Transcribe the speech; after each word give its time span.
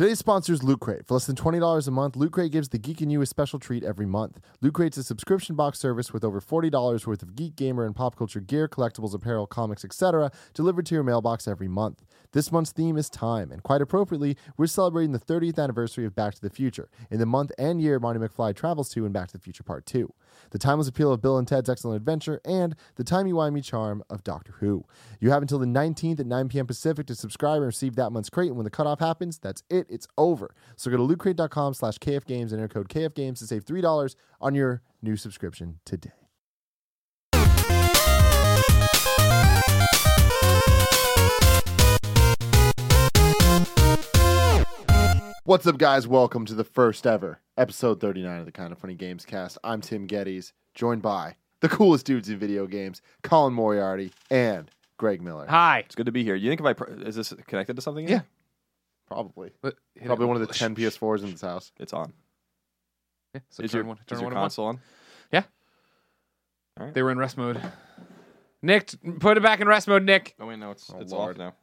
Today's 0.00 0.18
sponsor 0.18 0.54
is 0.54 0.62
Loot 0.62 0.80
Crate. 0.80 1.06
For 1.06 1.12
less 1.12 1.26
than 1.26 1.36
$20 1.36 1.86
a 1.86 1.90
month, 1.90 2.16
Loot 2.16 2.32
Crate 2.32 2.50
gives 2.50 2.70
the 2.70 2.78
geek 2.78 3.02
in 3.02 3.10
you 3.10 3.20
a 3.20 3.26
special 3.26 3.58
treat 3.58 3.84
every 3.84 4.06
month. 4.06 4.40
Loot 4.62 4.72
Crate's 4.72 4.96
a 4.96 5.02
subscription 5.02 5.56
box 5.56 5.78
service 5.78 6.10
with 6.10 6.24
over 6.24 6.40
$40 6.40 7.06
worth 7.06 7.22
of 7.22 7.36
geek, 7.36 7.54
gamer, 7.54 7.84
and 7.84 7.94
pop 7.94 8.16
culture 8.16 8.40
gear, 8.40 8.66
collectibles, 8.66 9.12
apparel, 9.12 9.46
comics, 9.46 9.84
etc., 9.84 10.32
delivered 10.54 10.86
to 10.86 10.94
your 10.94 11.04
mailbox 11.04 11.46
every 11.46 11.68
month. 11.68 12.02
This 12.32 12.52
month's 12.52 12.70
theme 12.70 12.96
is 12.96 13.10
time, 13.10 13.50
and 13.50 13.60
quite 13.60 13.82
appropriately, 13.82 14.36
we're 14.56 14.68
celebrating 14.68 15.10
the 15.10 15.18
30th 15.18 15.58
anniversary 15.58 16.06
of 16.06 16.14
Back 16.14 16.34
to 16.36 16.40
the 16.40 16.48
Future, 16.48 16.88
in 17.10 17.18
the 17.18 17.26
month 17.26 17.50
and 17.58 17.82
year 17.82 17.98
Marty 17.98 18.20
McFly 18.20 18.54
travels 18.54 18.88
to 18.90 19.04
in 19.04 19.10
Back 19.10 19.28
to 19.28 19.32
the 19.32 19.42
Future 19.42 19.64
Part 19.64 19.84
2, 19.84 20.12
the 20.50 20.58
timeless 20.58 20.86
appeal 20.86 21.12
of 21.12 21.20
Bill 21.20 21.38
and 21.38 21.48
Ted's 21.48 21.68
Excellent 21.68 21.96
Adventure, 21.96 22.40
and 22.44 22.76
the 22.94 23.02
timey-wimey 23.02 23.64
charm 23.64 24.04
of 24.08 24.22
Doctor 24.22 24.54
Who. 24.60 24.84
You 25.18 25.30
have 25.30 25.42
until 25.42 25.58
the 25.58 25.66
19th 25.66 26.20
at 26.20 26.26
9 26.26 26.48
p.m. 26.48 26.68
Pacific 26.68 27.08
to 27.08 27.16
subscribe 27.16 27.56
and 27.56 27.66
receive 27.66 27.96
that 27.96 28.10
month's 28.10 28.30
crate, 28.30 28.48
and 28.48 28.56
when 28.56 28.64
the 28.64 28.70
cutoff 28.70 29.00
happens, 29.00 29.38
that's 29.38 29.64
it. 29.68 29.86
It's 29.90 30.06
over. 30.16 30.54
So 30.76 30.88
go 30.88 30.98
to 30.98 31.02
lootcrate.com 31.02 31.74
slash 31.74 31.98
kfgames 31.98 32.52
and 32.52 32.60
enter 32.60 32.68
code 32.68 32.88
kfgames 32.88 33.40
to 33.40 33.46
save 33.48 33.64
$3 33.64 34.14
on 34.40 34.54
your 34.54 34.82
new 35.02 35.16
subscription 35.16 35.80
today. 35.84 36.12
What's 45.44 45.66
up, 45.66 45.78
guys? 45.78 46.06
Welcome 46.06 46.44
to 46.46 46.54
the 46.54 46.64
first 46.64 47.06
ever 47.06 47.40
episode 47.56 48.00
39 48.00 48.40
of 48.40 48.46
the 48.46 48.52
Kind 48.52 48.72
of 48.72 48.78
Funny 48.78 48.94
Games 48.94 49.24
cast. 49.24 49.58
I'm 49.64 49.80
Tim 49.80 50.06
Gettys, 50.06 50.52
joined 50.74 51.02
by 51.02 51.36
the 51.60 51.68
coolest 51.68 52.06
dudes 52.06 52.28
in 52.28 52.38
video 52.38 52.66
games, 52.66 53.02
Colin 53.22 53.52
Moriarty 53.54 54.12
and 54.30 54.70
Greg 54.98 55.22
Miller. 55.22 55.46
Hi. 55.48 55.80
It's 55.80 55.94
good 55.94 56.06
to 56.06 56.12
be 56.12 56.22
here. 56.24 56.34
You 56.34 56.50
think 56.50 56.60
if 56.60 56.66
I 56.66 56.72
pr- 56.74 56.90
is 57.06 57.16
this 57.16 57.32
connected 57.46 57.76
to 57.76 57.82
something? 57.82 58.06
Yeah. 58.08 58.20
Probably. 59.08 59.50
But- 59.62 59.76
hit 59.94 60.06
Probably 60.06 60.24
it. 60.26 60.28
one 60.28 60.40
of 60.40 60.46
the 60.46 60.52
10. 60.54 60.74
PS4s 60.76 61.24
in 61.24 61.30
this 61.32 61.40
house. 61.40 61.72
it's 61.78 61.92
on. 61.92 62.12
Yeah, 63.34 63.40
so 63.48 63.62
is 63.62 63.70
turn 63.70 63.78
your, 63.80 63.86
one, 63.86 63.96
is 63.98 64.02
turn 64.06 64.18
your 64.18 64.24
one, 64.26 64.32
and 64.32 64.38
one. 64.40 64.44
console 64.44 64.66
on? 64.66 64.80
They 66.94 67.02
were 67.02 67.10
in 67.10 67.18
rest 67.18 67.36
mode. 67.36 67.60
Nick, 68.62 68.86
t- 68.86 68.96
put 69.18 69.36
it 69.36 69.42
back 69.42 69.60
in 69.60 69.68
rest 69.68 69.86
mode, 69.86 70.02
Nick. 70.02 70.34
Oh 70.40 70.46
wait, 70.46 70.58
no, 70.58 70.70
it's 70.70 70.90
Oh, 70.90 70.98
it's 70.98 71.12
Lord. 71.12 71.32
off 71.32 71.38
now. 71.38 71.54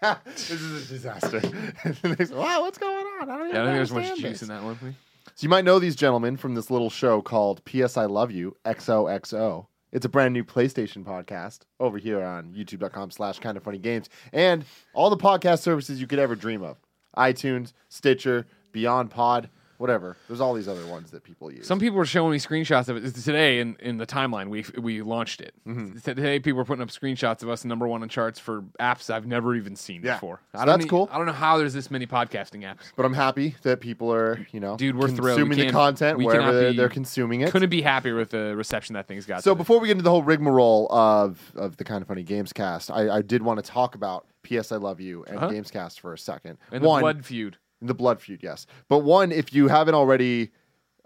this 0.24 0.50
is 0.50 0.84
a 0.90 0.92
disaster. 0.92 1.40
Wow, 2.34 2.62
what's 2.62 2.78
going 2.78 3.06
on? 3.20 3.30
I 3.30 3.36
don't 3.38 3.48
even 3.48 3.54
Yeah, 3.54 3.62
I 3.62 3.64
don't 3.64 3.66
think 3.66 3.76
there's 3.76 3.92
much 3.92 4.18
juice 4.18 4.22
this." 4.22 4.42
in 4.42 4.48
that 4.48 4.62
one. 4.62 4.76
please. 4.76 4.94
So 5.26 5.44
you 5.44 5.48
might 5.48 5.64
know 5.64 5.78
these 5.78 5.96
gentlemen 5.96 6.36
from 6.36 6.54
this 6.54 6.70
little 6.70 6.90
show 6.90 7.20
called 7.22 7.64
PS 7.64 7.96
I 7.96 8.06
Love 8.06 8.30
You 8.30 8.56
XOXO. 8.64 9.66
It's 9.92 10.04
a 10.06 10.08
brand 10.08 10.32
new 10.34 10.44
PlayStation 10.44 11.04
podcast 11.04 11.60
over 11.80 11.98
here 11.98 12.22
on 12.22 12.52
youtube.com 12.54 13.10
slash 13.10 13.38
kind 13.40 13.56
of 13.56 13.62
funny 13.64 13.78
games 13.78 14.08
and 14.32 14.64
all 14.94 15.10
the 15.10 15.16
podcast 15.16 15.60
services 15.60 16.00
you 16.00 16.06
could 16.06 16.18
ever 16.20 16.34
dream 16.36 16.62
of. 16.62 16.76
iTunes, 17.16 17.72
Stitcher, 17.88 18.46
Beyond 18.72 19.10
Pod, 19.10 19.50
whatever. 19.80 20.16
There's 20.28 20.40
all 20.40 20.52
these 20.54 20.68
other 20.68 20.86
ones 20.86 21.10
that 21.10 21.24
people 21.24 21.50
use. 21.50 21.66
Some 21.66 21.80
people 21.80 21.96
were 21.96 22.04
showing 22.06 22.32
me 22.32 22.38
screenshots 22.38 22.88
of 22.88 23.02
it 23.02 23.14
today 23.14 23.60
in, 23.60 23.76
in 23.80 23.96
the 23.96 24.06
timeline. 24.06 24.48
We 24.48 24.64
we 24.80 25.02
launched 25.02 25.40
it 25.40 25.54
Mm-hmm. 25.66 25.98
today. 26.00 26.38
People 26.38 26.58
were 26.58 26.64
putting 26.64 26.82
up 26.82 26.88
screenshots 26.90 27.42
of 27.42 27.48
us 27.48 27.64
number 27.64 27.86
one 27.88 28.02
in 28.02 28.08
charts 28.08 28.38
for 28.38 28.62
apps 28.80 29.08
I've 29.08 29.26
never 29.26 29.54
even 29.54 29.74
seen 29.76 30.02
Yeah. 30.04 30.14
before. 30.14 30.40
So 30.52 30.58
I 30.60 30.64
don't 30.64 30.78
that's 30.78 30.86
e- 30.86 30.88
cool. 30.88 31.08
I 31.10 31.16
don't 31.16 31.26
know 31.26 31.32
how 31.32 31.58
there's 31.58 31.72
this 31.74 31.90
many 31.90 32.06
podcasting 32.06 32.62
apps. 32.62 32.92
but 32.96 33.04
I'm 33.06 33.14
happy 33.14 33.56
that 33.62 33.80
people 33.80 34.12
are, 34.12 34.46
you 34.52 34.60
know, 34.60 34.76
Dude, 34.76 34.96
we're 34.96 35.08
thrilled. 35.08 35.40
We 35.40 35.46
consuming 35.48 35.66
the 35.66 35.72
content 35.72 36.18
we 36.18 36.26
wherever 36.26 36.52
they're, 36.52 36.70
be- 36.72 36.76
they're 36.76 36.88
consuming 36.88 37.40
it. 37.40 37.50
Couldn't 37.50 37.70
be 37.70 37.82
happier 37.82 38.16
with 38.16 38.30
the 38.30 38.54
reception 38.56 38.94
that 38.94 39.08
thing's 39.08 39.26
got. 39.26 39.42
So 39.42 39.52
today. 39.52 39.58
before 39.58 39.80
we 39.80 39.86
get 39.88 39.92
into 39.92 40.04
the 40.04 40.10
whole 40.10 40.22
rigmarole 40.22 40.88
of 40.90 41.38
of 41.56 41.76
the 41.78 41.84
kind 41.84 42.02
of 42.02 42.08
funny 42.08 42.22
games 42.22 42.52
cast, 42.52 42.90
I, 42.90 43.08
I 43.16 43.22
did 43.22 43.42
want 43.42 43.64
to 43.64 43.70
talk 43.70 43.94
about 43.94 44.26
PS 44.42 44.72
I 44.72 44.76
Love 44.76 45.00
You 45.00 45.24
and 45.24 45.36
Uh-huh. 45.38 45.48
Gamescast 45.50 46.00
for 46.00 46.12
a 46.12 46.18
second. 46.18 46.58
and 46.72 46.82
One, 46.82 46.98
the 46.98 47.02
blood 47.02 47.24
feud. 47.24 47.56
The 47.82 47.94
blood 47.94 48.20
feud, 48.20 48.40
yes. 48.42 48.66
But 48.88 48.98
one, 49.00 49.32
if 49.32 49.52
you 49.52 49.68
haven't 49.68 49.94
already, 49.94 50.50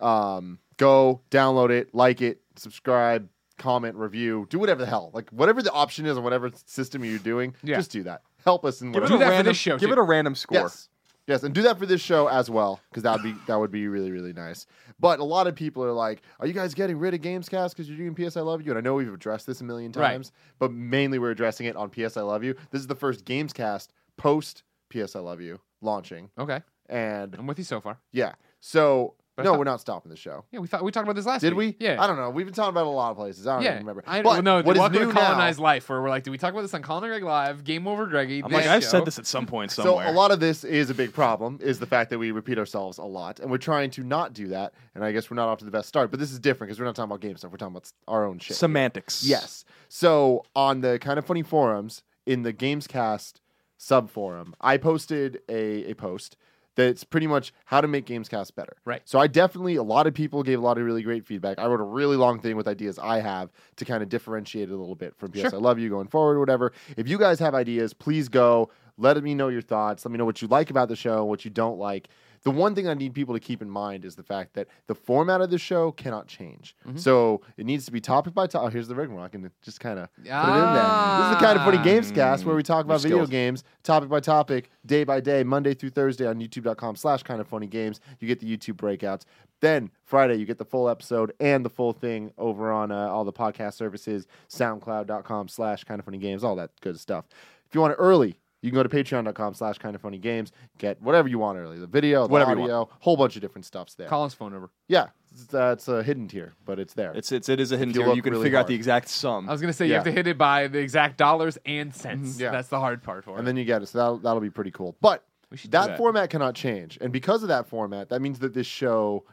um, 0.00 0.58
go 0.76 1.20
download 1.30 1.70
it, 1.70 1.94
like 1.94 2.20
it, 2.20 2.40
subscribe, 2.56 3.28
comment, 3.58 3.96
review, 3.96 4.46
do 4.50 4.58
whatever 4.58 4.80
the 4.80 4.86
hell, 4.86 5.10
like 5.14 5.30
whatever 5.30 5.62
the 5.62 5.70
option 5.72 6.06
is 6.06 6.16
on 6.16 6.24
whatever 6.24 6.50
system 6.66 7.04
you're 7.04 7.18
doing, 7.18 7.54
Yeah. 7.62 7.76
just 7.76 7.92
do 7.92 8.02
that. 8.04 8.22
Help 8.44 8.64
us 8.64 8.82
in 8.82 8.90
Give 8.92 9.02
it 9.02 9.04
whatever. 9.04 9.08
Do 9.10 9.14
a 9.16 9.18
that 9.20 9.24
for 9.26 9.30
random 9.30 9.50
this 9.52 9.56
show, 9.56 9.78
Give 9.78 9.88
too. 9.88 9.92
it 9.92 9.98
a 9.98 10.02
random 10.02 10.34
score. 10.34 10.58
Yes. 10.58 10.88
Yes, 11.26 11.42
and 11.42 11.54
do 11.54 11.62
that 11.62 11.78
for 11.78 11.86
this 11.86 12.02
show 12.02 12.26
as 12.26 12.50
well, 12.50 12.80
because 12.90 13.04
that 13.04 13.12
would 13.14 13.22
be 13.22 13.34
that 13.46 13.58
would 13.58 13.70
be 13.70 13.88
really 13.88 14.10
really 14.10 14.34
nice. 14.34 14.66
But 15.00 15.20
a 15.20 15.24
lot 15.24 15.46
of 15.46 15.54
people 15.54 15.82
are 15.82 15.92
like, 15.92 16.20
"Are 16.38 16.46
you 16.46 16.52
guys 16.52 16.74
getting 16.74 16.98
rid 16.98 17.14
of 17.14 17.22
Gamescast 17.22 17.70
because 17.70 17.88
you're 17.88 17.96
doing 17.96 18.14
PS 18.14 18.36
I 18.36 18.42
Love 18.42 18.60
You?" 18.60 18.72
And 18.72 18.78
I 18.78 18.82
know 18.82 18.92
we've 18.96 19.10
addressed 19.10 19.46
this 19.46 19.62
a 19.62 19.64
million 19.64 19.90
Right. 19.92 20.10
times, 20.10 20.32
but 20.58 20.70
mainly 20.70 21.18
we're 21.18 21.30
addressing 21.30 21.64
it 21.64 21.76
on 21.76 21.88
PS 21.88 22.18
I 22.18 22.20
Love 22.20 22.44
You. 22.44 22.54
This 22.72 22.82
is 22.82 22.88
the 22.88 22.94
first 22.94 23.24
Gamescast 23.24 23.88
post 24.18 24.64
PS 24.90 25.16
I 25.16 25.20
Love 25.20 25.40
You 25.40 25.60
launching, 25.84 26.30
Okay, 26.38 26.60
and 26.88 27.34
I'm 27.38 27.46
with 27.46 27.58
you 27.58 27.64
so 27.64 27.80
far. 27.80 27.98
yeah, 28.12 28.32
so 28.60 29.14
But 29.36 29.42
I 29.42 29.44
no, 29.46 29.50
thought- 29.50 29.58
we're 29.58 29.64
not 29.64 29.80
stopping 29.80 30.10
the 30.10 30.16
show. 30.16 30.44
Yeah, 30.52 30.60
we 30.60 30.68
thought 30.68 30.84
we 30.84 30.92
talked 30.92 31.02
about 31.04 31.16
this 31.16 31.26
last 31.26 31.40
Did 31.40 31.54
week. 31.54 31.76
we? 31.80 31.86
Yeah. 31.86 32.00
I 32.00 32.06
don't 32.06 32.16
know. 32.16 32.30
We've 32.30 32.46
been 32.46 32.54
talking 32.54 32.70
about 32.70 32.82
it 32.82 32.86
a 32.86 32.90
lot 32.90 33.10
of 33.10 33.16
places. 33.16 33.48
I 33.48 33.54
don't 33.56 33.62
yeah, 33.64 33.70
even 33.74 33.80
remember. 33.80 34.04
I 34.06 34.22
But 34.22 34.28
well, 34.30 34.42
no. 34.42 34.62
what 34.62 34.76
is 34.76 34.80
welcome 34.80 34.98
new 35.00 35.08
to 35.08 35.12
now? 35.12 35.20
colonized 35.20 35.58
life, 35.58 35.88
where 35.88 36.00
we're 36.00 36.08
like, 36.08 36.22
did 36.22 36.30
we 36.30 36.38
talk 36.38 36.52
about 36.52 36.62
this 36.62 36.72
on 36.72 36.82
Colin 36.82 37.02
and 37.02 37.10
Greg 37.10 37.24
Live? 37.24 37.64
Game 37.64 37.88
over, 37.88 38.06
Greggy. 38.06 38.44
I'm 38.44 38.50
this 38.50 38.58
like, 38.60 38.66
I've 38.68 38.84
said 38.84 39.04
this 39.04 39.18
at 39.18 39.26
some 39.26 39.44
point 39.46 39.72
somewhere. 39.72 40.04
So 40.06 40.10
a 40.10 40.14
lot 40.14 40.30
of 40.30 40.38
this 40.38 40.62
is 40.62 40.88
a 40.88 40.94
big 40.94 41.12
problem, 41.12 41.58
is 41.60 41.80
the 41.80 41.86
fact 41.86 42.10
that 42.10 42.18
we 42.20 42.30
repeat 42.30 42.58
ourselves 42.58 42.98
a 42.98 43.02
lot, 43.04 43.40
and 43.40 43.50
we're 43.50 43.58
trying 43.58 43.90
to 43.92 44.04
not 44.04 44.34
do 44.34 44.46
that. 44.48 44.72
And 44.94 45.02
I 45.04 45.10
guess 45.10 45.28
we're 45.30 45.34
not 45.36 45.48
off 45.48 45.58
to 45.58 45.64
the 45.64 45.72
best 45.72 45.88
start. 45.88 46.12
But 46.12 46.20
this 46.20 46.30
is 46.30 46.38
different 46.38 46.68
because 46.68 46.78
we're 46.78 46.86
not 46.86 46.94
talking 46.94 47.10
about 47.10 47.20
game 47.20 47.36
stuff. 47.36 47.50
We're 47.50 47.56
talking 47.58 47.74
about 47.74 47.90
our 48.06 48.24
own 48.24 48.38
shit. 48.38 48.56
Semantics. 48.56 49.24
yes. 49.24 49.64
So 49.88 50.44
on 50.54 50.80
the 50.80 51.00
kind 51.00 51.18
of 51.18 51.24
funny 51.24 51.42
forums 51.42 52.04
in 52.24 52.42
the 52.42 52.52
Gamescast 52.52 53.40
sub 53.76 54.10
forum, 54.10 54.54
I 54.60 54.76
posted 54.76 55.40
a, 55.48 55.90
a 55.90 55.94
post 55.94 56.36
that's 56.76 57.04
pretty 57.04 57.26
much 57.26 57.52
how 57.66 57.80
to 57.80 57.88
make 57.88 58.06
Gamescast 58.06 58.54
better. 58.54 58.76
Right. 58.84 59.02
So 59.04 59.18
I 59.18 59.26
definitely 59.26 59.76
a 59.76 59.82
lot 59.82 60.06
of 60.06 60.14
people 60.14 60.42
gave 60.42 60.58
a 60.58 60.62
lot 60.62 60.78
of 60.78 60.84
really 60.84 61.02
great 61.02 61.24
feedback. 61.24 61.58
I 61.58 61.66
wrote 61.66 61.80
a 61.80 61.84
really 61.84 62.16
long 62.16 62.40
thing 62.40 62.56
with 62.56 62.66
ideas 62.66 62.98
I 62.98 63.20
have 63.20 63.50
to 63.76 63.84
kind 63.84 64.02
of 64.02 64.08
differentiate 64.08 64.70
it 64.70 64.72
a 64.72 64.76
little 64.76 64.96
bit 64.96 65.14
from 65.16 65.30
PS 65.30 65.40
Sure. 65.40 65.54
I 65.54 65.58
Love 65.58 65.78
You 65.78 65.88
going 65.88 66.08
forward 66.08 66.36
or 66.36 66.40
whatever. 66.40 66.72
If 66.96 67.08
you 67.08 67.18
guys 67.18 67.38
have 67.38 67.54
ideas, 67.54 67.94
please 67.94 68.28
go. 68.28 68.70
Let 68.96 69.22
me 69.22 69.34
know 69.34 69.48
your 69.48 69.62
thoughts. 69.62 70.04
Let 70.04 70.12
me 70.12 70.18
know 70.18 70.24
what 70.24 70.40
you 70.42 70.48
like 70.48 70.70
about 70.70 70.88
the 70.88 70.96
show, 70.96 71.24
what 71.24 71.44
you 71.44 71.50
don't 71.50 71.78
like. 71.78 72.08
The 72.44 72.50
one 72.50 72.74
thing 72.74 72.86
I 72.86 72.92
need 72.94 73.14
people 73.14 73.32
to 73.34 73.40
keep 73.40 73.62
in 73.62 73.70
mind 73.70 74.04
is 74.04 74.16
the 74.16 74.22
fact 74.22 74.52
that 74.54 74.68
the 74.86 74.94
format 74.94 75.40
of 75.40 75.48
the 75.50 75.56
show 75.58 75.92
cannot 75.92 76.26
change. 76.26 76.76
Mm-hmm. 76.86 76.98
So 76.98 77.40
it 77.56 77.64
needs 77.64 77.86
to 77.86 77.92
be 77.92 78.00
topic 78.02 78.34
by 78.34 78.46
topic. 78.46 78.66
Oh, 78.66 78.70
here's 78.70 78.86
the 78.86 78.94
rigmarole. 78.94 79.24
I 79.24 79.28
can 79.28 79.50
just 79.62 79.80
kind 79.80 79.98
of 79.98 80.08
put 80.14 80.24
it 80.24 80.28
in 80.28 80.30
there. 80.30 80.42
This 80.42 81.26
is 81.26 81.36
the 81.36 81.40
kind 81.46 81.58
of 81.58 81.64
funny 81.64 81.78
Ah. 81.78 81.82
games 81.82 82.10
cast 82.10 82.44
where 82.44 82.54
we 82.54 82.62
talk 82.62 82.84
about 82.84 83.02
Your 83.02 83.10
video 83.12 83.26
games 83.26 83.64
topic 83.82 84.10
by 84.10 84.20
topic, 84.20 84.68
day 84.84 85.04
by 85.04 85.20
day, 85.20 85.42
Monday 85.42 85.72
through 85.72 85.90
Thursday 85.90 86.26
on 86.26 86.38
youtube.com 86.38 86.96
slash 86.96 87.22
kind 87.22 87.40
of 87.40 87.48
funny 87.48 87.66
games. 87.66 88.00
You 88.20 88.28
get 88.28 88.40
the 88.40 88.46
YouTube 88.56 88.74
breakouts. 88.76 89.22
Then 89.60 89.90
Friday, 90.04 90.34
you 90.34 90.44
get 90.44 90.58
the 90.58 90.64
full 90.66 90.90
episode 90.90 91.32
and 91.40 91.64
the 91.64 91.70
full 91.70 91.94
thing 91.94 92.30
over 92.36 92.70
on 92.70 92.90
uh, 92.92 93.08
all 93.08 93.24
the 93.24 93.32
podcast 93.32 93.72
services, 93.74 94.26
soundcloud.com 94.50 95.48
slash 95.48 95.84
kind 95.84 95.98
of 95.98 96.04
funny 96.04 96.18
games, 96.18 96.44
all 96.44 96.56
that 96.56 96.70
good 96.82 97.00
stuff. 97.00 97.24
If 97.66 97.74
you 97.74 97.80
want 97.80 97.92
it 97.94 97.96
early, 97.96 98.36
you 98.64 98.70
can 98.70 98.76
go 98.76 98.82
to 98.82 98.88
patreon.com 98.88 99.52
slash 99.52 99.76
kind 99.76 99.94
of 99.94 100.00
funny 100.00 100.16
games, 100.16 100.50
get 100.78 101.00
whatever 101.02 101.28
you 101.28 101.38
want 101.38 101.58
early 101.58 101.78
the 101.78 101.86
video, 101.86 102.26
the 102.26 102.32
Whatever 102.32 102.54
you 102.54 102.62
audio, 102.62 102.88
whole 103.00 103.14
bunch 103.14 103.36
of 103.36 103.42
different 103.42 103.66
stuffs 103.66 103.94
there. 103.94 104.08
Colin's 104.08 104.32
phone 104.32 104.52
number. 104.52 104.70
Yeah, 104.88 105.08
it's, 105.32 105.52
uh, 105.52 105.76
a 105.88 106.02
hidden 106.02 106.28
tier, 106.28 106.54
but 106.64 106.78
it's 106.78 106.94
there. 106.94 107.12
It's 107.14 107.30
it's 107.30 107.50
it 107.50 107.60
is 107.60 107.72
a 107.72 107.76
hidden 107.76 107.92
you 107.92 108.00
tier. 108.00 108.06
look 108.06 108.16
You 108.16 108.22
can 108.22 108.32
really 108.32 108.44
figure 108.44 108.56
hard. 108.56 108.64
out 108.64 108.68
the 108.68 108.74
exact 108.74 109.08
sum. 109.08 109.50
I 109.50 109.52
was 109.52 109.60
gonna 109.60 109.74
say 109.74 109.86
you 109.86 109.92
have 109.94 110.04
to 110.04 110.12
hit 110.12 110.26
it 110.26 110.38
by 110.38 110.68
the 110.68 110.78
exact 110.78 111.18
dollars 111.18 111.58
and 111.66 111.94
cents. 111.94 112.36
Mhm. 112.36 112.40
Yeah. 112.40 112.50
That's 112.52 112.68
the 112.68 112.80
hard 112.80 113.02
part 113.02 113.24
for 113.24 113.32
and 113.32 113.40
it. 113.40 113.44
then 113.44 113.58
you 113.58 113.66
get 113.66 113.82
it. 113.82 113.86
So 113.88 113.98
that'll, 113.98 114.18
that'll 114.18 114.40
be 114.40 114.48
pretty 114.50 114.70
cool. 114.70 114.96
But 115.02 115.24
we 115.50 115.58
should 115.58 115.70
do 115.70 115.76
that, 115.78 115.86
that. 115.88 115.98
format 115.98 116.30
cannot 116.30 116.54
change. 116.54 116.96
And 117.02 117.12
because 117.12 117.42
of 117.42 117.48
that 117.50 117.66
format, 117.68 118.08
that 118.08 118.22
means 118.22 118.38
that 118.38 118.54
this 118.54 118.66
show 118.66 119.24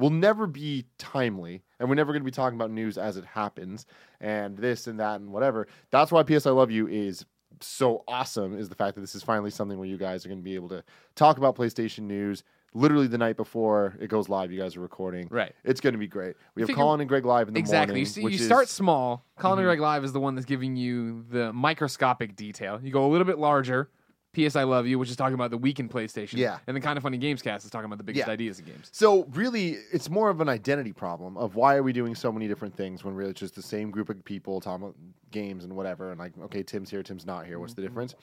will 0.00 0.10
never 0.10 0.48
be 0.48 0.86
timely. 0.98 1.62
And 1.78 1.88
we're 1.88 1.94
never 1.94 2.12
going 2.12 2.22
to 2.22 2.24
be 2.24 2.30
talking 2.32 2.58
about 2.58 2.70
news 2.72 2.98
as 2.98 3.16
it 3.16 3.24
happens 3.24 3.86
and 4.20 4.58
this 4.58 4.86
and 4.88 4.98
that 4.98 5.20
and 5.20 5.30
whatever. 5.30 5.68
That's 5.90 6.10
why 6.10 6.22
PS 6.24 6.46
I 6.46 6.50
Love 6.50 6.70
You 6.70 6.88
is 6.88 7.24
so 7.60 8.04
awesome 8.08 8.58
is 8.58 8.68
the 8.68 8.74
fact 8.74 8.94
that 8.94 9.00
this 9.00 9.14
is 9.14 9.22
finally 9.22 9.50
something 9.50 9.78
where 9.78 9.88
you 9.88 9.96
guys 9.98 10.24
are 10.24 10.28
going 10.28 10.38
to 10.40 10.44
be 10.44 10.54
able 10.54 10.68
to 10.70 10.82
talk 11.14 11.38
about 11.38 11.56
PlayStation 11.56 12.00
news 12.00 12.42
literally 12.72 13.08
the 13.08 13.18
night 13.18 13.36
before 13.36 13.96
it 14.00 14.06
goes 14.08 14.28
live. 14.28 14.52
You 14.52 14.60
guys 14.60 14.76
are 14.76 14.80
recording. 14.80 15.26
Right. 15.30 15.52
It's 15.64 15.80
going 15.80 15.92
to 15.94 15.98
be 15.98 16.06
great. 16.06 16.36
We 16.54 16.62
have 16.62 16.70
Colin 16.74 17.00
and 17.00 17.08
Greg 17.08 17.24
live 17.24 17.48
in 17.48 17.54
the 17.54 17.60
Exactly. 17.60 17.92
morning. 17.94 18.00
You 18.00 18.06
see, 18.06 18.22
which 18.22 18.34
you 18.34 18.38
is- 18.40 18.46
start 18.46 18.68
small. 18.68 19.24
Colin 19.38 19.56
Mhm. 19.56 19.60
and 19.62 19.66
Greg 19.66 19.80
Live 19.80 20.04
is 20.04 20.12
the 20.12 20.20
one 20.20 20.34
that's 20.36 20.46
giving 20.46 20.76
you 20.76 21.24
the 21.30 21.52
microscopic 21.52 22.36
detail. 22.36 22.78
You 22.82 22.92
go 22.92 23.04
a 23.04 23.10
little 23.10 23.26
bit 23.26 23.38
larger. 23.38 23.88
PS 24.32 24.54
I 24.54 24.62
Love 24.62 24.86
You, 24.86 24.98
which 24.98 25.10
is 25.10 25.16
talking 25.16 25.34
about 25.34 25.50
the 25.50 25.58
week 25.58 25.80
in 25.80 25.88
PlayStation. 25.88 26.34
Yeah. 26.34 26.58
And 26.66 26.76
the 26.76 26.80
kind 26.80 26.96
of 26.96 27.02
funny 27.02 27.18
games 27.18 27.42
cast 27.42 27.64
is 27.64 27.70
talking 27.70 27.86
about 27.86 27.98
the 27.98 28.04
biggest 28.04 28.26
Yeah. 28.26 28.32
ideas 28.32 28.58
in 28.58 28.66
games. 28.66 28.88
So 28.92 29.24
really, 29.32 29.76
it's 29.92 30.08
more 30.08 30.30
of 30.30 30.40
an 30.40 30.48
identity 30.48 30.92
problem 30.92 31.36
of 31.36 31.56
why 31.56 31.76
are 31.76 31.82
we 31.82 31.92
doing 31.92 32.14
so 32.14 32.30
many 32.30 32.46
different 32.46 32.74
things 32.76 33.04
when 33.04 33.14
really 33.14 33.30
it's 33.30 33.40
just 33.40 33.54
the 33.54 33.62
same 33.62 33.90
group 33.90 34.08
of 34.08 34.24
people 34.24 34.60
talking 34.60 34.84
about 34.84 34.96
games 35.30 35.64
and 35.64 35.74
whatever. 35.74 36.10
And 36.10 36.20
like, 36.20 36.32
okay, 36.44 36.62
Tim's 36.62 36.90
here, 36.90 37.02
Tim's 37.02 37.26
not 37.26 37.46
here. 37.46 37.58
What's 37.58 37.74
the 37.74 37.82
mm-hmm. 37.82 37.88
difference? 37.88 38.14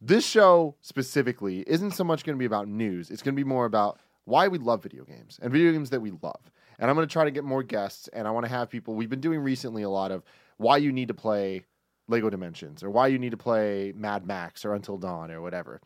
This 0.00 0.24
show 0.24 0.76
specifically 0.80 1.64
isn't 1.66 1.92
so 1.92 2.04
much 2.04 2.24
going 2.24 2.36
to 2.36 2.38
be 2.38 2.46
about 2.46 2.68
news. 2.68 3.10
It's 3.10 3.22
going 3.22 3.34
to 3.34 3.40
be 3.40 3.46
more 3.46 3.66
about 3.66 3.98
why 4.24 4.48
we 4.48 4.58
love 4.58 4.82
video 4.82 5.04
games 5.04 5.38
and 5.42 5.52
video 5.52 5.72
games 5.72 5.90
that 5.90 6.00
we 6.00 6.12
love. 6.22 6.40
And 6.78 6.88
I'm 6.88 6.96
going 6.96 7.06
to 7.06 7.12
try 7.12 7.24
to 7.24 7.30
get 7.30 7.44
more 7.44 7.62
guests, 7.62 8.08
and 8.08 8.26
I 8.26 8.30
want 8.30 8.46
to 8.46 8.50
have 8.50 8.70
people. 8.70 8.94
We've 8.94 9.10
been 9.10 9.20
doing 9.20 9.40
recently 9.40 9.82
a 9.82 9.90
lot 9.90 10.10
of 10.10 10.22
why 10.56 10.78
you 10.78 10.92
need 10.92 11.08
to 11.08 11.14
play 11.14 11.64
Lego 12.10 12.28
Dimensions 12.30 12.82
or 12.82 12.90
why 12.90 13.06
you 13.06 13.18
need 13.18 13.30
to 13.30 13.36
play 13.36 13.92
Mad 13.96 14.26
Max 14.26 14.64
or 14.64 14.74
Until 14.74 14.98
Dawn 14.98 15.30
or 15.30 15.40
whatever. 15.40 15.80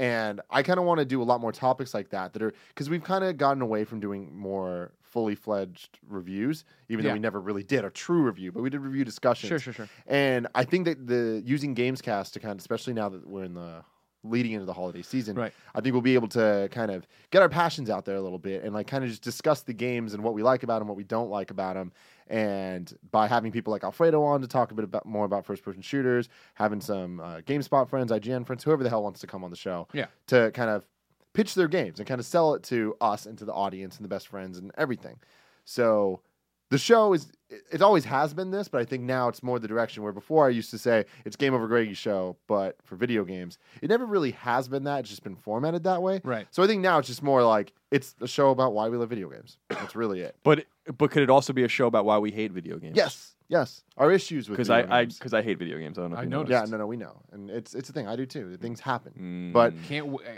and 0.00 0.40
I 0.50 0.62
kind 0.62 0.78
of 0.78 0.84
want 0.84 0.98
to 1.00 1.04
do 1.04 1.20
a 1.20 1.24
lot 1.24 1.40
more 1.40 1.50
topics 1.50 1.92
like 1.92 2.10
that 2.10 2.32
that 2.32 2.42
are 2.42 2.52
because 2.68 2.88
we've 2.88 3.02
kind 3.02 3.24
of 3.24 3.36
gotten 3.36 3.62
away 3.62 3.84
from 3.84 3.98
doing 3.98 4.36
more 4.36 4.92
fully 5.02 5.34
fledged 5.34 5.98
reviews, 6.08 6.64
even 6.88 7.04
Yeah. 7.04 7.10
though 7.10 7.14
we 7.14 7.18
never 7.20 7.40
really 7.40 7.62
did 7.64 7.84
a 7.84 7.90
true 7.90 8.22
review, 8.22 8.52
but 8.52 8.62
we 8.62 8.70
did 8.70 8.80
review 8.80 9.04
discussions. 9.04 9.48
Sure, 9.48 9.58
sure, 9.58 9.72
sure. 9.72 9.88
And 10.06 10.46
I 10.54 10.64
think 10.64 10.84
that 10.84 11.06
the 11.06 11.42
using 11.44 11.74
Gamescast 11.74 12.32
to 12.34 12.40
kind 12.40 12.52
of, 12.52 12.58
especially 12.58 12.92
now 12.92 13.08
that 13.08 13.26
we're 13.26 13.44
in 13.44 13.54
the 13.54 13.82
leading 14.24 14.52
into 14.52 14.64
the 14.66 14.72
holiday 14.72 15.02
season, 15.02 15.36
Right. 15.36 15.52
I 15.74 15.80
think 15.80 15.92
we'll 15.92 16.02
be 16.02 16.14
able 16.14 16.28
to 16.28 16.68
kind 16.72 16.90
of 16.90 17.06
get 17.30 17.40
our 17.42 17.48
passions 17.48 17.88
out 17.88 18.04
there 18.04 18.16
a 18.16 18.20
little 18.20 18.38
bit 18.38 18.64
and 18.64 18.74
like 18.74 18.86
kind 18.88 19.04
of 19.04 19.10
just 19.10 19.22
discuss 19.22 19.62
the 19.62 19.72
games 19.72 20.12
and 20.14 20.22
what 20.24 20.34
we 20.34 20.42
like 20.42 20.64
about 20.64 20.80
them, 20.80 20.88
what 20.88 20.96
we 20.96 21.04
don't 21.04 21.30
like 21.30 21.50
about 21.52 21.74
them. 21.74 21.92
And 22.26 22.92
by 23.10 23.26
having 23.28 23.52
people 23.52 23.70
like 23.72 23.84
Alfredo 23.84 24.22
on 24.22 24.40
to 24.42 24.48
talk 24.48 24.70
a 24.70 24.74
bit 24.74 24.84
about 24.84 25.06
more 25.06 25.24
about 25.24 25.46
first 25.46 25.62
person 25.62 25.80
shooters, 25.82 26.28
having 26.54 26.80
some 26.80 27.20
uh, 27.20 27.36
GameSpot 27.42 27.88
friends, 27.88 28.10
IGN 28.12 28.44
friends, 28.46 28.64
whoever 28.64 28.82
the 28.82 28.90
hell 28.90 29.02
wants 29.02 29.20
to 29.20 29.26
come 29.26 29.44
on 29.44 29.50
the 29.50 29.56
show, 29.56 29.86
Yeah. 29.92 30.06
to 30.26 30.50
kind 30.52 30.68
of 30.70 30.84
pitch 31.32 31.54
their 31.54 31.68
games 31.68 32.00
and 32.00 32.08
kind 32.08 32.18
of 32.18 32.26
sell 32.26 32.54
it 32.54 32.62
to 32.64 32.96
us 33.00 33.24
and 33.26 33.38
to 33.38 33.44
the 33.44 33.52
audience 33.52 33.96
and 33.96 34.04
the 34.04 34.08
best 34.08 34.26
friends 34.28 34.58
and 34.58 34.72
everything. 34.76 35.18
So 35.64 36.20
the 36.70 36.78
show 36.78 37.12
is 37.12 37.30
it 37.50 37.62
it 37.72 37.82
always 37.82 38.04
has 38.04 38.34
been 38.34 38.50
this, 38.50 38.68
but 38.68 38.80
I 38.80 38.84
think 38.84 39.04
now 39.04 39.28
it's 39.28 39.42
more 39.42 39.58
the 39.58 39.68
direction 39.68 40.02
where 40.02 40.12
before 40.12 40.46
I 40.46 40.50
used 40.50 40.70
to 40.72 40.78
say 40.78 41.06
it's 41.24 41.34
Game 41.36 41.54
Over 41.54 41.66
Greggy's 41.66 41.96
show, 41.96 42.36
but 42.46 42.76
for 42.84 42.94
video 42.96 43.24
games, 43.24 43.56
it 43.80 43.88
never 43.88 44.04
really 44.04 44.32
has 44.32 44.68
been 44.68 44.84
that. 44.84 45.00
It's 45.00 45.08
just 45.08 45.22
been 45.22 45.36
formatted 45.36 45.84
that 45.84 46.02
way. 46.02 46.20
Right. 46.24 46.46
So 46.50 46.62
I 46.62 46.66
think 46.66 46.82
now 46.82 46.98
it's 46.98 47.08
just 47.08 47.22
more 47.22 47.42
like 47.42 47.72
it's 47.90 48.14
a 48.20 48.28
show 48.28 48.50
about 48.50 48.74
why 48.74 48.88
we 48.90 48.98
love 48.98 49.08
video 49.08 49.30
games. 49.30 49.56
That's 49.70 49.96
really 49.96 50.20
it. 50.20 50.36
But 50.42 50.66
but 50.98 51.10
could 51.10 51.22
it 51.22 51.30
also 51.30 51.52
be 51.54 51.64
a 51.64 51.68
show 51.68 51.86
about 51.86 52.04
why 52.04 52.18
we 52.18 52.30
hate 52.30 52.52
video 52.52 52.76
games? 52.76 52.96
Yes, 52.96 53.34
yes. 53.48 53.82
Our 53.96 54.12
issues 54.12 54.48
with 54.50 54.58
because 54.58 54.68
I 54.68 54.82
I 54.82 55.04
because 55.06 55.32
I 55.32 55.40
hate 55.40 55.58
video 55.58 55.78
games. 55.78 55.98
I 55.98 56.02
don't 56.02 56.10
know. 56.10 56.16
If 56.16 56.20
I 56.20 56.22
you 56.24 56.28
know 56.28 56.38
noticed. 56.42 56.52
yeah, 56.52 56.70
no, 56.70 56.76
no, 56.76 56.86
we 56.86 56.98
know, 56.98 57.22
and 57.32 57.48
it's 57.50 57.74
it's 57.74 57.88
a 57.88 57.92
thing. 57.94 58.06
I 58.06 58.14
do 58.16 58.26
too. 58.26 58.58
Things 58.58 58.80
happen, 58.80 59.14
Mm. 59.18 59.52
but 59.54 59.72
Can't 59.84 60.06
w- 60.12 60.28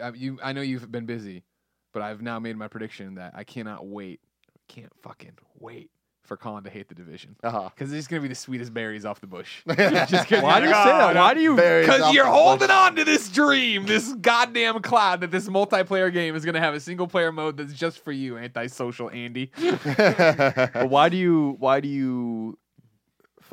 I, 0.00 0.06
I, 0.06 0.12
you? 0.14 0.38
I 0.42 0.54
know 0.54 0.62
you've 0.62 0.90
been 0.90 1.04
busy, 1.04 1.42
but 1.92 2.00
I've 2.00 2.22
now 2.22 2.38
made 2.38 2.56
my 2.56 2.68
prediction 2.68 3.16
that 3.16 3.34
I 3.36 3.44
cannot 3.44 3.86
wait. 3.86 4.20
Can't 4.68 4.92
fucking 5.02 5.38
wait 5.58 5.90
for 6.24 6.36
Colin 6.36 6.64
to 6.64 6.70
hate 6.70 6.88
the 6.88 6.94
division 6.94 7.36
uh-huh. 7.42 7.68
because 7.74 7.92
it's 7.92 8.06
gonna 8.06 8.22
be 8.22 8.28
the 8.28 8.34
sweetest 8.34 8.72
berries 8.72 9.04
off 9.04 9.20
the 9.20 9.26
bush. 9.26 9.60
Why 9.64 9.74
do 9.74 9.82
you 9.82 9.90
say 9.90 10.24
that? 10.24 11.14
Why 11.14 11.34
do 11.34 11.40
you? 11.40 11.54
Because 11.54 12.14
you're 12.14 12.26
holding 12.26 12.68
bush. 12.68 12.76
on 12.76 12.96
to 12.96 13.04
this 13.04 13.28
dream, 13.28 13.86
this 13.86 14.12
goddamn 14.14 14.80
cloud 14.80 15.20
that 15.20 15.30
this 15.30 15.48
multiplayer 15.48 16.12
game 16.12 16.34
is 16.34 16.44
gonna 16.44 16.60
have 16.60 16.74
a 16.74 16.80
single 16.80 17.06
player 17.06 17.30
mode 17.30 17.56
that's 17.56 17.74
just 17.74 18.02
for 18.02 18.12
you, 18.12 18.38
antisocial 18.38 19.10
Andy. 19.10 19.50
But 19.94 20.88
why 20.88 21.08
do 21.08 21.16
you? 21.16 21.56
Why 21.58 21.80
do 21.80 21.88
you 21.88 22.58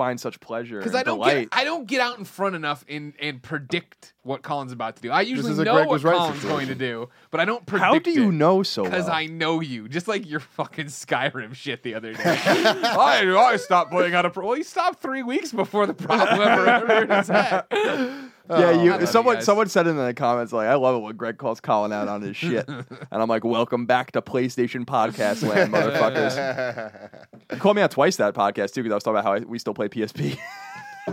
find 0.01 0.19
such 0.19 0.39
pleasure? 0.39 0.79
Because 0.79 0.95
I 0.95 1.03
don't 1.03 1.19
delight? 1.19 1.49
get 1.51 1.59
I 1.59 1.63
don't 1.63 1.85
get 1.85 2.01
out 2.01 2.17
in 2.17 2.25
front 2.25 2.55
enough 2.55 2.83
and 2.89 3.13
and 3.19 3.41
predict 3.41 4.13
what 4.23 4.41
Colin's 4.41 4.71
about 4.71 4.95
to 4.95 5.01
do. 5.01 5.11
I 5.11 5.21
usually 5.21 5.51
is 5.51 5.59
a 5.59 5.63
know 5.63 5.73
Greg 5.73 5.87
what 5.87 5.93
was 5.93 6.03
right 6.03 6.17
Colin's 6.17 6.43
going 6.43 6.67
to 6.67 6.75
do, 6.75 7.09
but 7.29 7.39
I 7.39 7.45
don't 7.45 7.65
predict 7.65 7.85
How 7.85 7.99
do 7.99 8.11
you 8.11 8.29
it. 8.29 8.33
know 8.33 8.63
so 8.63 8.83
Because 8.83 9.05
well? 9.05 9.13
I 9.13 9.27
know 9.27 9.59
you, 9.61 9.87
just 9.87 10.07
like 10.07 10.27
your 10.27 10.39
fucking 10.39 10.87
Skyrim 10.87 11.53
shit 11.53 11.83
the 11.83 11.93
other 11.93 12.13
day. 12.13 12.23
I, 12.25 13.31
I 13.35 13.57
stopped 13.57 13.91
playing 13.91 14.15
out 14.15 14.25
of 14.25 14.33
pro. 14.33 14.47
Well, 14.47 14.57
you 14.57 14.63
stopped 14.63 15.01
three 15.01 15.21
weeks 15.23 15.51
before 15.51 15.85
the 15.85 15.93
problem 15.93 16.41
ever 16.41 16.85
reared 16.87 17.11
its 17.11 17.27
head. 17.27 18.30
Yeah, 18.49 18.55
Oh, 18.55 18.67
I 18.67 18.71
you. 18.83 18.91
love 18.91 19.01
you 19.01 19.07
someone 19.07 19.35
guys. 19.35 19.45
someone 19.45 19.67
said 19.69 19.87
in 19.87 19.97
the 19.97 20.13
comments 20.13 20.51
like, 20.51 20.67
"I 20.67 20.75
love 20.75 20.95
it 20.95 20.99
when 20.99 21.15
Greg 21.15 21.37
calls 21.37 21.59
Colin 21.61 21.91
out 21.93 22.07
on 22.07 22.21
his 22.21 22.35
shit," 22.41 22.67
and 22.67 22.85
I'm 23.11 23.29
like, 23.29 23.43
"Welcome 23.43 23.85
back 23.85 24.11
to 24.13 24.21
PlayStation 24.21 24.85
Podcast 24.85 25.47
Land, 25.47 25.71
motherfuckers." 25.73 27.59
Call 27.59 27.73
me 27.73 27.81
out 27.81 27.91
twice 27.91 28.17
that 28.17 28.33
podcast 28.33 28.73
too 28.73 28.83
because 28.83 28.91
I 28.91 28.95
was 28.95 29.03
talking 29.03 29.19
about 29.19 29.23
how 29.25 29.33
I, 29.33 29.39
we 29.39 29.59
still 29.59 29.73
play 29.73 29.89
PSP. 29.89 30.37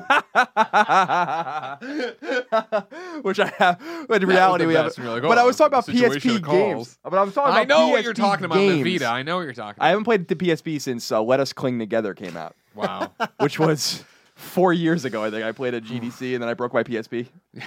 Which 3.22 3.40
I 3.40 3.46
have, 3.58 3.80
but 4.08 4.22
in 4.22 4.28
reality 4.28 4.64
the 4.64 4.68
we 4.68 4.74
have. 4.74 4.86
best, 4.86 4.98
you're 4.98 5.08
like, 5.08 5.22
but 5.22 5.38
"Oh, 5.38 5.40
I 5.40 5.44
was 5.44 5.56
talking 5.56 5.68
about 5.72 5.86
the 5.86 5.92
situation 5.96 6.30
PSP 6.30 6.42
calls." 6.42 6.88
games. 6.88 6.98
But 7.02 7.14
I 7.14 7.22
was 7.22 7.34
talking 7.34 7.52
about 7.52 7.60
I 7.60 7.64
know 7.64 7.88
what 7.88 8.02
you're 8.04 8.12
PSP 8.12 8.16
talking 8.16 8.44
about 8.44 8.54
games. 8.56 8.78
in 8.78 8.82
the 8.84 8.98
Vita. 8.98 9.10
I 9.10 9.22
know 9.22 9.36
what 9.36 9.42
you're 9.42 9.52
talking 9.54 9.78
about. 9.78 9.84
I 9.84 9.88
about. 9.88 9.90
haven't 9.90 10.04
played 10.04 10.28
the 10.28 10.36
PSP 10.36 10.80
since 10.80 11.10
uh, 11.12 11.22
Let 11.22 11.40
Us 11.40 11.52
Cling 11.52 11.78
Together 11.78 12.14
came 12.14 12.36
out, 12.36 12.54
wow. 12.74 13.12
which 13.40 13.58
was 13.58 14.04
four 14.38 14.72
years 14.72 15.04
ago. 15.04 15.22
I 15.24 15.30
think 15.30 15.44
I 15.44 15.52
played 15.52 15.74
at 15.74 15.84
hmm. 15.84 15.96
GDC 15.98 16.34
and 16.34 16.42
then 16.42 16.48
I 16.48 16.54
broke 16.54 16.72
my 16.72 16.82
PSP, 16.82 17.26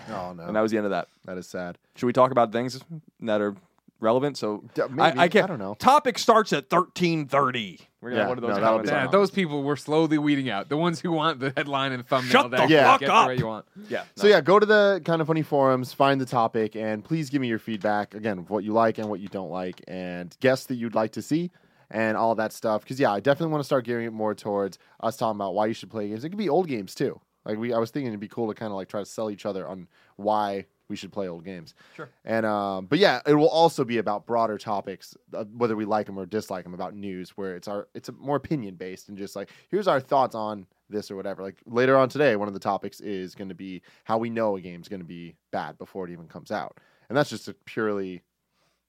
oh 0.09 0.33
no, 0.33 0.43
and 0.43 0.55
that 0.55 0.61
was 0.61 0.71
the 0.71 0.77
end 0.77 0.85
of 0.85 0.91
that. 0.91 1.07
that 1.25 1.37
is 1.37 1.47
sad. 1.47 1.77
Should 1.95 2.07
we 2.07 2.13
talk 2.13 2.31
about 2.31 2.51
things 2.51 2.79
that 3.19 3.41
are 3.41 3.55
relevant? 3.99 4.37
So 4.37 4.63
D- 4.73 4.83
maybe. 4.89 5.01
I, 5.19 5.23
I 5.23 5.27
can't. 5.27 5.43
I 5.43 5.47
don't 5.47 5.59
know. 5.59 5.75
Topic 5.75 6.17
starts 6.17 6.53
at 6.53 6.69
thirteen 6.69 7.27
thirty. 7.27 7.79
We're 7.99 8.09
gonna 8.09 8.15
Yeah, 8.15 8.21
have 8.23 8.29
one 8.29 8.37
of 8.39 8.41
no, 8.41 8.47
those 8.47 8.55
that'll 8.55 8.69
comments. 8.69 8.91
Yeah, 8.91 9.05
on. 9.05 9.11
those 9.11 9.29
people 9.29 9.61
were 9.61 9.75
slowly 9.75 10.17
weeding 10.17 10.49
out. 10.49 10.69
The 10.69 10.77
ones 10.77 10.99
who 10.99 11.11
want 11.11 11.39
the 11.39 11.53
headline 11.55 11.91
and 11.91 12.07
thumbnail. 12.07 12.31
Shut 12.31 12.51
that 12.51 12.67
the 12.67 12.73
can 12.73 12.83
fuck 12.83 12.99
get 13.01 13.09
up. 13.09 13.27
where 13.27 13.35
you 13.35 13.45
want. 13.45 13.65
Yeah. 13.89 14.05
So 14.15 14.27
yeah, 14.27 14.41
go 14.41 14.57
to 14.57 14.65
the 14.65 15.01
kind 15.05 15.21
of 15.21 15.27
funny 15.27 15.43
forums, 15.43 15.93
find 15.93 16.19
the 16.19 16.25
topic, 16.25 16.75
and 16.75 17.03
please 17.03 17.29
give 17.29 17.41
me 17.41 17.47
your 17.47 17.59
feedback 17.59 18.15
again, 18.15 18.45
what 18.47 18.63
you 18.63 18.73
like 18.73 18.97
and 18.97 19.07
what 19.07 19.19
you 19.19 19.27
don't 19.27 19.51
like, 19.51 19.81
and 19.87 20.35
guests 20.39 20.65
that 20.67 20.75
you'd 20.75 20.95
like 20.95 21.11
to 21.11 21.21
see, 21.21 21.51
and 21.91 22.17
all 22.17 22.33
that 22.35 22.53
stuff. 22.53 22.83
Because 22.83 22.99
yeah, 22.99 23.11
I 23.11 23.19
definitely 23.19 23.51
want 23.51 23.61
to 23.61 23.65
start 23.65 23.85
gearing 23.85 24.07
it 24.07 24.13
more 24.13 24.33
towards 24.33 24.79
us 25.01 25.17
talking 25.17 25.37
about 25.37 25.53
why 25.53 25.67
you 25.67 25.73
should 25.73 25.91
play 25.91 26.09
games. 26.09 26.23
It 26.23 26.29
could 26.29 26.37
be 26.37 26.49
old 26.49 26.67
games 26.67 26.95
too. 26.95 27.19
Like 27.45 27.57
we, 27.57 27.73
I 27.73 27.79
was 27.79 27.91
thinking 27.91 28.09
it'd 28.09 28.19
be 28.19 28.27
cool 28.27 28.47
to 28.47 28.53
kind 28.53 28.71
of 28.71 28.77
like 28.77 28.87
try 28.87 29.01
to 29.01 29.05
sell 29.05 29.29
each 29.29 29.45
other 29.45 29.67
on 29.67 29.87
why 30.15 30.65
we 30.87 30.95
should 30.95 31.11
play 31.11 31.27
old 31.27 31.43
games. 31.43 31.73
Sure. 31.95 32.09
And 32.23 32.45
um, 32.45 32.85
but 32.85 32.99
yeah, 32.99 33.21
it 33.25 33.33
will 33.33 33.49
also 33.49 33.83
be 33.83 33.97
about 33.97 34.25
broader 34.25 34.57
topics, 34.57 35.15
uh, 35.33 35.45
whether 35.45 35.75
we 35.75 35.85
like 35.85 36.05
them 36.05 36.19
or 36.19 36.25
dislike 36.25 36.63
them, 36.63 36.73
about 36.73 36.93
news, 36.95 37.31
where 37.31 37.55
it's 37.55 37.67
our 37.67 37.87
it's 37.95 38.09
a 38.09 38.11
more 38.13 38.35
opinion 38.35 38.75
based 38.75 39.09
and 39.09 39.17
just 39.17 39.35
like 39.35 39.49
here's 39.69 39.87
our 39.87 39.99
thoughts 39.99 40.35
on 40.35 40.67
this 40.89 41.09
or 41.09 41.15
whatever. 41.15 41.41
Like 41.41 41.57
later 41.65 41.97
on 41.97 42.09
today, 42.09 42.35
one 42.35 42.47
of 42.47 42.53
the 42.53 42.59
topics 42.59 42.99
is 42.99 43.33
going 43.33 43.49
to 43.49 43.55
be 43.55 43.81
how 44.03 44.17
we 44.17 44.29
know 44.29 44.55
a 44.55 44.61
game's 44.61 44.87
going 44.87 44.99
to 44.99 45.05
be 45.05 45.35
bad 45.51 45.77
before 45.77 46.05
it 46.05 46.11
even 46.11 46.27
comes 46.27 46.51
out, 46.51 46.77
and 47.09 47.17
that's 47.17 47.29
just 47.29 47.47
a 47.47 47.53
purely, 47.65 48.21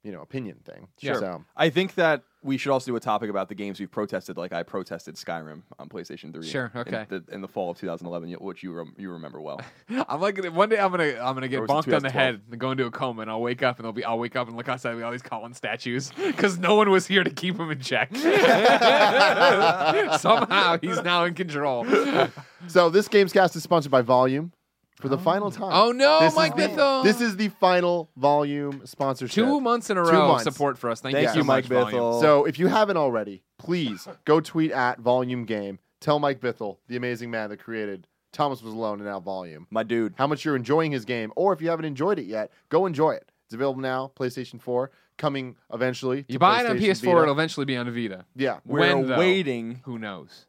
you 0.03 0.13
know, 0.13 0.21
opinion 0.21 0.59
thing. 0.65 0.89
Sure. 0.99 1.15
So 1.15 1.45
I 1.57 1.71
think 1.71 1.95
that 1.95 2.25
we 2.43 2.57
should 2.57 2.73
also 2.73 2.91
do 2.91 2.97
a 2.97 3.01
topic 3.01 3.31
about 3.31 3.49
the 3.49 3.55
games 3.55 3.79
we've 3.79 3.91
protested. 3.91 4.37
Like 4.37 4.53
I 4.53 4.63
protested 4.63 5.17
Skyrim 5.17 5.63
on 5.79 5.89
PlayStation 5.89 6.33
Three. 6.33 6.47
Sure, 6.47 6.71
in 6.75 6.81
okay. 6.81 7.07
the, 7.09 7.23
in 7.31 7.41
the 7.41 7.49
fall 7.49 7.71
of 7.71 7.79
2011, 7.79 8.33
which 8.45 8.63
you 8.63 8.73
rem- 8.73 8.95
you 8.99 9.13
remember 9.13 9.41
well. 9.41 9.61
I'm 10.09 10.21
like 10.21 10.45
one 10.53 10.69
day 10.69 10.79
I'm 10.79 10.91
gonna 10.91 11.19
I'm 11.21 11.35
gonna 11.35 11.49
get 11.49 11.63
bonked 11.63 11.95
on 11.95 12.03
the 12.03 12.11
head 12.11 12.41
and 12.51 12.61
go 12.61 12.73
into 12.73 12.87
a 12.87 12.91
coma 12.91 13.23
and 13.23 13.31
I'll 13.31 13.41
wake 13.41 13.63
up 13.63 13.79
and 13.79 13.85
they'll 13.85 13.93
be 13.93 14.05
I'll 14.05 14.19
wake 14.19 14.37
up 14.37 14.49
and 14.49 14.57
look 14.57 14.69
outside 14.69 14.91
and 14.91 15.01
be 15.01 15.05
all 15.05 15.13
these 15.13 15.23
Colin 15.23 15.55
statues 15.55 16.13
because 16.17 16.59
no 16.59 16.75
one 16.75 16.91
was 16.91 17.07
here 17.07 17.25
to 17.25 17.31
keep 17.31 17.59
him 17.59 17.71
in 17.71 17.81
check. 17.81 18.15
Somehow 20.19 20.79
he's 20.81 21.03
now 21.03 21.25
in 21.25 21.35
control. 21.35 21.87
so 22.67 22.91
this 22.91 23.09
game's 23.09 23.33
cast 23.33 23.57
is 23.57 23.63
sponsored 23.63 23.93
by 23.93 24.03
Volume 24.03 24.53
for 25.03 25.09
the 25.09 25.19
final 25.19 25.51
time. 25.51 25.71
Oh 25.73 25.93
no, 25.93 26.21
This 26.21 26.33
is 26.33 26.37
Mike 26.37 26.57
the- 26.57 26.63
Bithell! 26.69 27.05
This 27.05 27.21
is 27.21 27.37
the 27.37 27.49
final 27.49 28.09
Volume 28.17 28.83
sponsorship. 28.87 29.35
two 29.35 29.61
months 29.61 29.91
in 29.91 29.99
a 29.99 30.05
Two 30.05 30.11
row 30.11 30.23
of 30.23 30.29
months. 30.29 30.45
support 30.45 30.79
for 30.79 30.89
us. 30.89 31.01
Thank, 31.01 31.15
Thank 31.17 31.27
you, 31.27 31.33
so 31.33 31.39
you, 31.41 31.45
Mike 31.45 31.65
much, 31.69 31.73
Volume. 31.91 32.01
Bithell. 32.01 32.21
So 32.21 32.45
if 32.47 32.59
you 32.59 32.69
haven't 32.69 32.97
already, 32.97 33.43
please 33.59 34.09
go 34.25 34.41
tweet 34.41 34.71
at 34.71 34.99
Volume 35.01 35.45
Game. 35.45 35.79
Tell 36.01 36.19
Mike 36.19 36.41
Bithell, 36.41 36.79
the 36.89 36.97
amazing 36.97 37.31
man 37.31 37.51
that 37.51 37.59
created 37.59 38.07
Thomas 38.33 38.63
Was 38.63 38.73
Alone 38.73 38.99
and 39.01 39.09
now 39.09 39.21
Volume, 39.21 39.67
My 39.71 39.83
dude. 39.83 40.15
how 40.17 40.27
much 40.27 40.45
you're 40.45 40.57
enjoying 40.57 40.91
his 40.93 41.05
game. 41.05 41.33
Or 41.37 41.53
if 41.53 41.61
you 41.61 41.69
haven't 41.69 41.85
enjoyed 41.85 42.19
it 42.19 42.25
yet, 42.27 42.51
go 42.71 42.87
enjoy 42.87 43.13
it. 43.13 43.31
It's 43.45 43.55
available 43.55 43.83
now, 43.83 44.11
PlayStation 44.19 44.59
4, 44.61 44.91
coming 45.19 45.57
eventually. 45.73 46.23
to 46.23 46.33
You 46.33 46.39
buy 46.39 46.61
it 46.63 46.67
on 46.67 46.79
PlayStation 46.79 46.91
PS4, 47.03 47.05
Vita. 47.05 47.23
it'll 47.23 47.33
eventually 47.33 47.67
be 47.67 47.77
on 47.77 47.87
a 47.89 47.91
Vita. 47.93 48.25
Yeah. 48.35 48.61
We're 48.65 48.81
When, 48.81 49.07
though? 49.09 49.19
waiting. 49.19 49.83
Who 49.85 49.99
knows? 49.99 50.47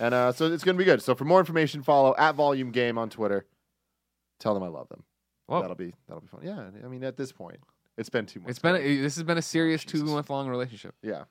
And 0.00 0.14
uh, 0.14 0.32
so 0.32 0.50
it's 0.50 0.64
going 0.64 0.74
to 0.76 0.78
be 0.78 0.86
good. 0.86 1.02
So 1.02 1.14
for 1.14 1.26
more 1.26 1.38
information, 1.38 1.82
follow 1.82 2.14
at 2.16 2.34
Volume 2.34 2.70
Game 2.70 2.96
on 2.96 3.10
Twitter. 3.10 3.44
Tell 4.42 4.54
them 4.54 4.62
I 4.64 4.68
love 4.68 4.88
them. 4.88 5.04
Well, 5.46 5.60
that'll 5.60 5.76
be 5.76 5.94
that'll 6.08 6.20
be 6.20 6.26
fun. 6.26 6.40
Yeah, 6.42 6.64
I 6.84 6.88
mean 6.88 7.04
at 7.04 7.16
this 7.16 7.30
point, 7.30 7.60
it's 7.96 8.08
been 8.08 8.26
two 8.26 8.40
months. 8.40 8.50
it's 8.50 8.58
been 8.58 8.74
a, 8.76 8.96
this 9.00 9.14
has 9.14 9.22
been 9.24 9.38
a 9.38 9.42
serious 9.42 9.84
two 9.84 10.02
month 10.04 10.30
long 10.30 10.48
relationship. 10.48 10.94
Yeah. 11.02 11.24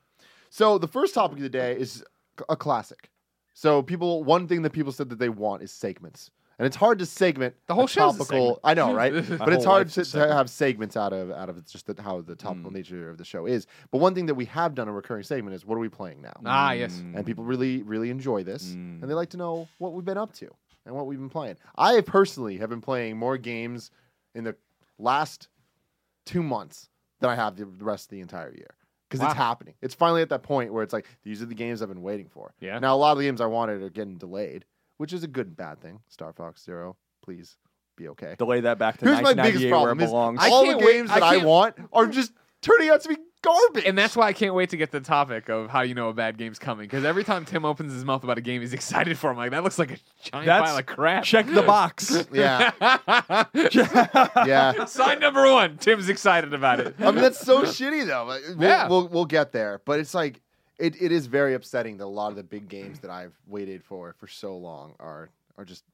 So 0.48 0.78
the 0.78 0.88
first 0.88 1.14
topic 1.14 1.36
of 1.38 1.42
the 1.42 1.48
day 1.50 1.76
is 1.78 2.02
a 2.48 2.56
classic. 2.56 3.10
So 3.54 3.82
people, 3.82 4.24
one 4.24 4.48
thing 4.48 4.62
that 4.62 4.70
people 4.72 4.92
said 4.92 5.10
that 5.10 5.18
they 5.18 5.28
want 5.28 5.62
is 5.62 5.70
segments, 5.70 6.30
and 6.58 6.64
it's 6.66 6.76
hard 6.76 6.98
to 7.00 7.06
segment 7.06 7.54
The 7.66 7.74
whole 7.74 7.84
a 7.84 7.88
topical. 7.88 8.60
I 8.64 8.72
know, 8.74 8.94
right? 8.94 9.12
But 9.38 9.52
it's 9.52 9.64
hard 9.64 9.90
to, 9.90 10.04
to 10.04 10.18
have 10.32 10.48
segments 10.48 10.96
out 10.96 11.12
of 11.12 11.30
out 11.30 11.50
of 11.50 11.66
just 11.66 11.86
the, 11.86 12.00
how 12.02 12.22
the 12.22 12.34
topical 12.36 12.70
Mm. 12.70 12.74
nature 12.74 13.10
of 13.10 13.18
the 13.18 13.24
show 13.24 13.44
is. 13.46 13.66
But 13.90 13.98
one 13.98 14.14
thing 14.14 14.24
that 14.26 14.34
we 14.34 14.46
have 14.46 14.74
done 14.74 14.88
a 14.88 14.92
recurring 14.92 15.24
segment 15.24 15.54
is 15.54 15.66
what 15.66 15.76
are 15.76 15.80
we 15.80 15.90
playing 15.90 16.22
now? 16.22 16.32
Ah, 16.46 16.72
yes. 16.72 16.94
Mm. 16.94 17.16
And 17.16 17.26
people 17.26 17.44
really 17.44 17.82
really 17.82 18.08
enjoy 18.10 18.42
this, 18.44 18.68
Mm. 18.70 19.02
and 19.02 19.10
they 19.10 19.14
like 19.14 19.30
to 19.30 19.36
know 19.36 19.68
what 19.78 19.92
we've 19.92 20.04
been 20.04 20.18
up 20.18 20.32
to 20.34 20.48
and 20.86 20.94
what 20.94 21.06
we've 21.06 21.18
been 21.18 21.30
playing. 21.30 21.56
I 21.76 22.00
personally 22.00 22.58
have 22.58 22.70
been 22.70 22.80
playing 22.80 23.16
more 23.16 23.38
games 23.38 23.90
in 24.34 24.44
the 24.44 24.56
last 24.98 25.48
two 26.26 26.42
months 26.42 26.88
than 27.20 27.30
I 27.30 27.34
have 27.34 27.56
the 27.56 27.64
the 27.64 27.84
rest 27.84 28.06
of 28.06 28.10
the 28.10 28.20
entire 28.20 28.52
year. 28.54 28.74
Because 29.08 29.26
it's 29.26 29.36
happening. 29.36 29.74
It's 29.82 29.94
finally 29.94 30.22
at 30.22 30.30
that 30.30 30.42
point 30.42 30.72
where 30.72 30.82
it's 30.82 30.94
like 30.94 31.06
these 31.22 31.42
are 31.42 31.46
the 31.46 31.54
games 31.54 31.82
I've 31.82 31.88
been 31.88 32.00
waiting 32.00 32.28
for. 32.28 32.54
Yeah. 32.60 32.78
Now 32.78 32.94
a 32.94 32.96
lot 32.96 33.12
of 33.12 33.18
the 33.18 33.24
games 33.24 33.42
I 33.42 33.46
wanted 33.46 33.82
are 33.82 33.90
getting 33.90 34.16
delayed, 34.16 34.64
which 34.96 35.12
is 35.12 35.22
a 35.22 35.26
good 35.28 35.48
and 35.48 35.56
bad 35.56 35.80
thing. 35.82 36.00
Star 36.08 36.32
Fox 36.32 36.64
Zero, 36.64 36.96
please 37.22 37.58
be 37.96 38.08
okay. 38.08 38.36
Delay 38.38 38.60
that 38.60 38.78
back 38.78 38.96
to 38.98 39.04
Here's 39.04 39.20
my 39.20 39.34
biggest 39.34 39.64
1998 39.66 39.82
where 39.82 39.92
it 39.92 39.96
belongs. 39.96 40.38
I 40.40 40.48
all 40.48 40.62
the 40.62 40.68
can't 40.68 40.80
wait- 40.80 40.92
games 40.92 41.10
I 41.10 41.20
that 41.20 41.22
I 41.24 41.44
want 41.44 41.76
are 41.92 42.06
just 42.06 42.32
turning 42.62 42.88
out 42.88 43.02
to 43.02 43.10
be 43.10 43.16
garbage. 43.42 43.84
And 43.84 43.98
that's 43.98 44.16
why 44.16 44.28
I 44.28 44.32
can't 44.32 44.54
wait 44.54 44.70
to 44.70 44.76
get 44.76 44.90
the 44.92 45.00
topic 45.00 45.48
of 45.48 45.68
how 45.68 45.82
you 45.82 45.94
know 45.94 46.08
a 46.08 46.12
bad 46.14 46.38
game's 46.38 46.58
coming. 46.58 46.84
Because 46.86 47.04
every 47.04 47.24
time 47.24 47.44
Tim 47.44 47.64
opens 47.64 47.92
his 47.92 48.04
mouth 48.04 48.24
about 48.24 48.38
a 48.38 48.40
game, 48.40 48.60
he's 48.62 48.72
excited 48.80 49.18
for. 49.18 49.28
it. 49.28 49.32
I'm 49.32 49.36
like, 49.36 49.50
that 49.50 49.62
looks 49.64 49.78
like 49.78 49.90
a 49.90 49.98
giant 50.22 50.46
That's- 50.46 50.70
pile 50.70 50.78
of 50.78 50.86
crap. 50.86 51.24
Check 51.24 51.46
the 51.46 51.62
box. 51.62 52.26
yeah, 52.32 52.70
yeah. 54.46 54.84
Sign 54.86 55.18
number 55.20 55.50
one. 55.50 55.76
Tim's 55.78 56.08
excited 56.08 56.54
about 56.54 56.80
it. 56.80 56.94
I 56.98 57.10
mean, 57.10 57.16
that's 57.16 57.40
so 57.40 57.62
shitty 57.62 58.06
though. 58.06 58.24
Like, 58.24 58.42
We'll, 58.56 58.68
Yeah. 58.68 58.88
we'll 58.88 59.08
we'll 59.08 59.24
get 59.24 59.52
there, 59.52 59.80
but 59.84 60.00
it's 60.00 60.14
like 60.14 60.40
it, 60.78 61.00
it 61.00 61.12
is 61.12 61.26
very 61.26 61.54
upsetting 61.54 61.98
that 61.98 62.04
a 62.04 62.06
lot 62.06 62.30
of 62.30 62.36
the 62.36 62.42
big 62.42 62.68
games 62.68 63.00
that 63.00 63.10
I've 63.10 63.32
waited 63.46 63.84
for 63.84 64.14
for 64.18 64.26
so 64.26 64.56
long 64.56 64.94
are 64.98 65.28
are 65.58 65.64
just 65.64 65.84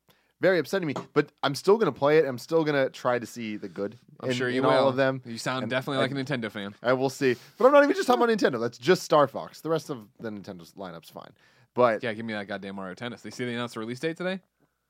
very 0.41 0.59
upsetting 0.59 0.87
me. 0.87 0.95
But 1.15 1.31
I'm 1.43 1.55
still 1.55 1.77
gonna 1.79 1.93
play 1.93 2.19
it. 2.19 2.25
I'm 2.27 2.39
still 2.39 2.65
gonna 2.65 2.91
try 2.91 3.19
to 3.19 3.27
see 3.27 3.57
the 3.57 3.69
good. 3.69 3.97
I'm 4.21 4.31
in, 4.31 4.37
sure 4.37 4.49
you 4.49 4.61
in 4.61 4.67
will. 4.67 4.75
all 4.75 4.89
of 4.89 4.97
them. 4.97 5.23
You 5.25 5.39
sound 5.39 5.65
And- 5.65 5.71
definitely 5.71 5.99
like 5.99 6.11
a 6.11 6.15
Nintendo 6.15 6.51
fan. 6.51 6.75
I 6.83 6.93
will 6.93 7.11
see. 7.11 7.37
But 7.57 7.67
I'm 7.67 7.73
not 7.73 7.83
even 7.85 7.95
just 7.95 8.07
talking 8.07 8.23
about 8.23 8.37
Nintendo. 8.37 8.61
That's 8.61 8.79
just 8.79 9.03
Star 9.03 9.27
Fox. 9.29 9.61
The 9.61 9.69
rest 9.71 9.91
of 9.91 10.07
the 10.21 10.31
Nintendo's 10.31 10.73
lineup's 10.73 11.11
fine. 11.11 11.31
But 11.75 12.03
Yeah, 12.03 12.13
give 12.15 12.25
me 12.25 12.33
that 12.33 12.49
goddamn 12.49 12.77
Mario 12.77 12.95
Tennis. 12.95 13.23
They 13.23 13.31
see 13.31 13.45
they 13.45 13.55
announced 13.55 13.75
the 13.75 13.81
release 13.81 14.01
date 14.01 14.17
today. 14.17 14.41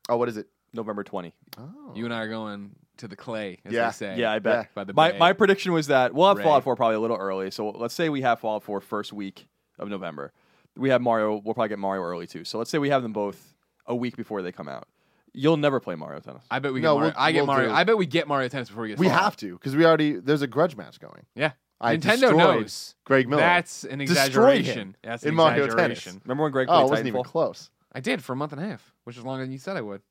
oh, 0.08 0.16
what 0.16 0.28
is 0.28 0.36
it? 0.38 0.48
November 0.72 1.02
20. 1.04 1.34
Oh, 1.58 1.92
You 1.94 2.04
and 2.06 2.12
I 2.14 2.20
are 2.20 2.28
going 2.28 2.70
to 2.98 3.08
the 3.08 3.16
clay, 3.16 3.58
as 3.64 3.72
Yeah. 3.72 3.86
they 3.86 3.92
say. 3.92 4.16
Yeah, 4.18 4.32
I 4.32 4.38
bet. 4.38 4.74
By 4.74 4.84
the 4.84 4.92
My, 4.94 5.12
bay. 5.12 5.18
my 5.18 5.32
prediction 5.32 5.72
was 5.72 5.86
that 5.88 6.12
we'll 6.14 6.28
have 6.28 6.38
Ray. 6.38 6.44
Fallout 6.44 6.64
4 6.64 6.76
probably 6.76 6.96
a 6.96 7.00
little 7.00 7.16
early. 7.16 7.50
So 7.50 7.70
let's 7.70 7.94
say 7.94 8.08
we 8.08 8.20
have 8.22 8.40
Fallout 8.40 8.62
4 8.62 8.80
first 8.80 9.12
week 9.12 9.46
of 9.78 9.88
November. 9.88 10.32
We 10.76 10.90
have 10.90 11.00
Mario. 11.02 11.32
We'll 11.44 11.54
probably 11.54 11.68
get 11.70 11.78
Mario 11.78 12.02
early 12.02 12.26
too. 12.26 12.44
So 12.44 12.58
let's 12.58 12.70
say 12.70 12.78
we 12.78 12.90
have 12.90 13.02
them 13.02 13.12
both 13.12 13.54
a 13.86 13.94
week 13.96 14.16
before 14.16 14.42
they 14.42 14.52
come 14.52 14.68
out. 14.68 14.88
You'll 15.34 15.56
never 15.56 15.80
play 15.80 15.94
Mario 15.94 16.20
Tennis. 16.20 16.42
I 16.50 16.58
bet 16.58 16.72
we 16.72 16.80
get 16.80 16.86
No, 16.86 16.94
Mario. 16.96 17.10
we'll- 17.10 17.20
I 17.22 17.32
get 17.32 17.38
we'll 17.40 17.46
Mario. 17.46 17.68
do- 17.68 17.74
I 17.74 17.84
bet 17.84 17.98
we 17.98 18.06
get 18.06 18.26
Mario 18.28 18.48
Tennis 18.48 18.68
before 18.68 18.82
we 18.82 18.88
get. 18.88 18.98
we 18.98 19.06
Fallout. 19.06 19.22
have 19.24 19.36
to 19.38 19.52
because 19.54 19.76
we 19.76 19.84
already 19.86 20.12
there's 20.14 20.42
a 20.42 20.46
grudge 20.46 20.76
match 20.76 20.98
going. 21.00 21.26
Yeah. 21.34 21.52
I 21.80 21.96
Nintendo 21.96 22.00
destroyed 22.20 22.36
knows. 22.38 22.94
Greg 23.04 23.28
Miller. 23.28 23.40
That's 23.42 23.84
an 23.84 23.98
Destroyed 24.00 24.18
exaggeration. 24.18 24.78
him 24.78 24.96
That's 25.02 25.22
in 25.22 25.28
an 25.30 25.34
Mario 25.36 25.64
exaggeration. 25.66 26.12
Tennis. 26.14 26.24
Remember 26.24 26.42
when 26.42 26.52
Greg 26.52 26.66
oh, 26.68 26.72
played 26.72 26.80
it 26.86 26.90
wasn't 26.90 27.08
even 27.08 27.20
Titanfall? 27.22 27.24
close. 27.26 27.70
I 27.92 28.00
did 28.00 28.24
for 28.24 28.32
a 28.32 28.36
month 28.36 28.52
and 28.52 28.60
a 28.62 28.66
half, 28.66 28.92
which 29.04 29.16
is 29.16 29.24
longer 29.24 29.44
than 29.44 29.52
you 29.52 29.58
said 29.58 29.76
I 29.76 29.82
would. 29.82 30.02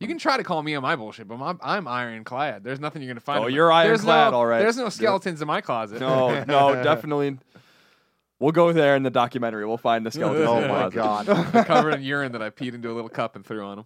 You 0.00 0.06
can 0.06 0.18
try 0.18 0.36
to 0.36 0.44
call 0.44 0.62
me 0.62 0.74
on 0.74 0.82
my 0.82 0.94
bullshit, 0.94 1.26
but 1.26 1.40
I'm, 1.40 1.58
I'm 1.62 1.88
ironclad. 1.88 2.62
There's 2.62 2.78
nothing 2.78 3.00
you're 3.00 3.08
gonna 3.10 3.20
find. 3.20 3.38
Oh, 3.38 3.46
in 3.46 3.52
my- 3.52 3.54
you're 3.56 3.68
There's 3.84 4.00
ironclad, 4.04 4.32
no, 4.32 4.36
all 4.38 4.46
right. 4.46 4.58
There's 4.58 4.76
no 4.76 4.82
You're- 4.82 4.90
skeletons 4.90 5.40
in 5.40 5.46
my 5.48 5.62
closet. 5.62 6.00
No, 6.00 6.44
no, 6.44 6.74
definitely. 6.84 7.38
We'll 8.38 8.52
go 8.52 8.72
there 8.72 8.96
in 8.96 9.02
the 9.02 9.10
documentary. 9.10 9.64
We'll 9.66 9.78
find 9.78 10.04
the 10.04 10.10
skeleton. 10.10 10.46
Oh 10.46 10.56
in 10.60 10.62
the 10.62 10.68
my 10.68 10.90
closet. 10.90 11.26
god. 11.26 11.52
They're 11.52 11.64
covered 11.64 11.94
in 11.94 12.02
urine 12.14 12.32
that 12.32 12.42
I 12.42 12.50
peed 12.50 12.74
into 12.74 12.90
a 12.90 12.94
little 12.94 13.08
cup 13.08 13.34
and 13.36 13.44
threw 13.46 13.64
on 13.64 13.78
him. 13.80 13.84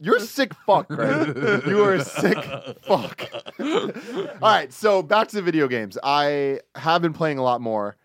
You're 0.00 0.16
a 0.16 0.20
sick 0.20 0.52
fuck, 0.66 0.88
Greg. 0.88 1.36
you 1.66 1.82
are 1.82 1.94
a 1.94 2.04
sick 2.04 2.38
fuck. 2.82 3.28
All 3.60 3.88
right, 4.40 4.72
so 4.72 5.02
back 5.02 5.28
to 5.28 5.36
the 5.36 5.42
video 5.42 5.68
games. 5.68 5.98
I 6.02 6.60
have 6.76 7.02
been 7.02 7.12
playing 7.12 7.38
a 7.38 7.42
lot 7.42 7.60
more. 7.60 7.96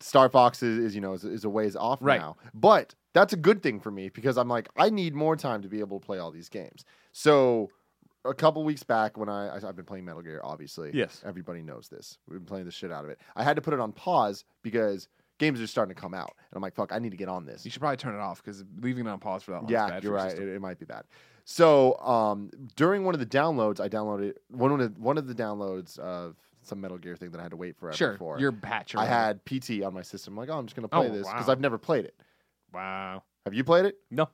Star 0.00 0.28
Fox 0.28 0.62
is, 0.62 0.78
is 0.78 0.94
you 0.94 1.00
know 1.00 1.14
is, 1.14 1.24
is 1.24 1.44
a 1.44 1.48
ways 1.48 1.76
off 1.76 1.98
Right. 2.02 2.20
now, 2.20 2.36
but 2.52 2.94
that's 3.14 3.32
a 3.32 3.36
good 3.36 3.62
thing 3.62 3.80
for 3.80 3.90
me 3.90 4.08
because 4.10 4.36
I'm 4.36 4.48
like 4.48 4.68
I 4.76 4.90
need 4.90 5.14
more 5.14 5.34
time 5.36 5.62
to 5.62 5.68
be 5.68 5.80
able 5.80 5.98
to 6.00 6.04
play 6.04 6.18
all 6.18 6.30
these 6.30 6.48
games. 6.48 6.84
So 7.12 7.70
a 8.24 8.34
couple 8.34 8.64
weeks 8.64 8.82
back 8.82 9.16
when 9.16 9.28
I, 9.28 9.48
I 9.48 9.68
I've 9.68 9.76
been 9.76 9.84
playing 9.84 10.04
Metal 10.04 10.22
Gear, 10.22 10.40
obviously. 10.44 10.90
Yes. 10.94 11.22
everybody 11.24 11.62
knows 11.62 11.88
this. 11.88 12.18
We've 12.28 12.38
been 12.38 12.46
playing 12.46 12.64
the 12.66 12.70
shit 12.72 12.90
out 12.92 13.04
of 13.04 13.10
it. 13.10 13.18
I 13.36 13.42
had 13.44 13.56
to 13.56 13.62
put 13.62 13.74
it 13.74 13.80
on 13.80 13.92
pause 13.92 14.44
because 14.62 15.08
games 15.38 15.60
are 15.60 15.66
starting 15.66 15.94
to 15.94 16.00
come 16.00 16.14
out, 16.14 16.32
and 16.36 16.56
I'm 16.56 16.62
like, 16.62 16.74
fuck, 16.74 16.92
I 16.92 16.98
need 16.98 17.10
to 17.10 17.16
get 17.16 17.28
on 17.28 17.44
this. 17.44 17.64
You 17.64 17.70
should 17.70 17.80
probably 17.80 17.96
turn 17.96 18.14
it 18.14 18.20
off 18.20 18.42
because 18.42 18.64
leaving 18.80 19.06
it 19.06 19.10
on 19.10 19.18
pause 19.18 19.42
for 19.42 19.50
that 19.52 19.58
long 19.58 19.66
is 19.66 19.70
Yeah, 19.72 20.00
you're 20.02 20.12
right. 20.12 20.32
It, 20.32 20.48
it 20.48 20.60
might 20.60 20.78
be 20.78 20.86
bad. 20.86 21.04
So 21.44 21.98
um, 21.98 22.50
during 22.76 23.04
one 23.04 23.14
of 23.14 23.20
the 23.20 23.26
downloads, 23.26 23.78
I 23.80 23.88
downloaded 23.88 24.34
one 24.48 24.72
of 24.80 24.94
the, 24.94 25.00
one 25.00 25.18
of 25.18 25.26
the 25.26 25.34
downloads 25.34 25.98
of 25.98 26.36
some 26.62 26.80
Metal 26.80 26.96
Gear 26.96 27.16
thing 27.16 27.30
that 27.32 27.38
I 27.40 27.42
had 27.42 27.50
to 27.50 27.56
wait 27.58 27.76
forever 27.76 27.94
Sure, 27.96 28.16
for. 28.16 28.38
your 28.40 28.50
patch. 28.52 28.94
I 28.94 29.04
had 29.04 29.44
PT 29.44 29.82
on 29.84 29.92
my 29.92 30.00
system. 30.00 30.32
I'm 30.32 30.38
like, 30.38 30.48
oh, 30.48 30.58
I'm 30.58 30.64
just 30.66 30.74
gonna 30.76 30.88
play 30.88 31.08
Oh, 31.08 31.12
this 31.12 31.26
because 31.28 31.46
wow. 31.48 31.52
I've 31.52 31.60
never 31.60 31.76
played 31.76 32.06
it. 32.06 32.14
wow. 32.72 33.22
Have 33.44 33.52
you 33.52 33.62
played 33.64 33.84
it? 33.84 33.98
No. 34.10 34.30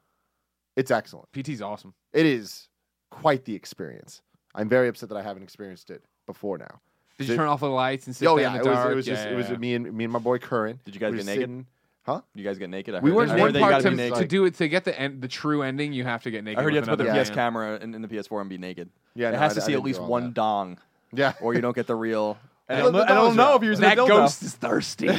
It's 0.77 0.93
excellent. 0.93 1.31
PT's 1.33 1.61
awesome. 1.61 1.93
It 2.13 2.27
is 2.27 2.69
quite 3.11 3.45
the 3.45 3.55
experience. 3.55 4.23
I'm 4.55 4.69
very 4.69 4.89
upset 4.89 5.09
that 5.11 5.17
I 5.19 5.23
haven't 5.23 5.43
experienced 5.43 5.91
it 5.91 6.03
before 6.27 6.59
now. 6.59 6.81
Did 7.19 7.27
Did- 7.27 7.29
you 7.33 7.37
turn 7.37 7.49
off 7.49 7.61
the 7.61 7.69
lights 7.69 8.07
and 8.07 8.17
sit 8.17 8.27
oh 8.27 8.37
there 8.37 8.45
yeah, 8.47 8.55
in 8.55 8.61
it 8.61 8.65
the 8.65 8.71
was, 8.71 8.79
dark? 8.79 8.93
it 8.93 8.95
was 8.97 9.07
Yeah, 9.07 9.15
just 9.15 9.27
yeah, 9.27 9.33
it 9.33 9.37
was 9.37 9.51
yeah. 9.51 9.57
me 9.57 9.75
and 9.75 9.93
me 9.93 10.05
and 10.05 10.13
my 10.13 10.19
boy 10.19 10.39
Curran. 10.39 10.81
Did 10.85 10.95
you 10.95 11.01
guys 11.01 11.13
We 11.13 11.19
get 11.19 11.27
naked? 11.27 11.41
sitting- 11.43 11.67
Huh? 12.07 12.23
You 12.35 12.43
guys 12.43 12.59
get 12.59 12.71
naked? 12.71 12.95
I 12.95 13.01
We 13.01 13.11
heard, 13.11 13.17
weren't 13.17 13.31
I 13.31 13.35
heard 13.35 13.41
one 13.43 13.53
that 13.53 13.59
you 13.59 13.63
part 13.63 13.71
gotta 13.73 13.83
to, 13.85 13.91
be 13.91 13.97
naked. 13.97 14.19
to 14.19 14.25
do 14.27 14.45
it 14.47 14.55
to 14.55 14.69
get 14.69 14.85
the 14.85 14.99
end, 14.99 15.21
the 15.21 15.29
true 15.29 15.63
ending. 15.63 15.93
You 15.93 16.05
have 16.05 16.23
to 16.23 16.31
get 16.31 16.43
naked. 16.45 16.59
I 16.59 16.63
heard 16.63 16.73
you 16.73 16.81
have 16.81 16.89
with 16.89 16.99
to 16.99 17.05
put 17.05 17.05
the 17.05 17.11
another 17.11 17.25
PS 17.25 17.29
man. 17.29 17.37
camera 17.37 17.79
in, 17.79 17.95
in 17.95 18.01
the 18.03 18.09
PS4 18.09 18.41
and 18.41 18.49
be 18.49 18.57
naked. 18.57 18.89
Yeah, 19.15 19.29
it 19.29 19.33
no, 19.33 19.39
has 19.39 19.53
I- 19.53 19.55
to 19.57 19.61
I 19.61 19.67
see 19.67 19.73
at 19.73 19.77
didn't 19.77 19.83
do 19.83 19.87
least 19.87 20.01
all 20.01 20.07
one 20.09 20.25
that. 20.25 20.35
dong, 20.35 20.79
Yeah. 21.13 21.35
or 21.43 21.53
you 21.55 21.61
don't 21.67 21.77
get 21.77 21.87
the 21.87 21.95
real. 21.95 22.39
And 22.71 22.79
I 22.79 22.83
don't, 22.83 22.93
know- 22.93 23.03
I 23.03 23.09
don't 23.09 23.37
know 23.37 23.55
if 23.57 23.63
you're 23.63 23.73
using 23.73 23.83
That 23.83 23.99
a 23.99 24.03
dildo. 24.03 24.09
ghost 24.09 24.43
is 24.43 24.55
thirsty. 24.55 25.07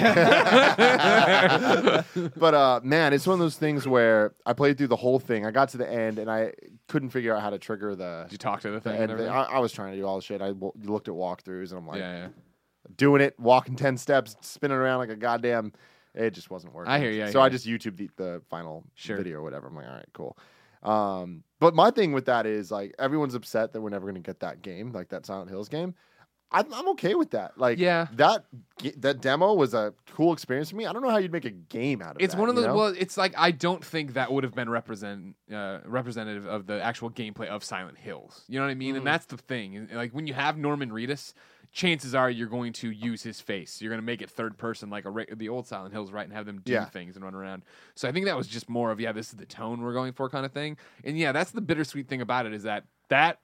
but 2.37 2.53
uh, 2.53 2.79
man, 2.83 3.13
it's 3.13 3.27
one 3.27 3.33
of 3.33 3.39
those 3.39 3.57
things 3.57 3.87
where 3.87 4.33
I 4.45 4.53
played 4.53 4.77
through 4.77 4.87
the 4.87 4.95
whole 4.95 5.19
thing. 5.19 5.45
I 5.45 5.51
got 5.51 5.69
to 5.69 5.77
the 5.77 5.89
end 5.91 6.17
and 6.19 6.29
I 6.31 6.53
couldn't 6.87 7.09
figure 7.09 7.35
out 7.35 7.41
how 7.41 7.49
to 7.49 7.59
trigger 7.59 7.95
the. 7.95 8.23
Did 8.25 8.31
you 8.33 8.37
talk 8.37 8.61
to 8.61 8.69
the 8.69 8.75
the 8.75 8.81
thing? 8.81 8.93
end 8.93 9.03
and 9.03 9.11
everything? 9.11 9.33
I, 9.33 9.43
I 9.43 9.59
was 9.59 9.71
trying 9.71 9.91
to 9.91 9.97
do 9.97 10.05
all 10.05 10.15
the 10.17 10.21
shit. 10.21 10.41
I 10.41 10.47
w- 10.49 10.71
looked 10.83 11.07
at 11.07 11.13
walkthroughs 11.13 11.69
and 11.71 11.79
I'm 11.79 11.87
like 11.87 11.99
yeah, 11.99 12.17
yeah. 12.17 12.27
doing 12.95 13.21
it, 13.21 13.39
walking 13.39 13.75
ten 13.75 13.97
steps, 13.97 14.35
spinning 14.41 14.77
around 14.77 14.99
like 14.99 15.09
a 15.09 15.15
goddamn. 15.15 15.73
It 16.13 16.31
just 16.31 16.49
wasn't 16.49 16.73
working. 16.73 16.91
I 16.91 16.99
hear 16.99 17.11
you, 17.11 17.23
I 17.23 17.27
so 17.27 17.39
hear 17.39 17.45
I 17.45 17.49
just 17.49 17.65
YouTube 17.65 17.97
the, 17.97 18.09
the 18.17 18.41
final 18.49 18.83
Sure. 18.95 19.15
video 19.17 19.39
or 19.39 19.43
whatever. 19.43 19.67
I'm 19.67 19.75
like, 19.75 19.87
all 19.87 19.93
right, 19.93 20.05
cool. 20.13 20.37
Um, 20.83 21.43
but 21.59 21.73
my 21.75 21.91
thing 21.91 22.11
with 22.11 22.25
that 22.25 22.45
is 22.45 22.71
like 22.71 22.93
everyone's 22.99 23.35
upset 23.35 23.71
that 23.73 23.81
we're 23.81 23.89
never 23.91 24.05
going 24.05 24.15
to 24.15 24.27
get 24.27 24.39
that 24.41 24.61
game, 24.61 24.91
like 24.91 25.09
that 25.09 25.25
Silent 25.25 25.49
Hills 25.49 25.69
game. 25.69 25.93
I'm, 26.53 26.73
I'm 26.73 26.89
okay 26.89 27.15
with 27.15 27.31
that. 27.31 27.57
Like, 27.57 27.79
Yeah. 27.79 28.07
that 28.13 28.45
that 28.97 29.21
demo 29.21 29.53
was 29.53 29.73
a 29.75 29.93
cool 30.15 30.33
experience 30.33 30.71
for 30.71 30.75
me. 30.75 30.85
I 30.87 30.91
don't 30.93 31.01
know 31.03 31.09
how 31.11 31.17
you'd 31.17 31.31
make 31.31 31.45
a 31.45 31.51
game 31.51 32.01
out 32.01 32.15
of 32.15 32.21
it. 32.21 32.23
It's 32.23 32.33
that, 32.33 32.39
one 32.39 32.49
of 32.49 32.55
you 32.55 32.61
those. 32.61 32.67
know? 32.67 32.75
Well, 32.75 32.95
it's 32.97 33.15
like 33.15 33.33
I 33.37 33.51
don't 33.51 33.85
think 33.85 34.13
that 34.13 34.31
would 34.31 34.43
have 34.43 34.55
been 34.55 34.69
represent 34.69 35.35
uh, 35.53 35.79
representative 35.85 36.45
of 36.47 36.65
the 36.67 36.81
actual 36.81 37.09
gameplay 37.11 37.47
of 37.47 37.63
Silent 37.63 37.97
Hills. 37.97 38.43
You 38.47 38.59
know 38.59 38.65
what 38.65 38.71
I 38.71 38.75
mean? 38.75 38.95
Mm. 38.95 38.99
And 38.99 39.07
that's 39.07 39.27
the 39.27 39.37
thing. 39.37 39.87
Like 39.93 40.11
when 40.13 40.25
you 40.27 40.33
have 40.33 40.57
Norman 40.57 40.89
Reedus, 40.89 41.33
chances 41.71 42.13
are 42.15 42.29
you're 42.29 42.47
going 42.49 42.73
to 42.73 42.89
use 42.89 43.21
his 43.23 43.39
face. 43.39 43.79
You're 43.81 43.91
going 43.91 44.01
to 44.01 44.05
make 44.05 44.21
it 44.21 44.29
third 44.29 44.57
person, 44.57 44.89
like 44.89 45.05
a 45.05 45.25
the 45.35 45.47
old 45.47 45.67
Silent 45.67 45.93
Hills, 45.93 46.11
right? 46.11 46.25
And 46.25 46.33
have 46.33 46.45
them 46.47 46.59
do 46.65 46.73
Yeah. 46.73 46.85
things 46.85 47.15
and 47.15 47.23
run 47.23 47.35
around. 47.35 47.63
So 47.95 48.09
I 48.09 48.11
think 48.11 48.25
that 48.25 48.35
was 48.35 48.47
just 48.47 48.67
more 48.67 48.91
of 48.91 48.99
yeah, 48.99 49.11
this 49.11 49.27
is 49.29 49.35
the 49.35 49.45
tone 49.45 49.81
we're 49.81 49.93
going 49.93 50.13
for, 50.13 50.27
kind 50.27 50.45
of 50.45 50.51
thing. 50.51 50.75
And 51.03 51.17
yeah, 51.17 51.31
that's 51.31 51.51
the 51.51 51.61
bittersweet 51.61 52.07
thing 52.07 52.21
about 52.21 52.45
it 52.47 52.53
is 52.53 52.63
that 52.63 52.85
that 53.09 53.39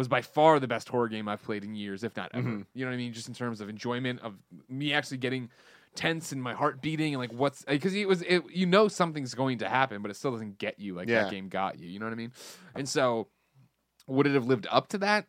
was 0.00 0.08
by 0.08 0.22
far 0.22 0.58
the 0.58 0.66
best 0.66 0.88
horror 0.88 1.08
game 1.08 1.28
I've 1.28 1.42
played 1.42 1.62
in 1.62 1.74
years, 1.74 2.02
if 2.02 2.16
not 2.16 2.30
ever. 2.32 2.48
Mhm. 2.48 2.66
You 2.74 2.84
know 2.86 2.90
what 2.90 2.94
I 2.94 2.96
mean? 2.96 3.12
Just 3.12 3.28
in 3.28 3.34
terms 3.34 3.60
of 3.60 3.68
enjoyment 3.68 4.20
of 4.20 4.34
me 4.68 4.94
actually 4.94 5.18
getting 5.18 5.50
tense 5.94 6.32
and 6.32 6.42
my 6.42 6.54
heart 6.54 6.80
beating 6.80 7.12
and 7.14 7.20
like 7.20 7.32
what's 7.32 7.64
because 7.64 7.94
it 7.94 8.08
was 8.08 8.22
it, 8.22 8.42
you 8.50 8.64
know 8.64 8.88
something's 8.88 9.34
going 9.34 9.58
to 9.58 9.68
happen, 9.68 10.00
but 10.00 10.10
it 10.10 10.14
still 10.14 10.32
doesn't 10.32 10.56
get 10.58 10.78
you 10.78 10.94
like 10.94 11.08
Yeah. 11.08 11.24
that 11.24 11.30
game 11.30 11.48
got 11.48 11.78
you. 11.78 11.86
You 11.88 11.98
know 11.98 12.06
what 12.06 12.12
I 12.12 12.16
mean? 12.16 12.32
And 12.74 12.88
so 12.88 13.28
would 14.06 14.26
it 14.26 14.34
have 14.34 14.46
lived 14.46 14.66
up 14.70 14.88
to 14.88 14.98
that? 14.98 15.26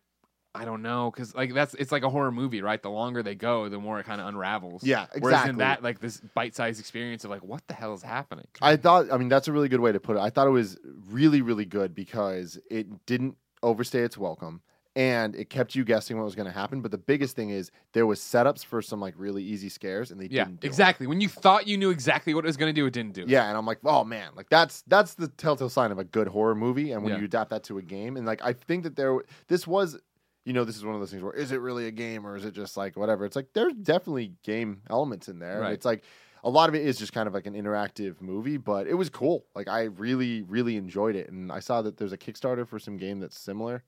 I 0.53 0.65
don't 0.65 0.81
know 0.81 1.09
because 1.09 1.33
like 1.33 1.53
that's 1.53 1.73
it's 1.75 1.91
like 1.91 2.03
a 2.03 2.09
horror 2.09 2.31
movie, 2.31 2.61
right? 2.61 2.81
The 2.81 2.89
longer 2.89 3.23
they 3.23 3.35
go, 3.35 3.69
the 3.69 3.79
more 3.79 3.99
it 3.99 4.05
kind 4.05 4.19
of 4.19 4.27
unravels. 4.27 4.83
Yeah, 4.83 5.03
exactly. 5.03 5.21
Whereas 5.21 5.49
in 5.49 5.57
that, 5.59 5.81
like 5.81 5.99
this 5.99 6.19
bite-sized 6.35 6.79
experience 6.79 7.23
of 7.23 7.29
like, 7.31 7.43
what 7.43 7.65
the 7.67 7.73
hell 7.73 7.93
is 7.93 8.03
happening? 8.03 8.47
I 8.61 8.75
thought, 8.75 9.11
I 9.13 9.17
mean, 9.17 9.29
that's 9.29 9.47
a 9.47 9.53
really 9.53 9.69
good 9.69 9.79
way 9.79 9.93
to 9.93 9.99
put 10.01 10.17
it. 10.17 10.19
I 10.19 10.29
thought 10.29 10.47
it 10.47 10.51
was 10.51 10.77
really, 11.09 11.41
really 11.41 11.63
good 11.65 11.95
because 11.95 12.59
it 12.69 13.05
didn't 13.05 13.37
overstay 13.63 13.99
its 14.01 14.17
welcome 14.17 14.61
and 14.95 15.35
it 15.35 15.49
kept 15.49 15.73
you 15.73 15.85
guessing 15.85 16.17
what 16.17 16.25
was 16.25 16.35
going 16.35 16.47
to 16.47 16.51
happen. 16.51 16.81
But 16.81 16.91
the 16.91 16.97
biggest 16.97 17.33
thing 17.35 17.49
is 17.49 17.71
there 17.93 18.05
was 18.05 18.19
setups 18.19 18.65
for 18.65 18.81
some 18.81 18.99
like 18.99 19.13
really 19.15 19.41
easy 19.41 19.69
scares 19.69 20.11
and 20.11 20.19
they 20.19 20.27
yeah, 20.29 20.43
didn't. 20.45 20.65
exactly. 20.65 21.07
When 21.07 21.21
you 21.21 21.29
thought 21.29 21.65
you 21.65 21.77
knew 21.77 21.91
exactly 21.91 22.33
what 22.33 22.43
it 22.43 22.47
was 22.47 22.57
going 22.57 22.73
to 22.75 22.79
do, 22.79 22.85
it 22.85 22.91
didn't 22.93 23.13
do. 23.13 23.21
it. 23.21 23.29
Yeah, 23.29 23.47
and 23.47 23.57
I'm 23.57 23.65
like, 23.65 23.79
oh 23.85 24.03
man, 24.03 24.31
like 24.35 24.49
that's 24.49 24.83
that's 24.87 25.13
the 25.13 25.29
telltale 25.29 25.69
sign 25.69 25.91
of 25.91 25.99
a 25.99 26.03
good 26.03 26.27
horror 26.27 26.55
movie. 26.55 26.91
And 26.91 27.03
when 27.03 27.13
Yeah. 27.13 27.19
you 27.19 27.25
adapt 27.25 27.51
that 27.51 27.63
to 27.65 27.77
a 27.77 27.81
game, 27.81 28.17
and 28.17 28.25
like 28.25 28.43
I 28.43 28.51
think 28.51 28.83
that 28.83 28.97
there, 28.97 29.17
this 29.47 29.65
was, 29.65 29.97
you 30.43 30.51
know, 30.51 30.65
this 30.65 30.75
is 30.75 30.83
one 30.83 30.93
of 30.95 30.99
those 30.99 31.11
things 31.11 31.23
where 31.23 31.33
is 31.33 31.53
it 31.53 31.61
really 31.61 31.87
a 31.87 31.91
game 31.91 32.27
or 32.27 32.35
is 32.35 32.43
it 32.43 32.53
just 32.53 32.75
like 32.75 32.97
whatever? 32.97 33.23
It's 33.25 33.35
like 33.37 33.47
there's 33.53 33.73
definitely 33.75 34.33
game 34.43 34.81
elements 34.89 35.29
in 35.29 35.39
there. 35.39 35.61
Right. 35.61 35.71
It's 35.73 35.85
like 35.85 36.03
a 36.43 36.49
lot 36.49 36.69
of 36.69 36.75
it 36.75 36.81
is 36.85 36.97
just 36.97 37.13
kind 37.13 37.27
of 37.27 37.33
like 37.33 37.45
an 37.45 37.53
interactive 37.53 38.19
movie, 38.21 38.57
but 38.57 38.87
it 38.87 38.93
was 38.95 39.09
cool. 39.09 39.45
Like 39.55 39.67
I 39.67 39.83
really, 39.83 40.41
really 40.43 40.75
enjoyed 40.77 41.15
it, 41.15 41.29
and 41.29 41.51
I 41.51 41.59
saw 41.59 41.81
that 41.81 41.97
there's 41.97 42.13
a 42.13 42.17
Kickstarter 42.17 42.67
for 42.67 42.79
some 42.79 42.97
game 42.97 43.19
that's 43.19 43.37
similar. 43.39 43.83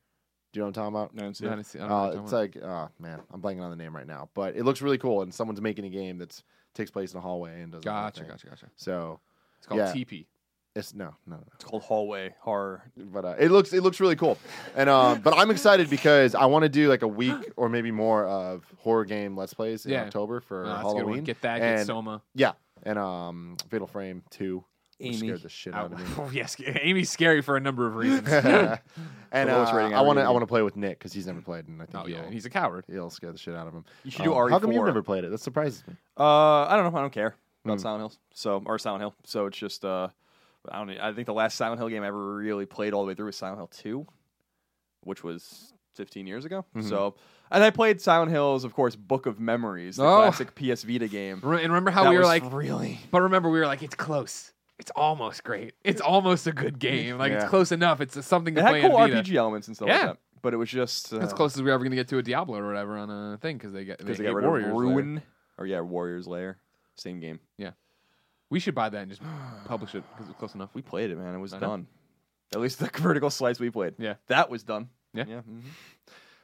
Do 0.51 0.60
you 0.60 0.62
know 0.62 0.65
what 0.67 0.77
I'm 0.77 0.91
talking 0.93 0.95
about? 0.95 1.15
No, 1.15 1.22
I 1.24 1.25
didn't 1.25 1.38
see 1.38 1.45
it. 1.45 1.50
don't 1.50 1.63
see- 1.65 1.79
I 1.79 1.88
don't 1.88 1.89
know 2.15 2.19
Uh, 2.19 2.24
it's 2.24 2.31
like, 2.31 2.57
oh 2.62 2.89
man, 3.00 3.22
I'm 3.31 3.41
blanking 3.41 3.62
on 3.63 3.72
the 3.72 3.75
name 3.75 3.95
right 3.95 4.05
now, 4.05 4.29
but 4.36 4.55
it 4.55 4.63
looks 4.65 4.81
really 4.83 5.00
cool, 5.00 5.22
and 5.24 5.33
someone's 5.33 5.62
making 5.62 5.86
a 5.86 5.89
game 5.89 6.17
that's 6.19 6.43
takes 6.75 6.91
place 6.91 7.12
in 7.13 7.17
a 7.17 7.22
hallway 7.22 7.62
and 7.62 7.72
does. 7.72 7.81
about. 7.83 7.95
all 7.95 8.05
that 8.05 8.15
gotcha, 8.15 8.29
gotcha, 8.29 8.48
gotcha. 8.48 8.67
So 8.75 9.19
It's 9.57 9.67
called 9.67 9.79
Yeah. 9.79 9.91
TP. 9.93 10.25
It's 10.75 10.94
no, 10.94 11.13
no, 11.27 11.36
no. 11.38 11.44
It's 11.56 11.63
called 11.65 11.84
Hallway 11.84 12.34
Horror. 12.39 12.84
but 12.98 13.25
uh, 13.25 13.36
it 13.39 13.50
looks 13.51 13.74
it 13.74 13.82
looks 13.84 14.00
really 14.00 14.15
cool, 14.15 14.38
and 14.75 14.89
um, 14.89 15.22
but 15.24 15.38
I'm 15.38 15.51
excited 15.51 15.89
because 15.89 16.34
I 16.36 16.46
want 16.46 16.63
to 16.63 16.70
do 16.70 16.89
like 16.89 17.01
a 17.03 17.08
week 17.08 17.36
or 17.56 17.70
maybe 17.70 17.92
more 17.92 18.25
of 18.25 18.63
horror 18.80 19.06
game 19.06 19.36
let's 19.38 19.53
plays 19.53 19.86
in 19.86 19.92
Yeah. 19.92 20.03
October 20.03 20.42
for 20.42 20.63
No, 20.63 20.70
that's 20.70 20.80
a 20.80 20.84
good 20.84 20.88
one. 20.94 20.98
Halloween. 21.03 21.24
Get 21.24 21.42
that. 21.42 21.60
Get 21.60 21.77
and 21.80 21.86
Soma. 21.88 22.22
yeah, 22.34 22.53
and 22.84 22.98
um, 22.98 23.58
Fatal 23.70 23.88
Frame 23.88 24.24
two. 24.32 24.63
which 24.98 25.08
Amy. 25.10 25.18
scared 25.18 25.42
the 25.42 25.50
shit 25.50 25.74
out 25.74 25.92
of 25.92 26.00
me. 26.00 26.06
Oh, 26.18 26.30
yes, 26.34 26.56
Amy's 26.65 27.10
scary 27.10 27.42
for 27.42 27.58
a 27.58 27.60
number 27.60 27.86
of 27.86 27.96
reasons. 27.96 28.27
and 29.32 29.50
The 29.50 29.53
lowest 29.53 29.74
uh, 29.74 29.75
rating 29.77 29.94
I 29.94 29.98
ever 30.00 30.08
want 30.08 30.18
to 30.18 30.22
given. 30.22 30.27
I 30.27 30.32
want 30.32 30.44
to 30.44 30.48
play 30.48 30.62
with 30.62 30.75
Nick 30.77 30.98
because 31.00 31.12
he's 31.13 31.27
never 31.27 31.42
played, 31.42 31.68
and 31.68 31.82
I 31.82 31.86
think 31.86 32.03
oh 32.03 32.08
he'll, 32.08 32.18
yeah, 32.18 32.30
he's 32.32 32.46
a 32.46 32.50
coward. 32.50 32.86
he'll 32.89 33.10
scare 33.10 33.32
the 33.32 33.38
shit 33.38 33.53
out 33.56 33.68
of 33.68 33.74
him. 33.74 33.86
You 34.03 34.12
should 34.12 34.24
do 34.24 34.34
Um, 34.34 34.50
How 34.51 34.60
come 34.60 34.72
you've 34.72 34.86
never 34.86 35.03
played 35.03 35.24
it? 35.24 35.30
That 35.32 35.39
surprises 35.39 35.84
me. 35.88 35.96
Uh, 36.18 36.24
I 36.68 36.75
don't 36.77 36.92
know. 36.92 36.98
I 36.98 37.01
don't 37.01 37.13
care 37.13 37.36
about 37.65 37.75
Hmm. 37.75 37.82
Silent 37.82 38.01
Hills. 38.01 38.20
So 38.34 38.62
or 38.65 38.77
Silent 38.80 39.01
Hill. 39.01 39.13
So 39.25 39.46
it's 39.48 39.58
just 39.58 39.84
uh, 39.86 40.10
I 40.70 40.77
don't. 40.77 40.89
I 41.00 41.13
think 41.13 41.25
the 41.25 41.34
last 41.34 41.55
Silent 41.55 41.79
Hill 41.79 41.89
game 41.89 42.03
I 42.03 42.08
ever 42.08 42.36
really 42.36 42.65
played 42.65 42.93
all 42.93 43.01
the 43.03 43.08
way 43.10 43.15
through 43.15 43.27
was 43.27 43.36
Silent 43.36 43.60
Hill 43.60 43.67
Two, 43.67 44.08
which 45.01 45.24
was 45.24 45.74
15 45.96 46.25
years 46.27 46.46
ago. 46.46 46.65
Mhm. 46.75 46.88
So 46.88 47.15
and 47.51 47.63
I 47.63 47.70
played 47.70 48.01
Silent 48.01 48.32
Hills, 48.32 48.63
of 48.63 48.74
course, 48.74 48.96
Book 48.96 49.25
of 49.25 49.39
Memories, 49.39 49.98
the 49.98 50.03
Oh. 50.05 50.17
classic 50.22 50.55
PS 50.55 50.84
Vita 50.84 51.08
game. 51.08 51.39
And 51.43 51.51
remember 51.51 51.91
how 51.91 52.03
that 52.05 52.10
we 52.10 52.17
were 52.17 52.24
like, 52.25 52.43
really. 52.51 53.00
but 53.12 53.22
remember 53.22 53.50
we 53.50 53.60
were 53.60 53.67
like, 53.67 53.84
it's 53.84 53.93
close. 53.96 54.53
It's 54.79 54.89
almost 54.96 55.43
great. 55.43 55.74
It's 55.84 56.01
almost 56.01 56.48
a 56.48 56.51
good 56.51 56.79
game. 56.79 57.17
Like 57.20 57.32
it's 57.32 57.46
close 57.46 57.72
enough. 57.72 58.01
It's 58.01 58.25
something 58.25 58.55
to 58.55 58.62
It 58.62 58.63
had 58.63 58.70
play 58.72 58.82
cool 58.82 58.96
on 58.96 59.10
Vita. 59.12 59.22
RPG 59.22 59.36
elements 59.36 59.67
and 59.67 59.75
stuff 59.75 59.88
Yeah. 59.88 59.98
like 59.98 60.05
that. 60.08 60.17
But 60.41 60.53
it 60.53 60.58
was 60.58 60.70
just 60.70 61.13
uh, 61.13 61.20
As 61.20 61.32
close 61.32 61.55
as 61.55 61.62
we're 61.62 61.72
ever 61.74 61.84
gonna 61.84 61.96
get 61.96 62.08
to 62.10 62.17
a 62.17 62.24
Diablo 62.24 62.58
or 62.58 62.67
whatever 62.67 62.98
on 62.98 63.10
a 63.10 63.38
thing 63.38 63.58
because 63.58 63.72
they 63.72 63.86
get 63.86 64.00
because 64.00 64.17
they, 64.17 64.24
they 64.24 64.29
got 64.29 64.36
rid 64.36 64.46
Warriors 64.46 64.67
of. 64.67 64.74
Ruin 64.74 65.22
or 65.58 65.65
yeah, 65.67 65.79
Warriors 65.82 66.27
Lair, 66.27 66.58
same 66.96 67.20
game. 67.20 67.39
We 68.53 68.60
should 68.60 68.75
buy 68.75 68.89
that 68.89 69.01
and 69.01 69.10
just 69.10 69.22
publish 69.65 69.95
it 69.95 70.03
because 70.13 70.29
it's 70.29 70.38
close 70.38 70.53
enough. 70.53 70.69
We 70.75 70.81
played 70.83 71.10
it, 71.10 71.17
man. 71.17 71.33
It 71.33 71.39
was 71.39 71.53
I 71.53 71.57
know. 71.60 71.67
done. 71.67 71.88
At 72.53 72.62
least 72.62 72.77
the 72.79 72.86
vertical 73.01 73.29
slice 73.31 73.60
we 73.60 73.72
played. 73.72 73.95
Yeah. 73.98 74.15
that 74.27 74.50
was 74.50 74.63
done. 74.63 74.89
Yeah. 75.13 75.25
yeah. 75.27 75.41
mhm. 75.41 75.62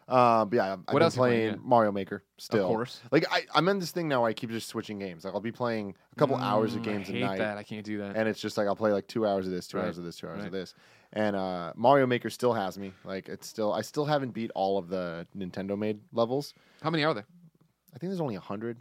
Uh, 0.07 0.43
but 0.45 0.55
yeah, 0.55 0.63
I've, 0.63 0.71
I've 0.71 0.77
What 0.79 0.93
been 0.93 1.01
else 1.03 1.15
you 1.15 1.19
playing? 1.19 1.39
playing 1.49 1.53
Yeah. 1.61 1.69
Mario 1.69 1.91
Maker 1.91 2.23
still. 2.39 2.61
Of 2.61 2.67
course. 2.67 2.99
Like 3.11 3.25
I, 3.31 3.43
I'm 3.53 3.67
in 3.67 3.77
this 3.77 3.91
thing 3.91 4.07
now 4.07 4.21
where 4.21 4.29
I 4.29 4.33
keep 4.33 4.49
just 4.49 4.67
switching 4.67 4.97
games. 4.97 5.23
Like 5.23 5.35
I'll 5.35 5.39
be 5.39 5.51
playing 5.51 5.93
a 6.11 6.15
couple 6.15 6.35
hours 6.37 6.73
of 6.73 6.81
Mm, 6.81 6.85
games 6.85 7.09
I 7.09 7.11
a 7.11 7.15
hate 7.15 7.21
night, 7.21 7.37
that. 7.37 7.57
I 7.59 7.63
can't 7.63 7.85
do 7.85 7.99
that. 7.99 8.15
and 8.15 8.27
it's 8.27 8.39
just 8.39 8.57
like 8.57 8.65
I'll 8.65 8.75
play 8.75 8.91
like 8.91 9.05
two 9.07 9.27
hours 9.27 9.45
of 9.45 9.53
this, 9.53 9.67
two 9.67 9.77
Right. 9.77 9.85
hours 9.85 9.99
of 9.99 10.03
this, 10.03 10.15
two 10.17 10.27
hours 10.27 10.39
Right. 10.39 10.47
of 10.47 10.51
this. 10.51 10.73
And 11.13 11.35
uh, 11.35 11.73
Mario 11.75 12.07
Maker 12.07 12.31
still 12.31 12.53
has 12.53 12.75
me. 12.79 12.91
Like 13.03 13.29
it's 13.29 13.45
still, 13.47 13.71
I 13.71 13.81
still 13.81 14.05
haven't 14.05 14.31
beat 14.31 14.49
all 14.55 14.79
of 14.79 14.89
the 14.89 15.27
Nintendo 15.37 15.77
made 15.77 15.99
levels. 16.11 16.55
How 16.81 16.89
many 16.89 17.03
are 17.03 17.13
there? 17.13 17.27
I 17.93 17.99
think 17.99 18.09
there's 18.09 18.21
only 18.21 18.35
hundred. 18.35 18.79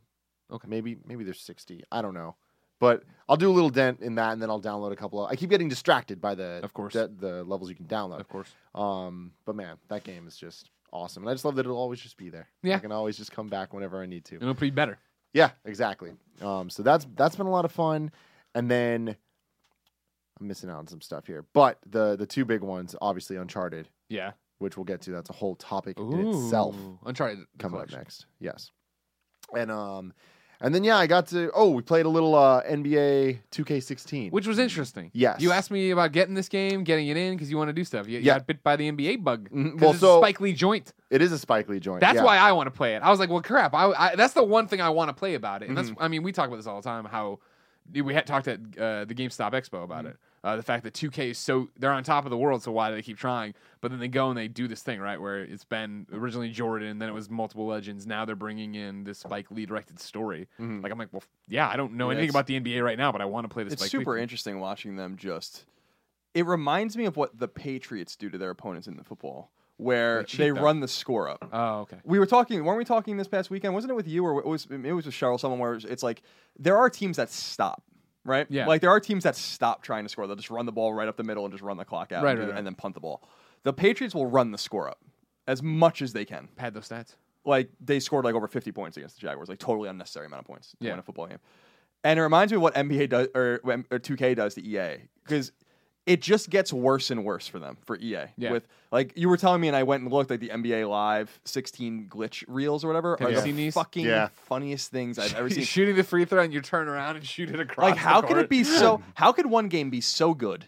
Okay. 0.50 0.66
Maybe 0.66 0.96
maybe 1.04 1.24
there's 1.24 1.40
sixty. 1.42 1.84
I 1.92 2.00
don't 2.00 2.14
know. 2.14 2.36
But 2.80 3.02
I'll 3.28 3.36
do 3.36 3.50
a 3.50 3.52
little 3.52 3.70
dent 3.70 4.00
in 4.00 4.14
that, 4.16 4.32
and 4.32 4.40
then 4.42 4.50
I'll 4.50 4.60
download 4.60 4.92
a 4.92 4.96
couple. 4.96 5.24
of... 5.24 5.30
I 5.30 5.36
keep 5.36 5.50
getting 5.50 5.68
distracted 5.68 6.20
by 6.20 6.34
the 6.34 6.60
Of 6.62 6.72
course. 6.72 6.94
the, 6.94 7.08
the 7.18 7.44
levels 7.44 7.68
you 7.68 7.74
can 7.76 7.86
download. 7.86 8.20
Of 8.20 8.28
course. 8.28 8.48
Um, 8.74 9.32
but 9.44 9.56
man, 9.56 9.76
that 9.88 10.04
game 10.04 10.26
is 10.26 10.36
just 10.36 10.70
awesome, 10.92 11.22
and 11.24 11.30
I 11.30 11.34
just 11.34 11.44
love 11.44 11.56
that 11.56 11.66
it'll 11.66 11.76
always 11.76 12.00
just 12.00 12.16
be 12.16 12.30
there. 12.30 12.48
Yeah. 12.62 12.76
I 12.76 12.78
can 12.78 12.92
always 12.92 13.16
just 13.16 13.32
come 13.32 13.48
back 13.48 13.72
whenever 13.74 14.00
I 14.00 14.06
need 14.06 14.24
to. 14.26 14.36
It'll 14.36 14.54
be 14.54 14.70
better. 14.70 14.98
Yeah, 15.34 15.50
exactly. 15.66 16.12
Um, 16.40 16.70
so 16.70 16.82
that's 16.82 17.06
that's 17.16 17.36
been 17.36 17.46
a 17.46 17.50
lot 17.50 17.64
of 17.66 17.72
fun, 17.72 18.10
and 18.54 18.70
then 18.70 19.14
I'm 20.40 20.46
missing 20.48 20.70
out 20.70 20.78
on 20.78 20.86
some 20.86 21.00
stuff 21.02 21.26
here, 21.26 21.44
but 21.52 21.78
the 21.84 22.16
the 22.16 22.26
two 22.26 22.44
big 22.46 22.62
ones, 22.62 22.94
obviously 23.02 23.36
Uncharted, 23.36 23.88
Yeah. 24.08 24.32
which 24.58 24.76
we'll 24.78 24.84
get 24.84 25.02
to. 25.02 25.10
That's 25.10 25.28
a 25.28 25.34
whole 25.34 25.56
topic 25.56 25.98
in 25.98 26.28
itself 26.28 26.76
Ooh. 26.76 26.98
Uncharted 27.04 27.40
coming 27.58 27.80
up 27.80 27.90
next. 27.92 28.24
Yes, 28.40 28.70
and 29.54 29.70
um, 29.70 30.14
and 30.60 30.74
then 30.74 30.82
yeah, 30.84 30.96
I 30.96 31.06
got 31.06 31.26
to. 31.28 31.50
Oh, 31.54 31.70
we 31.70 31.82
played 31.82 32.06
a 32.06 32.08
little 32.08 32.34
uh, 32.34 32.62
NBA 32.64 33.38
2K16. 33.52 34.30
Which 34.32 34.46
was 34.46 34.58
interesting. 34.58 35.10
Yes. 35.14 35.40
You 35.40 35.52
asked 35.52 35.70
me 35.70 35.90
about 35.90 36.12
getting 36.12 36.34
this 36.34 36.48
game, 36.48 36.84
getting 36.84 37.08
it 37.08 37.16
in 37.16 37.34
because 37.34 37.50
you 37.50 37.56
want 37.56 37.68
to 37.68 37.72
do 37.72 37.84
stuff. 37.84 38.06
You, 38.08 38.18
you 38.18 38.24
Yeah. 38.24 38.34
got 38.38 38.46
bit 38.46 38.62
by 38.62 38.76
the 38.76 38.90
NBA 38.90 39.22
bug. 39.22 39.48
Mhm. 39.50 39.72
'Cause 39.72 39.80
Well, 39.80 39.90
it's 39.92 40.00
so- 40.00 40.18
a 40.18 40.22
Spike 40.22 40.40
Lee 40.40 40.52
joint. 40.52 40.92
it 41.10 41.22
is 41.22 41.32
a 41.32 41.38
Spike 41.38 41.68
Lee 41.68 41.80
joint. 41.80 42.00
That's 42.00 42.16
yeah. 42.16 42.24
why 42.24 42.38
I 42.38 42.52
want 42.52 42.66
to 42.66 42.70
play 42.70 42.94
it. 42.96 43.02
I 43.02 43.10
was 43.10 43.20
like, 43.20 43.30
well, 43.30 43.42
crap. 43.42 43.74
I, 43.74 43.92
I, 43.92 44.16
that's 44.16 44.34
the 44.34 44.44
one 44.44 44.66
thing 44.68 44.80
I 44.80 44.88
want 44.90 45.08
to 45.08 45.14
play 45.14 45.34
about 45.34 45.62
it. 45.62 45.68
And 45.68 45.76
Mm-hmm. 45.78 45.86
that's, 45.88 46.00
I 46.00 46.08
mean, 46.08 46.22
we 46.22 46.32
talk 46.32 46.46
about 46.48 46.56
this 46.56 46.66
all 46.66 46.80
the 46.80 46.88
time. 46.88 47.04
How 47.04 47.38
we 47.92 48.12
had 48.12 48.26
talked 48.26 48.48
at 48.48 48.58
uh, 48.78 49.04
the 49.04 49.14
GameStop 49.14 49.52
Expo 49.52 49.82
about 49.84 49.98
Mm-hmm. 50.04 50.08
it. 50.08 50.16
Uh, 50.48 50.56
the 50.56 50.62
fact 50.62 50.82
that 50.84 50.94
2K 50.94 51.30
is 51.32 51.38
so 51.38 51.68
they're 51.78 51.92
on 51.92 52.02
top 52.04 52.24
of 52.24 52.30
the 52.30 52.36
world, 52.38 52.62
so 52.62 52.72
why 52.72 52.88
do 52.88 52.94
they 52.96 53.02
keep 53.02 53.18
trying? 53.18 53.52
But 53.82 53.90
then 53.90 54.00
they 54.00 54.08
go 54.08 54.28
and 54.30 54.38
they 54.38 54.48
do 54.48 54.66
this 54.66 54.82
thing 54.82 54.98
right 55.00 55.20
where 55.20 55.40
it's 55.40 55.64
been 55.64 56.06
originally 56.12 56.48
Jordan, 56.50 56.98
then 56.98 57.08
it 57.08 57.12
was 57.12 57.28
multiple 57.28 57.66
legends. 57.66 58.06
Now 58.06 58.24
they're 58.24 58.34
bringing 58.36 58.74
in 58.74 59.04
this 59.04 59.18
Spike 59.18 59.50
Lee 59.50 59.66
directed 59.66 60.00
story. 60.00 60.48
Mhm. 60.58 60.82
Like 60.82 60.90
I'm 60.90 60.98
like, 60.98 61.12
well, 61.12 61.22
yeah, 61.48 61.68
I 61.68 61.76
don't 61.76 61.92
know 61.94 62.08
Yeah, 62.10 62.16
anything 62.16 62.30
about 62.30 62.46
the 62.46 62.58
NBA 62.58 62.82
right 62.82 62.96
now, 62.98 63.12
but 63.12 63.20
I 63.20 63.26
want 63.26 63.44
to 63.44 63.48
play 63.52 63.62
this. 63.64 63.74
It's 63.74 63.82
Spike 63.82 63.90
super 63.90 64.14
thing. 64.14 64.22
interesting 64.22 64.58
watching 64.60 64.96
them 64.96 65.16
just. 65.16 65.66
It 66.34 66.46
reminds 66.46 66.96
me 66.96 67.04
of 67.04 67.16
what 67.16 67.38
the 67.38 67.48
Patriots 67.48 68.16
do 68.16 68.30
to 68.30 68.38
their 68.38 68.50
opponents 68.50 68.86
in 68.86 68.96
the 68.96 69.04
football, 69.04 69.50
where 69.76 70.22
They 70.24 70.36
they 70.36 70.52
run 70.52 70.80
the 70.80 70.88
score 70.88 71.28
up. 71.28 71.48
Oh, 71.52 71.80
okay. 71.80 71.98
We 72.04 72.18
were 72.18 72.26
talking, 72.26 72.64
weren't 72.64 72.78
we 72.78 72.84
talking 72.84 73.16
this 73.16 73.28
past 73.28 73.50
weekend? 73.50 73.74
Wasn't 73.74 73.90
it 73.90 73.94
with 73.94 74.06
you 74.08 74.24
or 74.24 74.38
it 74.40 74.46
was 74.46 74.66
it 74.70 74.92
was 74.92 75.06
with 75.06 75.14
Cheryl? 75.14 75.38
Someone 75.40 75.58
where 75.58 75.74
it's 75.74 76.02
like 76.02 76.22
there 76.58 76.76
are 76.76 76.90
teams 76.90 77.16
that 77.16 77.30
stop, 77.30 77.82
right? 78.28 78.46
Yeah. 78.50 78.66
Like 78.66 78.80
there 78.80 78.90
are 78.90 79.00
teams 79.00 79.24
that 79.24 79.34
stop 79.36 79.82
trying 79.82 80.04
to 80.04 80.08
score. 80.08 80.26
They'll 80.26 80.36
just 80.36 80.50
run 80.50 80.66
the 80.66 80.72
ball 80.72 80.92
right 80.92 81.08
up 81.08 81.16
the 81.16 81.24
middle 81.24 81.44
and 81.44 81.52
just 81.52 81.62
run 81.62 81.76
the 81.76 81.84
clock 81.84 82.12
out, 82.12 82.22
Right, 82.22 82.30
and, 82.32 82.38
right, 82.40 82.44
the- 82.46 82.52
right. 82.52 82.58
and 82.58 82.66
then 82.66 82.74
punt 82.74 82.94
the 82.94 83.00
ball. 83.00 83.22
The 83.64 83.72
Patriots 83.72 84.14
will 84.14 84.26
run 84.26 84.52
the 84.52 84.58
score 84.58 84.88
up 84.88 84.98
as 85.46 85.62
much 85.62 86.02
as 86.02 86.12
they 86.12 86.24
can. 86.24 86.48
Pad 86.56 86.74
those 86.74 86.88
stats. 86.88 87.16
Like 87.44 87.70
they 87.80 87.98
scored 88.00 88.24
like 88.24 88.34
over 88.34 88.46
50 88.46 88.70
points 88.72 88.96
against 88.96 89.16
the 89.16 89.20
Jaguars, 89.22 89.48
like 89.48 89.58
totally 89.58 89.88
unnecessary 89.88 90.26
amount 90.26 90.40
of 90.42 90.46
points 90.46 90.72
to 90.72 90.76
Yeah. 90.80 90.90
win 90.92 90.98
a 91.00 91.02
football 91.02 91.26
game. 91.26 91.38
And 92.04 92.18
it 92.18 92.22
reminds 92.22 92.52
me 92.52 92.56
of 92.56 92.62
what 92.62 92.74
NBA 92.74 93.08
does 93.08 93.28
or, 93.34 93.60
or 93.64 93.98
2K 93.98 94.36
does 94.36 94.54
to 94.54 94.62
EA 94.62 94.98
because 95.24 95.50
it 96.08 96.20
just 96.22 96.50
gets 96.50 96.72
worse 96.72 97.10
and 97.10 97.24
worse 97.24 97.46
for 97.46 97.58
them 97.58 97.76
for 97.84 97.96
EA. 97.96 98.26
Yeah. 98.36 98.50
With 98.52 98.66
like 98.90 99.12
you 99.16 99.28
were 99.28 99.36
telling 99.36 99.60
me, 99.60 99.68
and 99.68 99.76
I 99.76 99.82
went 99.82 100.02
and 100.02 100.12
looked 100.12 100.30
like 100.30 100.40
the 100.40 100.48
NBA 100.48 100.88
Live 100.88 101.38
16 101.44 102.08
glitch 102.08 102.42
reels 102.48 102.84
or 102.84 102.88
whatever. 102.88 103.16
Have 103.18 103.28
are 103.28 103.30
you 103.30 103.36
the 103.36 103.42
seen 103.42 103.56
these? 103.56 103.74
Fucking 103.74 104.06
Yeah. 104.06 104.28
funniest 104.46 104.90
things 104.90 105.18
I've 105.18 105.34
ever 105.34 105.50
seen. 105.50 105.64
Shooting 105.64 105.96
the 105.96 106.04
free 106.04 106.24
throw 106.24 106.42
and 106.42 106.52
you 106.52 106.60
turn 106.60 106.88
around 106.88 107.16
and 107.16 107.24
shoot 107.26 107.50
it 107.50 107.60
across. 107.60 107.84
like 107.90 107.94
the 107.94 108.00
how 108.00 108.22
could 108.22 108.38
it 108.38 108.48
be 108.48 108.64
so? 108.64 109.02
How 109.14 109.32
could 109.32 109.46
one 109.46 109.68
game 109.68 109.90
be 109.90 110.00
so 110.00 110.34
good, 110.34 110.64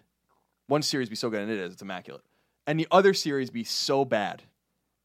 one 0.67 0.83
series 0.83 1.09
be 1.09 1.17
so 1.17 1.31
good, 1.31 1.41
and 1.41 1.51
it 1.51 1.59
is, 1.59 1.73
it's 1.73 1.83
immaculate, 1.83 2.23
and 2.67 2.79
the 2.79 2.87
other 2.91 3.15
series 3.15 3.51
be 3.51 3.65
so 3.65 4.05
bad? 4.05 4.43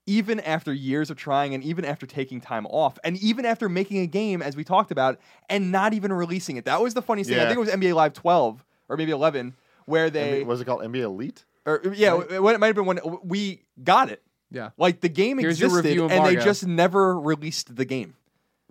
Even 0.07 0.39
after 0.41 0.71
years 0.71 1.09
of 1.09 1.17
trying, 1.17 1.55
and 1.55 1.63
even 1.63 1.83
after 1.83 2.05
taking 2.05 2.39
time 2.39 2.67
off, 2.67 2.99
and 3.03 3.17
even 3.17 3.43
after 3.43 3.67
making 3.67 3.97
a 4.01 4.05
game, 4.05 4.39
as 4.43 4.55
we 4.55 4.63
talked 4.63 4.91
about, 4.91 5.19
and 5.49 5.71
not 5.71 5.95
even 5.95 6.13
releasing 6.13 6.57
it. 6.57 6.65
That 6.65 6.79
was 6.79 6.93
the 6.93 7.01
funniest 7.01 7.27
thing. 7.31 7.39
I 7.39 7.45
think 7.45 7.55
it 7.57 7.59
was 7.59 7.69
NBA 7.69 7.95
Live 7.95 8.13
12 8.13 8.63
or 8.87 8.97
maybe 8.97 9.11
11, 9.11 9.55
where 9.85 10.09
they 10.09 10.41
NBA, 10.43 10.45
was 10.45 10.61
it 10.61 10.65
called 10.65 10.81
NBA 10.81 11.01
Elite? 11.03 11.45
or 11.65 11.81
yeah, 11.95 12.19
it, 12.21 12.31
it 12.31 12.41
might 12.59 12.67
have 12.67 12.75
been 12.75 12.85
when 12.85 12.99
we 13.23 13.61
got 13.83 14.09
it. 14.09 14.21
Yeah. 14.51 14.69
Like 14.77 15.01
the 15.01 15.09
game 15.09 15.37
Here's 15.39 15.59
existed, 15.61 15.85
review 15.85 16.07
and 16.07 16.25
they 16.25 16.35
just 16.35 16.65
never 16.67 17.19
released 17.19 17.75
the 17.75 17.85
game 17.85 18.15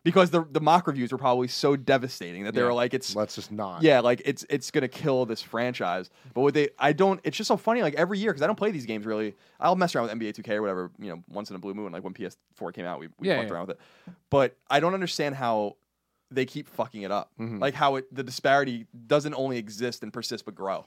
because 0.05 0.31
the 0.31 0.45
the 0.51 0.61
mock 0.61 0.87
reviews 0.87 1.11
were 1.11 1.19
probably 1.19 1.49
so 1.49 1.75
devastating 1.77 2.45
that 2.45 2.55
they 2.55 2.61
Yeah. 2.61 2.69
were 2.69 2.73
like, 2.73 2.95
"It's 2.95 3.15
Let's 3.17 3.35
just 3.35 3.51
not. 3.51 3.83
yeah, 3.83 4.01
like 4.01 4.23
it's 4.25 4.47
it's 4.49 4.71
gonna 4.71 4.87
kill 4.89 5.27
this 5.27 5.43
franchise." 5.43 6.11
But 6.33 6.43
what 6.43 6.55
they, 6.55 6.69
I 6.79 6.93
don't. 6.93 7.21
It's 7.25 7.37
just 7.37 7.49
so 7.49 7.57
funny. 7.57 7.83
Like 7.83 7.95
every 7.97 8.19
year, 8.19 8.31
because 8.31 8.43
I 8.43 8.47
don't 8.47 8.57
play 8.57 8.71
these 8.71 8.87
games 8.87 9.05
really. 9.05 9.35
I'll 9.59 9.75
mess 9.77 9.95
around 9.95 10.05
with 10.09 10.13
NBA 10.21 10.35
2K 10.37 10.51
or 10.55 10.63
whatever, 10.63 10.91
you 11.01 11.11
know, 11.11 11.23
once 11.29 11.51
in 11.51 11.57
a 11.57 11.59
blue 11.59 11.75
moon. 11.75 11.91
Like 11.91 12.05
when 12.05 12.15
PS4 12.15 12.73
came 12.73 12.85
out, 12.87 13.01
we, 13.01 13.09
we 13.19 13.29
Yeah, 13.29 13.39
fucked 13.39 13.49
yeah. 13.49 13.55
around 13.55 13.67
with 13.67 13.77
it. 13.77 13.83
But 14.31 14.57
I 14.71 14.79
don't 14.81 14.95
understand 14.95 15.35
how 15.35 15.77
they 16.31 16.47
keep 16.47 16.69
fucking 16.69 17.03
it 17.03 17.11
up. 17.11 17.31
Mhm. 17.41 17.61
Like 17.61 17.75
how 17.75 17.97
it 17.97 18.15
the 18.15 18.23
disparity 18.23 18.87
doesn't 19.07 19.35
only 19.35 19.59
exist 19.59 20.03
and 20.03 20.13
persist 20.13 20.45
but 20.45 20.55
grow. 20.55 20.87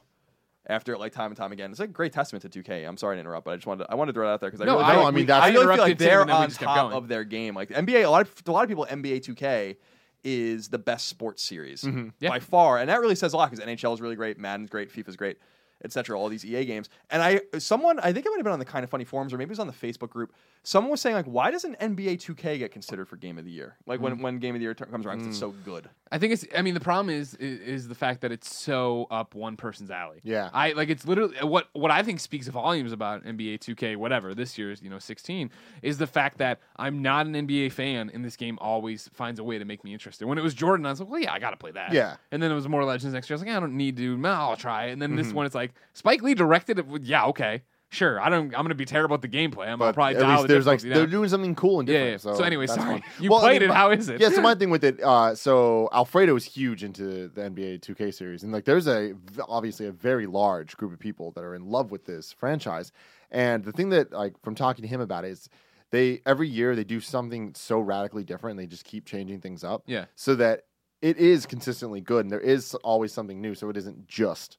After 0.70 0.98
like 0.98 1.14
time 1.14 1.28
and 1.32 1.38
time 1.38 1.52
again, 1.54 1.72
it's 1.72 1.80
like 1.80 1.90
a 1.90 1.94
great 1.94 2.12
testament 2.12 2.42
to 2.52 2.62
2K. 2.64 2.86
I'm 2.88 2.98
sorry 2.98 3.16
to 3.16 3.20
interrupt, 3.22 3.46
but 3.46 3.52
I 3.52 3.56
just 3.56 3.66
wanted 3.68 3.86
to, 3.86 3.92
I 3.92 3.96
wanted 3.96 4.12
to 4.12 4.18
throw 4.18 4.28
that 4.28 4.34
out 4.34 4.42
there 4.42 4.50
because 4.50 4.62
I 4.62 4.66
No, 4.66 4.74
really 4.74 4.84
I- 4.84 4.94
feel 4.96 5.04
I 5.06 5.12
mean, 5.12 5.26
that's- 5.26 5.46
I 5.50 5.54
really 5.54 5.76
feel 5.76 5.84
like 5.84 5.98
they're 5.98 6.22
and 6.22 6.30
then 6.30 6.38
we 6.40 6.44
on 6.44 6.50
top 6.52 6.94
of 6.94 7.08
their 7.08 7.24
game. 7.24 7.56
Like 7.56 7.70
NBA, 7.70 8.04
a 8.04 8.10
lot 8.10 8.22
of 8.22 8.34
a 8.46 8.52
lot 8.52 8.64
of 8.64 8.68
people, 8.70 8.86
NBA 8.90 9.20
2K 9.24 9.78
is 10.24 10.68
the 10.70 10.78
best 10.80 11.08
sports 11.08 11.42
series 11.42 11.84
Mhm. 11.84 12.12
Yeah. 12.20 12.30
by 12.30 12.40
far, 12.40 12.80
and 12.80 12.90
that 12.90 13.00
really 13.00 13.16
says 13.16 13.32
a 13.34 13.38
lot 13.38 13.50
because 13.50 13.66
NHL 13.66 13.94
is 13.94 14.02
really 14.02 14.16
great, 14.18 14.38
Madden's 14.38 14.70
great, 14.70 14.92
FIFA's 14.92 15.16
great, 15.16 15.38
etc. 15.84 16.20
All 16.20 16.30
these 16.30 16.46
EA 16.46 16.66
games, 16.66 16.90
and 17.10 17.22
I 17.22 17.42
someone 17.60 18.00
I 18.00 18.14
think 18.14 18.26
it 18.26 18.30
might 18.30 18.38
have 18.38 18.44
been 18.44 18.54
on 18.54 18.60
the 18.60 18.66
kind 18.66 18.84
of 18.84 18.90
funny 18.90 19.04
forums 19.06 19.34
or 19.34 19.38
maybe 19.38 19.50
it 19.50 19.52
was 19.52 19.60
on 19.60 19.68
the 19.68 19.74
Facebook 19.74 20.10
group. 20.10 20.34
Someone 20.64 20.92
was 20.92 21.00
saying 21.02 21.16
like, 21.16 21.26
why 21.26 21.50
doesn't 21.50 21.80
NBA 21.80 22.16
2K 22.18 22.58
get 22.60 22.72
considered 22.72 23.08
for 23.08 23.16
Game 23.16 23.38
of 23.38 23.46
the 23.46 23.52
Year? 23.52 23.78
Like 23.86 24.00
Mm. 24.00 24.04
when 24.04 24.22
when 24.22 24.40
Game 24.40 24.56
of 24.56 24.60
the 24.60 24.64
Year 24.64 24.74
comes 24.76 25.06
around, 25.06 25.20
'cause 25.20 25.28
it's 25.28 25.40
so 25.40 25.52
good. 25.64 25.90
I 26.12 26.18
think 26.20 26.34
it's. 26.34 26.46
I 26.56 26.62
mean, 26.62 26.74
the 26.74 26.80
problem 26.80 27.14
is, 27.14 27.34
is 27.36 27.60
is 27.60 27.88
the 27.88 27.96
fact 27.96 28.22
that 28.22 28.32
it's 28.32 28.54
so 28.54 29.08
up 29.12 29.36
one 29.36 29.58
person's 29.58 29.92
alley. 29.92 30.20
Yeah. 30.24 30.50
I 30.54 30.72
like 30.74 30.90
it's 30.90 31.06
literally 31.06 31.36
what 31.42 31.68
what 31.74 31.92
I 31.92 32.02
think 32.04 32.20
speaks 32.20 32.48
volumes 32.48 32.92
about 32.92 33.24
NBA 33.26 33.58
2K 33.60 33.96
whatever 33.98 34.34
this 34.34 34.58
year's 34.58 34.82
you 34.82 34.90
know 34.90 35.00
16 35.00 35.50
is 35.82 35.98
the 35.98 36.08
fact 36.08 36.38
that 36.40 36.60
I'm 36.78 37.02
not 37.02 37.26
an 37.28 37.34
NBA 37.36 37.72
fan 37.72 38.10
and 38.14 38.24
this 38.26 38.36
game 38.38 38.58
always 38.62 39.10
finds 39.14 39.40
a 39.40 39.44
way 39.44 39.58
to 39.60 39.66
make 39.66 39.84
me 39.84 39.94
interested. 39.94 40.26
When 40.28 40.38
it 40.38 40.42
was 40.44 40.54
Jordan, 40.54 40.86
I 40.86 40.90
was 40.92 41.00
like, 41.02 41.10
well, 41.10 41.20
yeah, 41.22 41.34
I 41.34 41.40
got 41.40 41.52
to 41.52 41.58
play 41.58 41.72
that. 41.72 41.92
Yeah. 41.94 42.16
And 42.32 42.42
then 42.42 42.52
it 42.52 42.56
was 42.56 42.68
more 42.68 42.84
Legends 42.86 43.14
next 43.14 43.30
year. 43.30 43.36
I 43.36 43.38
was 43.40 43.46
like, 43.48 43.56
I 43.56 43.60
don't 43.60 43.76
need 43.78 43.98
to. 43.98 44.18
No, 44.18 44.30
I'll 44.32 44.56
try. 44.58 44.86
it. 44.86 44.92
And 44.94 45.02
then 45.02 45.16
this 45.16 45.32
one, 45.34 45.46
it's 45.46 45.56
like 45.56 45.67
Spike 45.94 46.22
Lee 46.22 46.34
directed 46.34 46.80
it. 46.80 46.86
Yeah, 47.04 47.26
okay, 47.26 47.64
sure. 47.90 48.20
I 48.20 48.30
don't. 48.30 48.46
I'm 48.56 48.64
gonna 48.64 48.76
be 48.76 48.86
terrible 48.86 49.16
at 49.16 49.22
the 49.22 49.28
gameplay. 49.28 49.68
I'm 49.68 49.78
gonna 49.80 49.90
But 49.92 49.94
probably 49.96 50.16
at 50.16 50.20
dial 50.22 50.30
least 50.32 50.42
the 50.44 50.48
there's 50.54 50.66
like 50.66 50.80
difficulty 50.80 50.90
they're 51.00 51.06
down. 51.08 51.12
doing 51.12 51.30
something 51.30 51.56
cool 51.56 51.80
and 51.80 51.88
Yeah, 51.90 51.94
different. 51.94 52.12
yeah. 52.26 52.32
So, 52.34 52.38
So 52.38 52.44
anyway, 52.44 52.66
that's 52.68 52.80
sorry. 52.80 53.02
fun. 53.02 53.04
You 53.20 53.30
Well, 53.30 53.40
I 53.40 53.44
played 53.44 53.62
mean, 53.62 53.72
it. 53.72 53.74
How 53.74 53.92
is 53.92 54.10
it? 54.10 54.20
Yeah, 54.22 54.30
so 54.30 54.42
my 54.42 54.56
thing 54.60 54.70
with 54.70 54.84
it, 54.84 55.02
uh, 55.02 55.36
so 55.36 55.90
Alfredo 55.94 56.36
is 56.36 56.46
huge 56.46 56.84
into 56.84 57.28
the 57.30 57.42
NBA 57.50 57.80
2K 57.82 58.14
series, 58.14 58.44
and 58.44 58.52
like 58.52 58.66
there's 58.66 58.88
a 58.88 59.14
v- 59.14 59.42
obviously 59.48 59.86
a 59.88 59.92
very 59.92 60.26
large 60.28 60.76
group 60.78 60.92
of 60.94 61.00
people 61.00 61.32
that 61.32 61.44
are 61.44 61.56
in 61.56 61.66
love 61.66 61.92
with 61.92 62.06
this 62.06 62.32
franchise. 62.34 62.92
And 63.32 63.64
the 63.64 63.72
thing 63.72 63.90
that 63.90 64.12
like 64.14 64.34
from 64.44 64.56
talking 64.56 64.82
to 64.84 64.88
him 64.88 65.02
about 65.02 65.26
it 65.26 65.32
is 65.32 65.50
they 65.92 66.22
every 66.26 66.50
year 66.50 66.76
they 66.76 66.84
do 66.84 67.00
something 67.00 67.54
so 67.56 67.80
radically 67.80 68.24
different, 68.24 68.60
and 68.60 68.60
they 68.60 68.70
just 68.70 68.84
keep 68.86 69.06
changing 69.06 69.40
things 69.42 69.64
up. 69.64 69.84
Yeah. 69.86 70.06
so 70.16 70.36
that 70.36 70.64
it 71.02 71.18
is 71.18 71.46
consistently 71.46 72.02
good, 72.02 72.26
and 72.26 72.32
there 72.32 72.40
is 72.40 72.74
always 72.84 73.14
something 73.14 73.40
new. 73.40 73.54
So 73.54 73.70
it 73.70 73.78
isn't 73.78 74.08
just 74.08 74.58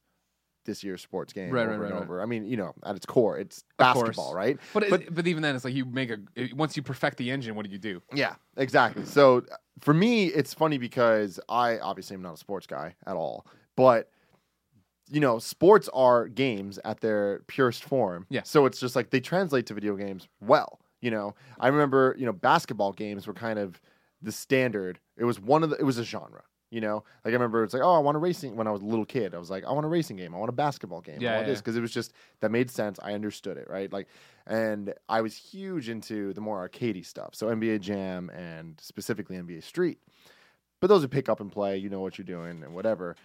this 0.65 0.83
year's 0.83 1.01
sports 1.01 1.33
game 1.33 1.51
Right, 1.51 1.61
over 1.63 1.71
right, 1.71 1.79
right, 1.79 1.91
and 1.91 1.99
over. 2.03 2.21
I 2.21 2.25
mean, 2.25 2.45
you 2.45 2.57
know, 2.57 2.73
at 2.83 2.95
its 2.95 3.05
core, 3.05 3.37
it's 3.37 3.63
basketball, 3.77 4.33
right? 4.35 4.57
But 4.73 4.83
it, 4.83 4.89
But- 4.89 5.15
but 5.15 5.27
even 5.27 5.41
then, 5.41 5.55
it's 5.55 5.65
like 5.65 5.73
you 5.73 5.85
make 5.85 6.11
a 6.11 6.19
once 6.53 6.75
you 6.77 6.83
perfect 6.83 7.17
the 7.17 7.31
engine, 7.31 7.55
what 7.55 7.65
do 7.65 7.71
you 7.71 7.77
do? 7.77 8.01
Yeah, 8.13 8.35
exactly. 8.57 9.05
So 9.05 9.37
uh, 9.51 9.55
for 9.79 9.93
me, 9.93 10.27
it's 10.27 10.53
funny 10.53 10.77
because 10.77 11.39
I 11.49 11.79
obviously 11.79 12.15
am 12.15 12.21
not 12.21 12.33
a 12.33 12.37
sports 12.37 12.67
guy 12.67 12.95
at 13.07 13.15
all, 13.15 13.45
but 13.75 14.09
you 15.11 15.19
know, 15.19 15.39
sports 15.39 15.89
are 15.93 16.27
games 16.27 16.77
at 16.85 16.99
their 17.01 17.41
purest 17.47 17.83
form. 17.83 18.27
Yeah. 18.29 18.43
So 18.43 18.65
it's 18.67 18.79
just 18.79 18.95
like 18.95 19.09
they 19.09 19.19
translate 19.19 19.65
to 19.67 19.73
video 19.73 19.95
games 19.95 20.27
well. 20.39 20.79
You 21.01 21.11
know, 21.11 21.33
I 21.59 21.69
remember 21.69 22.13
you 22.17 22.25
know 22.25 22.33
basketball 22.33 22.91
games 22.91 23.25
were 23.25 23.33
kind 23.33 23.57
of 23.57 23.79
the 24.21 24.31
standard. 24.33 24.99
It 25.17 25.23
was 25.23 25.39
one 25.39 25.63
of 25.63 25.69
the. 25.69 25.77
It 25.77 25.83
was 25.83 25.97
a 25.97 26.03
genre. 26.03 26.43
You 26.71 26.81
know, 26.81 27.03
like 27.25 27.31
I 27.31 27.33
remember 27.33 27.63
it's 27.63 27.73
like, 27.73 27.81
oh, 27.81 27.95
I 27.95 27.99
want 27.99 28.15
a 28.15 28.19
racing. 28.19 28.55
When 28.55 28.67
I 28.67 28.71
was 28.71 28.81
a 28.81 28.85
little 28.85 29.05
kid, 29.05 29.33
I 29.33 29.39
was 29.39 29.49
like, 29.49 29.65
I 29.65 29.71
want 29.71 29.85
a 29.85 29.89
racing 29.89 30.17
game. 30.17 30.35
I 30.35 30.37
want 30.37 30.49
a 30.49 30.53
basketball 30.53 31.01
game. 31.01 31.19
Yeah, 31.19 31.31
I 31.31 31.35
want 31.37 31.47
yeah, 31.47 31.53
this 31.53 31.61
because 31.61 31.75
it 31.75 31.81
was 31.81 31.91
just 31.91 32.13
that 32.41 32.51
made 32.51 32.69
sense. 32.69 32.99
I 33.01 33.13
understood 33.13 33.57
it, 33.57 33.67
right? 33.67 33.91
Like, 33.91 34.07
and 34.45 34.93
I 35.07 35.21
was 35.21 35.35
huge 35.35 35.89
into 35.89 36.31
the 36.33 36.41
more 36.41 36.67
arcadey 36.67 37.03
stuff. 37.03 37.33
So 37.33 37.47
NBA 37.47 37.81
Jam 37.81 38.29
and 38.29 38.79
specifically 38.79 39.35
NBA 39.37 39.63
Street. 39.63 39.97
But 40.79 40.87
those 40.87 41.03
are 41.03 41.07
pick 41.07 41.27
up 41.27 41.39
and 41.39 41.51
play. 41.51 41.77
You 41.77 41.89
know 41.89 42.01
what 42.01 42.19
you're 42.19 42.25
doing 42.25 42.63
and 42.63 42.75
whatever. 42.75 43.15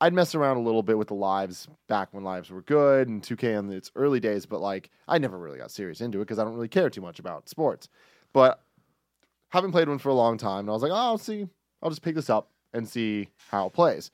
I'd 0.00 0.14
mess 0.14 0.34
around 0.34 0.58
a 0.58 0.62
little 0.62 0.82
bit 0.82 0.98
with 0.98 1.08
the 1.08 1.14
lives 1.14 1.66
back 1.88 2.12
when 2.12 2.22
lives 2.22 2.50
were 2.50 2.62
good 2.62 3.08
and 3.08 3.22
2K 3.22 3.58
in 3.58 3.72
its 3.72 3.90
early 3.96 4.20
days, 4.20 4.46
but 4.46 4.60
like 4.60 4.90
I 5.08 5.18
never 5.18 5.38
really 5.38 5.58
got 5.58 5.70
serious 5.70 6.00
into 6.00 6.18
it 6.18 6.22
because 6.22 6.38
I 6.38 6.44
don't 6.44 6.54
really 6.54 6.68
care 6.68 6.90
too 6.90 7.00
much 7.00 7.18
about 7.18 7.48
sports. 7.48 7.88
But 8.32 8.62
haven't 9.48 9.72
played 9.72 9.88
one 9.88 9.98
for 9.98 10.10
a 10.10 10.14
long 10.14 10.36
time, 10.36 10.60
and 10.60 10.70
I 10.70 10.72
was 10.72 10.82
like, 10.82 10.92
oh, 10.92 10.94
I'll 10.94 11.18
see, 11.18 11.48
I'll 11.82 11.90
just 11.90 12.02
pick 12.02 12.14
this 12.14 12.28
up 12.28 12.50
and 12.76 12.88
see 12.88 13.28
how 13.50 13.66
it 13.66 13.72
plays. 13.72 14.10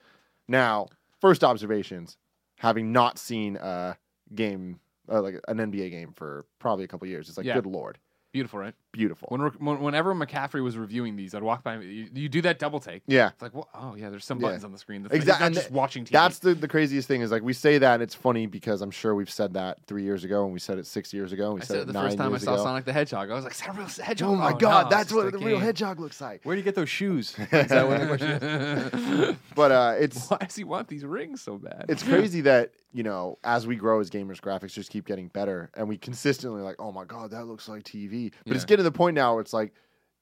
Now, 0.48 0.86
first 1.20 1.42
observations, 1.44 2.16
having 2.58 2.92
not 2.92 3.18
seen 3.18 3.56
a 3.56 3.96
game, 4.34 4.80
uh, 5.10 5.20
like 5.20 5.34
an 5.48 5.58
NBA 5.58 5.90
game 5.90 6.12
for 6.12 6.46
probably 6.58 6.84
a 6.84 6.88
couple 6.88 7.06
years, 7.08 7.28
it's 7.28 7.36
like, 7.36 7.46
Yeah. 7.46 7.54
good 7.54 7.66
lord, 7.66 7.98
Beautiful, 8.32 8.58
right? 8.60 8.74
Beautiful. 8.92 9.28
When, 9.30 9.40
when 9.40 9.80
whenever 9.80 10.14
McCaffrey 10.14 10.62
was 10.62 10.76
reviewing 10.76 11.16
these, 11.16 11.34
I'd 11.34 11.42
walk 11.42 11.62
by. 11.64 11.78
You, 11.80 12.08
you 12.14 12.28
do 12.28 12.42
that 12.42 12.58
double 12.58 12.78
take. 12.78 13.02
yeah. 13.06 13.28
It's 13.30 13.42
like, 13.42 13.54
well, 13.54 13.68
oh 13.74 13.94
yeah, 13.96 14.10
there's 14.10 14.24
some 14.24 14.38
Yeah. 14.38 14.48
buttons 14.48 14.64
on 14.64 14.72
the 14.72 14.78
screen. 14.78 15.02
That's 15.02 15.14
Exact- 15.14 15.40
Not 15.40 15.46
and 15.46 15.54
just 15.54 15.70
watching 15.70 16.04
TV. 16.04 16.10
That's 16.10 16.38
the, 16.38 16.54
the 16.54 16.68
craziest 16.68 17.08
thing 17.08 17.22
is 17.22 17.30
like 17.30 17.42
we 17.42 17.52
say 17.52 17.78
that 17.78 17.94
and 17.94 18.02
it's 18.02 18.14
funny 18.14 18.46
because 18.46 18.82
I'm 18.82 18.90
sure 18.90 19.14
we've 19.14 19.30
said 19.30 19.54
that 19.54 19.78
three 19.86 20.02
years 20.04 20.24
ago 20.24 20.44
and 20.44 20.52
we 20.52 20.58
said 20.60 20.78
it 20.78 20.86
six 20.86 21.12
years 21.12 21.32
ago 21.32 21.46
and 21.46 21.54
we 21.54 21.60
I 21.62 21.64
said, 21.64 21.76
it 21.78 21.86
the 21.88 21.92
first 21.94 22.16
time 22.18 22.34
I 22.34 22.38
saw 22.38 22.54
ago. 22.54 22.62
Sonic 22.64 22.84
the 22.84 22.92
Hedgehog. 22.92 23.30
I 23.30 23.34
was 23.34 23.44
like, 23.44 23.54
is 23.54 23.60
that 23.60 23.68
a 23.70 23.72
real 23.72 23.86
hedgehog? 23.86 24.30
Oh 24.30 24.36
my 24.36 24.50
no, 24.50 24.56
god, 24.58 24.86
it's 24.86 24.94
that's 24.94 25.12
what 25.12 25.32
the 25.32 25.38
real 25.38 25.58
hedgehog 25.58 25.98
looks 25.98 26.20
like. 26.20 26.42
Where 26.44 26.54
do 26.54 26.60
you 26.60 26.64
get 26.64 26.74
those 26.74 26.88
shoes? 26.90 27.34
Is 27.52 27.68
that 27.68 27.88
what 27.88 28.00
the 28.00 28.06
question 28.06 28.30
is? 28.30 29.36
But 29.54 29.70
uh, 29.72 29.94
it's 29.98 30.26
Why 30.30 30.38
does 30.38 30.56
he 30.56 30.64
want 30.64 30.88
these 30.88 31.04
rings 31.04 31.42
so 31.42 31.56
bad? 31.58 31.86
it's 31.88 32.02
crazy 32.02 32.40
that 32.42 32.72
you 32.92 33.02
know 33.02 33.38
as 33.44 33.66
we 33.66 33.76
grow 33.76 34.00
as 34.00 34.10
gamers, 34.10 34.40
graphics 34.40 34.72
just 34.72 34.90
keep 34.90 35.06
getting 35.06 35.28
better 35.28 35.70
and 35.74 35.88
we 35.88 35.96
consistently 35.98 36.62
like, 36.62 36.76
oh 36.78 36.92
my 36.92 37.04
god, 37.04 37.30
that 37.30 37.46
looks 37.46 37.68
like 37.68 37.82
TV. 37.84 38.32
But 38.46 38.56
it's 38.56 38.64
getting 38.64 38.81
to 38.82 38.90
the 38.90 38.96
point 38.96 39.14
now 39.14 39.32
where 39.34 39.40
it's 39.40 39.52
like, 39.52 39.72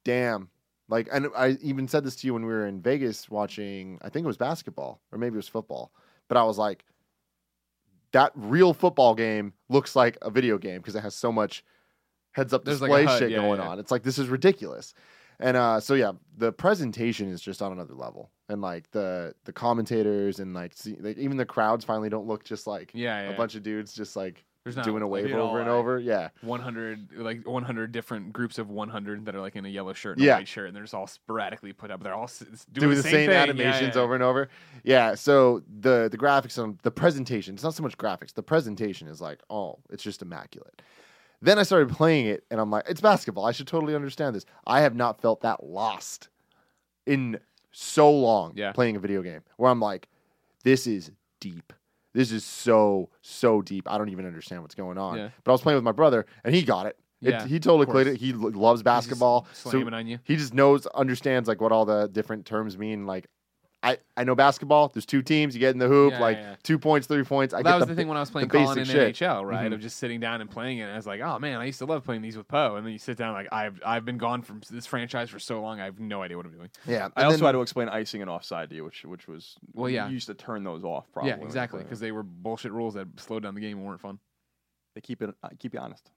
damn. 0.05 0.49
Like, 0.89 1.09
and 1.13 1.29
I 1.37 1.57
even 1.63 1.87
said 1.87 2.05
this 2.05 2.17
to 2.17 2.27
you 2.27 2.35
when 2.35 2.45
we 2.45 2.53
were 2.53 2.67
in 2.67 2.81
Vegas 2.81 3.31
watching, 3.31 3.99
I 4.03 4.09
think 4.09 4.25
it 4.25 4.27
was 4.27 4.37
basketball 4.37 5.01
or 5.13 5.19
maybe 5.19 5.35
it 5.35 5.37
was 5.37 5.49
football. 5.49 5.93
But 6.29 6.37
I 6.37 6.45
was 6.45 6.59
like, 6.59 6.85
that 8.13 8.33
real 8.35 8.75
football 8.75 9.15
game 9.15 9.53
looks 9.69 9.95
like 9.95 10.19
a 10.23 10.31
video 10.31 10.59
game 10.59 10.79
because 10.79 10.97
it 10.97 11.01
has 11.01 11.15
so 11.15 11.31
much 11.31 11.65
heads 12.33 12.53
up 12.53 12.65
There's 12.65 12.81
like 12.81 12.91
display 12.91 13.05
HUD, 13.05 13.19
shit 13.19 13.31
yeah, 13.31 13.39
going 13.39 13.61
yeah. 13.61 13.69
on. 13.69 13.79
It's 13.79 13.91
like 13.91 14.03
this 14.03 14.19
is 14.19 14.29
ridiculous. 14.29 14.95
And 15.39 15.57
uh, 15.57 15.81
so 15.81 15.95
yeah, 15.95 16.13
the 16.37 16.53
presentation 16.53 17.29
is 17.29 17.41
just 17.41 17.63
on 17.63 17.73
another 17.73 17.95
level, 17.95 18.31
and 18.49 18.61
like 18.61 18.91
the 18.91 19.35
the 19.45 19.53
commentators 19.53 20.39
and 20.39 20.53
like, 20.53 20.73
see, 20.75 20.97
like 21.01 21.17
even 21.17 21.37
the 21.39 21.47
crowds 21.47 21.85
finally 21.85 22.11
don't 22.11 22.27
look 22.27 22.45
just 22.45 22.67
like 22.67 22.91
yeah, 22.93 23.23
yeah. 23.23 23.31
a 23.31 23.37
bunch 23.37 23.55
of 23.55 23.63
dudes 23.63 23.95
just 23.95 24.17
like 24.17 24.45
There's 24.75 24.87
not 24.87 24.91
doing 24.91 25.03
a 25.03 25.07
wave 25.07 25.33
over 25.35 25.61
and 25.61 25.69
over. 25.69 25.99
Yeah, 25.99 26.29
100 26.43 27.09
like 27.17 27.47
100 27.47 27.93
different 27.93 28.33
groups 28.33 28.59
of 28.59 28.71
100 28.71 29.25
that 29.27 29.35
are 29.35 29.41
like 29.41 29.57
in 29.57 29.65
a 29.65 29.69
yellow 29.69 29.93
shirt 29.93 30.17
and 30.17 30.25
Yeah. 30.27 30.35
a 30.35 30.39
white 30.39 30.49
shirt, 30.49 30.67
and 30.69 30.77
they're 30.77 30.83
just 30.85 30.95
all 30.95 31.07
sporadically 31.07 31.73
put 31.73 31.91
up. 31.91 32.03
They're 32.03 32.15
all 32.15 32.25
s- 32.25 32.39
doing, 32.73 32.89
doing, 32.89 32.97
the, 32.97 33.03
same, 33.03 33.13
same. 33.13 33.31
Animations 33.31 33.81
yeah, 33.83 33.93
yeah. 33.95 34.01
over 34.01 34.15
and 34.15 34.23
over. 34.23 34.49
Yeah, 34.85 35.15
so 35.15 35.63
the 35.81 36.09
the 36.11 36.19
graphics 36.19 36.63
on 36.63 36.79
the 36.83 36.91
presentation, 36.91 37.55
it's 37.55 37.63
not 37.65 37.75
so 37.75 37.83
much 37.83 37.97
graphics. 37.99 38.33
The 38.35 38.43
presentation 38.43 39.09
is 39.09 39.21
like, 39.21 39.41
oh, 39.51 39.79
it's 39.91 40.03
just 40.03 40.23
immaculate. 40.23 40.83
Then 41.43 41.59
I 41.59 41.63
started 41.63 41.89
playing 41.89 42.27
it 42.27 42.45
and 42.51 42.61
I'm 42.61 42.71
like, 42.71 42.85
it's 42.89 43.01
basketball. 43.01 43.47
I 43.47 43.53
should 43.53 43.67
totally 43.67 43.95
understand 43.95 44.37
this. 44.37 44.45
I 44.67 44.83
have 44.83 44.95
not 44.95 45.23
felt 45.23 45.41
that 45.41 45.65
lost 45.65 46.29
in 47.07 47.39
so 47.73 48.11
long 48.11 48.53
Yeah. 48.57 48.73
playing 48.73 48.97
a 48.97 48.99
video 49.01 49.23
game 49.23 49.41
where 49.57 49.71
I'm 49.71 49.81
like, 49.81 50.09
this 50.65 50.87
is 50.87 51.11
deep. 51.41 51.73
This 52.13 52.33
is 52.33 52.45
so, 52.45 53.11
so 53.23 53.63
deep. 53.63 53.89
I 53.91 53.99
don't 53.99 54.09
even 54.09 54.27
understand 54.27 54.63
what's 54.63 54.75
going 54.75 54.99
on. 54.99 55.17
Yeah. 55.19 55.29
But 55.45 55.53
I 55.53 55.55
was 55.55 55.61
playing 55.61 55.77
with 55.77 55.85
my 55.85 55.93
brother 55.93 56.27
and 56.45 56.55
he 56.55 56.63
got 56.63 56.87
it. 56.87 56.97
It- 57.23 57.31
Yeah, 57.31 57.47
he 57.47 57.61
totally 57.61 57.87
played 57.87 58.07
it. 58.07 58.17
He 58.17 58.33
lo- 58.33 58.49
loves 58.49 58.81
He's 58.81 58.85
just 58.85 58.85
basketball. 58.85 59.47
So 59.53 59.71
on 59.95 60.07
you. 60.07 60.19
he 60.25 60.37
just 60.37 60.55
knows, 60.55 60.87
understands 60.87 61.49
like 61.49 61.61
what 61.61 61.71
all 61.71 61.85
the 61.85 62.09
different 62.09 62.47
terms 62.47 62.77
mean. 62.79 63.07
Like, 63.07 63.27
I 63.83 63.97
I 64.15 64.25
know 64.25 64.35
basketball. 64.35 64.89
There's 64.89 65.07
two 65.07 65.23
teams. 65.23 65.55
You 65.55 65.61
get 65.61 65.71
in 65.71 65.79
the 65.79 65.89
hoop. 65.89 66.13
Yeah, 66.13 66.21
like 66.21 66.37
yeah, 66.37 66.51
yeah. 66.51 66.57
two 66.63 66.79
points, 66.79 67.07
three 67.07 67.25
points. 67.25 67.55
I 67.55 67.63
that 67.63 67.65
get 67.65 67.75
was 67.77 67.81
the, 67.87 67.87
the 67.87 67.95
thing 67.95 68.09
when 68.09 68.19
I 68.19 68.21
was 68.21 68.31
playing 68.31 68.49
Colin 68.51 68.77
in 68.79 68.85
basic 68.85 68.93
shit. 68.95 69.15
NHL, 69.17 69.43
right? 69.49 69.71
Mhm. 69.71 69.75
Of 69.75 69.81
just 69.81 69.97
sitting 69.99 70.21
down 70.21 70.43
and 70.43 70.51
playing 70.51 70.79
it. 70.79 70.83
And 70.83 70.93
I 70.93 70.97
was 70.97 71.07
like, 71.07 71.23
oh 71.23 71.39
man, 71.39 71.59
I 71.61 71.65
used 71.65 71.79
to 71.79 71.87
love 71.87 72.05
playing 72.05 72.21
these 72.21 72.37
with 72.37 72.47
Poe. 72.47 72.77
And 72.77 72.85
then 72.85 72.93
you 72.93 72.99
sit 72.99 73.17
down, 73.17 73.33
like 73.33 73.49
I've 73.51 73.81
I've 73.85 74.05
been 74.05 74.19
gone 74.19 74.43
from 74.43 74.61
this 74.71 74.85
franchise 74.85 75.31
for 75.31 75.39
so 75.39 75.63
long, 75.63 75.81
I 75.81 75.87
have 75.87 75.99
no 75.99 76.23
idea 76.23 76.37
what 76.37 76.45
I'm 76.45 76.53
doing. 76.53 76.69
Yeah, 76.87 77.09
I 77.17 77.25
also 77.25 77.39
then- 77.39 77.47
had 77.47 77.53
to 77.53 77.63
explain 77.63 77.89
icing 77.89 78.21
and 78.21 78.29
offside 78.31 78.69
to 78.69 78.77
you, 78.77 78.85
which 78.85 79.05
which 79.07 79.27
was 79.27 79.57
Well, 79.73 79.89
yeah. 79.89 80.09
you 80.09 80.13
used 80.13 80.27
to 80.27 80.35
turn 80.35 80.63
those 80.63 80.85
off. 80.85 81.11
Probably 81.13 81.31
yeah, 81.31 81.37
exactly, 81.39 81.83
because 81.83 82.01
they 82.01 82.13
were 82.13 82.23
bullshit 82.23 82.73
rules 82.73 82.93
that 82.95 83.09
slowed 83.19 83.43
down 83.45 83.55
the 83.55 83.63
game 83.63 83.79
and 83.79 83.87
weren't 83.87 84.01
fun. 84.03 84.19
they 84.95 85.01
keep 85.01 85.23
it 85.23 85.35
uh, 85.43 85.49
keep 85.59 85.73
you 85.73 85.81
honest. 85.81 86.11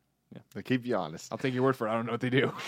To 0.55 0.63
keep 0.63 0.85
you 0.85 0.95
honest. 0.95 1.31
I'll 1.31 1.37
take 1.37 1.53
your 1.53 1.63
word 1.63 1.75
for 1.75 1.87
it. 1.87 1.91
I 1.91 1.93
don't 1.95 2.05
know 2.05 2.11
what 2.13 2.21
they 2.21 2.29
do. 2.29 2.51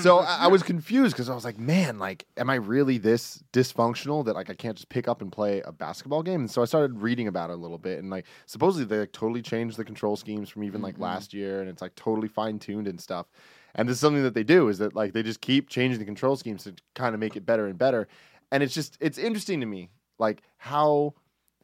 so 0.00 0.18
I, 0.18 0.38
I 0.42 0.46
was 0.48 0.62
confused 0.72 1.14
because 1.14 1.28
I 1.28 1.34
was 1.34 1.44
like, 1.44 1.58
man, 1.58 1.98
like, 1.98 2.26
am 2.36 2.50
I 2.50 2.56
really 2.56 2.98
this 2.98 3.42
dysfunctional 3.52 4.24
that 4.24 4.34
like 4.34 4.50
I 4.50 4.54
can't 4.54 4.76
just 4.76 4.88
pick 4.88 5.08
up 5.08 5.22
and 5.22 5.30
play 5.30 5.60
a 5.62 5.72
basketball 5.72 6.22
game? 6.22 6.40
And 6.40 6.50
so 6.50 6.62
I 6.62 6.64
started 6.64 6.98
reading 7.00 7.28
about 7.28 7.50
it 7.50 7.54
a 7.54 7.56
little 7.56 7.78
bit, 7.78 7.98
and 7.98 8.10
like 8.10 8.26
supposedly 8.46 8.84
they 8.86 9.00
like, 9.00 9.12
totally 9.12 9.42
changed 9.42 9.76
the 9.76 9.84
control 9.84 10.16
schemes 10.16 10.48
from 10.48 10.64
even 10.64 10.82
like 10.82 10.96
Mhm. 10.96 11.00
last 11.02 11.34
year, 11.34 11.60
and 11.60 11.68
it's 11.68 11.82
like 11.82 11.94
totally 11.94 12.28
fine 12.28 12.58
tuned 12.58 12.86
and 12.88 13.00
stuff. 13.00 13.26
And 13.74 13.88
this 13.88 13.94
is 13.96 14.00
something 14.00 14.22
that 14.22 14.34
they 14.34 14.44
do 14.44 14.68
is 14.68 14.78
that 14.78 14.94
like 14.94 15.12
they 15.12 15.22
just 15.22 15.40
keep 15.40 15.68
changing 15.68 15.98
the 15.98 16.04
control 16.06 16.36
schemes 16.36 16.64
to 16.64 16.74
kind 16.94 17.14
of 17.14 17.20
make 17.20 17.36
it 17.36 17.44
better 17.44 17.66
and 17.66 17.76
better. 17.78 18.08
And 18.50 18.62
it's 18.62 18.72
just 18.74 18.96
it's 19.00 19.18
interesting 19.18 19.60
to 19.60 19.66
me 19.66 19.90
like 20.18 20.42
how 20.56 21.14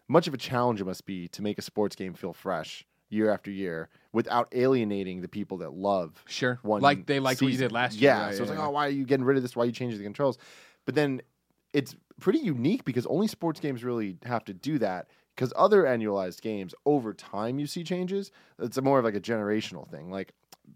much 0.08 0.26
of 0.28 0.34
a 0.34 0.36
challenge 0.36 0.80
it 0.80 0.84
must 0.84 1.06
be 1.06 1.28
to 1.28 1.40
make 1.40 1.58
a 1.58 1.62
sports 1.62 1.96
game 1.96 2.12
feel 2.12 2.34
fresh 2.34 2.84
year 3.12 3.30
after 3.30 3.50
year 3.50 3.88
without 4.12 4.48
alienating 4.52 5.20
the 5.20 5.28
people 5.28 5.58
that 5.58 5.72
love 5.74 6.22
sure, 6.26 6.58
one 6.62 6.80
like 6.80 7.06
they 7.06 7.20
liked 7.20 7.42
what 7.42 7.52
you 7.52 7.58
did 7.58 7.72
last 7.72 7.96
year. 7.96 8.10
Yeah, 8.10 8.26
right? 8.26 8.34
so 8.34 8.42
it's 8.42 8.50
like, 8.50 8.58
yeah. 8.58 8.66
oh, 8.66 8.70
why 8.70 8.86
are 8.86 8.90
you 8.90 9.04
getting 9.04 9.24
rid 9.24 9.36
of 9.36 9.42
this? 9.42 9.54
Why 9.54 9.64
are 9.64 9.66
you 9.66 9.72
changing 9.72 9.98
the 9.98 10.04
controls? 10.04 10.38
But 10.84 10.94
then 10.94 11.22
it's 11.72 11.94
pretty 12.20 12.40
unique 12.40 12.84
because 12.84 13.06
only 13.06 13.26
sports 13.26 13.60
games 13.60 13.84
really 13.84 14.16
have 14.24 14.44
to 14.44 14.54
do 14.54 14.78
that. 14.78 15.08
Because 15.34 15.52
other 15.56 15.84
annualized 15.84 16.42
games, 16.42 16.74
over 16.84 17.14
time, 17.14 17.58
you 17.58 17.66
see 17.66 17.82
changes. 17.82 18.30
It's 18.58 18.80
more 18.82 18.98
of 18.98 19.04
like 19.04 19.14
a 19.14 19.20
generational 19.20 19.88
thing. 19.90 20.10
Like 20.10 20.32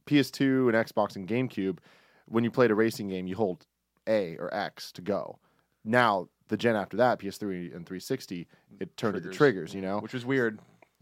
PS2 0.06 0.68
and 0.68 0.86
Xbox 0.86 1.16
and 1.16 1.28
GameCube, 1.28 1.78
when 2.26 2.42
you 2.42 2.50
played 2.50 2.70
a 2.70 2.74
racing 2.74 3.08
game, 3.08 3.26
you 3.26 3.36
hold 3.36 3.66
A 4.06 4.36
or 4.38 4.52
X 4.54 4.92
to 4.92 5.02
go. 5.02 5.38
Now 5.84 6.28
the 6.48 6.56
gen 6.56 6.76
after 6.76 6.96
that, 6.96 7.18
PS3 7.18 7.74
and 7.74 7.86
360, 7.86 8.46
it 8.80 8.96
turned 8.96 9.14
to 9.14 9.20
the 9.20 9.28
Triggers. 9.28 9.36
triggers. 9.36 9.74
You 9.74 9.82
know, 9.82 9.98
Which 9.98 10.14
was 10.14 10.24
weird. 10.24 10.58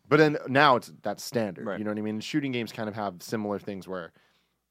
But 0.08 0.18
then 0.18 0.36
now 0.48 0.76
it's 0.76 0.92
that's 1.02 1.22
standard. 1.24 1.66
Right. 1.66 1.78
You 1.78 1.84
know 1.84 1.90
what 1.90 1.98
I 1.98 2.02
mean? 2.02 2.20
Shooting 2.20 2.52
games 2.52 2.72
kind 2.72 2.88
of 2.88 2.94
have 2.94 3.22
similar 3.22 3.58
things 3.58 3.86
where 3.88 4.12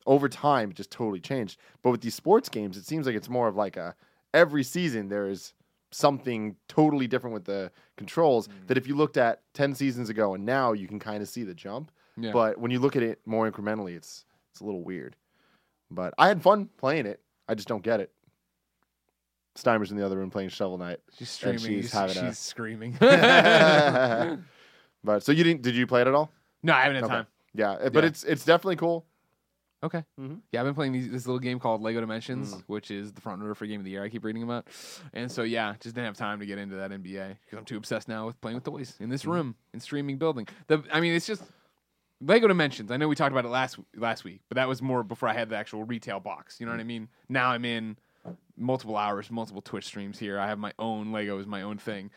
over 0.05 0.27
time 0.29 0.71
it 0.71 0.75
just 0.77 0.91
totally 0.91 1.19
changed. 1.19 1.59
But 1.81 1.91
with 1.91 2.01
these 2.01 2.15
sports 2.15 2.49
games, 2.49 2.77
it 2.77 2.85
seems 2.85 3.05
like 3.05 3.15
it's 3.15 3.29
more 3.29 3.47
of 3.47 3.55
like 3.55 3.77
a 3.77 3.95
every 4.33 4.63
season 4.63 5.09
there 5.09 5.29
is 5.29 5.53
something 5.91 6.55
totally 6.67 7.05
different 7.07 7.33
with 7.35 7.45
the 7.45 7.71
controls 7.97 8.47
Mm. 8.47 8.67
that 8.67 8.77
if 8.77 8.87
you 8.87 8.95
looked 8.95 9.15
at 9.17 9.41
10 9.53 9.75
seasons 9.75 10.09
ago 10.09 10.33
and 10.33 10.43
now 10.43 10.73
you 10.73 10.87
can 10.87 10.99
kind 10.99 11.21
of 11.21 11.29
see 11.29 11.43
the 11.43 11.53
jump. 11.53 11.91
Yeah. 12.17 12.31
But 12.31 12.57
when 12.59 12.71
you 12.71 12.79
look 12.79 12.95
at 12.95 13.03
it 13.03 13.19
more 13.25 13.49
incrementally, 13.49 13.95
it's 13.95 14.25
it's 14.51 14.59
a 14.61 14.65
little 14.65 14.83
weird. 14.83 15.15
But 15.91 16.13
I 16.17 16.27
had 16.27 16.41
fun 16.41 16.69
playing 16.77 17.05
it. 17.05 17.21
I 17.47 17.53
just 17.55 17.67
don't 17.67 17.83
get 17.83 17.99
it. 17.99 18.11
Steimer's 19.55 19.91
in 19.91 19.97
the 19.97 20.05
other 20.05 20.17
room 20.17 20.31
playing 20.31 20.49
Shovel 20.49 20.79
Knight. 20.79 20.99
she's 21.17 21.29
streaming. 21.29 21.59
she's 21.59 21.83
She's, 21.85 21.91
having 21.93 22.17
a- 22.17 22.27
she's 22.29 22.39
screaming. 22.39 22.97
But 25.03 25.23
so 25.23 25.31
you 25.31 25.43
didn't 25.43 25.61
did 25.61 25.75
you 25.75 25.85
play 25.87 26.01
it 26.01 26.07
at 26.07 26.13
all? 26.13 26.31
no, 26.63 26.73
I 26.73 26.81
haven't 26.83 26.95
had 26.95 27.03
Okay. 27.05 27.13
time. 27.13 27.27
Yeah, 27.53 27.77
but 27.89 28.03
Yeah. 28.03 28.07
it's 28.09 28.23
it's 28.23 28.45
definitely 28.45 28.77
cool. 28.77 29.05
Okay. 29.83 30.05
Mhm. 30.17 30.39
Yeah, 30.53 30.61
I've 30.61 30.65
been 30.65 30.75
playing 30.75 30.93
these, 30.93 31.11
this 31.11 31.27
little 31.27 31.39
game 31.39 31.59
called 31.59 31.81
Lego 31.81 31.99
Dimensions, 31.99 32.55
Mm. 32.55 32.63
which 32.67 32.89
is 32.89 33.11
the 33.11 33.19
front 33.19 33.41
runner 33.41 33.53
for 33.53 33.65
game 33.65 33.81
of 33.81 33.83
the 33.83 33.91
year. 33.91 34.01
I 34.01 34.07
keep 34.07 34.23
reading 34.23 34.41
about, 34.43 34.65
and 35.11 35.29
so 35.29 35.43
yeah, 35.43 35.73
just 35.81 35.93
didn't 35.95 36.05
have 36.05 36.15
time 36.15 36.39
to 36.39 36.45
get 36.45 36.57
into 36.57 36.77
that 36.77 36.91
NBA 36.93 37.37
because 37.43 37.59
I'm 37.59 37.65
too 37.65 37.75
obsessed 37.75 38.07
now 38.07 38.25
with 38.25 38.39
playing 38.39 38.55
with 38.55 38.63
toys 38.63 38.95
in 39.01 39.07
Mm. 39.07 39.11
this 39.11 39.25
room 39.25 39.55
in 39.73 39.81
streaming 39.81 40.17
building. 40.17 40.47
The 40.67 40.83
I 40.91 41.01
mean, 41.01 41.13
it's 41.13 41.27
just 41.27 41.43
Lego 42.21 42.47
Dimensions. 42.47 42.91
I 42.91 42.97
know 42.97 43.09
we 43.09 43.15
talked 43.15 43.33
about 43.33 43.43
it 43.43 43.49
last 43.49 43.77
last 43.95 44.23
week, 44.23 44.41
but 44.47 44.55
that 44.55 44.69
was 44.69 44.81
more 44.81 45.03
before 45.03 45.27
I 45.27 45.33
had 45.33 45.49
the 45.49 45.57
actual 45.57 45.83
retail 45.83 46.21
box. 46.21 46.61
You 46.61 46.65
know 46.65 46.71
what 46.71 46.79
I 46.79 46.85
mean? 46.85 47.09
Now 47.27 47.49
I'm 47.49 47.65
in 47.65 47.97
multiple 48.55 48.95
hours, 48.95 49.29
multiple 49.29 49.61
Twitch 49.61 49.83
streams 49.85 50.17
here. 50.17 50.39
I 50.39 50.47
have 50.47 50.59
my 50.59 50.71
own 50.79 51.11
Lego 51.11 51.37
is 51.39 51.45
my 51.47 51.61
own 51.61 51.77
thing, 51.77 52.09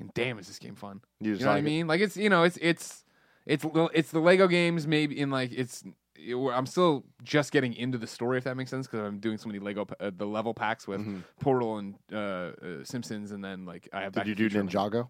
and 0.00 0.12
damn, 0.14 0.38
is 0.38 0.46
this 0.46 0.58
game 0.58 0.74
fun? 0.74 1.00
You 1.20 1.32
You 1.34 1.38
know 1.40 1.46
what 1.46 1.52
I 1.52 1.54
like 1.56 1.62
it? 1.62 1.64
mean? 1.66 1.86
Like 1.86 2.00
it's 2.00 2.16
you 2.16 2.28
know 2.30 2.42
it's 2.44 2.58
it's 2.60 3.04
it's 3.46 3.64
it's 3.94 4.10
the 4.10 4.20
Lego 4.20 4.46
games 4.48 4.86
maybe 4.86 5.18
in 5.18 5.30
like 5.30 5.52
it's. 5.52 5.82
it- 5.82 5.94
I'm 6.36 6.64
still 6.66 7.04
just 7.22 7.52
getting 7.52 7.74
into 7.74 7.98
the 7.98 8.06
story, 8.06 8.38
if 8.38 8.44
that 8.44 8.56
makes 8.56 8.70
sense, 8.70 8.86
because 8.86 9.00
I'm 9.06 9.18
doing 9.18 9.36
so 9.36 9.46
many 9.48 9.58
Lego 9.58 9.86
uh, 10.00 10.10
the 10.16 10.24
level 10.26 10.54
packs 10.54 10.86
with 10.88 11.04
Portal 11.40 11.76
and 11.78 11.96
uh, 12.12 12.16
uh, 12.16 12.52
Simpsons, 12.84 13.30
and 13.32 13.44
then 13.44 13.66
like 13.66 13.88
I 13.92 14.02
have. 14.02 14.12
Mm-hmm. 14.14 14.28
Did 14.28 14.38
you 14.38 14.48
do. 14.48 14.62
Ninjago? 14.62 15.08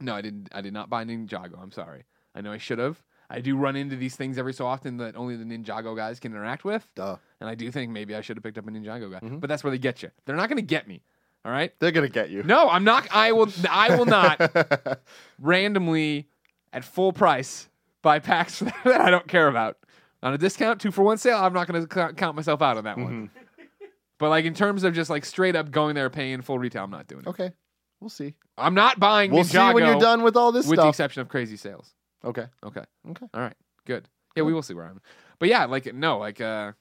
No, 0.00 0.14
I 0.14 0.22
didn't. 0.22 0.48
I 0.52 0.60
did 0.62 0.72
not 0.72 0.88
buy 0.88 1.04
Ninjago. 1.04 1.60
I'm 1.60 1.72
sorry. 1.72 2.04
I 2.34 2.40
know 2.42 2.52
I 2.52 2.58
should 2.58 2.78
have. 2.78 3.02
I 3.28 3.40
do 3.40 3.56
run 3.56 3.74
into 3.76 3.96
these 3.96 4.14
things 4.16 4.38
every 4.38 4.52
so 4.54 4.66
often 4.66 4.98
that 4.98 5.16
only 5.16 5.36
the 5.36 5.44
Ninjago 5.44 5.96
guys 5.96 6.20
can 6.20 6.32
interact 6.32 6.64
with, 6.64 6.88
Duh. 6.94 7.16
and 7.40 7.50
I 7.50 7.54
do 7.56 7.70
think 7.72 7.90
maybe 7.90 8.14
I 8.14 8.20
should 8.20 8.36
have 8.36 8.44
picked 8.44 8.56
up 8.56 8.68
a 8.68 8.70
Ninjago 8.70 9.10
guy. 9.10 9.18
Mm-hmm. 9.18 9.38
But 9.38 9.48
that's 9.48 9.64
where 9.64 9.72
they 9.72 9.78
get 9.78 10.02
you. 10.02 10.10
They're 10.24 10.36
not 10.36 10.48
going 10.48 10.58
to 10.58 10.62
get 10.62 10.86
me. 10.86 11.02
All 11.46 11.52
right. 11.52 11.72
They're 11.78 11.92
gonna 11.92 12.08
get 12.08 12.30
you. 12.30 12.42
No, 12.42 12.68
I'm 12.68 12.82
not. 12.82 13.06
I 13.12 13.30
will. 13.30 13.48
I 13.70 13.96
will 13.96 14.04
not 14.04 14.98
randomly 15.40 16.28
at 16.72 16.84
full 16.84 17.12
price 17.12 17.68
buy 18.02 18.18
packs 18.18 18.58
that 18.84 19.00
I 19.00 19.10
don't 19.10 19.28
care 19.28 19.46
about 19.46 19.76
on 20.24 20.34
a 20.34 20.38
discount 20.38 20.80
two 20.80 20.90
for 20.90 21.02
one 21.02 21.18
sale. 21.18 21.38
I'm 21.38 21.52
not 21.52 21.68
going 21.68 21.86
to 21.86 22.12
count 22.14 22.34
myself 22.34 22.62
out 22.62 22.76
on 22.76 22.84
that 22.84 22.98
one. 22.98 23.06
Mm-hmm. 23.28 23.86
But 24.18 24.30
like 24.30 24.44
in 24.44 24.54
terms 24.54 24.82
of 24.82 24.92
just 24.92 25.08
like 25.08 25.24
straight 25.24 25.54
up 25.54 25.70
going 25.70 25.94
there 25.94 26.10
paying 26.10 26.40
full 26.42 26.58
retail, 26.58 26.82
I'm 26.82 26.90
not 26.90 27.06
doing 27.06 27.22
it. 27.22 27.28
Okay, 27.28 27.52
we'll 28.00 28.10
see. 28.10 28.34
I'm 28.58 28.74
not 28.74 28.98
buying 28.98 29.30
We'll 29.30 29.44
Ninjago 29.44 29.68
see 29.68 29.74
when 29.74 29.86
you're 29.86 30.00
done 30.00 30.22
with 30.22 30.36
all 30.36 30.50
this 30.52 30.64
stuff. 30.64 30.70
with 30.72 30.80
the 30.80 30.88
exception 30.88 31.20
of 31.20 31.28
crazy 31.28 31.56
sales. 31.56 31.94
okay. 32.24 32.46
Okay. 32.64 32.82
Okay. 33.10 33.26
All 33.34 33.40
right. 33.40 33.56
Good. 33.86 34.08
Yeah, 34.34 34.42
we 34.42 34.52
will 34.52 34.62
see 34.62 34.74
where 34.74 34.86
I'm. 34.86 35.00
But 35.38 35.48
yeah, 35.48 35.66
like 35.66 35.94
no, 35.94 36.18
like 36.18 36.40
uh 36.40 36.72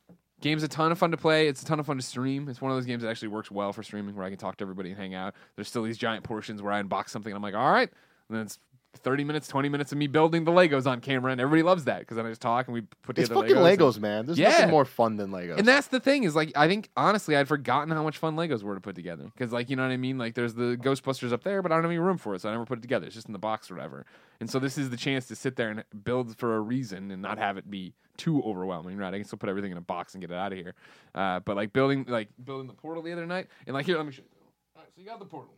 game's 0.42 0.64
a 0.64 0.68
ton 0.68 0.92
of 0.92 0.98
fun 0.98 1.12
to 1.12 1.18
play. 1.18 1.48
It's 1.48 1.62
a 1.62 1.66
ton 1.66 1.80
of 1.80 1.86
fun 1.86 1.98
to 1.98 2.04
stream. 2.04 2.48
It's 2.50 2.62
one 2.62 2.72
of 2.72 2.78
those 2.78 2.86
games 2.86 3.04
that 3.04 3.10
actually 3.10 3.30
works 3.30 3.50
well 3.52 3.74
for 3.74 3.84
streaming 3.84 4.16
where 4.16 4.26
I 4.26 4.30
can 4.30 4.38
talk 4.38 4.58
to 4.58 4.64
everybody 4.64 4.90
and 4.90 4.98
hang 5.00 5.14
out. 5.14 5.34
There's 5.56 5.68
still 5.68 5.84
these 5.84 5.98
giant 5.98 6.24
portions 6.24 6.62
where 6.62 6.74
I 6.74 6.82
unbox 6.82 7.10
something 7.10 7.32
and 7.32 7.38
I'm 7.38 7.44
like, 7.44 7.56
all 7.56 7.72
right. 7.72 7.90
And 8.30 8.38
then 8.38 8.46
it's 8.46 8.60
30 9.00 9.26
minutes, 9.26 9.48
20 9.50 9.68
minutes 9.68 9.92
of 9.92 9.98
me 9.98 10.08
building 10.08 10.46
the 10.46 10.52
Legos 10.52 10.88
on 10.88 11.02
camera, 11.02 11.30
and 11.34 11.42
everybody 11.42 11.64
loves 11.64 11.84
that 11.84 12.00
because 12.00 12.16
then 12.16 12.26
I 12.26 12.30
just 12.30 12.40
talk 12.42 12.68
and 12.68 12.74
we 12.74 12.82
put 13.04 13.18
It's 13.20 13.28
together 13.28 13.48
fucking 13.50 13.62
Legos. 13.62 13.78
Legos, 13.78 13.94
and- 13.96 14.02
man. 14.02 14.26
There's 14.26 14.40
Yeah. 14.40 14.50
nothing 14.52 14.70
more 14.70 14.86
fun 14.86 15.18
than 15.18 15.32
Legos. 15.32 15.58
and 15.58 15.68
that's 15.68 15.88
the 15.88 16.00
thing 16.00 16.24
is 16.24 16.34
like 16.34 16.54
I 16.56 16.68
think 16.70 16.90
honestly 16.96 17.36
I'd 17.36 17.48
forgotten 17.50 17.90
how 17.94 18.04
much 18.04 18.18
fun 18.18 18.36
Legos 18.38 18.64
were 18.64 18.74
to 18.76 18.80
put 18.82 18.96
together 18.96 19.24
because 19.26 19.52
like 19.52 19.70
you 19.70 19.76
know 19.76 19.84
what 19.84 19.92
I 19.92 19.98
mean 19.98 20.18
like 20.18 20.34
there's 20.36 20.54
the 20.54 20.78
Ghostbusters 20.82 21.34
up 21.34 21.44
there 21.44 21.62
but 21.62 21.72
I 21.74 21.76
don't 21.76 21.84
have 21.84 21.92
any 21.92 22.00
room 22.00 22.18
for 22.18 22.36
it 22.36 22.42
so 22.42 22.48
I 22.48 22.54
never 22.54 22.66
put 22.66 22.78
it 22.78 22.82
together 22.84 23.06
it's 23.06 23.16
just 23.16 23.28
in 23.28 23.34
the 23.34 23.40
box 23.40 23.70
or 23.70 23.76
whatever 23.76 24.06
and 24.40 24.50
so 24.50 24.60
this 24.60 24.78
is 24.78 24.90
the 24.90 24.98
chance 24.98 25.28
to 25.28 25.36
sit 25.36 25.58
there 25.58 25.70
and 25.72 25.84
build 26.04 26.38
for 26.38 26.56
a 26.56 26.62
reason 26.62 27.12
and 27.12 27.22
not 27.22 27.38
have 27.38 27.58
it 27.58 27.70
be 27.70 27.94
too 28.18 28.42
overwhelming 28.44 28.98
right 28.98 29.14
I 29.14 29.18
can 29.18 29.26
still 29.26 29.38
put 29.38 29.50
everything 29.50 29.72
in 29.72 29.78
a 29.78 29.82
box 29.82 30.14
and 30.14 30.22
get 30.22 30.32
it 30.32 30.38
out 30.38 30.52
of 30.52 30.58
here 30.58 30.76
uh, 31.14 31.40
but 31.42 31.56
like 31.56 31.74
building 31.74 32.06
like 32.08 32.30
building 32.44 32.68
the 32.68 32.74
portal 32.74 33.04
the 33.04 33.12
other 33.12 33.26
night 33.26 33.48
and 33.68 33.74
like 33.74 33.86
here 33.86 33.98
let 33.98 34.06
me 34.06 34.12
show 34.12 34.24
you 34.24 34.30
all 34.76 34.82
right 34.82 34.92
so 34.96 35.02
you 35.02 35.08
got 35.08 35.20
the 35.20 35.26
portal 35.26 35.54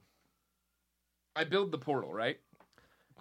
I 1.35 1.43
build 1.43 1.71
the 1.71 1.77
portal 1.77 2.13
right 2.13 2.39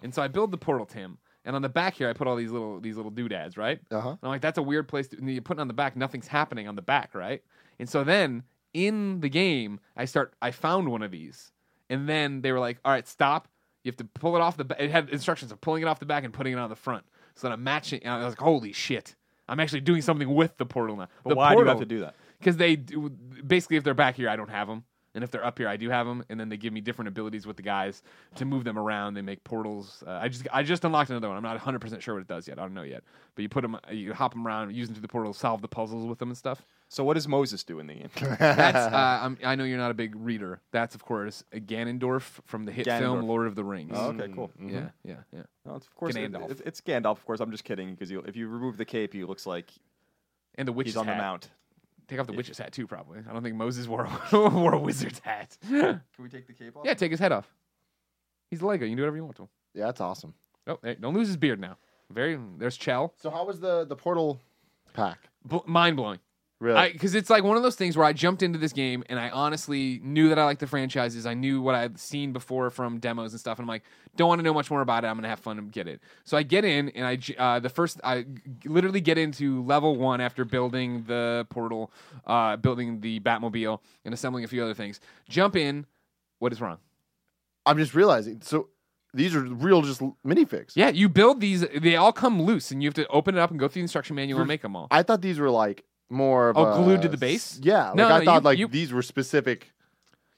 and 0.03 0.13
so 0.13 0.21
I 0.21 0.27
build 0.27 0.51
the 0.51 0.57
portal 0.57 0.85
Tim 0.85 1.17
and 1.45 1.55
on 1.55 1.61
the 1.61 1.69
back 1.69 1.95
here 1.95 2.09
I 2.09 2.13
put 2.13 2.27
all 2.27 2.35
these 2.35 2.51
little 2.51 2.79
these 2.79 2.97
little 2.97 3.11
doodads 3.11 3.57
right 3.57 3.79
uh 3.91 4.01
huh. 4.01 4.09
and 4.09 4.19
I'm 4.23 4.29
like, 4.29 4.41
that's 4.41 4.57
a 4.57 4.63
weird 4.63 4.87
place 4.87 5.07
to. 5.09 5.17
And 5.17 5.29
you 5.29 5.41
put 5.41 5.57
it 5.57 5.61
on 5.61 5.67
the 5.67 5.73
back, 5.73 5.95
nothing's 5.95 6.27
happening 6.27 6.67
on 6.67 6.75
the 6.75 6.81
back, 6.81 7.15
right? 7.15 7.41
And 7.79 7.87
so 7.89 8.03
then 8.03 8.43
in 8.73 9.21
the 9.21 9.29
game, 9.29 9.79
I 9.95 10.05
start. 10.05 10.33
I 10.41 10.51
found 10.51 10.89
one 10.89 11.01
of 11.01 11.11
these, 11.11 11.51
and 11.89 12.07
then 12.07 12.41
they 12.41 12.51
were 12.51 12.59
like, 12.59 12.77
all 12.85 12.91
right, 12.91 13.07
stop. 13.07 13.47
You 13.83 13.89
have 13.89 13.97
to 13.97 14.03
pull 14.03 14.35
it 14.35 14.41
off 14.41 14.57
the. 14.57 14.65
Ba-. 14.65 14.83
It 14.83 14.91
had 14.91 15.09
instructions 15.09 15.51
of 15.51 15.61
pulling 15.61 15.81
it 15.81 15.87
off 15.87 15.99
the 15.99 16.05
back 16.05 16.23
and 16.23 16.33
putting 16.33 16.53
it 16.53 16.59
on 16.59 16.69
the 16.69 16.75
front. 16.75 17.05
So 17.35 17.47
then 17.47 17.53
I'm 17.53 17.63
matching. 17.63 18.01
And 18.03 18.13
I 18.13 18.17
was 18.25 18.33
like, 18.33 18.39
holy 18.39 18.73
shit. 18.73 19.15
I'm 19.49 19.59
actually 19.59 19.81
doing 19.81 20.01
something 20.01 20.33
with 20.33 20.57
the 20.57 20.65
portal 20.65 20.97
now. 20.97 21.07
But 21.23 21.29
the 21.29 21.35
why 21.35 21.53
do 21.53 21.61
you 21.61 21.65
have 21.65 21.79
to 21.79 21.85
do 21.85 21.99
that? 22.01 22.15
because 22.39 22.57
they 22.57 22.75
do, 22.75 23.09
basically 23.09 23.77
if 23.77 23.83
they're 23.83 23.93
back 23.93 24.15
here 24.15 24.29
i 24.29 24.35
don't 24.35 24.49
have 24.49 24.67
them 24.67 24.83
and 25.15 25.23
if 25.23 25.31
they're 25.31 25.43
up 25.43 25.57
here 25.57 25.67
i 25.67 25.75
do 25.75 25.89
have 25.89 26.05
them 26.05 26.23
and 26.29 26.39
then 26.39 26.49
they 26.49 26.57
give 26.57 26.71
me 26.71 26.81
different 26.81 27.07
abilities 27.07 27.47
with 27.47 27.57
the 27.57 27.63
guys 27.63 28.03
to 28.35 28.45
move 28.45 28.63
them 28.63 28.77
around. 28.77 29.15
They 29.15 29.23
make 29.23 29.43
portals. 29.43 30.03
Uh, 30.05 30.19
i 30.21 30.27
just 30.27 30.47
i 30.53 30.61
just 30.61 30.85
unlocked 30.85 31.09
another 31.09 31.27
one. 31.29 31.37
I'm 31.37 31.43
not 31.43 31.59
100% 31.59 32.01
sure 32.01 32.13
what 32.13 32.21
it 32.21 32.27
does 32.27 32.47
yet. 32.47 32.59
I 32.59 32.61
don't 32.61 32.75
know 32.75 32.83
yet. 32.83 33.03
But 33.33 33.41
you 33.41 33.49
put 33.49 33.63
them 33.63 33.77
you 33.91 34.13
hop 34.13 34.33
them 34.33 34.45
around 34.45 34.75
use 34.75 34.87
them 34.87 34.93
through 34.95 35.01
the 35.01 35.07
portal 35.07 35.33
solve 35.33 35.61
the 35.61 35.67
puzzles 35.67 36.05
with 36.05 36.19
them 36.19 36.29
and 36.29 36.37
stuff 36.37 36.63
So 36.89 37.03
what 37.03 37.15
does 37.15 37.27
Moses 37.27 37.63
do 37.63 37.79
in 37.79 37.87
the 37.87 37.93
end? 37.95 38.09
that's 38.39 38.77
uh, 38.77 39.19
I'm, 39.21 39.37
know 39.57 39.65
you're 39.65 39.77
not 39.77 39.91
a 39.91 39.93
big 39.93 40.15
reader 40.15 40.61
that's 40.71 40.95
of 40.95 41.03
course 41.03 41.43
ganondorf 41.53 42.39
from 42.45 42.63
the 42.65 42.71
hit 42.71 42.85
film 42.85 43.21
lord 43.27 43.45
of 43.47 43.55
the 43.55 43.63
rings 43.63 43.91
Oh, 43.93 44.09
okay, 44.11 44.29
cool. 44.33 44.51
yeah 44.59 44.89
yeah 45.03 45.15
yeah 45.33 45.43
No, 45.65 45.75
it's, 45.75 45.85
of 45.87 45.95
course, 45.95 46.15
it- 46.15 46.31
Gandalf. 46.31 46.51
it- 46.51 46.61
it's 46.65 46.79
Gandalf. 46.81 47.11
Of 47.17 47.25
course, 47.25 47.39
I'm 47.41 47.51
just 47.51 47.63
kidding 47.65 47.91
because 47.93 48.09
if 48.11 48.35
you 48.37 48.47
remove 48.47 48.77
the 48.77 48.85
cape, 48.85 49.13
he 49.13 49.23
looks 49.25 49.45
like 49.45 49.71
and 50.55 50.67
the 50.67 50.71
witch's 50.71 50.93
he's 50.93 50.97
on 50.97 51.05
hat. 51.07 51.17
the 51.17 51.21
mount. 51.21 51.49
take 52.07 52.19
off 52.19 52.27
the 52.27 52.33
witch's 52.33 52.57
hat 52.57 52.71
too 52.71 52.87
probably 52.87 53.19
i 53.29 53.33
don't 53.33 53.43
think 53.43 53.55
moses 53.55 53.85
wore 53.87 54.05
a, 54.31 54.49
wore 54.49 54.73
a 54.73 54.79
wizard's 54.79 55.19
hat 55.19 55.57
Can 55.69 56.01
we 56.19 56.29
take 56.29 56.47
the 56.47 56.53
cape 56.53 56.75
off? 56.77 56.85
Yeah, 56.85 56.93
take 56.93 57.11
his 57.11 57.19
head 57.19 57.31
off 57.33 57.53
he's 58.49 58.61
a 58.61 58.65
lego 58.65 58.85
you 58.85 58.91
can 58.91 58.97
do 58.97 59.03
whatever 59.03 59.17
you 59.17 59.23
want 59.25 59.35
to 59.35 59.41
him 59.43 59.49
Yeah, 59.75 59.85
that's 59.87 59.99
awesome. 60.01 60.33
Oh, 60.65 60.79
hey, 60.83 60.95
don't 60.99 61.13
lose 61.13 61.27
his 61.27 61.37
beard 61.37 61.59
now. 61.59 61.77
Very 62.09 62.39
there's 62.57 62.77
Chell. 62.77 63.13
So 63.17 63.29
how 63.29 63.45
was 63.45 63.59
the 63.59 63.85
the 63.85 63.95
portal 63.95 64.39
pack? 64.93 65.19
B- 65.47 65.59
mind 65.65 65.95
blowing. 65.97 66.19
Really? 66.59 66.91
Because 66.91 67.13
it's 67.13 67.29
like 67.29 67.43
one 67.43 67.55
of 67.55 67.61
those 67.61 67.75
things 67.75 67.95
where 67.95 68.05
I 68.05 68.13
jumped 68.13 68.41
into 68.41 68.57
this 68.57 68.73
game 68.73 69.03
and 69.09 69.19
I 69.19 69.29
honestly 69.29 69.99
knew 70.03 70.29
that 70.29 70.39
I 70.39 70.45
liked 70.45 70.59
the 70.59 70.65
franchises. 70.65 71.27
I 71.27 71.35
knew 71.35 71.61
what 71.61 71.75
I 71.75 71.81
had 71.81 71.99
seen 71.99 72.33
before 72.33 72.71
from 72.71 72.97
demos 72.97 73.31
and 73.31 73.39
stuff, 73.39 73.59
and 73.59 73.63
I'm 73.65 73.67
like, 73.67 73.83
don't 74.15 74.27
want 74.27 74.39
to 74.39 74.43
know 74.43 74.55
much 74.55 74.71
more 74.71 74.81
about 74.81 75.03
it. 75.03 75.07
I'm 75.07 75.15
gonna 75.15 75.29
have 75.29 75.39
fun 75.39 75.59
and 75.59 75.71
get 75.71 75.87
it. 75.87 76.01
So 76.23 76.35
I 76.35 76.41
get 76.41 76.65
in 76.65 76.89
and 76.89 77.05
I 77.05 77.19
uh, 77.37 77.59
the 77.59 77.69
first 77.69 78.01
I 78.03 78.25
literally 78.65 79.01
get 79.01 79.19
into 79.19 79.63
level 79.63 79.97
one 79.97 80.19
after 80.19 80.45
building 80.45 81.03
the 81.07 81.45
portal, 81.49 81.91
uh, 82.25 82.57
building 82.57 83.01
the 83.01 83.19
Batmobile, 83.19 83.79
and 84.03 84.13
assembling 84.13 84.43
a 84.43 84.47
few 84.47 84.63
other 84.63 84.73
things. 84.73 84.99
Jump 85.29 85.55
in. 85.55 85.85
What 86.39 86.51
is 86.53 86.61
wrong? 86.61 86.79
I'm 87.67 87.77
just 87.77 87.93
realizing. 87.93 88.41
So 88.41 88.69
these 89.13 89.35
are 89.35 89.41
real, 89.41 89.81
just 89.81 90.01
minifigs. 90.25 90.71
Yeah, 90.75 90.89
you 90.89 91.07
build 91.09 91.39
these. 91.39 91.61
They 91.61 91.95
all 91.95 92.11
come 92.11 92.41
loose, 92.41 92.71
and 92.71 92.81
you 92.81 92.87
have 92.87 92.95
to 92.95 93.07
open 93.07 93.35
it 93.35 93.39
up 93.39 93.51
and 93.51 93.59
go 93.59 93.67
through 93.67 93.81
the 93.81 93.83
instruction 93.83 94.15
manual 94.15 94.39
and 94.39 94.47
make 94.47 94.61
them 94.61 94.75
all. 94.75 94.87
I 94.89 95.03
thought 95.03 95.21
these 95.21 95.39
were 95.39 95.49
like 95.49 95.83
more. 96.09 96.49
Of 96.49 96.57
Oh, 96.57 96.73
a- 96.73 96.83
glued 96.83 97.01
to 97.03 97.09
the 97.09 97.17
base? 97.17 97.59
Yeah. 97.61 97.87
Like 97.87 97.95
No, 97.95 98.07
I 98.15 98.25
thought 98.25 98.35
you- 98.35 98.45
like 98.45 98.57
you- 98.59 98.67
these 98.67 98.93
were 98.93 99.01
specific. 99.01 99.71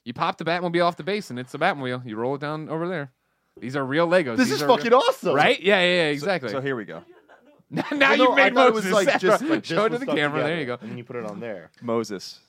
You 0.04 0.12
pop 0.14 0.38
the 0.38 0.44
Batmobile 0.44 0.84
off 0.84 0.96
the 0.96 1.02
base, 1.04 1.30
and 1.30 1.38
it's 1.38 1.54
a 1.54 1.58
Batmobile. 1.58 2.06
You 2.06 2.16
roll 2.16 2.34
it 2.34 2.40
down 2.40 2.68
over 2.68 2.88
there. 2.88 3.12
These 3.60 3.76
are 3.76 3.84
real 3.84 4.08
Legos. 4.08 4.36
This 4.36 4.48
These 4.48 4.62
is 4.62 4.66
fucking 4.66 4.90
real- 4.90 5.02
awesome. 5.08 5.34
right? 5.34 5.60
Yeah, 5.60 5.78
yeah, 5.80 5.86
yeah, 6.04 6.08
exactly. 6.10 6.50
So, 6.50 6.60
here 6.60 6.74
we 6.76 6.84
go. 6.86 7.02
now 7.70 7.84
Well, 7.90 8.16
you 8.16 8.24
no, 8.24 8.32
I 8.32 8.36
made 8.36 8.54
thought 8.54 8.68
it 8.68 8.74
was 8.74 8.84
Moses. 8.86 9.06
like 9.06 9.20
just 9.20 9.42
like 9.48 9.64
Show 9.64 9.84
it 9.84 9.90
to 9.90 9.98
the 9.98 9.98
was 9.98 10.02
stuck 10.02 10.16
camera. 10.16 10.42
There 10.42 10.58
you 10.58 10.66
go. 10.66 10.78
And 10.80 10.90
then 10.90 10.98
you 10.98 11.04
put 11.04 11.16
it 11.16 11.24
on 11.26 11.38
there. 11.40 11.70
Moses. 11.82 12.40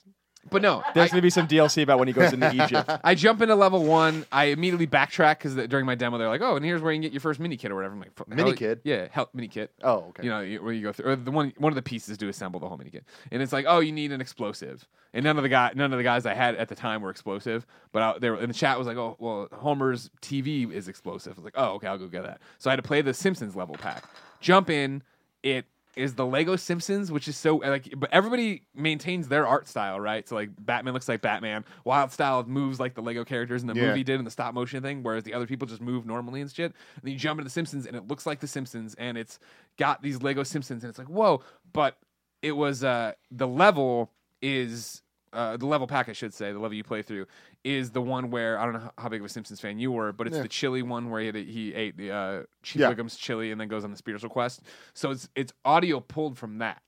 But 0.50 0.62
no, 0.62 0.84
There's 0.96 1.10
I, 1.10 1.14
going 1.14 1.18
to 1.20 1.22
be 1.22 1.30
some 1.30 1.48
DLC 1.48 1.84
about 1.84 2.00
when 2.00 2.08
he 2.08 2.14
goes 2.14 2.34
into 2.34 2.52
Egypt. 2.52 2.90
I 3.04 3.14
jump 3.14 3.42
into 3.42 3.54
level 3.56 3.84
one. 3.84 4.26
I 4.32 4.46
immediately 4.46 4.88
backtrack 4.88 5.38
because 5.38 5.56
during 5.68 5.86
my 5.86 5.94
demo 5.96 6.18
they're 6.18 6.30
like, 6.30 6.42
"Oh, 6.42 6.56
and 6.56 6.66
here's 6.66 6.82
where 6.82 6.92
you 6.92 6.98
can 6.98 7.04
get 7.04 7.12
your 7.12 7.22
first 7.22 7.40
mini 7.40 7.58
kit 7.58 7.72
or 7.72 7.76
whatever." 7.76 7.94
I'm 7.94 8.00
like, 8.00 8.28
Mini 8.28 8.54
kit? 8.54 8.82
Yeah, 8.84 9.08
help 9.12 9.36
mini 9.36 9.48
kit. 9.48 9.72
Oh, 9.84 10.06
okay. 10.10 10.24
You 10.24 10.30
know, 10.30 10.40
you- 10.42 10.64
where 10.64 10.74
you 10.74 10.82
go 10.82 10.92
through 10.92 11.12
or 11.12 11.16
the 11.16 11.32
one 11.32 11.54
one 11.58 11.72
of 11.72 11.76
the 11.76 11.82
pieces 11.82 12.18
to 12.18 12.28
assemble 12.28 12.60
the 12.60 12.68
whole 12.68 12.78
mini 12.78 12.90
kit, 12.90 13.06
and 13.32 13.42
it's 13.42 13.54
like, 13.54 13.66
oh, 13.68 13.80
you 13.80 13.92
need 13.92 14.12
an 14.12 14.20
explosive, 14.20 14.88
and 15.14 15.24
none 15.24 15.38
of 15.38 15.44
the 15.44 15.50
guy, 15.50 15.72
none 15.76 15.94
of 15.94 15.98
the 15.98 16.04
guys 16.04 16.26
I 16.26 16.34
had 16.34 16.56
at 16.56 16.70
the 16.70 16.76
time 16.76 17.02
were 17.02 17.12
explosive, 17.12 17.66
but 17.92 18.02
I, 18.02 18.20
they 18.20 18.30
were 18.32 18.42
in 18.42 18.48
the 18.48 18.54
chat 18.56 18.78
was 18.80 18.88
like, 18.88 18.98
oh, 18.98 19.18
well, 19.20 19.48
Homer's 19.54 20.10
TV 20.22 20.72
is 20.72 20.88
explosive. 20.88 21.34
I 21.34 21.36
was 21.36 21.46
like, 21.46 21.54
oh, 21.56 21.74
okay, 21.76 21.88
I'll 21.88 22.00
go 22.00 22.08
get 22.08 22.24
that. 22.24 22.42
So 22.58 22.70
I 22.70 22.74
had 22.74 22.78
to 22.78 22.84
play 22.88 23.02
the 23.02 23.14
Simpsons 23.14 23.56
level 23.56 23.76
pack. 23.76 24.04
Jump 24.40 24.70
in, 24.72 25.04
it 25.44 25.66
is 25.96 26.16
the 26.16 26.26
Lego 26.26 26.56
Simpsons, 26.56 27.12
which 27.12 27.28
is 27.28 27.36
so 27.36 27.58
like, 27.58 27.94
but 27.98 28.10
everybody 28.14 28.64
maintains 28.74 29.28
their 29.28 29.46
art 29.46 29.68
style, 29.68 30.00
right? 30.00 30.28
So 30.28 30.36
like, 30.36 30.50
Batman 30.60 30.94
looks 30.94 31.10
like 31.10 31.22
Batman. 31.22 31.66
Wild 31.84 32.12
Style 32.12 32.44
moves 32.44 32.80
like 32.80 32.94
the 32.96 33.02
Lego 33.02 33.26
characters 33.26 33.62
in 33.62 33.68
the 33.68 33.76
Yeah. 33.76 33.88
movie 33.88 34.04
did 34.04 34.18
in 34.20 34.26
the 34.26 34.32
stop 34.32 34.54
motion 34.54 34.82
thing, 34.82 35.04
whereas 35.04 35.24
the 35.24 35.34
other 35.34 35.46
people 35.48 35.68
just 35.68 35.82
move 35.82 36.06
normally 36.06 36.42
and 36.42 36.52
shit. 36.52 36.72
And 36.96 37.04
then 37.04 37.12
you 37.14 37.20
jump 37.20 37.40
into 37.40 37.46
the 37.46 37.50
Simpsons, 37.52 37.86
and 37.86 37.96
it 37.96 38.08
looks 38.08 38.26
like 38.26 38.40
the 38.40 38.48
Simpsons, 38.48 38.96
and 38.96 39.18
it's 39.18 39.40
got 39.78 40.02
these 40.02 40.22
Lego 40.22 40.44
Simpsons, 40.44 40.84
and 40.84 40.90
it's 40.90 41.00
like 41.00 41.10
whoa. 41.10 41.42
But 41.74 41.98
it 42.42 42.54
was 42.54 42.84
uh, 42.84 43.14
the 43.30 43.48
level 43.48 44.12
is 44.42 45.02
uh, 45.34 45.58
the 45.58 45.66
level 45.66 45.88
pack, 45.88 46.10
I 46.10 46.14
should 46.14 46.34
say, 46.34 46.52
the 46.52 46.60
level 46.60 46.76
you 46.76 46.84
play 46.84 47.02
through 47.02 47.26
is 47.64 47.92
the 47.92 48.02
one 48.02 48.32
where 48.32 48.58
I 48.60 48.66
don't 48.66 48.74
know 48.74 48.92
how- 48.98 49.10
big 49.10 49.22
of 49.22 49.26
a 49.26 49.30
Simpsons 49.30 49.60
fan 49.62 49.80
you 49.80 49.92
were, 49.92 50.12
but 50.12 50.28
it's 50.28 50.36
Yeah. 50.36 50.42
the 50.44 50.50
chili 50.50 50.82
one 50.82 51.10
where 51.10 51.22
he, 51.22 51.26
had, 51.28 51.36
he 51.36 51.74
ate 51.74 51.96
the 51.98 52.12
uh, 52.12 52.44
Chief 52.64 52.82
Yeah. 52.82 52.94
Wiggum's 52.94 53.16
chili 53.16 53.52
and 53.52 53.60
then 53.62 53.68
goes 53.68 53.84
on 53.84 53.92
the 53.92 53.98
spiritual 53.98 54.30
quest. 54.30 54.62
So 54.94 55.12
it's 55.12 55.30
it's 55.36 55.54
audio 55.64 56.00
pulled 56.00 56.38
from 56.38 56.58
that. 56.60 56.82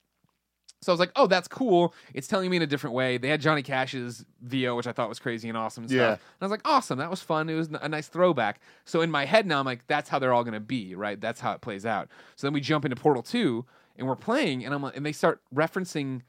So 0.82 0.92
I 0.92 0.94
was 0.94 1.00
like, 1.00 1.12
oh, 1.16 1.26
that's 1.26 1.48
cool. 1.48 1.94
It's 2.12 2.26
telling 2.28 2.50
me 2.50 2.58
in 2.58 2.62
a 2.62 2.66
different 2.66 2.92
way. 2.94 3.16
They 3.16 3.28
had 3.28 3.40
Johnny 3.40 3.62
Cash's 3.62 4.26
VO, 4.42 4.76
which 4.76 4.86
I 4.86 4.92
thought 4.92 5.08
was 5.08 5.18
crazy 5.18 5.48
and 5.48 5.56
awesome 5.56 5.84
and 5.84 5.90
Yeah. 5.90 6.16
stuff. 6.16 6.20
And 6.20 6.42
I 6.42 6.44
was 6.44 6.50
like, 6.50 6.60
awesome. 6.66 6.98
That 6.98 7.08
was 7.08 7.22
fun. 7.22 7.48
It 7.48 7.54
was 7.54 7.70
a 7.80 7.88
nice 7.88 8.08
throwback. 8.08 8.60
So 8.84 9.00
in 9.00 9.10
my 9.10 9.24
head 9.24 9.46
now, 9.46 9.60
I'm 9.60 9.64
like, 9.64 9.86
that's 9.86 10.10
how 10.10 10.18
they're 10.18 10.34
all 10.34 10.44
going 10.44 10.52
to 10.52 10.60
be, 10.60 10.94
right? 10.94 11.18
That's 11.18 11.40
how 11.40 11.52
it 11.52 11.62
plays 11.62 11.86
out. 11.86 12.08
So 12.36 12.46
then 12.46 12.52
we 12.52 12.60
jump 12.60 12.84
into 12.84 12.96
Portal 12.96 13.22
2 13.22 13.64
and 13.96 14.06
we're 14.06 14.14
playing 14.16 14.62
and 14.66 14.74
I'm 14.74 14.82
like, 14.82 14.94
and 14.94 15.06
they 15.06 15.12
start 15.12 15.40
referencing 15.54 16.20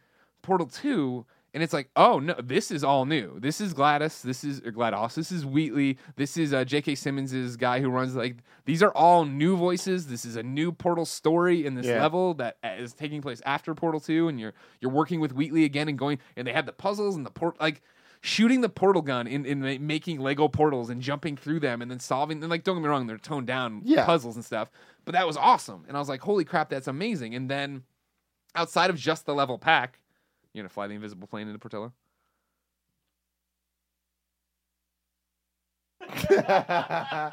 Portal 0.42 0.68
2 0.68 1.26
and 1.56 1.64
it's 1.64 1.74
like, 1.74 1.90
oh 1.96 2.20
no, 2.20 2.36
this 2.44 2.70
is 2.70 2.84
all 2.84 3.06
new. 3.06 3.40
This 3.40 3.60
is 3.60 3.74
Gladys. 3.74 4.22
This 4.22 4.44
is 4.44 4.60
or 4.60 4.72
GLaDOS. 4.72 5.16
This 5.16 5.32
is 5.32 5.44
Wheatley. 5.46 5.98
This 6.18 6.38
is 6.38 6.54
uh, 6.54 6.64
J.K. 6.66 6.94
Simmons's 6.94 7.58
guy 7.58 7.80
who 7.80 7.90
runs 7.90 8.16
like 8.16 8.38
these 8.66 8.84
are 8.84 8.92
all 8.94 9.26
new 9.26 9.58
voices. 9.58 10.06
This 10.06 10.26
is 10.26 10.36
a 10.36 10.44
new 10.44 10.72
Portal 10.72 11.06
story 11.06 11.66
in 11.66 11.74
this 11.74 11.88
Yeah. 11.88 12.02
level 12.02 12.36
that 12.36 12.58
uh, 12.64 12.86
taking 12.96 13.22
place 13.24 13.42
after 13.46 13.74
Portal 13.74 14.00
Two, 14.00 14.28
and 14.28 14.40
you're 14.40 14.54
you're 14.82 14.92
working 14.92 15.20
with 15.20 15.34
Wheatley 15.34 15.64
again 15.64 15.88
and 15.90 15.98
going. 15.98 16.20
And 16.36 16.46
they 16.46 16.54
have 16.54 16.68
the 16.68 16.74
puzzles 16.74 17.16
and 17.16 17.26
the 17.26 17.32
port 17.32 17.60
like 17.60 17.82
shooting 18.22 18.62
the 18.62 18.70
portal 18.70 19.02
gun 19.04 19.28
in, 19.28 19.46
in 19.46 19.86
making 19.86 20.20
Lego 20.20 20.48
portals 20.48 20.90
and 20.90 21.00
jumping 21.00 21.38
through 21.38 21.60
them 21.60 21.82
and 21.82 21.92
then 21.92 22.00
solving. 22.00 22.42
And 22.42 22.50
like, 22.50 22.64
don't 22.64 22.76
get 22.76 22.82
me 22.82 22.90
wrong, 22.90 23.06
they're 23.06 23.18
toned 23.20 23.46
down 23.46 23.82
Yeah. 23.86 24.04
puzzles 24.06 24.36
and 24.36 24.44
stuff, 24.44 24.72
but 25.06 25.12
that 25.14 25.28
was 25.28 25.38
awesome. 25.38 25.86
And 25.88 25.96
I 25.96 26.00
was 26.00 26.10
like, 26.10 26.22
holy 26.22 26.44
crap, 26.44 26.70
that's 26.70 26.88
amazing. 26.88 27.36
And 27.36 27.52
then 27.52 27.84
outside 28.56 28.90
of 28.90 28.96
just 28.98 29.26
the 29.28 29.36
level 29.36 29.60
pack, 29.60 30.00
you're 30.56 30.64
gonna 30.64 30.70
fly 30.70 30.88
the 30.88 30.94
invisible 30.94 31.28
plane 31.28 31.48
into 31.48 31.60
Portillo. 31.60 31.92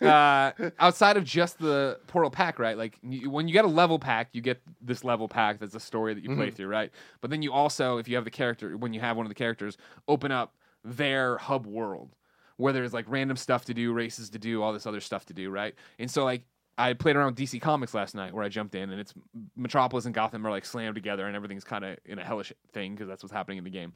uh, 0.00 0.52
outside 0.78 1.16
of 1.16 1.24
just 1.24 1.58
the 1.58 1.98
portal 2.06 2.30
pack, 2.30 2.58
right? 2.58 2.76
Like 2.76 2.98
you, 3.02 3.30
when 3.30 3.48
you 3.48 3.54
get 3.54 3.64
a 3.64 3.68
level 3.68 3.98
pack, 3.98 4.28
you 4.32 4.42
get 4.42 4.60
this 4.82 5.02
level 5.02 5.28
pack 5.28 5.58
that's 5.58 5.74
a 5.74 5.80
story 5.80 6.12
that 6.14 6.22
you 6.22 6.34
play 6.36 6.50
through, 6.50 6.66
right? 6.66 6.90
But 7.22 7.30
then 7.30 7.40
you 7.40 7.52
also, 7.52 7.96
if 7.96 8.06
you 8.06 8.16
have 8.16 8.24
the 8.24 8.30
character, 8.30 8.76
when 8.76 8.92
you 8.92 9.00
have 9.00 9.16
one 9.16 9.24
of 9.24 9.30
the 9.30 9.34
characters, 9.34 9.78
open 10.06 10.30
up 10.30 10.54
their 10.84 11.38
hub 11.38 11.66
world 11.66 12.14
where 12.56 12.72
there's 12.72 12.92
like 12.92 13.06
random 13.08 13.36
stuff 13.36 13.64
to 13.64 13.74
do, 13.74 13.92
races 13.92 14.30
to 14.30 14.38
do, 14.38 14.62
all 14.62 14.72
this 14.72 14.86
other 14.86 15.00
stuff 15.00 15.24
to 15.26 15.32
do, 15.32 15.50
right? 15.50 15.74
And 15.98 16.10
so 16.10 16.24
like 16.24 16.42
I 16.76 16.92
played 16.92 17.16
around 17.16 17.36
DC 17.36 17.60
Comics 17.60 17.94
last 17.94 18.14
night 18.14 18.34
where 18.34 18.44
I 18.44 18.48
jumped 18.48 18.74
in 18.74 18.90
and 18.90 19.00
it's 19.00 19.14
Metropolis 19.56 20.06
and 20.06 20.14
Gotham 20.14 20.46
are 20.46 20.50
like 20.50 20.64
slammed 20.64 20.96
together 20.96 21.26
and 21.26 21.36
everything's 21.36 21.64
kind 21.64 21.84
of 21.84 21.98
in 22.04 22.18
a 22.18 22.24
hellish 22.24 22.52
thing 22.72 22.94
because 22.94 23.08
that's 23.08 23.22
what's 23.22 23.32
happening 23.32 23.58
in 23.58 23.64
the 23.64 23.70
game. 23.70 23.92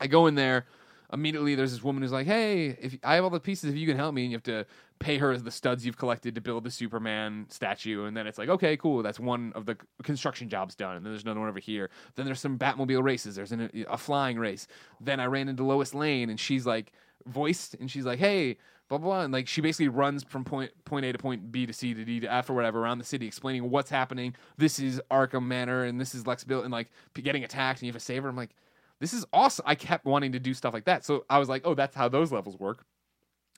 I 0.00 0.06
go 0.06 0.26
in 0.26 0.34
there. 0.34 0.66
Immediately, 1.12 1.54
there's 1.56 1.72
this 1.72 1.84
woman 1.84 2.02
who's 2.02 2.12
like, 2.12 2.26
"Hey, 2.26 2.68
if 2.68 2.96
I 3.04 3.16
have 3.16 3.24
all 3.24 3.30
the 3.30 3.38
pieces, 3.38 3.70
if 3.70 3.76
you 3.76 3.86
can 3.86 3.98
help 3.98 4.14
me," 4.14 4.22
and 4.22 4.32
you 4.32 4.36
have 4.36 4.42
to 4.44 4.64
pay 4.98 5.18
her 5.18 5.36
the 5.36 5.50
studs 5.50 5.84
you've 5.84 5.98
collected 5.98 6.34
to 6.36 6.40
build 6.40 6.64
the 6.64 6.70
Superman 6.70 7.44
statue. 7.50 8.06
And 8.06 8.16
then 8.16 8.26
it's 8.26 8.38
like, 8.38 8.48
"Okay, 8.48 8.78
cool, 8.78 9.02
that's 9.02 9.20
one 9.20 9.52
of 9.54 9.66
the 9.66 9.76
construction 10.02 10.48
jobs 10.48 10.74
done." 10.74 10.96
And 10.96 11.04
then 11.04 11.12
there's 11.12 11.24
another 11.24 11.40
one 11.40 11.50
over 11.50 11.58
here. 11.58 11.90
Then 12.14 12.24
there's 12.24 12.40
some 12.40 12.58
Batmobile 12.58 13.02
races. 13.02 13.34
There's 13.34 13.52
an, 13.52 13.84
a 13.90 13.98
flying 13.98 14.38
race. 14.38 14.66
Then 15.02 15.20
I 15.20 15.26
ran 15.26 15.50
into 15.50 15.64
Lois 15.64 15.92
Lane, 15.92 16.30
and 16.30 16.40
she's 16.40 16.64
like 16.64 16.92
voiced, 17.26 17.74
and 17.74 17.90
she's 17.90 18.06
like, 18.06 18.18
"Hey." 18.18 18.56
Blah, 18.92 18.98
blah, 18.98 19.08
blah. 19.08 19.20
And 19.22 19.32
like 19.32 19.48
she 19.48 19.62
basically 19.62 19.88
runs 19.88 20.22
from 20.22 20.44
point 20.44 20.70
point 20.84 21.06
A 21.06 21.12
to 21.12 21.18
point 21.18 21.50
B 21.50 21.64
to 21.64 21.72
C 21.72 21.94
to 21.94 22.04
D 22.04 22.20
to 22.20 22.30
F 22.30 22.50
or 22.50 22.52
whatever 22.52 22.78
around 22.78 22.98
the 22.98 23.04
city, 23.04 23.26
explaining 23.26 23.70
what's 23.70 23.88
happening. 23.88 24.34
This 24.58 24.78
is 24.78 25.00
Arkham 25.10 25.46
Manor, 25.46 25.84
and 25.84 25.98
this 25.98 26.14
is 26.14 26.26
Lex 26.26 26.44
Bill, 26.44 26.60
and 26.60 26.70
like 26.70 26.90
getting 27.14 27.42
attacked, 27.42 27.80
and 27.80 27.86
you 27.86 27.90
have 27.90 27.98
to 27.98 28.04
save 28.04 28.22
her. 28.22 28.28
I'm 28.28 28.36
like, 28.36 28.50
this 29.00 29.14
is 29.14 29.24
awesome. 29.32 29.64
I 29.66 29.76
kept 29.76 30.04
wanting 30.04 30.32
to 30.32 30.38
do 30.38 30.52
stuff 30.52 30.74
like 30.74 30.84
that. 30.84 31.06
So 31.06 31.24
I 31.30 31.38
was 31.38 31.48
like, 31.48 31.62
oh, 31.64 31.72
that's 31.72 31.96
how 31.96 32.10
those 32.10 32.32
levels 32.32 32.58
work. 32.58 32.84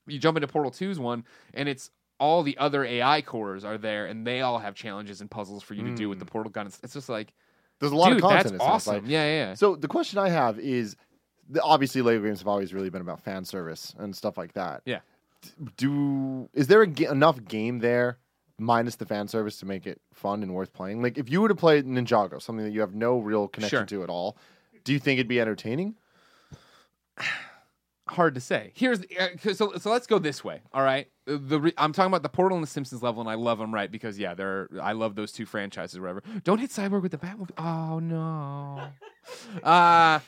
You 0.07 0.21
jump 0.21 0.37
into 0.37 0.47
Portal 0.47 0.71
2's 0.71 1.01
one, 1.01 1.25
and 1.53 1.69
it's 1.69 1.91
all 2.21 2.45
the 2.45 2.57
other 2.59 2.85
AI 2.85 3.21
cores 3.21 3.65
are 3.65 3.77
there, 3.77 4.07
and 4.07 4.25
they 4.25 4.41
all 4.41 4.61
have 4.61 4.77
challenges 4.77 5.21
and 5.21 5.29
puzzles 5.29 5.65
for 5.65 5.75
you 5.75 5.83
to 5.83 5.97
do 5.97 6.09
with 6.09 6.21
the 6.21 6.25
mm. 6.27 6.31
portal 6.31 6.53
gun. 6.53 6.69
It's, 6.69 6.79
it's 6.85 6.95
just 6.95 7.09
like, 7.09 7.35
There's 7.81 7.91
a 7.91 7.97
lot 7.97 8.11
dude, 8.11 8.19
of 8.19 8.23
content. 8.23 8.51
that's 8.53 8.63
awesome. 8.63 8.95
like. 8.95 9.03
yeah, 9.09 9.25
yeah, 9.25 9.49
yeah. 9.49 9.55
So 9.55 9.75
the 9.75 9.89
question 9.89 10.21
I 10.21 10.29
have 10.29 10.61
is, 10.61 10.95
obviously 11.61 12.03
Lego 12.03 12.23
games 12.23 12.39
have 12.39 12.49
always 12.49 12.73
really 12.73 12.89
been 12.89 13.03
about 13.03 13.21
fan 13.21 13.45
service 13.45 13.95
and 13.99 14.15
stuff 14.15 14.39
like 14.39 14.53
that. 14.53 14.83
Yeah. 14.85 15.01
Do 15.77 16.49
is 16.53 16.67
there 16.69 16.83
a 16.83 16.89
enough 17.11 17.45
game 17.45 17.79
there, 17.81 18.19
minus 18.59 18.97
the 18.97 19.07
fan 19.07 19.29
service, 19.29 19.59
to 19.59 19.67
make 19.67 19.87
it 19.87 20.01
fun 20.13 20.43
and 20.43 20.55
worth 20.55 20.73
playing? 20.73 21.03
Like 21.03 21.19
if 21.19 21.31
you 21.31 21.41
were 21.41 21.49
to 21.49 21.55
play 21.55 21.83
Ninjago, 21.83 22.41
something 22.43 22.65
that 22.65 22.73
you 22.73 22.81
have 22.81 22.95
no 22.95 23.19
real 23.19 23.49
connection 23.49 23.79
Sure. 23.87 23.99
to 23.99 24.03
at 24.05 24.11
all, 24.11 24.37
do 24.85 24.93
you 24.93 24.99
think 24.99 25.19
it'd 25.19 25.29
be 25.29 25.41
entertaining? 25.41 25.95
hard 28.09 28.35
to 28.35 28.41
say. 28.41 28.71
Here's 28.75 29.01
uh, 29.19 29.29
'cause- 29.43 29.57
so 29.59 29.73
so 29.79 29.91
let's 29.91 30.07
go 30.07 30.19
this 30.19 30.45
way. 30.45 30.61
All 30.73 30.83
right, 30.83 31.09
Uh, 31.27 31.39
the 31.41 31.61
re- 31.61 31.73
I'm 31.79 31.93
talking 31.93 32.09
about 32.11 32.23
the 32.23 32.29
Portal 32.29 32.57
and 32.57 32.63
the 32.63 32.71
Simpsons 32.71 33.03
level, 33.03 33.21
and 33.23 33.31
I 33.31 33.35
love 33.35 33.59
them 33.59 33.73
right 33.73 33.91
because 33.91 34.19
yeah, 34.19 34.35
they're 34.35 34.69
I 34.83 34.93
love 34.93 35.15
those 35.15 35.33
two 35.33 35.47
franchises. 35.47 35.97
Or 35.97 36.03
whatever. 36.03 36.23
Don't 36.45 36.59
hit 36.59 36.71
Cyborg 36.71 37.03
with 37.03 37.13
the 37.13 37.19
Batmobile. 37.19 37.59
Oh 37.59 37.99
no. 37.99 38.89
uh 39.63 40.21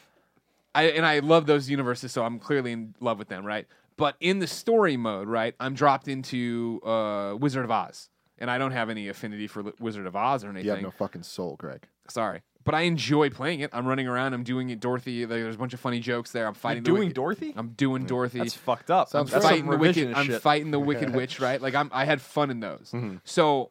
I 0.74 0.83
and 0.85 1.05
I 1.07 1.18
love 1.20 1.46
those 1.46 1.68
universes, 1.70 2.12
so 2.12 2.24
I'm 2.24 2.38
clearly 2.38 2.72
in 2.72 2.94
love 3.00 3.18
with 3.18 3.29
them, 3.29 3.44
right? 3.44 3.66
But 3.98 4.16
in 4.20 4.38
the 4.40 4.46
story 4.46 4.96
mode, 4.96 5.28
right, 5.28 5.54
I'm 5.59 5.74
dropped 5.74 6.09
into 6.09 6.80
uh, 6.85 7.35
Wizard 7.38 7.64
of 7.64 7.70
Oz, 7.70 8.11
and 8.38 8.50
I 8.50 8.59
don't 8.59 8.72
have 8.72 8.90
any 8.90 9.09
affinity 9.09 9.46
for 9.46 9.62
Li- 9.62 9.72
Wizard 9.80 10.06
of 10.06 10.14
Oz 10.14 10.44
or 10.44 10.48
anything. 10.50 10.66
You 10.66 10.70
have 10.72 10.82
no 10.82 10.90
fucking 10.90 11.22
soul, 11.22 11.56
Greg. 11.59 11.87
Sorry, 12.09 12.42
but 12.64 12.74
I 12.74 12.82
enjoy 12.82 13.30
playing 13.30 13.61
it. 13.61 13.70
I'm 13.72 13.87
running 13.87 14.06
around. 14.06 14.35
I'm 14.35 14.42
doing 14.44 14.68
it, 14.70 14.80
Dorothy. 14.80 15.22
like, 15.24 15.30
There's 15.30 15.54
a 15.54 15.59
bunch 15.59 15.72
of 15.72 15.80
funny 15.80 15.98
jokes 16.00 16.30
there. 16.32 16.46
I'm 16.46 16.52
fighting. 16.54 16.82
the 16.82 16.90
doing 16.90 17.00
wicked- 17.04 17.14
Dorothy? 17.14 17.54
I'm 17.56 17.70
doing 17.70 18.04
Dorothy. 18.04 18.40
That's 18.40 18.54
fucked 18.54 18.90
up. 18.90 19.09
Sounds 19.09 19.30
That's 19.30 19.42
great. 19.44 19.50
fighting 19.50 19.64
some 19.64 19.70
the 19.72 19.78
wicked. 19.78 20.09
revisionist 20.09 20.16
I'm 20.16 20.26
shit. 20.26 20.42
fighting 20.42 20.70
the 20.72 20.78
wicked 20.78 21.14
witch, 21.14 21.40
right? 21.40 21.61
Like 21.61 21.74
I'm. 21.74 21.90
I 21.92 22.04
had 22.04 22.20
fun 22.20 22.50
in 22.50 22.61
those. 22.61 22.90
Mm-hmm. 22.94 23.16
So, 23.24 23.70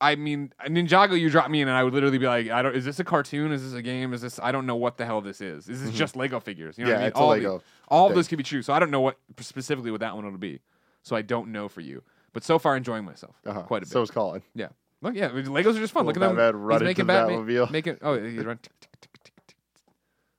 I 0.00 0.16
mean, 0.16 0.52
Ninjago, 0.66 1.18
you 1.18 1.30
drop 1.30 1.48
me 1.50 1.62
in, 1.62 1.68
and 1.68 1.76
I 1.76 1.82
would 1.84 1.94
literally 1.94 2.18
be 2.18 2.26
like, 2.26 2.50
I 2.50 2.60
don't. 2.62 2.74
Is 2.76 2.84
this 2.84 2.98
a 3.00 3.04
cartoon? 3.04 3.52
Is 3.52 3.62
this 3.62 3.72
a 3.72 3.82
game? 3.82 4.12
Is 4.12 4.20
this? 4.20 4.38
I 4.42 4.52
don't 4.52 4.66
know 4.66 4.76
what 4.76 4.96
the 4.98 5.06
hell 5.06 5.20
this 5.22 5.40
is. 5.40 5.68
Is 5.68 5.82
this 5.82 5.92
just 5.92 6.14
Lego 6.16 6.40
figures? 6.40 6.76
You 6.76 6.84
know 6.84 6.90
Yeah, 6.90 6.96
what 6.96 7.00
I 7.00 7.02
mean? 7.04 7.08
it's 7.10 7.18
a 7.18 7.22
all 7.22 7.28
Lego 7.30 7.58
The, 7.58 7.64
all 7.92 8.06
of 8.06 8.10
thing. 8.10 8.16
those 8.16 8.28
could 8.28 8.38
be 8.38 8.44
true. 8.44 8.62
So 8.62 8.72
I 8.72 8.78
don't 8.78 8.90
know 8.90 9.00
what 9.00 9.18
specifically 9.38 9.90
what 9.90 10.00
that 10.00 10.14
one 10.16 10.30
would 10.30 10.40
be. 10.40 10.60
So 11.02 11.14
I 11.16 11.22
don't 11.22 11.52
know 11.52 11.68
for 11.68 11.80
you. 11.80 12.02
But 12.32 12.42
so 12.44 12.58
far, 12.58 12.76
enjoying 12.76 13.04
myself 13.04 13.36
Uh-huh. 13.46 13.62
quite 13.62 13.82
a 13.82 13.86
bit. 13.86 13.90
So 13.92 14.02
is 14.02 14.10
Colin. 14.10 14.42
yeah. 14.54 14.68
Look, 15.02 15.14
yeah, 15.16 15.30
Legos 15.30 15.74
are 15.76 15.80
just 15.80 15.92
fun. 15.92 16.06
Look 16.06 16.16
at 16.16 16.20
Little 16.20 16.36
them. 16.36 16.46
Batman 16.52 16.62
running 16.62 16.86
He's 16.88 16.90
making 16.90 17.02
to 17.02 17.06
the 17.06 17.12
Batman. 17.12 17.38
Batmobile. 17.46 17.70
Making 17.72 17.98
oh, 18.02 18.14
you 18.14 18.42
run. 18.44 18.58
tick, 18.58 18.72
tick, 18.80 19.00
tick, 19.00 19.12
tick, 19.12 19.34
tick, 19.36 19.44
tick. 19.48 19.56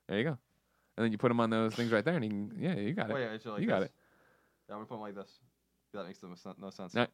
There 0.08 0.18
you 0.18 0.24
go. 0.24 0.38
And 0.98 1.04
then 1.06 1.12
you 1.12 1.18
put 1.18 1.28
them 1.30 1.40
on 1.42 1.50
those 1.50 1.74
things 1.76 1.92
right 1.92 2.06
there, 2.06 2.14
and 2.16 2.24
you 2.24 2.30
can, 2.30 2.52
yeah, 2.60 2.76
you 2.76 2.94
got 2.94 3.10
it. 3.10 3.14
Oh, 3.14 3.18
yeah, 3.18 3.26
it's 3.34 3.46
like 3.46 3.60
you 3.62 3.68
got 3.68 3.84
it. 3.84 3.92
Yeah, 4.70 4.76
I'm 4.76 4.80
gonna 4.80 4.86
put 4.86 4.96
them 4.96 5.02
like 5.02 5.16
this. 5.16 5.30
That 5.94 6.06
makes 6.06 6.24
no 6.24 6.30
sen- 6.36 6.54
no 6.62 6.70
sense. 6.70 6.94
No. 6.94 7.08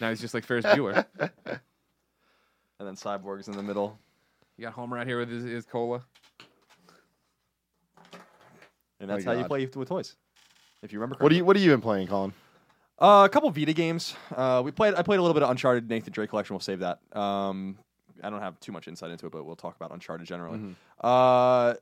Now 0.00 0.10
he's 0.10 0.20
just 0.20 0.32
like 0.34 0.44
Ferris 0.44 0.64
Bueller. 0.66 1.04
And 2.78 2.88
then 2.88 2.94
Cyborg's 2.94 3.48
in 3.48 3.56
the 3.56 3.62
middle. 3.62 3.98
You 4.56 4.64
got 4.64 4.74
Homer 4.74 4.98
out 4.98 5.06
here 5.06 5.18
with 5.18 5.28
his, 5.30 5.44
his 5.44 5.66
cola. 5.66 6.02
And 9.00 9.08
that's 9.08 9.24
how 9.24 9.32
you 9.32 9.40
God. 9.40 9.48
play 9.48 9.66
with 9.66 9.88
toys. 9.88 10.16
If 10.82 10.92
you 10.92 10.98
remember 10.98 11.16
correctly. 11.16 11.24
What 11.24 11.30
do 11.30 11.36
you 11.36 11.44
What 11.44 11.56
have 11.56 11.64
you 11.64 11.70
been 11.70 11.80
playing, 11.80 12.08
Colin? 12.08 12.32
Uh, 12.98 13.24
a 13.24 13.28
couple 13.30 13.50
Vita 13.50 13.72
games. 13.72 14.14
Uh, 14.34 14.60
we 14.64 14.70
played. 14.70 14.94
I 14.94 15.02
played 15.02 15.18
a 15.18 15.22
little 15.22 15.34
bit 15.34 15.42
of 15.42 15.50
Uncharted 15.50 15.88
Nathan 15.88 16.12
Drake 16.12 16.28
collection. 16.30 16.54
We'll 16.54 16.60
save 16.60 16.80
that. 16.80 17.00
Um, 17.16 17.78
I 18.22 18.28
don't 18.28 18.42
have 18.42 18.60
too 18.60 18.72
much 18.72 18.88
insight 18.88 19.10
into 19.10 19.26
it, 19.26 19.32
but 19.32 19.44
we'll 19.44 19.56
talk 19.56 19.76
about 19.76 19.90
Uncharted 19.92 20.26
generally. 20.26 20.58
Mm-hmm. 20.58 20.72
Uh, 21.00 21.74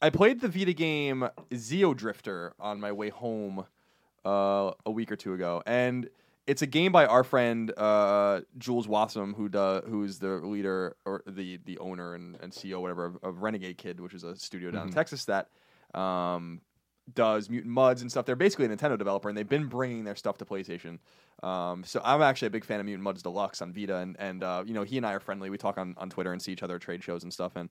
I 0.00 0.10
played 0.10 0.40
the 0.40 0.48
Vita 0.48 0.72
game 0.72 1.28
Xeodrifter 1.50 2.52
on 2.58 2.80
my 2.80 2.92
way 2.92 3.10
home 3.10 3.66
uh, 4.24 4.72
a 4.86 4.90
week 4.90 5.12
or 5.12 5.16
two 5.16 5.34
ago, 5.34 5.62
and 5.66 6.08
it's 6.46 6.62
a 6.62 6.66
game 6.66 6.92
by 6.92 7.04
our 7.04 7.24
friend 7.24 7.72
uh, 7.76 8.40
Jools 8.56 8.86
Watsham, 8.86 9.34
who 9.34 9.50
do, 9.50 9.82
who's 9.86 10.18
the 10.18 10.36
leader 10.36 10.96
or 11.04 11.22
the 11.26 11.58
the 11.64 11.78
owner 11.78 12.14
and, 12.14 12.38
and 12.40 12.52
CEO 12.52 12.80
whatever 12.80 13.04
of, 13.04 13.18
of 13.22 13.42
Renegade 13.42 13.76
Kid, 13.76 14.00
which 14.00 14.14
is 14.14 14.24
a 14.24 14.34
studio 14.36 14.70
down 14.70 14.88
in 14.88 14.94
Texas 14.94 15.26
that 15.26 15.48
um, 15.96 16.60
does 17.14 17.48
Mutant 17.48 17.72
Mudds 17.72 18.00
and 18.00 18.10
stuff. 18.10 18.26
They're 18.26 18.36
basically 18.36 18.66
a 18.66 18.68
Nintendo 18.68 18.98
developer, 18.98 19.28
and 19.28 19.38
they've 19.38 19.48
been 19.48 19.66
bringing 19.66 20.04
their 20.04 20.16
stuff 20.16 20.38
to 20.38 20.44
PlayStation. 20.44 20.98
Um, 21.42 21.84
so 21.84 22.00
I'm 22.04 22.22
actually 22.22 22.48
a 22.48 22.50
big 22.50 22.64
fan 22.64 22.80
of 22.80 22.86
Mutant 22.86 23.06
Mudds 23.06 23.22
Deluxe 23.22 23.62
on 23.62 23.72
Vita, 23.72 23.96
and 23.96 24.16
and 24.18 24.42
uh, 24.42 24.64
you 24.66 24.74
know 24.74 24.82
he 24.82 24.96
and 24.96 25.06
I 25.06 25.12
are 25.12 25.20
friendly. 25.20 25.50
We 25.50 25.58
talk 25.58 25.78
on, 25.78 25.94
on 25.98 26.10
Twitter 26.10 26.32
and 26.32 26.42
see 26.42 26.52
each 26.52 26.62
other 26.62 26.76
at 26.76 26.80
trade 26.80 27.02
shows 27.02 27.22
and 27.22 27.32
stuff. 27.32 27.56
And 27.56 27.70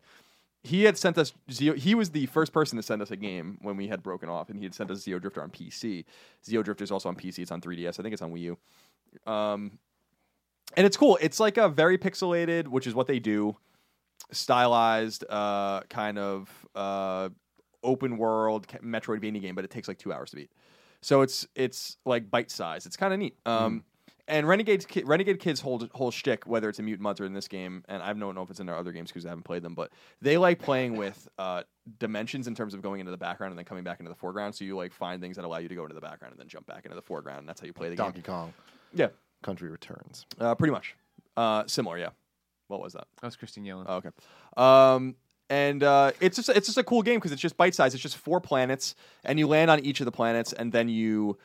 he 0.64 0.84
had 0.84 0.98
sent 0.98 1.18
us. 1.18 1.34
He 1.48 1.94
was 1.94 2.12
the 2.12 2.26
first 2.28 2.52
person 2.54 2.78
to 2.78 2.84
send 2.84 3.02
us 3.02 3.12
a 3.12 3.16
game 3.16 3.58
when 3.62 3.78
we 3.78 3.88
had 3.88 4.02
broken 4.02 4.30
off, 4.30 4.50
and 4.50 4.58
he 4.58 4.64
had 4.64 4.74
sent 4.74 4.90
us 4.90 5.06
Xeodrifter 5.06 5.44
on 5.44 5.50
PC. 5.50 6.06
Xeodrifter 6.44 6.82
is 6.82 6.92
also 6.92 7.10
on 7.10 7.16
PC. 7.16 7.40
It's 7.40 7.52
on 7.52 7.62
3DS. 7.62 8.00
I 8.00 8.04
think 8.04 8.14
it's 8.14 8.22
on 8.22 8.34
Wii 8.34 8.56
U. 9.26 9.32
Um, 9.32 9.78
and 10.76 10.86
it's 10.86 10.98
cool. 10.98 11.18
It's 11.22 11.40
like 11.40 11.58
a 11.58 11.70
very 11.70 11.98
pixelated, 11.98 12.68
which 12.68 12.88
is 12.88 12.96
what 12.96 13.08
they 13.08 13.20
do, 13.20 13.56
stylized, 14.32 15.24
uh, 15.30 15.82
kind 15.82 16.18
of 16.18 16.50
uh, 16.74 17.30
open 17.86 18.18
world 18.18 18.68
Metroidvania 18.68 19.42
game, 19.42 19.56
but 19.56 19.64
it 19.64 19.72
takes 19.72 19.88
like 19.88 19.98
two 19.98 20.12
hours 20.12 20.32
to 20.32 20.36
beat. 20.36 20.52
So 21.02 21.22
it's 21.22 21.48
it's 21.56 21.98
like 22.06 22.30
bite 22.30 22.52
size. 22.52 22.86
It's 22.86 22.98
kind 22.98 23.14
of 23.14 23.20
neat. 23.20 23.38
Um, 23.46 23.84
And 24.28 24.48
Renegade's 24.48 24.88
Ki- 24.88 25.04
Renegade 25.06 25.40
Kids 25.40 25.62
whole 25.62 25.88
whole 25.94 26.10
shtick, 26.10 26.48
whether 26.48 26.68
it's 26.68 26.80
a 26.80 26.82
Mutant 26.82 27.08
Mudds 27.08 27.22
or 27.22 27.26
in 27.26 27.34
this 27.34 27.48
game, 27.48 27.84
and 27.88 28.02
I 28.02 28.12
don't 28.12 28.34
know 28.34 28.42
if 28.42 28.50
it's 28.50 28.60
in 28.60 28.66
their 28.66 28.76
other 28.76 28.92
games 28.92 29.12
because 29.12 29.24
I 29.24 29.30
haven't 29.30 29.44
played 29.44 29.62
them, 29.62 29.76
but 29.76 29.92
they 30.20 30.36
like 30.40 30.58
playing 30.58 30.98
with 30.98 31.28
uh, 31.38 31.62
dimensions 32.00 32.48
in 32.48 32.56
terms 32.56 32.74
of 32.74 32.82
going 32.82 33.00
into 33.02 33.12
the 33.12 33.18
background 33.20 33.52
and 33.52 33.58
then 33.60 33.66
coming 33.66 33.84
back 33.84 34.00
into 34.00 34.10
the 34.10 34.16
foreground. 34.16 34.56
So 34.56 34.66
you 34.66 34.76
like 34.76 34.94
find 34.94 35.22
things 35.22 35.36
that 35.36 35.46
allow 35.46 35.60
you 35.60 35.68
to 35.70 35.76
go 35.76 35.84
into 35.84 35.94
the 35.94 36.02
background 36.02 36.32
and 36.32 36.40
then 36.40 36.48
jump 36.48 36.66
back 36.66 36.86
into 36.86 36.96
the 36.96 37.04
foreground. 37.04 37.40
And 37.42 37.48
that's 37.50 37.62
how 37.62 37.68
you 37.68 37.74
play 37.74 37.90
the 37.90 37.96
Donkey 37.98 38.22
game. 38.22 38.24
Kong 38.34 38.54
Yeah, 38.96 39.10
Country 39.44 39.70
Returns. 39.70 40.26
uh, 40.40 40.56
pretty 40.56 40.72
much. 40.72 40.96
Uh, 41.38 41.64
similar, 41.68 42.00
yeah. 42.00 42.10
What 42.68 42.82
was 42.82 42.94
that? 42.94 43.06
That 43.22 43.28
was 43.28 43.36
Christine 43.36 43.64
Yellen. 43.64 43.86
Oh, 43.88 43.98
okay. 43.98 44.10
Um, 44.58 45.16
and 45.50 45.84
uh, 45.84 46.12
it's 46.20 46.36
just 46.36 46.50
it's 46.50 46.68
just 46.68 46.78
a 46.78 46.84
cool 46.84 47.02
game 47.02 47.16
because 47.16 47.32
it's 47.32 47.42
just 47.42 47.58
bite 47.58 47.76
size. 47.76 47.94
It's 47.94 48.04
just 48.04 48.18
four 48.18 48.40
planets, 48.42 48.96
and 49.24 49.38
you 49.40 49.48
land 49.48 49.70
on 49.72 49.80
each 49.80 50.00
of 50.00 50.06
the 50.06 50.12
planets, 50.12 50.54
and 50.54 50.72
then 50.72 50.90
you 50.90 51.38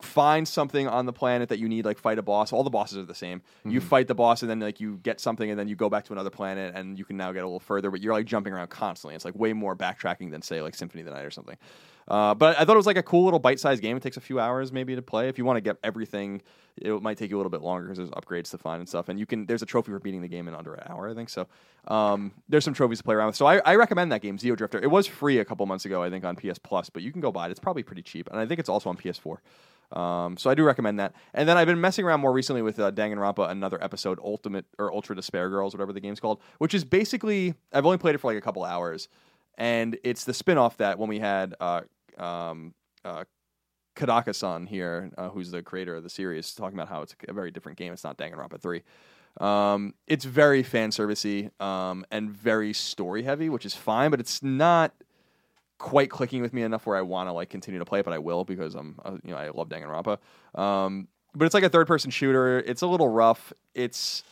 find 0.00 0.48
something 0.48 0.88
on 0.88 1.06
the 1.06 1.12
planet 1.12 1.48
that 1.48 1.58
you 1.58 1.68
need, 1.68 1.84
like 1.84 1.98
fight 1.98 2.18
a 2.18 2.22
boss. 2.22 2.52
All 2.52 2.64
the 2.64 2.70
bosses 2.70 2.98
are 2.98 3.04
the 3.04 3.14
same. 3.14 3.42
You 3.64 3.80
fight 3.80 4.08
the 4.08 4.14
boss, 4.14 4.42
and 4.42 4.50
then 4.50 4.60
like 4.60 4.80
you 4.80 4.98
get 5.02 5.20
something, 5.20 5.48
and 5.48 5.58
then 5.58 5.68
you 5.68 5.76
go 5.76 5.88
back 5.88 6.04
to 6.06 6.12
another 6.12 6.30
planet, 6.30 6.74
and 6.74 6.98
you 6.98 7.04
can 7.04 7.16
now 7.16 7.32
get 7.32 7.42
a 7.42 7.46
little 7.46 7.60
further. 7.60 7.90
But 7.90 8.00
you're 8.00 8.12
like 8.12 8.26
jumping 8.26 8.52
around 8.52 8.68
constantly. 8.68 9.14
It's 9.14 9.24
like 9.24 9.36
way 9.36 9.52
more 9.52 9.76
backtracking 9.76 10.30
than 10.30 10.42
say 10.42 10.60
like 10.62 10.74
Symphony 10.74 11.02
of 11.02 11.06
the 11.06 11.12
Night 11.12 11.24
or 11.24 11.30
something. 11.30 11.56
Uh, 12.08 12.34
but 12.34 12.58
I 12.58 12.64
thought 12.64 12.74
it 12.74 12.76
was 12.76 12.86
like 12.86 12.96
a 12.96 13.02
cool 13.02 13.24
little 13.24 13.40
bite-sized 13.40 13.82
game. 13.82 13.96
It 13.96 14.02
takes 14.02 14.16
a 14.16 14.20
few 14.20 14.38
hours 14.38 14.72
maybe 14.72 14.94
to 14.94 15.02
play. 15.02 15.28
If 15.28 15.38
you 15.38 15.44
want 15.44 15.56
to 15.56 15.60
get 15.60 15.76
everything, 15.82 16.40
it 16.76 17.02
might 17.02 17.18
take 17.18 17.30
you 17.30 17.36
a 17.36 17.38
little 17.38 17.50
bit 17.50 17.62
longer 17.62 17.86
because 17.86 17.98
there's 17.98 18.10
upgrades 18.10 18.50
to 18.50 18.58
find 18.58 18.80
and 18.80 18.88
stuff. 18.88 19.08
And 19.08 19.18
you 19.18 19.26
can 19.26 19.46
there's 19.46 19.62
a 19.62 19.66
trophy 19.66 19.90
for 19.90 19.98
beating 19.98 20.22
the 20.22 20.28
game 20.28 20.46
in 20.46 20.54
under 20.54 20.74
an 20.74 20.84
hour, 20.90 21.08
I 21.08 21.14
think. 21.14 21.28
So 21.28 21.48
um, 21.88 22.32
there's 22.48 22.64
some 22.64 22.74
trophies 22.74 22.98
to 22.98 23.04
play 23.04 23.14
around 23.14 23.28
with. 23.28 23.36
So 23.36 23.46
I, 23.46 23.58
I 23.58 23.74
recommend 23.76 24.12
that 24.12 24.22
game, 24.22 24.38
Xeodrifter. 24.38 24.82
It 24.82 24.90
was 24.90 25.06
free 25.06 25.38
a 25.38 25.44
couple 25.44 25.66
months 25.66 25.84
ago, 25.84 26.02
I 26.02 26.10
think, 26.10 26.24
on 26.24 26.36
PS 26.36 26.58
Plus, 26.58 26.90
but 26.90 27.02
you 27.02 27.10
can 27.10 27.20
go 27.20 27.32
buy 27.32 27.46
it. 27.46 27.50
It's 27.50 27.60
probably 27.60 27.82
pretty 27.82 28.02
cheap, 28.02 28.28
and 28.30 28.38
I 28.38 28.46
think 28.46 28.60
it's 28.60 28.68
also 28.68 28.88
on 28.90 28.96
PS4. 28.96 29.38
Um, 29.92 30.36
so 30.36 30.50
I 30.50 30.54
do 30.54 30.64
recommend 30.64 30.98
that. 30.98 31.14
And 31.32 31.48
then 31.48 31.56
I've 31.56 31.66
been 31.66 31.80
messing 31.80 32.04
around 32.04 32.20
more 32.20 32.32
recently 32.32 32.60
with 32.60 32.78
uh, 32.80 32.90
Danganronpa, 32.90 33.48
another 33.50 33.82
episode, 33.82 34.18
Ultimate 34.22 34.64
or 34.78 34.92
Ultra 34.92 35.14
Despair 35.14 35.48
Girls, 35.48 35.74
whatever 35.74 35.92
the 35.92 36.00
game's 36.00 36.18
called, 36.18 36.40
which 36.58 36.74
is 36.74 36.84
basically 36.84 37.54
I've 37.72 37.86
only 37.86 37.98
played 37.98 38.14
it 38.14 38.18
for 38.18 38.30
like 38.30 38.38
a 38.38 38.40
couple 38.40 38.64
hours, 38.64 39.08
and 39.56 39.96
it's 40.04 40.24
the 40.24 40.34
spin-off 40.34 40.76
that 40.78 40.98
when 40.98 41.08
we 41.08 41.18
had 41.18 41.54
uh, 41.60 41.82
um, 42.18 42.74
uh, 43.04 43.24
Kodaka-san 43.96 44.66
here, 44.66 45.10
uh, 45.16 45.30
who's 45.30 45.50
the 45.50 45.62
creator 45.62 45.96
of 45.96 46.02
the 46.02 46.10
series, 46.10 46.54
talking 46.54 46.76
about 46.78 46.88
how 46.88 47.02
it's 47.02 47.14
a 47.28 47.32
very 47.32 47.50
different 47.50 47.78
game. 47.78 47.92
It's 47.92 48.04
not 48.04 48.18
Danganronpa 48.18 48.60
three. 48.60 48.82
Um, 49.40 49.94
it's 50.06 50.24
very 50.24 50.62
fan 50.62 50.90
servicey 50.90 51.50
um, 51.60 52.04
and 52.10 52.30
very 52.30 52.72
story 52.72 53.22
heavy, 53.22 53.48
which 53.48 53.66
is 53.66 53.74
fine, 53.74 54.10
but 54.10 54.20
it's 54.20 54.42
not 54.42 54.92
quite 55.78 56.10
clicking 56.10 56.40
with 56.40 56.52
me 56.52 56.62
enough 56.62 56.86
where 56.86 56.96
I 56.96 57.02
want 57.02 57.28
to 57.28 57.32
like 57.32 57.50
continue 57.50 57.78
to 57.78 57.84
play 57.84 58.00
it, 58.00 58.04
but 58.04 58.14
I 58.14 58.18
will 58.18 58.44
because 58.44 58.74
I'm 58.74 58.98
uh, 59.04 59.16
you 59.24 59.30
know 59.30 59.36
I 59.36 59.50
love 59.50 59.68
Danganronpa. 59.68 60.18
Um, 60.58 61.08
but 61.34 61.44
it's 61.44 61.54
like 61.54 61.64
a 61.64 61.68
third 61.68 61.86
person 61.86 62.10
shooter. 62.10 62.58
It's 62.58 62.82
a 62.82 62.86
little 62.86 63.08
rough. 63.08 63.52
It's 63.74 64.22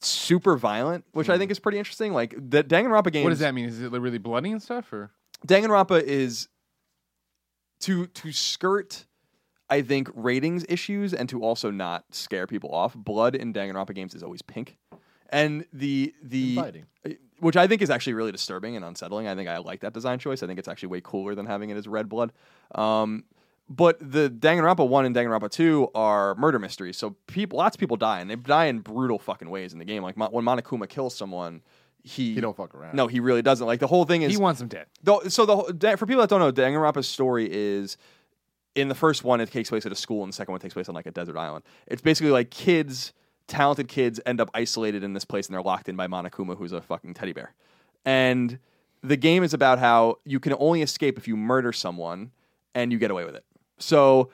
super 0.00 0.56
violent, 0.56 1.04
which 1.12 1.28
I 1.28 1.38
think 1.38 1.50
is 1.50 1.58
pretty 1.58 1.78
interesting. 1.78 2.12
Like 2.12 2.34
the 2.36 2.64
Danganronpa 2.64 3.12
game. 3.12 3.24
What 3.24 3.30
does 3.30 3.38
that 3.40 3.54
mean? 3.54 3.66
Is 3.66 3.80
it 3.80 3.92
really 3.92 4.18
bloody 4.18 4.50
and 4.50 4.62
stuff, 4.62 4.92
or 4.92 5.10
Danganronpa 5.46 6.02
is 6.02 6.48
to 7.84 8.06
to 8.06 8.32
skirt 8.32 9.06
I 9.70 9.82
think 9.82 10.10
ratings 10.14 10.64
issues 10.68 11.14
and 11.14 11.28
to 11.30 11.42
also 11.42 11.70
not 11.70 12.04
scare 12.10 12.46
people 12.46 12.70
off. 12.70 12.94
Blood 12.94 13.34
in 13.34 13.52
Danganronpa 13.52 13.94
games 13.94 14.14
is 14.14 14.22
always 14.22 14.42
pink. 14.42 14.76
And 15.30 15.64
the 15.72 16.14
the 16.22 16.58
Inviting. 16.58 16.86
which 17.40 17.56
I 17.56 17.66
think 17.66 17.82
is 17.82 17.90
actually 17.90 18.14
really 18.14 18.32
disturbing 18.32 18.76
and 18.76 18.84
unsettling. 18.84 19.26
I 19.26 19.34
think 19.34 19.48
I 19.48 19.58
like 19.58 19.80
that 19.80 19.94
design 19.94 20.18
choice. 20.18 20.42
I 20.42 20.46
think 20.46 20.58
it's 20.58 20.68
actually 20.68 20.88
way 20.88 21.00
cooler 21.02 21.34
than 21.34 21.46
having 21.46 21.70
it 21.70 21.76
as 21.76 21.88
red 21.88 22.08
blood. 22.08 22.32
Um, 22.74 23.24
but 23.68 23.98
the 23.98 24.28
Danganronpa 24.28 24.86
one 24.86 25.06
and 25.06 25.16
Danganronpa 25.16 25.50
two 25.50 25.88
are 25.94 26.34
murder 26.34 26.58
mysteries. 26.58 26.98
So 26.98 27.16
people, 27.26 27.58
lots 27.58 27.74
of 27.74 27.80
people 27.80 27.96
die, 27.96 28.20
and 28.20 28.30
they 28.30 28.36
die 28.36 28.66
in 28.66 28.80
brutal 28.80 29.18
fucking 29.18 29.48
ways 29.48 29.72
in 29.72 29.78
the 29.78 29.86
game. 29.86 30.02
Like 30.02 30.16
when 30.16 30.44
Monokuma 30.44 30.88
kills 30.88 31.16
someone, 31.16 31.62
he 32.04 32.34
He 32.34 32.40
don't 32.40 32.56
fuck 32.56 32.74
around. 32.74 32.94
No, 32.94 33.06
he 33.06 33.18
really 33.18 33.42
doesn't. 33.42 33.66
Like 33.66 33.80
the 33.80 33.86
whole 33.86 34.04
thing 34.04 34.22
is 34.22 34.30
he 34.30 34.36
wants 34.36 34.60
them 34.60 34.68
dead? 34.68 34.86
the, 35.02 35.30
so 35.30 35.46
the 35.46 35.96
for 35.96 36.06
people 36.06 36.20
that 36.20 36.28
don't 36.30 36.38
know, 36.38 36.52
Danganronpa's 36.52 37.08
story 37.08 37.48
is 37.50 37.96
in 38.74 38.88
the 38.88 38.94
first 38.94 39.24
one 39.24 39.40
it 39.40 39.50
takes 39.50 39.70
place 39.70 39.86
at 39.86 39.92
a 39.92 39.96
school, 39.96 40.22
and 40.22 40.32
the 40.32 40.36
second 40.36 40.52
one 40.52 40.60
takes 40.60 40.74
place 40.74 40.88
on 40.88 40.94
like 40.94 41.06
a 41.06 41.10
desert 41.10 41.36
island. 41.36 41.64
It's 41.86 42.02
basically 42.02 42.30
like 42.30 42.50
kids, 42.50 43.12
talented 43.48 43.88
kids, 43.88 44.20
end 44.26 44.40
up 44.40 44.50
isolated 44.52 45.02
in 45.02 45.14
this 45.14 45.24
place, 45.24 45.46
and 45.46 45.54
they're 45.54 45.62
locked 45.62 45.88
in 45.88 45.96
by 45.96 46.06
Monokuma, 46.06 46.58
who's 46.58 46.72
a 46.72 46.82
fucking 46.82 47.14
teddy 47.14 47.32
bear. 47.32 47.54
And 48.04 48.58
the 49.02 49.16
game 49.16 49.42
is 49.42 49.54
about 49.54 49.78
how 49.78 50.18
you 50.24 50.40
can 50.40 50.54
only 50.58 50.82
escape 50.82 51.16
if 51.16 51.26
you 51.26 51.36
murder 51.36 51.72
someone, 51.72 52.32
and 52.74 52.92
you 52.92 52.98
get 52.98 53.10
away 53.10 53.24
with 53.24 53.34
it. 53.34 53.44
So 53.78 54.30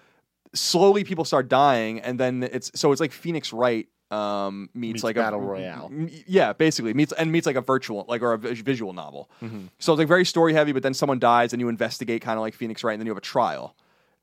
slowly 0.55 1.05
people 1.05 1.25
start 1.25 1.49
dying, 1.49 2.01
and 2.01 2.19
then 2.19 2.43
it's 2.43 2.73
so 2.75 2.91
it's 2.91 3.01
like 3.01 3.13
Phoenix 3.13 3.53
Wright 3.53 3.87
um, 4.11 4.69
meets, 4.75 4.95
Meets 4.95 5.05
like 5.05 5.17
Battle 5.17 5.39
a 5.39 5.43
battle 5.43 5.89
Royale. 5.89 6.09
Yeah, 6.27 6.53
basically 6.53 6.95
meets 6.95 7.13
and 7.13 7.31
meets 7.31 7.47
like 7.47 7.57
a 7.57 7.61
virtual 7.61 8.05
like 8.09 8.23
or 8.23 8.33
a 8.33 8.39
visual 8.39 8.93
novel. 8.93 9.31
Mm-hmm. 9.43 9.67
So 9.79 9.93
it's 9.93 9.99
like 9.99 10.09
very 10.09 10.25
story 10.25 10.53
heavy, 10.53 10.73
but 10.73 10.83
then 10.83 10.95
someone 10.95 11.19
dies 11.19 11.53
and 11.53 11.61
you 11.61 11.69
investigate 11.69 12.23
kind 12.23 12.37
of 12.39 12.43
like 12.43 12.55
Phoenix 12.55 12.83
Wright, 12.83 12.95
and 12.95 13.01
then 13.01 13.07
you 13.07 13.13
have 13.13 13.19
a 13.19 13.23
trial. 13.23 13.77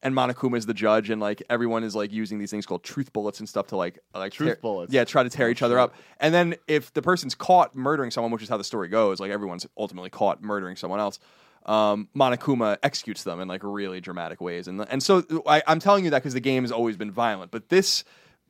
And 0.03 0.13
Monokuma 0.13 0.57
is 0.57 0.67
the 0.67 0.75
judge, 0.75 1.09
and 1.09 1.19
like 1.19 1.41
everyone 1.49 1.83
is 1.83 1.95
like 1.95 2.11
using 2.11 2.37
these 2.37 2.51
things 2.51 2.65
called 2.67 2.83
truth 2.83 3.11
bullets 3.13 3.39
and 3.39 3.49
stuff 3.49 3.67
to 3.67 3.75
like 3.77 3.97
like 4.13 4.31
Truth 4.31 4.47
tear- 4.47 4.57
bullets? 4.61 4.93
Yeah, 4.93 5.05
try 5.05 5.23
to 5.23 5.29
tear 5.29 5.47
Oh, 5.47 5.51
each 5.51 5.63
other 5.63 5.79
up. 5.79 5.95
And 6.19 6.33
then 6.33 6.55
if 6.67 6.93
the 6.93 7.01
person's 7.01 7.33
caught 7.33 7.75
murdering 7.75 8.11
someone, 8.11 8.31
which 8.31 8.43
is 8.43 8.49
how 8.49 8.57
the 8.57 8.63
story 8.63 8.89
goes, 8.89 9.19
like 9.19 9.31
everyone's 9.31 9.65
ultimately 9.75 10.11
caught 10.11 10.41
murdering 10.43 10.75
someone 10.75 10.99
else. 10.99 11.19
Um, 11.65 12.07
Monokuma 12.15 12.77
executes 12.83 13.23
them 13.23 13.39
in 13.41 13.47
like 13.47 13.61
really 13.63 13.99
dramatic 13.99 14.39
ways, 14.39 14.67
and 14.67 14.85
and 14.89 15.01
so 15.01 15.23
I, 15.47 15.63
I'm 15.67 15.79
telling 15.79 16.03
you 16.05 16.11
that 16.11 16.19
because 16.19 16.33
the 16.35 16.39
game 16.41 16.63
has 16.63 16.71
always 16.71 16.95
been 16.95 17.11
violent, 17.11 17.51
but 17.51 17.69
this 17.69 18.03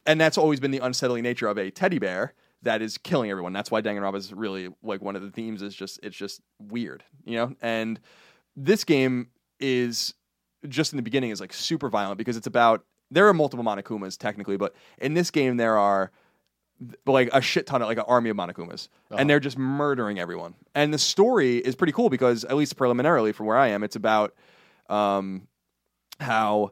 and 0.07 0.19
that's 0.19 0.37
always 0.37 0.59
been 0.59 0.71
the 0.71 0.79
unsettling 0.79 1.21
nature 1.21 1.47
of 1.47 1.57
a 1.57 1.69
teddy 1.69 1.99
bear 1.99 2.33
that 2.63 2.81
is 2.81 2.97
killing 2.97 3.29
everyone. 3.29 3.53
That's 3.53 3.69
why 3.69 3.81
Danganronpa 3.81 4.15
is 4.15 4.33
really 4.33 4.69
like 4.81 5.01
one 5.01 5.15
of 5.15 5.21
the 5.21 5.29
themes 5.29 5.61
is 5.61 5.75
just 5.75 5.99
it's 6.01 6.15
just 6.15 6.41
weird, 6.59 7.03
you 7.25 7.35
know. 7.35 7.55
And 7.61 7.99
this 8.55 8.83
game 8.83 9.27
is 9.59 10.13
just 10.67 10.93
in 10.93 10.97
the 10.97 11.03
beginning 11.03 11.29
is 11.29 11.39
like 11.39 11.53
super 11.53 11.89
violent 11.89 12.17
because 12.17 12.37
it's 12.37 12.47
about 12.47 12.83
there 13.11 13.27
are 13.27 13.33
multiple 13.33 13.63
Monokumas 13.63 14.17
technically, 14.17 14.57
but 14.57 14.73
in 14.97 15.13
this 15.13 15.29
game 15.29 15.57
there 15.57 15.77
are 15.77 16.11
like 17.05 17.29
a 17.33 17.41
shit 17.41 17.65
ton 17.65 17.81
of 17.81 17.87
like 17.87 17.97
an 17.97 18.05
army 18.07 18.29
of 18.29 18.37
Monokumas, 18.37 18.87
and 19.11 19.29
they're 19.29 19.39
just 19.39 19.57
murdering 19.57 20.19
everyone. 20.19 20.55
And 20.73 20.93
the 20.93 20.99
story 20.99 21.57
is 21.57 21.75
pretty 21.75 21.93
cool 21.93 22.09
because 22.09 22.43
at 22.45 22.55
least 22.55 22.75
preliminarily 22.77 23.33
from 23.33 23.45
where 23.45 23.57
I 23.57 23.67
am, 23.67 23.83
it's 23.83 23.95
about 23.95 24.33
um, 24.89 25.47
how 26.19 26.71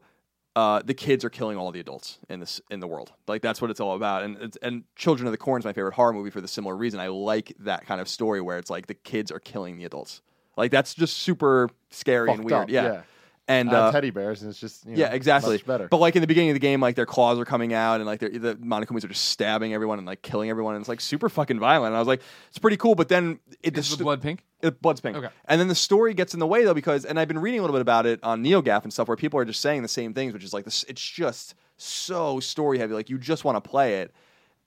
uh, 0.55 0.81
the 0.83 0.93
kids 0.93 1.25
are 1.25 1.29
killing 1.29 1.57
all 1.57 1.71
the 1.71 1.79
adults 1.79 2.19
in 2.29 2.39
this 2.39 2.61
in 2.71 2.79
the 2.79 2.87
world. 2.87 3.11
Like 3.27 3.41
that's 3.41 3.61
what 3.61 3.71
it's 3.71 3.79
all 3.79 3.95
about. 3.95 4.23
And 4.23 4.37
it's, 4.37 4.57
and 4.61 4.83
Children 4.95 5.27
of 5.27 5.31
the 5.31 5.37
Corn 5.37 5.59
is 5.59 5.65
my 5.65 5.73
favorite 5.73 5.93
horror 5.93 6.13
movie 6.13 6.29
for 6.29 6.41
the 6.41 6.47
similar 6.47 6.75
reason. 6.75 6.99
I 6.99 7.07
like 7.07 7.53
that 7.59 7.85
kind 7.85 7.99
of 7.99 8.07
story 8.07 8.41
where 8.41 8.57
it's 8.57 8.69
like 8.69 8.87
the 8.87 8.93
kids 8.93 9.31
are 9.31 9.39
killing 9.39 9.77
the 9.77 9.85
adults. 9.85 10.21
Like 10.55 10.71
that's 10.71 10.93
just 10.93 11.17
super 11.17 11.69
scary 11.89 12.31
and 12.31 12.43
weird. 12.45 12.53
up, 12.53 12.69
yeah. 12.69 12.83
yeah. 12.83 13.01
And 13.47 13.71
Uh, 13.71 13.75
uh, 13.75 13.91
teddy 13.91 14.09
bears, 14.09 14.41
and 14.41 14.49
it's 14.49 14.59
just 14.59 14.85
you 14.85 14.93
know, 14.93 14.97
yeah, 14.97 15.13
exactly. 15.13 15.53
much 15.53 15.65
better. 15.67 15.87
But 15.87 15.97
like 15.97 16.15
in 16.15 16.21
the 16.21 16.27
beginning 16.27 16.49
of 16.49 16.55
the 16.55 16.59
game, 16.59 16.81
like 16.81 16.95
their 16.95 17.05
claws 17.05 17.37
are 17.39 17.45
coming 17.45 17.73
out, 17.73 17.95
and 17.95 18.05
like 18.05 18.19
they're, 18.19 18.29
the 18.29 18.55
Monokumas 18.55 19.03
are 19.03 19.07
just 19.07 19.25
stabbing 19.25 19.71
everyone 19.71 19.99
and 19.99 20.07
like 20.07 20.23
killing 20.23 20.49
everyone, 20.49 20.73
and 20.73 20.81
it's 20.81 20.89
like 20.89 20.99
super 20.99 21.29
fucking 21.29 21.59
violent. 21.59 21.89
And 21.89 21.95
I 21.95 21.99
was 21.99 22.07
like, 22.07 22.21
it's 22.49 22.57
pretty 22.57 22.77
cool. 22.77 22.95
But 22.95 23.07
then 23.07 23.39
it 23.61 23.77
Is 23.77 23.87
just 23.87 23.99
the 23.99 24.03
blood 24.03 24.21
pink? 24.23 24.43
it, 24.63 24.81
blood's 24.81 24.99
pink. 24.99 25.15
Okay. 25.15 25.29
And 25.45 25.61
then 25.61 25.67
the 25.67 25.75
story 25.75 26.15
gets 26.15 26.33
in 26.33 26.39
the 26.39 26.47
way 26.47 26.63
though 26.63 26.73
because 26.73 27.05
and 27.05 27.19
I've 27.19 27.27
been 27.27 27.37
reading 27.37 27.59
a 27.59 27.63
little 27.63 27.75
bit 27.75 27.81
about 27.81 28.07
it 28.07 28.19
on 28.23 28.43
NeoGaf 28.43 28.81
and 28.83 28.91
stuff 28.91 29.07
where 29.07 29.17
people 29.17 29.39
are 29.39 29.45
just 29.45 29.61
saying 29.61 29.83
the 29.83 29.87
same 29.87 30.15
things, 30.15 30.33
which 30.33 30.43
is 30.43 30.51
like 30.51 30.65
this 30.65 30.83
it's 30.89 31.07
just 31.07 31.53
so 31.77 32.39
story 32.39 32.79
heavy. 32.79 32.95
Like 32.95 33.11
you 33.11 33.19
just 33.19 33.43
want 33.43 33.63
to 33.63 33.69
play 33.69 33.99
it. 34.01 34.11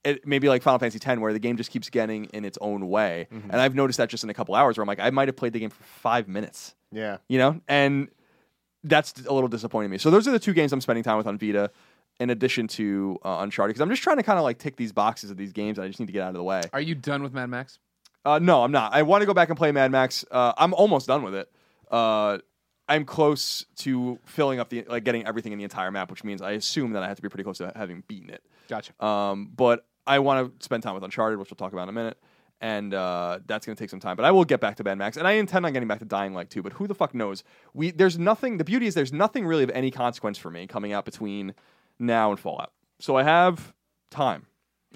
It 0.04 0.24
maybe 0.24 0.48
like 0.48 0.62
Final 0.62 0.78
Fantasy 0.78 1.00
X 1.04 1.20
where 1.20 1.32
the 1.32 1.40
game 1.40 1.56
just 1.56 1.72
keeps 1.72 1.90
getting 1.90 2.26
in 2.26 2.44
its 2.44 2.56
own 2.60 2.88
way. 2.88 3.26
Mm-hmm. 3.32 3.50
And 3.50 3.60
I've 3.60 3.74
noticed 3.74 3.96
that 3.96 4.08
just 4.08 4.22
in 4.22 4.30
a 4.30 4.34
couple 4.34 4.54
hours 4.54 4.76
where 4.76 4.82
I'm 4.82 4.86
like, 4.88 5.00
I 5.00 5.10
might 5.10 5.26
have 5.26 5.34
played 5.36 5.52
the 5.52 5.58
game 5.58 5.70
for 5.70 5.82
five 5.82 6.28
minutes. 6.28 6.76
yeah. 6.92 7.16
You 7.26 7.38
know? 7.38 7.60
And 7.66 8.08
that's 8.84 9.12
a 9.26 9.32
little 9.32 9.48
disappointing 9.48 9.90
to 9.90 9.92
me. 9.92 9.98
So 9.98 10.10
those 10.10 10.26
are 10.28 10.30
the 10.32 10.38
two 10.38 10.52
games 10.52 10.72
I'm 10.72 10.80
spending 10.80 11.04
time 11.04 11.16
with 11.16 11.26
on 11.26 11.38
Vita. 11.38 11.70
In 12.20 12.30
addition 12.30 12.66
to 12.66 13.16
uh, 13.24 13.38
Uncharted, 13.42 13.74
because 13.74 13.80
I'm 13.80 13.90
just 13.90 14.02
trying 14.02 14.16
to 14.16 14.24
kind 14.24 14.40
of 14.40 14.42
like 14.42 14.58
tick 14.58 14.74
these 14.74 14.90
boxes 14.90 15.30
of 15.30 15.36
these 15.36 15.52
games, 15.52 15.78
and 15.78 15.84
I 15.84 15.86
just 15.86 16.00
need 16.00 16.06
to 16.06 16.12
get 16.12 16.22
out 16.22 16.30
of 16.30 16.34
the 16.34 16.42
way. 16.42 16.62
Are 16.72 16.80
you 16.80 16.96
done 16.96 17.22
with 17.22 17.32
Mad 17.32 17.46
Max? 17.46 17.78
Uh, 18.24 18.40
no, 18.40 18.64
I'm 18.64 18.72
not. 18.72 18.92
I 18.92 19.02
want 19.02 19.22
to 19.22 19.26
go 19.26 19.34
back 19.34 19.50
and 19.50 19.56
play 19.56 19.70
Mad 19.70 19.92
Max. 19.92 20.24
Uh, 20.28 20.52
I'm 20.58 20.74
almost 20.74 21.06
done 21.06 21.22
with 21.22 21.36
it. 21.36 21.48
Uh, 21.92 22.38
I'm 22.88 23.04
close 23.04 23.66
to 23.76 24.18
filling 24.24 24.58
up 24.58 24.68
the 24.68 24.84
like 24.88 25.04
getting 25.04 25.26
everything 25.26 25.52
in 25.52 25.58
the 25.58 25.64
entire 25.64 25.92
map, 25.92 26.10
which 26.10 26.24
means 26.24 26.42
I 26.42 26.52
assume 26.52 26.92
that 26.94 27.04
I 27.04 27.06
have 27.06 27.16
to 27.18 27.22
be 27.22 27.28
pretty 27.28 27.44
close 27.44 27.58
to 27.58 27.72
having 27.76 28.02
beaten 28.08 28.30
it. 28.30 28.42
Gotcha. 28.68 28.92
Um, 29.04 29.52
but 29.54 29.86
I 30.06 30.18
want 30.18 30.58
to 30.58 30.64
spend 30.64 30.82
time 30.82 30.94
with 30.94 31.04
Uncharted, 31.04 31.38
which 31.38 31.50
we'll 31.50 31.56
talk 31.56 31.72
about 31.72 31.84
in 31.84 31.90
a 31.90 31.92
minute, 31.92 32.18
and 32.60 32.92
uh, 32.92 33.38
that's 33.46 33.64
going 33.66 33.76
to 33.76 33.80
take 33.80 33.90
some 33.90 34.00
time. 34.00 34.16
But 34.16 34.24
I 34.24 34.30
will 34.30 34.44
get 34.44 34.60
back 34.60 34.76
to 34.76 34.84
Mad 34.84 34.98
Max, 34.98 35.16
and 35.16 35.26
I 35.26 35.32
intend 35.32 35.64
on 35.66 35.72
getting 35.72 35.88
back 35.88 36.00
to 36.00 36.04
Dying 36.04 36.34
Light 36.34 36.50
too. 36.50 36.62
But 36.62 36.72
who 36.74 36.86
the 36.86 36.94
fuck 36.94 37.14
knows? 37.14 37.44
We 37.74 37.90
there's 37.90 38.18
nothing. 38.18 38.58
The 38.58 38.64
beauty 38.64 38.86
is 38.86 38.94
there's 38.94 39.12
nothing 39.12 39.46
really 39.46 39.62
of 39.64 39.70
any 39.70 39.90
consequence 39.90 40.38
for 40.38 40.50
me 40.50 40.66
coming 40.66 40.92
out 40.92 41.04
between 41.04 41.54
now 41.98 42.30
and 42.30 42.38
Fallout. 42.40 42.72
So 43.00 43.16
I 43.16 43.22
have 43.22 43.72
time, 44.10 44.46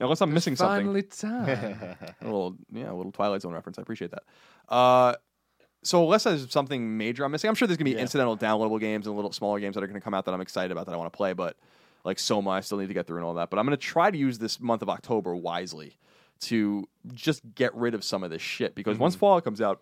unless 0.00 0.20
I'm 0.20 0.32
missing 0.34 0.56
something 0.56 0.86
Finally, 0.86 1.02
time. 1.02 1.48
a 2.20 2.24
little 2.24 2.56
yeah, 2.72 2.90
a 2.90 2.94
little 2.94 3.12
Twilight 3.12 3.42
Zone 3.42 3.52
reference. 3.52 3.78
I 3.78 3.82
appreciate 3.82 4.10
that. 4.10 4.22
Uh, 4.68 5.14
so 5.84 6.02
unless 6.04 6.24
there's 6.24 6.50
something 6.52 6.96
major 6.96 7.24
I'm 7.24 7.32
missing, 7.32 7.48
I'm 7.48 7.54
sure 7.54 7.66
there's 7.68 7.76
gonna 7.78 7.90
be 7.90 7.96
Yeah. 7.96 8.02
incidental 8.02 8.36
downloadable 8.36 8.80
games 8.80 9.06
and 9.06 9.14
little 9.16 9.32
smaller 9.32 9.60
games 9.60 9.74
that 9.74 9.82
are 9.82 9.86
gonna 9.88 10.00
come 10.00 10.14
out 10.14 10.24
that 10.26 10.34
I'm 10.34 10.40
excited 10.40 10.70
about 10.72 10.86
that 10.86 10.92
I 10.94 10.96
want 10.96 11.12
to 11.12 11.16
play. 11.16 11.32
But 11.32 11.56
like 12.04 12.18
Soma, 12.18 12.50
I 12.50 12.60
still 12.60 12.78
need 12.78 12.88
to 12.88 12.94
get 12.94 13.06
through 13.06 13.18
and 13.18 13.24
all 13.26 13.34
that. 13.34 13.50
But 13.50 13.58
I'm 13.58 13.66
gonna 13.66 13.76
try 13.76 14.10
to 14.10 14.16
use 14.18 14.38
this 14.38 14.58
month 14.60 14.82
of 14.82 14.88
October 14.88 15.34
wisely 15.36 15.96
to 16.42 16.88
just 17.12 17.42
get 17.54 17.74
rid 17.74 17.94
of 17.94 18.04
some 18.04 18.22
of 18.22 18.30
this 18.30 18.42
shit 18.42 18.74
because 18.74 18.98
once 18.98 19.14
Fallout 19.16 19.44
comes 19.44 19.60
out, 19.60 19.80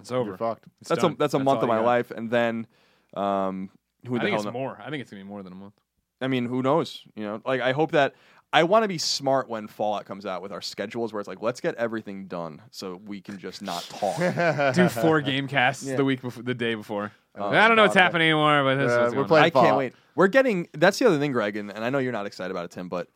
It's 0.00 0.10
You're 0.10 0.20
over. 0.20 0.36
fucked. 0.36 0.64
It's 0.80 0.88
that's 0.88 1.02
done. 1.02 1.12
a 1.12 1.16
that's 1.16 1.34
a 1.34 1.38
month 1.38 1.62
of 1.62 1.68
my 1.68 1.76
got. 1.78 1.84
life, 1.84 2.10
and 2.10 2.30
then 2.30 2.66
um, 3.14 3.70
who 4.06 4.14
I 4.16 4.18
the 4.18 4.24
think 4.24 4.30
hell 4.30 4.40
it's 4.40 4.44
kno- 4.46 4.52
more. 4.52 4.78
I 4.84 4.90
think 4.90 5.02
it's 5.02 5.10
gonna 5.10 5.22
be 5.22 5.28
more 5.28 5.42
than 5.42 5.52
a 5.52 5.56
month. 5.56 5.74
I 6.20 6.28
mean, 6.28 6.46
who 6.46 6.62
knows? 6.62 7.02
You 7.14 7.24
know, 7.24 7.42
like 7.44 7.60
I 7.60 7.72
hope 7.72 7.92
that 7.92 8.14
I 8.52 8.64
want 8.64 8.84
to 8.84 8.88
be 8.88 8.98
smart 8.98 9.48
when 9.48 9.66
Fallout 9.66 10.04
comes 10.04 10.24
out 10.26 10.40
with 10.42 10.52
our 10.52 10.60
schedules, 10.60 11.12
where 11.12 11.20
it's 11.20 11.28
like, 11.28 11.40
let's 11.42 11.60
get 11.60 11.74
everything 11.76 12.26
done 12.26 12.60
so 12.70 13.00
we 13.06 13.20
can 13.20 13.38
just 13.38 13.62
not 13.62 13.82
talk. 13.84 14.18
Do 14.74 14.88
four 14.88 15.20
game 15.22 15.48
casts 15.48 15.84
Yeah. 15.84 15.96
the 15.96 16.04
week 16.04 16.20
before, 16.22 16.42
the 16.42 16.54
day 16.54 16.74
before. 16.74 17.12
Oh, 17.34 17.48
I 17.48 17.66
don't 17.66 17.76
know 17.76 17.82
what's 17.84 17.94
happening 17.94 18.28
anymore, 18.28 18.62
but 18.62 18.74
this 18.76 18.92
Uh, 18.92 19.06
is 19.06 19.14
we're 19.14 19.24
playing- 19.24 19.52
on. 19.54 19.64
I 19.64 19.66
can't 19.66 19.76
wait. 19.78 19.94
We're 20.14 20.28
getting. 20.28 20.68
That's 20.74 20.98
the 20.98 21.06
other 21.06 21.18
thing, 21.18 21.32
Greg, 21.32 21.56
and, 21.56 21.70
and 21.72 21.82
I 21.84 21.88
know 21.90 21.98
you're 21.98 22.12
not 22.12 22.26
excited 22.26 22.50
about 22.50 22.66
it, 22.66 22.70
Tim, 22.72 22.88
but 22.90 23.08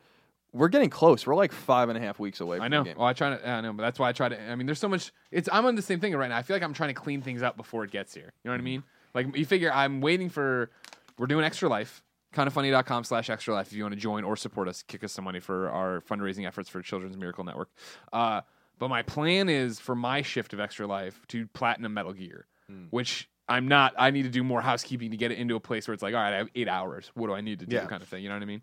we're 0.57 0.67
getting 0.67 0.89
close. 0.89 1.25
We're 1.25 1.35
like 1.35 1.51
five 1.51 1.89
and 1.89 1.97
a 1.97 2.01
half 2.01 2.19
weeks 2.19 2.41
away. 2.41 2.57
From 2.57 2.65
I 2.65 2.67
know. 2.67 2.83
The 2.83 2.89
game. 2.89 2.97
Well, 2.97 3.07
I 3.07 3.13
try 3.13 3.29
to. 3.29 3.47
I 3.47 3.61
know, 3.61 3.73
but 3.73 3.83
that's 3.83 3.99
why 3.99 4.09
I 4.09 4.11
try 4.13 4.29
to. 4.29 4.41
I 4.41 4.55
mean, 4.55 4.65
there's 4.65 4.79
so 4.79 4.89
much. 4.89 5.11
It's. 5.31 5.47
I'm 5.51 5.65
on 5.65 5.75
the 5.75 5.81
same 5.81 5.99
thing 5.99 6.15
right 6.15 6.29
now. 6.29 6.37
I 6.37 6.41
feel 6.41 6.55
like 6.55 6.63
I'm 6.63 6.73
trying 6.73 6.93
to 6.93 6.99
clean 6.99 7.21
things 7.21 7.41
up 7.41 7.57
before 7.57 7.83
it 7.83 7.91
gets 7.91 8.13
here. 8.13 8.33
You 8.43 8.49
know 8.49 8.53
what 8.53 8.61
I 8.61 8.63
mean? 8.63 8.83
Like 9.13 9.35
you 9.35 9.45
figure 9.45 9.71
I'm 9.71 10.01
waiting 10.01 10.29
for 10.29 10.69
we're 11.17 11.27
doing 11.27 11.45
extra 11.45 11.69
life. 11.69 12.03
KindaFunny.com 12.35 13.05
slash 13.05 13.29
extra 13.29 13.53
life 13.53 13.67
if 13.67 13.73
you 13.73 13.83
want 13.83 13.95
to 13.95 13.99
join 13.99 14.23
or 14.23 14.35
support 14.35 14.67
us, 14.67 14.83
kick 14.83 15.03
us 15.03 15.13
some 15.13 15.23
money 15.23 15.39
for 15.39 15.69
our 15.69 16.01
fundraising 16.01 16.45
efforts 16.45 16.69
for 16.69 16.81
Children's 16.81 17.17
Miracle 17.17 17.43
Network. 17.43 17.69
Uh, 18.11 18.41
but 18.77 18.89
my 18.89 19.01
plan 19.01 19.49
is 19.49 19.79
for 19.79 19.95
my 19.95 20.21
shift 20.21 20.53
of 20.53 20.59
extra 20.59 20.85
life 20.85 21.19
to 21.29 21.47
platinum 21.47 21.93
Metal 21.93 22.13
Gear, 22.13 22.45
which 22.91 23.29
I'm 23.47 23.67
not. 23.67 23.93
I 23.97 24.11
need 24.11 24.23
to 24.23 24.29
do 24.29 24.43
more 24.43 24.61
housekeeping 24.61 25.11
to 25.11 25.17
get 25.17 25.31
it 25.31 25.39
into 25.39 25.55
a 25.55 25.59
place 25.59 25.87
where 25.87 25.93
it's 25.93 26.03
like, 26.03 26.13
all 26.13 26.21
right, 26.21 26.33
I 26.33 26.37
have 26.37 26.49
eight 26.53 26.67
hours. 26.67 27.09
What 27.15 27.27
do 27.27 27.33
I 27.33 27.41
need 27.41 27.59
to 27.59 27.65
do? 27.65 27.75
Yeah. 27.77 27.85
Kind 27.85 28.03
of 28.03 28.09
thing. 28.09 28.21
You 28.21 28.29
know 28.29 28.35
what 28.35 28.43
I 28.43 28.45
mean? 28.45 28.61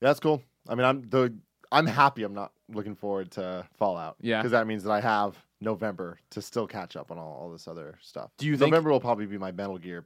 That's 0.00 0.18
cool. 0.18 0.42
I 0.68 0.74
mean, 0.74 0.84
I'm 0.84 1.02
the 1.08 1.34
I'm 1.72 1.86
happy. 1.86 2.22
I'm 2.22 2.34
not 2.34 2.52
looking 2.72 2.94
forward 2.94 3.30
to 3.32 3.66
Fallout. 3.78 4.16
Yeah. 4.20 4.38
because 4.40 4.52
that 4.52 4.66
means 4.66 4.82
that 4.84 4.90
I 4.92 5.00
have 5.00 5.36
November 5.60 6.18
to 6.30 6.42
still 6.42 6.66
catch 6.66 6.96
up 6.96 7.10
on 7.10 7.18
all, 7.18 7.38
all 7.42 7.50
this 7.50 7.68
other 7.68 7.96
stuff. 8.00 8.30
Do 8.38 8.46
you 8.46 8.56
think- 8.56 8.70
November 8.70 8.90
will 8.90 9.00
probably 9.00 9.26
be 9.26 9.38
my 9.38 9.52
Metal 9.52 9.78
Gear 9.78 10.04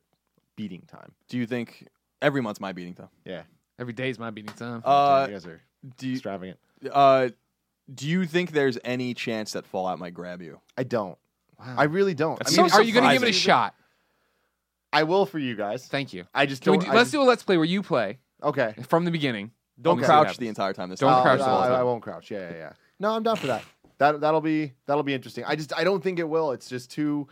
beating 0.57 0.83
time? 0.87 1.13
Do 1.29 1.37
you 1.39 1.47
think 1.47 1.89
every 2.23 2.41
month's 2.43 2.61
my 2.61 2.73
beating 2.73 2.95
time? 2.95 3.09
Yeah, 3.25 3.43
Every 3.79 3.93
day 3.93 4.11
is 4.11 4.19
my 4.19 4.31
beating 4.31 4.55
time. 4.55 4.83
Uh, 4.85 5.27
you 5.29 5.35
guys 5.35 5.47
are 5.47 5.61
do 5.97 6.07
you, 6.09 6.13
extravagant. 6.15 6.59
uh, 6.93 7.29
do 7.95 8.09
you 8.09 8.25
think 8.27 8.53
there's 8.53 8.79
any 8.85 9.13
chance 9.15 9.53
that 9.53 9.67
Fallout 9.67 9.99
might 9.99 10.15
grab 10.15 10.41
you? 10.43 10.61
I 10.79 10.85
don't. 10.85 11.19
Wow. 11.59 11.75
I 11.79 11.85
really 11.85 12.15
don't. 12.15 12.41
I 12.45 12.51
So 12.51 12.63
mean, 12.63 12.73
are 12.73 12.83
you 12.83 12.93
going 12.93 13.07
to 13.07 13.13
give 13.13 13.23
it 13.23 13.29
a 13.31 13.33
shot? 13.33 13.75
I 14.93 15.03
will 15.03 15.27
for 15.27 15.39
you 15.39 15.55
guys. 15.57 15.87
Thank 15.87 16.13
you. 16.13 16.25
I 16.35 16.47
just 16.47 16.63
Can 16.63 16.75
don't. 16.75 16.85
do, 16.85 16.91
I 16.91 16.95
let's 16.95 17.05
just- 17.07 17.13
do 17.13 17.23
a 17.23 17.25
let's 17.25 17.43
play 17.43 17.57
where 17.57 17.67
you 17.67 17.83
play 17.83 18.19
Okay. 18.43 18.75
from 18.89 19.05
the 19.05 19.11
beginning. 19.11 19.51
Don't 19.81 19.97
Let 19.97 20.03
me 20.03 20.07
see 20.07 20.13
what 20.13 20.23
crouch 20.25 20.37
the 20.39 20.49
entire 20.49 20.73
time. 20.73 20.89
This 20.91 21.01
Don't 21.01 21.13
time. 21.13 21.23
crouch 21.23 21.41
Uh, 21.41 21.45
the 21.45 21.51
whole 21.51 21.61
I, 21.63 21.69
time. 21.69 21.81
I 21.81 21.83
won't 21.83 22.03
crouch. 22.03 22.31
Yeah, 22.31 22.51
yeah, 22.51 22.57
yeah. 22.57 22.73
No, 23.01 23.11
I'm 23.15 23.23
down 23.23 23.37
for 23.37 23.49
that. 23.49 23.63
That 23.99 24.21
that'll 24.21 24.41
be 24.41 24.73
that'll 24.87 25.03
be 25.03 25.15
interesting. 25.15 25.45
I 25.47 25.57
just 25.57 25.73
I 25.77 25.85
don't 25.85 26.03
think 26.03 26.19
it 26.19 26.29
will. 26.29 26.53
It's 26.53 26.69
just 26.69 26.91
too 26.91 27.29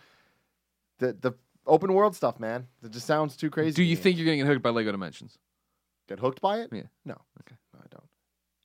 the 0.98 1.12
the 1.12 1.32
open 1.66 1.92
world 1.92 2.14
stuff, 2.16 2.40
man. 2.40 2.66
It 2.82 2.90
just 2.90 3.06
sounds 3.06 3.36
too 3.36 3.50
crazy. 3.50 3.74
Do 3.74 3.82
you 3.82 3.96
think 3.96 4.16
you're 4.16 4.26
going 4.26 4.38
to 4.38 4.44
get 4.44 4.50
hooked 4.50 4.62
by 4.62 4.70
Lego 4.70 4.90
Dimensions? 4.92 5.38
get 6.08 6.18
hooked 6.18 6.40
by 6.40 6.58
it? 6.60 6.68
Yeah. 6.72 6.82
No. 7.04 7.14
Okay. 7.40 7.56
No, 7.72 7.80
I 7.80 7.86
don't. 7.90 8.04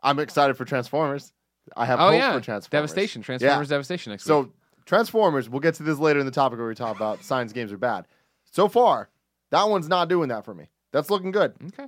I'm 0.01 0.19
excited 0.19 0.57
for 0.57 0.65
Transformers. 0.65 1.31
I 1.75 1.85
have 1.85 1.99
Oh 1.99 2.09
hope 2.09 2.13
yeah, 2.15 2.33
for 2.33 2.41
Transformers. 2.41 2.69
Devastation, 2.91 3.21
Transformers, 3.21 3.69
Devastation 3.69 4.11
next 4.11 4.23
So 4.23 4.41
week. 4.41 4.51
Transformers, 4.85 5.49
we'll 5.49 5.59
get 5.59 5.75
to 5.75 5.83
this 5.83 5.99
later 5.99 6.19
in 6.19 6.25
the 6.25 6.31
topic 6.31 6.57
where 6.59 6.67
we 6.67 6.75
talk 6.75 6.95
about 6.95 7.23
science 7.23 7.51
games 7.53 7.71
are 7.71 7.77
bad. 7.77 8.05
So 8.51 8.67
far, 8.67 9.09
that 9.51 9.67
one's 9.69 9.87
not 9.89 10.07
doing 10.09 10.29
that 10.29 10.45
for 10.45 10.53
me. 10.53 10.69
That's 10.93 11.09
looking 11.09 11.31
good. 11.31 11.53
Okay, 11.67 11.87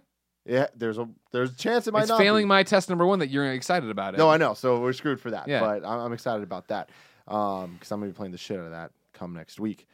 Yeah, 0.50 0.68
there's 0.76 0.98
a 0.98 1.08
there's 1.32 1.52
a 1.52 1.56
chance 1.56 1.88
it 1.88 1.94
might 1.94 2.02
it's 2.02 2.10
not. 2.10 2.18
failing 2.18 2.46
be. 2.46 2.48
my 2.48 2.64
test 2.64 2.90
number 2.90 3.06
one 3.06 3.20
that 3.20 3.30
you're 3.30 3.52
excited 3.54 3.90
about 3.90 4.16
it. 4.16 4.18
No, 4.18 4.30
I 4.30 4.38
know. 4.38 4.56
So 4.56 4.80
we're 4.80 4.94
screwed 4.94 5.20
for 5.22 5.30
that. 5.32 5.48
Yeah. 5.48 5.60
But 5.60 5.86
I'm, 5.86 6.00
I'm 6.00 6.14
excited 6.14 6.42
about 6.42 6.70
that 6.70 6.90
um, 7.28 7.74
because 7.74 7.92
I'm 7.92 8.00
gonna 8.00 8.12
be 8.12 8.16
playing 8.16 8.32
the 8.32 8.40
shit 8.40 8.58
out 8.58 8.66
of 8.66 8.72
that 8.72 8.92
come 9.14 9.34
next 9.34 9.60
week. 9.60 9.86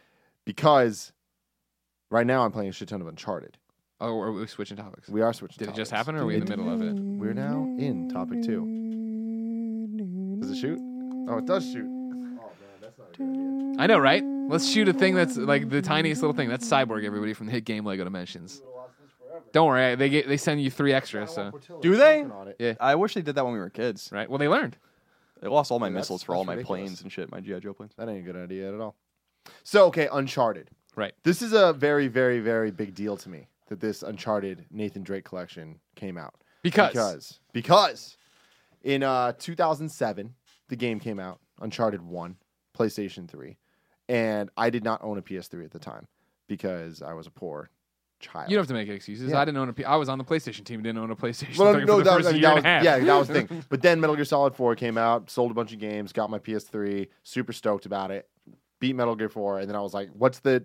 Because 0.46 1.12
right 2.10 2.26
now 2.26 2.46
I'm 2.46 2.54
playing 2.54 2.70
a 2.70 2.72
shit 2.72 2.88
ton 2.88 3.02
of 3.02 3.08
Uncharted. 3.08 3.58
oh, 4.00 4.18
are 4.18 4.32
we 4.32 4.48
switching 4.48 4.78
topics? 4.78 5.10
We 5.10 5.22
are 5.22 5.34
switching. 5.34 5.58
Did 5.58 5.70
it 5.70 5.76
just 5.76 5.92
happen, 5.92 6.16
or 6.16 6.22
are 6.22 6.26
we 6.26 6.36
in 6.36 6.46
the 6.46 6.56
middle 6.56 6.72
of 6.72 6.82
it? 6.82 6.94
We're 6.94 7.34
now 7.34 7.64
in 7.78 8.10
topic 8.10 8.42
two. 8.42 8.62
Does 10.40 10.52
it 10.52 10.58
shoot? 10.58 10.80
Oh, 11.28 11.38
it 11.38 11.46
does 11.46 11.66
shoot. 11.70 11.86
Oh 11.86 12.52
man, 12.62 12.80
that's 12.80 12.98
not 12.98 13.10
a 13.14 13.18
good 13.18 13.30
idea. 13.30 13.76
I 13.84 13.88
know, 13.88 13.98
right? 13.98 14.24
Let's 14.48 14.70
shoot 14.70 14.88
a 14.88 14.94
thing 14.94 15.16
that's 15.16 15.36
like 15.36 15.70
the 15.70 15.82
tiniest 15.82 16.22
little 16.22 16.36
thing. 16.36 16.48
That's 16.48 16.66
Cyborg, 16.70 17.04
everybody 17.04 17.34
from 17.34 17.48
the 17.48 17.52
hit 17.52 17.66
game 17.66 17.84
Lego 17.84 18.04
Dimensions. 18.04 18.62
Don't 19.56 19.68
worry, 19.70 19.96
they 19.96 20.10
get, 20.10 20.28
they 20.28 20.36
send 20.36 20.62
you 20.62 20.70
three 20.70 20.92
extras. 20.92 21.34
So 21.34 21.50
Do 21.82 21.96
they? 21.96 22.26
Yeah, 22.60 22.74
I 22.82 22.96
wish 22.96 23.14
they 23.14 23.22
did 23.22 23.36
that 23.36 23.46
when 23.46 23.54
we 23.54 23.60
were 23.60 23.70
kids. 23.70 24.10
right. 24.12 24.30
Well, 24.30 24.38
they 24.38 24.50
learned. 24.50 24.76
They 25.42 25.48
lost 25.48 25.72
all 25.72 25.80
my 25.80 25.88
Yeah, 25.88 25.92
that's- 25.94 26.04
missiles 26.08 26.24
for 26.24 26.36
all 26.36 26.42
that's 26.44 26.48
my 26.48 26.54
ridiculous. 26.56 26.82
planes 26.82 27.02
and 27.04 27.10
shit, 27.12 27.32
my 27.32 27.40
GI 27.40 27.62
Joe 27.62 27.74
planes. 27.74 27.94
That 27.98 28.10
ain't 28.10 28.20
a 28.20 28.22
good 28.22 28.36
idea 28.36 28.74
at 28.74 28.82
all. 28.82 28.98
So 29.64 29.86
okay, 29.86 30.10
Uncharted. 30.12 30.72
Right. 30.98 31.14
This 31.24 31.42
is 31.42 31.54
a 31.54 31.72
very, 31.72 32.10
very, 32.10 32.42
very 32.42 32.70
big 32.70 32.94
deal 32.96 33.16
to 33.16 33.30
me 33.30 33.48
that 33.68 33.80
this 33.80 34.04
Uncharted 34.04 34.66
Nathan 34.72 35.04
Drake 35.04 35.24
collection 35.24 35.80
came 35.96 36.18
out. 36.18 36.34
Because, 36.62 36.92
because 36.92 37.40
because 37.54 38.18
in 38.84 39.04
uh, 39.04 39.32
2007 39.40 40.36
the 40.68 40.76
game 40.76 41.00
came 41.00 41.20
out 41.20 41.40
uncharted 41.62 42.02
1 42.02 42.36
playstation 42.78 43.30
3 43.30 43.56
and 44.10 44.50
i 44.58 44.70
did 44.70 44.84
not 44.84 45.02
own 45.04 45.18
a 45.18 45.22
ps3 45.22 45.64
at 45.64 45.72
the 45.72 45.80
time 45.80 46.08
because 46.48 47.02
i 47.04 47.14
was 47.14 47.28
a 47.28 47.32
poor 47.32 47.70
child 48.20 48.50
you 48.50 48.56
don't 48.56 48.62
have 48.62 48.68
to 48.68 48.74
make 48.74 48.90
excuses. 48.90 49.32
Yeah. 49.32 49.40
I 49.40 49.46
didn't 49.46 49.58
own 49.58 49.70
a. 49.70 49.74
P- 49.74 49.86
I 49.86 49.96
was 49.96 50.10
on 50.10 50.18
the 50.18 50.24
PlayStation 50.24 50.64
team. 50.64 50.82
Didn't 50.82 50.98
own 50.98 51.12
a 51.12 51.16
PlayStation 51.16 51.58
well, 51.58 51.80
no, 51.80 52.02
that, 52.02 52.14
first 52.14 52.30
I 52.30 52.32
mean, 52.34 52.42
that 52.42 52.56
was, 52.56 52.64
yeah, 52.64 53.00
that 53.00 53.18
was 53.18 53.28
the 53.28 53.44
thing. 53.44 53.64
But 53.70 53.82
then 53.82 54.00
Metal 54.00 54.16
Gear 54.16 54.26
Solid 54.26 54.56
4 54.56 54.76
came 54.76 54.98
out, 54.98 55.30
sold 55.30 55.52
a 55.52 55.54
bunch 55.54 55.74
of 55.74 55.80
games, 55.80 56.14
got 56.14 56.30
my 56.30 56.40
PS3, 56.40 57.08
super 57.24 57.54
stoked 57.54 57.86
about 57.86 58.12
it, 58.12 58.28
beat 58.80 58.96
Metal 58.96 59.16
Gear 59.16 59.30
4, 59.30 59.60
and 59.60 59.70
then 59.70 59.76
I 59.76 59.82
was 59.82 59.94
like, 59.94 60.10
what's 60.14 60.40
the 60.40 60.64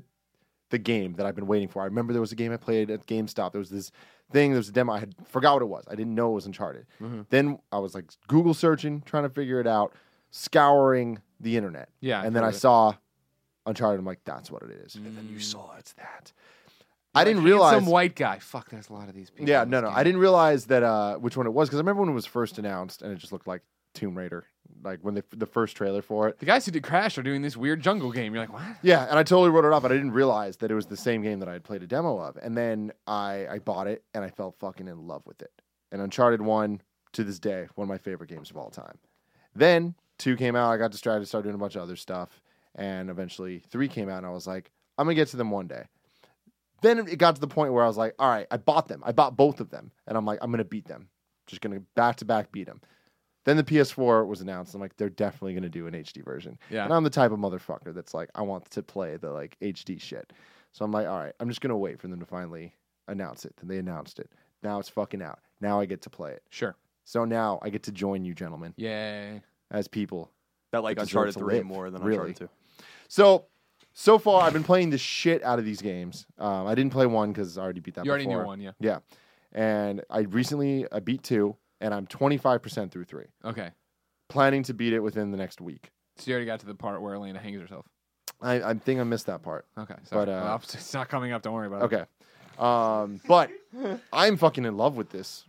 the 0.71 0.79
game 0.79 1.15
that 1.15 1.27
I've 1.27 1.35
been 1.35 1.47
waiting 1.49 1.69
for? 1.69 1.83
I 1.83 1.87
remember 1.87 2.13
there 2.13 2.21
was 2.21 2.33
a 2.33 2.37
game 2.37 2.53
I 2.53 2.57
played 2.57 2.91
at 2.91 3.07
GameStop. 3.07 3.53
There 3.53 3.59
was 3.59 3.71
this 3.71 3.91
thing, 4.31 4.51
there 4.51 4.59
was 4.59 4.69
a 4.69 4.73
demo. 4.73 4.93
I 4.93 5.01
had 5.01 5.15
forgot 5.27 5.55
what 5.55 5.63
it 5.63 5.67
was. 5.67 5.85
I 5.89 5.97
didn't 5.97 6.15
know 6.15 6.31
it 6.31 6.35
was 6.35 6.47
Uncharted. 6.47 6.87
Mm-hmm. 7.01 7.23
Then 7.31 7.59
I 7.73 7.79
was 7.79 7.95
like 7.95 8.05
Google 8.29 8.55
searching, 8.55 9.03
trying 9.05 9.25
to 9.25 9.31
figure 9.31 9.61
it 9.61 9.67
out, 9.67 9.95
scouring 10.31 11.19
the 11.41 11.57
internet. 11.57 11.89
Yeah, 12.01 12.23
and 12.23 12.35
then 12.35 12.45
I 12.45 12.51
it. 12.51 12.55
saw 12.55 12.95
Uncharted. 13.67 13.99
I'm 13.99 14.07
like, 14.07 14.25
that's 14.25 14.51
what 14.51 14.63
it 14.63 14.71
is. 14.71 14.95
And 14.95 15.17
then 15.17 15.29
you 15.31 15.41
saw 15.41 15.75
it's 15.79 15.93
that. 15.95 16.33
I 17.15 17.25
didn't 17.25 17.45
realize. 17.45 17.83
white 17.83 18.15
guy. 18.15 18.39
Fuck, 18.39 18.71
there's 18.71 18.89
a 18.89 18.93
lot 18.93 19.09
of 19.09 19.15
these 19.15 19.31
people. 19.31 19.49
Yeah, 19.49 19.65
no, 19.65 19.81
no. 19.81 19.89
I 19.89 20.05
didn't 20.05 20.21
realize 20.21 20.67
that 20.67 20.83
uh, 20.83 21.17
which 21.17 21.37
one 21.37 21.47
it 21.47 21.51
was 21.51 21.69
because 21.69 21.79
I 21.79 21.83
remember 21.83 22.03
when 22.03 22.11
it 22.11 22.15
was 22.15 22.27
first 22.27 22.59
announced 22.59 23.03
and 23.03 23.13
it 23.13 23.17
just 23.17 23.33
looked 23.33 23.47
like 23.47 23.63
Tomb 23.95 24.17
Raider, 24.17 24.47
like 24.85 25.01
when 25.03 25.15
they, 25.15 25.23
the 25.31 25.47
first 25.47 25.77
trailer 25.77 26.03
for 26.03 26.29
it. 26.29 26.39
The 26.39 26.47
guys 26.47 26.65
who 26.65 26.71
did 26.71 26.85
Crash 26.85 27.19
are 27.19 27.23
doing 27.23 27.43
this 27.43 27.57
weird 27.57 27.81
jungle 27.81 28.13
game. 28.13 28.33
You're 28.33 28.43
like, 28.45 28.53
what? 28.53 28.63
Yeah, 28.83 29.07
and 29.09 29.19
I 29.19 29.25
totally 29.25 29.51
wrote 29.51 29.65
it 29.65 29.73
off, 29.73 29.83
but 29.83 29.91
I 29.91 29.97
didn't 29.97 30.13
realize 30.13 30.59
that 30.59 30.71
it 30.71 30.75
was 30.75 30.87
the 30.87 30.97
same 30.97 31.23
game 31.23 31.41
that 31.41 31.49
I 31.49 31.53
had 31.53 31.65
played 31.65 31.83
a 31.83 31.87
demo 31.87 32.19
of. 32.19 32.37
And 32.37 32.57
then 32.57 32.93
I, 33.07 33.47
I 33.51 33.59
bought 33.59 33.89
it 33.89 34.05
and 34.15 34.25
I 34.25 34.31
fell 34.31 34.53
fucking 34.53 34.87
in 34.87 35.07
love 35.09 35.23
with 35.27 35.43
it. 35.43 35.51
And 35.91 36.01
Uncharted 36.01 36.41
1, 36.41 36.81
to 37.13 37.25
this 37.25 37.39
day, 37.39 37.67
one 37.75 37.87
of 37.87 37.89
my 37.89 37.99
favorite 37.99 38.31
games 38.31 38.51
of 38.51 38.57
all 38.57 38.71
time. 38.71 38.99
Then 39.55 39.95
2 40.19 40.37
came 40.37 40.55
out, 40.55 40.71
I 40.71 40.77
got 40.77 40.93
distracted, 40.93 41.27
started 41.27 41.49
doing 41.49 41.57
a 41.57 41.59
bunch 41.59 41.75
of 41.75 41.83
other 41.83 41.97
stuff. 41.97 42.41
And 42.77 43.11
eventually 43.11 43.63
3 43.71 43.89
came 43.89 44.09
out, 44.09 44.19
and 44.19 44.27
I 44.27 44.31
was 44.31 44.47
like, 44.47 44.71
I'm 44.97 45.07
going 45.07 45.17
to 45.17 45.21
get 45.21 45.29
to 45.29 45.37
them 45.37 45.51
one 45.51 45.67
day. 45.67 45.85
Then 46.83 46.99
it 46.99 47.19
got 47.19 47.35
to 47.35 47.41
the 47.41 47.47
point 47.47 47.73
where 47.73 47.85
I 47.85 47.87
was 47.87 47.97
like, 47.97 48.15
all 48.19 48.29
right, 48.29 48.47
I 48.51 48.57
bought 48.57 48.89
them. 48.89 49.03
I 49.05 49.13
bought 49.13 49.37
both 49.37 49.61
of 49.61 49.71
them. 49.71 49.93
And 50.07 50.17
I'm 50.17 50.25
like, 50.25 50.39
I'm 50.41 50.51
going 50.51 50.59
to 50.59 50.65
beat 50.65 50.87
them. 50.87 51.09
Just 51.47 51.61
going 51.61 51.75
to 51.75 51.85
back 51.95 52.17
to 52.17 52.25
back 52.25 52.53
beat 52.53 52.67
them. 52.67 52.81
Then 53.45 53.57
the 53.57 53.65
PS4 53.65 54.27
was 54.27 54.41
announced. 54.41 54.75
I'm 54.75 54.81
like, 54.81 54.97
they're 54.97 55.09
definitely 55.09 55.55
going 55.55 55.63
to 55.63 55.69
do 55.69 55.87
an 55.87 55.95
HD 55.95 56.25
version. 56.25 56.59
Yeah. 56.71 56.85
And 56.85 56.93
I'm 56.93 57.05
the 57.05 57.11
type 57.11 57.33
of 57.33 57.39
motherfucker 57.39 57.95
that's 57.95 58.15
like, 58.15 58.31
I 58.35 58.43
want 58.43 58.71
to 58.71 58.83
play 58.83 59.17
the 59.17 59.31
like 59.31 59.57
HD 59.61 60.01
shit. 60.01 60.33
So 60.73 60.85
I'm 60.85 60.93
like, 60.93 61.07
all 61.07 61.19
right, 61.19 61.33
I'm 61.41 61.49
just 61.49 61.61
going 61.61 61.71
to 61.71 61.77
wait 61.77 61.99
for 62.01 62.09
them 62.09 62.21
to 62.21 62.27
finally 62.27 62.75
announce 63.09 63.45
it. 63.45 63.55
Then 63.57 63.69
they 63.69 63.79
announced 63.79 64.19
it. 64.19 64.31
Now 64.63 64.79
it's 64.79 64.89
fucking 64.89 65.23
out. 65.23 65.41
Now 65.61 65.81
I 65.81 65.87
get 65.87 66.03
to 66.03 66.11
play 66.11 66.33
it. 66.33 66.43
Sure. 66.51 66.77
So 67.05 67.25
now 67.25 67.59
I 67.63 67.71
get 67.71 67.83
to 67.85 67.93
join 67.93 68.25
you, 68.25 68.35
gentlemen, 68.35 68.75
Yay. 68.77 69.43
as 69.71 69.89
people. 69.89 70.31
That 70.73 70.85
like 70.85 70.99
It 70.99 71.01
deserves 71.01 71.35
Uncharted 71.35 71.35
to 71.35 71.41
3 71.41 71.55
live, 71.57 71.67
more 71.67 71.91
than 71.91 72.03
really. 72.03 72.29
Uncharted 72.29 72.37
2. 72.37 72.85
So, 73.09 73.47
so 73.93 74.19
far 74.19 74.43
I've 74.43 74.53
been 74.53 74.65
playing 74.65 74.91
the 74.91 74.99
shit 74.99 75.43
out 75.43 75.59
of 75.59 75.65
these 75.65 75.81
games. 75.83 76.27
Um, 76.39 76.67
I 76.67 76.75
didn't 76.75 76.93
play 76.93 77.07
one 77.07 77.33
because 77.33 77.59
I 77.59 77.63
already 77.63 77.81
beat 77.81 77.95
that 77.97 78.05
You 78.05 78.11
already 78.11 78.27
before. 78.27 78.43
knew 78.43 78.47
one, 78.47 78.61
yeah. 78.61 78.73
Yeah. 78.81 78.99
And 79.53 80.03
I 80.11 80.21
recently 80.21 80.87
I 80.93 81.01
beat 81.01 81.23
two, 81.23 81.57
and 81.81 81.93
I'm 81.93 82.07
25% 82.07 82.91
through 82.91 83.05
three. 83.05 83.27
Okay. 83.45 83.71
Planning 84.29 84.63
to 84.65 84.75
beat 84.75 84.93
it 84.93 85.01
within 85.01 85.31
the 85.33 85.37
next 85.37 85.61
week. 85.61 85.91
So 86.17 86.31
you 86.31 86.35
already 86.35 86.47
got 86.47 86.61
to 86.61 86.67
the 86.67 86.75
part 86.75 87.01
where 87.03 87.15
Elena 87.15 87.39
hangs 87.41 87.61
herself. 87.61 87.87
I, 88.41 88.63
I 88.63 88.75
think 88.75 89.01
I 89.01 89.05
missed 89.05 89.27
that 89.27 89.43
part. 89.43 89.67
Okay. 89.77 89.95
Sorry. 90.05 90.27
But, 90.27 90.29
uh, 90.33 90.41
Well, 90.45 90.57
it's 90.63 90.95
not 90.95 91.09
coming 91.09 91.33
up. 91.33 91.43
Don't 91.43 91.53
worry 91.55 91.67
about 91.67 91.83
it. 91.83 91.85
Okay. 91.95 92.05
Um, 92.59 93.21
but 93.27 93.51
I'm 94.13 94.37
fucking 94.37 94.65
in 94.65 94.77
love 94.77 94.97
with 94.97 95.11
this 95.11 95.45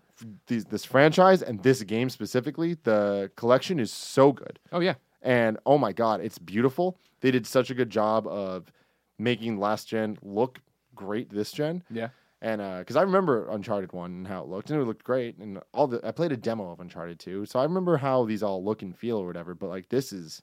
these, 0.47 0.65
this 0.65 0.85
franchise 0.85 1.41
and 1.41 1.61
this 1.63 1.81
game 1.83 2.09
specifically. 2.09 2.77
The 2.83 3.31
collection 3.35 3.79
is 3.79 3.91
so 3.91 4.31
good. 4.31 4.59
Oh 4.71 4.79
yeah. 4.79 4.93
And 5.21 5.57
oh 5.65 5.77
my 5.77 5.91
god, 5.93 6.21
it's 6.21 6.37
beautiful. 6.37 6.97
They 7.21 7.31
did 7.31 7.47
such 7.47 7.69
a 7.69 7.73
good 7.73 7.89
job 7.89 8.27
of 8.27 8.71
making 9.17 9.59
last 9.59 9.87
gen 9.87 10.17
look 10.21 10.59
great 10.95 11.29
this 11.29 11.51
gen. 11.51 11.83
Yeah. 11.89 12.09
And 12.41 12.59
because 12.79 12.95
I 12.95 13.03
remember 13.03 13.47
Uncharted 13.49 13.93
one 13.93 14.11
and 14.11 14.27
how 14.27 14.41
it 14.41 14.47
looked, 14.47 14.71
and 14.71 14.81
it 14.81 14.85
looked 14.85 15.03
great. 15.03 15.37
And 15.37 15.59
all 15.73 15.87
the 15.87 16.05
I 16.05 16.11
played 16.11 16.31
a 16.31 16.37
demo 16.37 16.71
of 16.71 16.79
Uncharted 16.79 17.19
two, 17.19 17.45
so 17.45 17.59
I 17.59 17.63
remember 17.63 17.97
how 17.97 18.25
these 18.25 18.41
all 18.41 18.63
look 18.63 18.81
and 18.81 18.97
feel 18.97 19.17
or 19.17 19.27
whatever. 19.27 19.53
But 19.53 19.69
like 19.69 19.89
this 19.89 20.11
is 20.11 20.41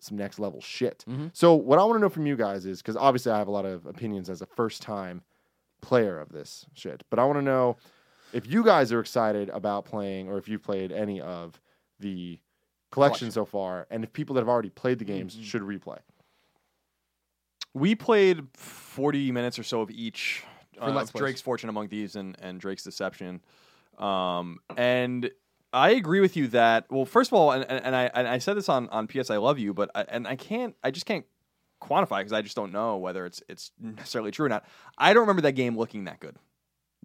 some 0.00 0.16
next 0.16 0.38
level 0.38 0.60
shit. 0.62 1.04
Mhm. 1.06 1.30
So 1.34 1.54
what 1.54 1.78
I 1.78 1.84
want 1.84 1.96
to 1.96 2.00
know 2.00 2.08
from 2.08 2.26
you 2.26 2.36
guys 2.36 2.64
is 2.66 2.80
because 2.80 2.96
obviously 2.96 3.32
I 3.32 3.38
have 3.38 3.48
a 3.48 3.52
lot 3.52 3.66
of 3.66 3.84
opinions 3.86 4.28
as 4.30 4.40
a 4.42 4.46
first 4.46 4.80
time 4.82 5.22
player 5.82 6.18
of 6.18 6.30
this 6.30 6.64
shit, 6.72 7.04
but 7.10 7.18
I 7.18 7.24
want 7.26 7.38
to 7.38 7.42
know 7.42 7.76
if 8.32 8.46
you 8.46 8.64
guys 8.64 8.90
are 8.90 9.00
excited 9.00 9.50
about 9.50 9.84
playing 9.84 10.28
or 10.28 10.38
if 10.38 10.48
you've 10.48 10.62
played 10.62 10.90
any 10.90 11.20
of 11.20 11.60
the 12.00 12.40
collection 12.94 13.30
so 13.30 13.44
far, 13.44 13.86
and 13.90 14.04
if 14.04 14.12
people 14.12 14.34
that 14.34 14.40
have 14.40 14.48
already 14.48 14.70
played 14.70 14.98
the 14.98 15.04
games 15.04 15.36
should 15.40 15.62
replay. 15.62 15.98
We 17.74 17.94
played 17.94 18.46
40 18.54 19.32
minutes 19.32 19.58
or 19.58 19.64
so 19.64 19.80
of 19.80 19.90
each. 19.90 20.44
Uh, 20.80 20.90
Let's 20.90 21.10
of 21.10 21.14
Plays. 21.14 21.20
Drake's 21.20 21.40
Fortune 21.40 21.68
Among 21.68 21.88
Thieves 21.88 22.16
and, 22.16 22.36
and 22.40 22.60
Drake's 22.60 22.84
Deception. 22.84 23.40
Um, 23.98 24.58
and 24.76 25.30
I 25.72 25.90
agree 25.90 26.20
with 26.20 26.36
you 26.36 26.48
that, 26.48 26.86
well, 26.90 27.04
first 27.04 27.30
of 27.30 27.34
all, 27.34 27.50
and, 27.50 27.64
and, 27.68 27.84
and 27.84 27.96
I, 27.96 28.10
and 28.14 28.28
I 28.28 28.38
said 28.38 28.56
this 28.56 28.68
on, 28.68 28.88
on 28.90 29.08
PS 29.08 29.28
I 29.30 29.38
Love 29.38 29.58
You, 29.58 29.74
but 29.74 29.90
I, 29.94 30.02
and 30.02 30.26
I 30.26 30.36
can't, 30.36 30.76
I 30.84 30.92
just 30.92 31.04
can't 31.04 31.24
quantify 31.80 32.18
because 32.18 32.32
I 32.32 32.42
just 32.42 32.56
don't 32.56 32.72
know 32.72 32.96
whether 32.96 33.26
it's 33.26 33.42
it's 33.48 33.72
necessarily 33.80 34.30
true 34.30 34.46
or 34.46 34.48
not. 34.48 34.64
I 34.96 35.12
don't 35.12 35.22
remember 35.22 35.42
that 35.42 35.52
game 35.52 35.76
looking 35.76 36.04
that 36.04 36.20
good, 36.20 36.36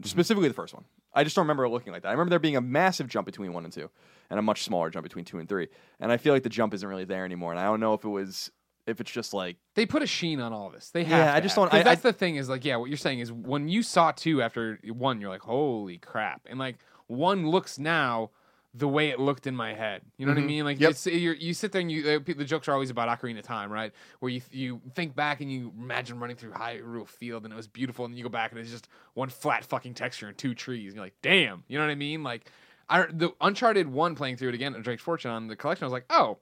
specifically 0.04 0.48
the 0.48 0.54
first 0.54 0.74
one. 0.74 0.86
I 1.14 1.24
just 1.24 1.36
don't 1.36 1.44
remember 1.44 1.66
it 1.66 1.70
looking 1.70 1.92
like 1.92 2.04
that. 2.04 2.10
I 2.10 2.12
remember 2.12 2.30
there 2.30 2.40
being 2.40 2.56
a 2.56 2.62
massive 2.62 3.08
jump 3.08 3.26
between 3.26 3.54
one 3.54 3.66
and 3.66 3.74
two, 3.74 3.90
and 4.30 4.38
a 4.40 4.42
much 4.42 4.64
smaller 4.64 4.90
jump 4.90 5.04
between 5.04 5.26
two 5.26 5.40
and 5.40 5.48
three. 5.50 5.68
And 6.00 6.12
I 6.12 6.18
feel 6.18 6.34
like 6.34 6.44
the 6.44 6.50
jump 6.50 6.74
isn't 6.74 6.88
really 6.88 7.06
there 7.06 7.26
anymore. 7.26 7.52
And 7.52 7.60
I 7.60 7.64
don't 7.66 7.80
know 7.80 7.94
if 7.94 8.04
it 8.04 8.10
was 8.10 8.52
if 8.88 9.00
it's 9.00 9.12
just 9.12 9.34
like 9.34 9.58
They 9.76 9.86
put 9.86 10.02
a 10.02 10.08
sheen 10.08 10.40
on 10.40 10.52
all 10.52 10.70
this. 10.72 10.90
They 10.90 11.04
have. 11.04 11.26
Yeah, 11.28 11.34
I 11.36 11.40
just 11.42 11.56
don't- 11.56 11.72
I- 11.74 11.84
that's 11.84 12.02
the 12.02 12.14
thing 12.14 12.38
is 12.38 12.50
like, 12.50 12.66
yeah, 12.66 12.76
what 12.78 12.90
you're 12.90 12.98
saying 12.98 13.20
is 13.20 13.32
when 13.32 13.68
you 13.70 13.84
saw 13.84 14.12
two 14.12 14.42
after 14.42 14.80
one, 14.88 15.22
you're 15.22 15.30
like, 15.30 15.42
holy 15.42 15.98
crap, 15.98 16.42
and 16.50 16.58
like 16.58 16.78
one 17.08 17.48
looks 17.50 17.78
now 17.78 18.32
the 18.76 18.88
way 18.88 19.10
it 19.10 19.20
looked 19.20 19.48
in 19.48 19.56
my 19.56 19.74
head. 19.74 20.04
You 20.18 20.28
know 20.28 20.32
what 20.34 20.42
I 20.44 20.46
mean? 20.46 20.64
Like 20.64 20.80
Yep. 20.80 20.94
you 21.06 21.54
sit 21.56 21.72
there 21.72 21.82
and 21.82 21.92
you 21.92 22.08
uh, 22.08 22.34
the 22.36 22.46
jokes 22.46 22.68
are 22.68 22.74
always 22.74 22.92
about 22.92 23.10
Ocarina 23.20 23.40
of 23.40 23.44
Time, 23.44 23.72
right? 23.72 23.92
Where 24.20 24.32
you 24.32 24.42
you 24.52 24.80
think 24.94 25.16
back 25.16 25.42
and 25.42 25.52
you 25.52 25.74
imagine 25.78 26.20
running 26.20 26.36
through 26.36 26.52
Hyrule 26.52 27.08
Field 27.08 27.46
and 27.46 27.54
it 27.54 27.58
was 27.58 27.68
beautiful, 27.68 28.06
and 28.06 28.14
then 28.14 28.18
you 28.18 28.24
go 28.24 28.30
back 28.30 28.52
and 28.52 28.60
it's 28.60 28.70
just 28.72 28.88
one 29.16 29.30
flat 29.30 29.66
fucking 29.66 29.96
texture 29.96 30.28
and 30.28 30.38
two 30.38 30.54
trees. 30.54 30.88
And 30.94 30.96
you're 30.98 31.06
like, 31.06 31.16
damn, 31.24 31.64
you 31.68 31.78
know 31.80 31.84
what 31.86 31.92
I 31.92 31.96
mean? 31.96 32.22
Like, 32.24 32.50
I 32.90 33.06
the 33.12 33.32
Uncharted 33.40 33.88
one 33.88 34.16
playing 34.16 34.38
through 34.38 34.50
it 34.50 34.56
again, 34.56 34.74
Drake's 34.82 35.04
Fortune 35.04 35.32
on 35.32 35.48
the 35.48 35.56
collection. 35.56 35.84
I 35.84 35.88
was 35.88 35.94
like, 35.94 36.06
oh, 36.10 36.38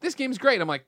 this 0.00 0.14
game's 0.14 0.38
great. 0.38 0.60
I'm 0.60 0.68
like. 0.68 0.84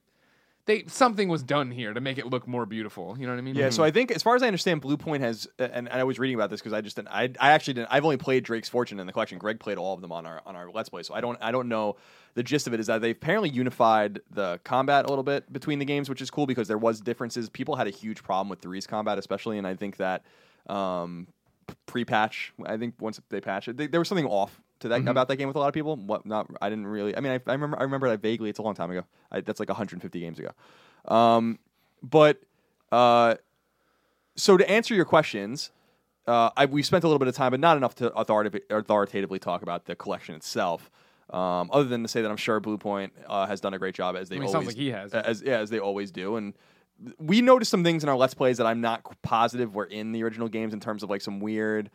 They 0.67 0.85
something 0.87 1.29
was 1.29 1.43
done 1.43 1.71
here 1.71 1.93
to 1.93 2.01
make 2.01 2.17
it 2.17 2.25
look 2.25 2.49
more 2.49 2.65
beautiful. 2.65 3.19
You 3.19 3.27
know 3.27 3.35
what 3.35 3.39
I 3.39 3.43
mean? 3.43 3.55
Yeah, 3.55 3.69
so 3.69 3.85
I 3.85 3.91
think 3.91 4.11
as 4.11 4.23
far 4.23 4.35
as 4.35 4.43
I 4.43 4.47
understand, 4.47 4.81
Bluepoint 4.81 5.21
has, 5.21 5.47
and 5.59 5.91
I 5.91 6.05
was 6.05 6.19
reading 6.19 6.37
about 6.37 6.49
this 6.49 6.61
because 6.61 6.73
I 6.73 6.81
just 6.81 6.97
didn't, 6.97 7.09
I, 7.09 7.25
I 7.39 7.51
actually 7.51 7.75
didn't. 7.75 7.89
I've 7.91 8.03
only 8.03 8.17
played 8.17 8.45
Drake's 8.45 8.71
Fortune 8.71 8.99
in 8.99 9.07
the 9.07 9.13
collection. 9.13 9.37
Greg 9.37 9.61
played 9.61 9.77
all 9.77 9.93
of 9.93 10.01
them 10.01 10.11
on 10.11 10.25
our 10.25 10.41
on 10.47 10.57
our 10.57 10.71
Let's 10.71 10.89
Play, 10.89 11.03
so 11.03 11.13
I 11.13 11.21
don't 11.21 11.37
I 11.43 11.53
don't 11.53 11.69
know 11.69 11.97
the 12.33 12.43
gist 12.43 12.67
of 12.67 12.73
it. 12.73 12.81
Is 12.81 12.87
that 12.87 13.03
they've 13.03 13.15
apparently 13.15 13.51
unified 13.51 14.21
the 14.31 14.59
combat 14.65 15.05
a 15.05 15.09
little 15.11 15.23
bit 15.23 15.53
between 15.53 15.81
the 15.81 15.85
games, 15.85 16.09
which 16.09 16.23
is 16.23 16.31
cool 16.31 16.47
because 16.47 16.67
there 16.67 16.79
was 16.79 17.03
differences. 17.03 17.51
People 17.51 17.77
had 17.77 17.87
a 17.87 17.91
huge 17.91 18.23
problem 18.23 18.49
with 18.49 18.61
three's 18.61 18.87
combat, 18.87 19.19
especially, 19.19 19.59
and 19.59 19.67
I 19.67 19.75
think 19.75 19.99
that 19.99 20.25
um, 20.67 21.27
pre-patch. 21.85 22.55
I 22.65 22.79
think 22.79 22.95
once 23.01 23.21
they 23.29 23.43
patch 23.43 23.69
it, 23.69 23.77
they, 23.77 23.87
there 23.87 24.01
was 24.01 24.09
something 24.09 24.25
off 24.25 24.63
to 24.85 24.89
that 24.89 25.09
about 25.09 25.29
that 25.29 25.37
game 25.37 25.49
with 25.49 25.57
a 25.57 25.59
lot 25.59 25.69
of 25.69 25.75
people. 25.75 25.97
What 25.97 26.25
not? 26.25 26.47
I 26.61 26.69
didn't 26.69 26.87
really. 26.87 27.17
I 27.17 27.21
mean, 27.21 27.33
I, 27.33 27.51
I 27.51 27.53
remember 27.53 27.79
I 27.79 27.83
remember 27.83 28.09
that 28.09 28.21
vaguely. 28.21 28.51
It's 28.51 28.59
a 28.59 28.63
long 28.63 28.75
time 28.75 28.91
ago. 28.91 29.05
I, 29.31 29.41
that's 29.41 29.61
like 29.61 29.69
150 29.69 30.21
games 30.21 30.39
ago. 30.39 30.51
Um, 31.07 31.59
but 32.03 32.41
uh, 32.93 33.37
so 34.37 34.57
to 34.57 34.71
answer 34.71 34.95
your 34.95 35.05
questions, 35.05 35.71
uh, 36.27 36.51
I, 36.57 36.67
we 36.67 36.83
spent 36.83 37.05
a 37.05 37.09
little 37.09 37.19
bit 37.19 37.29
of 37.29 37.35
time, 37.35 37.51
but 37.51 37.61
not 37.61 37.77
enough 37.77 37.95
to 37.97 38.13
authoritative, 38.13 38.63
authoritatively 38.71 39.39
talk 39.39 39.63
about 39.63 39.87
the 39.87 39.95
collection 39.95 40.35
itself. 40.35 40.91
Um, 41.31 41.71
other 41.73 41.85
than 41.85 42.03
to 42.03 42.09
say 42.09 42.21
that 42.21 42.31
I'm 42.31 42.37
sure 42.37 42.61
Bluepoint 42.61 43.11
uh, 43.27 43.47
has 43.47 43.61
done 43.61 43.73
a 43.73 43.79
great 43.79 43.95
job 43.95 44.15
as 44.15 44.29
they 44.29 44.37
I 44.37 44.39
mean, 44.39 44.49
always 44.49 44.53
sounds 44.53 44.67
like 44.67 44.77
he 44.77 44.91
has. 44.91 45.15
as 45.15 45.43
yeah 45.43 45.59
as 45.59 45.71
they 45.71 45.79
always 45.79 46.11
do, 46.11 46.37
and 46.37 46.53
we 47.19 47.41
noticed 47.41 47.71
some 47.71 47.83
things 47.83 48.03
in 48.03 48.09
our 48.09 48.17
let's 48.17 48.35
plays 48.35 48.59
that 48.59 48.67
I'm 48.67 48.81
not 48.81 49.03
positive 49.23 49.75
were 49.75 49.87
in 49.87 50.13
the 50.13 50.23
original 50.23 50.49
games 50.49 50.73
in 50.75 50.81
terms 50.81 51.03
of 51.03 51.11
like 51.11 51.23
some 51.23 51.41
weird, 51.41 51.91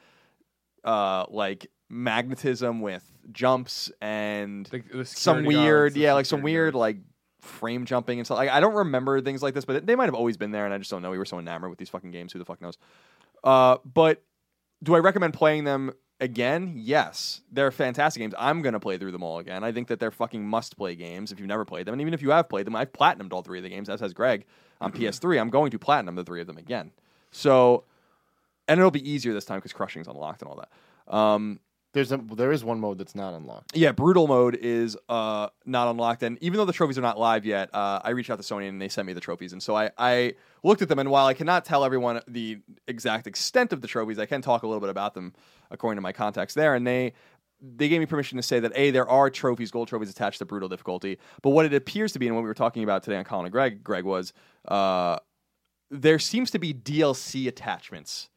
uh, 0.84 1.26
like 1.30 1.68
magnetism 1.90 2.82
with 2.82 3.04
jumps 3.32 3.92
and 4.02 4.66
The- 4.68 4.84
the 5.00 5.06
some 5.06 5.46
weird, 5.46 5.96
yeah, 5.96 6.14
like 6.14 6.26
some 6.26 6.42
weird 6.42 6.74
guards. 6.74 6.80
like 6.82 6.98
frame 7.42 7.86
jumping 7.86 8.20
and 8.20 8.28
stuff. 8.28 8.38
Like 8.38 8.50
I 8.50 8.60
don't 8.60 8.76
remember 8.76 9.22
things 9.22 9.42
like 9.42 9.54
this, 9.54 9.66
but 9.66 9.86
they 9.86 9.96
might 9.96 10.06
have 10.06 10.16
always 10.16 10.38
been 10.38 10.52
there, 10.52 10.66
and 10.66 10.74
I 10.74 10.78
just 10.78 10.92
don't 10.92 11.02
know. 11.02 11.12
We 11.12 11.18
were 11.18 11.26
so 11.26 11.40
enamored 11.40 11.70
with 11.70 11.80
these 11.80 11.90
fucking 11.90 12.12
games. 12.12 12.34
Who 12.34 12.40
the 12.40 12.46
fuck 12.46 12.62
knows? 12.62 12.78
Uh, 13.44 13.78
but 13.86 14.24
do 14.84 14.96
I 14.96 15.00
recommend 15.00 15.34
playing 15.34 15.64
them 15.64 15.92
again? 16.20 16.74
Yes, 16.76 17.42
they're 17.52 17.72
fantastic 17.72 18.20
games. 18.22 18.34
I'm 18.38 18.62
gonna 18.62 18.80
play 18.80 18.98
through 18.98 19.12
them 19.14 19.24
all 19.24 19.40
again. 19.40 19.64
I 19.64 19.72
think 19.72 19.88
that 19.88 20.00
they're 20.00 20.12
fucking 20.12 20.46
must 20.46 20.78
play 20.78 20.96
games 20.96 21.32
if 21.32 21.40
you've 21.40 21.48
never 21.48 21.66
played 21.66 21.86
them, 21.86 21.94
and 21.94 22.02
even 22.02 22.14
if 22.14 22.22
you 22.22 22.32
have 22.32 22.50
played 22.50 22.66
them, 22.68 22.76
I've 22.76 22.92
platinumed 22.92 23.32
all 23.34 23.42
three 23.42 23.60
of 23.60 23.64
the 23.64 23.70
games. 23.70 23.90
As 23.90 24.00
has 24.02 24.14
Greg 24.14 24.46
on 24.82 24.92
PS3. 24.94 25.40
I'm 25.40 25.50
going 25.50 25.72
to 25.72 25.80
platinum 25.80 26.16
the 26.16 26.24
three 26.24 26.42
of 26.42 26.48
them 26.48 26.58
again. 26.58 26.92
So, 27.32 27.84
and 28.70 28.80
it'll 28.80 28.92
be 28.92 29.10
easier 29.10 29.34
this 29.34 29.44
time 29.46 29.58
because 29.58 29.74
crushing's 29.74 30.08
unlocked 30.08 30.42
and 30.42 30.50
all 30.50 30.64
that. 30.64 31.14
Um, 31.14 31.60
There's 31.92 32.12
a 32.12 32.18
there 32.18 32.52
is 32.52 32.64
one 32.64 32.80
mode 32.80 33.00
that's 33.00 33.16
not 33.16 33.34
unlocked. 33.34 33.76
yeah, 33.76 33.92
brutal 33.92 34.28
mode 34.28 34.56
is 34.56 34.96
uh, 35.10 35.50
not 35.66 35.90
unlocked, 35.90 36.22
and 36.24 36.38
even 36.40 36.58
though 36.58 36.66
the 36.66 36.72
trophies 36.72 36.98
are 37.00 37.02
not 37.02 37.20
live 37.20 37.46
yet, 37.46 37.74
uh, 37.74 38.00
I 38.04 38.12
reached 38.12 38.30
out 38.30 38.40
to 38.40 38.44
Sony 38.44 38.70
and 38.70 38.80
they 38.80 38.88
sent 38.90 39.08
me 39.08 39.14
the 39.14 39.20
trophies, 39.20 39.54
and 39.54 39.62
so 39.62 39.76
I, 39.76 39.90
I 39.98 40.36
looked 40.64 40.84
at 40.84 40.88
them, 40.88 41.00
and 41.00 41.10
while 41.10 41.26
I 41.26 41.34
cannot 41.34 41.66
tell 41.66 41.84
everyone 41.84 42.22
the 42.28 42.60
exact 42.88 43.26
extent 43.26 43.74
of 43.74 43.82
the 43.82 43.88
trophies, 43.88 44.20
I 44.20 44.28
can 44.28 44.42
talk 44.42 44.62
a 44.62 44.68
little 44.68 44.82
bit 44.82 44.92
about 44.92 45.16
them 45.16 45.34
according 45.72 45.98
to 45.98 46.02
my 46.02 46.12
contacts 46.14 46.54
there, 46.54 46.76
and 46.76 46.86
they 46.86 47.14
they 47.62 47.90
gave 47.90 48.00
me 48.00 48.06
permission 48.06 48.38
to 48.38 48.44
say 48.44 48.60
that 48.62 48.72
a 48.76 48.92
there 48.92 49.10
are 49.10 49.30
trophies, 49.32 49.72
gold 49.72 49.88
trophies 49.88 50.12
attached 50.12 50.38
to 50.40 50.46
brutal 50.46 50.70
difficulty, 50.70 51.18
but 51.42 51.50
what 51.50 51.66
it 51.66 51.74
appears 51.74 52.14
to 52.14 52.20
be, 52.20 52.28
and 52.28 52.36
what 52.36 52.44
we 52.44 52.48
were 52.48 52.54
talking 52.54 52.84
about 52.84 53.02
today 53.04 53.18
on 53.18 53.24
Colin 53.24 53.46
and 53.46 53.52
Greg, 53.52 53.84
Greg 53.84 54.06
was 54.06 54.32
uh, 54.68 55.18
there 55.90 56.20
seems 56.20 56.52
to 56.52 56.60
be 56.60 56.72
DLC 56.72 57.48
attachments 57.48 58.30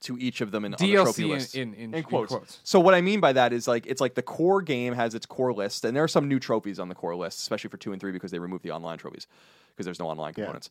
to 0.00 0.16
each 0.18 0.40
of 0.40 0.50
them 0.50 0.64
in 0.64 0.74
on 0.74 0.78
the 0.80 0.92
trophy 0.94 1.22
DLC 1.22 1.24
in- 1.24 1.28
lists. 1.30 1.54
in- 1.54 1.74
in- 1.74 1.80
in 1.80 1.94
in 1.94 2.02
quotes. 2.04 2.32
quotes. 2.32 2.60
So 2.64 2.80
what 2.80 2.94
I 2.94 3.00
mean 3.00 3.20
by 3.20 3.32
that 3.34 3.52
is 3.52 3.68
like 3.68 3.86
it's 3.86 4.00
like 4.00 4.14
the 4.14 4.22
core 4.22 4.62
game 4.62 4.94
has 4.94 5.14
its 5.14 5.26
core 5.26 5.52
list, 5.52 5.84
and 5.84 5.94
there 5.96 6.02
are 6.04 6.08
some 6.08 6.28
new 6.28 6.38
trophies 6.38 6.78
on 6.78 6.88
the 6.88 6.94
core 6.94 7.14
list, 7.16 7.40
especially 7.40 7.70
for 7.70 7.76
two 7.76 7.92
and 7.92 8.00
three 8.00 8.12
because 8.12 8.30
they 8.30 8.38
removed 8.38 8.62
the 8.64 8.70
online 8.70 8.98
trophies 8.98 9.26
because 9.70 9.84
there's 9.84 9.98
no 10.00 10.08
online 10.08 10.32
components. 10.34 10.70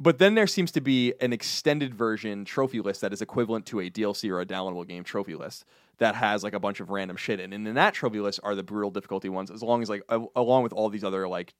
But 0.00 0.18
then 0.18 0.34
there 0.34 0.46
seems 0.46 0.72
to 0.72 0.80
be 0.80 1.12
an 1.20 1.32
extended 1.32 1.94
version 1.94 2.44
trophy 2.44 2.80
list 2.80 3.02
that 3.02 3.12
is 3.12 3.22
equivalent 3.22 3.66
to 3.66 3.78
a 3.80 3.90
DLC 3.90 4.30
or 4.30 4.40
a 4.40 4.46
downloadable 4.46 4.88
game 4.88 5.04
trophy 5.04 5.34
list 5.36 5.64
that 5.98 6.16
has 6.16 6.42
like 6.42 6.54
a 6.54 6.58
bunch 6.58 6.80
of 6.80 6.90
random 6.90 7.16
shit 7.16 7.38
in. 7.38 7.52
And 7.52 7.68
in 7.68 7.74
that 7.74 7.94
trophy 7.94 8.18
list 8.18 8.40
are 8.42 8.54
the 8.56 8.62
brutal 8.64 8.90
difficulty 8.90 9.28
ones, 9.28 9.50
as 9.50 9.62
long 9.62 9.82
as 9.82 9.88
like 9.90 10.02
a- 10.08 10.24
along 10.34 10.62
with 10.64 10.72
all 10.72 10.88
these 10.88 11.04
other 11.04 11.28
like 11.28 11.54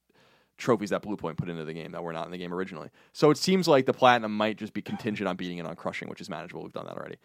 trophies 0.58 0.90
that 0.90 1.02
Bluepoint 1.02 1.36
put 1.36 1.48
into 1.48 1.64
the 1.64 1.72
game 1.72 1.92
that 1.92 2.02
were 2.02 2.12
not 2.12 2.26
in 2.26 2.32
the 2.32 2.38
game 2.38 2.52
originally. 2.54 2.90
So 3.12 3.30
it 3.30 3.38
seems 3.38 3.66
like 3.66 3.86
the 3.86 3.92
platinum 3.92 4.36
might 4.36 4.56
just 4.56 4.72
be 4.72 4.82
contingent 4.82 5.28
on 5.28 5.36
beating 5.36 5.58
it 5.58 5.66
on 5.66 5.74
crushing, 5.76 6.08
which 6.08 6.20
is 6.20 6.28
manageable. 6.30 6.62
We've 6.62 6.72
done 6.72 6.86
that 6.86 6.96
already. 6.96 7.16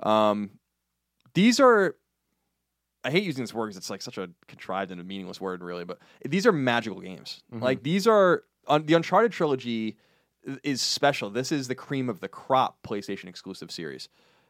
Um, 0.00 0.50
these 1.34 1.60
are 1.60 1.96
I 3.04 3.10
hate 3.10 3.22
using 3.22 3.44
this 3.44 3.54
word 3.54 3.66
because 3.66 3.76
it's 3.76 3.90
like 3.90 4.02
such 4.02 4.18
a 4.18 4.30
contrived 4.48 4.90
and 4.90 5.00
a 5.00 5.04
meaningless 5.04 5.40
word, 5.40 5.62
really. 5.62 5.84
But 5.84 5.98
these 6.24 6.46
are 6.46 6.52
magical 6.52 7.00
games. 7.00 7.42
Like 7.52 7.82
these 7.84 8.06
are 8.06 8.44
un- 8.66 8.86
the 8.86 8.94
Uncharted 8.94 9.32
trilogy 9.32 9.96
is 10.64 10.80
special. 10.82 11.30
This 11.30 11.52
is 11.52 11.68
the 11.68 11.74
cream 11.74 12.08
of 12.08 12.20
the 12.20 12.28
crop 12.28 12.78
PlayStation 12.82 13.28
exclusive 13.28 13.70
series. 13.70 14.08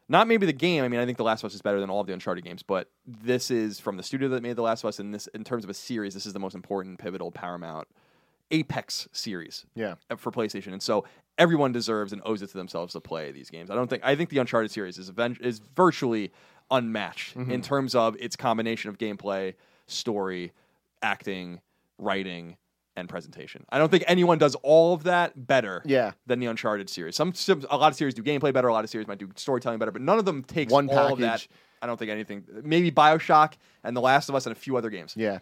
Not 0.09 0.27
maybe 0.27 0.45
the 0.45 0.53
game. 0.53 0.83
I 0.83 0.87
mean, 0.87 0.99
I 0.99 1.05
think 1.05 1.17
The 1.17 1.23
Last 1.23 1.41
of 1.43 1.47
Us 1.47 1.53
is 1.53 1.61
better 1.61 1.81
than 1.81 1.89
all 1.89 1.99
of 1.99 2.07
the 2.07 2.13
Uncharted 2.13 2.43
games, 2.43 2.63
but 2.63 2.89
this 3.05 3.51
is 3.51 3.79
from 3.79 3.97
the 3.97 4.03
studio 4.03 4.29
that 4.29 4.41
made 4.41 4.55
The 4.55 4.61
Last 4.61 4.83
of 4.83 4.87
Us. 4.87 4.99
And 4.99 5.13
this, 5.13 5.27
in 5.27 5.43
terms 5.43 5.65
of 5.65 5.69
a 5.69 5.73
series, 5.73 6.13
this 6.13 6.25
is 6.25 6.33
the 6.33 6.39
most 6.39 6.55
important, 6.55 6.97
pivotal, 6.97 7.29
paramount, 7.29 7.87
apex 8.51 9.07
series 9.11 9.65
Yeah. 9.75 9.95
uh, 10.09 10.15
for 10.15 10.31
PlayStation, 10.31 10.73
and 10.73 10.81
so 10.81 11.05
everyone 11.37 11.71
deserves 11.71 12.13
and 12.13 12.21
owes 12.25 12.41
it 12.41 12.47
to 12.47 12.57
themselves 12.57 12.93
to 12.93 12.99
play 13.01 13.31
these 13.31 13.49
games. 13.49 13.69
I 13.69 13.75
don't 13.75 13.89
think 13.89 14.03
I 14.05 14.15
think 14.15 14.29
the 14.29 14.37
Uncharted 14.39 14.71
series 14.71 14.97
is 14.97 15.09
aven- 15.09 15.37
is 15.41 15.59
virtually 15.75 16.31
unmatched 16.71 17.35
in 17.37 17.61
terms 17.61 17.95
of 17.95 18.15
its 18.19 18.35
combination 18.35 18.89
of 18.89 18.97
gameplay, 18.97 19.53
story, 19.85 20.51
acting, 21.01 21.61
writing, 21.97 22.57
and 22.97 23.07
presentation. 23.07 23.63
I 23.69 23.77
don't 23.77 23.89
think 23.89 24.03
anyone 24.07 24.37
does 24.37 24.55
all 24.63 24.93
of 24.93 25.03
that 25.03 25.47
better 25.47 25.81
Yeah. 25.85 26.11
than 26.25 26.39
the 26.39 26.47
Uncharted 26.47 26.89
series. 26.89 27.15
Some, 27.15 27.31
a 27.69 27.77
lot 27.77 27.89
of 27.89 27.95
series 27.95 28.15
do 28.15 28.23
gameplay 28.23 28.51
better, 28.51 28.67
a 28.67 28.73
lot 28.73 28.83
of 28.83 28.89
series 28.89 29.07
might 29.07 29.19
do 29.19 29.29
storytelling 29.35 29.77
better, 29.79 29.91
but 29.91 30.01
none 30.01 30.17
of 30.19 30.25
them 30.25 30.43
takes 30.43 30.73
One 30.73 30.89
all 30.89 31.13
of 31.13 31.19
that. 31.19 31.27
package. 31.41 31.49
I 31.81 31.85
don't 31.85 31.97
think 31.97 32.09
anything. 32.09 32.43
Maybe 32.63 32.91
BioShock 32.91 33.53
and 33.83 33.95
The 33.95 34.01
Last 34.01 34.29
of 34.29 34.35
Us 34.35 34.47
and 34.47 34.51
a 34.55 34.59
few 34.59 34.75
other 34.77 34.89
games. 34.89 35.13
Yeah. 35.15 35.39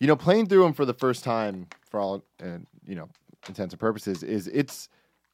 You 0.00 0.06
know, 0.06 0.16
playing 0.16 0.46
through 0.46 0.62
them 0.62 0.72
for 0.72 0.84
the 0.84 0.94
first 0.94 1.24
time, 1.24 1.66
for 1.90 1.98
all 2.00 2.24
uh, 2.42 2.58
you 2.86 2.94
know 2.94 3.08
intents 3.48 3.72
and 3.72 3.80
purposes, 3.80 4.22
is 4.22 4.46
it's 4.48 4.88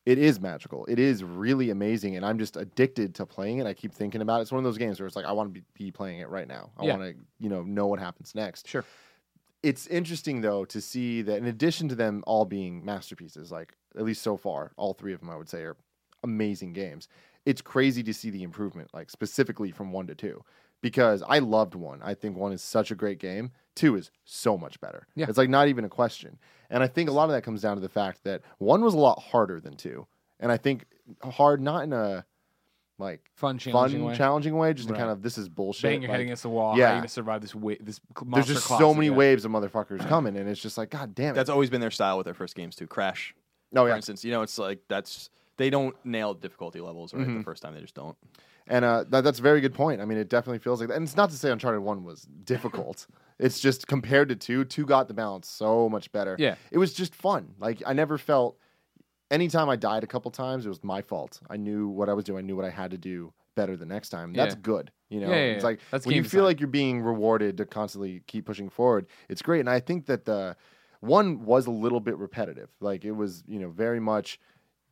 it 0.07 0.19
is 0.19 0.41
magical. 0.41 0.87
It 0.87 0.99
is 0.99 1.23
really 1.25 1.71
amazing, 1.71 2.17
and 2.17 2.25
I'm 2.25 2.39
just 2.39 2.57
addicted 2.57 3.15
to 3.17 3.27
playing 3.27 3.59
it. 3.59 3.67
I 3.67 3.75
keep 3.75 3.93
thinking 3.93 4.23
about 4.23 4.39
it. 4.39 4.43
It's 4.43 4.53
one 4.53 4.59
of 4.59 4.65
those 4.65 4.79
games 4.79 5.01
where 5.01 5.07
it's 5.07 5.17
like 5.17 5.27
I 5.27 5.33
want 5.33 5.53
to 5.55 5.61
be, 5.61 5.67
be 5.75 5.91
playing 5.91 6.21
it 6.21 6.29
right 6.29 6.49
now. 6.49 6.71
I 6.79 6.85
Yeah. 6.85 6.97
want 6.97 7.17
to 7.17 7.25
you 7.41 7.49
know 7.51 7.63
know 7.63 7.87
what 7.87 7.99
happens 7.99 8.35
next. 8.35 8.69
Sure. 8.69 8.85
It's 9.63 9.87
interesting 9.87 10.41
though 10.41 10.65
to 10.67 10.81
see 10.81 11.23
that 11.23 11.39
in 11.39 11.47
addition 11.47 11.89
to 11.89 11.95
them 11.95 12.23
all 12.27 12.45
being 12.45 12.85
masterpieces, 12.85 13.51
like 13.51 13.75
at 13.97 14.05
least 14.05 14.23
so 14.23 14.37
far, 14.37 14.73
all 14.77 14.95
three 14.95 15.13
of 15.15 15.21
them 15.21 15.31
I 15.31 15.37
would 15.37 15.49
say 15.49 15.63
are 15.63 15.77
amazing 16.23 16.73
games. 16.73 17.09
It's 17.47 17.61
crazy 17.61 18.03
to 18.05 18.15
see 18.15 18.31
the 18.31 18.43
improvement, 18.43 18.89
like 18.95 19.11
specifically 19.11 19.71
from 19.71 19.93
one 19.93 20.07
to 20.07 20.15
two, 20.15 20.43
because 20.85 21.23
I 21.27 21.39
loved 21.39 21.75
one. 21.75 22.01
I 22.03 22.13
think 22.13 22.37
one 22.37 22.53
is 22.53 22.61
such 22.61 22.91
a 22.91 22.95
great 22.95 23.19
game. 23.19 23.51
Two 23.75 23.97
is 23.97 24.11
so 24.27 24.59
much 24.59 24.79
better. 24.83 25.07
Yeah. 25.17 25.25
It's 25.31 25.39
like 25.39 25.49
not 25.49 25.67
even 25.69 25.87
a 25.87 25.89
question. 25.89 26.39
And 26.69 26.83
I 26.83 26.89
think 26.89 27.09
a 27.09 27.13
lot 27.13 27.25
of 27.25 27.31
that 27.31 27.41
comes 27.43 27.63
down 27.63 27.77
to 27.77 27.81
the 27.81 27.89
fact 27.89 28.23
that 28.25 28.43
one 28.59 28.83
was 28.83 28.93
a 28.93 28.99
lot 28.99 29.19
harder 29.19 29.61
than 29.61 29.77
two. 29.77 30.07
And 30.41 30.53
I 30.53 30.59
think 30.59 30.85
hard 31.23 31.63
not 31.63 31.85
in 31.85 31.95
a 31.95 32.27
like 32.99 33.23
Fun, 33.35 33.57
challenging 33.57 34.01
fun, 34.01 34.11
way. 34.11 34.15
challenging 34.17 34.57
way, 34.59 34.75
just 34.75 34.89
in 34.89 34.93
Right. 34.95 34.99
kind 35.01 35.11
of 35.11 35.23
this 35.23 35.39
is 35.39 35.49
bullshit. 35.49 35.85
Bang 35.85 36.03
your 36.03 36.11
head 36.11 36.19
like, 36.19 36.25
against 36.27 36.43
the 36.43 36.51
wall. 36.51 36.73
How 36.73 36.79
yeah. 36.79 36.85
are 36.85 36.95
you 36.97 36.99
gonna 36.99 37.09
survive 37.09 37.41
this 37.41 37.55
wa- 37.55 37.75
this 37.81 37.99
cl- 38.17 38.31
there's 38.31 38.47
just 38.47 38.67
class 38.67 38.79
so 38.79 38.93
many 38.93 39.07
again? 39.07 39.17
waves 39.17 39.45
of 39.47 39.53
motherfuckers 39.53 40.07
coming, 40.07 40.37
and 40.37 40.49
it's 40.51 40.61
just 40.61 40.77
like, 40.77 40.91
God 40.91 41.15
damn 41.15 41.31
it. 41.31 41.35
That's 41.35 41.49
always 41.51 41.71
been 41.71 41.81
their 41.81 41.91
style 41.91 42.19
with 42.19 42.27
their 42.27 42.35
first 42.35 42.55
games 42.55 42.77
too. 42.77 42.87
Crash, 42.87 43.35
oh 43.75 43.83
for 43.85 43.89
yeah. 43.89 43.97
instance. 43.97 44.23
You 44.25 44.33
know, 44.33 44.43
it's 44.43 44.59
like 44.59 44.81
that's 44.89 45.31
they 45.57 45.71
don't 45.71 45.97
nail 46.05 46.35
difficulty 46.35 46.81
levels 46.81 47.13
right 47.15 47.23
Mm-hmm. 47.27 47.39
the 47.39 47.45
first 47.45 47.63
time. 47.63 47.75
They 47.75 47.81
just 47.81 47.95
don't. 47.95 48.17
And 48.67 48.85
uh, 48.85 49.05
that, 49.11 49.23
that's 49.25 49.39
a 49.39 49.43
very 49.43 49.61
good 49.61 49.75
point. 49.75 50.01
I 50.01 50.05
mean, 50.05 50.19
it 50.19 50.29
definitely 50.29 50.59
feels 50.59 50.81
like 50.81 50.89
that. 50.89 50.95
And 50.97 51.05
it's 51.05 51.17
not 51.17 51.31
to 51.31 51.37
say 51.37 51.51
Uncharted 51.51 51.81
1 51.83 52.05
was 52.05 52.23
difficult. 52.45 53.07
it's 53.39 53.61
just 53.61 53.87
compared 53.87 54.29
to 54.31 54.37
2, 54.37 54.65
2 54.65 54.87
got 54.87 55.09
the 55.09 55.15
balance 55.15 55.49
so 55.49 55.89
much 55.89 56.11
better. 56.13 56.37
Yeah. 56.39 56.55
It 56.71 56.79
was 56.79 56.95
just 56.95 57.15
fun. 57.15 57.55
Like, 57.59 57.83
I 57.87 57.93
never 57.93 58.17
felt 58.17 58.59
anytime 59.31 59.69
I 59.69 59.77
died 59.77 60.05
a 60.05 60.07
couple 60.07 60.31
times, 60.31 60.65
it 60.65 60.69
was 60.69 60.83
my 60.83 61.03
fault. 61.03 61.41
I 61.51 61.57
knew 61.57 61.89
what 61.89 62.09
I 62.09 62.15
was 62.15 62.25
doing. 62.25 62.39
I 62.39 62.47
knew 62.47 62.57
what 62.57 62.65
I 62.65 62.71
had 62.71 62.91
to 62.93 62.99
do 62.99 63.33
better 63.55 63.77
the 63.77 63.87
next 63.87 64.09
time. 64.09 64.33
That's 64.33 64.55
Yeah. 64.55 64.61
good. 64.63 64.91
You 65.11 65.21
know, 65.21 65.29
Yeah, 65.31 65.37
yeah, 65.37 65.53
it's 65.53 65.65
like 65.65 65.81
That's 65.91 66.07
when 66.07 66.17
you 66.17 66.23
game 66.23 66.29
feel 66.31 66.45
like 66.45 66.59
you're 66.59 66.67
being 66.69 67.01
rewarded 67.03 67.57
to 67.59 67.67
constantly 67.67 68.23
keep 68.27 68.47
pushing 68.47 68.69
forward. 68.69 69.07
It's 69.29 69.43
great, 69.43 69.61
and 69.61 69.71
I 69.71 69.79
think 69.79 70.07
that 70.07 70.25
the 70.25 70.57
one 71.01 71.45
was 71.45 71.67
a 71.67 71.71
little 71.71 72.01
bit 72.01 72.17
repetitive. 72.17 72.71
Like 72.81 73.05
it 73.05 73.13
was, 73.13 73.45
you 73.47 73.59
know, 73.61 73.69
very 73.69 74.01
much 74.01 74.41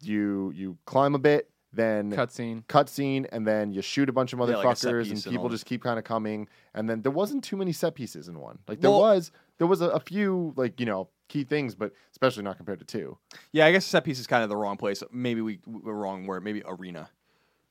you 0.01 0.53
you 0.55 0.77
climb 0.85 1.15
a 1.15 1.19
bit, 1.19 1.51
then 1.73 2.13
Cutscene. 2.13 2.65
cutscene, 2.67 3.27
and 3.33 3.47
then 3.47 3.73
you 3.73 3.81
shoot 3.83 4.09
a 4.09 4.13
bunch 4.13 4.33
of 4.33 4.39
Yeah, 4.41 4.45
like 4.57 4.67
a 4.67 4.77
set 4.77 4.93
motherfuckers, 4.93 5.03
piece 5.05 5.11
and 5.11 5.27
and 5.27 5.33
people 5.33 5.45
all. 5.45 5.49
just 5.51 5.65
keep 5.67 5.83
kind 5.83 5.99
of 5.99 6.05
coming. 6.05 6.49
And 6.75 6.89
then 6.89 7.03
there 7.03 7.13
wasn't 7.13 7.43
too 7.45 7.57
many 7.57 7.73
set 7.73 7.95
pieces 7.95 8.29
in 8.29 8.39
one. 8.39 8.59
Like 8.69 8.81
there 8.81 8.91
Well- 8.91 9.01
was, 9.01 9.33
there 9.59 9.67
was 9.67 9.81
a, 9.81 9.89
a 9.89 10.01
few 10.01 10.53
like 10.57 10.79
you 10.81 10.87
know 10.87 11.09
key 11.29 11.45
things, 11.45 11.75
but 11.75 11.93
especially 12.11 12.43
not 12.43 12.57
compared 12.59 12.79
to 12.81 12.85
two. 12.85 13.17
Yeah, 13.53 13.67
I 13.67 13.73
guess 13.73 13.85
set 13.87 14.05
piece 14.05 14.19
is 14.19 14.27
kind 14.27 14.43
of 14.43 14.49
the 14.51 14.57
wrong 14.57 14.77
place. 14.77 15.03
Maybe 15.13 15.41
we 15.41 15.61
we're 15.67 15.95
wrong 15.95 16.27
word. 16.27 16.45
Maybe 16.45 16.63
arena. 16.67 17.09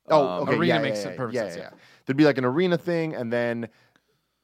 Oh, 0.07 0.27
Um, 0.27 0.43
okay, 0.43 0.57
Arena 0.57 0.65
yeah, 0.75 0.81
makes 0.81 1.03
yeah, 1.03 1.11
yeah, 1.11 1.15
perfect 1.17 1.35
yeah, 1.35 1.41
sense, 1.43 1.55
yeah, 1.57 1.61
yeah. 1.71 1.77
There'd 2.05 2.17
be 2.17 2.25
like 2.25 2.39
an 2.39 2.45
arena 2.45 2.77
thing, 2.77 3.13
and 3.13 3.31
then 3.31 3.69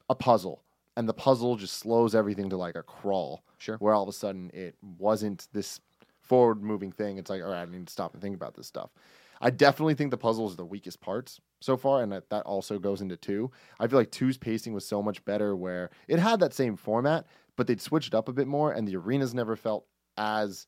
a 0.08 0.14
puzzle, 0.16 0.62
and 0.96 1.10
the 1.10 1.14
puzzle 1.16 1.56
just 1.56 1.74
slows 1.80 2.14
everything 2.14 2.50
to 2.52 2.58
like 2.58 2.76
a 2.76 2.84
crawl. 2.84 3.44
Sure. 3.58 3.76
Where 3.78 3.94
all 3.96 4.04
of 4.04 4.10
a 4.10 4.14
sudden 4.14 4.52
it 4.54 4.76
wasn't 5.00 5.48
this 5.52 5.80
forward 6.22 6.62
moving 6.62 6.92
thing. 6.92 7.18
It's 7.18 7.30
like, 7.30 7.42
all 7.42 7.50
right, 7.50 7.64
I 7.64 7.66
need 7.66 7.88
to 7.88 7.92
stop 7.92 8.14
and 8.14 8.22
think 8.22 8.36
about 8.36 8.54
this 8.54 8.68
stuff. 8.68 8.92
I 9.42 9.50
definitely 9.50 9.96
think 9.96 10.12
the 10.12 10.18
puzzles 10.18 10.54
are 10.54 10.58
the 10.58 10.66
weakest 10.66 11.02
parts 11.02 11.40
so 11.62 11.78
far, 11.78 12.02
and 12.02 12.12
that, 12.12 12.30
that 12.30 12.46
also 12.46 12.80
goes 12.80 13.02
into 13.02 13.18
two. 13.18 13.52
I 13.80 13.88
feel 13.88 14.00
like 14.00 14.12
two's 14.12 14.38
pacing 14.38 14.74
was 14.74 14.86
so 14.86 15.02
much 15.02 15.24
better, 15.26 15.56
where 15.56 15.90
it 16.08 16.20
had 16.20 16.40
that 16.40 16.54
same 16.54 16.76
format, 16.76 17.28
but 17.56 17.68
they'd 17.68 17.82
switched 17.82 18.14
up 18.14 18.30
a 18.30 18.34
bit 18.34 18.48
more, 18.48 18.72
and 18.72 18.88
the 18.88 18.96
arenas 18.96 19.34
never 19.34 19.56
felt 19.56 19.86
as 20.18 20.68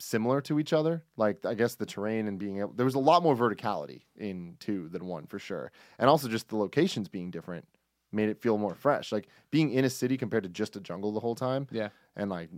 similar 0.00 0.40
to 0.42 0.58
each 0.60 0.72
other. 0.72 1.02
Like 1.16 1.44
I 1.44 1.54
guess 1.54 1.74
the 1.74 1.86
terrain 1.86 2.28
and 2.28 2.38
being 2.38 2.60
able 2.60 2.72
there 2.72 2.86
was 2.86 2.94
a 2.94 3.00
lot 3.00 3.22
more 3.22 3.34
verticality 3.34 4.02
in 4.16 4.56
two 4.60 4.88
than 4.88 5.06
one 5.06 5.26
for 5.26 5.38
sure. 5.38 5.72
And 5.98 6.08
also 6.08 6.28
just 6.28 6.48
the 6.48 6.56
locations 6.56 7.08
being 7.08 7.30
different 7.30 7.66
made 8.12 8.28
it 8.28 8.40
feel 8.40 8.58
more 8.58 8.74
fresh. 8.74 9.10
Like 9.10 9.28
being 9.50 9.72
in 9.72 9.84
a 9.84 9.90
city 9.90 10.16
compared 10.16 10.44
to 10.44 10.48
just 10.48 10.76
a 10.76 10.80
jungle 10.80 11.12
the 11.12 11.20
whole 11.20 11.34
time. 11.34 11.66
Yeah. 11.72 11.88
And 12.14 12.30
like 12.30 12.48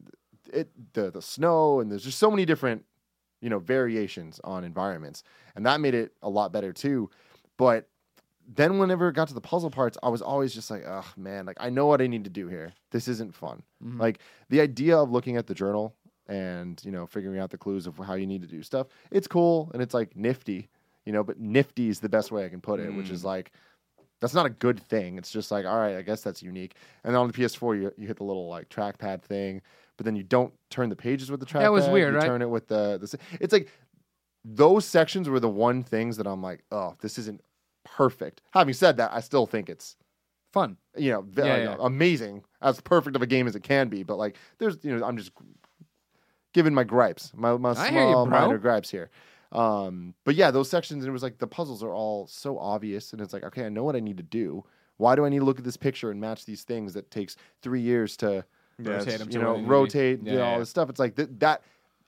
it 0.53 0.71
the 0.93 1.11
the 1.11 1.23
snow 1.23 1.81
and 1.81 1.91
there's 1.91 2.05
just 2.05 2.19
so 2.19 2.31
many 2.31 2.45
different, 2.45 2.85
you 3.41 3.49
know, 3.51 3.59
variations 3.59 4.41
on 4.45 4.65
environments. 4.65 5.23
And 5.57 5.65
that 5.67 5.81
made 5.81 5.95
it 5.95 6.13
a 6.23 6.29
lot 6.29 6.53
better 6.53 6.73
too. 6.73 7.11
But 7.57 7.89
then 8.53 8.79
whenever 8.79 9.09
it 9.09 9.15
got 9.15 9.29
to 9.29 9.35
the 9.35 9.41
puzzle 9.41 9.71
parts, 9.71 9.97
I 10.03 10.09
was 10.09 10.23
always 10.23 10.53
just 10.55 10.71
like, 10.71 10.83
oh 10.87 11.05
man, 11.17 11.47
like 11.47 11.57
I 11.61 11.71
know 11.71 11.87
what 11.87 12.01
I 12.03 12.07
need 12.07 12.25
to 12.25 12.31
do 12.31 12.49
here. 12.49 12.73
This 12.91 13.07
isn't 13.09 13.35
fun. 13.35 13.63
Mhm. 13.85 13.99
Like 14.01 14.19
the 14.49 14.61
idea 14.61 14.97
of 14.97 15.11
looking 15.11 15.37
at 15.37 15.47
the 15.47 15.55
journal 15.55 15.95
and 16.27 16.81
you 16.85 16.91
know 16.93 17.07
figuring 17.07 17.39
out 17.41 17.51
the 17.51 17.59
clues 17.59 17.87
of 17.87 17.97
how 17.99 18.15
you 18.15 18.27
need 18.27 18.43
to 18.43 18.49
do 18.49 18.63
stuff, 18.63 18.89
it's 19.11 19.27
cool 19.29 19.71
and 19.73 19.83
it's 19.83 19.95
like 19.95 20.17
nifty, 20.17 20.69
you 21.05 21.13
know. 21.13 21.23
But 21.23 21.39
nifty 21.39 21.89
is 21.89 22.01
the 22.01 22.09
best 22.09 22.33
way 22.33 22.45
I 22.45 22.49
can 22.49 22.61
put 22.61 22.81
it, 22.81 22.93
which 22.95 23.11
is 23.11 23.23
Mm. 23.23 23.27
like 23.27 23.53
that's 24.21 24.35
not 24.35 24.45
a 24.47 24.51
good 24.51 24.79
thing. 24.81 25.17
It's 25.17 25.31
just 25.31 25.51
like 25.51 25.65
all 25.65 25.79
right, 25.79 25.97
I 25.97 26.03
guess 26.03 26.23
that's 26.23 26.43
unique. 26.43 26.75
And 27.05 27.15
then 27.15 27.21
on 27.21 27.27
the 27.29 27.33
PS4, 27.33 27.75
you 27.75 27.93
you 27.97 28.07
hit 28.07 28.17
the 28.17 28.25
little 28.25 28.49
like 28.49 28.69
trackpad 28.69 29.23
thing, 29.23 29.63
but 30.01 30.07
then 30.07 30.17
you 30.17 30.23
don't 30.23 30.51
turn 30.71 30.89
the 30.89 30.97
pages 30.97 31.31
with 31.31 31.41
the 31.41 31.47
trackpad. 31.47 31.61
That 31.61 31.73
was 31.73 31.87
weird, 31.87 32.15
you 32.15 32.19
right? 32.21 32.27
Turn 32.27 32.41
it 32.41 32.49
with 32.49 32.69
the 32.69 32.97
the. 32.97 33.19
It's 33.39 33.53
like 33.53 33.69
those 34.47 34.87
sections 34.87 35.29
were 35.29 35.41
the 35.41 35.47
one 35.51 35.83
things 35.83 36.17
that 36.17 36.27
I'm 36.27 36.41
like, 36.41 36.65
oh, 36.73 36.97
this 37.03 37.19
isn't 37.19 37.43
perfect. 37.85 38.41
Having 38.53 38.73
said 38.73 38.97
that, 38.97 39.13
I 39.13 39.21
still 39.21 39.45
think 39.45 39.69
it's 39.69 39.97
Fun. 40.55 40.79
you 40.97 41.13
know, 41.13 41.27
Yeah, 41.37 41.45
like, 41.45 41.63
yeah. 41.65 41.77
amazing, 41.81 42.45
as 42.63 42.81
perfect 42.81 43.15
of 43.15 43.21
a 43.21 43.27
game 43.27 43.47
as 43.47 43.55
it 43.55 43.63
can 43.63 43.91
be. 43.91 44.03
But 44.03 44.17
like, 44.17 44.39
there's, 44.57 44.79
you 44.81 44.97
know, 44.97 45.05
I'm 45.05 45.19
just 45.19 45.33
giving 46.55 46.73
my 46.73 46.85
gripes, 46.85 47.31
my, 47.37 47.55
my 47.59 47.73
I 47.73 47.91
hear 47.91 48.03
you, 48.03 48.13
small 48.13 48.25
minor 48.25 48.57
gripes 48.57 48.89
here. 48.89 49.11
Um, 49.53 50.15
but 50.25 50.35
yeah, 50.35 50.51
those 50.51 50.71
sections, 50.71 51.05
it 51.05 51.11
was 51.11 51.23
like 51.23 51.37
the 51.37 51.47
puzzles 51.47 51.83
are 51.83 51.93
all 51.93 52.27
so 52.27 52.59
obvious, 52.59 53.13
and 53.13 53.21
it's 53.21 53.35
like, 53.35 53.45
okay, 53.45 53.67
I 53.67 53.69
know 53.69 53.85
what 53.85 53.97
I 53.97 54.01
need 54.01 54.17
to 54.17 54.23
do. 54.23 54.65
Why 54.97 55.15
do 55.15 55.27
I 55.27 55.29
need 55.29 55.41
to 55.41 55.45
look 55.45 55.59
at 55.59 55.65
this 55.65 55.77
picture 55.77 56.11
and 56.11 56.19
match 56.19 56.47
these 56.47 56.63
things 56.63 56.95
that 56.95 57.11
takes 57.11 57.37
three 57.61 57.83
years 57.83 58.17
to, 58.17 58.47
Yeah, 58.85 58.93
Rotate 58.93 59.09
it's- 59.09 59.19
them 59.21 59.29
you 59.29 59.33
to 59.35 59.39
know, 59.39 59.45
where 59.47 59.55
they 59.55 59.61
need 59.61 59.65
to 59.65 59.69
be. 59.69 59.71
rotate, 59.75 60.21
Yeah, 60.23 60.33
you 60.33 60.39
know, 60.39 60.45
all 60.45 60.59
this 60.59 60.71
stuff? 60.71 60.91
It's 60.91 61.01
like 61.01 61.17
th- 61.17 61.29
that. 61.39 61.63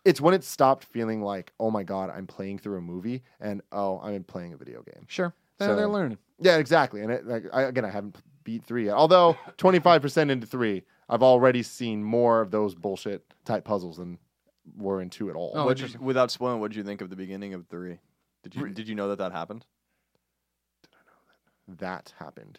It's 0.05 0.21
when 0.21 0.35
it 0.35 0.43
stopped 0.43 0.85
feeling 0.85 1.23
like, 1.23 1.53
oh 1.61 1.71
my 1.71 1.85
god, 1.85 2.11
I'm 2.11 2.27
playing 2.27 2.59
through 2.59 2.79
a 2.79 2.81
movie, 2.81 3.23
and 3.41 3.63
oh, 3.71 4.01
I'm 4.01 4.25
playing 4.25 4.53
a 4.53 4.57
video 4.57 4.83
game. 4.83 5.05
Sure. 5.09 5.33
They're, 5.59 5.69
So- 5.69 5.77
they're 5.77 5.89
learning. 5.89 6.19
Yeah, 6.41 6.57
exactly. 6.57 7.03
And 7.03 7.13
it, 7.13 7.25
like, 7.27 7.45
I, 7.53 7.63
again, 7.63 7.85
I 7.85 7.91
haven't 7.91 8.17
beat 8.43 8.65
three 8.65 8.87
yet. 8.87 8.95
Although 8.95 9.37
25% 9.59 10.29
into 10.31 10.45
three, 10.47 10.83
I've 11.09 11.23
already 11.23 11.63
seen 11.63 12.03
more 12.03 12.41
of 12.41 12.51
those 12.51 12.75
bullshit 12.75 13.23
type 13.45 13.65
puzzles 13.65 13.99
than 13.99 14.19
were 14.77 15.01
in 15.01 15.09
two 15.11 15.31
at 15.31 15.37
all. 15.37 15.53
Oh, 15.55 15.71
you- 15.73 15.89
without 16.01 16.33
spoiling, 16.33 16.59
what 16.61 16.73
did 16.73 16.77
you 16.79 16.85
think 16.85 17.01
of 17.01 17.11
the 17.11 17.17
beginning 17.17 17.55
of 17.55 17.67
three? 17.69 17.99
Did 18.43 18.57
you 18.57 18.69
did 18.71 18.89
you 18.89 18.97
know 18.97 19.09
that 19.09 19.19
that 19.19 19.31
happened 19.31 19.65
Did 20.83 20.91
I 20.95 21.03
know 21.73 21.77
that 21.79 22.13
happened. 22.19 22.59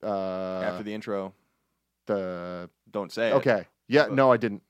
Uh, 0.00 0.60
after 0.60 0.84
the 0.84 0.94
intro? 0.94 1.34
The 2.06 2.68
Don't 2.90 3.12
say 3.12 3.30
it. 3.30 3.34
okay, 3.34 3.66
yeah, 3.88 4.04
But- 4.04 4.14
no, 4.14 4.32
I 4.32 4.36
didn't. 4.36 4.62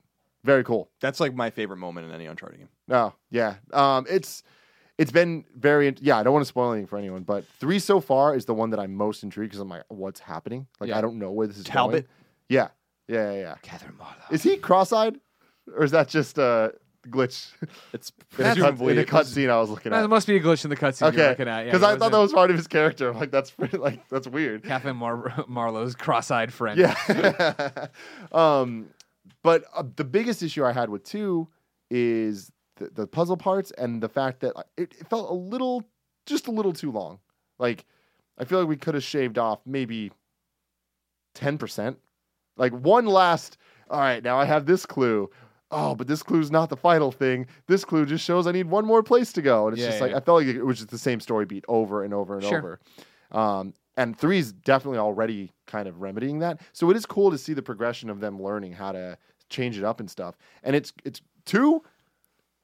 Very 0.43 0.63
cool. 0.63 0.89
That's 1.01 1.19
like 1.19 1.35
my 1.35 1.51
favorite 1.51 1.77
moment 1.77 2.07
in 2.07 2.13
any 2.13 2.25
Uncharted 2.25 2.57
game. 2.59 2.69
No, 2.87 3.13
yeah, 3.29 3.55
um, 3.73 4.07
it's 4.09 4.41
it's 4.97 5.11
been 5.11 5.45
very 5.55 5.87
int- 5.87 6.01
yeah. 6.01 6.17
I 6.17 6.23
don't 6.23 6.33
want 6.33 6.41
to 6.43 6.47
spoil 6.49 6.71
anything 6.71 6.87
for 6.87 6.97
anyone, 6.97 7.21
but 7.23 7.45
three 7.59 7.77
so 7.79 7.99
far 7.99 8.35
is 8.35 8.45
the 8.45 8.53
one 8.55 8.71
that 8.71 8.79
I'm 8.79 8.95
most 8.95 9.21
intrigued 9.23 9.51
because 9.51 9.59
I'm 9.61 9.69
like, 9.69 9.83
what's 9.89 10.19
happening? 10.19 10.65
Like, 10.79 10.89
Yeah. 10.89 10.97
I 10.97 11.01
don't 11.01 11.19
know 11.19 11.31
where 11.31 11.45
this 11.47 11.57
is 11.57 11.63
Talbot? 11.63 12.05
going. 12.05 12.07
Yeah, 12.49 12.69
yeah, 13.07 13.31
yeah, 13.33 13.39
yeah. 13.39 13.55
Katherine 13.61 13.97
Marlowe. 13.97 14.15
Is 14.31 14.41
he 14.43 14.57
cross-eyed, 14.57 15.19
or 15.75 15.83
is 15.83 15.91
that 15.91 16.07
just 16.07 16.37
a 16.39 16.73
glitch? 17.07 17.51
It's 17.93 18.11
in 18.37 18.45
a, 18.45 18.47
cut, 18.49 18.55
presumably 18.55 18.93
in 18.93 18.99
a 18.99 19.01
it 19.01 19.11
was- 19.11 19.27
cutscene 19.33 19.49
I 19.49 19.59
was 19.59 19.69
looking 19.69 19.91
That 19.91 20.03
at. 20.03 20.09
must 20.09 20.27
be 20.27 20.35
a 20.37 20.39
glitch 20.39 20.63
in 20.63 20.69
the 20.69 20.75
cutscene 20.77 21.01
you're 21.01 21.09
Okay, 21.21 21.29
looking 21.29 21.47
at. 21.47 21.65
because 21.65 21.83
I 21.83 21.97
thought 21.97 22.11
that 22.11 22.17
was 22.19 22.33
part 22.33 22.51
of 22.51 22.57
his 22.57 22.67
character. 22.67 23.09
I'm 23.09 23.17
like, 23.17 23.31
that's 23.31 23.51
pretty, 23.51 23.77
like 23.77 24.07
that's 24.09 24.27
weird. 24.27 24.63
Katherine 24.63 24.97
Mar- 24.97 25.45
Marlowe's 25.47 25.95
cross-eyed 25.95 26.53
friend. 26.53 26.79
Yeah. 26.79 27.87
um, 28.31 28.87
but 29.43 29.63
uh, 29.75 29.83
the 29.95 30.03
biggest 30.03 30.43
issue 30.43 30.63
I 30.63 30.71
had 30.71 30.89
with 30.89 31.03
two 31.03 31.47
is 31.89 32.51
the, 32.77 32.89
the 32.93 33.07
puzzle 33.07 33.37
parts 33.37 33.71
and 33.77 34.01
the 34.01 34.09
fact 34.09 34.41
that 34.41 34.55
uh, 34.55 34.63
it, 34.77 34.93
it 34.99 35.07
felt 35.09 35.29
a 35.29 35.33
little, 35.33 35.83
just 36.25 36.47
a 36.47 36.51
little 36.51 36.73
too 36.73 36.91
long. 36.91 37.19
Like, 37.59 37.85
I 38.37 38.45
feel 38.45 38.59
like 38.59 38.67
we 38.67 38.77
could 38.77 38.93
have 38.95 39.03
shaved 39.03 39.37
off 39.37 39.59
maybe 39.65 40.11
ten 41.35 41.57
percent. 41.57 41.97
Like 42.57 42.73
one 42.73 43.05
last. 43.05 43.57
All 43.89 43.99
right, 43.99 44.23
now 44.23 44.37
I 44.39 44.45
have 44.45 44.65
this 44.65 44.85
clue. 44.85 45.29
Oh, 45.71 45.95
but 45.95 46.07
this 46.07 46.21
clue's 46.21 46.51
not 46.51 46.69
the 46.69 46.77
final 46.77 47.11
thing. 47.11 47.47
This 47.67 47.85
clue 47.85 48.05
just 48.05 48.23
shows 48.25 48.45
I 48.45 48.51
need 48.51 48.67
one 48.69 48.85
more 48.85 49.01
place 49.01 49.31
to 49.33 49.41
go, 49.41 49.67
and 49.67 49.73
it's 49.73 49.81
Yeah, 49.81 49.87
just 49.87 49.97
yeah, 49.99 50.03
like 50.03 50.11
yeah. 50.11 50.17
I 50.17 50.19
felt 50.19 50.45
like 50.45 50.55
it 50.55 50.63
was 50.63 50.77
just 50.77 50.89
the 50.89 50.97
same 50.97 51.19
story 51.19 51.45
beat 51.45 51.63
over 51.67 52.03
and 52.03 52.13
over 52.13 52.35
and 52.35 52.43
Sure. 52.43 52.57
over. 52.57 52.79
Um, 53.31 53.73
and 53.97 54.17
three 54.17 54.39
is 54.39 54.51
definitely 54.51 54.99
already 54.99 55.51
kind 55.67 55.87
of 55.87 56.01
remedying 56.01 56.39
that. 56.39 56.61
So 56.73 56.89
it 56.89 56.97
is 56.97 57.05
cool 57.05 57.31
to 57.31 57.37
see 57.37 57.53
the 57.53 57.61
progression 57.61 58.09
of 58.09 58.19
them 58.19 58.41
learning 58.41 58.73
how 58.73 58.91
to 58.91 59.17
change 59.49 59.77
it 59.77 59.83
up 59.83 59.99
and 59.99 60.09
stuff. 60.09 60.37
And 60.63 60.75
it's 60.75 60.93
it's 61.05 61.21
two 61.45 61.83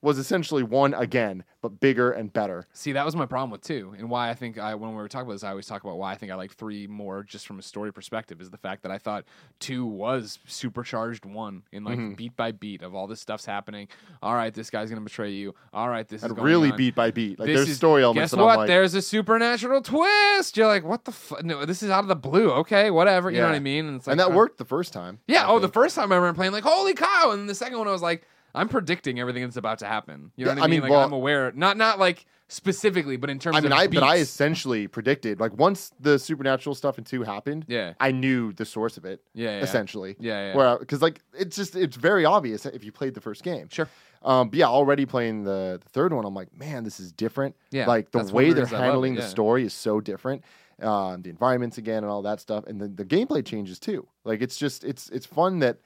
was 0.01 0.19
essentially 0.19 0.61
one 0.61 0.93
again, 0.93 1.43
but 1.61 1.79
bigger 1.79 2.11
and 2.11 2.31
better. 2.31 2.67
See, 2.71 2.91
that 2.91 3.03
was 3.03 3.15
my 3.15 3.25
problem 3.25 3.49
with 3.49 3.61
two, 3.61 3.95
and 3.97 4.09
why 4.09 4.29
I 4.29 4.35
think 4.35 4.59
I 4.59 4.75
when 4.75 4.91
we 4.91 4.95
were 4.97 5.07
talking 5.07 5.25
about 5.25 5.33
this, 5.33 5.43
I 5.43 5.49
always 5.49 5.65
talk 5.65 5.83
about 5.83 5.97
why 5.97 6.11
I 6.11 6.15
think 6.15 6.31
I 6.31 6.35
like 6.35 6.53
three 6.53 6.85
more, 6.85 7.23
just 7.23 7.47
from 7.47 7.57
a 7.57 7.61
story 7.63 7.91
perspective, 7.91 8.39
is 8.39 8.49
the 8.51 8.57
fact 8.57 8.83
that 8.83 8.91
I 8.91 8.99
thought 8.99 9.25
two 9.59 9.85
was 9.85 10.37
supercharged 10.45 11.25
one 11.25 11.63
in 11.71 11.83
like 11.83 11.97
Mhm. 11.97 12.15
beat 12.15 12.35
by 12.35 12.51
beat 12.51 12.83
of 12.83 12.93
all 12.93 13.07
this 13.07 13.19
stuff's 13.21 13.45
happening. 13.45 13.87
All 14.21 14.35
right, 14.35 14.53
this 14.53 14.69
guy's 14.69 14.89
gonna 14.89 15.01
betray 15.01 15.31
you. 15.31 15.55
All 15.73 15.89
right, 15.89 16.07
this 16.07 16.19
is 16.19 16.25
And 16.25 16.35
going 16.35 16.45
really 16.45 16.71
on. 16.71 16.77
beat 16.77 16.93
by 16.95 17.09
beat. 17.11 17.39
Like 17.39 17.47
This 17.47 17.57
there's 17.57 17.69
is- 17.69 17.77
story 17.77 18.03
elements 18.03 18.33
Guess 18.33 18.39
what? 18.39 18.57
Like, 18.59 18.67
There's 18.67 18.93
a 18.93 19.01
supernatural 19.01 19.81
twist. 19.81 20.57
You're 20.57 20.67
like, 20.67 20.83
what 20.83 21.05
the 21.05 21.11
fuck? 21.11 21.43
No, 21.43 21.65
this 21.65 21.81
is 21.81 21.89
out 21.89 22.01
of 22.01 22.07
the 22.07 22.15
blue. 22.15 22.51
Okay, 22.51 22.91
whatever. 22.91 23.31
You 23.31 23.39
know 23.39 23.47
what 23.47 23.55
I 23.55 23.59
mean? 23.59 23.87
And, 23.87 23.97
it's 23.97 24.07
like, 24.07 24.13
and 24.13 24.19
that 24.19 24.29
uh, 24.31 24.35
worked 24.35 24.57
the 24.57 24.65
first 24.65 24.93
time. 24.93 25.19
Yeah. 25.27 25.45
I 25.47 25.51
Oh, 25.51 25.59
the 25.59 25.67
first 25.69 25.95
time 25.95 26.11
I 26.11 26.15
remember 26.17 26.35
playing, 26.35 26.51
like, 26.51 26.63
holy 26.65 26.93
cow! 26.93 27.31
And 27.31 27.49
the 27.49 27.55
second 27.55 27.77
one, 27.79 27.87
I 27.87 27.91
was 27.91 28.01
like, 28.01 28.27
I'm 28.55 28.69
predicting 28.69 29.19
everything 29.19 29.43
that's 29.43 29.57
about 29.57 29.79
to 29.79 29.85
happen. 29.85 30.31
You 30.35 30.45
know 30.45 30.51
Yeah, 30.51 30.55
what 30.55 30.61
I 30.61 30.65
I 30.65 30.67
mean? 30.67 30.71
mean, 30.71 30.81
like, 30.83 30.91
well- 30.91 31.03
I'm 31.03 31.13
aware, 31.13 31.51
not 31.53 31.77
not 31.77 31.99
like 31.99 32.25
specifically, 32.49 33.17
but 33.17 33.29
in 33.29 33.39
terms 33.39 33.55
of 33.57 33.59
I 33.59 33.61
mean, 33.63 33.71
of 33.73 33.77
I 33.77 33.87
but 33.87 34.03
I 34.03 34.17
essentially 34.17 34.87
predicted 34.87 35.39
like 35.39 35.57
once 35.57 35.91
the 35.99 36.17
supernatural 36.17 36.75
stuff 36.75 36.97
in 36.97 37.03
two 37.03 37.23
happened, 37.23 37.65
yeah, 37.67 37.93
I 37.99 38.11
knew 38.11 38.53
the 38.53 38.65
source 38.65 38.97
of 38.97 39.05
it 39.05 39.21
yeah, 39.33 39.57
yeah, 39.57 39.63
essentially. 39.63 40.15
yeah, 40.19 40.47
yeah. 40.51 40.55
Where 40.55 40.77
because 40.79 41.01
like 41.01 41.19
it's 41.37 41.55
just 41.55 41.75
it's 41.75 41.97
very 41.97 42.25
obvious 42.25 42.65
if 42.65 42.83
you 42.83 42.91
played 42.91 43.13
the 43.13 43.21
first 43.21 43.43
game. 43.43 43.67
Sure. 43.71 43.87
Um, 44.23 44.49
but 44.49 44.57
yeah, 44.57 44.65
already 44.65 45.05
playing 45.05 45.43
the, 45.43 45.79
the 45.81 45.89
third 45.89 46.11
one, 46.11 46.25
I'm 46.25 46.33
like, 46.33 46.57
man, 46.57 46.83
this 46.83 46.99
is 46.99 47.11
different. 47.11 47.55
Yeah, 47.69 47.85
like 47.85 48.11
the 48.11 48.23
way 48.33 48.51
they're 48.51 48.65
handling 48.65 49.15
the 49.15 49.21
story 49.21 49.63
is 49.63 49.73
so 49.73 50.01
different. 50.01 50.43
Um, 50.81 51.21
the 51.23 51.29
environments 51.29 51.77
again 51.77 52.03
and 52.03 52.07
all 52.11 52.21
that 52.23 52.39
stuff, 52.39 52.65
and 52.67 52.79
then 52.79 52.95
the 52.95 53.05
gameplay 53.05 53.45
changes 53.45 53.77
too. 53.79 54.07
Like 54.23 54.41
it's 54.41 54.57
just 54.57 54.83
it's 54.83 55.09
it's 55.09 55.25
fun 55.25 55.59
that 55.59 55.77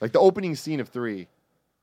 like 0.00 0.12
the 0.12 0.18
opening 0.20 0.54
scene 0.56 0.80
of 0.80 0.88
three 0.88 1.28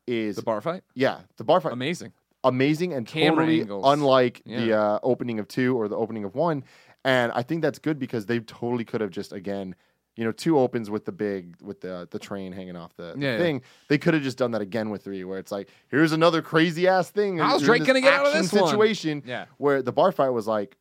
is 0.07 0.35
the 0.35 0.41
bar 0.43 0.61
fight, 0.61 0.83
yeah 0.95 1.19
the 1.37 1.43
bar 1.43 1.59
fight 1.61 1.73
amazing. 1.73 2.11
amazing 2.43 2.93
and 2.93 3.05
Camera 3.07 3.45
totally 3.45 3.61
angles. 3.61 3.83
unlike 3.87 4.41
the 4.45 4.73
uh, 4.73 4.99
opening 5.03 5.39
of 5.39 5.47
two 5.47 5.75
or 5.79 5.87
the 5.87 5.95
opening 5.97 6.23
of 6.25 6.35
one. 6.35 6.63
And 7.05 7.31
I 7.33 7.41
think 7.43 7.61
that's 7.61 7.79
good 7.79 7.99
because 7.99 8.25
they 8.27 8.39
totally 8.39 8.85
could 8.85 9.01
have 9.01 9.11
just 9.11 9.33
again 9.33 9.75
You 10.15 10.23
know, 10.25 10.31
two 10.31 10.59
opens 10.59 10.89
with 10.91 11.05
the 11.05 11.11
big 11.11 11.55
with 11.61 11.81
the 11.81 12.07
the 12.11 12.19
train 12.19 12.51
hanging 12.53 12.75
off 12.75 12.93
the, 12.95 13.13
the 13.15 13.19
Yeah, 13.19 13.31
yeah. 13.31 13.37
thing. 13.39 13.61
They 13.89 13.97
could 13.97 14.13
have 14.13 14.21
just 14.23 14.37
done 14.37 14.51
that 14.51 14.61
again 14.61 14.89
with 14.91 15.03
three, 15.03 15.23
where 15.23 15.39
it's 15.39 15.51
like, 15.51 15.69
here's 15.89 16.11
another 16.11 16.41
crazy 16.43 16.87
ass 16.87 17.09
thing. 17.09 17.39
How's 17.39 17.63
Drake 17.63 17.83
gonna 17.85 17.99
get 17.99 18.13
out 18.13 18.27
of 18.27 18.33
this 18.33 18.53
one? 18.53 18.67
situation? 18.69 19.23
Yeah. 19.25 19.45
Where 19.57 19.81
the 19.81 19.91
bar 19.91 20.11
fight 20.11 20.29
was 20.29 20.45
like 20.47 20.77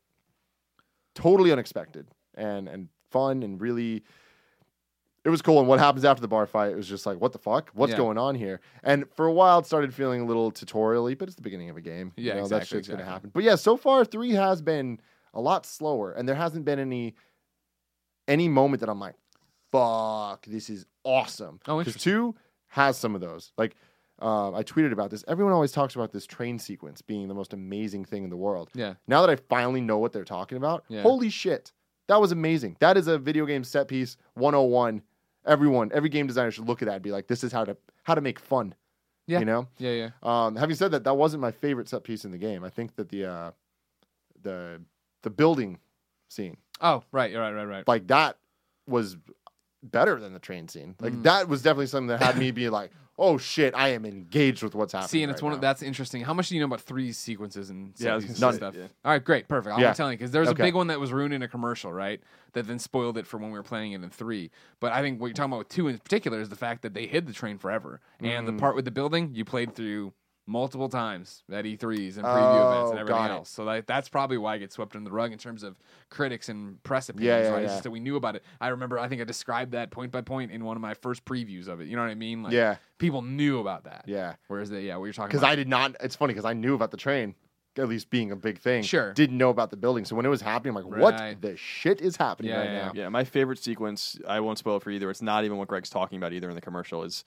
totally 1.15 1.53
unexpected 1.53 2.07
and 2.35 2.69
and 2.69 2.89
fun 3.11 3.43
and 3.43 3.61
really 3.61 4.03
it 5.25 5.31
was 5.31 5.41
cool. 5.43 5.59
And 5.61 5.69
what 5.69 5.79
happens 5.79 6.05
after 6.05 6.21
the 6.21 6.29
bar 6.29 6.47
fight? 6.47 6.73
It 6.73 6.77
was 6.77 6.89
just 6.89 7.07
like, 7.07 7.21
what 7.21 7.33
the 7.33 7.39
fuck? 7.39 7.71
What's 7.75 7.93
Yeah. 7.93 7.99
going 7.99 8.19
on 8.19 8.35
here? 8.35 8.61
And 8.83 9.09
for 9.15 9.27
a 9.27 9.33
while, 9.33 9.61
it 9.61 9.67
started 9.67 9.95
feeling 9.95 10.21
a 10.21 10.25
little 10.25 10.51
tutorially, 10.51 11.17
but 11.17 11.29
it's 11.29 11.37
the 11.37 11.43
beginning 11.43 11.71
of 11.71 11.77
a 11.77 11.81
game. 11.81 12.13
Yeah, 12.17 12.35
you 12.35 12.41
know, 12.41 12.49
that 12.49 12.57
exactly, 12.63 12.79
shit's 12.79 12.89
gonna 12.89 13.05
happen. 13.05 13.31
But 13.33 13.43
yeah, 13.45 13.55
so 13.55 13.77
far 13.77 14.05
three 14.05 14.33
has 14.33 14.61
been 14.63 15.01
a 15.35 15.41
lot 15.41 15.65
slower, 15.65 16.13
and 16.13 16.29
there 16.29 16.35
hasn't 16.37 16.65
been 16.65 16.79
any 16.79 17.15
any 18.29 18.49
moment 18.49 18.81
that 18.81 18.89
I'm 18.89 19.01
like, 19.01 19.15
fuck, 19.71 20.45
this 20.47 20.71
is 20.71 20.87
awesome. 21.05 21.59
Oh, 21.67 21.73
'Cause 21.79 21.89
interesting. 21.89 22.13
two 22.13 22.35
has 22.69 22.97
some 22.97 23.15
of 23.15 23.21
those. 23.21 23.53
Like, 23.59 23.75
um, 24.21 24.55
I 24.55 24.63
tweeted 24.63 24.93
about 24.93 25.11
this. 25.11 25.25
Everyone 25.27 25.53
always 25.53 25.73
talks 25.73 25.95
about 25.97 26.13
this 26.13 26.25
train 26.27 26.59
sequence 26.59 27.03
being 27.03 27.27
the 27.29 27.35
most 27.35 27.53
amazing 27.53 28.05
thing 28.05 28.23
in 28.25 28.31
the 28.31 28.37
world. 28.37 28.71
Yeah. 28.75 28.95
Now 29.09 29.21
that 29.27 29.31
I 29.31 29.37
finally 29.37 29.81
know 29.81 29.99
what 29.99 30.13
they're 30.13 30.25
talking 30.25 30.57
about, 30.57 30.85
Yeah. 30.89 31.03
holy 31.03 31.29
shit, 31.31 31.73
that 32.07 32.21
was 32.21 32.31
amazing. 32.33 32.77
That 32.81 32.97
is 32.97 33.09
a 33.09 33.19
video 33.19 33.45
game 33.47 33.65
set 33.65 33.89
piece 33.89 34.17
101. 34.35 35.03
Everyone, 35.45 35.91
every 35.93 36.09
game 36.09 36.27
designer 36.27 36.51
should 36.51 36.67
look 36.69 36.83
at 36.83 36.87
that 36.87 36.95
and 36.95 37.03
be 37.03 37.11
like, 37.13 37.27
this 37.27 37.43
is 37.45 37.53
how 37.53 37.65
to 37.65 37.77
how 38.05 38.15
to 38.15 38.21
make 38.21 38.39
fun. 38.39 38.75
Yeah. 39.27 39.39
You 39.41 39.45
know? 39.45 39.69
Yeah, 39.79 39.91
yeah. 39.93 40.11
Um, 40.23 40.57
having 40.57 40.75
said 40.77 40.91
that, 40.93 41.05
that 41.05 41.15
wasn't 41.15 41.41
my 41.41 41.51
favorite 41.53 41.89
set 41.89 42.03
piece 42.05 42.25
in 42.25 42.31
the 42.33 42.39
game. 42.39 42.65
I 42.65 42.71
think 42.71 42.97
that 42.97 43.09
the 43.09 43.27
uh, 43.27 43.51
the 44.43 44.81
the 45.23 45.31
building 45.31 45.79
scene, 46.29 46.57
Oh, 46.81 47.03
right, 47.13 47.35
right, 47.35 47.53
right, 47.53 47.65
right. 47.65 47.87
like 47.89 48.07
that 48.09 48.37
was 48.87 49.17
better 49.85 50.19
than 50.19 50.33
the 50.33 50.39
train 50.41 50.69
scene. 50.69 50.95
Like 51.01 51.13
Mm. 51.13 51.23
that 51.25 51.49
was 51.49 51.63
definitely 51.63 51.87
something 51.87 52.09
that 52.09 52.23
had 52.23 52.37
me 52.39 52.51
be 52.51 52.69
like, 52.69 52.91
"Oh 53.23 53.39
shit, 53.39 53.73
I 53.75 53.89
am 53.91 54.05
engaged 54.05 54.63
with 54.63 54.75
what's 54.75 54.93
happening." 54.93 55.09
See, 55.09 55.23
and 55.23 55.31
it's 55.31 55.41
right 55.41 55.47
one 55.47 55.53
of 55.55 55.59
now. 55.61 55.69
that's 55.69 55.83
interesting. 55.83 56.23
How 56.23 56.35
much 56.35 56.49
do 56.49 56.57
you 56.57 56.61
know 56.61 56.67
about 56.67 56.81
three 56.81 57.13
sequences 57.13 57.71
and 57.71 57.95
Yeah, 57.97 58.13
I 58.13 58.15
was 58.17 58.25
set 58.25 58.29
gonna 58.35 58.47
and 58.49 58.55
say, 58.55 58.57
stuff? 58.59 58.75
yeah. 58.77 58.87
All 59.05 59.13
right, 59.13 59.25
great, 59.25 59.49
perfect. 59.49 59.75
I'm 59.75 59.81
Yeah. 59.81 59.93
telling 59.93 60.13
you 60.13 60.19
because 60.19 60.33
there's 60.33 60.49
Okay. 60.49 60.63
a 60.63 60.67
big 60.67 60.75
one 60.75 60.89
that 60.89 60.99
was 61.01 61.13
ruined 61.13 61.33
in 61.33 61.43
a 61.43 61.49
commercial, 61.49 61.93
right? 61.93 62.21
That 62.55 62.67
then 62.67 62.79
spoiled 62.79 63.17
it 63.17 63.27
for 63.27 63.39
when 63.39 63.51
we 63.53 63.59
were 63.59 63.63
playing 63.63 63.93
it 63.93 64.03
in 64.03 64.11
three. 64.11 64.51
But 64.81 64.93
I 64.93 65.01
think 65.01 65.21
what 65.21 65.29
you're 65.29 65.35
talking 65.35 65.53
about 65.53 65.59
with 65.61 65.69
two 65.69 65.89
in 65.89 65.97
particular 65.99 66.41
is 66.41 66.49
the 66.49 66.57
fact 66.57 66.83
that 66.83 66.93
they 66.95 67.07
hid 67.07 67.27
the 67.27 67.33
train 67.33 67.57
forever, 67.59 68.01
and 68.21 68.47
Mm. 68.47 68.47
the 68.47 68.53
part 68.61 68.75
with 68.77 68.85
the 68.85 68.91
building 68.91 69.31
you 69.35 69.45
played 69.45 69.75
through 69.75 70.13
multiple 70.47 70.89
times 70.89 71.45
at 71.53 71.65
E3s 71.65 72.17
and 72.17 72.25
preview 72.27 72.57
events 72.57 72.89
Oh, 72.89 72.91
and 72.91 72.99
everything 72.99 73.23
else. 73.31 73.49
So 73.49 73.63
like, 73.65 73.87
that's 73.87 74.09
probably 74.09 74.39
why 74.39 74.55
I 74.55 74.59
get 74.59 74.73
swept 74.73 74.97
under 74.97 75.09
the 75.09 75.15
rug 75.15 75.33
in 75.33 75.39
terms 75.39 75.63
of 75.63 75.79
critics 76.11 76.49
and 76.49 76.83
press 76.83 77.09
opinions. 77.09 77.29
Yeah, 77.29 77.43
yeah, 77.43 77.55
right? 77.55 77.63
It's 77.63 77.71
yeah. 77.71 77.75
just 77.75 77.83
that 77.85 77.91
we 77.93 78.01
knew 78.01 78.17
about 78.17 78.37
it. 78.37 78.43
I 78.61 78.69
remember. 78.69 78.99
I 78.99 79.09
think 79.09 79.21
I 79.21 79.25
described 79.25 79.73
that 79.73 79.91
point 79.91 80.11
by 80.11 80.21
point 80.21 80.51
in 80.51 80.65
one 80.65 80.77
of 80.77 80.81
my 80.81 80.95
first 80.95 81.25
previews 81.25 81.69
of 81.69 81.81
it. 81.81 81.87
You 81.89 81.97
know 81.97 82.03
what 82.03 82.11
I 82.11 82.17
mean? 82.17 82.43
Like, 82.43 82.53
yeah, 82.53 82.77
people 82.99 83.23
knew 83.23 83.61
about 83.61 83.85
that. 83.85 84.05
yeah. 84.07 84.35
Whereas 84.49 84.71
the 84.71 84.81
yeah, 84.81 84.97
what 84.97 85.05
you're 85.05 85.13
talking 85.13 85.29
Because. 85.29 85.45
I 85.45 85.55
did 85.55 85.69
not. 85.69 85.95
It's 86.01 86.17
funny 86.17 86.33
because 86.35 86.45
I 86.45 86.55
knew 86.55 86.75
about 86.75 86.91
the 86.91 86.97
train, 86.97 87.35
at 87.79 87.89
least 87.89 88.11
being 88.11 88.33
a 88.33 88.37
big 88.37 88.59
thing. 88.59 88.83
Sure. 88.83 89.13
Didn't 89.13 89.39
know 89.39 89.51
about 89.51 89.71
the 89.71 89.77
building. 89.77 90.05
So 90.05 90.17
when 90.17 90.27
it 90.27 90.29
was 90.31 90.43
happening, 90.43 90.77
I'm 90.77 90.83
like, 90.85 90.93
Right. 90.93 91.01
what 91.01 91.41
the 91.41 91.57
shit 91.57 92.01
is 92.01 92.17
happening 92.17 92.51
Yeah, 92.51 92.59
right 92.59 92.71
yeah, 92.71 92.85
now? 92.87 92.93
Yeah, 92.95 93.09
my 93.11 93.25
favorite 93.25 93.63
sequence, 93.63 94.19
I 94.29 94.41
won't 94.41 94.59
spoil 94.59 94.77
it 94.79 94.83
for 94.83 94.91
either. 94.91 95.09
It's 95.09 95.23
not 95.23 95.45
even 95.45 95.57
what 95.57 95.69
Greg's 95.69 95.89
talking 95.89 96.19
about 96.19 96.33
either 96.33 96.49
in 96.49 96.55
the 96.57 96.61
commercial 96.61 97.03
is 97.05 97.25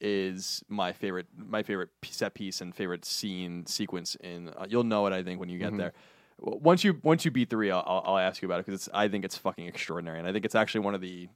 is 0.00 0.62
my 0.68 0.92
favorite 0.92 1.26
my 1.36 1.62
favorite 1.62 1.90
set 2.04 2.34
piece 2.34 2.60
and 2.60 2.74
favorite 2.74 3.04
scene 3.04 3.66
sequence 3.66 4.14
in 4.16 4.48
uh, 4.48 4.66
you'll 4.68 4.84
know 4.84 5.06
it 5.06 5.12
I 5.12 5.22
think 5.22 5.40
when 5.40 5.48
you 5.48 5.58
get 5.58 5.76
there. 5.76 5.92
Once 6.40 6.84
you 6.84 6.98
once 7.02 7.24
you 7.24 7.30
beat 7.32 7.50
3 7.50 7.70
I'll 7.72 8.02
I'll, 8.06 8.18
ask 8.18 8.40
you 8.42 8.46
about 8.46 8.60
it 8.60 8.72
it's 8.72 8.88
I 8.94 9.08
think 9.08 9.24
it's 9.24 9.36
fucking 9.36 9.66
extraordinary 9.66 10.18
and 10.20 10.28
I 10.28 10.32
think 10.32 10.44
it's 10.44 10.54
actually 10.54 10.80
one 10.80 10.94
of 10.94 11.00
the 11.00 11.28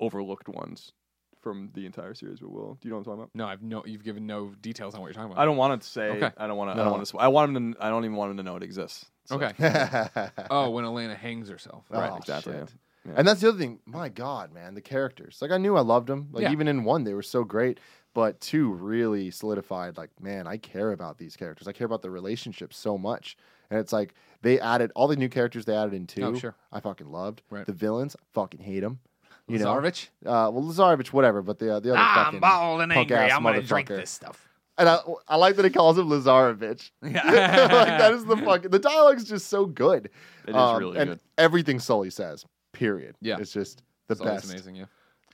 overlooked 0.00 0.48
ones 0.48 0.92
from 1.40 1.70
the 1.74 1.86
entire 1.86 2.14
series 2.14 2.40
but 2.40 2.50
Will. 2.50 2.76
Do 2.80 2.88
you 2.88 2.90
know 2.90 2.96
what 2.96 3.00
I'm 3.00 3.04
talking 3.04 3.20
about? 3.20 3.30
No, 3.34 3.46
I've 3.46 3.62
no. 3.62 3.84
You've 3.86 4.02
given 4.02 4.26
no 4.26 4.54
details 4.60 4.94
on 4.96 5.00
what 5.00 5.06
you're 5.06 5.14
talking 5.14 5.30
about 5.32 5.40
I 5.40 5.44
don't 5.44 5.56
want 5.56 5.80
to 5.80 5.88
say 5.88 6.08
Okay. 6.10 6.30
I 6.36 6.46
don't 6.48 6.56
want 6.56 6.74
to 6.74 6.80
I 6.80 6.84
don't 6.84 6.92
want 6.92 7.06
to 7.06 7.18
I 7.18 7.28
want 7.28 7.56
him 7.56 7.74
to 7.74 7.84
I 7.84 7.90
don't 7.90 8.04
even 8.04 8.16
want 8.16 8.32
him 8.32 8.36
to 8.38 8.42
know 8.42 8.56
it 8.56 8.62
exists. 8.64 9.06
So- 9.26 9.36
Okay. 9.36 9.52
oh, 10.50 10.70
when 10.70 10.84
Elena 10.84 11.14
hangs 11.14 11.48
herself. 11.48 11.84
Right, 11.90 12.10
Oh, 12.10 12.16
exactly, 12.16 12.54
shit. 12.54 12.72
Yeah. 13.08 13.14
And 13.16 13.26
that's 13.26 13.40
the 13.40 13.48
other 13.48 13.58
thing. 13.58 13.80
My 13.86 14.08
God, 14.08 14.52
man, 14.52 14.74
the 14.74 14.80
characters. 14.80 15.38
Like 15.42 15.50
I 15.50 15.58
knew 15.58 15.76
I 15.76 15.80
loved 15.80 16.06
them. 16.08 16.28
Like 16.32 16.42
Yeah. 16.44 16.52
even 16.52 16.68
in 16.68 16.84
one, 16.84 17.04
they 17.04 17.14
were 17.14 17.22
so 17.22 17.44
great. 17.44 17.80
But 18.14 18.40
two 18.40 18.72
really 18.72 19.30
solidified. 19.30 19.96
Like 19.96 20.10
man, 20.20 20.46
I 20.46 20.56
care 20.56 20.92
about 20.92 21.18
these 21.18 21.36
characters. 21.36 21.68
I 21.68 21.72
care 21.72 21.86
about 21.86 22.02
the 22.02 22.10
relationships 22.10 22.76
so 22.76 22.98
much. 22.98 23.36
And 23.70 23.78
it's 23.78 23.92
like 23.92 24.14
they 24.42 24.58
added 24.60 24.90
all 24.94 25.08
the 25.08 25.16
new 25.16 25.28
characters 25.28 25.64
they 25.66 25.76
added 25.76 25.94
in 25.94 26.06
two. 26.06 26.22
Oh, 26.24 26.34
sure. 26.34 26.54
I 26.72 26.80
fucking 26.80 27.10
loved 27.10 27.42
Right. 27.50 27.66
the 27.66 27.72
villains. 27.72 28.16
I 28.18 28.24
fucking 28.32 28.60
hate 28.60 28.80
them. 28.80 29.00
You 29.46 29.58
know, 29.58 29.66
Zarovich? 29.66 30.08
uh, 30.26 30.50
well, 30.52 30.62
Lazarevich, 30.62 31.08
whatever. 31.08 31.40
But 31.42 31.58
the 31.58 31.76
uh, 31.76 31.80
the 31.80 31.90
other 31.90 31.98
Ah, 32.00 32.28
I'm 32.28 32.38
bald 32.40 32.80
and 32.82 32.92
angry. 32.92 33.16
I'm 33.16 33.42
gonna 33.42 33.62
drink 33.62 33.88
this 33.88 34.10
stuff. 34.10 34.44
And 34.76 34.88
I, 34.88 35.00
I 35.26 35.34
like 35.36 35.56
that 35.56 35.64
he 35.64 35.70
calls 35.72 35.98
him 35.98 36.08
Lazarevich. 36.08 36.90
Yeah. 37.02 37.22
like 37.72 37.98
that 37.98 38.12
is 38.14 38.24
the 38.26 38.36
fucking 38.36 38.70
the 38.70 38.78
dialogue's 38.78 39.24
just 39.24 39.48
so 39.48 39.64
good. 39.66 40.06
It 40.46 40.50
is 40.50 40.54
Um, 40.56 40.78
really 40.78 40.98
and 40.98 41.10
good. 41.10 41.20
everything 41.36 41.78
Sully 41.80 42.10
says. 42.10 42.44
Period. 42.72 43.16
Yeah. 43.20 43.36
it's 43.40 43.52
just 43.52 43.82
the 44.08 44.12
It's 44.14 44.22
best. 44.22 44.50
amazing, 44.50 44.76
yeah. 44.76 44.84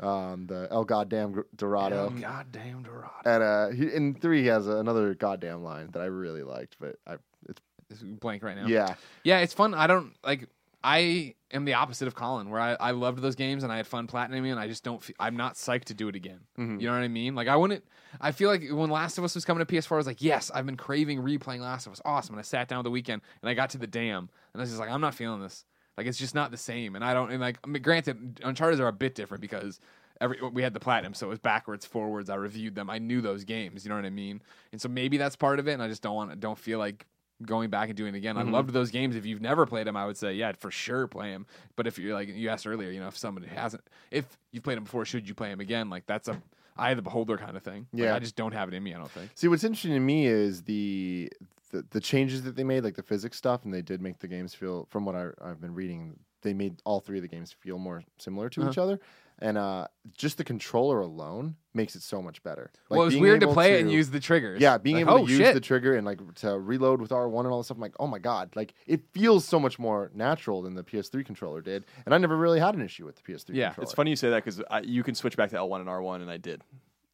Um, 0.01 0.47
the 0.47 0.67
El 0.71 0.85
Goddamn 0.85 1.45
Dorado. 1.57 2.11
Oh, 2.13 2.21
goddamn 2.21 2.83
Dorado. 2.83 3.13
And 3.25 3.43
uh, 3.43 3.69
he, 3.69 3.93
in 3.95 4.15
three, 4.15 4.41
he 4.43 4.49
has 4.49 4.67
another 4.67 5.15
goddamn 5.15 5.63
line 5.63 5.91
that 5.93 6.03
I 6.03 6.07
really 6.07 6.43
liked, 6.43 6.77
but 6.81 6.97
I, 7.07 7.15
it's 7.49 7.61
It's 7.91 8.03
blank 8.03 8.43
right 8.43 8.57
now. 8.57 8.67
yeah, 8.67 8.95
Yeah, 9.23 9.39
it's 9.39 9.55
fun. 9.55 9.73
I 9.75 9.87
don't 9.87 10.13
like. 10.25 10.49
I 10.87 11.35
am 11.51 11.65
the 11.65 11.75
opposite 11.75 12.09
of 12.09 12.15
Colin, 12.15 12.51
where 12.51 12.61
I, 12.61 12.75
I 12.75 12.91
loved 12.91 13.21
those 13.23 13.37
games 13.37 13.63
and 13.63 13.73
I 13.73 13.77
had 13.79 13.87
fun 13.87 14.07
platinuming, 14.07 14.51
and 14.51 14.61
I 14.61 14.67
just 14.69 14.83
don't. 14.85 15.03
Fe- 15.03 15.15
I'm 15.19 15.37
not 15.37 15.55
psyched 15.55 15.85
to 15.85 15.95
do 15.95 16.09
it 16.09 16.17
again. 16.17 16.41
Mhm. 16.59 16.81
You 16.81 16.89
know 16.89 16.93
what 16.95 17.03
I 17.05 17.09
mean? 17.09 17.35
Like 17.35 17.49
I 17.49 17.57
wouldn't. 17.57 17.85
I 18.21 18.33
feel 18.33 18.51
like 18.51 18.63
when 18.71 18.91
Last 18.91 19.17
of 19.17 19.25
Us 19.25 19.35
was 19.35 19.45
coming 19.45 19.65
to 19.65 19.73
PS4, 19.75 19.93
I 19.93 19.97
was 19.97 20.07
like, 20.07 20.21
yes, 20.23 20.51
I've 20.55 20.67
been 20.67 20.77
craving 20.77 21.21
replaying 21.23 21.61
Last 21.61 21.87
of 21.87 21.93
Us. 21.93 22.03
Awesome. 22.05 22.35
And 22.35 22.41
I 22.41 22.43
sat 22.43 22.69
down 22.69 22.85
the 22.85 22.91
weekend 22.91 23.23
and 23.43 23.49
I 23.49 23.55
got 23.55 23.71
to 23.71 23.79
the 23.79 23.87
dam, 23.87 24.29
and 24.53 24.61
I 24.61 24.63
was 24.63 24.71
just 24.71 24.81
like, 24.81 24.91
I'm 24.91 25.01
not 25.01 25.15
feeling 25.15 25.41
this. 25.41 25.65
Like 25.97 26.07
it's 26.07 26.19
just 26.19 26.35
not 26.35 26.51
the 26.51 26.57
same. 26.57 26.97
And 26.97 27.05
I 27.05 27.15
don't. 27.15 27.31
And 27.31 27.41
like, 27.41 27.59
I 27.65 27.67
mean, 27.69 27.83
granted, 27.83 28.41
Uncharted 28.45 28.81
are 28.81 28.89
a 28.89 28.93
bit 28.93 29.15
different 29.15 29.41
because. 29.41 29.81
Every, 30.21 30.41
we 30.49 30.63
had 30.63 30.73
the 30.73 30.81
platinum, 30.81 31.13
so 31.13 31.27
it 31.27 31.31
was 31.31 31.41
backwards, 31.41 31.85
forwards. 31.85 32.31
I 32.31 32.37
reviewed 32.37 32.77
them. 32.77 32.89
I 32.89 32.99
knew 32.99 33.21
those 33.21 33.43
games. 33.43 33.85
You 33.85 33.89
know 33.89 33.97
what 33.97 34.05
I 34.05 34.11
mean? 34.11 34.43
And 34.71 34.81
so 34.81 34.89
maybe 34.89 35.17
that's 35.17 35.35
part 35.35 35.59
of 35.59 35.67
it. 35.67 35.73
And 35.73 35.83
I 35.83 35.89
just 35.89 36.03
don't 36.03 36.15
want, 36.15 36.39
don't 36.39 36.57
feel 36.57 36.79
like 36.79 37.05
going 37.43 37.69
back 37.69 37.89
and 37.89 37.97
doing 37.97 38.15
it 38.15 38.19
again. 38.19 38.37
Mhm. 38.37 38.39
I 38.39 38.43
loved 38.45 38.71
those 38.71 38.93
games. 38.93 39.17
If 39.17 39.27
you've 39.27 39.41
never 39.41 39.67
played 39.67 39.89
them, 39.89 39.97
I 39.97 40.07
would 40.07 40.17
say, 40.17 40.35
yeah, 40.35 40.53
for 40.53 40.71
sure 40.71 41.09
play 41.09 41.33
them. 41.33 41.47
But 41.75 41.89
if 41.89 41.99
you're 41.99 42.15
like 42.15 42.29
you 42.29 42.49
asked 42.49 42.65
earlier, 42.65 42.93
you 42.93 43.01
know, 43.01 43.09
if 43.09 43.19
somebody 43.19 43.49
hasn't, 43.49 43.83
if 44.13 44.25
you've 44.53 44.63
played 44.63 44.77
them 44.77 44.85
before, 44.85 45.05
should 45.05 45.29
you 45.29 45.35
play 45.35 45.49
them 45.49 45.59
again? 45.59 45.91
Like 45.91 46.07
that's 46.07 46.29
a 46.29 46.41
eye 46.77 46.91
of 46.91 46.97
the 46.97 47.03
beholder 47.03 47.37
kind 47.37 47.57
of 47.57 47.63
thing. 47.63 47.87
Like, 47.93 48.03
Yeah. 48.03 48.15
I 48.15 48.19
just 48.19 48.37
don't 48.37 48.53
have 48.53 48.69
it 48.69 48.75
in 48.75 48.83
me. 48.83 48.95
I 48.95 48.99
don't 48.99 49.11
think. 49.11 49.31
See, 49.35 49.49
what's 49.49 49.65
interesting 49.65 49.93
to 49.93 50.01
me 50.01 50.27
is 50.27 50.63
the, 50.63 51.31
the 51.71 51.85
the 51.91 52.01
changes 52.01 52.43
that 52.43 52.57
they 52.57 52.65
made, 52.65 52.85
like 52.85 52.97
the 52.97 53.03
physics 53.03 53.37
stuff, 53.37 53.65
and 53.65 53.73
they 53.73 53.83
did 53.83 54.01
make 54.01 54.19
the 54.19 54.29
games 54.29 54.55
feel. 54.55 54.87
From 54.91 55.05
what 55.05 55.15
I, 55.15 55.29
I've 55.43 55.61
been 55.61 55.75
reading, 55.75 56.19
they 56.43 56.53
made 56.55 56.81
all 56.85 57.01
three 57.01 57.19
of 57.19 57.23
the 57.23 57.29
games 57.29 57.53
feel 57.53 57.79
more 57.79 58.03
similar 58.19 58.49
to 58.51 58.61
Uh-huh. 58.63 58.71
each 58.71 58.79
other, 58.79 59.01
and 59.41 59.59
uh, 59.59 59.87
just 60.17 60.39
the 60.39 60.45
controller 60.45 61.01
alone 61.01 61.57
makes 61.75 61.97
it 61.97 62.03
so 62.03 62.23
much 62.23 62.43
better. 62.43 62.71
Like 62.89 62.97
well, 62.99 63.03
it 63.03 63.05
was 63.07 63.15
being 63.15 63.23
weird 63.23 63.41
to 63.41 63.47
able 63.47 63.55
play 63.55 63.75
it 63.75 63.81
and 63.81 63.91
use 63.91 64.09
the 64.11 64.21
triggers. 64.21 64.61
Yeah, 64.61 64.79
being 64.79 64.97
Like, 64.97 65.03
able 65.07 65.15
oh, 65.15 65.27
to 65.27 65.31
use 65.33 65.39
shit. 65.41 65.55
the 65.55 65.61
trigger 65.61 65.97
and 65.97 66.07
like 66.07 66.21
to 66.37 66.59
reload 66.59 67.01
with 67.01 67.11
R 67.13 67.29
one 67.29 67.45
and 67.47 67.53
all 67.53 67.59
this 67.59 67.67
stuff. 67.67 67.77
I'm 67.77 67.83
like, 67.83 67.95
oh 67.99 68.07
my 68.07 68.19
god, 68.21 68.55
like 68.55 68.75
it 68.87 69.03
feels 69.13 69.45
so 69.45 69.59
much 69.59 69.79
more 69.79 70.11
natural 70.15 70.63
than 70.63 70.75
the 70.75 70.85
PS3 70.85 71.27
controller 71.27 71.61
did, 71.61 71.85
and 72.07 72.15
I 72.15 72.19
never 72.19 72.37
really 72.37 72.61
had 72.61 72.75
an 72.75 72.81
issue 72.83 73.05
with 73.05 73.17
the 73.17 73.23
PS3. 73.23 73.51
Yeah. 73.55 73.67
controller. 73.69 73.83
It's 73.85 73.93
funny 73.93 74.11
you 74.11 74.17
say 74.17 74.31
that 74.31 74.45
because 74.45 74.63
you 74.85 75.03
can 75.03 75.15
switch 75.15 75.37
back 75.37 75.51
to 75.51 75.57
L1 75.57 75.81
and 75.81 75.89
R1, 75.89 76.23
and 76.23 76.31
I 76.31 76.37
did. 76.37 76.63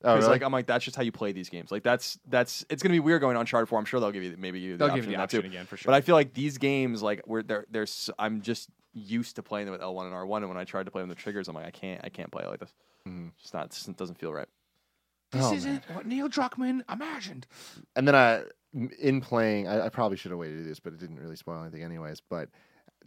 Oh, 0.03 0.15
Because 0.15 0.25
really? 0.25 0.33
like 0.37 0.43
I'm 0.43 0.53
like 0.53 0.67
that's 0.67 0.83
just 0.85 0.97
how 0.97 1.03
you 1.03 1.13
play 1.13 1.33
these 1.33 1.51
games. 1.51 1.71
Like 1.71 1.83
that's 1.83 2.19
that's 2.29 2.65
it's 2.71 2.83
gonna 2.83 2.95
be 2.95 3.01
weird 3.01 3.21
going 3.21 3.37
on 3.37 3.41
Uncharted 3.41 3.69
4. 3.69 3.79
I'm 3.79 3.85
sure 3.85 4.01
they'll 4.01 4.11
give 4.13 4.23
you 4.23 4.35
maybe 4.39 4.59
you 4.59 4.73
the 4.73 4.79
They'll 4.79 4.87
option 4.89 4.97
give 4.97 5.05
you 5.11 5.11
the 5.11 5.17
of 5.17 5.25
option 5.25 5.41
too. 5.43 5.47
again 5.49 5.67
for 5.67 5.77
sure. 5.77 5.91
But 5.91 5.95
I 5.97 6.01
feel 6.01 6.15
like 6.15 6.33
these 6.33 6.57
games 6.57 7.03
like 7.03 7.21
where 7.27 7.43
they're 7.43 7.67
there's 7.71 8.09
I'm 8.19 8.41
just 8.41 8.71
used 8.93 9.37
to 9.37 9.43
playing 9.43 9.67
them 9.67 9.73
with 9.73 9.81
L1 9.83 10.05
and 10.07 10.15
R1, 10.15 10.39
and 10.39 10.49
when 10.49 10.59
I 10.59 10.65
tried 10.65 10.87
to 10.87 10.91
play 10.91 11.03
them 11.03 11.09
with 11.09 11.19
the 11.19 11.23
triggers, 11.23 11.49
I'm 11.49 11.55
like 11.55 11.67
I 11.67 11.71
can't 11.71 12.01
I 12.05 12.09
can't 12.09 12.31
play 12.31 12.43
it 12.45 12.49
like 12.51 12.61
this. 12.61 12.73
Mhm. 13.07 13.33
It's 13.43 13.53
not 13.53 13.67
it 13.89 13.97
doesn't 13.97 14.19
feel 14.19 14.33
right. 14.33 14.49
this 15.33 15.45
Oh, 15.45 15.55
isn't 15.55 15.83
what 15.91 16.07
Neil 16.07 16.29
Druckmann 16.29 16.83
imagined. 16.93 17.47
and 17.97 18.07
then 18.09 18.15
I, 18.15 18.43
in 19.01 19.21
playing, 19.21 19.69
I, 19.69 19.87
I 19.87 19.89
probably 19.89 20.17
should 20.17 20.31
have 20.33 20.39
waited 20.41 20.57
to 20.59 20.63
do 20.63 20.69
this, 20.69 20.81
but 20.81 20.93
it 20.93 20.99
didn't 21.01 21.19
really 21.21 21.37
spoil 21.37 21.61
anything, 21.63 21.83
anyways. 21.83 22.21
But 22.21 22.49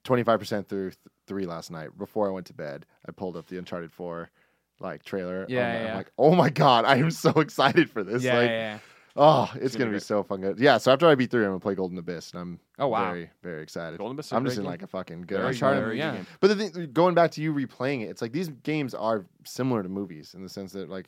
25% 0.04 0.68
through 0.68 0.90
th- 0.90 0.98
three 1.28 1.46
last 1.46 1.72
night, 1.72 1.98
before 1.98 2.28
I 2.28 2.32
went 2.32 2.46
to 2.48 2.54
bed, 2.54 2.86
I 3.08 3.12
pulled 3.12 3.38
up 3.38 3.48
the 3.48 3.58
Uncharted 3.58 3.92
4 3.92 4.30
like 4.80 5.04
trailer. 5.04 5.46
Yeah, 5.48 5.68
I'm, 5.68 5.82
yeah. 5.84 5.90
I'm 5.92 5.96
like, 5.98 6.12
oh 6.18 6.36
my 6.36 6.50
god, 6.50 6.84
I 6.86 6.98
am 6.98 7.12
so 7.12 7.30
excited 7.40 7.90
for 7.90 8.04
this. 8.04 8.24
Yeah, 8.24 8.38
like, 8.38 8.50
yeah, 8.50 8.74
yeah. 8.74 8.80
Oh, 9.16 9.52
it's, 9.56 9.74
gonna 9.76 9.86
gonna 9.86 9.92
be 9.92 9.98
be 9.98 10.00
so 10.02 10.24
fun 10.24 10.42
good. 10.42 10.60
Yeah, 10.60 10.78
so 10.78 10.92
after 10.92 11.08
I 11.08 11.16
beat 11.16 11.30
three, 11.32 11.44
I'm 11.44 11.50
gonna 11.52 11.60
play 11.60 11.76
Golden 11.76 11.98
Abyss, 11.98 12.32
and 12.32 12.42
I'm 12.42 12.60
Oh, 12.80 12.88
wow. 12.88 13.12
very, 13.12 13.30
very 13.42 13.62
excited. 13.64 13.98
Golden 13.98 14.16
Abyss 14.16 14.34
I'm 14.34 14.44
just 14.46 14.58
in 14.58 14.64
game. 14.64 14.72
like 14.72 14.82
a 14.82 14.88
fucking 14.88 15.22
good. 15.24 15.40
Very 15.42 15.54
Very 15.56 15.98
yeah. 15.98 16.16
game. 16.16 16.28
But 16.40 16.48
the 16.48 16.56
thing, 16.70 16.92
going 16.94 17.16
back 17.16 17.32
to 17.32 17.42
you 17.42 17.54
replaying 17.54 18.02
it, 18.02 18.10
it's 18.10 18.22
like 18.22 18.32
these 18.32 18.50
games 18.50 18.94
are 18.94 19.26
similar 19.46 19.84
to 19.84 19.90
movies 19.90 20.34
in 20.34 20.42
the 20.44 20.50
sense 20.50 20.72
that 20.74 20.90
like 20.90 21.08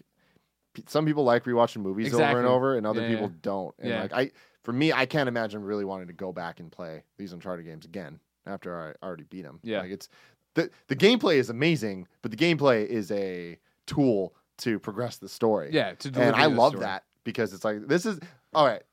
p- 0.74 0.84
some 0.88 1.06
people 1.06 1.24
like 1.24 1.43
rewatching 1.45 1.82
movies 1.82 2.14
over 2.14 2.38
and 2.38 2.47
over, 2.47 2.78
and 2.78 2.86
other 2.86 3.01
Yeah, 3.01 3.08
people 3.10 3.28
yeah. 3.28 3.38
don't. 3.41 3.76
And 3.80 3.89
Yeah. 3.89 4.01
like 4.03 4.14
I, 4.14 4.32
for 4.64 4.74
me, 4.74 4.91
I 4.93 5.06
can't 5.06 5.28
imagine 5.30 5.64
really 5.64 5.86
wanting 5.86 6.08
to 6.08 6.14
go 6.14 6.32
back 6.32 6.60
and 6.60 6.72
play 6.72 7.03
these 7.18 7.34
Uncharted 7.34 7.66
games 7.66 7.86
again 7.86 8.20
after 8.45 8.80
I 9.01 9.06
already 9.06 9.24
beat 9.24 9.43
them. 9.43 9.60
Yeah. 9.64 9.82
like 9.82 9.91
it's 9.91 10.10
the 10.53 10.70
the 10.88 10.95
gameplay 10.95 11.36
is 11.36 11.49
amazing, 11.49 12.08
but 12.22 12.32
the 12.32 12.38
gameplay 12.38 12.86
is 12.86 13.12
a 13.12 13.58
tool 13.88 14.34
to 14.60 14.80
progress 14.80 15.18
the 15.18 15.28
story. 15.28 15.70
Yeah, 15.74 15.93
to 15.95 16.08
and 16.22 16.36
I 16.36 16.45
love 16.45 16.72
story. 16.74 16.86
that 16.86 17.03
because 17.26 17.51
it's 17.51 17.65
like 17.65 17.86
this 17.88 18.05
is 18.05 18.19
all 18.53 18.65
right. 18.65 18.84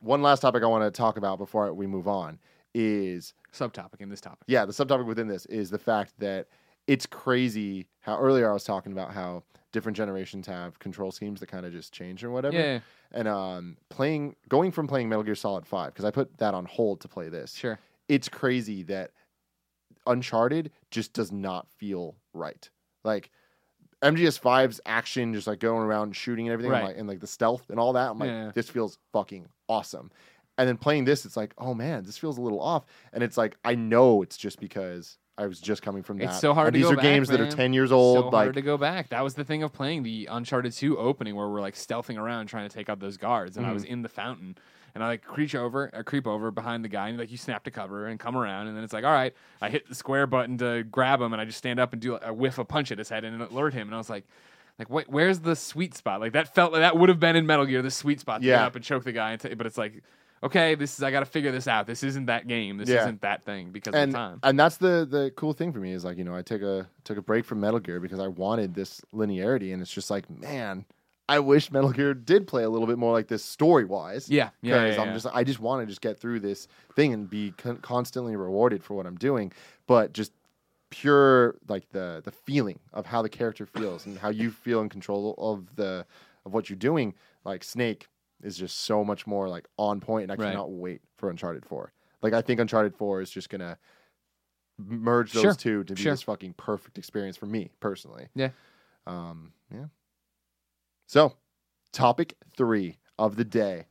One 0.00 0.22
last 0.22 0.40
topic 0.40 0.62
I 0.62 0.66
want 0.66 0.82
to 0.82 0.90
talk 0.96 1.18
about 1.18 1.36
before 1.36 1.70
we 1.74 1.86
move 1.86 2.08
on 2.08 2.38
is 2.72 3.34
subtopic 3.52 4.00
in 4.00 4.08
this 4.08 4.22
topic. 4.22 4.44
yeah, 4.46 4.64
the 4.64 4.72
subtopic 4.72 5.04
within 5.04 5.28
this 5.28 5.44
is 5.46 5.68
the 5.68 5.78
fact 5.78 6.14
that 6.20 6.46
it's 6.86 7.04
crazy 7.04 7.86
how 8.00 8.16
earlier 8.18 8.48
I 8.48 8.54
was 8.54 8.64
talking 8.64 8.92
about 8.92 9.12
how 9.12 9.42
different 9.72 9.96
generations 9.96 10.46
have 10.46 10.78
control 10.78 11.12
schemes 11.12 11.40
that 11.40 11.46
kind 11.48 11.66
of 11.66 11.72
just 11.72 11.92
change 11.92 12.24
or 12.24 12.30
whatever. 12.30 12.56
Yeah, 12.56 12.80
And 13.12 13.28
um, 13.28 13.76
playing, 13.90 14.34
going 14.48 14.72
from 14.72 14.88
playing 14.88 15.08
Metal 15.08 15.22
Gear 15.22 15.34
Solid 15.34 15.66
Five 15.66 15.92
because 15.92 16.04
I 16.06 16.10
put 16.10 16.38
that 16.38 16.54
on 16.54 16.64
hold 16.64 17.02
to 17.02 17.08
play 17.08 17.28
this. 17.28 17.54
sure. 17.54 17.78
It's 18.08 18.28
crazy 18.28 18.82
that 18.84 19.10
Uncharted 20.06 20.70
just 20.90 21.12
does 21.12 21.30
not 21.30 21.68
feel 21.70 22.16
right. 22.32 22.68
Like 23.04 23.30
MGS5's 24.02 24.80
action, 24.86 25.34
just 25.34 25.46
like 25.46 25.60
going 25.60 25.82
around 25.82 26.04
and 26.04 26.16
shooting 26.16 26.46
and 26.48 26.52
everything, 26.52 26.72
Right. 26.72 26.84
like, 26.84 26.98
and 26.98 27.08
like 27.08 27.20
the 27.20 27.26
stealth 27.26 27.68
and 27.70 27.78
all 27.78 27.92
that. 27.94 28.10
I'm 28.10 28.18
like, 28.18 28.28
Yeah. 28.28 28.50
this 28.54 28.68
feels 28.68 28.98
fucking 29.12 29.48
awesome. 29.68 30.10
And 30.58 30.68
then 30.68 30.76
playing 30.76 31.04
this, 31.04 31.24
it's 31.24 31.36
like, 31.36 31.54
oh 31.58 31.74
man, 31.74 32.04
this 32.04 32.18
feels 32.18 32.36
a 32.38 32.40
little 32.40 32.60
off. 32.60 32.84
And 33.12 33.22
it's 33.22 33.36
like, 33.36 33.56
I 33.64 33.74
know 33.74 34.22
it's 34.22 34.36
just 34.36 34.60
because 34.60 35.16
I 35.38 35.46
was 35.46 35.58
just 35.60 35.80
coming 35.80 36.02
from 36.02 36.18
that. 36.18 36.24
It's 36.24 36.40
so 36.40 36.52
hard 36.52 36.68
And 36.68 36.74
to 36.74 36.78
these 36.78 36.86
go 36.86 36.92
are 36.92 36.96
back, 36.96 37.02
games 37.04 37.28
that 37.28 37.40
are 37.40 37.46
ten 37.50 37.72
years 37.72 37.92
old. 37.92 38.24
so 38.24 38.28
like, 38.28 38.44
hard 38.46 38.54
to 38.56 38.62
go 38.62 38.76
back. 38.76 39.08
That 39.08 39.24
was 39.24 39.34
the 39.34 39.44
thing 39.44 39.62
of 39.62 39.72
playing 39.72 40.02
the 40.02 40.26
Uncharted 40.30 40.72
2 40.72 40.98
opening 40.98 41.34
where 41.34 41.48
we're 41.48 41.62
like 41.62 41.74
stealthing 41.76 42.18
around 42.18 42.46
trying 42.48 42.68
to 42.68 42.74
take 42.74 42.88
out 42.90 43.00
those 43.00 43.16
guards, 43.16 43.56
and 43.56 43.64
I 43.64 43.68
Mm-hmm. 43.70 43.74
was 43.74 43.84
in 43.84 44.02
the 44.02 44.08
fountain, 44.10 44.56
and 44.94 45.02
I 45.04 45.08
like 45.08 45.22
creep 45.24 45.54
over, 45.54 45.90
I 45.94 46.02
creep 46.02 46.26
over 46.26 46.50
behind 46.50 46.84
the 46.84 46.88
guy, 46.88 47.08
and 47.08 47.18
like 47.18 47.30
you 47.30 47.36
snap 47.36 47.64
to 47.64 47.70
cover 47.70 48.06
and 48.06 48.18
come 48.18 48.36
around, 48.36 48.66
and 48.68 48.76
then 48.76 48.84
it's 48.84 48.92
like, 48.92 49.04
all 49.04 49.12
right, 49.12 49.34
I 49.60 49.70
hit 49.70 49.88
the 49.88 49.94
square 49.94 50.26
button 50.26 50.58
to 50.58 50.82
grab 50.84 51.20
him, 51.20 51.32
and 51.32 51.40
I 51.40 51.44
just 51.44 51.58
stand 51.58 51.78
up 51.80 51.92
and 51.92 52.00
do 52.02 52.16
a 52.16 52.32
whiff 52.32 52.58
a 52.58 52.64
punch 52.64 52.90
at 52.92 52.98
his 52.98 53.08
head 53.08 53.24
and 53.24 53.40
alert 53.42 53.74
him, 53.74 53.88
and 53.88 53.94
I 53.94 53.98
was 53.98 54.10
like. 54.10 54.24
Like, 54.78 54.88
wait, 54.88 55.10
where's 55.10 55.40
the 55.40 55.54
sweet 55.54 55.94
spot? 55.94 56.20
Like 56.22 56.32
that 56.32 56.54
felt 56.54 56.72
that 56.72 56.96
would 56.96 57.10
have 57.10 57.20
been 57.20 57.36
in 57.36 57.44
Metal 57.44 57.66
Gear, 57.66 57.82
the 57.82 57.90
sweet 57.90 58.18
spot 58.18 58.40
to 58.40 58.46
get 58.46 58.52
Yeah. 58.52 58.64
up 58.64 58.76
and 58.76 58.82
choke 58.82 59.04
the 59.04 59.12
guy. 59.12 59.32
And 59.32 59.40
t- 59.40 59.52
but 59.52 59.66
it's 59.66 59.76
like, 59.76 60.02
okay, 60.42 60.74
this 60.74 60.96
is 60.96 61.02
I 61.02 61.10
got 61.10 61.20
to 61.20 61.26
figure 61.26 61.52
this 61.52 61.68
out. 61.68 61.86
This 61.86 62.02
isn't 62.02 62.24
that 62.26 62.48
game. 62.48 62.78
This 62.78 62.88
Yeah. 62.88 63.02
isn't 63.02 63.20
that 63.20 63.42
thing 63.42 63.72
because 63.72 63.94
and 63.94 64.08
of 64.12 64.14
time. 64.14 64.40
and 64.42 64.58
that's 64.58 64.78
the 64.78 65.06
the 65.10 65.32
cool 65.36 65.52
thing 65.52 65.70
for 65.74 65.80
me 65.80 65.92
is 65.92 66.02
like 66.02 66.16
you 66.16 66.24
know 66.24 66.34
I 66.34 66.40
took 66.40 66.62
a 66.62 66.88
took 67.04 67.18
a 67.18 67.20
break 67.22 67.44
from 67.44 67.60
Metal 67.60 67.78
Gear 67.78 68.00
because 68.00 68.20
I 68.20 68.28
wanted 68.28 68.74
this 68.74 69.02
linearity, 69.14 69.74
and 69.74 69.82
it's 69.82 69.92
just 69.92 70.10
like 70.10 70.30
man, 70.30 70.86
I 71.30 71.38
wish 71.38 71.70
Metal 71.70 71.90
Gear 71.90 72.12
did 72.14 72.46
play 72.46 72.64
a 72.64 72.68
little 72.68 72.86
bit 72.86 72.98
more 72.98 73.12
like 73.12 73.28
this 73.28 73.44
story 73.44 73.84
wise. 73.84 74.28
Yeah, 74.28 74.50
yeah, 74.62 74.74
yeah, 74.74 74.82
because 74.84 74.98
I'm 74.98 75.06
yeah. 75.08 75.12
just 75.14 75.26
I 75.32 75.44
just 75.44 75.60
want 75.60 75.82
to 75.82 75.86
just 75.86 76.00
get 76.00 76.18
through 76.18 76.40
this 76.40 76.66
thing 76.96 77.12
and 77.12 77.30
be 77.30 77.52
con- 77.56 77.78
constantly 77.78 78.34
rewarded 78.36 78.82
for 78.82 78.94
what 78.94 79.06
I'm 79.06 79.16
doing, 79.16 79.52
but 79.86 80.12
just 80.12 80.32
pure 80.90 81.54
like 81.68 81.88
the 81.90 82.20
the 82.24 82.32
feeling 82.32 82.80
of 82.92 83.06
how 83.06 83.22
the 83.22 83.28
character 83.28 83.64
feels 83.64 84.06
and 84.06 84.18
how 84.18 84.28
you 84.30 84.50
feel 84.50 84.80
in 84.80 84.88
control 84.88 85.34
of 85.38 85.76
the 85.76 86.04
of 86.44 86.52
what 86.52 86.68
you're 86.68 86.76
doing. 86.76 87.14
Like 87.44 87.62
Snake 87.62 88.08
is 88.42 88.56
just 88.56 88.78
so 88.80 89.04
much 89.04 89.26
more 89.26 89.48
like 89.48 89.68
on 89.78 90.00
point, 90.00 90.24
and 90.24 90.32
I 90.32 90.34
Right. 90.42 90.50
cannot 90.50 90.70
wait 90.72 91.00
for 91.16 91.30
Uncharted 91.30 91.64
Four. 91.64 91.92
Like 92.22 92.32
I 92.32 92.42
think 92.42 92.58
Uncharted 92.58 92.96
Four 92.96 93.20
is 93.20 93.30
just 93.30 93.50
gonna 93.50 93.78
merge 94.78 95.32
those 95.32 95.42
Sure. 95.42 95.54
two 95.54 95.84
to 95.84 95.94
be 95.94 96.02
Sure. 96.02 96.12
this 96.12 96.22
fucking 96.22 96.54
perfect 96.54 96.98
experience 96.98 97.36
for 97.36 97.46
me 97.46 97.70
personally. 97.80 98.28
Yeah. 98.34 98.50
Um. 99.06 99.52
Yeah. 99.72 99.86
So, 101.10 101.32
topic 101.90 102.36
three 102.56 102.98
of 103.18 103.34
the 103.34 103.42
day: 103.44 103.86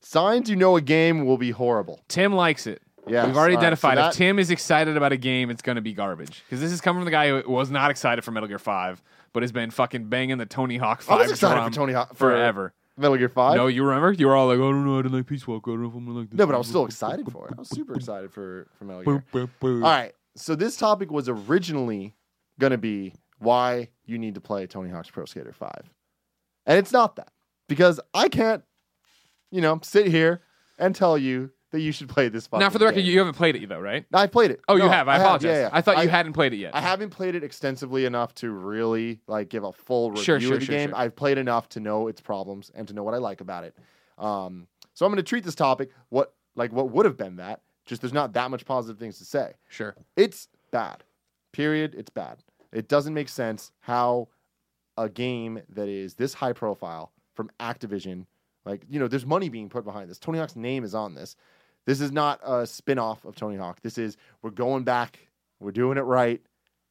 signs 0.00 0.48
you 0.48 0.56
know 0.56 0.74
a 0.74 0.80
game 0.80 1.26
will 1.26 1.36
be 1.36 1.50
horrible. 1.50 2.00
Tim 2.08 2.32
likes 2.32 2.66
it. 2.66 2.80
Yeah, 3.06 3.26
We've 3.26 3.36
already 3.36 3.54
All 3.54 3.60
right, 3.60 3.66
identified 3.66 3.98
so 3.98 4.00
that- 4.00 4.12
if 4.12 4.16
Tim 4.16 4.38
is 4.38 4.50
excited 4.50 4.96
about 4.96 5.12
a 5.12 5.18
game, 5.18 5.50
it's 5.50 5.60
going 5.60 5.76
to 5.76 5.82
be 5.82 5.92
garbage. 5.92 6.42
Because 6.46 6.62
this 6.62 6.72
is 6.72 6.80
coming 6.80 7.00
from 7.00 7.04
the 7.04 7.10
guy 7.10 7.28
who 7.28 7.50
was 7.50 7.70
not 7.70 7.90
excited 7.90 8.24
for 8.24 8.30
Metal 8.30 8.48
Gear 8.48 8.58
5, 8.58 9.02
but 9.34 9.42
has 9.42 9.52
been 9.52 9.70
fucking 9.70 10.08
banging 10.08 10.38
the 10.38 10.46
Tony 10.46 10.78
Hawk 10.78 11.02
5 11.02 11.18
I 11.18 11.22
was 11.22 11.32
excited 11.32 11.54
drum 11.54 11.70
for 11.70 11.76
Tony 11.76 11.92
Hawk 11.92 12.08
for 12.14 12.30
forever. 12.30 12.72
Metal 12.96 13.18
Gear 13.18 13.28
Five. 13.28 13.56
No, 13.56 13.66
you 13.66 13.84
remember? 13.84 14.12
You 14.12 14.26
were 14.26 14.34
all 14.34 14.46
like, 14.46 14.58
oh, 14.58 14.68
I 14.68 14.72
don't 14.72 14.86
know, 14.86 14.98
I 14.98 15.02
didn't 15.02 15.18
like 15.18 15.26
Peace 15.26 15.46
Walker. 15.46 15.70
I 15.70 15.74
don't 15.74 15.82
know 15.82 15.88
if 15.90 15.94
I'm 15.96 16.06
gonna 16.06 16.18
like 16.20 16.30
this. 16.30 16.38
No, 16.38 16.46
but 16.46 16.54
I 16.54 16.58
was 16.58 16.66
still 16.66 16.86
excited 16.86 17.30
for 17.30 17.48
it. 17.48 17.54
I 17.58 17.60
was 17.60 17.68
super 17.68 17.94
excited 17.94 18.32
for 18.32 18.68
for 18.78 18.84
Metal 18.86 19.02
Gear. 19.02 19.50
All 19.60 19.80
right. 19.80 20.14
So 20.34 20.54
this 20.54 20.78
topic 20.78 21.10
was 21.10 21.28
originally 21.28 22.14
going 22.58 22.70
to 22.70 22.78
be 22.78 23.12
why 23.38 23.90
you 24.06 24.18
need 24.18 24.34
to 24.34 24.40
play 24.40 24.66
Tony 24.66 24.88
Hawk's 24.88 25.10
Pro 25.10 25.26
Skater 25.26 25.52
5. 25.52 25.70
And 26.66 26.78
it's 26.78 26.92
not 26.92 27.16
that. 27.16 27.30
Because 27.68 28.00
I 28.14 28.28
can't, 28.28 28.62
you 29.50 29.60
know, 29.60 29.80
sit 29.82 30.06
here 30.06 30.42
and 30.78 30.94
tell 30.94 31.16
you 31.16 31.50
that 31.72 31.80
you 31.80 31.90
should 31.92 32.08
play 32.08 32.28
this 32.28 32.48
Now, 32.52 32.70
for 32.70 32.78
the 32.78 32.84
record, 32.86 33.00
game. 33.00 33.06
you 33.10 33.18
haven't 33.18 33.34
played 33.34 33.56
it 33.56 33.68
though, 33.68 33.80
right? 33.80 34.04
I 34.12 34.26
played 34.28 34.50
it. 34.52 34.60
Oh, 34.68 34.76
you 34.76 34.88
have. 34.88 35.08
I, 35.08 35.16
apologize. 35.16 35.48
yeah, 35.48 35.60
yeah. 35.62 35.70
I 35.72 35.80
thought 35.80 36.02
you 36.02 36.08
hadn't 36.08 36.32
played 36.32 36.52
it 36.52 36.58
yet. 36.58 36.74
I 36.74 36.80
haven't 36.80 37.10
played 37.10 37.34
it 37.34 37.42
extensively 37.42 38.04
enough 38.04 38.34
to 38.36 38.50
really 38.50 39.20
like 39.26 39.48
give 39.48 39.64
a 39.64 39.72
full 39.72 40.10
review 40.10 40.24
Sure, 40.24 40.40
sure, 40.40 40.54
of 40.54 40.60
the 40.60 40.66
sure, 40.66 40.74
game. 40.76 40.92
I've 40.94 41.16
played 41.16 41.38
enough 41.38 41.68
to 41.70 41.80
know 41.80 42.08
its 42.08 42.20
problems 42.20 42.70
and 42.74 42.86
to 42.88 42.94
know 42.94 43.02
what 43.02 43.14
I 43.14 43.18
like 43.18 43.40
about 43.40 43.64
it. 43.64 43.76
Um, 44.18 44.68
so 44.94 45.04
I'm 45.04 45.12
going 45.12 45.16
to 45.22 45.28
treat 45.28 45.44
this 45.44 45.54
topic 45.56 45.90
what 46.08 46.34
like 46.54 46.72
what 46.72 46.90
would 46.90 47.04
have 47.04 47.16
been 47.16 47.36
that. 47.36 47.62
Just 47.84 48.00
there's 48.00 48.12
not 48.12 48.32
that 48.34 48.50
much 48.50 48.64
positive 48.64 48.98
things 48.98 49.18
to 49.18 49.24
say. 49.24 49.52
Sure. 49.68 49.94
It's 50.16 50.48
bad. 50.70 51.04
Period. 51.52 51.94
It's 51.96 52.10
bad. 52.10 52.38
It 52.72 52.88
doesn't 52.88 53.12
make 53.14 53.28
sense 53.28 53.72
how 53.80 54.28
a 54.96 55.08
game 55.08 55.60
that 55.70 55.88
is 55.88 56.14
this 56.14 56.34
high 56.34 56.52
profile 56.52 57.12
from 57.34 57.50
Activision, 57.60 58.26
like, 58.64 58.82
you 58.88 58.98
know, 58.98 59.08
there's 59.08 59.26
money 59.26 59.48
being 59.48 59.68
put 59.68 59.84
behind 59.84 60.10
this. 60.10 60.18
Tony 60.18 60.38
Hawk's 60.38 60.56
name 60.56 60.84
is 60.84 60.94
on 60.94 61.14
this. 61.14 61.36
This 61.84 62.00
is 62.00 62.10
not 62.10 62.40
a 62.44 62.66
spin 62.66 62.98
off 62.98 63.24
of 63.24 63.36
Tony 63.36 63.56
Hawk. 63.56 63.80
This 63.82 63.98
is, 63.98 64.16
we're 64.42 64.50
going 64.50 64.82
back, 64.82 65.28
we're 65.60 65.70
doing 65.70 65.98
it 65.98 66.02
right, 66.02 66.40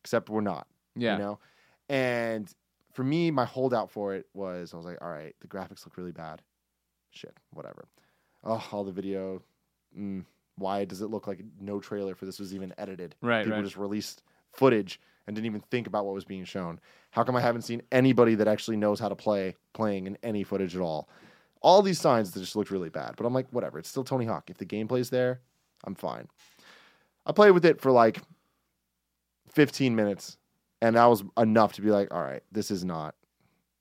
except 0.01 0.30
we're 0.30 0.41
not. 0.41 0.68
Yeah. 0.95 1.14
You 1.14 1.24
know? 1.24 1.39
And 1.89 2.49
for 2.93 3.03
me, 3.03 3.30
my 3.30 3.45
holdout 3.45 3.91
for 3.91 4.16
it 4.16 4.26
was 4.34 4.74
I 4.74 4.78
was 4.78 4.86
like, 4.86 4.99
all 5.01 5.10
right, 5.10 5.36
the 5.41 5.47
graphics 5.47 5.86
look 5.86 5.97
really 5.97 6.14
bad. 6.14 6.41
Shit, 7.12 7.36
whatever. 7.51 7.88
Oh, 8.43 8.64
all 8.72 8.84
the 8.84 8.91
video. 8.91 9.41
Mm, 9.97 10.26
why 10.58 10.86
does 10.86 11.01
it 11.01 11.08
look 11.08 11.28
like 11.28 11.41
no 11.60 11.80
trailer 11.80 12.16
for 12.16 12.26
this 12.26 12.39
was 12.39 12.53
even 12.53 12.74
edited? 12.78 13.16
Right, 13.22 13.43
People 13.43 13.58
right. 13.58 13.66
just 13.66 13.78
released 13.78 14.24
footage 14.53 14.99
and 15.28 15.36
didn't 15.36 15.45
even 15.47 15.61
think 15.61 15.88
about 15.88 16.05
what 16.05 16.13
was 16.13 16.26
being 16.26 16.45
shown. 16.45 16.80
How 17.11 17.23
come 17.23 17.36
I 17.36 17.41
haven't 17.41 17.63
seen 17.63 17.82
anybody 17.91 18.36
that 18.36 18.47
actually 18.47 18.78
knows 18.78 18.99
how 18.99 19.09
to 19.09 19.15
play 19.15 19.55
playing 19.73 20.07
in 20.07 20.17
any 20.23 20.43
footage 20.43 20.76
at 20.76 20.82
all? 20.82 21.09
All 21.61 21.82
these 21.82 21.99
signs 21.99 22.32
that 22.32 22.39
just 22.39 22.55
looked 22.55 22.71
really 22.71 22.89
bad. 22.89 23.15
But 23.17 23.26
I'm 23.26 23.34
like, 23.34 23.47
whatever. 23.51 23.80
It's 23.80 23.89
still 23.89 24.03
Tony 24.03 24.26
Hawk. 24.26 24.49
If 24.49 24.57
the 24.57 24.65
gameplay's 24.65 25.09
there, 25.09 25.41
I'm 25.84 25.95
fine. 25.95 26.28
I 27.26 27.32
played 27.32 27.51
with 27.51 27.65
it 27.65 27.82
for 27.82 27.91
like 27.91 28.21
15 29.53 29.95
minutes, 29.95 30.38
and 30.82 30.95
that 30.95 31.05
was 31.05 31.23
enough 31.38 31.73
to 31.73 31.82
be 31.82 31.89
like, 31.89 32.13
all 32.13 32.21
right, 32.21 32.43
this 32.51 32.69
is 32.69 32.84
not 32.84 33.15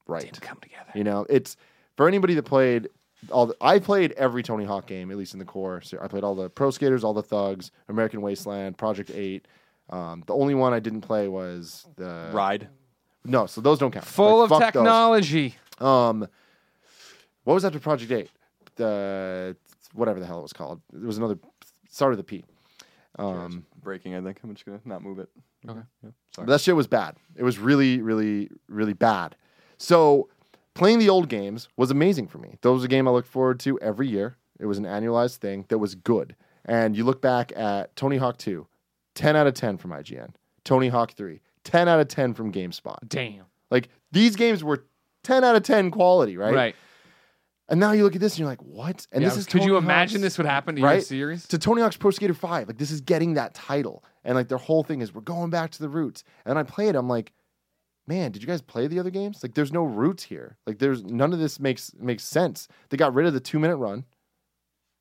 right. 0.06 0.22
Didn't 0.22 0.40
come 0.40 0.58
together. 0.60 0.90
You 0.94 1.04
know, 1.04 1.26
it's 1.28 1.56
for 1.96 2.08
anybody 2.08 2.34
that 2.34 2.44
played 2.44 2.88
all. 3.30 3.46
The, 3.46 3.56
I 3.60 3.78
played 3.78 4.12
every 4.12 4.42
Tony 4.42 4.64
Hawk 4.64 4.86
game, 4.86 5.10
at 5.10 5.16
least 5.16 5.34
in 5.34 5.38
the 5.38 5.44
core. 5.44 5.80
So 5.80 5.98
I 6.00 6.08
played 6.08 6.24
all 6.24 6.34
the 6.34 6.48
Pro 6.48 6.70
Skaters, 6.70 7.04
all 7.04 7.14
the 7.14 7.22
Thugs, 7.22 7.70
American 7.88 8.22
Wasteland, 8.22 8.78
Project 8.78 9.10
Eight. 9.10 9.46
Um, 9.90 10.22
the 10.26 10.34
only 10.34 10.54
one 10.54 10.72
I 10.72 10.80
didn't 10.80 11.02
play 11.02 11.28
was 11.28 11.86
the 11.96 12.30
Ride. 12.32 12.68
No, 13.24 13.46
so 13.46 13.60
those 13.60 13.78
don't 13.78 13.90
count. 13.90 14.04
Full 14.04 14.40
Like, 14.40 14.44
of 14.44 14.48
fuck 14.50 14.60
those. 14.60 14.82
technology. 14.82 15.54
Um, 15.78 16.26
what 17.44 17.54
was 17.54 17.64
after 17.64 17.78
Project 17.80 18.10
Eight? 18.12 18.30
The 18.76 19.56
whatever 19.92 20.20
the 20.20 20.26
hell 20.26 20.38
it 20.40 20.42
was 20.42 20.52
called. 20.52 20.80
It 20.92 21.02
was 21.04 21.18
another 21.18 21.38
started 21.88 22.16
with 22.16 22.20
a 22.20 22.28
P. 22.28 22.44
Um, 23.18 23.64
Breaking, 23.82 24.14
I 24.14 24.20
think. 24.20 24.40
I'm 24.42 24.52
just 24.54 24.64
gonna 24.66 24.80
not 24.84 25.02
move 25.02 25.18
it. 25.18 25.28
Okay. 25.68 25.80
Yeah. 26.02 26.10
But 26.10 26.34
Sorry. 26.34 26.46
that 26.48 26.60
shit 26.60 26.76
was 26.76 26.86
bad. 26.86 27.16
It 27.36 27.42
was 27.44 27.58
really, 27.58 28.00
really, 28.02 28.50
really 28.68 28.92
bad. 28.92 29.36
So 29.78 30.28
playing 30.74 30.98
the 30.98 31.08
old 31.08 31.28
games 31.28 31.68
was 31.76 31.90
amazing 31.90 32.26
for 32.28 32.38
me. 32.38 32.58
Those 32.62 32.76
was 32.78 32.84
a 32.84 32.88
game 32.88 33.06
I 33.06 33.10
looked 33.12 33.28
forward 33.28 33.60
to 33.60 33.78
every 33.80 34.08
year. 34.08 34.36
It 34.58 34.66
was 34.66 34.78
an 34.78 34.84
annualized 34.84 35.36
thing 35.36 35.64
that 35.68 35.78
was 35.78 35.94
good. 35.94 36.34
And 36.64 36.96
you 36.96 37.04
look 37.04 37.20
back 37.22 37.52
at 37.56 37.94
Tony 37.96 38.16
Hawk 38.16 38.36
2, 38.38 38.66
10 39.14 39.36
out 39.36 39.46
of 39.46 39.54
10 39.54 39.76
from 39.78 39.90
IGN. 39.92 40.30
Tony 40.64 40.88
Hawk 40.88 41.12
3, 41.12 41.40
10 41.64 41.88
out 41.88 42.00
of 42.00 42.08
10 42.08 42.34
from 42.34 42.52
GameSpot. 42.52 42.96
Damn. 43.08 43.44
Like 43.70 43.88
these 44.12 44.36
games 44.36 44.64
were 44.64 44.84
10 45.24 45.44
out 45.44 45.56
of 45.56 45.62
10 45.62 45.90
quality, 45.90 46.36
right? 46.36 46.54
Right. 46.54 46.76
And 47.68 47.80
now 47.80 47.92
you 47.92 48.02
look 48.04 48.14
at 48.14 48.20
this 48.20 48.34
and 48.34 48.40
you're 48.40 48.48
like, 48.48 48.62
what? 48.62 49.06
And 49.10 49.22
Yeah, 49.22 49.28
this 49.30 49.38
is 49.38 49.46
could 49.46 49.64
you 49.64 49.76
imagine 49.78 50.16
Hawk's- 50.20 50.22
this 50.22 50.38
would 50.38 50.46
happen 50.46 50.74
to 50.74 50.80
your 50.82 50.90
right? 50.90 51.02
series? 51.02 51.46
to 51.48 51.58
Tony 51.58 51.80
Hawk's 51.80 51.96
Pro 51.96 52.10
Skater 52.10 52.34
5. 52.34 52.68
Like 52.68 52.78
this 52.78 52.90
is 52.90 53.00
getting 53.00 53.34
that 53.34 53.54
title. 53.54 54.04
And 54.24 54.34
like 54.34 54.48
their 54.48 54.58
whole 54.58 54.82
thing 54.82 55.00
is 55.00 55.14
we're 55.14 55.22
going 55.22 55.50
back 55.50 55.70
to 55.72 55.80
the 55.80 55.88
roots. 55.88 56.24
And 56.44 56.58
I 56.58 56.62
play 56.62 56.88
it, 56.88 56.94
I'm 56.96 57.08
like, 57.08 57.32
man, 58.06 58.32
did 58.32 58.42
you 58.42 58.48
guys 58.48 58.60
play 58.60 58.86
the 58.86 58.98
other 58.98 59.08
games? 59.10 59.42
Like 59.42 59.54
there's 59.54 59.72
no 59.72 59.84
roots 59.84 60.22
here. 60.24 60.58
Like 60.66 60.78
there's 60.78 61.04
none 61.04 61.32
of 61.32 61.38
this 61.38 61.58
makes 61.58 61.92
makes 61.98 62.24
sense. 62.24 62.68
They 62.90 62.98
got 62.98 63.14
rid 63.14 63.26
of 63.26 63.32
the 63.32 63.40
two 63.40 63.58
minute 63.58 63.76
run. 63.76 64.04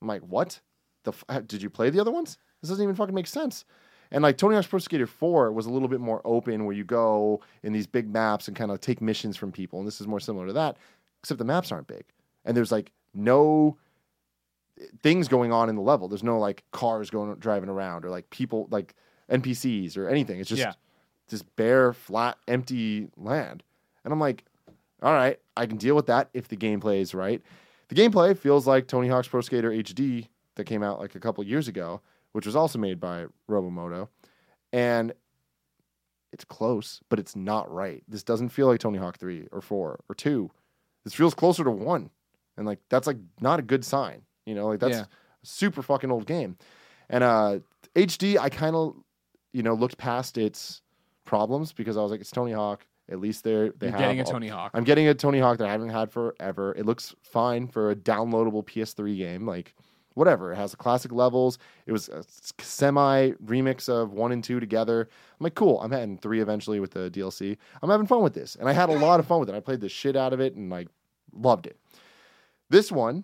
I'm 0.01 0.07
like, 0.07 0.21
what? 0.21 0.61
The 1.03 1.11
f- 1.11 1.23
uh, 1.27 1.41
did 1.41 1.61
you 1.61 1.69
play 1.69 1.89
the 1.89 1.99
other 1.99 2.11
ones? 2.11 2.37
This 2.61 2.69
doesn't 2.69 2.81
even 2.83 2.95
fucking 2.95 3.13
make 3.15 3.27
sense. 3.27 3.65
And 4.13 4.21
like 4.23 4.37
Tony 4.37 4.55
Hawk's 4.55 4.67
Pro 4.67 4.79
Skater 4.79 5.07
4 5.07 5.51
was 5.51 5.65
a 5.65 5.69
little 5.69 5.87
bit 5.89 5.99
more 5.99 6.21
open 6.23 6.63
where 6.65 6.75
you 6.75 6.83
go 6.85 7.41
in 7.63 7.73
these 7.73 7.87
big 7.87 8.07
maps 8.13 8.47
and 8.47 8.55
kind 8.55 8.71
of 8.71 8.79
take 8.79 9.01
missions 9.01 9.35
from 9.35 9.51
people. 9.51 9.79
And 9.79 9.87
this 9.87 9.99
is 9.99 10.07
more 10.07 10.19
similar 10.21 10.47
to 10.47 10.53
that, 10.53 10.77
except 11.21 11.39
the 11.39 11.43
maps 11.45 11.71
aren't 11.71 11.87
big. 11.87 12.05
And 12.45 12.55
there's 12.55 12.71
like 12.71 12.91
no 13.15 13.75
eh, 14.79 14.85
things 15.01 15.27
going 15.27 15.51
on 15.51 15.67
in 15.67 15.75
the 15.75 15.81
level. 15.81 16.07
There's 16.07 16.23
no 16.23 16.37
like 16.39 16.63
cars 16.71 17.09
going 17.09 17.33
driving 17.35 17.69
around 17.69 18.05
or 18.05 18.09
like 18.11 18.29
people 18.29 18.67
like 18.71 18.93
NPCs 19.31 19.97
or 19.97 20.07
anything. 20.07 20.39
It's 20.39 20.49
just 20.49 20.61
Yeah. 20.61 20.73
just 21.27 21.53
bare, 21.55 21.91
flat, 21.91 22.37
empty 22.47 23.09
land. 23.17 23.63
And 24.03 24.13
I'm 24.13 24.19
like, 24.19 24.45
all 25.01 25.13
right, 25.13 25.39
I 25.57 25.65
can 25.65 25.77
deal 25.77 25.95
with 25.95 26.05
that 26.05 26.29
if 26.33 26.47
the 26.47 26.55
gameplay 26.57 26.99
is 27.01 27.13
right. 27.15 27.41
The 27.89 27.95
gameplay 27.95 28.37
feels 28.37 28.65
like 28.67 28.87
Tony 28.87 29.07
Hawk's 29.07 29.27
Pro 29.27 29.41
Skater 29.41 29.71
HD 29.71 30.27
that 30.55 30.65
came 30.65 30.83
out 30.83 30.99
like 30.99 31.15
a 31.15 31.19
couple 31.19 31.43
years 31.43 31.67
ago, 31.67 31.99
which 32.33 32.45
was 32.45 32.55
also 32.55 32.77
made 32.77 32.99
by 32.99 33.25
Robomodo. 33.49 34.09
And 34.71 35.13
it's 36.31 36.45
close, 36.45 36.99
but 37.09 37.19
it's 37.19 37.35
not 37.35 37.71
right. 37.71 38.03
This 38.07 38.23
doesn't 38.23 38.49
feel 38.49 38.67
like 38.67 38.79
Tony 38.79 38.97
Hawk 38.97 39.17
3 39.17 39.47
or 39.51 39.61
4 39.61 39.99
or 40.09 40.15
2. 40.15 40.49
This 41.03 41.13
feels 41.13 41.33
closer 41.33 41.63
to 41.63 41.71
1. 41.71 42.09
And 42.57 42.65
like 42.67 42.79
that's 42.89 43.07
like 43.07 43.17
not 43.41 43.59
a 43.59 43.63
good 43.63 43.83
sign. 43.85 44.21
You 44.45 44.55
know, 44.55 44.67
like 44.67 44.79
that's 44.79 44.97
Yeah. 44.97 45.01
a 45.03 45.45
super 45.45 45.81
fucking 45.81 46.11
old 46.11 46.25
game. 46.25 46.57
And 47.09 47.23
uh 47.23 47.59
HD 47.95 48.37
I 48.37 48.49
kind 48.49 48.75
of 48.75 48.95
you 49.53 49.63
know 49.63 49.73
looked 49.75 49.97
past 49.97 50.37
its 50.37 50.81
problems 51.25 51.71
because 51.73 51.97
I 51.97 52.01
was 52.01 52.11
like 52.11 52.21
it's 52.21 52.31
Tony 52.31 52.51
Hawk. 52.51 52.85
At 53.11 53.19
least 53.19 53.43
they're 53.43 53.69
they 53.71 53.87
You're 53.87 53.91
have 53.91 53.99
getting 53.99 54.19
a 54.21 54.23
all- 54.23 54.31
Tony 54.31 54.47
Hawk. 54.47 54.71
I'm 54.73 54.83
getting 54.83 55.07
a 55.07 55.13
Tony 55.13 55.39
Hawk 55.39 55.57
that 55.59 55.67
I 55.67 55.71
haven't 55.71 55.89
had 55.89 56.11
forever. 56.11 56.73
It 56.75 56.85
looks 56.85 57.13
fine 57.23 57.67
for 57.67 57.91
a 57.91 57.95
downloadable 57.95 58.65
PS3 58.65 59.17
game. 59.17 59.45
Like, 59.45 59.75
whatever. 60.13 60.51
It 60.51 60.55
has 60.55 60.71
the 60.71 60.77
classic 60.77 61.11
levels. 61.11 61.57
It 61.85 61.91
was 61.91 62.09
a 62.09 62.23
semi 62.59 63.31
remix 63.45 63.89
of 63.89 64.13
one 64.13 64.31
and 64.31 64.43
two 64.43 64.59
together. 64.59 65.01
I'm 65.39 65.43
like, 65.43 65.55
cool. 65.55 65.79
I'm 65.81 65.91
having 65.91 66.17
three 66.17 66.41
eventually 66.41 66.79
with 66.79 66.91
the 66.91 67.09
DLC. 67.09 67.57
I'm 67.81 67.89
having 67.89 68.07
fun 68.07 68.23
with 68.23 68.33
this. 68.33 68.55
And 68.55 68.67
I 68.69 68.73
had 68.73 68.89
a 68.89 68.93
lot 68.97 69.19
of 69.19 69.27
fun 69.27 69.39
with 69.39 69.49
it. 69.49 69.55
I 69.55 69.59
played 69.59 69.81
the 69.81 69.89
shit 69.89 70.15
out 70.15 70.33
of 70.33 70.39
it 70.39 70.55
and 70.55 70.69
like 70.69 70.87
loved 71.33 71.67
it. 71.67 71.77
This 72.69 72.91
one 72.91 73.23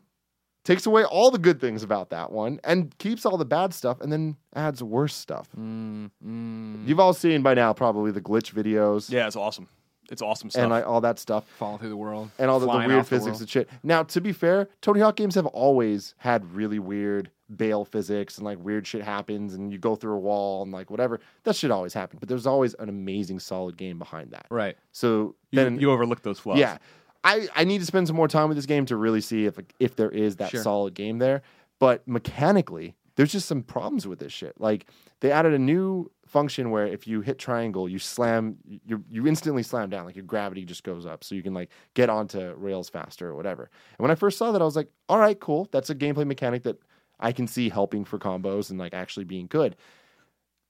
takes 0.64 0.86
away 0.86 1.04
all 1.04 1.32
the 1.32 1.40
good 1.40 1.60
things 1.60 1.84
about 1.84 2.10
that 2.12 2.32
one 2.32 2.60
and 2.64 2.96
keeps 2.98 3.26
all 3.26 3.38
the 3.38 3.46
bad 3.46 3.74
stuff 3.74 4.02
and 4.02 4.12
then 4.12 4.36
adds 4.56 4.84
worse 4.84 5.16
stuff. 5.16 5.50
Mm, 5.58 6.12
mm, 6.24 6.88
You've 6.88 7.00
all 7.00 7.14
seen 7.14 7.42
by 7.42 7.54
now 7.54 7.74
probably 7.74 8.12
the 8.12 8.22
glitch 8.22 8.54
videos 8.54 9.10
Yeah, 9.10 9.26
it's 9.26 9.36
awesome. 9.36 9.68
It's 10.12 10.22
awesome 10.22 10.50
stuff. 10.50 10.62
and 10.64 10.72
like, 10.72 10.86
all 10.88 11.02
that 11.02 11.20
stuff. 11.20 11.46
falling 11.58 11.80
through 11.80 11.90
the 11.90 11.98
world 11.98 12.30
and 12.40 12.50
all 12.50 12.60
the, 12.60 12.66
the 12.66 12.78
weird 12.78 12.92
off 12.92 13.10
the 13.10 13.16
physics 13.18 13.40
and 13.40 13.50
shit. 13.50 13.70
Now, 13.84 14.04
to 14.04 14.22
be 14.22 14.32
fair, 14.32 14.68
Tony 14.82 15.00
Hawk 15.00 15.16
games 15.16 15.36
have 15.36 15.46
always 15.48 16.16
had 16.18 16.46
really 16.54 16.80
weird 16.80 17.30
bail 17.56 17.84
physics 17.84 18.38
and 18.38 18.46
like 18.46 18.60
weird 18.60 18.86
shit 18.86 19.02
happens 19.04 19.56
and 19.56 19.72
you 19.72 19.80
go 19.80 19.96
through 19.96 20.14
a 20.14 20.20
wall 20.20 20.62
and 20.64 20.72
like 20.72 20.92
whatever. 20.92 21.20
That 21.44 21.56
shit 21.56 21.72
always 21.72 21.94
happened, 21.94 22.20
but 22.20 22.30
there's 22.30 22.46
always 22.46 22.74
an 22.76 22.90
amazing 22.90 23.40
solid 23.40 23.76
game 23.78 23.98
behind 23.98 24.32
that. 24.32 24.46
Right. 24.50 24.78
So 24.92 25.36
you, 25.52 25.64
then, 25.64 25.80
you 25.80 25.92
overlook 25.92 26.22
those 26.22 26.40
flaws. 26.40 26.60
yeah, 26.60 26.78
I 27.24 27.48
I 27.56 27.64
need 27.64 27.80
to 27.80 27.86
spend 27.86 28.08
some 28.08 28.16
more 28.16 28.28
time 28.28 28.50
with 28.50 28.58
this 28.58 28.66
game 28.68 28.86
to 28.88 28.96
really 28.96 29.22
see 29.22 29.46
if 29.46 29.58
if 29.80 29.96
there 29.96 30.10
is 30.12 30.36
that 30.38 30.52
Sure. 30.52 30.62
solid 30.62 30.94
game 30.94 31.18
there. 31.18 31.42
But 31.80 32.08
mechanically, 32.08 32.96
there's 33.20 33.34
just 33.34 33.50
some 33.50 33.62
problems 33.64 34.08
with 34.08 34.18
this 34.20 34.32
shit. 34.32 34.54
Like 34.62 34.86
they 35.20 35.30
added 35.30 35.54
a 35.54 35.60
new 35.60 36.10
function 36.26 36.72
where 36.72 36.88
if 36.88 37.06
you 37.06 37.20
hit 37.20 37.38
triangle, 37.38 37.90
you 37.90 38.00
slam, 38.00 38.56
you 38.66 39.04
you 39.10 39.28
instantly 39.28 39.62
slam 39.62 39.90
down, 39.90 40.06
like 40.06 40.16
your 40.16 40.24
gravity 40.24 40.64
just 40.64 40.86
goes 40.86 41.06
up, 41.06 41.26
so 41.26 41.36
you 41.36 41.44
can 41.44 41.54
like 41.54 41.70
get 41.96 42.10
onto 42.10 42.54
rails 42.54 42.88
faster 42.88 43.28
or 43.28 43.36
whatever. 43.36 43.64
And 43.64 44.04
when 44.04 44.10
I 44.10 44.16
first 44.16 44.38
saw 44.38 44.54
that, 44.54 44.62
I 44.62 44.66
was 44.66 44.78
like, 44.78 44.88
all 45.10 45.20
right, 45.20 45.38
cool. 45.38 45.68
That's 45.72 45.90
a 45.90 45.96
gameplay 45.96 46.26
mechanic 46.26 46.64
that 46.64 46.78
I 47.20 47.34
can 47.34 47.46
see 47.46 47.68
helping 47.68 48.06
for 48.06 48.18
combos 48.18 48.70
and 48.70 48.80
like 48.80 48.94
actually 48.94 49.26
being 49.26 49.48
good. 49.48 49.76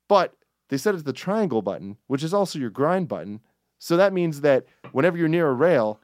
But 0.08 0.34
they 0.70 0.78
set 0.78 0.96
it 0.96 1.00
to 1.00 1.04
the 1.04 1.14
triangle 1.14 1.62
button, 1.62 1.98
which 2.08 2.24
is 2.24 2.34
also 2.34 2.58
your 2.58 2.72
grind 2.72 3.08
button. 3.08 3.42
So 3.78 3.96
that 3.98 4.12
means 4.12 4.42
that 4.42 4.66
whenever 4.92 5.18
you're 5.20 5.28
near 5.28 5.50
a 5.50 5.54
rail, 5.54 6.00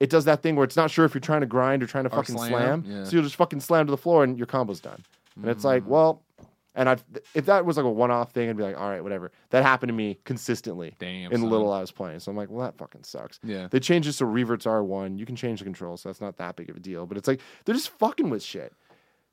it 0.00 0.10
does 0.10 0.24
that 0.26 0.42
thing 0.42 0.56
where 0.56 0.64
it's 0.64 0.76
not 0.76 0.90
sure 0.90 1.04
if 1.04 1.14
you're 1.14 1.20
trying 1.20 1.40
to 1.42 1.46
grind 1.46 1.82
or 1.82 1.86
trying 1.86 2.04
to 2.04 2.10
Or 2.10 2.16
fucking 2.16 2.36
slam, 2.36 2.48
slam. 2.50 2.84
yeah. 2.86 3.04
So 3.04 3.12
you'll 3.12 3.22
just 3.22 3.36
fucking 3.36 3.60
slam 3.60 3.86
to 3.86 3.90
the 3.92 3.96
floor 3.96 4.24
and 4.24 4.36
your 4.36 4.46
combo's 4.46 4.80
done. 4.80 5.02
And 5.40 5.50
it's 5.50 5.64
like, 5.64 5.84
Mm. 5.84 5.88
well, 5.88 6.22
and 6.74 6.88
I 6.88 6.96
if 7.34 7.46
that 7.46 7.64
was 7.64 7.76
like 7.76 7.86
a 7.86 7.90
one 7.90 8.10
off 8.10 8.32
thing, 8.32 8.48
I'd 8.48 8.56
be 8.56 8.62
like, 8.62 8.78
all 8.78 8.88
right, 8.88 9.02
whatever. 9.02 9.32
That 9.50 9.62
happened 9.64 9.88
to 9.88 9.94
me 9.94 10.18
consistently 10.24 10.94
Damn. 10.98 11.32
in 11.32 11.40
the 11.40 11.46
son. 11.46 11.50
little 11.50 11.72
I 11.72 11.80
was 11.80 11.90
playing. 11.90 12.20
So 12.20 12.30
I'm 12.30 12.36
like, 12.36 12.50
well, 12.50 12.64
that 12.64 12.76
fucking 12.78 13.02
sucks. 13.04 13.40
Yeah. 13.42 13.66
They 13.70 13.80
changed 13.80 14.08
this 14.08 14.18
to 14.18 14.26
reverts 14.26 14.64
R1. 14.66 15.18
You 15.18 15.26
can 15.26 15.34
change 15.34 15.58
the 15.58 15.64
controls, 15.64 16.02
so 16.02 16.08
that's 16.08 16.20
not 16.20 16.36
that 16.36 16.54
big 16.56 16.70
of 16.70 16.76
a 16.76 16.80
deal. 16.80 17.04
But 17.06 17.16
it's 17.18 17.26
like 17.26 17.40
they're 17.64 17.74
just 17.74 17.90
fucking 17.98 18.30
with 18.30 18.42
shit. 18.42 18.72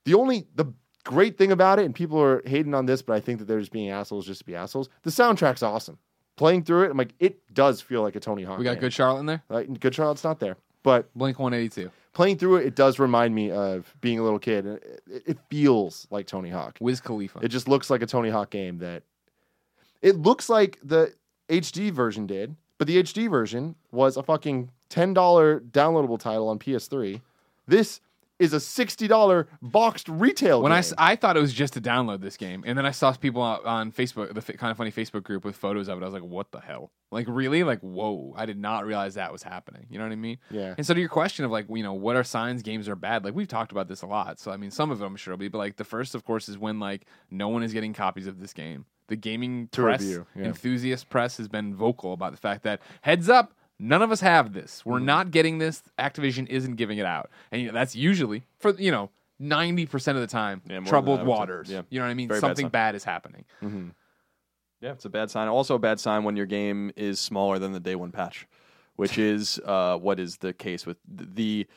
The 0.06 0.14
only 0.16 0.48
the 0.56 0.66
great 1.04 1.38
thing 1.38 1.52
about 1.52 1.78
it, 1.78 1.86
and 1.86 1.94
people 1.94 2.20
are 2.20 2.42
hating 2.48 2.74
on 2.74 2.88
this, 2.88 3.02
but 3.04 3.14
I 3.14 3.20
think 3.20 3.38
that 3.40 3.46
they're 3.46 3.60
just 3.60 3.72
being 3.72 3.90
assholes 3.90 4.26
just 4.26 4.40
to 4.40 4.46
be 4.46 4.56
assholes. 4.56 4.90
The 5.04 5.12
soundtrack's 5.12 5.62
awesome. 5.62 6.00
Playing 6.38 6.64
through 6.64 6.86
it, 6.86 6.92
I'm 6.92 6.98
like, 6.98 7.14
it 7.20 7.54
does 7.54 7.80
feel 7.80 8.02
like 8.02 8.16
a 8.16 8.20
Tony 8.20 8.44
Hawk. 8.44 8.58
We 8.58 8.64
got 8.66 8.74
game. 8.74 8.82
good 8.82 8.94
Charlotte 8.94 9.20
in 9.22 9.26
there. 9.28 9.44
Like, 9.50 9.80
good 9.80 9.94
Charlotte's 9.96 10.24
not 10.24 10.40
there, 10.40 10.58
but 10.84 11.14
Blink 11.16 11.38
182. 11.40 11.92
Playing 12.16 12.38
through 12.38 12.56
it, 12.56 12.66
it 12.66 12.76
does 12.76 12.98
remind 12.98 13.36
me 13.36 13.52
of 13.52 13.94
being 14.02 14.18
a 14.18 14.24
little 14.24 14.40
kid. 14.40 14.66
It, 14.66 15.02
it, 15.28 15.38
feels 15.50 16.08
like 16.10 16.26
Tony 16.26 16.50
Hawk. 16.50 16.78
Wiz 16.80 17.00
Khalifa. 17.00 17.40
It 17.44 17.50
just 17.50 17.68
looks 17.68 17.92
like 17.92 18.02
a 18.02 18.08
Tony 18.08 18.30
Hawk 18.32 18.50
game 18.50 18.80
that 18.80 19.04
it 20.02 20.18
looks 20.18 20.50
like 20.50 20.80
the 20.82 21.14
HD 21.50 21.92
version 21.92 22.26
did, 22.26 22.56
but 22.80 22.88
the 22.88 23.04
HD 23.04 23.30
version 23.30 23.76
was 23.92 24.18
a 24.18 24.24
fucking 24.24 24.72
$10 24.90 25.70
downloadable 25.72 26.20
title 26.20 26.48
on 26.48 26.58
PS3. 26.58 27.22
This 27.68 28.00
is 28.38 28.54
a 28.54 28.58
$60 28.58 29.48
boxed 29.62 30.10
retail 30.10 30.62
when 30.62 30.72
game. 30.72 30.94
I, 30.98 31.12
I 31.12 31.16
thought 31.16 31.38
it 31.38 31.40
was 31.40 31.54
just 31.54 31.74
to 31.74 31.82
download 31.82 32.22
this 32.22 32.38
game, 32.38 32.64
and 32.66 32.78
then 32.78 32.86
I 32.86 32.92
saw 32.92 33.14
people 33.14 33.42
on- 33.42 33.66
on 33.66 33.92
Facebook, 33.92 34.34
the 34.34 34.54
kind 34.54 34.72
of 34.72 34.78
funny 34.78 34.92
Facebook 34.92 35.24
group 35.24 35.46
with 35.46 35.56
photos 35.56 35.88
of 35.88 35.98
it. 36.00 36.02
I 36.02 36.06
was 36.06 36.14
like, 36.14 36.24
"What 36.24 36.52
the 36.52 36.60
hell? 36.60 36.92
Like, 37.12 37.28
really? 37.30 37.64
Like, 37.64 37.80
whoa! 37.80 38.34
I 38.36 38.46
did 38.46 38.58
not 38.60 38.86
realize 38.86 39.14
that 39.14 39.32
was 39.32 39.44
happening." 39.44 39.86
You 39.90 40.00
know 40.00 40.06
what 40.06 40.12
I 40.12 40.18
mean? 40.18 40.38
yeah. 40.50 40.76
And 40.78 40.86
so 40.86 40.94
to 40.94 41.00
your 41.00 41.08
question 41.10 41.46
of 41.46 41.52
like, 41.52 41.68
you 41.70 41.84
know, 41.84 41.94
what 41.94 42.16
are 42.18 42.24
signs 42.24 42.62
games 42.62 42.90
are 42.90 42.96
bad? 42.96 43.24
Like 43.24 43.36
we've 43.36 43.48
talked 43.48 43.72
about 43.72 43.88
this 43.88 44.02
a 44.02 44.08
lot. 44.08 44.40
So 44.40 44.52
I 44.52 44.58
mean, 44.58 44.72
some 44.72 44.92
of 44.92 45.00
them 45.00 45.12
I'm 45.14 45.16
sure 45.16 45.32
will 45.34 45.38
be, 45.38 45.48
but 45.48 45.60
like 45.60 45.78
the 45.78 45.84
first, 45.86 46.14
of 46.16 46.26
course, 46.26 46.50
is 46.50 46.58
when 46.58 46.80
like 46.80 47.06
no 47.32 47.48
one 47.48 47.64
is 47.64 47.72
getting 47.74 47.94
copies 47.94 48.28
of 48.28 48.40
this 48.40 48.54
game. 48.54 48.86
The 49.08 49.16
gaming 49.16 49.70
To 49.74 49.84
press, 49.84 50.02
review, 50.02 50.26
yeah. 50.36 50.46
enthusiast 50.46 51.10
press, 51.10 51.38
has 51.38 51.48
been 51.48 51.76
vocal 51.76 52.12
about 52.14 52.32
the 52.32 52.40
fact 52.40 52.64
that 52.64 52.82
heads 53.02 53.30
up, 53.30 53.54
none 53.80 54.02
of 54.02 54.12
us 54.12 54.22
have 54.22 54.54
this. 54.54 54.86
We're 54.86 55.00
Mm. 55.00 55.04
not 55.06 55.32
getting 55.32 55.58
this. 55.58 55.84
Activision 56.00 56.48
isn't 56.48 56.76
giving 56.76 56.98
it 56.98 57.06
out, 57.06 57.30
and 57.52 57.62
you 57.62 57.68
know, 57.68 57.74
that's 57.74 57.96
usually 57.96 58.44
for 58.60 58.72
you 58.72 58.92
know. 58.92 59.10
Ninety 59.38 59.86
percent 59.86 60.16
of 60.16 60.22
the 60.22 60.28
time, 60.28 60.62
Yeah, 60.66 60.80
troubled 60.80 61.20
that, 61.20 61.24
I 61.24 61.28
would 61.28 61.34
say. 61.34 61.40
waters. 61.40 61.70
Yeah. 61.70 61.82
You 61.90 62.00
know 62.00 62.06
what 62.06 62.12
I 62.12 62.14
mean? 62.14 62.30
Very 62.30 62.40
Something 62.40 62.64
sign. 62.68 62.72
bad 62.72 62.96
is 62.96 63.04
happening. 63.04 63.44
Mhm. 63.62 63.92
Yeah, 64.80 64.94
it's 64.94 65.04
a 65.04 65.10
bad 65.10 65.30
sign. 65.30 65.50
Also, 65.50 65.76
a 65.76 65.80
bad 65.80 66.00
sign 66.00 66.24
when 66.24 66.38
your 66.38 66.46
game 66.46 66.90
is 66.96 67.20
smaller 67.20 67.60
than 67.60 67.74
the 67.74 67.82
day 67.82 67.96
one 67.96 68.12
patch, 68.14 68.48
which 68.96 69.18
is 69.18 69.60
uh, 69.66 69.98
what 69.98 70.22
is 70.22 70.38
the 70.38 70.54
case 70.54 70.86
with 70.86 70.96
the 71.06 71.68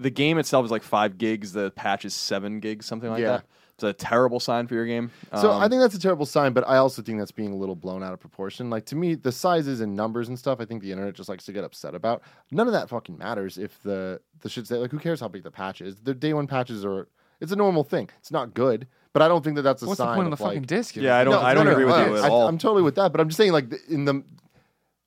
the 0.00 0.10
game 0.10 0.36
itself 0.36 0.64
is 0.64 0.72
like 0.72 0.82
five 0.82 1.16
gigs. 1.16 1.52
The 1.52 1.70
patch 1.70 2.04
is 2.04 2.12
seven 2.12 2.58
gigs, 2.58 2.86
something 2.86 3.08
like 3.08 3.20
Yeah. 3.20 3.28
that. 3.36 3.46
It's 3.76 3.84
a 3.84 3.92
terrible 3.92 4.40
sign 4.40 4.66
for 4.66 4.74
your 4.74 4.86
game. 4.86 5.10
So 5.38 5.50
Um, 5.50 5.62
I 5.62 5.68
think 5.68 5.82
that's 5.82 5.94
a 5.94 6.00
terrible 6.00 6.24
sign, 6.24 6.54
but 6.54 6.66
I 6.66 6.78
also 6.78 7.02
think 7.02 7.18
that's 7.18 7.30
being 7.30 7.52
a 7.52 7.56
little 7.56 7.76
blown 7.76 8.02
out 8.02 8.14
of 8.14 8.20
proportion. 8.20 8.70
Like 8.70 8.86
to 8.86 8.96
me, 8.96 9.14
the 9.16 9.30
sizes 9.30 9.82
and 9.82 9.94
numbers 9.94 10.28
and 10.28 10.38
stuff, 10.38 10.60
I 10.62 10.64
think 10.64 10.80
the 10.80 10.90
internet 10.92 11.12
just 11.14 11.28
likes 11.28 11.44
to 11.44 11.52
get 11.52 11.62
upset 11.62 11.94
about. 11.94 12.22
None 12.50 12.66
of 12.66 12.72
that 12.72 12.88
fucking 12.88 13.18
matters 13.18 13.58
if 13.58 13.82
the 13.82 14.18
the 14.40 14.48
shit 14.48 14.66
say 14.66 14.76
like 14.76 14.90
who 14.90 14.98
cares 14.98 15.20
how 15.20 15.28
big 15.28 15.42
the 15.42 15.50
patch 15.50 15.82
is? 15.82 15.96
The 15.96 16.14
day 16.14 16.32
one 16.32 16.46
patches 16.46 16.86
are 16.86 17.06
it's 17.38 17.52
a 17.52 17.56
normal 17.56 17.84
thing. 17.84 18.08
It's 18.18 18.30
not 18.30 18.54
good, 18.54 18.86
but 19.12 19.20
I 19.20 19.28
don't 19.28 19.44
think 19.44 19.56
that 19.56 19.62
that's 19.62 19.82
a 19.82 19.86
What's 19.86 19.98
the 19.98 20.06
point 20.06 20.20
of 20.28 20.32
of 20.32 20.38
the 20.38 20.44
fucking 20.46 20.62
disc? 20.62 20.96
Yeah, 20.96 21.18
I 21.18 21.24
don't- 21.24 21.34
No, 21.34 21.40
I 21.42 21.52
don't 21.52 21.66
no, 21.66 21.72
no, 21.72 21.76
agree 21.76 21.84
with 21.84 21.96
no, 21.96 22.06
you 22.06 22.16
at 22.16 22.24
I, 22.24 22.28
all. 22.30 22.48
I'm 22.48 22.56
totally 22.56 22.80
with 22.82 22.94
that, 22.94 23.12
but 23.12 23.20
I'm 23.20 23.28
just 23.28 23.36
saying 23.36 23.52
like 23.52 23.70
in 23.90 24.06
the 24.06 24.22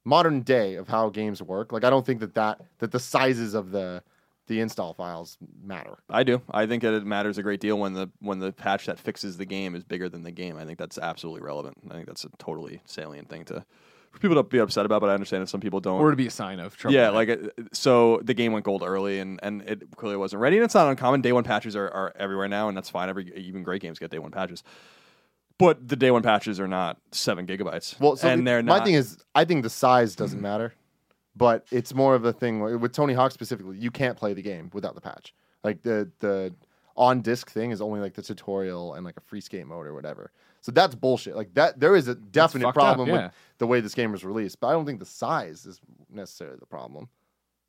modern 0.06 0.42
day 0.42 0.76
of 0.76 0.88
how 0.88 1.10
games 1.10 1.42
work, 1.42 1.72
like 1.72 1.84
I 1.84 1.90
don't 1.90 2.06
think 2.06 2.20
that 2.20 2.36
that 2.36 2.62
that 2.78 2.92
the 2.92 3.00
sizes 3.00 3.56
of 3.56 3.72
the 3.72 4.04
the 4.50 4.60
install 4.60 4.94
files 4.94 5.38
matter. 5.64 6.00
I 6.10 6.24
do. 6.24 6.42
I 6.52 6.66
think 6.66 6.82
that 6.84 6.94
it 6.94 7.06
matters 7.06 7.38
a 7.38 7.44
great 7.44 7.62
deal 7.62 7.80
when 7.80 7.94
the 7.94 8.10
when 8.20 8.40
the 8.40 8.52
patch 8.52 8.88
that 8.88 9.00
fixes 9.00 9.38
the 9.38 9.46
game 9.46 9.76
is 9.76 9.84
bigger 9.86 10.10
than 10.10 10.24
the 10.24 10.32
game. 10.32 10.58
I 10.58 10.66
think 10.66 10.78
that's 10.78 10.98
absolutely 10.98 11.42
relevant. 11.42 11.78
I 11.90 11.94
think 11.94 12.08
that's 12.08 12.26
a 12.26 12.30
totally 12.38 12.82
salient 12.86 13.30
thing 13.30 13.46
to 13.46 13.64
for 14.12 14.20
people 14.20 14.36
to 14.36 14.44
be 14.44 14.58
upset 14.58 14.86
about. 14.86 15.02
But 15.02 15.12
I 15.12 15.14
understand 15.14 15.44
if 15.44 15.50
some 15.50 15.62
people 15.62 15.80
don't. 15.80 16.02
or 16.02 16.10
to 16.10 16.18
be 16.18 16.28
a 16.28 16.32
sign 16.32 16.60
of 16.60 16.76
trouble. 16.76 16.96
yeah, 16.96 17.10
like 17.10 17.30
uh, 17.30 17.38
so 17.72 18.20
the 18.24 18.34
game 18.34 18.52
went 18.52 18.66
gold 18.66 18.84
early 18.84 19.20
and, 19.20 19.40
and 19.44 19.62
it 19.62 19.96
clearly 19.96 20.18
wasn't 20.18 20.42
ready. 20.42 20.58
And 20.58 20.66
it's 20.66 20.74
not 20.76 20.90
uncommon. 20.90 21.22
Day 21.22 21.32
one 21.32 21.44
patches 21.44 21.76
are, 21.76 21.90
are 21.90 22.14
everywhere 22.18 22.48
now, 22.48 22.68
and 22.68 22.76
that's 22.76 22.90
fine. 22.90 23.08
Every 23.08 23.32
even 23.38 23.64
great 23.64 23.82
games 23.82 24.00
get 24.00 24.10
day 24.10 24.20
one 24.20 24.32
patches. 24.32 24.64
But 25.60 25.88
the 25.90 25.96
day 25.98 26.10
one 26.10 26.24
patches 26.24 26.60
are 26.60 26.68
not 26.70 26.98
seven 27.12 27.46
gigabytes. 27.46 28.00
Well, 28.00 28.16
so 28.16 28.30
and 28.30 28.42
the- 28.42 28.46
they're 28.46 28.64
not, 28.64 28.80
my 28.80 28.86
thing 28.86 28.94
is, 28.96 29.18
I 29.36 29.46
think 29.46 29.64
the 29.64 29.70
size 29.70 30.16
doesn't 30.16 30.42
matter, 30.42 30.74
but 31.40 31.66
it's 31.72 31.96
more 31.96 32.14
of 32.14 32.26
a 32.26 32.34
thing 32.34 32.80
with 32.80 32.92
Tony 32.92 33.14
Hawk 33.14 33.32
specifically. 33.32 33.78
You 33.78 33.90
can't 33.90 34.18
play 34.18 34.34
the 34.34 34.42
game 34.42 34.70
without 34.74 34.94
the 34.94 35.02
patch. 35.02 35.34
Like 35.64 35.82
the 35.82 36.12
the 36.20 36.54
on 36.96 37.22
disc 37.22 37.50
thing 37.50 37.72
is 37.72 37.82
only 37.82 38.02
like 38.02 38.14
the 38.14 38.22
tutorial 38.22 38.94
and 38.94 39.06
like 39.06 39.16
a 39.18 39.22
free 39.22 39.42
skate 39.42 39.66
mode 39.66 39.88
or 39.88 39.94
whatever. 39.94 40.32
So 40.62 40.74
that's 40.74 40.94
bullshit. 40.94 41.36
Like 41.38 41.54
that, 41.54 41.80
there 41.80 41.96
is 41.96 42.10
a 42.10 42.16
definite 42.16 42.66
fucked 42.66 42.78
up, 42.78 42.84
problem 42.84 43.08
yeah. 43.08 43.14
with 43.14 43.32
the 43.58 43.68
way 43.68 43.80
this 43.80 43.96
game 43.96 44.12
was 44.12 44.26
released, 44.26 44.60
but 44.60 44.68
I 44.68 44.74
don't 44.74 44.86
think 44.86 45.00
the 45.00 45.06
size 45.06 45.66
is 45.66 45.80
necessarily 46.12 46.58
the 46.60 46.66
problem. 46.66 47.08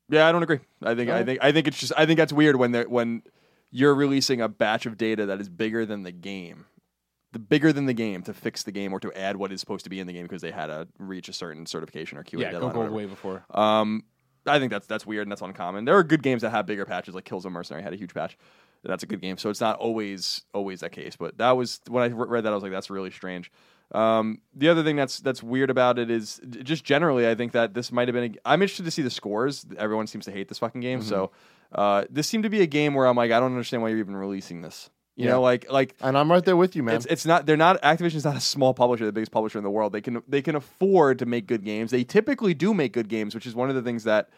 Yeah, 0.09 0.27
I 0.27 0.33
don't 0.33 0.43
agree. 0.43 0.59
I 0.83 0.93
think 0.93 1.09
I 1.09 1.23
think 1.23 1.39
I 1.41 1.53
think 1.53 1.67
it's 1.67 1.79
just 1.79 1.93
I 1.95 2.05
think 2.05 2.17
that's 2.17 2.33
weird 2.33 2.57
when 2.57 2.73
they 2.73 2.83
when 2.83 3.23
you're 3.71 3.95
releasing 3.95 4.41
a 4.41 4.49
batch 4.49 4.85
of 4.85 4.97
data 4.97 5.25
that 5.27 5.39
is 5.39 5.47
bigger 5.47 5.85
than 5.85 6.03
the 6.03 6.11
game. 6.11 6.65
The 7.33 7.39
bigger 7.39 7.71
than 7.71 7.85
the 7.85 7.93
game 7.93 8.23
to 8.23 8.33
fix 8.33 8.63
the 8.63 8.71
game 8.71 8.91
or 8.91 8.99
to 8.99 9.13
add 9.13 9.37
what 9.37 9.51
is 9.51 9.61
supposed 9.61 9.85
to 9.85 9.89
be 9.89 9.99
in 9.99 10.07
the 10.07 10.13
game 10.13 10.23
because 10.23 10.41
they 10.41 10.51
had 10.51 10.65
to 10.65 10.87
reach 10.97 11.29
a 11.29 11.33
certain 11.33 11.65
certification 11.65 12.17
or 12.17 12.23
QA 12.23 12.41
yeah, 12.41 12.51
deadline. 12.51 12.61
go 12.61 12.67
or 12.67 12.73
gold 12.73 12.91
whatever. 12.91 12.95
way 12.95 13.05
before. 13.05 13.45
Um, 13.51 14.03
I 14.45 14.59
think 14.59 14.71
that's 14.71 14.87
that's 14.87 15.05
weird 15.05 15.23
and 15.23 15.31
that's 15.31 15.41
uncommon. 15.41 15.85
There 15.85 15.95
are 15.95 16.03
good 16.03 16.23
games 16.23 16.41
that 16.41 16.49
have 16.49 16.65
bigger 16.65 16.85
patches, 16.85 17.15
like 17.15 17.25
Killzone 17.25 17.51
Mercenary 17.51 17.83
had 17.83 17.93
a 17.93 17.95
huge 17.95 18.13
patch. 18.13 18.37
that's 18.83 19.03
a 19.03 19.05
good 19.05 19.21
game. 19.21 19.37
So 19.37 19.49
it's 19.49 19.61
not 19.61 19.77
always 19.77 20.43
always 20.53 20.79
that 20.81 20.91
case. 20.91 21.15
But 21.15 21.37
that 21.37 21.51
was 21.51 21.79
when 21.87 22.03
I 22.03 22.07
read 22.07 22.43
that 22.45 22.51
I 22.51 22.55
was 22.55 22.63
like, 22.63 22.71
that's 22.71 22.89
really 22.89 23.11
strange. 23.11 23.51
Um, 23.93 24.39
the 24.55 24.69
other 24.69 24.83
thing 24.83 24.95
that's 24.95 25.19
that's 25.19 25.43
weird 25.43 25.69
about 25.69 25.99
it 25.99 26.09
is 26.09 26.39
just 26.63 26.83
generally, 26.83 27.27
I 27.27 27.35
think 27.35 27.51
that 27.51 27.73
this 27.73 27.91
might 27.91 28.07
have 28.07 28.15
been. 28.15 28.35
A, 28.35 28.49
I'm 28.49 28.61
interested 28.61 28.85
to 28.85 28.91
see 28.91 29.01
the 29.01 29.09
scores. 29.09 29.65
Everyone 29.77 30.07
seems 30.07 30.25
to 30.25 30.31
hate 30.31 30.47
this 30.47 30.59
fucking 30.59 30.81
game, 30.81 31.01
so 31.01 31.31
uh, 31.73 32.05
this 32.09 32.27
seemed 32.27 32.43
to 32.43 32.49
be 32.49 32.61
a 32.61 32.67
game 32.67 32.93
where 32.93 33.05
I'm 33.05 33.17
like, 33.17 33.31
I 33.31 33.39
don't 33.39 33.51
understand 33.51 33.83
why 33.83 33.89
you're 33.89 33.99
even 33.99 34.15
releasing 34.15 34.61
this. 34.61 34.89
You 35.15 35.25
Yeah. 35.25 35.31
know, 35.31 35.41
like 35.41 35.69
like 35.71 35.95
And 36.01 36.17
I'm 36.17 36.31
right 36.31 36.43
there 36.43 36.55
with 36.57 36.75
you, 36.75 36.83
man. 36.83 36.95
it's 36.95 37.05
it's 37.07 37.25
not 37.25 37.45
they're 37.45 37.57
not 37.57 37.81
Activision's 37.81 38.25
not 38.25 38.35
a 38.37 38.41
small 38.41 38.73
publisher, 38.73 39.05
the 39.05 39.11
biggest 39.11 39.31
publisher 39.31 39.57
in 39.57 39.63
the 39.63 39.69
world. 39.69 39.91
They 39.93 40.01
can 40.01 40.23
they 40.27 40.41
can 40.41 40.55
afford 40.55 41.19
to 41.19 41.25
make 41.25 41.47
good 41.47 41.63
games. 41.63 41.91
They 41.91 42.03
typically 42.03 42.53
do 42.53 42.73
make 42.73 42.93
good 42.93 43.09
games, 43.09 43.35
which 43.35 43.45
is 43.45 43.53
one 43.53 43.69
of 43.69 43.75
the 43.75 43.81
things 43.81 44.05
that 44.05 44.29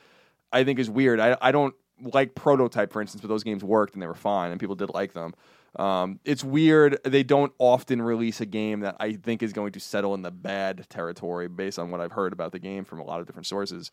I 0.51 0.63
think 0.63 0.79
is 0.79 0.89
weird. 0.89 1.19
I 1.19 1.37
I 1.41 1.51
don't 1.51 1.75
like 2.01 2.33
Prototype, 2.35 2.91
for 2.91 3.01
instance, 3.01 3.21
but 3.21 3.27
those 3.27 3.43
games 3.43 3.63
worked 3.63 3.93
and 3.93 4.01
they 4.01 4.07
were 4.07 4.15
fine, 4.15 4.51
and 4.51 4.59
people 4.59 4.75
did 4.75 4.89
like 4.89 5.13
them. 5.13 5.33
Um, 5.75 6.19
it's 6.25 6.43
weird. 6.43 6.99
They 7.03 7.23
don't 7.23 7.51
often 7.59 8.01
release 8.01 8.41
a 8.41 8.45
game 8.45 8.81
that 8.81 8.95
I 8.99 9.13
think 9.13 9.41
is 9.41 9.53
going 9.53 9.71
to 9.73 9.79
settle 9.79 10.13
in 10.15 10.21
the 10.21 10.31
bad 10.31 10.87
territory, 10.89 11.47
based 11.47 11.79
on 11.79 11.91
what 11.91 12.01
I've 12.01 12.11
heard 12.11 12.33
about 12.33 12.51
the 12.51 12.59
game 12.59 12.83
from 12.83 12.99
a 12.99 13.03
lot 13.03 13.19
of 13.21 13.25
different 13.27 13.47
sources. 13.47 13.89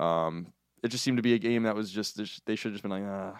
Um, 0.00 0.48
it 0.82 0.88
just 0.88 1.04
seemed 1.04 1.18
to 1.18 1.22
be 1.22 1.34
a 1.34 1.38
game 1.38 1.62
that 1.62 1.74
was 1.74 1.90
just 1.90 2.16
they 2.46 2.56
should 2.56 2.72
have 2.72 2.74
just 2.74 2.82
been 2.82 2.90
like, 2.90 3.04
ah. 3.06 3.38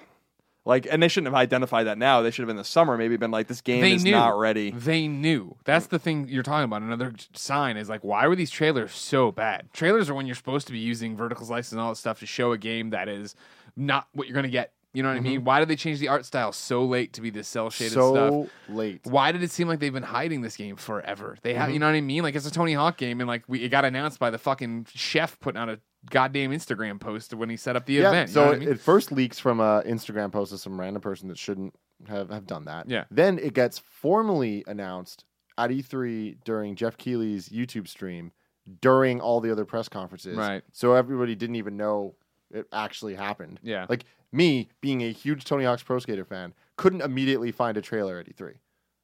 Like, 0.65 0.87
and 0.91 1.03
they 1.03 1.09
shouldn't 1.09 1.27
have 1.35 1.41
identified 1.41 1.89
that 1.89 1.99
now. 1.99 2.23
They 2.23 2.31
should 2.31 2.43
have 2.43 2.47
been 2.47 2.57
the 2.57 2.63
summer, 2.65 2.97
maybe 2.97 3.17
been 3.17 3.33
like, 3.33 3.49
this 3.49 3.61
game 3.61 3.81
they 3.81 3.95
is 3.95 4.05
knew. 4.05 4.13
not 4.13 4.39
ready. 4.39 4.71
They 4.71 5.09
knew. 5.09 5.57
That's 5.65 5.87
the 5.87 5.99
thing 5.99 6.29
you're 6.29 6.45
talking 6.45 6.65
about. 6.65 6.83
Another 6.83 7.13
sign 7.35 7.77
is 7.77 7.89
like, 7.89 8.05
why 8.05 8.29
were 8.29 8.37
these 8.37 8.51
trailers 8.51 8.93
so 8.93 9.33
bad? 9.33 9.73
Trailers 9.73 10.09
are 10.09 10.15
when 10.15 10.27
you're 10.27 10.37
supposed 10.37 10.69
to 10.69 10.73
be 10.73 10.79
using 10.79 11.17
vertical 11.17 11.45
slices 11.47 11.73
and 11.73 11.81
all 11.81 11.89
that 11.91 11.97
stuff 11.97 12.21
to 12.21 12.27
show 12.27 12.53
a 12.53 12.59
game 12.59 12.91
that 12.91 13.09
is 13.09 13.35
not 13.77 14.07
what 14.13 14.29
you're 14.29 14.35
going 14.35 14.45
to 14.45 14.51
get. 14.51 14.73
You 14.95 15.03
know 15.03 15.09
what 15.09 15.17
I 15.17 15.21
mean? 15.21 15.43
Why 15.43 15.59
did 15.59 15.69
they 15.69 15.77
change 15.77 16.01
the 16.01 16.09
art 16.09 16.27
style 16.27 16.53
so 16.53 16.85
late 16.85 17.15
to 17.15 17.23
be 17.23 17.31
this 17.31 17.49
cel 17.49 17.71
shaded 17.71 17.93
stuff? 17.93 18.13
so 18.15 18.49
late. 18.69 19.01
Why 19.05 19.33
did 19.33 19.43
it 19.43 19.51
seem 19.51 19.67
like 19.67 19.81
they've 19.81 19.91
been 19.93 20.03
hiding 20.03 20.43
this 20.43 20.55
game 20.55 20.77
forever? 20.77 21.39
They 21.43 21.53
Mm-hmm. 21.53 21.61
have, 21.61 21.71
you 21.71 21.79
know 21.79 21.87
what 21.87 21.95
I 21.95 22.03
mean? 22.03 22.23
Like 22.23 22.35
it's 22.37 22.47
a 22.47 22.51
Tony 22.51 22.75
Hawk 22.75 22.99
game, 22.99 23.19
and 23.21 23.27
like 23.27 23.43
we, 23.49 23.63
it 23.65 23.71
got 23.71 23.87
announced 23.87 24.19
by 24.19 24.29
the 24.29 24.37
fucking 24.37 24.87
chef 24.95 25.41
putting 25.41 25.59
out 25.59 25.71
a 25.71 25.81
goddamn 26.11 26.51
Instagram 26.51 26.99
post 27.01 27.33
when 27.35 27.49
he 27.49 27.57
set 27.57 27.77
up 27.77 27.87
the 27.87 27.95
Yeah. 27.95 28.09
event. 28.09 28.29
you 28.31 28.35
so 28.35 28.41
know 28.41 28.47
what 28.47 28.53
I 28.55 28.57
it, 28.57 28.61
mean? 28.61 28.69
it 28.71 28.81
first 28.81 29.13
leaks 29.13 29.39
from 29.39 29.61
a 29.61 29.83
Instagram 29.87 30.33
post 30.33 30.53
of 30.53 30.61
some 30.61 30.79
random 30.81 31.01
person 31.03 31.29
that 31.29 31.39
shouldn't 31.39 31.75
have, 32.09 32.31
have 32.31 32.47
done 32.47 32.65
that. 32.65 32.89
Yeah. 32.89 33.05
Then 33.11 33.39
it 33.39 33.55
gets 33.55 33.79
formally 33.79 34.65
announced 34.67 35.25
at 35.59 35.71
E3 35.71 36.39
during 36.45 36.75
Geoff 36.75 36.97
Keighley's 36.97 37.49
YouTube 37.51 37.87
stream 37.89 38.33
during 38.81 39.21
all 39.21 39.41
the 39.41 39.51
other 39.53 39.65
press 39.65 39.89
conferences. 39.89 40.37
Right. 40.37 40.63
So 40.73 40.95
everybody 40.95 41.35
didn't 41.35 41.57
even 41.57 41.77
know 41.77 42.15
it 42.51 42.67
actually 42.73 43.15
happened. 43.15 43.61
Yeah. 43.63 43.87
Like 43.89 44.05
me 44.33 44.69
being 44.81 45.03
a 45.03 45.13
huge 45.13 45.45
Tony 45.45 45.65
Hawk's 45.65 45.83
Pro 45.83 45.99
Skater 45.99 46.25
fan, 46.25 46.55
couldn't 46.77 47.03
immediately 47.03 47.53
find 47.53 47.77
a 47.77 47.83
trailer 47.83 48.19
at 48.19 48.27
E3. 48.29 48.55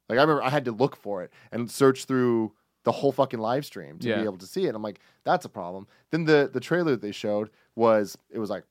Like 0.09 0.17
I 0.17 0.21
remember 0.21 0.41
I 0.43 0.49
had 0.49 0.65
to 0.65 0.71
look 0.71 0.95
for 0.95 1.23
it 1.23 1.31
and 1.51 1.69
search 1.69 2.05
through 2.05 2.53
the 2.89 2.93
whole 2.93 3.11
fucking 3.11 3.39
live 3.39 3.63
stream 3.65 3.99
to 3.99 4.07
Yeah. 4.07 4.17
be 4.17 4.23
able 4.23 4.39
to 4.39 4.47
see 4.47 4.65
it. 4.65 4.73
I'm 4.73 4.81
like, 4.81 4.99
that's 5.23 5.45
a 5.45 5.49
problem. 5.49 5.85
Then 6.09 6.25
the 6.25 6.49
the 6.51 6.59
trailer 6.59 6.89
that 6.91 7.01
they 7.01 7.11
showed 7.11 7.51
was 7.75 8.17
it 8.31 8.39
was 8.39 8.49
like 8.49 8.63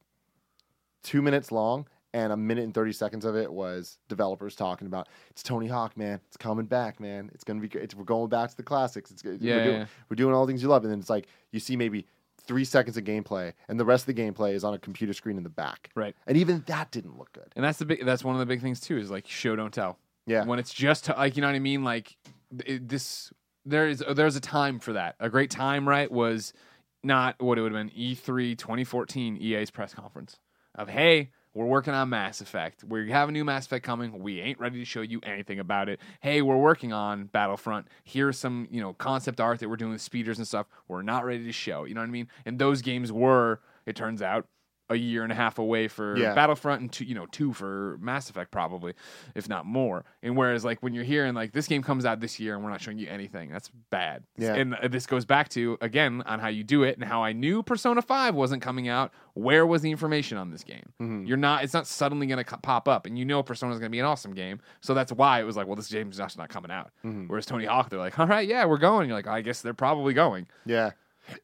two 1.05 1.23
minutes 1.23 1.53
long 1.53 1.87
and 2.13 2.33
a 2.33 2.37
minute 2.37 2.65
and 2.65 2.75
30 2.75 2.93
seconds 2.93 3.25
of 3.25 3.37
it 3.37 3.53
was 3.53 3.99
developers 4.09 4.57
talking 4.57 4.89
about 4.89 5.09
it's 5.31 5.45
Tony 5.45 5.69
Hawk, 5.69 5.97
man. 5.97 6.21
It's 6.27 6.37
coming 6.37 6.67
back, 6.67 6.99
man. 6.99 7.31
It's 7.33 7.45
gonna 7.45 7.61
be 7.61 7.69
great. 7.69 7.85
It's, 7.85 7.95
we're 7.95 8.03
going 8.03 8.29
back 8.29 8.51
to 8.51 8.57
the 8.57 8.65
classics. 8.65 9.13
It's. 9.13 9.23
Yeah, 9.23 9.31
we're, 9.57 9.65
doing, 9.65 9.77
yeah. 9.77 9.87
we're 10.09 10.17
doing 10.17 10.35
all 10.35 10.45
the 10.45 10.51
things 10.51 10.63
you 10.63 10.69
love. 10.69 10.83
And 10.83 10.93
then 10.93 10.99
it's 10.99 11.11
like 11.11 11.29
you 11.53 11.61
see 11.61 11.77
maybe 11.77 12.05
three 12.41 12.65
seconds 12.65 12.97
of 12.97 13.05
gameplay, 13.05 13.53
and 13.69 13.79
the 13.79 13.85
rest 13.85 14.09
of 14.09 14.15
the 14.17 14.21
gameplay 14.21 14.55
is 14.55 14.65
on 14.65 14.75
a 14.75 14.79
computer 14.79 15.13
screen 15.13 15.37
in 15.37 15.45
the 15.45 15.51
back. 15.51 15.91
Right. 15.95 16.17
And 16.27 16.37
even 16.37 16.65
that 16.67 16.91
didn't 16.91 17.17
look 17.19 17.31
good. 17.33 17.53
And 17.55 17.65
that's 17.65 17.79
the 17.79 17.85
big. 17.85 18.05
That's 18.05 18.25
one 18.25 18.35
of 18.35 18.41
the 18.41 18.47
big 18.47 18.63
things 18.63 18.81
too. 18.81 18.99
Is 18.99 19.11
like 19.13 19.29
show 19.29 19.55
don't 19.55 19.73
tell. 19.73 19.99
Yeah. 20.27 20.45
When 20.45 20.59
it's 20.59 20.73
just 20.75 21.09
like 21.09 21.37
you 21.37 21.43
know 21.43 21.49
what 21.49 21.55
I 21.55 21.61
mean. 21.61 21.85
Like 21.85 22.17
it, 22.65 22.89
this, 22.89 23.33
there 23.69 23.89
is 23.89 24.03
there's 24.15 24.37
a 24.37 24.41
time 24.41 24.79
for 24.79 24.95
that. 24.95 25.17
A 25.21 25.29
great 25.29 25.51
time, 25.51 25.89
right? 25.89 26.11
Was 26.11 26.53
not 27.03 27.41
what 27.41 27.59
it 27.59 27.63
would 27.63 27.73
have 27.73 27.81
been 27.81 27.93
E 27.95 28.15
E3 28.15 28.57
2014 28.57 29.39
EA's 29.41 29.71
press 29.71 29.95
conference 29.95 30.39
of 30.75 30.89
hey. 30.89 31.31
We're 31.55 31.65
working 31.67 31.95
on 31.95 32.11
Mass 32.11 32.41
Effect. 32.41 32.85
We 32.85 33.11
have 33.11 33.31
a 33.31 33.33
new 33.33 33.45
Mass 33.45 33.67
Effect 33.67 33.85
coming. 33.85 34.21
We 34.21 34.41
ain't 34.41 34.61
ready 34.61 34.79
to 34.79 34.85
show 34.85 35.01
you 35.01 35.19
anything 35.25 35.59
about 35.59 35.89
it. 35.89 35.99
Hey, 36.21 36.41
we're 36.41 36.59
working 36.59 36.93
on 36.93 37.25
Battlefront. 37.25 37.89
Here's 38.05 38.39
some, 38.39 38.69
you 38.71 38.81
know, 38.81 38.93
concept 38.93 39.41
art 39.41 39.59
that 39.59 39.69
we're 39.69 39.77
doing 39.77 39.91
with 39.91 40.03
speeders 40.03 40.39
and 40.39 40.47
stuff. 40.47 40.69
We're 40.87 41.03
not 41.03 41.25
ready 41.25 41.45
to 41.45 41.53
show. 41.53 41.85
You 41.85 41.95
know 41.95 42.01
what 42.01 42.09
I 42.09 42.13
mean? 42.13 42.29
And 42.47 42.61
those 42.61 42.81
games 42.81 43.11
were, 43.11 43.61
it 43.87 43.97
turns 43.97 44.23
out, 44.23 44.47
a 44.91 44.97
year 44.97 45.23
and 45.23 45.31
a 45.31 45.35
half 45.35 45.59
away 45.59 45.89
for 45.89 46.17
Yeah. 46.17 46.35
Battlefront 46.35 46.81
and 46.81 46.93
two, 46.93 47.05
you 47.05 47.15
know, 47.15 47.27
two 47.27 47.53
for 47.53 47.99
Mass 48.01 48.31
Effect 48.31 48.51
probably, 48.51 48.95
if 49.35 49.49
not 49.49 49.67
more. 49.67 50.05
And 50.23 50.37
whereas 50.37 50.65
like 50.65 50.83
when 50.83 50.95
you're 50.95 51.05
hearing 51.05 51.35
like 51.35 51.53
this 51.53 51.67
game 51.67 51.83
comes 51.83 52.05
out 52.07 52.21
this 52.21 52.41
year 52.41 52.55
and 52.55 52.65
we're 52.65 52.71
not 52.71 52.81
showing 52.81 52.99
you 52.99 53.07
anything, 53.09 53.51
that's 53.51 53.71
bad. 53.91 54.25
Yeah. 54.37 54.55
And 54.55 54.75
uh, 54.75 54.89
this 54.89 55.07
goes 55.07 55.25
back 55.25 55.49
to 55.51 55.77
again 55.81 56.23
on 56.27 56.39
how 56.41 56.49
you 56.49 56.65
do 56.65 56.83
it 56.85 56.97
and 56.97 57.05
how 57.05 57.23
I 57.23 57.33
knew 57.33 57.63
Persona 57.63 58.01
Five 58.03 58.35
wasn't 58.35 58.63
coming 58.63 58.89
out. 58.89 59.13
Where 59.35 59.67
was 59.67 59.83
the 59.83 59.91
information 59.91 60.37
on 60.39 60.51
this 60.51 60.65
game? 60.65 60.93
Mm-hmm. 61.01 61.27
You're 61.27 61.37
not. 61.37 61.63
It's 61.65 61.75
not 61.75 61.87
suddenly 61.87 62.27
going 62.27 62.45
to 62.45 62.57
pop 62.59 62.89
up, 62.89 63.07
and 63.07 63.19
you 63.19 63.25
know 63.25 63.43
Persona 63.43 63.73
is 63.73 63.79
going 63.79 63.91
to 63.91 63.95
be 63.95 64.01
an 64.01 64.05
awesome 64.05 64.35
game. 64.35 64.59
So 64.81 64.95
that's 64.95 65.13
why 65.13 65.41
it 65.41 65.45
was 65.45 65.57
like, 65.57 65.67
well, 65.67 65.77
this 65.77 65.89
game's 65.91 66.17
just 66.17 66.37
not 66.37 66.49
coming 66.49 66.71
out. 66.73 66.91
Mm-hmm. 67.05 67.27
Whereas 67.29 67.47
Tony 67.47 67.65
Hawk, 67.67 67.89
they're 67.91 67.99
like, 68.01 68.19
all 68.19 68.27
right, 68.27 68.49
yeah, 68.49 68.65
we're 68.65 68.79
going. 68.79 69.09
You're 69.09 69.17
like, 69.17 69.29
I 69.29 69.41
guess 69.43 69.61
they're 69.61 69.75
probably 69.75 70.13
going. 70.13 70.49
Yeah. 70.67 70.91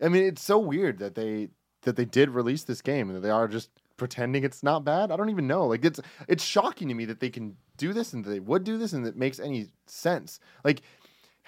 I 0.03 0.09
mean, 0.09 0.25
it's 0.25 0.43
so 0.43 0.59
weird 0.59 0.99
that 0.99 1.15
they 1.15 1.49
that 1.85 1.97
they 1.97 2.05
did 2.05 2.31
release 2.31 2.65
this 2.65 2.83
game 2.83 3.09
and 3.09 3.17
that 3.17 3.21
they 3.21 3.31
are 3.31 3.49
just 3.49 3.71
pretending 3.97 4.43
it's 4.45 4.63
not 4.63 4.85
bad. 4.85 5.11
I 5.13 5.17
don't 5.17 5.31
even 5.31 5.47
know. 5.47 5.67
Like 5.67 5.85
it's 5.85 6.01
it's 6.29 6.43
shocking 6.45 6.89
to 6.89 6.95
me 6.95 7.05
that 7.07 7.21
they 7.21 7.31
can 7.31 7.57
do 7.77 7.93
this 7.93 8.13
and 8.13 8.25
that 8.25 8.31
they 8.31 8.41
would 8.41 8.65
do 8.65 8.77
this 8.77 8.93
and 8.93 9.05
that 9.07 9.11
it 9.11 9.17
makes 9.17 9.39
any 9.39 9.69
sense. 9.87 10.41
Like 10.65 10.83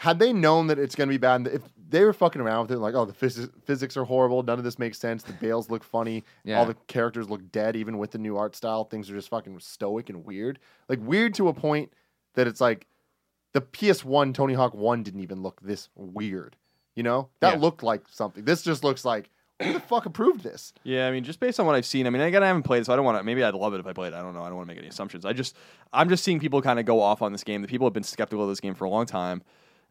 had 0.01 0.19
they 0.19 0.31
known 0.33 0.67
that 0.67 0.79
it's 0.79 0.95
going 0.95 1.09
to 1.09 1.13
be 1.15 1.17
bad, 1.17 1.37
and 1.37 1.47
if 1.49 1.63
they 1.89 2.05
were 2.05 2.13
fucking 2.13 2.43
around 2.43 2.67
with 2.67 2.73
it, 2.73 2.81
like, 2.81 2.95
oh, 2.95 3.07
the 3.07 3.15
phys- 3.15 3.51
physics 3.65 3.97
are 3.97 4.05
horrible, 4.05 4.43
none 4.43 4.59
of 4.59 4.65
this 4.65 4.79
makes 4.79 4.99
sense, 4.99 5.23
the 5.23 5.33
bails 5.33 5.71
look 5.71 5.83
funny, 5.83 6.23
Yeah. 6.45 6.59
all 6.59 6.67
the 6.67 6.75
characters 6.87 7.31
look 7.31 7.51
dead, 7.51 7.77
even 7.77 7.97
with 7.97 8.11
the 8.11 8.19
new 8.19 8.37
art 8.37 8.55
style, 8.55 8.85
things 8.85 9.11
are 9.11 9.15
just 9.15 9.31
fucking 9.31 9.59
stoic 9.61 10.11
and 10.11 10.23
weird. 10.27 10.59
Like, 10.91 10.99
weird 11.01 11.33
to 11.37 11.49
a 11.49 11.55
point 11.55 11.95
that 12.35 12.47
it's 12.47 12.61
like 12.61 12.87
the 13.55 13.63
PS1 13.63 14.35
Tony 14.35 14.53
Hawk 14.53 14.75
1 14.75 15.03
didn't 15.03 15.21
even 15.21 15.41
look 15.43 15.63
this 15.63 15.89
weird. 15.95 16.57
You 16.95 17.03
know? 17.03 17.31
That 17.41 17.55
Yeah. 17.55 17.61
looked 17.61 17.83
like 17.83 18.03
something. 18.11 18.45
This 18.45 18.61
just 18.61 18.85
looks 18.85 19.03
like, 19.03 19.31
who 19.63 19.73
the 19.73 19.81
fuck 19.81 20.07
approved 20.07 20.43
this? 20.43 20.73
Yeah, 20.85 21.09
I 21.09 21.11
mean, 21.11 21.25
just 21.25 21.41
based 21.41 21.59
on 21.59 21.67
what 21.67 21.75
I've 21.75 21.87
seen, 21.87 22.07
I 22.07 22.11
mean, 22.11 22.23
again, 22.23 22.43
I 22.43 22.47
haven't 22.47 22.65
played 22.65 22.85
so 22.85 22.93
I 22.93 22.97
don't 22.97 23.05
want 23.05 23.19
to. 23.19 23.25
Maybe 23.25 23.43
I'd 23.43 23.55
love 23.55 23.75
it 23.75 23.81
if 23.81 23.87
I 23.87 23.93
played. 23.93 24.13
I 24.13 24.23
don't 24.23 24.35
know. 24.35 24.43
I 24.43 24.49
don't 24.49 24.57
want 24.57 24.69
to 24.69 24.75
make 24.75 24.79
any 24.79 24.89
assumptions. 24.89 25.25
I 25.25 25.33
just, 25.33 25.57
I'm 25.93 26.09
just 26.09 26.25
seeing 26.25 26.41
people 26.41 26.61
kind 26.61 26.79
of 26.79 26.85
go 26.85 27.01
off 27.01 27.23
on 27.23 27.33
this 27.33 27.45
game. 27.45 27.63
The 27.63 27.69
people 27.69 27.87
have 27.87 27.95
been 27.95 28.03
skeptical 28.03 28.45
of 28.45 28.51
this 28.51 28.61
game 28.61 28.75
for 28.75 28.85
a 28.85 28.91
long 28.91 29.07
time, 29.07 29.43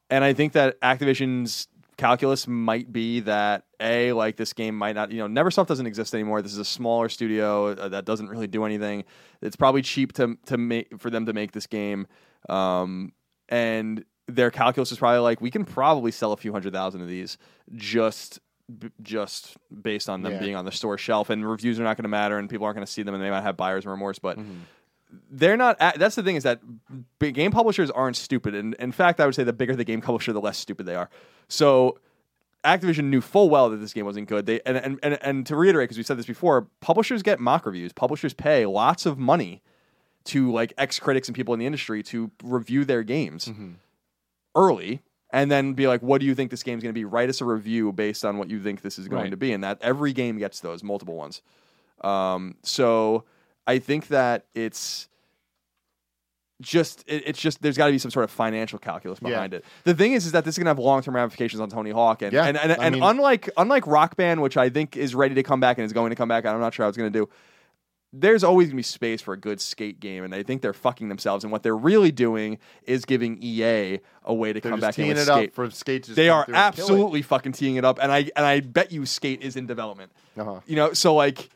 and 0.09 0.23
I 0.23 0.33
think 0.33 0.53
that 0.53 0.79
Activision's 0.81 1.67
calculus 1.97 2.47
might 2.47 2.91
be 2.91 3.21
that 3.21 3.63
a 3.79 4.11
like 4.13 4.35
this 4.35 4.53
game 4.53 4.77
might 4.77 4.95
not, 4.95 5.11
you 5.11 5.25
know, 5.25 5.27
NeverSoft 5.27 5.67
doesn't 5.67 5.87
exist 5.87 6.13
anymore. 6.13 6.41
This 6.41 6.51
is 6.51 6.57
a 6.59 6.65
smaller 6.65 7.09
studio 7.09 7.71
uh, 7.71 7.89
that 7.89 8.05
doesn't 8.05 8.27
really 8.27 8.47
do 8.47 8.65
anything. 8.65 9.03
It's 9.41 9.55
probably 9.55 9.81
cheap 9.81 10.13
to 10.13 10.37
to 10.45 10.57
make 10.57 10.99
for 10.99 11.09
them 11.09 11.25
to 11.25 11.33
make 11.33 11.51
this 11.51 11.67
game, 11.67 12.07
um, 12.49 13.13
and 13.49 14.03
their 14.27 14.51
calculus 14.51 14.91
is 14.91 14.97
probably 14.97 15.19
like 15.19 15.41
we 15.41 15.51
can 15.51 15.65
probably 15.65 16.11
sell 16.11 16.33
a 16.33 16.37
few 16.37 16.51
hundred 16.51 16.73
thousand 16.73 17.01
of 17.01 17.07
these 17.07 17.37
just 17.75 18.39
b- 18.79 18.89
just 19.01 19.57
based 19.81 20.09
on 20.09 20.21
them 20.21 20.33
Yeah. 20.33 20.39
being 20.39 20.55
on 20.55 20.65
the 20.65 20.71
store 20.71 20.97
shelf 20.97 21.29
and 21.29 21.47
reviews 21.49 21.79
are 21.79 21.83
not 21.83 21.97
going 21.97 22.03
to 22.03 22.09
matter 22.09 22.37
and 22.37 22.49
people 22.49 22.65
aren't 22.65 22.75
going 22.75 22.85
to 22.85 22.91
see 22.91 23.03
them 23.03 23.13
and 23.13 23.23
they 23.23 23.29
might 23.29 23.41
have 23.41 23.57
buyer's 23.57 23.85
remorse 23.85 24.19
but 24.19 24.37
Mm-hmm. 24.39 24.53
they're 25.31 25.57
not 25.57 25.77
a- 25.79 25.97
that's 25.97 26.15
the 26.15 26.23
thing 26.23 26.35
is 26.35 26.43
that 26.43 26.61
game 27.19 27.51
publishers 27.51 27.91
aren't 27.91 28.15
stupid 28.17 28.55
and 28.55 28.73
in 28.75 28.91
fact 28.91 29.19
i 29.19 29.25
would 29.25 29.35
say 29.35 29.43
the 29.43 29.53
bigger 29.53 29.75
the 29.75 29.83
game 29.83 30.01
publisher 30.01 30.33
the 30.33 30.41
less 30.41 30.57
stupid 30.57 30.85
they 30.85 30.95
are 30.95 31.09
so 31.47 31.97
activision 32.63 33.05
knew 33.05 33.21
full 33.21 33.47
well 33.49 33.69
that 33.69 33.77
this 33.77 33.93
game 33.93 34.05
wasn't 34.05 34.27
good 34.27 34.47
they 34.47 34.59
and 34.65 34.75
and, 34.77 34.99
and, 35.03 35.19
and 35.21 35.45
to 35.45 35.55
reiterate 35.55 35.87
because 35.87 35.97
we 35.97 36.03
said 36.03 36.17
this 36.17 36.25
before 36.25 36.67
publishers 36.81 37.21
get 37.21 37.39
mock 37.39 37.65
reviews 37.67 37.93
publishers 37.93 38.33
pay 38.33 38.65
lots 38.65 39.05
of 39.05 39.19
money 39.19 39.61
to 40.23 40.51
like 40.51 40.73
ex 40.79 40.97
critics 40.99 41.27
and 41.27 41.35
people 41.35 41.53
in 41.53 41.59
the 41.59 41.67
industry 41.67 42.01
to 42.01 42.31
review 42.43 42.83
their 42.83 43.03
games 43.03 43.47
early 44.55 45.01
and 45.35 45.51
then 45.51 45.73
be 45.73 45.85
like, 45.87 46.01
what 46.01 46.21
do 46.21 46.25
you 46.27 46.33
think 46.33 46.49
this 46.49 46.63
game's 46.63 46.81
going 46.81 46.93
to 46.93 46.97
be? 46.97 47.03
Write 47.03 47.27
us 47.29 47.41
a 47.41 47.45
review 47.45 47.91
based 47.91 48.23
on 48.23 48.37
what 48.37 48.49
you 48.49 48.61
think 48.61 48.81
this 48.81 48.97
is 48.97 49.07
going 49.09 49.23
Right. 49.23 49.31
to 49.31 49.37
be. 49.37 49.51
And 49.51 49.63
that 49.65 49.77
every 49.81 50.13
game 50.13 50.37
gets 50.37 50.61
those, 50.61 50.81
multiple 50.81 51.15
ones. 51.15 51.41
Um, 52.01 52.55
so 52.63 53.25
I 53.67 53.79
think 53.79 54.07
that 54.07 54.45
it's 54.55 55.09
just 56.61 57.03
it, 57.07 57.23
it's 57.25 57.39
just 57.41 57.61
there's 57.61 57.77
got 57.77 57.87
to 57.87 57.91
be 57.91 57.97
some 57.99 58.11
sort 58.11 58.23
of 58.23 58.31
financial 58.31 58.79
calculus 58.79 59.19
Yeah. 59.21 59.29
behind 59.29 59.53
it. 59.53 59.65
The 59.83 59.93
thing 59.93 60.13
is, 60.13 60.25
is 60.25 60.31
that 60.31 60.45
this 60.45 60.53
is 60.55 60.57
gonna 60.57 60.69
have 60.69 60.79
long 60.79 61.01
term 61.01 61.15
ramifications 61.15 61.59
on 61.59 61.69
Tony 61.69 61.91
Hawk, 61.91 62.21
and 62.21 62.31
Yeah, 62.31 62.45
and 62.45 62.57
and, 62.57 62.71
and 62.71 62.93
mean- 62.95 63.03
unlike 63.03 63.49
unlike 63.57 63.85
Rock 63.87 64.15
Band, 64.15 64.41
which 64.41 64.55
I 64.55 64.69
think 64.69 64.95
is 64.95 65.13
ready 65.15 65.35
to 65.35 65.43
come 65.43 65.59
back 65.59 65.77
and 65.77 65.85
is 65.85 65.91
going 65.91 66.11
to 66.11 66.15
come 66.15 66.29
back, 66.29 66.45
I'm 66.45 66.59
not 66.61 66.73
sure 66.73 66.85
how 66.85 66.87
it's 66.89 66.97
gonna 66.97 67.09
do. 67.09 67.27
There's 68.17 68.43
always 68.43 68.67
gonna 68.69 68.77
be 68.77 68.83
space 68.83 69.21
for 69.21 69.33
a 69.33 69.37
good 69.37 69.59
skate 69.59 69.99
game, 69.99 70.23
and 70.23 70.33
I 70.33 70.43
think 70.43 70.61
they're 70.61 70.73
fucking 70.73 71.09
themselves. 71.09 71.43
And 71.43 71.51
what 71.51 71.63
they're 71.63 71.75
really 71.75 72.11
doing 72.11 72.57
is 72.83 73.03
giving 73.05 73.37
EA 73.41 73.99
a 74.23 74.33
way 74.33 74.53
to 74.53 74.59
They're 74.61 74.71
come 74.71 74.79
back 74.79 74.97
in 74.97 75.09
with 75.09 75.17
it 75.17 75.25
skate. 75.25 75.49
up 75.49 75.55
for 75.55 75.69
Skate 75.69 76.03
to 76.03 76.13
They 76.13 76.29
are 76.29 76.45
through 76.45 76.55
and 76.55 76.75
kill 76.75 76.85
it. 76.85 76.89
absolutely 76.89 77.21
fucking 77.21 77.51
teeing 77.51 77.75
it 77.75 77.85
up, 77.85 77.99
and 78.01 78.11
I 78.11 78.29
and 78.35 78.45
I 78.45 78.61
bet 78.61 78.91
you 78.91 79.05
Skate 79.05 79.41
is 79.41 79.55
in 79.55 79.65
development. 79.67 80.11
Uh-huh. 80.37 80.61
You 80.65 80.75
know, 80.77 80.93
so 80.93 81.13
like 81.15 81.49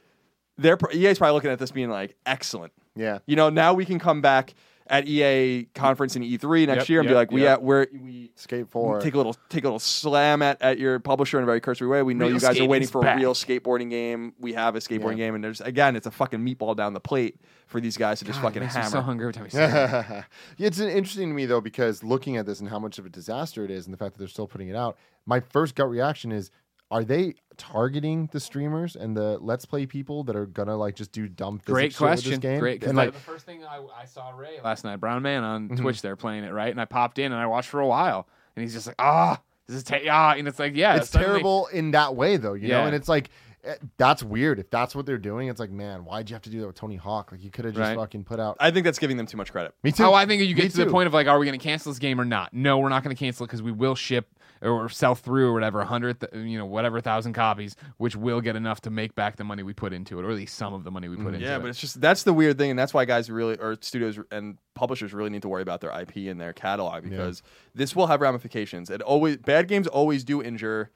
they're 0.57 0.77
EA's 0.94 1.18
probably 1.18 1.34
looking 1.34 1.52
at 1.52 1.60
this 1.60 1.72
being 1.72 1.90
like 1.90 2.15
excellent. 2.26 2.73
Yeah. 2.95 3.19
You 3.26 3.36
know, 3.38 3.49
now 3.49 3.73
we 3.73 3.86
can 3.86 3.98
come 3.99 4.22
back 4.22 4.53
at 4.90 5.07
EA 5.07 5.66
conference 5.76 6.16
in 6.16 6.24
E3 6.24 6.68
next 6.68 6.80
Yep, 6.84 6.90
year 6.90 6.99
and 7.02 7.07
be 7.10 7.14
like, 7.16 7.32
we 7.32 7.44
yep. 7.44 7.60
at 7.60 7.64
we're 7.64 7.88
we 7.94 8.32
Skate 8.36 8.68
four. 8.70 8.99
take 8.99 9.14
a 9.14 9.18
little 9.18 9.36
take 9.49 9.64
a 9.64 9.68
little 9.68 9.80
slam 9.80 10.41
at, 10.41 10.61
at 10.61 10.80
your 10.80 10.99
publisher 10.99 11.38
in 11.38 11.44
a 11.44 11.45
very 11.45 11.61
cursory 11.61 11.88
way. 11.88 12.02
We 12.02 12.14
know 12.14 12.26
Real 12.26 12.34
you 12.36 12.40
guys 12.40 12.60
are 12.60 12.66
waiting 12.66 12.88
for 12.88 13.02
back. 13.02 13.16
a 13.16 13.20
real 13.20 13.34
skateboarding 13.34 13.90
game. 13.90 14.34
We 14.40 14.53
have 14.53 14.76
a 14.76 14.80
skateboarding 14.80 15.11
Yeah. 15.18 15.26
game, 15.28 15.36
and 15.36 15.44
there's 15.44 15.61
again, 15.61 15.95
it's 15.95 16.07
a 16.07 16.11
fucking 16.11 16.40
meatball 16.40 16.76
down 16.76 16.94
the 16.94 16.99
plate 16.99 17.40
for 17.68 17.80
these 17.80 17.98
guys 17.98 18.20
to 18.20 18.26
just 18.26 18.41
God, 18.41 18.48
it 18.48 18.49
fucking 18.49 18.61
makes 18.64 18.76
me 18.76 18.82
hammer. 18.82 18.91
so 18.91 19.02
hungry 19.02 19.26
every 19.26 19.34
time 19.34 19.44
you 19.45 19.49
say 19.52 19.60
that. 19.68 20.26
Yeah, 20.57 20.68
it's 20.68 20.80
interesting 20.80 21.30
to 21.30 21.36
me 21.36 21.45
though 21.45 21.61
because 21.61 22.03
looking 22.03 22.38
at 22.38 22.45
this 22.45 22.60
and 22.60 22.68
how 22.70 22.80
much 22.80 22.98
of 22.98 23.06
a 23.06 23.10
disaster 23.10 23.64
it 23.64 23.72
is, 23.72 23.86
and 23.86 23.94
the 23.94 23.98
fact 23.98 24.14
that 24.16 24.20
they're 24.20 24.28
still 24.28 24.48
putting 24.48 24.70
it 24.70 24.76
out, 24.76 24.98
my 25.26 25.40
first 25.40 25.76
gut 25.76 25.90
reaction 25.90 26.32
is: 26.32 26.49
Are 26.91 27.03
they 27.03 27.36
targeting 27.57 28.30
the 28.32 28.40
streamers 28.40 28.95
and 28.95 29.16
the 29.16 29.38
Let's 29.40 29.66
Play 29.66 29.86
people 29.86 30.24
that 30.24 30.36
are 30.36 30.45
gonna 30.48 30.76
like 30.76 30.95
just 30.95 31.11
do 31.11 31.28
dumb? 31.28 31.60
Great 31.66 31.91
shit 31.91 32.02
with 32.02 32.07
question. 32.10 32.32
This 32.32 32.40
game? 32.40 32.60
Great. 32.60 32.82
'cause 32.82 32.90
And 32.90 32.98
the- 32.98 33.03
like, 33.06 33.14
the 33.14 33.20
first 33.20 33.45
thing 33.45 33.64
I, 33.64 33.80
I 33.95 34.06
saw 34.06 34.32
Ray 34.32 34.60
last 34.64 34.84
night, 34.84 34.95
Brown 34.98 35.22
Man 35.22 35.44
on 35.44 35.70
Mhm. 35.70 35.78
Twitch, 35.78 36.02
they're 36.02 36.16
playing 36.16 36.44
it 36.45 36.52
right, 36.52 36.72
and 36.72 36.82
I 36.82 36.86
popped 36.86 37.20
in 37.20 37.32
and 37.32 37.40
I 37.40 37.45
watched 37.45 37.70
for 37.70 37.80
a 37.80 37.88
while, 37.88 38.28
and 38.56 38.64
he's 38.64 38.74
just 38.74 38.88
like, 38.88 38.95
ah, 38.98 39.40
this 39.68 39.76
is 39.78 39.84
ta- 39.84 39.98
ah, 40.10 40.34
and 40.38 40.48
it's 40.48 40.57
like, 40.57 40.76
yeah, 40.76 40.95
it's 40.95 41.10
suddenly- 41.10 41.28
terrible 41.34 41.68
in 41.68 41.91
that 41.91 42.16
way 42.16 42.38
though, 42.38 42.53
you 42.53 42.70
know. 42.70 42.86
And 42.86 42.95
it's 42.95 43.07
like 43.10 43.30
eh, 43.66 43.76
that's 43.98 44.24
weird 44.24 44.57
if 44.57 44.70
that's 44.70 44.95
what 44.95 45.06
they're 45.06 45.18
doing. 45.18 45.49
It's 45.49 45.60
like, 45.60 45.70
man, 45.70 46.06
why'd 46.06 46.30
you 46.30 46.34
have 46.34 46.41
to 46.44 46.49
do 46.49 46.61
that 46.61 46.68
with 46.68 46.76
Tony 46.78 46.95
Hawk? 46.95 47.32
Like 47.34 47.44
you 47.44 47.52
could 47.52 47.66
have 47.66 47.74
just 47.76 47.90
Right. 47.90 47.98
fucking 47.98 48.24
put 48.24 48.40
out. 48.40 48.56
I 48.60 48.72
think 48.72 48.86
that's 48.86 48.98
giving 48.98 49.18
them 49.18 49.26
too 49.26 49.36
much 49.36 49.52
credit. 49.52 49.76
Me 49.84 49.91
too. 49.91 50.06
Oh, 50.06 50.14
I 50.14 50.26
think 50.26 50.41
you 50.41 50.56
Me 50.56 50.61
get 50.61 50.72
to 50.72 50.86
the 50.86 50.90
point 50.90 51.07
of 51.07 51.14
like, 51.14 51.28
are 51.28 51.38
we 51.38 51.45
going 51.45 51.60
to 51.60 51.64
cancel 51.64 51.91
this 51.91 51.99
game 51.99 52.20
or 52.22 52.26
not? 52.26 52.53
No, 52.53 52.78
we're 52.80 52.88
not 52.90 53.03
going 53.03 53.14
to 53.14 53.20
cancel 53.20 53.44
it 53.44 53.48
because 53.48 53.61
we 53.61 53.74
will 53.74 53.95
ship 53.95 54.30
or 54.61 54.90
sell 54.90 55.15
through 55.15 55.49
or 55.49 55.53
whatever, 55.53 55.80
a 55.81 55.86
hundred, 55.86 56.18
you 56.34 56.57
know, 56.57 56.65
whatever 56.65 56.99
thousand 57.02 57.34
copies, 57.34 57.76
which 57.98 58.15
will 58.15 58.41
get 58.41 58.56
enough 58.56 58.81
to 58.81 58.90
make 58.90 59.15
back 59.15 59.38
the 59.38 59.44
money 59.44 59.64
we 59.64 59.73
put 59.73 59.94
into 59.94 60.19
it, 60.19 60.26
or 60.26 60.30
at 60.30 60.36
least 60.36 60.57
some 60.57 60.73
of 60.73 60.84
the 60.84 60.91
money 60.91 61.07
we 61.07 61.15
put 61.15 61.26
mm-hmm. 61.26 61.36
into 61.36 61.45
Yeah, 61.45 61.57
it. 61.57 61.60
but 61.61 61.69
it's 61.69 61.80
just 61.80 62.02
that's 62.02 62.23
the 62.23 62.34
weird 62.34 62.57
thing, 62.57 62.69
and 62.69 62.80
that's 62.80 62.94
why 62.94 63.06
guys 63.06 63.30
really 63.30 63.57
or 63.57 63.77
studios 63.81 64.19
and 64.31 64.57
publishers 64.73 65.14
really 65.14 65.30
need 65.30 65.41
to 65.44 65.49
worry 65.49 65.61
about 65.61 65.81
their 65.81 65.91
IP 65.91 66.15
and 66.30 66.40
their 66.40 66.53
catalog 66.53 67.03
because 67.03 67.41
this 67.73 67.95
will 67.95 68.07
have 68.07 68.22
ramifications. 68.22 68.90
It 68.90 69.02
always 69.02 69.38
bad 69.38 69.68
games 69.68 69.88
always 69.88 70.23
do 70.23 70.41
injure 70.41 70.91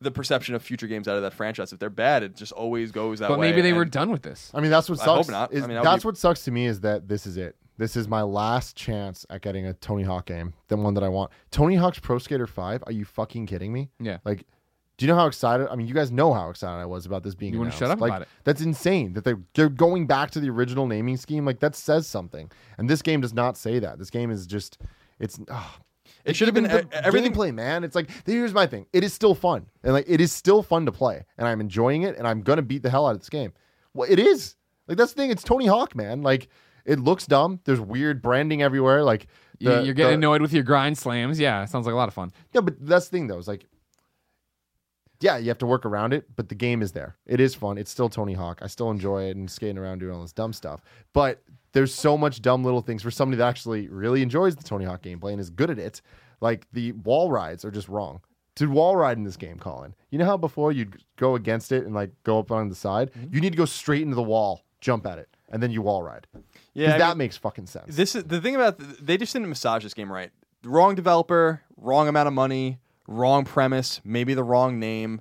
the 0.00 0.10
perception 0.10 0.54
of 0.54 0.62
future 0.62 0.86
games 0.86 1.08
out 1.08 1.16
of 1.16 1.22
that 1.22 1.34
franchise. 1.34 1.72
If 1.72 1.78
they're 1.78 1.90
bad, 1.90 2.22
it 2.22 2.36
just 2.36 2.52
always 2.52 2.92
goes 2.92 3.18
that 3.18 3.28
but 3.28 3.38
way. 3.38 3.48
But 3.48 3.50
maybe 3.50 3.62
they 3.62 3.68
and- 3.70 3.78
were 3.78 3.84
done 3.84 4.10
with 4.10 4.22
this. 4.22 4.50
I 4.54 4.60
mean, 4.60 4.70
that's 4.70 4.88
what 4.88 5.00
I 5.00 5.04
hope 5.04 5.24
sucks. 5.24 5.28
not. 5.28 5.52
is- 5.52 5.64
I 5.64 5.66
mean, 5.66 5.76
that 5.76 5.84
that's 5.84 6.04
be- 6.04 6.08
what 6.08 6.16
sucks 6.16 6.44
to 6.44 6.50
me 6.50 6.66
is 6.66 6.80
that 6.80 7.08
this 7.08 7.26
is 7.26 7.36
it. 7.36 7.56
This 7.76 7.96
is 7.96 8.06
my 8.06 8.22
last 8.22 8.76
chance 8.76 9.26
at 9.30 9.42
getting 9.42 9.66
a 9.66 9.74
Tony 9.74 10.04
Hawk 10.04 10.26
game, 10.26 10.54
the 10.68 10.76
one 10.76 10.94
that 10.94 11.02
I 11.02 11.08
want. 11.08 11.32
Tony 11.50 11.74
Hawk's 11.74 11.98
Pro 11.98 12.18
Skater 12.18 12.46
Five. 12.46 12.82
Are 12.86 12.92
you 12.92 13.04
fucking 13.04 13.46
kidding 13.46 13.72
me? 13.72 13.90
Yeah. 13.98 14.18
Like, 14.24 14.44
do 14.96 15.04
you 15.04 15.10
know 15.10 15.16
how 15.18 15.26
excited? 15.26 15.68
I 15.68 15.74
mean, 15.74 15.88
you 15.88 15.94
guys 15.94 16.12
know 16.12 16.32
how 16.32 16.50
excited 16.50 16.80
I 16.80 16.86
was 16.86 17.04
about 17.04 17.24
this 17.24 17.34
being. 17.34 17.52
You 17.52 17.58
wouldn't 17.58 17.74
shut 17.74 17.84
announced. 17.84 17.98
up 17.98 18.00
like, 18.00 18.10
about 18.10 18.22
it. 18.22 18.28
That's 18.44 18.60
insane 18.60 19.14
that 19.14 19.24
they 19.24 19.34
they're 19.54 19.68
going 19.68 20.06
back 20.06 20.30
to 20.32 20.40
the 20.40 20.50
original 20.50 20.86
naming 20.86 21.16
scheme. 21.16 21.44
Like 21.44 21.58
that 21.60 21.74
says 21.74 22.06
something. 22.06 22.50
And 22.78 22.88
this 22.88 23.02
game 23.02 23.20
does 23.20 23.34
not 23.34 23.56
say 23.56 23.80
that. 23.80 23.98
This 23.98 24.10
game 24.10 24.30
is 24.30 24.46
just. 24.46 24.78
It's. 25.18 25.38
ah. 25.50 25.78
It 26.24 26.36
should 26.36 26.48
have 26.48 26.54
been 26.54 26.66
everything. 26.92 27.32
gameplay, 27.32 27.52
man. 27.52 27.84
It's 27.84 27.94
like 27.94 28.08
here's 28.24 28.54
my 28.54 28.66
thing. 28.66 28.86
It 28.94 29.04
is 29.04 29.12
still 29.12 29.34
fun, 29.34 29.66
and 29.82 29.92
like 29.92 30.06
it 30.08 30.22
is 30.22 30.32
still 30.32 30.62
fun 30.62 30.86
to 30.86 30.92
play, 30.92 31.22
and 31.36 31.46
I'm 31.46 31.60
enjoying 31.60 32.02
it, 32.02 32.16
and 32.16 32.26
I'm 32.26 32.40
gonna 32.40 32.62
beat 32.62 32.82
the 32.82 32.88
hell 32.88 33.06
out 33.06 33.14
of 33.14 33.18
this 33.18 33.28
game. 33.28 33.52
Well, 33.92 34.10
it 34.10 34.18
is. 34.18 34.56
Like 34.88 34.96
that's 34.96 35.12
the 35.12 35.20
thing. 35.20 35.30
It's 35.30 35.42
Tony 35.42 35.66
Hawk, 35.66 35.94
man. 35.94 36.22
Like 36.22 36.48
it 36.84 37.00
looks 37.00 37.26
dumb. 37.26 37.60
There's 37.64 37.80
weird 37.80 38.20
branding 38.22 38.62
everywhere. 38.62 39.02
Like 39.02 39.26
the- 39.60 39.82
You're 39.82 39.94
getting 39.94 40.20
the- 40.20 40.26
annoyed 40.26 40.42
with 40.42 40.52
your 40.52 40.62
grind 40.64 40.98
slams. 40.98 41.38
Yeah, 41.40 41.62
it 41.62 41.70
sounds 41.70 41.86
like 41.86 41.92
a 41.92 41.96
lot 41.96 42.08
of 42.08 42.14
fun. 42.14 42.32
Yeah, 42.52 42.60
but 42.60 42.74
that's 42.80 43.08
the 43.08 43.16
thing 43.16 43.26
though. 43.26 43.38
Is 43.38 43.48
like, 43.48 43.66
yeah, 45.20 45.38
you 45.38 45.48
have 45.48 45.58
to 45.58 45.66
work 45.66 45.86
around 45.86 46.12
it, 46.12 46.26
but 46.36 46.48
the 46.48 46.54
game 46.54 46.82
is 46.82 46.92
there. 46.92 47.16
It 47.26 47.40
is 47.40 47.54
fun. 47.54 47.78
It's 47.78 47.90
still 47.90 48.08
Tony 48.08 48.34
Hawk. 48.34 48.58
I 48.62 48.66
still 48.66 48.90
enjoy 48.90 49.24
it 49.24 49.36
and 49.36 49.50
skating 49.50 49.78
around 49.78 50.00
doing 50.00 50.14
all 50.14 50.22
this 50.22 50.32
dumb 50.32 50.52
stuff. 50.52 50.82
But 51.12 51.42
there's 51.72 51.94
so 51.94 52.18
much 52.18 52.42
dumb 52.42 52.62
little 52.64 52.82
things 52.82 53.02
for 53.02 53.10
somebody 53.10 53.38
that 53.38 53.48
actually 53.48 53.88
really 53.88 54.22
enjoys 54.22 54.54
the 54.56 54.64
Tony 54.64 54.84
Hawk 54.84 55.02
gameplay 55.02 55.32
and 55.32 55.40
is 55.40 55.50
good 55.50 55.70
at 55.70 55.78
it. 55.78 56.02
Like 56.40 56.66
the 56.72 56.92
wall 56.92 57.30
rides 57.30 57.64
are 57.64 57.70
just 57.70 57.88
wrong. 57.88 58.20
To 58.56 58.66
wall 58.66 58.96
ride 58.96 59.16
in 59.16 59.24
this 59.24 59.36
game, 59.36 59.58
Colin. 59.58 59.94
You 60.10 60.18
know 60.18 60.26
how 60.26 60.36
before 60.36 60.70
you'd 60.72 61.02
go 61.16 61.34
against 61.36 61.72
it 61.72 61.84
and 61.86 61.94
like 61.94 62.10
go 62.22 62.38
up 62.38 62.52
on 62.52 62.68
the 62.68 62.74
side? 62.74 63.10
Mm-hmm. 63.12 63.34
You 63.34 63.40
need 63.40 63.50
to 63.52 63.58
go 63.58 63.64
straight 63.64 64.02
into 64.02 64.14
the 64.14 64.22
wall, 64.22 64.62
jump 64.80 65.06
at 65.06 65.18
it, 65.18 65.33
and 65.54 65.62
then 65.62 65.70
you 65.70 65.80
wall 65.80 66.02
ride. 66.02 66.26
Yeah, 66.74 66.96
I 66.96 66.98
that 66.98 67.08
mean, 67.10 67.18
makes 67.18 67.36
fucking 67.36 67.66
sense. 67.66 67.94
this 67.94 68.16
is 68.16 68.24
the 68.24 68.40
thing 68.40 68.56
about 68.56 68.76
they 68.78 69.16
just 69.16 69.32
didn't 69.32 69.48
massage 69.48 69.84
this 69.84 69.94
game 69.94 70.12
right. 70.12 70.32
Wrong 70.64 70.96
developer, 70.96 71.62
wrong 71.76 72.08
amount 72.08 72.26
of 72.26 72.34
money, 72.34 72.80
wrong 73.06 73.44
premise, 73.44 74.00
maybe 74.04 74.34
the 74.34 74.42
wrong 74.42 74.80
name. 74.80 75.20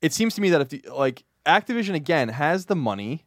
It 0.00 0.12
seems 0.12 0.34
to 0.34 0.40
me 0.40 0.50
that 0.50 0.60
if 0.62 0.68
the, 0.70 0.84
like 0.92 1.22
Activision 1.46 1.94
again 1.94 2.28
has 2.30 2.66
the 2.66 2.74
money 2.74 3.24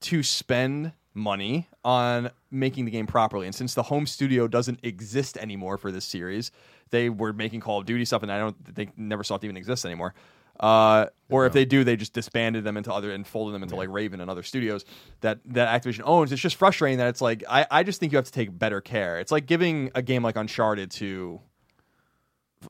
to 0.00 0.22
spend 0.22 0.92
money 1.12 1.68
on 1.84 2.30
making 2.50 2.86
the 2.86 2.90
game 2.90 3.06
properly, 3.06 3.44
and 3.44 3.54
since 3.54 3.74
the 3.74 3.82
home 3.84 4.06
studio 4.06 4.48
doesn't 4.48 4.80
exist 4.82 5.36
anymore 5.36 5.76
for 5.76 5.92
this 5.92 6.06
series, 6.06 6.50
they 6.88 7.10
were 7.10 7.34
making 7.34 7.60
Call 7.60 7.80
of 7.80 7.86
Duty 7.86 8.06
stuff, 8.06 8.22
and 8.22 8.32
I 8.32 8.38
don't 8.38 8.74
they 8.74 8.86
Neversoft 8.86 9.44
even 9.44 9.58
exist 9.58 9.84
anymore. 9.84 10.14
Uh, 10.58 11.06
or 11.28 11.44
if 11.46 11.52
they 11.52 11.64
do, 11.64 11.82
they 11.84 11.96
just 11.96 12.12
disbanded 12.12 12.64
them 12.64 12.76
into 12.76 12.92
other 12.92 13.10
and 13.10 13.26
folded 13.26 13.52
them 13.54 13.62
into 13.62 13.74
like 13.76 13.88
Raven 13.90 14.20
and 14.20 14.30
other 14.30 14.42
studios 14.42 14.84
that 15.20 15.40
that 15.46 15.82
Activision 15.82 16.02
owns. 16.04 16.32
It's 16.32 16.40
just 16.40 16.56
frustrating 16.56 16.98
that 16.98 17.08
it's 17.08 17.20
like 17.20 17.42
I, 17.48 17.66
I 17.70 17.82
just 17.82 17.98
think 18.00 18.12
you 18.12 18.16
have 18.16 18.24
to 18.26 18.32
take 18.32 18.56
better 18.56 18.80
care. 18.80 19.18
It's 19.18 19.32
like 19.32 19.46
giving 19.46 19.90
a 19.94 20.02
game 20.02 20.22
like 20.22 20.36
Uncharted 20.36 20.90
to 20.92 21.40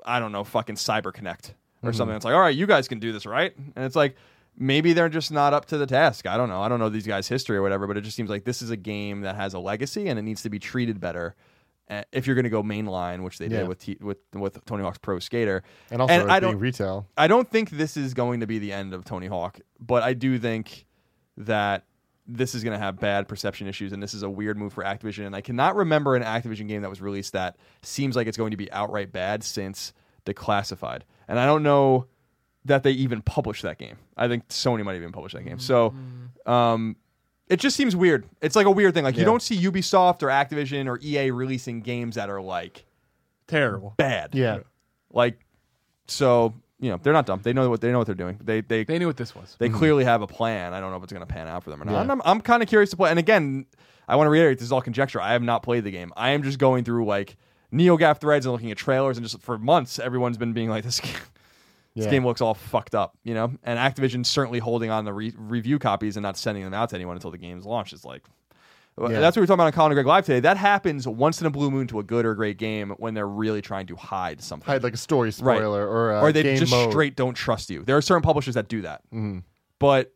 I 0.04 0.18
don't 0.20 0.32
know, 0.32 0.44
fucking 0.44 0.76
CyberConnect 0.76 1.52
Mm-hmm. 1.76 1.88
or 1.88 1.92
something. 1.92 2.16
It's 2.16 2.24
like, 2.24 2.32
all 2.34 2.40
right, 2.40 2.56
you 2.56 2.66
guys 2.66 2.88
can 2.88 3.00
do 3.00 3.12
this, 3.12 3.26
right? 3.26 3.54
And 3.76 3.84
it's 3.84 3.94
like 3.94 4.16
maybe 4.56 4.94
they're 4.94 5.10
just 5.10 5.30
not 5.30 5.52
up 5.52 5.66
to 5.66 5.76
the 5.76 5.86
task. 5.86 6.26
I 6.26 6.38
don't 6.38 6.48
know. 6.48 6.62
I 6.62 6.70
don't 6.70 6.78
know 6.78 6.88
these 6.88 7.06
guys' 7.06 7.28
history 7.28 7.54
or 7.58 7.60
whatever, 7.60 7.86
but 7.86 7.98
it 7.98 8.00
just 8.00 8.16
seems 8.16 8.30
like 8.30 8.44
this 8.44 8.62
is 8.62 8.70
a 8.70 8.76
game 8.78 9.20
that 9.20 9.36
has 9.36 9.52
a 9.52 9.58
legacy 9.58 10.08
and 10.08 10.18
it 10.18 10.22
needs 10.22 10.40
to 10.42 10.48
be 10.48 10.58
treated 10.58 11.00
better. 11.00 11.34
Uh, 11.88 12.02
If 12.12 12.26
you're 12.26 12.34
going 12.34 12.44
to 12.44 12.50
go 12.50 12.62
mainline, 12.62 13.22
which 13.22 13.38
they 13.38 13.46
Yeah. 13.46 13.60
did 13.60 13.68
with 13.68 13.78
T- 13.80 13.98
with 14.00 14.18
with 14.34 14.64
Tony 14.64 14.82
Hawk's 14.82 14.98
Pro 14.98 15.18
Skater, 15.18 15.62
and 15.90 16.00
also 16.02 16.14
and 16.14 16.30
I 16.30 16.40
being 16.40 16.52
don't 16.52 16.60
retail. 16.60 17.06
I 17.16 17.26
don't 17.28 17.48
think 17.50 17.70
this 17.70 17.96
is 17.96 18.14
going 18.14 18.40
to 18.40 18.46
be 18.46 18.58
the 18.58 18.72
end 18.72 18.92
of 18.94 19.04
Tony 19.04 19.26
Hawk, 19.26 19.60
but 19.80 20.02
I 20.02 20.12
do 20.14 20.38
think 20.38 20.86
that 21.36 21.84
this 22.28 22.54
is 22.56 22.64
going 22.64 22.72
to 22.72 22.78
have 22.84 22.98
bad 22.98 23.28
perception 23.28 23.68
issues, 23.68 23.92
and 23.92 24.02
this 24.02 24.12
is 24.12 24.24
a 24.24 24.28
weird 24.30 24.58
move 24.58 24.72
for 24.72 24.82
Activision. 24.82 25.26
And 25.26 25.36
I 25.36 25.40
cannot 25.40 25.76
remember 25.76 26.16
an 26.16 26.24
Activision 26.24 26.66
game 26.66 26.82
that 26.82 26.88
was 26.90 27.00
released 27.00 27.34
that 27.34 27.56
seems 27.82 28.16
like 28.16 28.26
it's 28.26 28.36
going 28.36 28.50
to 28.50 28.56
be 28.56 28.70
outright 28.72 29.12
bad 29.12 29.44
since 29.44 29.92
Declassified. 30.24 31.02
And 31.28 31.38
I 31.38 31.46
don't 31.46 31.62
know 31.62 32.06
that 32.64 32.82
they 32.82 32.90
even 32.90 33.22
published 33.22 33.62
that 33.62 33.78
game. 33.78 33.96
I 34.16 34.26
think 34.26 34.48
Sony 34.48 34.82
might 34.84 34.94
have 34.94 35.02
even 35.02 35.12
published 35.12 35.36
that 35.36 35.44
game. 35.44 35.60
So, 35.60 35.94
um, 36.46 36.96
it 37.48 37.60
just 37.60 37.76
seems 37.76 37.94
weird. 37.94 38.26
It's 38.40 38.56
like 38.56 38.66
a 38.66 38.70
weird 38.70 38.94
thing. 38.94 39.04
Like 39.04 39.14
you 39.16 39.20
Yeah. 39.20 39.26
don't 39.26 39.42
see 39.42 39.56
Ubisoft 39.56 40.22
or 40.22 40.28
Activision 40.28 40.86
or 40.88 40.98
EA 41.02 41.30
releasing 41.30 41.80
games 41.80 42.16
that 42.16 42.28
are 42.30 42.40
like 42.40 42.84
Terrible. 43.46 43.94
bad. 43.96 44.34
Yeah. 44.34 44.58
Like, 45.12 45.38
so 46.08 46.54
you 46.78 46.90
know 46.90 46.98
they're 47.02 47.12
not 47.12 47.26
dumb. 47.26 47.40
They 47.42 47.52
know 47.52 47.70
what 47.70 47.80
they 47.80 47.90
know 47.92 47.98
what 47.98 48.06
they're 48.06 48.14
doing. 48.14 48.38
They 48.42 48.60
they 48.60 48.84
They 48.84 48.98
knew 48.98 49.06
what 49.06 49.16
this 49.16 49.34
was. 49.34 49.56
they 49.58 49.68
mm-hmm. 49.68 49.78
clearly 49.78 50.04
have 50.04 50.22
a 50.22 50.26
plan. 50.26 50.74
I 50.74 50.80
don't 50.80 50.90
know 50.90 50.96
if 50.96 51.02
it's 51.04 51.12
going 51.12 51.26
to 51.26 51.32
pan 51.32 51.48
out 51.48 51.64
for 51.64 51.70
them 51.70 51.80
or 51.82 51.84
not. 51.86 51.92
Yeah. 51.92 52.00
And 52.02 52.12
I'm, 52.12 52.22
I'm 52.24 52.40
kind 52.40 52.62
of 52.62 52.68
curious 52.68 52.90
to 52.90 52.96
play. 52.96 53.10
And 53.10 53.18
again, 53.18 53.66
I 54.08 54.16
want 54.16 54.26
to 54.26 54.30
reiterate 54.30 54.58
this 54.58 54.66
is 54.66 54.72
all 54.72 54.82
conjecture. 54.82 55.20
I 55.20 55.32
have 55.32 55.42
not 55.42 55.62
played 55.62 55.84
the 55.84 55.90
game. 55.90 56.12
I 56.16 56.30
am 56.30 56.42
just 56.42 56.58
going 56.58 56.84
through 56.84 57.06
like 57.06 57.36
NeoGaf 57.72 58.20
threads 58.20 58.46
and 58.46 58.52
looking 58.52 58.70
at 58.70 58.76
trailers, 58.76 59.16
and 59.18 59.26
just 59.26 59.40
for 59.40 59.58
months, 59.58 59.98
everyone's 59.98 60.36
been 60.38 60.52
being 60.52 60.68
like, 60.70 60.84
"This, 60.84 61.00
game- 61.00 61.12
this 61.96 62.06
game 62.06 62.24
looks 62.24 62.40
all 62.40 62.54
fucked 62.54 62.94
up," 62.94 63.16
you 63.24 63.34
know. 63.34 63.52
And 63.64 63.78
Activision's 63.78 64.28
certainly 64.30 64.58
holding 64.60 64.90
on 64.90 65.04
the 65.04 65.12
re- 65.12 65.34
review 65.36 65.78
copies 65.80 66.16
and 66.16 66.22
not 66.22 66.36
sending 66.36 66.62
them 66.62 66.72
out 66.74 66.90
to 66.90 66.94
anyone 66.96 67.16
until 67.16 67.30
the 67.32 67.38
game's 67.38 67.64
launched. 67.66 67.92
It's 67.92 68.04
like. 68.04 68.22
Yeah. 68.98 69.20
That's 69.20 69.36
what 69.36 69.40
we 69.40 69.42
were 69.42 69.46
talking 69.46 69.56
about 69.60 69.66
on 69.66 69.72
Colin 69.72 69.92
and 69.92 69.96
Greg 69.96 70.06
Live 70.06 70.24
today. 70.24 70.40
That 70.40 70.56
happens 70.56 71.06
once 71.06 71.38
in 71.42 71.46
a 71.46 71.50
blue 71.50 71.70
moon 71.70 71.86
to 71.88 71.98
a 71.98 72.02
good 72.02 72.24
or 72.24 72.34
great 72.34 72.56
game 72.56 72.94
when 72.96 73.12
they're 73.12 73.28
really 73.28 73.60
trying 73.60 73.86
to 73.88 73.94
hide 73.96 74.40
something 74.40 74.64
Hide 74.64 74.82
like 74.82 74.94
a 74.94 74.96
story 74.96 75.26
Right. 75.26 75.34
spoiler 75.34 75.86
or 75.86 76.12
a 76.12 76.20
or 76.22 76.32
they 76.32 76.56
just 76.56 76.72
mode. 76.72 76.90
straight 76.92 77.14
don't 77.14 77.34
trust 77.34 77.68
you. 77.68 77.82
There 77.82 77.94
are 77.98 78.00
certain 78.00 78.22
publishers 78.22 78.54
that 78.54 78.68
do 78.68 78.80
that. 78.82 79.02
Mhm. 79.12 79.42
But 79.78 80.14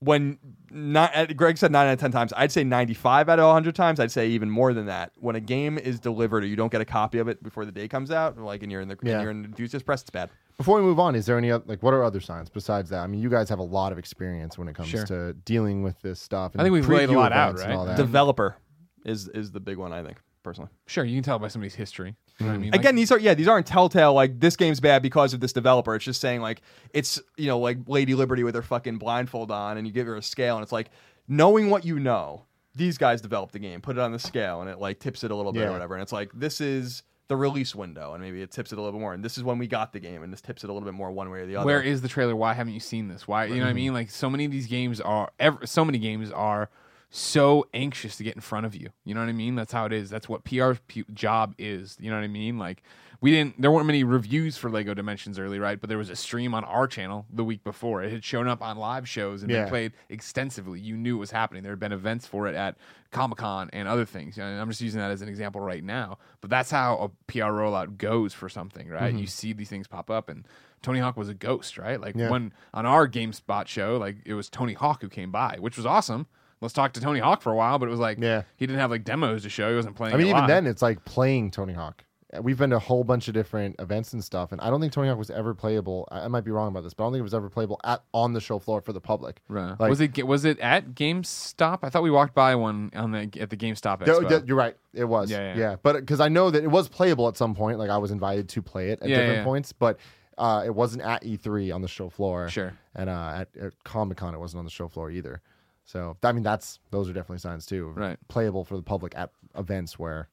when 0.00 0.38
not, 0.70 1.34
Greg 1.34 1.56
said 1.56 1.72
nine 1.72 1.86
out 1.86 1.94
of 1.94 1.98
ten 2.00 2.10
times, 2.12 2.34
I'd 2.36 2.52
say 2.52 2.62
ninety-five 2.62 3.30
out 3.30 3.38
of 3.38 3.50
hundred 3.50 3.74
times. 3.74 3.98
I'd 3.98 4.10
say 4.12 4.28
even 4.28 4.50
more 4.50 4.74
than 4.74 4.84
that. 4.84 5.12
When 5.16 5.34
a 5.34 5.40
game 5.40 5.78
is 5.78 5.98
delivered 5.98 6.44
or 6.44 6.46
you 6.46 6.56
don't 6.56 6.70
get 6.70 6.82
a 6.82 6.84
copy 6.84 7.16
of 7.18 7.28
it 7.28 7.42
before 7.42 7.64
the 7.64 7.72
day 7.72 7.88
comes 7.88 8.10
out, 8.10 8.36
like 8.36 8.62
and 8.62 8.70
you're 8.70 8.82
in 8.82 8.88
the 8.88 8.98
Yeah. 9.02 9.12
and 9.14 9.22
you're 9.22 9.30
in 9.30 9.42
the 9.42 9.48
enthusiast 9.48 9.86
press, 9.86 10.02
it's 10.02 10.10
bad. 10.10 10.28
Before 10.56 10.76
we 10.76 10.82
move 10.82 11.00
on, 11.00 11.14
is 11.16 11.26
there 11.26 11.36
any 11.36 11.50
other, 11.50 11.64
like 11.66 11.82
what 11.82 11.92
are 11.94 12.04
other 12.04 12.20
signs 12.20 12.48
besides 12.48 12.90
that? 12.90 13.00
I 13.00 13.06
mean, 13.08 13.20
you 13.20 13.28
guys 13.28 13.48
have 13.48 13.58
a 13.58 13.62
lot 13.64 13.90
of 13.92 13.98
experience 13.98 14.56
when 14.56 14.68
it 14.68 14.74
comes 14.74 14.88
Sure. 14.88 15.04
to 15.06 15.32
dealing 15.44 15.82
with 15.82 16.00
this 16.02 16.20
stuff. 16.20 16.52
And 16.52 16.60
I 16.60 16.64
think 16.64 16.74
we've 16.74 16.88
laid 16.88 17.08
a 17.08 17.12
lot 17.12 17.32
out, 17.32 17.54
events 17.54 17.66
right? 17.66 17.76
all 17.76 17.86
that. 17.86 17.96
Developer 17.96 18.56
is 19.04 19.28
is 19.28 19.50
the 19.50 19.60
big 19.60 19.78
one, 19.78 19.92
I 19.92 20.02
think 20.04 20.18
personally. 20.44 20.70
Sure, 20.86 21.04
you 21.04 21.16
can 21.16 21.24
tell 21.24 21.38
by 21.38 21.48
somebody's 21.48 21.74
history. 21.74 22.14
You 22.38 22.46
know 22.46 22.52
what 22.52 22.56
I 22.56 22.58
mean? 22.58 22.70
Like, 22.70 22.80
Mm. 22.80 22.84
Again, 22.84 22.94
these 22.96 23.10
are 23.12 23.18
yeah, 23.18 23.34
these 23.34 23.48
aren't 23.48 23.66
telltale 23.66 24.12
like 24.14 24.38
this 24.40 24.56
game's 24.56 24.78
bad 24.80 25.02
because 25.02 25.34
of 25.34 25.40
this 25.40 25.52
developer. 25.52 25.94
It's 25.96 26.04
just 26.04 26.20
saying 26.20 26.40
like 26.40 26.62
it's 26.92 27.20
you 27.36 27.48
know 27.48 27.58
like 27.58 27.78
Lady 27.88 28.14
Liberty 28.14 28.44
with 28.44 28.54
her 28.54 28.62
fucking 28.62 28.98
blindfold 28.98 29.50
on, 29.50 29.76
and 29.76 29.86
you 29.86 29.92
give 29.92 30.06
her 30.06 30.16
a 30.16 30.22
scale, 30.22 30.56
and 30.56 30.62
it's 30.62 30.72
like 30.72 30.90
knowing 31.28 31.68
what 31.70 31.84
you 31.84 31.98
know. 31.98 32.44
These 32.76 32.98
guys 32.98 33.20
developed 33.20 33.52
the 33.52 33.60
game, 33.60 33.80
put 33.80 33.96
it 33.96 34.00
on 34.00 34.10
the 34.10 34.18
scale, 34.18 34.60
and 34.60 34.68
it 34.68 34.80
like 34.80 34.98
tips 34.98 35.22
it 35.22 35.30
a 35.30 35.34
little 35.36 35.52
bit 35.52 35.60
Yeah. 35.60 35.68
or 35.68 35.72
whatever. 35.72 35.94
And 35.94 36.02
it's 36.02 36.10
like 36.12 36.30
this 36.34 36.60
is 36.60 37.04
the 37.28 37.36
release 37.36 37.74
window, 37.74 38.12
and 38.12 38.22
maybe 38.22 38.42
it 38.42 38.50
tips 38.50 38.72
it 38.72 38.78
a 38.78 38.82
little 38.82 38.98
bit 38.98 39.00
more. 39.00 39.14
And 39.14 39.24
this 39.24 39.38
is 39.38 39.44
when 39.44 39.58
we 39.58 39.66
got 39.66 39.92
the 39.92 40.00
game, 40.00 40.22
and 40.22 40.32
this 40.32 40.40
tips 40.40 40.64
it 40.64 40.70
a 40.70 40.72
little 40.72 40.86
bit 40.86 40.94
more 40.94 41.10
one 41.10 41.30
way 41.30 41.40
or 41.40 41.46
the 41.46 41.56
other. 41.56 41.66
where 41.66 41.82
is 41.82 42.02
the 42.02 42.08
trailer? 42.08 42.36
Why 42.36 42.52
haven't 42.54 42.74
you 42.74 42.80
seen 42.80 43.08
this? 43.08 43.26
Why 43.26 43.46
you 43.46 43.54
know 43.56 43.60
what 43.60 43.66
I 43.66 43.70
mm-hmm. 43.70 43.76
mean? 43.76 43.94
Like 43.94 44.10
so 44.10 44.28
many 44.28 44.44
of 44.44 44.50
these 44.50 44.66
games 44.66 45.00
are, 45.00 45.30
ever, 45.38 45.66
so 45.66 45.84
many 45.84 45.98
games 45.98 46.30
are 46.30 46.68
so 47.10 47.66
anxious 47.72 48.16
to 48.16 48.24
get 48.24 48.34
in 48.34 48.40
front 48.40 48.66
of 48.66 48.74
you. 48.74 48.90
You 49.04 49.14
know 49.14 49.20
what 49.20 49.28
I 49.28 49.32
mean? 49.32 49.54
That's 49.54 49.72
how 49.72 49.86
it 49.86 49.92
is. 49.92 50.10
That's 50.10 50.28
what 50.28 50.44
PR's 50.44 50.80
job 51.12 51.54
is. 51.58 51.96
You 52.00 52.10
know 52.10 52.16
what 52.16 52.24
I 52.24 52.28
mean? 52.28 52.58
Like 52.58 52.82
we 53.24 53.30
didn't 53.30 53.58
there 53.58 53.70
weren't 53.70 53.86
many 53.86 54.04
reviews 54.04 54.58
for 54.58 54.68
Lego 54.68 54.92
Dimensions 54.92 55.38
early, 55.38 55.58
right? 55.58 55.80
But 55.80 55.88
there 55.88 55.96
was 55.96 56.10
a 56.10 56.16
stream 56.16 56.52
on 56.52 56.62
our 56.64 56.86
channel 56.86 57.24
the 57.32 57.42
week 57.42 57.64
before. 57.64 58.02
It 58.02 58.12
had 58.12 58.22
shown 58.22 58.48
up 58.48 58.60
on 58.60 58.76
live 58.76 59.08
shows 59.08 59.40
and 59.42 59.50
Yeah. 59.50 59.62
been 59.62 59.68
played 59.70 59.92
extensively. 60.10 60.78
You 60.78 60.94
knew 60.94 61.16
it 61.16 61.20
was 61.20 61.30
happening. 61.30 61.62
There 61.62 61.72
had 61.72 61.80
been 61.80 61.92
events 61.92 62.26
for 62.26 62.46
it 62.48 62.54
at 62.54 62.76
Comic 63.12 63.38
Con 63.38 63.70
and 63.72 63.88
other 63.88 64.04
things. 64.04 64.36
And 64.36 64.60
I'm 64.60 64.68
just 64.68 64.82
using 64.82 65.00
that 65.00 65.10
as 65.10 65.22
an 65.22 65.28
example 65.30 65.62
right 65.62 65.82
now. 65.82 66.18
But 66.42 66.50
that's 66.50 66.70
how 66.70 66.96
a 66.98 67.08
PR 67.32 67.44
rollout 67.50 67.96
goes 67.96 68.34
for 68.34 68.50
something, 68.50 68.90
right? 68.90 69.10
Mm-hmm. 69.14 69.18
You 69.18 69.26
see 69.26 69.54
these 69.54 69.70
things 69.70 69.86
pop 69.86 70.10
up 70.10 70.28
and 70.28 70.46
Tony 70.82 70.98
Hawk 70.98 71.16
was 71.16 71.30
a 71.30 71.34
ghost, 71.34 71.78
right? 71.78 71.98
Like 71.98 72.16
Yeah. 72.16 72.28
when 72.28 72.52
on 72.74 72.84
our 72.84 73.08
GameSpot 73.08 73.66
show, 73.68 73.96
like 73.96 74.16
it 74.26 74.34
was 74.34 74.50
Tony 74.50 74.74
Hawk 74.74 75.00
who 75.00 75.08
came 75.08 75.30
by, 75.32 75.56
which 75.60 75.78
was 75.78 75.86
awesome. 75.86 76.26
Let's 76.60 76.74
talk 76.74 76.92
to 76.92 77.00
Tony 77.00 77.20
Hawk 77.20 77.40
for 77.40 77.50
a 77.52 77.56
while, 77.56 77.78
but 77.78 77.86
it 77.88 77.90
was 77.90 78.00
like 78.00 78.18
Yeah. 78.20 78.42
he 78.56 78.66
didn't 78.66 78.80
have 78.80 78.90
like 78.90 79.04
demos 79.04 79.44
to 79.44 79.48
show. 79.48 79.70
He 79.70 79.76
wasn't 79.76 79.96
playing. 79.96 80.14
I 80.14 80.18
mean, 80.18 80.26
even 80.26 80.40
live. 80.40 80.48
then, 80.48 80.66
it's 80.66 80.82
like 80.82 81.06
playing 81.06 81.50
Tony 81.52 81.72
Hawk. 81.72 82.04
We've 82.42 82.58
been 82.58 82.70
to 82.70 82.76
a 82.76 82.80
whole 82.80 83.04
bunch 83.04 83.28
of 83.28 83.34
different 83.34 83.76
events 83.78 84.12
and 84.12 84.22
stuff, 84.22 84.52
and 84.52 84.60
I 84.60 84.70
don't 84.70 84.80
think 84.80 84.92
Tony 84.92 85.08
Hawk 85.08 85.18
was 85.18 85.30
ever 85.30 85.54
playable. 85.54 86.08
I 86.10 86.20
I 86.20 86.28
might 86.28 86.44
be 86.44 86.50
wrong 86.50 86.68
about 86.68 86.82
this, 86.82 86.94
but 86.94 87.02
I 87.02 87.06
don't 87.06 87.12
think 87.14 87.20
it 87.20 87.24
was 87.24 87.34
ever 87.34 87.48
playable 87.50 87.80
at 87.84 88.02
on 88.12 88.32
the 88.32 88.40
show 88.40 88.58
floor 88.58 88.80
for 88.80 88.92
the 88.92 89.00
public. 89.00 89.40
Right. 89.48 89.78
Like- 89.78 89.90
was 89.90 90.00
it 90.00 90.26
was 90.26 90.44
it 90.44 90.58
at 90.60 90.94
GameStop? 90.94 91.80
I 91.82 91.90
thought 91.90 92.02
we 92.02 92.10
walked 92.10 92.34
by 92.34 92.54
one 92.54 92.90
on 92.94 93.12
the 93.12 93.30
at 93.40 93.50
the 93.50 93.56
GameStop 93.56 94.00
Expo. 94.00 94.46
you're 94.46 94.56
right. 94.56 94.76
It 94.92 95.04
was. 95.04 95.30
Yeah, 95.30 95.54
Yeah, 95.54 95.58
yeah. 95.58 95.76
But 95.82 95.94
because 95.96 96.20
I 96.20 96.28
know 96.28 96.50
that 96.50 96.62
it 96.64 96.70
was 96.70 96.88
playable 96.88 97.28
at 97.28 97.36
some 97.36 97.54
point, 97.54 97.78
like 97.78 97.90
I 97.90 97.98
was 97.98 98.10
invited 98.10 98.48
to 98.50 98.62
play 98.62 98.90
it 98.90 99.00
at 99.02 99.08
Yeah, 99.08 99.16
different 99.18 99.38
yeah. 99.38 99.44
points, 99.44 99.72
but 99.72 99.98
uh, 100.38 100.62
it 100.66 100.74
wasn't 100.74 101.02
at 101.02 101.22
E3 101.22 101.74
on 101.74 101.80
the 101.82 101.88
show 101.88 102.08
floor. 102.08 102.48
Sure. 102.48 102.72
And 102.94 103.08
uh, 103.08 103.44
at, 103.54 103.56
at 103.56 103.84
Comic 103.84 104.18
Con, 104.18 104.34
it 104.34 104.38
wasn't 104.38 104.58
on 104.58 104.64
the 104.64 104.70
show 104.70 104.88
floor 104.88 105.10
either. 105.10 105.40
So 105.84 106.16
I 106.22 106.32
mean, 106.32 106.42
that's 106.42 106.80
those 106.90 107.08
are 107.08 107.12
definitely 107.12 107.38
signs 107.38 107.66
too. 107.66 107.92
Right. 107.94 108.18
Playable 108.28 108.64
for 108.64 108.76
the 108.76 108.82
public 108.82 109.12
at 109.16 109.30
events 109.56 109.98
where 109.98 110.28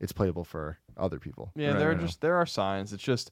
it's 0.00 0.12
playable 0.12 0.44
for 0.44 0.78
other 0.96 1.18
people. 1.18 1.52
Yeah, 1.56 1.68
Right, 1.70 1.78
there 1.78 1.88
are 1.90 1.92
right, 1.94 2.00
just 2.00 2.20
there 2.20 2.36
are 2.36 2.46
signs. 2.46 2.92
It's 2.92 3.02
just 3.02 3.30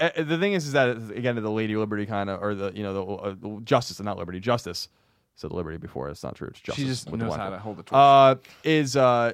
uh, 0.00 0.10
the 0.16 0.38
thing 0.38 0.52
is, 0.54 0.66
is 0.66 0.72
that 0.72 0.96
again 1.14 1.36
the 1.36 1.48
Lady 1.50 1.76
Liberty 1.76 2.06
kind 2.06 2.28
of 2.30 2.42
or 2.42 2.54
the 2.54 2.72
you 2.74 2.82
know 2.82 2.94
the, 2.94 3.04
uh, 3.12 3.34
the 3.40 3.60
justice 3.64 3.98
and 3.98 4.06
not 4.06 4.18
Liberty 4.18 4.40
justice. 4.40 4.88
Said 5.36 5.50
Liberty 5.52 5.78
before. 5.78 6.08
It's 6.10 6.22
not 6.22 6.36
true. 6.36 6.46
It's 6.48 6.60
justice. 6.60 6.82
she 6.82 6.88
just 6.88 7.10
knows 7.10 7.34
how 7.34 7.50
to 7.50 7.58
hold 7.58 7.76
the 7.78 7.82
torch. 7.82 7.96
uh, 7.96 8.36
is 8.62 8.96
uh, 8.96 9.32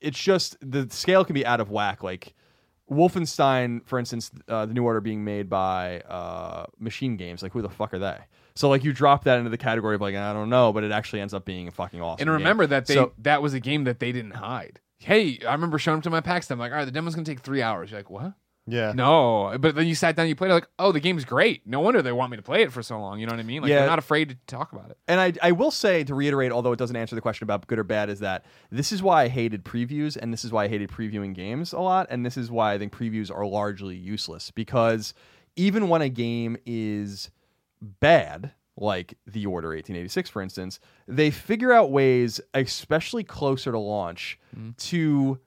it's 0.00 0.18
just 0.18 0.56
the 0.62 0.88
scale 0.90 1.24
can 1.24 1.34
be 1.34 1.44
out 1.44 1.60
of 1.60 1.70
whack. 1.70 2.02
Like 2.02 2.34
Wolfenstein, 2.90 3.84
for 3.86 3.98
instance, 3.98 4.30
uh, 4.48 4.66
the 4.66 4.74
new 4.74 4.84
order 4.84 5.00
being 5.00 5.24
made 5.24 5.48
by 5.48 6.00
uh, 6.00 6.66
Machine 6.78 7.16
Games. 7.16 7.42
Like 7.42 7.52
who 7.52 7.62
the 7.62 7.68
fuck 7.68 7.92
are 7.94 7.98
they? 7.98 8.18
So 8.54 8.68
like 8.70 8.84
you 8.84 8.92
drop 8.92 9.24
that 9.24 9.38
into 9.38 9.50
the 9.50 9.58
category 9.58 9.94
of 9.96 10.00
like 10.00 10.14
I 10.14 10.32
don't 10.32 10.48
know, 10.48 10.72
but 10.72 10.84
it 10.84 10.92
actually 10.92 11.20
ends 11.20 11.34
up 11.34 11.44
being 11.44 11.68
a 11.68 11.70
fucking 11.70 12.00
awesome. 12.00 12.22
and 12.28 12.30
remember 12.38 12.64
game. 12.64 12.70
that 12.70 12.86
they 12.86 12.94
So- 12.94 13.12
that 13.18 13.42
was 13.42 13.54
a 13.54 13.60
game 13.60 13.84
that 13.84 13.98
they 13.98 14.12
didn't 14.12 14.32
hide. 14.36 14.80
Hey, 14.98 15.38
I 15.46 15.52
remember 15.52 15.78
showing 15.78 15.98
up 15.98 16.04
to 16.04 16.10
my 16.10 16.20
PAX. 16.20 16.50
I'm 16.50 16.58
like, 16.58 16.72
all 16.72 16.78
right, 16.78 16.84
the 16.84 16.92
demo's 16.92 17.14
gonna 17.14 17.24
take 17.24 17.40
three 17.40 17.62
hours. 17.62 17.90
You're 17.90 18.00
like, 18.00 18.10
what? 18.10 18.32
Yeah. 18.68 18.90
No, 18.96 19.56
but 19.60 19.76
then 19.76 19.86
you 19.86 19.94
sat 19.94 20.16
down, 20.16 20.26
you 20.26 20.34
played 20.34 20.50
it. 20.50 20.54
Like, 20.54 20.66
oh, 20.80 20.90
the 20.90 20.98
game's 20.98 21.24
great. 21.24 21.64
No 21.68 21.78
wonder 21.78 22.02
they 22.02 22.10
want 22.10 22.32
me 22.32 22.36
to 22.36 22.42
play 22.42 22.62
it 22.62 22.72
for 22.72 22.82
so 22.82 22.98
long. 22.98 23.20
You 23.20 23.26
know 23.26 23.32
what 23.32 23.38
I 23.38 23.44
mean? 23.44 23.62
Like, 23.62 23.68
Yeah. 23.68 23.78
they're 23.80 23.86
not 23.88 24.00
afraid 24.00 24.30
to 24.30 24.36
talk 24.48 24.72
about 24.72 24.90
it. 24.90 24.98
And 25.06 25.20
I, 25.20 25.34
I 25.40 25.52
will 25.52 25.70
say 25.70 26.02
to 26.02 26.16
reiterate, 26.16 26.50
although 26.50 26.72
it 26.72 26.78
doesn't 26.78 26.96
answer 26.96 27.14
the 27.14 27.20
question 27.20 27.44
about 27.44 27.64
good 27.68 27.78
or 27.78 27.84
bad, 27.84 28.10
is 28.10 28.18
that 28.20 28.44
this 28.72 28.90
is 28.90 29.04
why 29.04 29.22
I 29.24 29.28
hated 29.28 29.64
previews, 29.64 30.16
and 30.16 30.32
this 30.32 30.44
is 30.44 30.50
why 30.50 30.64
I 30.64 30.68
hated 30.68 30.90
previewing 30.90 31.32
games 31.32 31.72
a 31.72 31.78
lot, 31.78 32.08
and 32.10 32.26
this 32.26 32.36
is 32.36 32.50
why 32.50 32.72
I 32.72 32.78
think 32.78 32.92
previews 32.92 33.30
are 33.32 33.46
largely 33.46 33.94
useless 33.94 34.50
because 34.50 35.14
even 35.54 35.88
when 35.88 36.02
a 36.02 36.08
game 36.08 36.56
is 36.66 37.30
bad, 37.80 38.50
like 38.76 39.16
The 39.26 39.46
Order 39.46 39.68
1886, 39.68 40.28
for 40.30 40.42
instance, 40.42 40.80
they 41.08 41.30
figure 41.30 41.72
out 41.72 41.90
ways, 41.90 42.40
especially 42.54 43.24
closer 43.24 43.72
to 43.72 43.78
launch, 43.78 44.38
to 44.78 45.38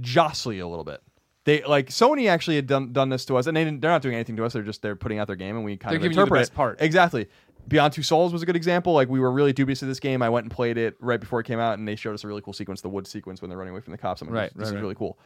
jostle 0.00 0.52
you 0.52 0.66
a 0.66 0.68
little 0.68 0.84
bit. 0.84 1.02
They 1.44 1.62
like 1.64 1.88
Sony 1.88 2.28
actually 2.28 2.56
had 2.56 2.66
done 2.66 2.92
done 2.92 3.08
this 3.08 3.24
to 3.26 3.36
us, 3.36 3.46
and 3.46 3.56
they 3.56 3.64
didn't, 3.64 3.80
they're 3.80 3.90
not 3.90 4.02
doing 4.02 4.14
anything 4.14 4.36
to 4.36 4.44
us. 4.44 4.52
They're 4.52 4.62
just 4.62 4.82
they're 4.82 4.96
putting 4.96 5.18
out 5.18 5.26
their 5.26 5.36
game, 5.36 5.56
and 5.56 5.64
we 5.64 5.76
kind 5.76 5.92
They're 5.92 5.96
of 5.96 6.02
the 6.02 6.08
interpret 6.10 6.40
best 6.40 6.52
it. 6.52 6.54
part. 6.54 6.76
Exactly. 6.80 7.26
Beyond 7.68 7.92
Two 7.94 8.02
Souls 8.02 8.32
was 8.32 8.42
a 8.42 8.46
good 8.46 8.56
example. 8.56 8.92
Like 8.92 9.08
we 9.08 9.18
were 9.20 9.30
really 9.30 9.52
dubious 9.54 9.80
of 9.82 9.88
this 9.88 10.00
game. 10.00 10.22
I 10.22 10.28
went 10.28 10.44
and 10.44 10.50
played 10.50 10.76
it 10.78 10.96
right 11.00 11.20
before 11.20 11.40
it 11.40 11.44
came 11.44 11.58
out, 11.58 11.78
and 11.78 11.86
they 11.88 11.96
showed 11.96 12.12
us 12.14 12.24
a 12.24 12.26
really 12.28 12.42
cool 12.42 12.52
sequence, 12.54 12.80
the 12.82 12.88
wood 12.88 13.06
sequence 13.06 13.40
when 13.40 13.48
they're 13.48 13.58
running 13.58 13.72
away 13.72 13.80
from 13.80 13.92
the 13.92 13.98
cops. 13.98 14.20
I'm 14.22 14.28
like, 14.28 14.34
Right, 14.34 14.42
this, 14.50 14.52
this 14.54 14.60
right, 14.60 14.66
is 14.68 14.74
right. 14.74 14.80
really 14.82 14.94
cool. 14.94 15.18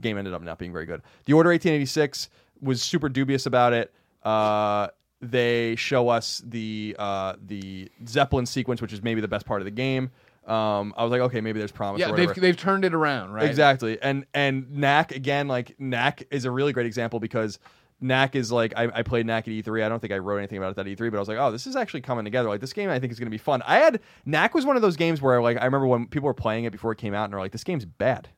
Game 0.00 0.16
ended 0.18 0.32
up 0.34 0.42
not 0.42 0.58
being 0.58 0.72
very 0.72 0.86
good. 0.86 1.02
The 1.26 1.32
Order 1.34 1.50
1886 1.50 2.28
was 2.62 2.82
super 2.82 3.08
dubious 3.08 3.46
about 3.46 3.72
it. 3.74 3.92
Uh, 4.22 4.88
they 5.20 5.76
show 5.76 6.08
us 6.08 6.42
the 6.46 6.96
uh, 6.98 7.34
the 7.44 7.90
Zeppelin 8.06 8.46
sequence, 8.46 8.80
which 8.80 8.92
is 8.92 9.02
maybe 9.02 9.20
the 9.20 9.28
best 9.28 9.46
part 9.46 9.60
of 9.60 9.64
the 9.64 9.70
game. 9.70 10.10
Um, 10.46 10.94
I 10.96 11.04
was 11.04 11.10
like, 11.12 11.20
okay, 11.20 11.40
maybe 11.40 11.58
there's 11.58 11.72
promise. 11.72 12.00
Yeah, 12.00 12.10
whatever. 12.10 12.32
they've 12.32 12.42
they've 12.42 12.56
turned 12.56 12.84
it 12.84 12.94
around, 12.94 13.32
right? 13.32 13.44
Exactly. 13.44 14.00
And 14.00 14.26
and 14.34 14.70
Knack 14.70 15.12
again, 15.12 15.48
like 15.48 15.78
Knack 15.78 16.24
is 16.30 16.44
a 16.44 16.50
really 16.50 16.72
great 16.72 16.86
example 16.86 17.20
because 17.20 17.58
Knack 18.00 18.34
is 18.34 18.50
like 18.50 18.72
I, 18.76 18.84
I 18.94 19.02
played 19.02 19.26
Knack 19.26 19.46
at 19.46 19.52
E3. 19.52 19.84
I 19.84 19.88
don't 19.88 20.00
think 20.00 20.12
I 20.12 20.18
wrote 20.18 20.38
anything 20.38 20.58
about 20.58 20.76
it 20.76 20.78
at 20.78 20.86
E3, 20.86 21.10
but 21.10 21.16
I 21.16 21.20
was 21.20 21.28
like, 21.28 21.38
oh, 21.38 21.52
this 21.52 21.66
is 21.66 21.76
actually 21.76 22.00
coming 22.00 22.24
together. 22.24 22.48
Like 22.48 22.60
this 22.60 22.72
game, 22.72 22.88
I 22.88 22.98
think 22.98 23.12
is 23.12 23.18
going 23.18 23.26
to 23.26 23.30
be 23.30 23.38
fun. 23.38 23.62
I 23.66 23.76
had 23.76 24.00
Knack 24.24 24.54
was 24.54 24.64
one 24.64 24.76
of 24.76 24.82
those 24.82 24.96
games 24.96 25.20
where 25.20 25.42
like 25.42 25.58
I 25.60 25.64
remember 25.66 25.86
when 25.86 26.06
people 26.06 26.26
were 26.26 26.34
playing 26.34 26.64
it 26.64 26.72
before 26.72 26.92
it 26.92 26.98
came 26.98 27.14
out, 27.14 27.24
and 27.24 27.32
they're 27.32 27.40
like, 27.40 27.52
this 27.52 27.64
game's 27.64 27.84
bad, 27.84 28.28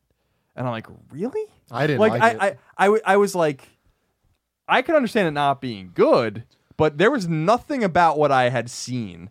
and 0.55 0.67
I'm 0.67 0.71
like, 0.71 0.87
really? 1.09 1.49
I 1.71 1.87
didn't 1.87 2.01
like, 2.01 2.11
like, 2.11 2.21
I, 2.21 2.29
it. 2.29 2.37
I, 2.41 2.57
I, 2.77 2.85
w- 2.85 3.03
I 3.05 3.17
was 3.17 3.33
like, 3.33 3.67
I 4.67 4.81
could 4.81 4.95
understand 4.95 5.29
it 5.29 5.31
not 5.31 5.61
being 5.61 5.91
good, 5.95 6.43
but 6.77 6.97
there 6.97 7.11
was 7.11 7.27
nothing 7.27 7.83
about 7.83 8.17
what 8.17 8.31
I 8.31 8.49
had 8.49 8.69
seen 8.69 9.29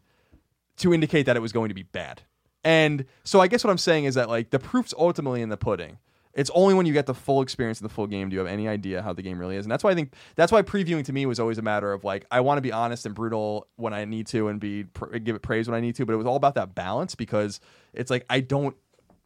to 0.79 0.93
indicate 0.95 1.27
that 1.27 1.37
it 1.37 1.41
was 1.41 1.53
going 1.53 1.69
to 1.69 1.75
be 1.75 1.83
bad. 1.83 2.23
And 2.65 3.05
so 3.25 3.41
I 3.41 3.49
guess 3.49 3.65
what 3.65 3.71
I'm 3.71 3.79
saying 3.79 4.05
is 4.05 4.15
that 4.15 4.29
like 4.29 4.51
the 4.51 4.59
proof's 4.59 4.95
ultimately 4.97 5.43
in 5.43 5.49
the 5.49 5.57
pudding. 5.57 5.99
It's 6.35 6.51
only 6.55 6.73
when 6.73 6.87
you 6.87 6.95
get 6.95 7.05
the 7.05 7.15
full 7.15 7.43
experience 7.43 7.79
of 7.79 7.83
the 7.83 7.91
full 7.91 8.07
game 8.07 8.31
do 8.31 8.35
you 8.35 8.39
have 8.39 8.49
any 8.49 8.67
idea 8.67 9.03
how 9.03 9.13
the 9.13 9.21
game 9.21 9.39
really 9.39 9.57
is. 9.57 9.67
And 9.67 9.71
that's 9.71 9.85
why 9.85 9.91
I 9.91 9.95
think 9.95 10.15
that's 10.35 10.51
why 10.51 10.63
previewing 10.63 11.05
to 11.05 11.13
me 11.13 11.27
was 11.27 11.39
always 11.39 11.59
a 11.59 11.63
matter 11.63 11.93
of 11.93 12.05
like 12.05 12.25
I 12.31 12.41
want 12.41 12.57
to 12.57 12.63
be 12.63 12.73
honest 12.73 13.05
and 13.05 13.15
brutal 13.15 13.67
when 13.77 13.93
I 13.93 14.05
need 14.07 14.27
to 14.29 14.49
and 14.49 14.59
be 14.59 14.85
pr- 14.85 15.19
give 15.19 15.37
it 15.37 15.43
praise 15.43 15.69
when 15.69 15.77
I 15.77 15.81
need 15.81 15.95
to, 15.97 16.07
but 16.07 16.15
it 16.15 16.17
was 16.17 16.27
all 16.27 16.37
about 16.37 16.55
that 16.55 16.75
balance 16.75 17.15
because 17.15 17.61
it's 17.93 18.11
like 18.11 18.25
I 18.31 18.41
don't 18.41 18.77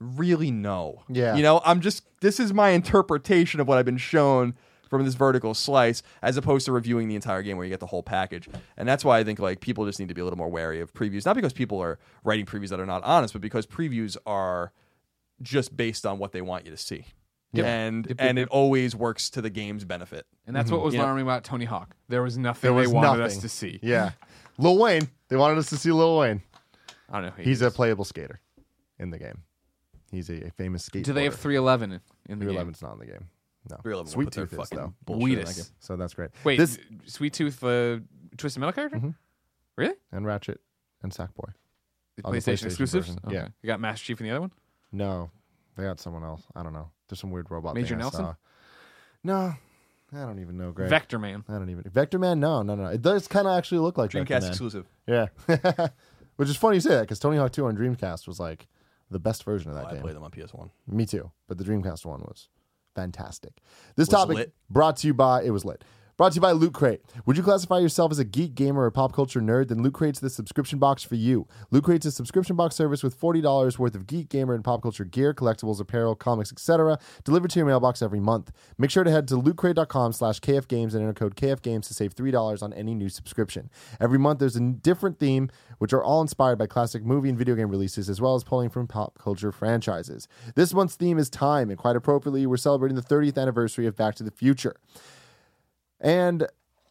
really 0.00 0.50
know. 0.50 1.02
Yeah. 1.08 1.36
You 1.36 1.42
know, 1.42 1.60
I'm 1.64 1.80
just 1.80 2.04
this 2.20 2.40
is 2.40 2.52
my 2.52 2.70
interpretation 2.70 3.60
of 3.60 3.68
what 3.68 3.78
I've 3.78 3.84
been 3.84 3.98
shown 3.98 4.54
from 4.88 5.04
this 5.04 5.14
vertical 5.14 5.54
slice 5.54 6.02
as 6.22 6.36
opposed 6.36 6.66
to 6.66 6.72
reviewing 6.72 7.08
the 7.08 7.14
entire 7.14 7.42
game 7.42 7.56
where 7.56 7.64
you 7.66 7.70
get 7.70 7.80
the 7.80 7.86
whole 7.86 8.02
package. 8.02 8.48
And 8.76 8.88
that's 8.88 9.04
why 9.04 9.18
I 9.18 9.24
think 9.24 9.38
like 9.38 9.60
people 9.60 9.86
just 9.86 9.98
need 9.98 10.08
to 10.08 10.14
be 10.14 10.20
a 10.20 10.24
little 10.24 10.38
more 10.38 10.48
wary 10.48 10.80
of 10.80 10.92
previews. 10.92 11.26
Not 11.26 11.36
because 11.36 11.52
people 11.52 11.80
are 11.80 11.98
writing 12.24 12.46
previews 12.46 12.68
that 12.68 12.80
are 12.80 12.86
not 12.86 13.02
honest, 13.04 13.32
but 13.32 13.42
because 13.42 13.66
previews 13.66 14.16
are 14.26 14.72
just 15.42 15.76
based 15.76 16.06
on 16.06 16.18
what 16.18 16.32
they 16.32 16.40
want 16.40 16.64
you 16.64 16.70
to 16.70 16.76
see. 16.76 17.06
Yep. 17.52 17.66
And 17.66 18.06
Yep, 18.06 18.16
and 18.18 18.38
it 18.38 18.48
always 18.48 18.94
works 18.94 19.30
to 19.30 19.42
the 19.42 19.50
game's 19.50 19.84
benefit. 19.84 20.26
And 20.46 20.54
that's 20.54 20.70
what 20.70 20.82
was 20.82 20.92
mm-hmm. 20.92 21.00
Yeah. 21.00 21.04
alarming 21.04 21.22
about 21.22 21.44
Tony 21.44 21.64
Hawk. 21.64 21.96
There 22.08 22.22
was 22.22 22.36
nothing 22.38 22.60
There 22.62 22.72
was 22.72 22.88
they 22.88 22.94
wanted 22.94 23.18
nothing. 23.18 23.24
us 23.24 23.38
to 23.38 23.48
see. 23.48 23.80
Yeah. 23.82 24.12
Lil 24.58 24.78
Wayne. 24.78 25.08
They 25.28 25.36
wanted 25.36 25.58
us 25.58 25.68
to 25.70 25.76
see 25.76 25.90
Lil 25.90 26.18
Wayne. 26.18 26.42
I 27.08 27.14
don't 27.14 27.22
know. 27.22 27.30
who 27.36 27.42
He's 27.42 27.60
he 27.60 27.66
a 27.66 27.70
playable 27.70 28.04
skater 28.04 28.40
in 28.98 29.10
the 29.10 29.18
game. 29.18 29.42
He's 30.10 30.30
a, 30.30 30.46
a 30.46 30.50
famous 30.50 30.84
skater. 30.84 31.04
Do 31.04 31.12
they 31.12 31.24
have 31.24 31.34
311 31.34 31.92
in, 31.92 32.00
in 32.28 32.38
the 32.38 32.46
game? 32.46 32.54
311's 32.54 32.82
not 32.82 32.94
in 32.94 32.98
the 33.00 33.06
game. 33.06 33.28
No. 33.68 33.76
311 33.82 34.04
will 34.04 34.10
Sweet 34.10 34.24
put 34.26 34.34
their 34.34 34.46
Tooth 34.46 34.60
is 34.62 34.68
though. 34.70 34.94
bullshit 35.04 35.22
in 35.30 35.34
that 35.38 35.44
Wheatus. 35.48 35.56
game. 35.56 35.76
So 35.80 35.96
that's 35.96 36.14
great. 36.14 36.30
Wait, 36.44 36.56
this 36.58 36.78
Sweet 37.06 37.32
Tooth, 37.32 37.62
uh, 37.64 37.98
Twisted 38.36 38.60
Metal 38.60 38.72
character? 38.72 38.98
Mhm. 38.98 39.14
Really? 39.76 39.94
and 40.12 40.24
Ratchet 40.26 40.60
and 41.02 41.12
Sackboy. 41.12 41.52
The 42.16 42.24
On 42.24 42.32
the 42.32 42.38
PlayStation, 42.38 42.42
PlayStation 42.52 42.64
exclusives? 42.66 43.06
version, 43.08 43.20
Okay. 43.26 43.34
yeah. 43.36 43.48
You 43.62 43.66
got 43.66 43.80
Master 43.80 44.04
Chief 44.06 44.20
in 44.20 44.24
the 44.26 44.30
other 44.30 44.40
one? 44.40 44.52
No, 44.92 45.30
they 45.76 45.82
got 45.84 46.00
someone 46.00 46.24
else. 46.24 46.42
I 46.54 46.62
don't 46.62 46.72
know. 46.72 46.90
There's 47.08 47.20
some 47.20 47.30
weird 47.30 47.50
robot. 47.50 47.74
Major 47.74 47.88
thing 47.88 47.96
I 47.98 48.00
Nelson? 48.00 48.24
saw. 48.24 48.34
No, 49.22 49.34
I 50.12 50.18
don't 50.24 50.38
even 50.38 50.56
know. 50.56 50.72
Greg. 50.72 50.88
Vector 50.88 51.18
Man. 51.18 51.44
I 51.48 51.52
don't 51.58 51.68
even. 51.68 51.82
Vector 51.90 52.18
Man? 52.18 52.40
No, 52.40 52.62
no, 52.62 52.74
no. 52.74 52.86
It 52.86 53.02
does 53.02 53.28
kind 53.28 53.46
of 53.46 53.56
actually 53.58 53.78
look 53.80 53.98
like 53.98 54.12
Vector 54.12 54.34
Dreamcast 54.34 54.40
Man. 54.42 54.48
exclusive. 54.50 54.86
Yeah, 55.06 55.26
which 56.36 56.48
is 56.48 56.56
funny 56.56 56.76
you 56.76 56.80
say 56.80 56.90
that 56.90 57.02
because 57.02 57.18
Tony 57.18 57.36
Hawk 57.36 57.52
2 57.52 57.66
on 57.66 57.76
Dreamcast 57.76 58.26
was 58.26 58.40
like 58.40 58.66
the 59.10 59.18
best 59.18 59.44
version 59.44 59.70
of 59.70 59.76
Oh, 59.76 59.80
that 59.80 59.86
I 59.88 59.92
game. 59.94 60.02
played 60.02 60.16
them 60.16 60.24
on 60.24 60.30
PS1. 60.30 60.70
Me 60.86 61.04
too, 61.06 61.30
but 61.48 61.58
the 61.58 61.64
Dreamcast 61.64 62.04
one 62.06 62.20
was 62.22 62.48
fantastic. 62.96 63.52
This 63.94 64.08
Was 64.08 64.08
topic 64.08 64.36
lit? 64.36 64.54
brought 64.68 64.96
to 64.98 65.06
you 65.06 65.14
by 65.14 65.42
it 65.42 65.50
was 65.50 65.64
lit. 65.64 65.84
Brought 66.16 66.32
to 66.32 66.36
you 66.36 66.40
by 66.40 66.52
Loot 66.52 66.72
Crate. 66.72 67.02
Would 67.26 67.36
you 67.36 67.42
classify 67.42 67.78
yourself 67.78 68.10
as 68.10 68.18
a 68.18 68.24
geek 68.24 68.54
gamer 68.54 68.84
or 68.84 68.90
pop 68.90 69.12
culture 69.12 69.42
nerd? 69.42 69.68
Then 69.68 69.82
Loot 69.82 69.92
Crate's 69.92 70.18
the 70.18 70.30
subscription 70.30 70.78
box 70.78 71.02
for 71.02 71.14
you. 71.14 71.46
Loot 71.70 71.84
Crate's 71.84 72.06
a 72.06 72.10
subscription 72.10 72.56
box 72.56 72.74
service 72.74 73.02
with 73.02 73.20
$40 73.20 73.78
worth 73.78 73.94
of 73.94 74.06
geek 74.06 74.30
gamer 74.30 74.54
and 74.54 74.64
pop 74.64 74.80
culture 74.80 75.04
gear, 75.04 75.34
collectibles, 75.34 75.78
apparel, 75.78 76.14
comics, 76.14 76.50
etc. 76.50 76.98
delivered 77.24 77.50
to 77.50 77.58
your 77.58 77.66
mailbox 77.66 78.00
every 78.00 78.18
month. 78.18 78.50
Make 78.78 78.90
sure 78.90 79.04
to 79.04 79.10
head 79.10 79.28
to 79.28 79.34
lootcrate.com 79.34 80.14
slash 80.14 80.40
kfgames 80.40 80.94
and 80.94 81.02
enter 81.02 81.12
code 81.12 81.36
kfgames 81.36 81.86
to 81.88 81.92
save 81.92 82.14
$3 82.14 82.62
on 82.62 82.72
any 82.72 82.94
new 82.94 83.10
subscription. 83.10 83.68
Every 84.00 84.18
month 84.18 84.38
there's 84.38 84.56
a 84.56 84.60
different 84.60 85.18
theme, 85.18 85.50
which 85.76 85.92
are 85.92 86.02
all 86.02 86.22
inspired 86.22 86.56
by 86.56 86.66
classic 86.66 87.04
movie 87.04 87.28
and 87.28 87.36
video 87.36 87.54
game 87.54 87.68
releases, 87.68 88.08
as 88.08 88.22
well 88.22 88.34
as 88.34 88.42
pulling 88.42 88.70
from 88.70 88.86
pop 88.86 89.18
culture 89.18 89.52
franchises. 89.52 90.28
This 90.54 90.72
month's 90.72 90.96
theme 90.96 91.18
is 91.18 91.28
time, 91.28 91.68
and 91.68 91.78
quite 91.78 91.94
appropriately, 91.94 92.46
we're 92.46 92.56
celebrating 92.56 92.96
the 92.96 93.02
30th 93.02 93.36
anniversary 93.36 93.84
of 93.84 93.96
Back 93.96 94.14
to 94.14 94.22
the 94.22 94.30
Future. 94.30 94.76
And 96.00 96.46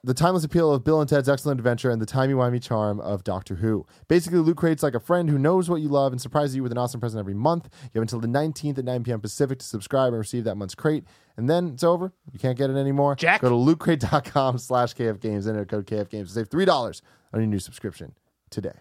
the 0.06 0.14
timeless 0.14 0.44
appeal 0.44 0.72
of 0.72 0.84
Bill 0.84 1.02
and 1.02 1.10
Ted's 1.10 1.27
Excellent 1.27 1.60
Adventure 1.60 1.90
and 1.90 1.99
the 1.99 2.06
timey-wimey 2.06 2.61
charm 2.61 2.99
of 2.99 3.23
Doctor 3.23 3.56
Who. 3.56 3.88
Basically, 4.07 4.38
Loot 4.38 4.57
Crate's 4.57 4.84
like 4.84 4.94
a 4.94 4.99
friend 4.99 5.30
who 5.32 5.40
knows 5.40 5.68
what 5.68 5.82
you 5.82 5.90
love 5.90 6.11
and 6.11 6.22
surprises 6.22 6.56
you 6.56 6.61
with 6.61 6.72
an 6.72 6.77
awesome 6.77 6.99
present 6.99 7.19
every 7.19 7.34
month. 7.34 7.69
You 7.86 7.99
have 7.99 8.03
until 8.03 8.19
the 8.19 8.27
19th 8.27 8.77
at 8.77 8.86
9 8.86 9.03
p.m. 9.03 9.19
Pacific 9.19 9.57
to 9.60 9.65
subscribe 9.65 10.10
and 10.10 10.19
receive 10.19 10.44
that 10.44 10.56
month's 10.56 10.76
crate. 10.76 11.06
And 11.38 11.49
then 11.49 11.69
it's 11.69 11.84
over. 11.84 12.14
You 12.32 12.38
can't 12.38 12.56
get 12.56 12.69
it 12.69 12.76
anymore. 12.76 13.15
Jack. 13.15 13.41
Go 13.41 13.49
to 13.49 13.56
lootcrate.com 13.56 14.60
slash 14.60 14.94
KFGames, 14.94 15.48
enter 15.48 15.65
code 15.65 15.88
KFGames 15.88 16.27
to 16.27 16.34
save 16.34 16.49
$3 16.49 17.02
on 17.34 17.40
your 17.40 17.48
new 17.48 17.60
subscription 17.60 18.14
today. 18.52 18.77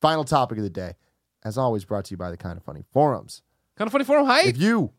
Final 0.00 0.24
topic 0.24 0.56
of 0.56 0.64
the 0.64 0.70
day, 0.70 0.94
as 1.44 1.58
always, 1.58 1.84
brought 1.84 2.06
to 2.06 2.12
you 2.12 2.16
by 2.16 2.30
the 2.30 2.38
Kind 2.38 2.56
of 2.56 2.64
Funny 2.64 2.84
Forums. 2.90 3.42
Kind 3.76 3.86
of 3.86 3.92
funny 3.92 4.04
forum 4.04 4.24
hi! 4.24 4.46
If 4.46 4.56
you 4.56 4.92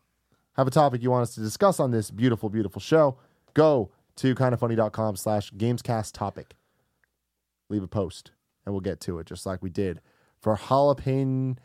have 0.56 0.68
a 0.68 0.72
topic 0.72 1.02
you 1.02 1.10
want 1.10 1.24
us 1.24 1.34
to 1.34 1.42
discuss 1.42 1.80
on 1.80 1.90
this 1.90 2.12
beautiful, 2.12 2.50
beautiful 2.50 2.80
show, 2.80 3.18
go 3.56 3.92
to 4.18 4.36
KindaFunny.com 4.36 5.16
slash 5.16 5.52
gamescast 5.54 6.12
topic. 6.14 6.56
Leave 7.70 7.84
a 7.84 7.88
post 7.88 8.32
and 8.66 8.74
we'll 8.74 8.82
get 8.82 9.00
to 9.02 9.20
it 9.20 9.26
just 9.28 9.46
like 9.46 9.62
we 9.64 9.70
did 9.70 10.02
for 10.40 10.56
Jalapeno. 10.56 11.58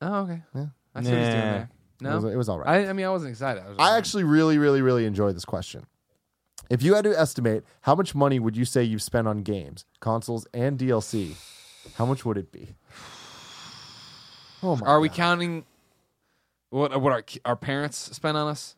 Oh, 0.00 0.14
okay. 0.22 0.42
Yeah. 0.54 0.66
I 0.94 1.02
see 1.02 1.10
what 1.10 1.18
he's 1.18 1.28
doing 1.28 1.38
Nah. 1.38 1.52
there. 1.52 1.70
It 2.00 2.14
was, 2.14 2.24
No, 2.24 2.30
it 2.30 2.36
was 2.36 2.48
all 2.48 2.58
right. 2.60 2.86
I, 2.86 2.90
I 2.90 2.92
mean, 2.92 3.06
I 3.06 3.10
wasn't 3.10 3.30
excited. 3.32 3.62
I, 3.64 3.68
was 3.70 3.76
I 3.78 3.96
actually 3.98 4.24
really, 4.24 4.58
really, 4.58 4.82
really 4.82 5.04
enjoyed 5.04 5.34
this 5.34 5.44
question. 5.44 5.86
If 6.70 6.82
you 6.82 6.94
had 6.94 7.04
to 7.04 7.18
estimate 7.18 7.64
how 7.82 7.94
much 7.94 8.14
money 8.14 8.38
would 8.38 8.56
you 8.56 8.64
say 8.64 8.82
you've 8.84 9.02
spent 9.02 9.26
on 9.26 9.38
games, 9.42 9.84
consoles, 10.00 10.46
and 10.54 10.78
DLC, 10.78 11.34
how 11.96 12.04
much 12.06 12.24
would 12.24 12.36
it 12.38 12.52
be? 12.52 12.74
Oh 14.60 14.74
my 14.74 14.86
Are 14.88 14.98
we 14.98 15.08
God. 15.08 15.16
counting 15.16 15.64
what 16.70 17.00
what 17.00 17.12
our 17.12 17.22
our 17.44 17.54
parents 17.54 17.96
spent 17.96 18.36
on 18.36 18.48
us? 18.48 18.74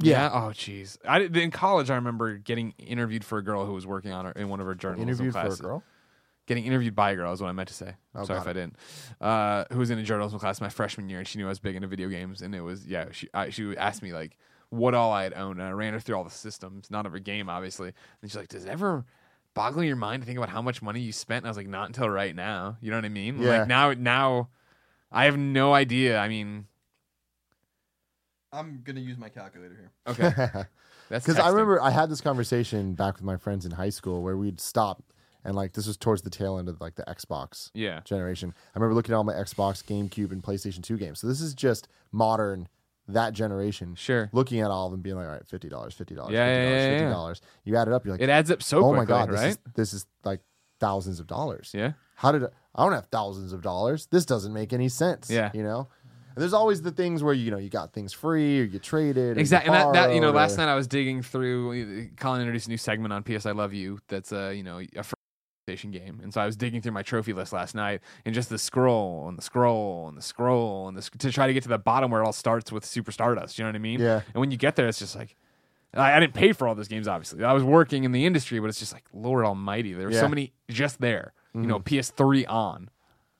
Yeah. 0.00 0.30
Oh, 0.32 0.50
jeez. 0.50 0.98
I 1.06 1.20
in 1.20 1.50
college. 1.50 1.90
I 1.90 1.96
remember 1.96 2.36
getting 2.38 2.74
interviewed 2.78 3.24
for 3.24 3.38
a 3.38 3.42
girl 3.42 3.66
who 3.66 3.72
was 3.72 3.86
working 3.86 4.12
on 4.12 4.24
her 4.24 4.32
in 4.32 4.48
one 4.48 4.60
of 4.60 4.66
her 4.66 4.74
journalism 4.74 5.08
interviewed 5.08 5.32
for 5.32 5.38
a 5.38 5.42
classes. 5.42 5.60
girl? 5.60 5.82
Getting 6.46 6.64
interviewed 6.64 6.96
by 6.96 7.12
a 7.12 7.16
girl 7.16 7.32
is 7.32 7.40
what 7.40 7.48
I 7.48 7.52
meant 7.52 7.68
to 7.68 7.74
say. 7.74 7.94
Oh, 8.14 8.24
Sorry 8.24 8.40
if 8.40 8.46
I 8.46 8.52
didn't. 8.52 8.76
Uh, 9.20 9.64
who 9.70 9.78
was 9.78 9.90
in 9.90 9.98
a 9.98 10.02
journalism 10.02 10.38
class 10.40 10.60
my 10.60 10.68
freshman 10.68 11.08
year, 11.08 11.20
and 11.20 11.28
she 11.28 11.38
knew 11.38 11.46
I 11.46 11.48
was 11.50 11.60
big 11.60 11.76
into 11.76 11.86
video 11.86 12.08
games, 12.08 12.42
and 12.42 12.54
it 12.54 12.62
was 12.62 12.86
yeah. 12.86 13.06
She 13.12 13.28
I, 13.32 13.50
she 13.50 13.76
asked 13.76 14.02
me 14.02 14.12
like 14.12 14.36
what 14.70 14.94
all 14.94 15.12
I 15.12 15.24
had 15.24 15.34
owned, 15.34 15.60
and 15.60 15.68
I 15.68 15.72
ran 15.72 15.92
her 15.92 16.00
through 16.00 16.16
all 16.16 16.24
the 16.24 16.30
systems, 16.30 16.90
not 16.90 17.06
every 17.06 17.20
game, 17.20 17.48
obviously. 17.48 17.88
And 17.88 18.30
she's 18.30 18.36
like, 18.36 18.48
"Does 18.48 18.64
it 18.64 18.68
ever 18.68 19.04
boggle 19.54 19.84
your 19.84 19.96
mind 19.96 20.22
to 20.22 20.26
think 20.26 20.38
about 20.38 20.48
how 20.48 20.62
much 20.62 20.82
money 20.82 21.00
you 21.00 21.12
spent?" 21.12 21.38
And 21.38 21.46
I 21.46 21.50
was 21.50 21.56
like, 21.56 21.68
"Not 21.68 21.86
until 21.86 22.08
right 22.08 22.34
now." 22.34 22.78
You 22.80 22.90
know 22.90 22.96
what 22.96 23.04
I 23.04 23.10
mean? 23.10 23.40
Yeah. 23.40 23.58
Like 23.58 23.68
now, 23.68 23.92
now, 23.92 24.48
I 25.12 25.26
have 25.26 25.36
no 25.38 25.72
idea. 25.72 26.18
I 26.18 26.28
mean, 26.28 26.66
I'm 28.52 28.80
gonna 28.84 29.00
use 29.00 29.16
my 29.18 29.28
calculator 29.28 29.74
here. 29.76 29.92
okay, 30.08 30.66
that's 31.08 31.24
Because 31.26 31.38
I 31.38 31.48
remember 31.50 31.80
I 31.80 31.90
had 31.90 32.10
this 32.10 32.20
conversation 32.20 32.94
back 32.94 33.14
with 33.14 33.22
my 33.24 33.36
friends 33.36 33.64
in 33.64 33.72
high 33.72 33.90
school 33.90 34.22
where 34.22 34.36
we'd 34.36 34.60
stop 34.60 35.02
and 35.44 35.54
like 35.54 35.72
this 35.72 35.86
was 35.86 35.96
towards 35.96 36.22
the 36.22 36.30
tail 36.30 36.58
end 36.58 36.68
of 36.68 36.80
like 36.80 36.96
the 36.96 37.04
Xbox 37.04 37.70
Yeah. 37.74 38.00
generation. 38.04 38.52
I 38.74 38.78
remember 38.78 38.94
looking 38.94 39.14
at 39.14 39.16
all 39.16 39.24
my 39.24 39.32
Xbox, 39.34 39.82
GameCube, 39.84 40.32
and 40.32 40.42
PlayStation 40.42 40.82
2 40.82 40.98
games. 40.98 41.20
So 41.20 41.26
this 41.28 41.40
is 41.40 41.54
just 41.54 41.88
modern 42.12 42.68
that 43.08 43.32
generation. 43.32 43.94
Sure. 43.94 44.28
Looking 44.32 44.60
at 44.60 44.70
all 44.70 44.86
of 44.86 44.92
them 44.92 45.00
being 45.00 45.16
like, 45.16 45.26
all 45.26 45.32
right, 45.32 45.46
fifty 45.46 45.68
dollars, 45.68 45.94
fifty 45.94 46.14
dollars, 46.14 46.32
Yeah, 46.32 46.46
fifty 46.46 46.60
yeah, 46.62 46.64
dollars, 46.68 46.82
yeah, 46.84 46.90
fifty 46.90 47.04
yeah. 47.04 47.10
dollars. 47.10 47.40
You 47.64 47.76
add 47.76 47.88
it 47.88 47.94
up, 47.94 48.04
you're 48.04 48.14
like, 48.14 48.20
It 48.20 48.28
adds 48.28 48.50
up 48.50 48.62
so 48.62 48.78
oh 48.78 48.82
quickly, 48.90 48.96
my 48.98 49.04
god, 49.06 49.30
right? 49.32 49.40
this 49.40 49.50
is 49.50 49.58
this 49.74 49.92
is 49.94 50.06
like 50.24 50.40
thousands 50.78 51.20
of 51.20 51.26
dollars. 51.26 51.70
yeah. 51.74 51.92
How 52.16 52.32
did 52.32 52.44
I, 52.44 52.48
I 52.74 52.84
don't 52.84 52.92
have 52.92 53.06
thousands 53.06 53.52
of 53.54 53.62
dollars? 53.62 54.06
This 54.10 54.26
doesn't 54.26 54.52
make 54.52 54.72
any 54.74 54.90
sense. 54.90 55.30
Yeah. 55.30 55.50
you 55.54 55.62
know. 55.62 55.88
And 56.40 56.42
there's 56.42 56.54
always 56.54 56.80
the 56.80 56.90
things 56.90 57.22
where 57.22 57.34
you 57.34 57.50
know 57.50 57.58
you 57.58 57.68
got 57.68 57.92
things 57.92 58.14
free 58.14 58.60
or 58.60 58.64
you 58.64 58.78
traded. 58.78 59.18
or 59.18 59.34
you 59.34 59.40
Exactly. 59.40 59.74
And 59.74 59.74
that, 59.76 59.92
that 60.08 60.14
you 60.14 60.20
know, 60.22 60.28
borrowed 60.32 60.36
last 60.36 60.56
night 60.56 60.68
I 60.68 60.74
was 60.74 60.86
digging 60.86 61.22
through. 61.22 62.08
Colin 62.16 62.40
introduced 62.40 62.66
a 62.66 62.70
new 62.70 62.78
segment 62.78 63.12
on 63.12 63.22
PS 63.22 63.44
I 63.44 63.52
Love 63.52 63.74
You. 63.74 63.98
That's 64.08 64.32
uh, 64.32 64.48
you 64.56 64.62
know, 64.62 64.78
a 64.78 65.02
first 65.02 65.14
PlayStation 65.68 65.92
game, 65.92 66.18
and 66.22 66.32
so 66.32 66.40
I 66.40 66.46
was 66.46 66.56
digging 66.56 66.80
through 66.80 66.92
my 66.92 67.02
trophy 67.02 67.34
list 67.34 67.52
last 67.52 67.74
night, 67.74 68.00
and 68.24 68.34
just 68.34 68.48
the 68.48 68.58
scroll 68.58 69.28
and 69.28 69.36
the 69.36 69.42
scroll 69.42 70.08
and 70.08 70.16
the 70.16 70.22
scroll 70.22 70.88
and 70.88 70.96
the, 70.96 71.02
sc- 71.02 71.18
to 71.18 71.30
try 71.30 71.46
to 71.46 71.52
get 71.52 71.62
to 71.64 71.68
the 71.68 71.78
bottom 71.78 72.10
where 72.10 72.22
it 72.22 72.24
all 72.24 72.32
starts 72.32 72.72
with 72.72 72.84
Super 72.86 73.12
Stardust. 73.12 73.58
You 73.58 73.64
know 73.64 73.68
what 73.68 73.76
I 73.76 73.80
mean? 73.80 74.00
Yeah. 74.00 74.22
And 74.32 74.40
when 74.40 74.50
you 74.50 74.56
get 74.56 74.76
there, 74.76 74.88
it's 74.88 74.98
just 74.98 75.14
like. 75.14 75.36
I, 75.92 76.12
I 76.16 76.20
didn't 76.20 76.34
pay 76.34 76.52
for 76.52 76.68
all 76.68 76.76
those 76.76 76.86
games, 76.86 77.08
obviously. 77.08 77.42
I 77.42 77.52
was 77.52 77.64
working 77.64 78.04
in 78.04 78.12
the 78.12 78.24
industry, 78.24 78.60
but 78.60 78.68
it's 78.68 78.78
just 78.78 78.92
like 78.92 79.02
Lord 79.12 79.44
Almighty. 79.44 79.92
There 79.92 80.06
were 80.06 80.12
Yeah. 80.12 80.20
so 80.20 80.28
many 80.28 80.52
just 80.70 81.00
there. 81.00 81.32
You 81.52 81.62
know, 81.62 81.80
PS3 81.80 82.48
on. 82.48 82.90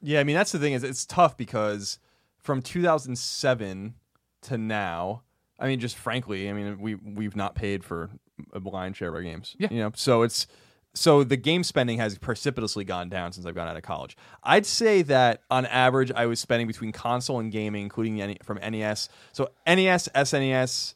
Yeah, 0.03 0.19
I 0.19 0.25
mean 0.25 0.35
that's 0.35 0.51
the 0.51 0.59
thing 0.59 0.73
is 0.73 0.83
it's 0.83 1.07
tough 1.07 1.37
because 1.37 2.01
from 2.43 2.63
2007 2.63 3.95
to 4.43 4.59
now, 4.59 5.23
I 5.59 5.67
mean 5.67 5.81
just 5.81 5.97
frankly, 5.97 6.49
I 6.49 6.53
mean 6.53 6.79
we 6.81 6.95
we've 6.95 7.37
not 7.37 7.55
paid 7.55 7.85
for 7.85 8.11
a 8.53 8.61
blind 8.61 8.97
share 8.97 9.09
of 9.09 9.15
our 9.15 9.23
games. 9.23 9.55
Yeah. 9.59 9.69
you 9.71 9.79
know, 9.81 9.93
so 9.95 10.23
it's 10.23 10.47
so 10.93 11.23
the 11.23 11.37
game 11.37 11.63
spending 11.63 11.99
has 11.99 12.19
precipitously 12.19 12.85
gone 12.85 13.09
down 13.09 13.33
since 13.33 13.47
I've 13.47 13.55
gone 13.55 13.69
out 13.69 13.77
of 13.77 13.83
college. 13.83 14.17
I'd 14.43 14.67
say 14.67 15.03
that 15.03 15.43
on 15.51 15.65
average, 15.67 16.11
I 16.11 16.27
was 16.27 16.41
spending 16.41 16.67
between 16.67 16.91
console 16.91 17.39
and 17.39 17.53
gaming, 17.53 17.83
including 17.83 18.17
the 18.17 18.37
from 18.43 18.59
NES. 18.59 19.09
So 19.33 19.51
NES, 19.67 20.09
SNES, 20.15 20.95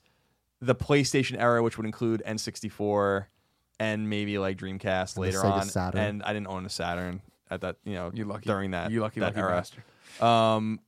the 0.61 0.75
PlayStation 0.75 1.39
era, 1.39 1.63
which 1.63 1.77
would 1.77 1.87
include 1.87 2.23
N64 2.27 3.27
and 3.79 4.09
maybe 4.11 4.39
like 4.39 4.57
Dreamcast 4.59 5.15
the 5.15 5.21
later 5.21 5.45
on. 5.45 5.65
Saturn. 5.67 6.01
And 6.01 6.23
I 6.25 6.33
didn't 6.33 6.49
own 6.49 6.65
a 6.67 6.71
Saturn 6.71 7.23
at 7.51 7.61
that, 7.61 7.77
you 7.85 7.95
know, 7.95 8.11
You 8.13 8.25
lucky. 8.25 8.47
during 8.47 8.73
that 8.73 8.91
You 8.91 9.01
lucky, 9.01 9.21
that 9.21 9.27
lucky 9.37 9.39
era. 9.41 9.51
bastard. 9.51 9.85
Um, 10.23 10.81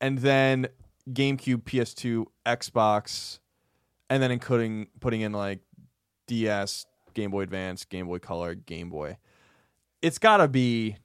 and 0.00 0.18
then 0.18 0.68
GameCube, 1.10 1.62
PS2, 1.62 2.26
Xbox, 2.44 3.38
and 4.10 4.22
then 4.22 4.30
including 4.30 4.88
putting 5.00 5.20
in 5.20 5.32
like 5.32 5.60
DS, 6.26 6.86
Game 7.14 7.30
Boy 7.30 7.42
Advance, 7.42 7.84
Game 7.84 8.06
Boy 8.06 8.18
Color, 8.18 8.54
Game 8.54 8.90
Boy. 8.90 9.16
It's 10.02 10.18
got 10.18 10.38
to 10.38 10.48
be. 10.48 10.96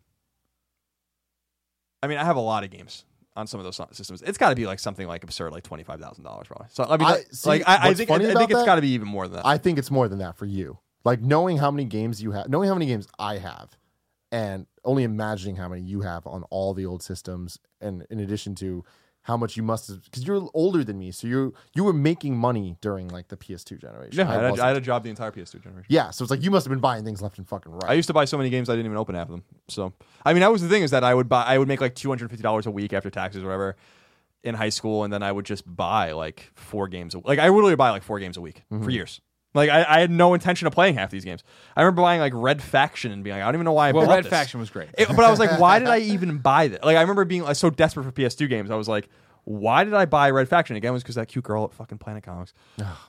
I 2.03 2.07
mean, 2.07 2.18
I 2.18 2.23
have 2.26 2.35
a 2.35 2.41
lot 2.41 2.63
of 2.63 2.72
games 2.72 3.05
on 3.35 3.47
some 3.47 3.59
of 3.59 3.63
those 3.63 3.80
systems. 3.95 4.22
It's 4.22 4.38
got 4.38 4.49
to 4.49 4.55
be 4.55 4.65
like 4.65 4.80
something 4.80 5.07
like 5.07 5.23
absurd, 5.23 5.51
like 5.51 5.63
twenty 5.63 5.84
five 5.84 5.99
thousand 5.99 6.23
dollars, 6.23 6.47
probably. 6.47 6.68
So 6.72 6.84
I 6.84 6.97
mean, 6.97 7.07
I- 7.07 7.23
see, 7.31 7.49
like, 7.49 7.63
I, 7.68 7.89
I 7.89 7.93
think 7.93 8.09
I, 8.09 8.15
I 8.15 8.34
think 8.34 8.51
it's 8.51 8.65
got 8.65 8.76
to 8.76 8.81
be 8.81 8.89
even 8.89 9.07
more 9.07 9.27
than 9.27 9.38
that. 9.38 9.45
I 9.45 9.57
think 9.57 9.77
it's 9.77 9.91
more 9.91 10.07
than 10.07 10.19
that 10.19 10.38
for 10.38 10.45
you. 10.45 10.80
Like 11.03 11.22
knowing 11.22 11.57
how 11.57 11.72
many 11.72 11.85
games 11.85 12.22
you 12.22 12.31
have, 12.31 12.49
knowing 12.49 12.68
how 12.68 12.76
many 12.76 12.85
games 12.88 13.07
I 13.18 13.38
have, 13.38 13.76
and 14.32 14.66
only 14.86 15.03
imagining 15.03 15.56
how 15.58 15.68
many 15.70 15.82
you 15.82 16.02
have 16.02 16.26
on 16.28 16.44
all 16.49 16.74
the 16.74 16.86
old 16.86 17.03
systems, 17.03 17.60
and 17.80 18.06
in 18.10 18.20
addition 18.20 18.56
to 18.56 18.84
how 19.26 19.38
much 19.38 19.56
you 19.56 19.62
must 19.62 19.88
have, 19.88 20.03
because 20.06 20.26
you're 20.26 20.49
older 20.56 20.84
than 20.84 20.98
me, 20.98 21.12
so 21.12 21.28
you 21.28 21.53
you 21.76 21.84
were 21.84 21.94
making 21.94 22.36
money 22.36 22.76
during 22.82 23.08
like 23.10 23.28
the 23.28 23.38
PS2 23.38 23.80
generation. 23.80 24.18
yeah, 24.18 24.28
I, 24.30 24.34
had 24.34 24.44
a. 24.60 24.64
I 24.64 24.68
had 24.70 24.78
a 24.78 24.82
job 24.82 25.03
the 25.03 25.10
entire 25.12 25.32
PS2 25.32 25.62
generation. 25.62 25.86
yeah, 25.90 26.10
so 26.10 26.24
it's 26.24 26.32
like 26.32 26.41
you 26.41 26.49
must 26.49 26.66
have 26.66 26.72
been 26.72 26.80
buying 26.80 27.03
things 27.06 27.22
left 27.22 27.38
and 27.38 27.48
fucking 27.48 27.72
right. 27.72 27.91
I 27.91 27.94
used 27.94 28.08
to 28.08 28.14
buy 28.14 28.26
so 28.26 28.38
many 28.38 28.49
games 28.49 28.68
I 28.70 28.74
didn't 28.74 28.86
even 28.88 28.98
open 28.98 29.14
half 29.16 29.28
of 29.28 29.32
them. 29.32 29.44
So 29.68 29.94
I 30.26 30.34
mean, 30.34 30.41
that 30.41 30.52
was 30.52 30.62
the 30.64 30.70
thing 30.70 30.82
is 30.82 30.90
that 30.91 31.03
I 31.03 31.14
would 31.14 31.30
buy, 31.30 31.44
I 31.44 31.58
would 31.60 31.68
make 31.68 31.82
like 31.82 31.94
two 31.94 32.10
hundred 32.10 32.30
fifty 32.32 32.41
dollars 32.44 32.66
a 32.66 32.72
week 32.72 32.94
after 32.94 33.10
taxes 33.12 33.44
or 33.44 33.48
whatever 33.48 33.76
in 34.44 34.56
high 34.56 34.70
school, 34.70 35.03
and 35.03 35.14
then 35.14 35.22
I 35.22 35.32
would 35.32 35.45
just 35.45 35.64
buy 35.72 36.14
like 36.14 36.49
four 36.56 36.88
games. 36.88 37.14
A, 37.14 37.20
like 37.20 37.38
I 37.38 37.48
would 37.48 37.58
literally 37.58 37.76
buy 37.76 37.91
like 37.91 38.02
four 38.02 38.18
games 38.20 38.38
a 38.38 38.41
week 38.41 38.64
Mm-hmm. 38.74 38.84
for 38.84 38.90
years. 38.90 39.22
Like 39.53 39.69
I, 39.69 39.86
I 39.88 39.99
had 39.99 40.10
no 40.11 40.34
intention 40.34 40.68
of 40.68 40.73
playing 40.73 40.95
half 40.95 41.11
these 41.11 41.26
games. 41.26 41.44
I 41.76 41.82
remember 41.82 42.02
buying 42.02 42.19
like 42.22 42.34
Red 42.36 42.61
Faction 42.61 43.11
and 43.11 43.23
being 43.23 43.36
like, 43.36 43.44
I 43.44 43.45
don't 43.48 43.56
even 43.56 43.65
know 43.65 43.73
why 43.73 43.90
I 43.90 43.91
Well, 43.91 44.06
bought 44.06 44.15
Red 44.15 44.23
this. 44.26 44.30
Faction 44.30 44.60
was 44.60 44.69
great. 44.69 44.90
It- 44.98 45.07
but 45.10 45.19
I 45.26 45.30
was 45.30 45.40
like, 45.40 45.60
why 45.60 45.80
did 45.80 45.88
I 45.90 45.99
even 46.15 46.38
buy 46.38 46.68
this? 46.69 46.80
Like 46.84 46.98
I 46.98 47.02
remember 47.02 47.26
being 47.26 47.44
like 47.44 47.56
so 47.57 47.69
desperate 47.69 48.03
for 48.06 48.11
PS2 48.11 48.48
games. 48.49 48.72
I 48.72 48.76
was 48.76 48.88
like, 48.88 49.10
why 49.44 49.84
did 49.84 49.94
I 49.95 50.06
buy 50.06 50.30
Red 50.30 50.48
Faction 50.48 50.76
again? 50.76 50.90
It 50.91 50.94
was 50.94 51.03
because 51.03 51.15
that 51.15 51.28
cute 51.28 51.44
girl 51.44 51.65
at 51.65 51.73
fucking 51.73 51.98
Planet 51.98 52.23
Comics. 52.23 52.53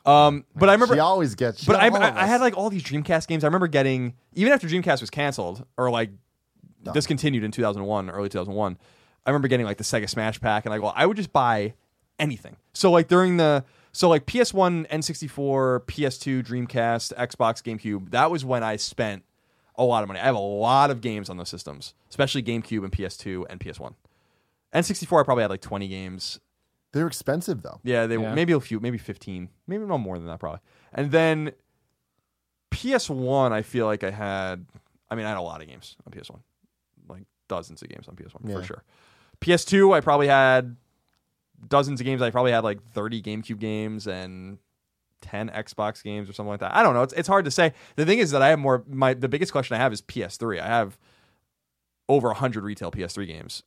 Um, 0.06 0.44
but 0.56 0.68
I 0.68 0.72
remember 0.72 0.94
she 0.94 0.98
always 1.00 1.34
gets. 1.34 1.60
she 1.60 1.66
but 1.66 1.76
I, 1.76 1.90
got 1.90 2.02
all 2.02 2.08
of 2.08 2.16
I, 2.16 2.22
I 2.22 2.26
had 2.26 2.40
like 2.40 2.56
all 2.56 2.70
these 2.70 2.82
Dreamcast 2.82 3.28
games. 3.28 3.44
I 3.44 3.48
remember 3.48 3.66
getting 3.68 4.14
even 4.34 4.52
after 4.52 4.66
Dreamcast 4.66 5.00
was 5.02 5.10
canceled 5.10 5.64
or 5.76 5.90
like 5.90 6.10
discontinued 6.92 7.44
in 7.44 7.50
2001, 7.52 8.10
early 8.10 8.28
2001. 8.28 8.78
I 9.24 9.30
remember 9.30 9.48
getting 9.48 9.66
like 9.66 9.76
the 9.76 9.84
Sega 9.84 10.08
Smash 10.08 10.40
Pack, 10.40 10.64
and 10.64 10.70
like, 10.72 10.82
well, 10.82 10.92
I 10.96 11.06
would 11.06 11.16
just 11.16 11.32
buy 11.32 11.74
anything. 12.18 12.56
So 12.72 12.90
like 12.90 13.08
during 13.08 13.36
the 13.36 13.64
so 13.92 14.08
like 14.08 14.26
PS1, 14.26 14.88
N64, 14.88 15.80
PS2, 15.86 16.42
Dreamcast, 16.44 17.12
Xbox, 17.16 17.62
GameCube. 17.62 18.10
That 18.10 18.30
was 18.30 18.44
when 18.44 18.62
I 18.62 18.76
spent 18.76 19.24
a 19.76 19.84
lot 19.84 20.02
of 20.02 20.08
money. 20.08 20.20
I 20.20 20.24
have 20.24 20.34
a 20.34 20.38
lot 20.38 20.90
of 20.90 21.00
games 21.00 21.28
on 21.30 21.36
those 21.36 21.48
systems, 21.48 21.94
especially 22.10 22.42
GameCube 22.42 22.82
and 22.84 22.92
PS2 22.92 23.44
and 23.50 23.60
PS1. 23.60 23.94
N64, 24.74 25.20
I 25.20 25.22
probably 25.24 25.42
had 25.42 25.50
like 25.50 25.60
20 25.60 25.88
games. 25.88 26.40
They're 26.92 27.06
expensive 27.06 27.62
though. 27.62 27.80
Yeah, 27.82 28.06
they 28.06 28.18
Yeah. 28.18 28.34
maybe 28.34 28.52
a 28.52 28.60
few, 28.60 28.78
maybe 28.78 28.98
fifteen, 28.98 29.48
maybe 29.66 29.84
no 29.86 29.96
more 29.96 30.18
than 30.18 30.26
that, 30.26 30.40
probably. 30.40 30.60
And 30.92 31.10
then 31.10 31.52
PS 32.70 33.08
One, 33.08 33.52
I 33.52 33.62
feel 33.62 33.86
like 33.86 34.04
I 34.04 34.10
had. 34.10 34.66
I 35.10 35.14
mean, 35.14 35.24
I 35.26 35.30
had 35.30 35.38
a 35.38 35.42
lot 35.42 35.62
of 35.62 35.68
games 35.68 35.96
on 36.06 36.12
PS 36.12 36.30
One, 36.30 36.42
like 37.08 37.24
dozens 37.48 37.80
of 37.82 37.88
games 37.88 38.08
on 38.08 38.16
PS 38.16 38.34
One 38.34 38.42
Yeah. 38.46 38.56
for 38.58 38.62
sure. 38.62 38.84
PS 39.40 39.64
Two, 39.64 39.92
I 39.94 40.00
probably 40.00 40.28
had 40.28 40.76
dozens 41.66 42.00
of 42.00 42.04
games. 42.04 42.22
I 42.22 42.30
probably 42.30 42.52
had 42.52 42.64
like 42.64 42.82
thirty 42.92 43.22
GameCube 43.22 43.58
games 43.58 44.06
and 44.06 44.58
ten 45.20 45.48
Xbox 45.48 46.02
games 46.02 46.28
or 46.28 46.32
something 46.32 46.50
like 46.50 46.60
that. 46.60 46.74
I 46.74 46.82
don't 46.82 46.94
know. 46.94 47.02
It's 47.02 47.12
it's 47.14 47.28
hard 47.28 47.44
to 47.44 47.50
say. 47.50 47.72
The 47.96 48.06
thing 48.06 48.18
is 48.18 48.30
that 48.32 48.42
I 48.42 48.48
have 48.48 48.58
more. 48.58 48.84
My 48.88 49.14
the 49.14 49.28
biggest 49.28 49.52
question 49.52 49.74
I 49.74 49.78
have 49.78 49.92
is 49.92 50.02
PS3. 50.02 50.60
I 50.60 50.66
have 50.66 50.98
over 52.08 52.32
hundred 52.32 52.64
retail 52.64 52.90
PS3 52.90 53.26
games 53.26 53.62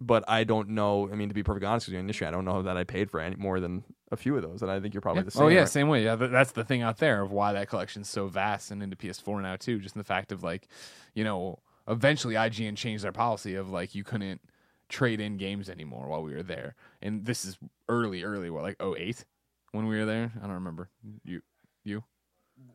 but 0.00 0.24
I 0.26 0.44
don't 0.44 0.70
know. 0.70 1.08
I 1.12 1.14
mean, 1.14 1.28
to 1.28 1.34
be 1.34 1.42
perfectly 1.42 1.66
honest 1.66 1.86
with 1.86 1.94
you, 1.94 2.00
initially, 2.00 2.26
I 2.26 2.30
don't 2.30 2.44
know 2.44 2.62
that 2.62 2.76
I 2.76 2.84
paid 2.84 3.10
for 3.10 3.20
any 3.20 3.36
more 3.36 3.60
than 3.60 3.84
a 4.10 4.16
few 4.16 4.34
of 4.34 4.42
those, 4.42 4.62
and 4.62 4.70
I 4.70 4.80
think 4.80 4.94
you're 4.94 5.02
probably 5.02 5.20
Yeah. 5.20 5.24
the 5.24 5.28
oh, 5.28 5.38
same. 5.38 5.42
Oh 5.44 5.48
yeah, 5.48 5.58
right? 5.60 5.68
same 5.68 5.88
way. 5.88 6.04
Yeah, 6.04 6.16
that's 6.16 6.52
the 6.52 6.64
thing 6.64 6.80
out 6.82 6.98
there 6.98 7.20
of 7.20 7.32
why 7.32 7.52
that 7.52 7.68
collection's 7.68 8.08
so 8.08 8.26
vast 8.26 8.70
and 8.70 8.82
into 8.82 8.96
PS4 8.96 9.42
now 9.42 9.56
too. 9.56 9.78
Just 9.78 9.94
in 9.94 10.00
the 10.00 10.04
fact 10.04 10.32
of 10.32 10.42
like, 10.42 10.68
you 11.14 11.22
know, 11.22 11.58
eventually 11.86 12.34
IGN 12.34 12.76
changed 12.76 13.04
their 13.04 13.12
policy 13.12 13.54
of 13.54 13.70
like 13.70 13.94
you 13.94 14.02
couldn't 14.02 14.40
trade 14.90 15.20
in 15.20 15.36
games 15.38 15.70
anymore 15.70 16.08
while 16.08 16.22
we 16.22 16.34
were 16.34 16.42
there, 16.42 16.74
and 17.00 17.24
this 17.24 17.44
is 17.44 17.56
early, 17.88 18.22
early, 18.22 18.50
what 18.50 18.62
like 18.62 18.76
08 18.82 19.24
when 19.72 19.86
we 19.86 19.96
were 19.98 20.04
there. 20.06 20.32
I 20.38 20.42
don't 20.42 20.52
remember 20.54 20.90
you, 21.24 21.40
you 21.84 22.04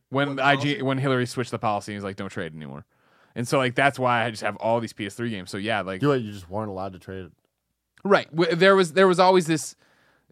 when 0.09 0.39
IG 0.39 0.81
when 0.81 0.97
Hilary 0.97 1.25
switched 1.25 1.51
the 1.51 1.59
policy, 1.59 1.93
he's 1.93 2.03
like, 2.03 2.15
don't 2.15 2.29
trade 2.29 2.55
anymore, 2.55 2.85
and 3.35 3.47
so 3.47 3.57
like 3.57 3.75
that's 3.75 3.99
why 3.99 4.25
I 4.25 4.31
just 4.31 4.43
have 4.43 4.55
all 4.57 4.79
these 4.79 4.93
PS3 4.93 5.29
games. 5.29 5.51
So 5.51 5.57
yeah, 5.57 5.81
like 5.81 6.01
You 6.01 6.13
you 6.13 6.31
just 6.31 6.49
weren't 6.49 6.69
allowed 6.69 6.93
to 6.93 6.99
trade 6.99 7.25
it. 7.25 7.31
Right. 8.03 8.27
There 8.31 8.75
was 8.75 8.93
there 8.93 9.07
was 9.07 9.19
always 9.19 9.47
this, 9.47 9.75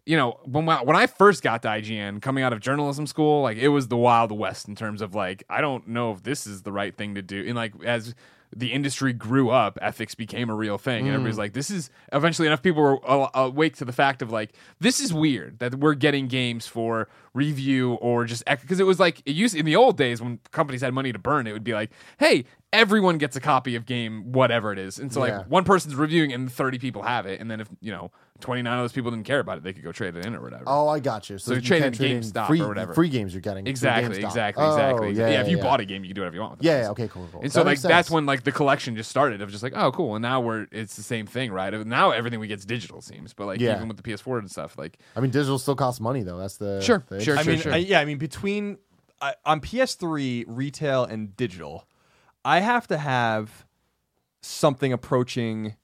you 0.06 0.16
know, 0.16 0.38
when 0.44 0.68
I- 0.68 0.82
when 0.82 0.94
I 0.96 1.06
first 1.08 1.42
got 1.42 1.62
to 1.62 1.68
IGN, 1.68 2.20
coming 2.22 2.44
out 2.44 2.52
of 2.52 2.60
journalism 2.60 3.06
school, 3.06 3.42
like 3.42 3.56
it 3.58 3.68
was 3.68 3.88
the 3.88 3.96
wild 3.96 4.30
west 4.32 4.68
in 4.68 4.76
terms 4.76 5.02
of 5.02 5.14
like 5.14 5.42
I 5.48 5.60
don't 5.60 5.88
know 5.88 6.12
if 6.12 6.22
this 6.22 6.46
is 6.46 6.62
the 6.62 6.72
right 6.72 6.96
thing 6.96 7.14
to 7.16 7.22
do. 7.22 7.44
And 7.44 7.56
like 7.56 7.72
as 7.84 8.14
the 8.56 8.72
industry 8.72 9.12
grew 9.12 9.50
up, 9.50 9.78
ethics 9.82 10.14
became 10.14 10.48
a 10.50 10.54
real 10.54 10.78
thing, 10.78 11.06
and 11.06 11.08
mm. 11.08 11.14
everybody's 11.14 11.38
like, 11.38 11.52
this 11.52 11.70
is. 11.70 11.90
Eventually, 12.12 12.46
enough 12.46 12.62
people 12.62 12.82
were 12.82 13.28
awake 13.34 13.76
to 13.76 13.84
the 13.84 13.92
fact 13.92 14.22
of 14.22 14.30
like, 14.30 14.54
this 14.80 15.00
is 15.00 15.12
weird 15.12 15.58
that 15.58 15.74
we're 15.76 15.94
getting 15.94 16.28
games 16.28 16.66
for 16.66 17.08
review 17.32 17.94
or 17.94 18.24
just 18.24 18.44
because 18.46 18.78
it 18.78 18.86
was 18.86 19.00
like 19.00 19.20
it 19.26 19.34
used 19.34 19.54
in 19.54 19.66
the 19.66 19.76
old 19.76 19.96
days 19.96 20.22
when 20.22 20.38
companies 20.52 20.80
had 20.80 20.94
money 20.94 21.12
to 21.12 21.18
burn, 21.18 21.46
it 21.46 21.52
would 21.52 21.64
be 21.64 21.74
like, 21.74 21.90
hey. 22.18 22.44
Everyone 22.74 23.18
gets 23.18 23.36
a 23.36 23.40
copy 23.40 23.76
of 23.76 23.86
game, 23.86 24.32
whatever 24.32 24.72
it 24.72 24.78
is, 24.78 24.98
and 24.98 25.12
so 25.12 25.24
Yeah. 25.24 25.38
like 25.38 25.46
one 25.46 25.64
person's 25.64 25.94
reviewing 25.94 26.32
and 26.32 26.52
30 26.52 26.78
people 26.78 27.02
have 27.02 27.24
it 27.26 27.40
and 27.40 27.50
then 27.50 27.60
if 27.60 27.68
you 27.80 27.92
know 27.92 28.10
29 28.40 28.70
of 28.72 28.82
those 28.82 28.92
people 28.92 29.10
didn't 29.12 29.24
care 29.26 29.38
about 29.38 29.56
it 29.58 29.62
they 29.62 29.72
could 29.72 29.84
go 29.84 29.92
trade 29.92 30.16
it 30.16 30.26
in 30.26 30.34
or 30.34 30.40
whatever 30.42 30.64
Oh, 30.66 30.88
I 30.88 30.98
got 30.98 31.30
you. 31.30 31.38
So, 31.38 31.52
So 31.52 31.54
you 31.54 31.60
trade 31.60 31.82
can't 31.82 31.94
in 31.94 31.98
trade 31.98 32.10
in 32.16 32.22
GameStop 32.22 32.46
free, 32.48 32.60
or 32.60 32.66
whatever. 32.68 32.92
Free 32.92 33.08
games 33.08 33.32
you're 33.32 33.40
getting. 33.40 33.64
through 33.64 33.70
exactly 33.70 34.18
GameStop. 34.18 34.24
exactly 34.26 34.64
Oh, 34.64 34.68
exactly 34.70 35.12
Yeah, 35.12 35.28
yeah, 35.30 35.40
if 35.42 35.48
you 35.48 35.56
yeah. 35.58 35.62
bought 35.62 35.80
a 35.80 35.84
game 35.84 36.02
you 36.02 36.08
can 36.10 36.14
do 36.16 36.20
whatever 36.22 36.34
you 36.34 36.40
want 36.42 36.52
with 36.58 36.60
it. 36.62 36.66
Yeah, 36.66 36.82
yeah, 36.82 36.90
okay, 36.90 37.06
cool, 37.08 37.28
cool. 37.32 37.42
and 37.42 37.52
so 37.52 37.60
That 37.60 37.66
like 37.66 37.72
makes 37.74 37.82
that's 37.82 38.08
sense. 38.08 38.10
when 38.14 38.26
like 38.26 38.42
the 38.42 38.52
collection 38.52 38.96
just 38.96 39.08
started 39.08 39.40
of 39.40 39.50
just 39.50 39.62
like 39.62 39.72
oh 39.76 39.92
cool 39.92 40.16
and 40.16 40.22
now 40.22 40.40
we're 40.40 40.66
it's 40.72 40.96
the 40.96 41.02
same 41.04 41.26
thing 41.26 41.52
right 41.52 41.72
now 41.86 42.10
everything 42.10 42.40
we 42.40 42.48
get's 42.48 42.64
digital 42.64 43.00
seems 43.00 43.32
but 43.32 43.46
like 43.46 43.60
Yeah. 43.60 43.76
even 43.76 43.86
with 43.88 43.96
the 43.96 44.02
ps4 44.02 44.40
and 44.40 44.50
stuff 44.50 44.76
like 44.76 44.98
I 45.16 45.20
mean, 45.20 45.30
digital 45.30 45.58
still 45.58 45.76
costs 45.76 46.00
money 46.00 46.22
though. 46.24 46.38
That's 46.38 46.56
the 46.56 46.80
Sure, 46.80 47.04
the 47.08 47.20
sure, 47.22 47.36
I 47.38 47.40
issue. 47.42 47.50
mean, 47.50 47.60
sure. 47.60 47.72
I, 47.72 47.76
yeah, 47.76 48.00
I 48.00 48.04
mean 48.04 48.18
between 48.18 48.78
I, 49.22 49.34
on 49.46 49.60
PS3 49.60 50.44
retail 50.48 51.04
and 51.04 51.36
digital, 51.36 51.86
I 52.44 52.60
have 52.60 52.86
to 52.88 52.98
have 52.98 53.66
something 54.42 54.92
approaching 54.92 55.76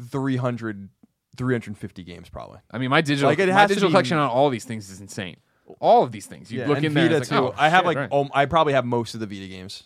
300 0.00 0.88
350 1.36 2.02
games 2.04 2.28
probably. 2.28 2.58
i 2.70 2.78
mean 2.78 2.90
my 2.90 3.00
digital 3.00 3.30
Like, 3.30 3.38
it 3.38 3.48
my 3.48 3.54
has 3.54 3.68
to 3.68 3.74
digital 3.74 3.88
be- 3.90 3.92
collection 3.92 4.18
on 4.18 4.28
all 4.28 4.50
these 4.50 4.64
things 4.64 4.90
is 4.90 5.00
insane 5.00 5.36
all 5.80 6.02
of 6.02 6.10
these 6.12 6.26
things 6.26 6.50
you 6.50 6.64
look 6.64 6.78
and 6.78 6.86
in 6.86 6.94
there 6.94 7.04
Vita 7.04 7.16
it's 7.18 7.30
like, 7.30 7.40
too. 7.40 7.46
oh, 7.48 7.54
I 7.56 7.68
have 7.68 7.80
shit, 7.80 7.86
like 7.86 7.96
right. 7.96 8.08
oh, 8.10 8.28
I 8.32 8.46
probably 8.46 8.72
have 8.72 8.84
most 8.84 9.14
of 9.14 9.20
the 9.20 9.26
Vita 9.26 9.46
games 9.48 9.84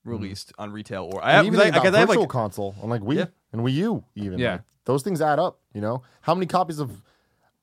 mm-hmm. 0.00 0.10
released 0.10 0.52
on 0.58 0.70
retail 0.72 1.10
or 1.12 1.24
I 1.24 1.32
have 1.32 1.44
even 1.46 1.58
because 1.58 1.60
I, 1.60 1.64
think 1.64 1.74
about 1.76 1.82
because 1.82 1.94
I 1.94 1.98
have 2.00 2.08
virtual 2.08 2.22
like 2.24 2.30
console 2.30 2.74
on 2.82 2.88
like 2.90 3.02
Wii 3.02 3.16
Yeah. 3.16 3.26
and 3.52 3.62
Wii 3.62 3.72
U 3.72 4.04
even. 4.14 4.38
Yeah. 4.38 4.52
like, 4.52 4.60
those 4.84 5.02
things 5.02 5.20
add 5.20 5.38
up. 5.38 5.60
You 5.74 5.80
know, 5.80 6.02
how 6.22 6.34
many 6.34 6.46
copies 6.46 6.78
of? 6.78 7.02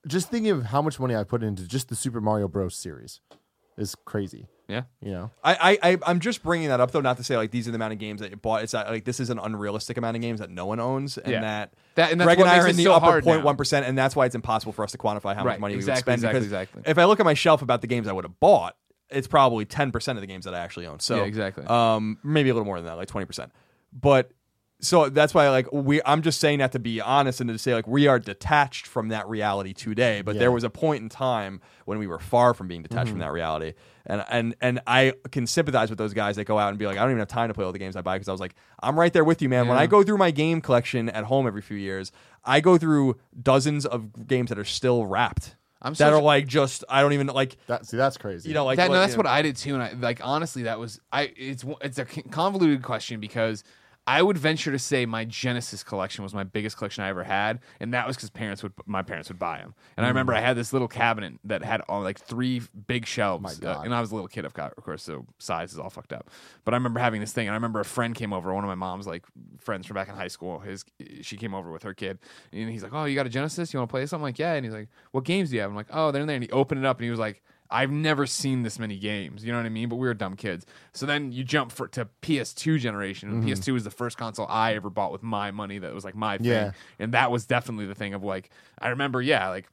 Just 0.05 0.29
thinking 0.29 0.51
of 0.51 0.65
how 0.65 0.81
much 0.83 0.99
money 0.99 1.15
I 1.15 1.23
put 1.23 1.41
into 1.41 1.67
just 1.67 1.89
the 1.89 1.95
Super 1.95 2.21
Mario 2.21 2.47
Bros. 2.47 2.75
series 2.75 3.21
is 3.77 3.95
crazy. 4.05 4.47
Yeah 4.67 4.83
You 5.01 5.11
know, 5.11 5.31
I, 5.43 5.77
I, 5.83 5.91
I 5.91 5.97
I'm 6.07 6.19
just 6.19 6.41
bringing 6.43 6.69
that 6.69 6.79
up 6.79 6.91
though, 6.91 7.01
not 7.01 7.17
to 7.17 7.23
say 7.23 7.37
like 7.37 7.51
these 7.51 7.67
are 7.67 7.71
the 7.71 7.75
amount 7.75 7.93
of 7.93 7.99
games 7.99 8.21
that 8.21 8.31
you 8.31 8.37
bought. 8.37 8.63
It's 8.63 8.73
not, 8.73 8.87
like 8.89 9.05
this 9.05 9.19
is 9.19 9.29
an 9.29 9.39
unrealistic 9.39 9.97
amount 9.97 10.15
of 10.17 10.21
games 10.21 10.39
that 10.39 10.49
no 10.49 10.65
one 10.65 10.79
owns, 10.79 11.17
and 11.17 11.31
Yeah. 11.33 11.41
that, 11.41 11.73
That- 11.95 12.11
and 12.11 12.19
that's 12.19 12.25
Greg 12.27 12.37
what 12.39 12.47
and 12.47 12.51
I 12.51 12.55
makes 12.57 12.65
are 12.65 12.67
it 12.67 12.71
in 12.71 12.77
the 12.77 12.83
so 12.85 12.93
upper 12.93 13.05
hard 13.05 13.25
now. 13.25 13.41
0.1 13.41 13.57
percent, 13.57 13.85
and 13.85 13.97
that's 13.97 14.15
why 14.15 14.25
it's 14.25 14.35
impossible 14.35 14.73
for 14.73 14.83
us 14.83 14.91
to 14.93 14.97
quantify 14.97 15.35
how 15.35 15.43
much 15.43 15.45
Right, 15.45 15.59
money 15.59 15.73
we 15.73 15.77
would 15.77 15.89
exactly, 15.89 16.01
spend. 16.01 16.15
exactly, 16.19 16.39
because 16.39 16.45
exactly. 16.45 16.81
if 16.85 16.97
I 16.97 17.05
look 17.05 17.19
at 17.19 17.25
my 17.25 17.33
shelf 17.35 17.61
about 17.61 17.81
the 17.81 17.87
games 17.87 18.07
I 18.07 18.11
would 18.11 18.25
have 18.25 18.39
bought, 18.39 18.75
it's 19.09 19.27
probably 19.27 19.65
10 19.65 19.91
percent 19.91 20.17
of 20.17 20.21
the 20.21 20.27
games 20.27 20.45
that 20.45 20.53
I 20.55 20.59
actually 20.59 20.87
own. 20.87 20.99
So 20.99 21.17
Yeah, 21.17 21.23
exactly. 21.23 21.65
Um, 21.67 22.17
maybe 22.23 22.49
a 22.49 22.53
little 22.53 22.65
more 22.65 22.77
than 22.77 22.85
that, 22.85 22.97
like 22.97 23.07
20 23.07 23.25
percent. 23.25 23.51
But 23.93 24.31
so 24.85 25.09
that's 25.09 25.33
why 25.33 25.49
like 25.49 25.71
we 25.71 26.01
I'm 26.05 26.21
just 26.21 26.39
saying 26.39 26.59
that 26.59 26.71
to 26.73 26.79
be 26.79 27.01
honest 27.01 27.41
and 27.41 27.49
to 27.49 27.57
say 27.57 27.73
like 27.73 27.87
we 27.87 28.07
are 28.07 28.19
detached 28.19 28.87
from 28.87 29.09
that 29.09 29.27
reality 29.27 29.73
today 29.73 30.21
but 30.21 30.35
Yeah. 30.35 30.39
there 30.39 30.51
was 30.51 30.63
a 30.63 30.69
point 30.69 31.01
in 31.03 31.09
time 31.09 31.61
when 31.85 31.99
we 31.99 32.07
were 32.07 32.19
far 32.19 32.53
from 32.53 32.67
being 32.67 32.81
detached 32.81 33.05
Mm-hmm. 33.07 33.11
from 33.11 33.19
that 33.19 33.31
reality 33.31 33.73
and 34.05 34.23
and 34.29 34.55
and 34.61 34.81
I 34.87 35.13
can 35.31 35.47
sympathize 35.47 35.89
with 35.89 35.97
those 35.97 36.13
guys 36.13 36.35
that 36.37 36.45
go 36.45 36.57
out 36.59 36.69
and 36.69 36.77
be 36.77 36.85
like 36.85 36.97
I 36.97 37.01
don't 37.01 37.09
even 37.11 37.19
have 37.19 37.27
time 37.27 37.47
to 37.49 37.53
play 37.53 37.65
all 37.65 37.71
the 37.71 37.79
games 37.79 37.95
I 37.95 38.01
buy 38.01 38.15
because 38.15 38.27
I 38.29 38.31
was 38.31 38.41
like 38.41 38.55
I'm 38.81 38.99
right 38.99 39.11
there 39.11 39.23
with 39.23 39.41
you 39.41 39.49
man 39.49 39.67
when 39.67 39.77
I 39.77 39.87
go 39.87 40.03
through 40.03 40.17
my 40.17 40.31
game 40.31 40.61
collection 40.61 41.09
at 41.09 41.23
home 41.25 41.47
every 41.47 41.61
few 41.61 41.77
years 41.77 42.11
I 42.43 42.61
go 42.61 42.77
through 42.77 43.17
dozens 43.41 43.85
of 43.85 44.27
games 44.27 44.49
that 44.49 44.59
are 44.59 44.63
still 44.65 45.05
wrapped 45.05 45.55
I'm 45.81 45.93
that 45.95 46.13
are 46.13 46.21
like 46.21 46.47
just 46.47 46.83
I 46.89 47.01
don't 47.01 47.13
even 47.13 47.27
like 47.27 47.57
that 47.67 47.85
see 47.85 47.97
that's 47.97 48.17
crazy. 48.17 48.49
you 48.49 48.55
know 48.55 48.65
like 48.65 48.77
that, 48.77 48.89
no, 48.89 48.95
that's 48.99 49.13
you 49.13 49.17
what 49.17 49.27
I 49.27 49.43
did 49.43 49.55
too, 49.55 49.75
and 49.75 49.83
I 49.83 49.91
like 49.93 50.19
honestly, 50.23 50.63
that 50.63 50.79
was 50.79 50.99
I. 51.11 51.31
It's 51.35 51.63
it's 51.81 51.99
a 51.99 52.05
convoluted 52.05 52.81
question 52.81 53.19
because 53.19 53.63
I 54.07 54.21
would 54.21 54.37
venture 54.37 54.71
to 54.71 54.77
say 54.77 55.07
my 55.07 55.25
Genesis 55.25 55.83
collection 55.83 56.23
was 56.23 56.33
my 56.33 56.43
biggest 56.43 56.77
collection 56.77 57.03
I 57.03 57.09
ever 57.09 57.23
had, 57.23 57.59
and 57.79 57.93
that 57.95 58.05
was 58.05 58.15
because 58.15 58.29
parents 58.29 58.61
would 58.61 58.73
my 58.85 59.01
parents 59.01 59.29
would 59.29 59.39
buy 59.39 59.57
them. 59.57 59.73
And 59.97 60.05
I 60.05 60.09
remember 60.09 60.33
Mm. 60.33 60.37
I 60.37 60.41
had 60.41 60.55
this 60.55 60.73
little 60.73 60.87
cabinet 60.87 61.33
that 61.43 61.63
had 61.63 61.81
all 61.89 62.01
like 62.01 62.19
three 62.19 62.61
big 62.85 63.07
shelves, 63.07 63.61
My 63.61 63.67
uh, 63.67 63.81
and 63.81 63.95
I 63.95 64.01
was 64.01 64.11
a 64.11 64.15
little 64.15 64.27
kid, 64.27 64.45
of 64.45 64.53
of 64.57 64.83
course, 64.83 65.01
so 65.03 65.25
size 65.39 65.73
is 65.73 65.79
all 65.79 65.89
fucked 65.89 66.13
up. 66.13 66.29
But 66.65 66.75
I 66.75 66.77
remember 66.77 66.99
having 66.99 67.19
this 67.19 67.33
thing, 67.33 67.47
and 67.47 67.53
I 67.53 67.57
remember 67.57 67.79
a 67.79 67.85
friend 67.85 68.13
came 68.13 68.31
over, 68.31 68.53
one 68.53 68.63
of 68.63 68.67
my 68.67 68.75
mom's 68.75 69.07
like 69.07 69.23
friends 69.59 69.87
from 69.87 69.95
back 69.95 70.07
in 70.07 70.15
high 70.15 70.27
school. 70.27 70.59
His 70.59 70.85
she 71.21 71.35
came 71.35 71.55
over 71.55 71.71
with 71.71 71.81
her 71.81 71.95
kid, 71.95 72.19
and 72.53 72.69
he's 72.69 72.83
like, 72.83 72.93
"Oh, 72.93 73.05
you 73.05 73.15
got 73.15 73.25
a 73.25 73.29
Genesis? 73.29 73.73
You 73.73 73.79
want 73.79 73.89
to 73.89 73.93
play 73.93 74.05
something?" 74.05 74.23
I'm 74.23 74.29
like, 74.29 74.37
"Yeah." 74.37 74.53
And 74.53 74.65
he's 74.65 74.73
like, 74.73 74.89
"What 75.11 75.23
games 75.23 75.49
do 75.49 75.55
you 75.55 75.61
have?" 75.61 75.71
I'm 75.71 75.75
like, 75.75 75.87
"Oh, 75.91 76.11
they're 76.11 76.21
in 76.21 76.27
there." 76.27 76.35
And 76.35 76.43
he 76.43 76.51
opened 76.51 76.79
it 76.79 76.85
up, 76.85 76.97
and 76.97 77.05
he 77.05 77.09
was 77.09 77.19
like. 77.19 77.41
I've 77.69 77.91
never 77.91 78.25
seen 78.25 78.63
this 78.63 78.77
many 78.77 78.97
games. 78.97 79.43
You 79.43 79.51
know 79.51 79.57
what 79.57 79.65
I 79.65 79.69
mean? 79.69 79.89
But 79.89 79.95
we 79.95 80.07
were 80.07 80.13
dumb 80.13 80.35
kids. 80.35 80.65
So 80.93 81.05
then 81.05 81.31
you 81.31 81.43
jump 81.43 81.71
for, 81.71 81.87
to 81.89 82.07
PS2 82.21 82.79
generation, 82.79 83.29
and 83.29 83.43
mm-hmm. 83.43 83.51
PS2 83.51 83.73
was 83.73 83.83
the 83.83 83.91
first 83.91 84.17
console 84.17 84.45
I 84.47 84.75
ever 84.75 84.89
bought 84.89 85.11
with 85.11 85.23
my 85.23 85.51
money. 85.51 85.79
That 85.79 85.93
was 85.93 86.05
like 86.05 86.15
my 86.15 86.37
thing, 86.37 86.47
Yeah. 86.47 86.71
and 86.99 87.13
that 87.13 87.31
was 87.31 87.45
definitely 87.45 87.87
the 87.87 87.95
thing 87.95 88.13
of 88.13 88.23
like 88.23 88.49
I 88.79 88.89
remember, 88.89 89.21
yeah, 89.21 89.49
like 89.49 89.67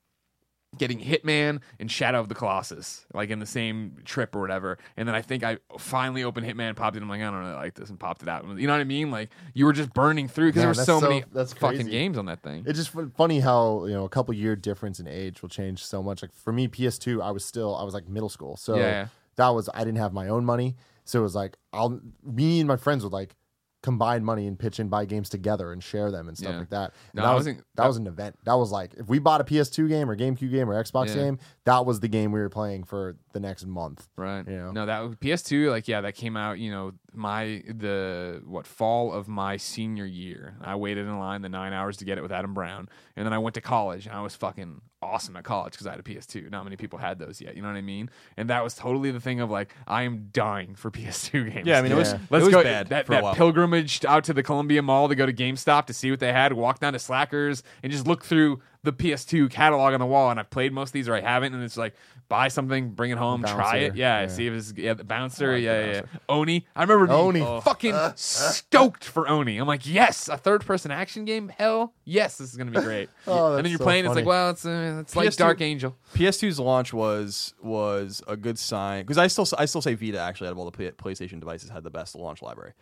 getting 0.78 0.98
Hitman 0.98 1.60
and 1.78 1.90
Shadow 1.90 2.20
of 2.20 2.28
the 2.28 2.34
Colossus, 2.34 3.06
like 3.12 3.30
in 3.30 3.38
the 3.38 3.46
same 3.46 3.96
trip 4.04 4.34
or 4.34 4.40
whatever. 4.40 4.78
And 4.96 5.06
then 5.06 5.14
I 5.14 5.20
think 5.22 5.44
I 5.44 5.58
finally 5.78 6.24
opened 6.24 6.46
Hitman, 6.46 6.74
popped 6.76 6.96
it. 6.96 7.02
I'm 7.02 7.08
like, 7.08 7.20
I 7.20 7.24
don't 7.24 7.34
really 7.34 7.52
like 7.52 7.74
this, 7.74 7.90
and 7.90 7.98
popped 7.98 8.22
it 8.22 8.28
out. 8.28 8.46
You 8.58 8.66
know 8.66 8.72
what 8.72 8.80
I 8.80 8.84
mean? 8.84 9.10
Like 9.10 9.30
you 9.54 9.66
were 9.66 9.72
just 9.72 9.92
burning 9.92 10.28
through 10.28 10.48
because 10.48 10.62
there 10.62 10.68
were 10.68 10.74
so, 10.74 11.00
so- 11.00 11.08
many 11.08 11.24
that's 11.32 11.52
fucking 11.52 11.82
crazy. 11.82 11.90
games 11.90 12.16
on 12.16 12.26
that 12.26 12.42
thing. 12.42 12.64
It's 12.66 12.78
just 12.78 12.90
funny 13.16 13.40
how 13.40 13.86
you 13.86 13.92
know 13.92 14.04
a 14.04 14.08
couple 14.08 14.34
year 14.34 14.56
difference 14.56 14.98
in 15.00 15.06
age 15.06 15.42
will 15.42 15.48
change 15.48 15.84
so 15.84 16.02
much. 16.02 16.22
Like 16.22 16.32
for 16.32 16.52
me, 16.52 16.68
PS2, 16.68 17.22
I 17.22 17.30
was 17.30 17.44
still 17.44 17.76
I 17.76 17.84
was 17.84 17.94
like 17.94 18.08
middle 18.08 18.28
school, 18.28 18.56
so 18.56 18.76
yeah. 18.76 19.08
that 19.36 19.48
was 19.48 19.68
I 19.74 19.80
didn't 19.80 19.98
have 19.98 20.12
my 20.12 20.28
own 20.28 20.44
money, 20.44 20.76
so 21.04 21.20
it 21.20 21.22
was 21.22 21.34
like 21.34 21.56
I'll 21.72 22.00
me 22.24 22.60
and 22.60 22.68
my 22.68 22.76
friends 22.76 23.04
would 23.04 23.12
like 23.12 23.34
combine 23.82 24.24
money 24.24 24.46
and 24.46 24.58
pitch 24.58 24.78
and 24.78 24.88
buy 24.88 25.04
games 25.04 25.28
together 25.28 25.72
and 25.72 25.82
share 25.82 26.10
them 26.10 26.28
and 26.28 26.38
stuff 26.38 26.52
Yeah. 26.52 26.58
like 26.60 26.70
that. 26.70 26.94
No, 27.14 27.22
that 27.22 27.28
I 27.28 27.34
was 27.34 27.40
wasn't- 27.46 27.64
that 27.74 27.86
was 27.86 27.96
an 27.96 28.06
event. 28.06 28.38
That 28.44 28.54
was 28.54 28.70
like 28.70 28.94
if 28.94 29.08
we 29.08 29.18
bought 29.18 29.40
a 29.40 29.44
PS2 29.44 29.88
game 29.88 30.08
or 30.10 30.16
GameCube 30.16 30.50
game 30.50 30.70
or 30.70 30.82
Xbox 30.82 31.08
Yeah. 31.08 31.14
game, 31.16 31.38
that 31.64 31.84
was 31.84 32.00
the 32.00 32.08
game 32.08 32.30
we 32.32 32.40
were 32.40 32.48
playing 32.48 32.84
for 32.84 33.16
the 33.32 33.40
next 33.40 33.66
month. 33.66 34.08
Right. 34.16 34.46
You 34.48 34.56
know? 34.56 34.70
No, 34.72 34.86
that 34.86 35.00
was 35.00 35.16
PS2. 35.16 35.68
Like, 35.70 35.88
yeah, 35.88 36.00
that 36.00 36.14
came 36.14 36.36
out. 36.36 36.58
You 36.60 36.70
know, 36.70 36.92
my 37.14 37.62
the 37.68 38.42
what 38.46 38.66
fall 38.66 39.12
of 39.12 39.28
my 39.28 39.56
senior 39.56 40.06
year. 40.06 40.54
I 40.62 40.76
waited 40.76 41.06
in 41.06 41.18
line 41.18 41.42
the 41.42 41.48
nine 41.48 41.72
hours 41.72 41.96
to 41.98 42.04
get 42.04 42.18
it 42.18 42.22
with 42.22 42.32
Adam 42.32 42.54
Brown, 42.54 42.88
and 43.16 43.26
then 43.26 43.32
I 43.32 43.38
went 43.38 43.54
to 43.54 43.60
college, 43.60 44.06
and 44.06 44.14
I 44.14 44.22
was 44.22 44.34
fucking 44.34 44.80
awesome 45.02 45.34
at 45.36 45.42
college 45.42 45.72
because 45.72 45.86
I 45.86 45.90
had 45.90 46.00
a 46.00 46.02
PS2. 46.04 46.50
Not 46.50 46.62
many 46.64 46.76
people 46.76 46.98
had 46.98 47.18
those 47.18 47.40
yet. 47.40 47.56
You 47.56 47.62
know 47.62 47.68
what 47.68 47.76
I 47.76 47.80
mean? 47.82 48.08
And 48.36 48.48
that 48.50 48.62
was 48.62 48.74
totally 48.74 49.10
the 49.10 49.18
thing 49.18 49.40
of 49.40 49.50
like, 49.50 49.74
I 49.86 50.02
am 50.04 50.28
dying 50.32 50.76
for 50.76 50.90
PS2 50.92 51.52
games. 51.52 51.66
yeah 51.66 51.78
I 51.78 51.82
mean 51.82 51.90
it 51.90 51.96
was 51.96 52.12
Yeah. 52.12 52.18
Let's 52.30 52.42
it 52.42 52.46
was 52.46 52.54
go 52.54 52.62
bad 52.62 52.86
that, 52.90 53.06
for 53.06 53.12
a 53.12 53.16
that 53.16 53.22
while. 53.24 53.34
pilgrimage 53.34 54.04
out 54.04 54.22
to 54.24 54.32
the 54.32 54.44
Columbia 54.44 54.80
Mall 54.80 55.08
to 55.08 55.16
go 55.16 55.26
to 55.26 55.32
GameStop 55.32 55.86
to 55.86 55.92
see 55.92 56.10
what 56.12 56.20
they 56.20 56.32
had, 56.32 56.52
walk 56.52 56.78
down 56.78 56.92
to 56.92 57.00
Slackers 57.00 57.64
and 57.82 57.90
just 57.90 58.06
look 58.06 58.24
through 58.24 58.62
the 58.84 58.92
PS2 58.92 59.50
catalog 59.50 59.94
on 59.94 60.00
the 60.00 60.06
wall. 60.06 60.30
And 60.30 60.40
I've 60.40 60.50
played 60.50 60.72
most 60.72 60.90
of 60.90 60.92
these 60.92 61.08
or 61.08 61.14
I 61.14 61.20
haven't, 61.20 61.54
and 61.54 61.62
it's 61.62 61.76
like 61.76 61.94
buy 62.28 62.48
something, 62.48 62.90
bring 62.90 63.10
it 63.10 63.18
home, 63.18 63.42
try 63.42 63.76
it, 63.76 63.94
yeah, 63.94 64.22
yeah. 64.22 64.26
see 64.26 64.46
if 64.46 64.54
it's 64.54 64.72
yeah, 64.76 64.94
the 64.94 65.04
bouncer, 65.04 65.52
like 65.52 65.56
the 65.56 65.62
yeah, 65.62 65.84
yeah, 65.84 65.92
yeah. 65.92 66.02
Oni. 66.28 66.66
I 66.74 66.82
remember 66.82 67.06
being 67.06 67.18
Oni. 67.18 67.40
Oh. 67.42 67.60
fucking 67.64 67.94
stoked 68.16 69.04
for 69.04 69.28
Oni. 69.28 69.58
I'm 69.58 69.66
like, 69.66 69.86
yes, 69.86 70.28
a 70.28 70.36
third 70.36 70.64
person 70.64 70.90
action 70.90 71.24
game. 71.24 71.52
Hell, 71.56 71.94
yes, 72.04 72.38
this 72.38 72.50
is 72.50 72.56
gonna 72.56 72.70
be 72.70 72.80
great. 72.82 73.10
Oh, 73.26 73.56
and 73.56 73.64
then 73.64 73.70
you're 73.70 73.78
so 73.78 73.84
playing, 73.84 74.06
it's 74.06 74.14
like, 74.14 74.26
well, 74.26 74.50
it's 74.50 74.64
uh, 74.64 74.98
it's 75.00 75.14
like 75.14 75.28
PS2 75.28 75.36
Dark 75.36 75.60
Angel. 75.60 75.96
PS2's 76.14 76.58
launch 76.58 76.92
was 76.92 77.54
was 77.62 78.22
a 78.26 78.36
good 78.36 78.58
sign 78.58 79.02
because 79.02 79.18
I 79.18 79.26
still 79.26 79.46
I 79.58 79.66
still 79.66 79.82
say 79.82 79.94
Vita 79.94 80.18
actually 80.18 80.48
out 80.48 80.52
of 80.52 80.58
all 80.58 80.70
the 80.70 80.92
PlayStation 80.92 81.38
devices 81.38 81.70
had 81.70 81.84
the 81.84 81.90
best 81.90 82.14
launch 82.14 82.42
library, 82.42 82.72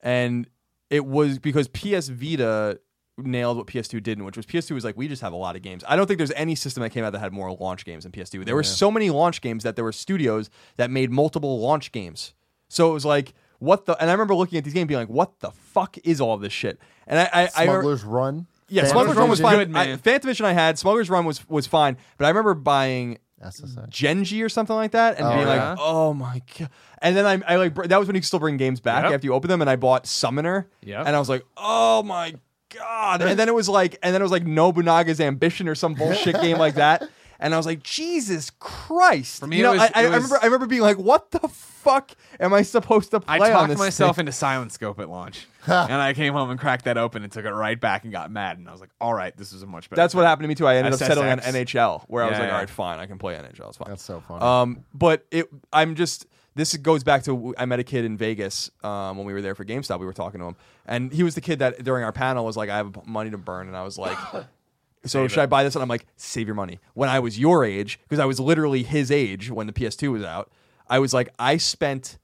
and 0.00 0.48
it 0.88 1.04
was 1.04 1.38
because 1.38 1.68
PS 1.68 2.08
Vita 2.08 2.80
nailed 3.18 3.56
what 3.56 3.66
PS2 3.66 4.02
didn't, 4.02 4.24
which 4.24 4.36
was 4.36 4.44
PS2 4.46 4.72
was 4.72 4.84
like 4.84 4.96
we 4.96 5.06
just 5.08 5.22
have 5.22 5.32
a 5.32 5.36
lot 5.36 5.56
of 5.56 5.62
games. 5.62 5.84
I 5.88 5.96
don't 5.96 6.06
think 6.06 6.18
there's 6.18 6.32
any 6.32 6.54
system 6.54 6.82
that 6.82 6.90
came 6.90 7.04
out 7.04 7.12
that 7.12 7.20
had 7.20 7.32
more 7.32 7.52
launch 7.52 7.84
games 7.84 8.04
than 8.04 8.12
PS2. 8.12 8.44
There 8.44 8.54
were 8.56 8.62
so 8.64 8.90
many 8.90 9.10
launch 9.10 9.40
games 9.40 9.62
that 9.62 9.76
there 9.76 9.84
were 9.84 9.92
studios 9.92 10.50
that 10.76 10.90
made 10.90 11.10
multiple 11.10 11.60
launch 11.60 11.92
games. 11.92 12.34
So 12.68 12.90
it 12.90 12.94
was 12.94 13.04
like 13.04 13.34
what 13.60 13.86
the 13.86 13.96
and 14.00 14.10
I 14.10 14.12
remember 14.12 14.34
looking 14.34 14.58
at 14.58 14.64
these 14.64 14.74
games 14.74 14.88
being 14.88 14.98
like 15.00 15.08
what 15.08 15.38
the 15.40 15.50
fuck 15.52 15.96
is 16.04 16.20
all 16.20 16.36
this 16.36 16.52
shit? 16.52 16.78
And 17.06 17.18
I 17.20 17.28
I, 17.32 17.42
I 17.56 17.64
Smugglers 17.66 18.02
Run. 18.04 18.46
yeah, 18.68 18.82
Phantom 18.82 18.96
Smuggler's 18.96 19.16
Run 19.16 19.30
was 19.30 19.40
fine. 19.40 19.58
Good. 19.58 19.76
I, 19.76 19.86
Fantavision 19.96 20.44
I 20.44 20.52
had. 20.52 20.78
Smuggler's 20.78 21.08
Run 21.10 21.24
was 21.24 21.48
was 21.48 21.66
fine, 21.66 21.96
but 22.18 22.24
I 22.24 22.28
remember 22.28 22.54
buying 22.54 23.18
SSI. 23.44 23.88
Genji 23.90 24.42
or 24.42 24.48
something 24.48 24.74
like 24.74 24.92
that, 24.92 25.18
and 25.18 25.26
Oh, 25.26 25.34
being 25.34 25.46
yeah? 25.46 25.68
like, 25.70 25.78
"Oh 25.80 26.14
my 26.14 26.40
god!" 26.58 26.70
And 27.02 27.14
then 27.16 27.26
I, 27.26 27.40
I 27.52 27.56
like 27.56 27.74
br- 27.74 27.84
that 27.86 27.98
was 27.98 28.08
when 28.08 28.14
you 28.16 28.22
could 28.22 28.26
still 28.26 28.38
bring 28.40 28.56
games 28.56 28.80
back 28.80 29.04
Yep. 29.04 29.12
after 29.12 29.26
you 29.26 29.34
open 29.34 29.50
them, 29.50 29.60
and 29.60 29.68
I 29.68 29.76
bought 29.76 30.06
Summoner, 30.06 30.66
yeah, 30.82 31.02
and 31.04 31.14
I 31.14 31.18
was 31.18 31.28
like, 31.28 31.44
"Oh 31.56 32.02
my 32.02 32.34
god!" 32.76 33.22
And 33.22 33.38
then 33.38 33.48
it 33.48 33.54
was 33.54 33.68
like, 33.68 33.98
and 34.02 34.14
then 34.14 34.20
it 34.20 34.24
was 34.24 34.32
like 34.32 34.44
Nobunaga's 34.44 35.20
Ambition 35.20 35.68
or 35.68 35.74
some 35.74 35.94
bullshit 35.98 36.40
game 36.40 36.58
like 36.58 36.74
that, 36.74 37.08
and 37.38 37.54
I 37.54 37.56
was 37.56 37.66
like, 37.66 37.82
"Jesus 37.82 38.50
Christ!" 38.50 39.40
For 39.40 39.46
me, 39.46 39.58
you 39.58 39.62
it 39.62 39.66
know, 39.66 39.72
was- 39.72 39.80
I, 39.80 39.90
I 39.94 40.00
it 40.06 40.10
was- 40.10 40.14
remember, 40.24 40.38
I 40.42 40.44
remember 40.46 40.66
being 40.66 40.82
like, 40.82 40.98
"What 40.98 41.30
the 41.30 41.46
fuck 41.48 42.12
am 42.40 42.54
I 42.54 42.62
supposed 42.62 43.10
to 43.10 43.20
play 43.20 43.36
I 43.38 43.46
on 43.46 43.50
talked 43.52 43.68
this 43.70 43.78
myself 43.78 44.16
thing? 44.16 44.22
into 44.22 44.32
Silent 44.32 44.72
Scope 44.72 44.98
at 45.00 45.08
launch, 45.10 45.46
and 45.66 45.92
I 45.92 46.12
came 46.14 46.32
home 46.32 46.50
and 46.50 46.58
cracked 46.58 46.84
that 46.86 46.96
open 46.98 47.22
and 47.22 47.30
took 47.32 47.44
it 47.44 47.50
right 47.52 47.78
back 47.80 48.04
and 48.04 48.12
got 48.12 48.30
mad. 48.30 48.58
And 48.58 48.68
I 48.68 48.72
was 48.72 48.80
like, 48.80 48.90
"All 49.00 49.14
right, 49.14 49.36
this 49.36 49.52
is 49.52 49.62
a 49.62 49.66
much 49.66 49.90
better." 49.90 50.00
That's 50.00 50.14
what 50.14 50.24
happened 50.24 50.44
to 50.44 50.48
me 50.48 50.54
too. 50.54 50.66
I 50.66 50.76
ended 50.76 50.92
up 50.94 50.98
settling 50.98 51.28
on 51.30 51.40
NHL, 51.40 52.04
where 52.08 52.24
I 52.24 52.28
was 52.28 52.38
like, 52.38 52.48
yeah. 52.48 52.54
"All 52.54 52.60
right, 52.60 52.70
fine, 52.70 52.98
I 52.98 53.06
can 53.06 53.18
play 53.18 53.34
NHL. 53.34 53.68
It's 53.68 53.76
fine." 53.76 53.88
That's 53.88 54.02
so 54.02 54.20
funny. 54.26 54.42
Um, 54.42 54.84
but 54.94 55.26
it, 55.30 55.48
I'm 55.72 55.94
just. 55.94 56.26
This 56.56 56.76
goes 56.76 57.02
back 57.02 57.24
to 57.24 57.54
I 57.58 57.66
met 57.66 57.80
a 57.80 57.84
kid 57.84 58.04
in 58.04 58.16
Vegas 58.16 58.70
um, 58.82 59.16
when 59.16 59.26
we 59.26 59.32
were 59.32 59.42
there 59.42 59.54
for 59.54 59.64
GameStop. 59.64 59.98
We 59.98 60.06
were 60.06 60.12
talking 60.12 60.40
to 60.40 60.46
him, 60.46 60.56
and 60.86 61.12
he 61.12 61.22
was 61.22 61.34
the 61.34 61.40
kid 61.40 61.58
that 61.58 61.82
during 61.82 62.04
our 62.04 62.12
panel 62.12 62.44
was 62.44 62.56
like, 62.56 62.70
"I 62.70 62.76
have 62.76 63.06
money 63.06 63.30
to 63.30 63.38
burn," 63.38 63.66
and 63.66 63.76
I 63.76 63.82
was 63.82 63.98
like, 63.98 64.18
"So 65.04 65.26
should 65.26 65.40
I 65.40 65.46
buy 65.46 65.64
this?" 65.64 65.74
And 65.74 65.82
I'm 65.82 65.88
like, 65.88 66.06
"Save 66.16 66.46
your 66.46 66.54
money." 66.54 66.78
When 66.94 67.08
I 67.08 67.18
was 67.18 67.38
your 67.38 67.64
age, 67.64 67.98
because 68.04 68.20
I 68.20 68.24
was 68.24 68.38
literally 68.38 68.84
his 68.84 69.10
age 69.10 69.50
when 69.50 69.66
the 69.66 69.72
PS2 69.72 70.12
was 70.12 70.22
out, 70.22 70.50
I 70.88 70.98
was 71.00 71.12
like, 71.12 71.28
I 71.38 71.56
spent 71.56 72.18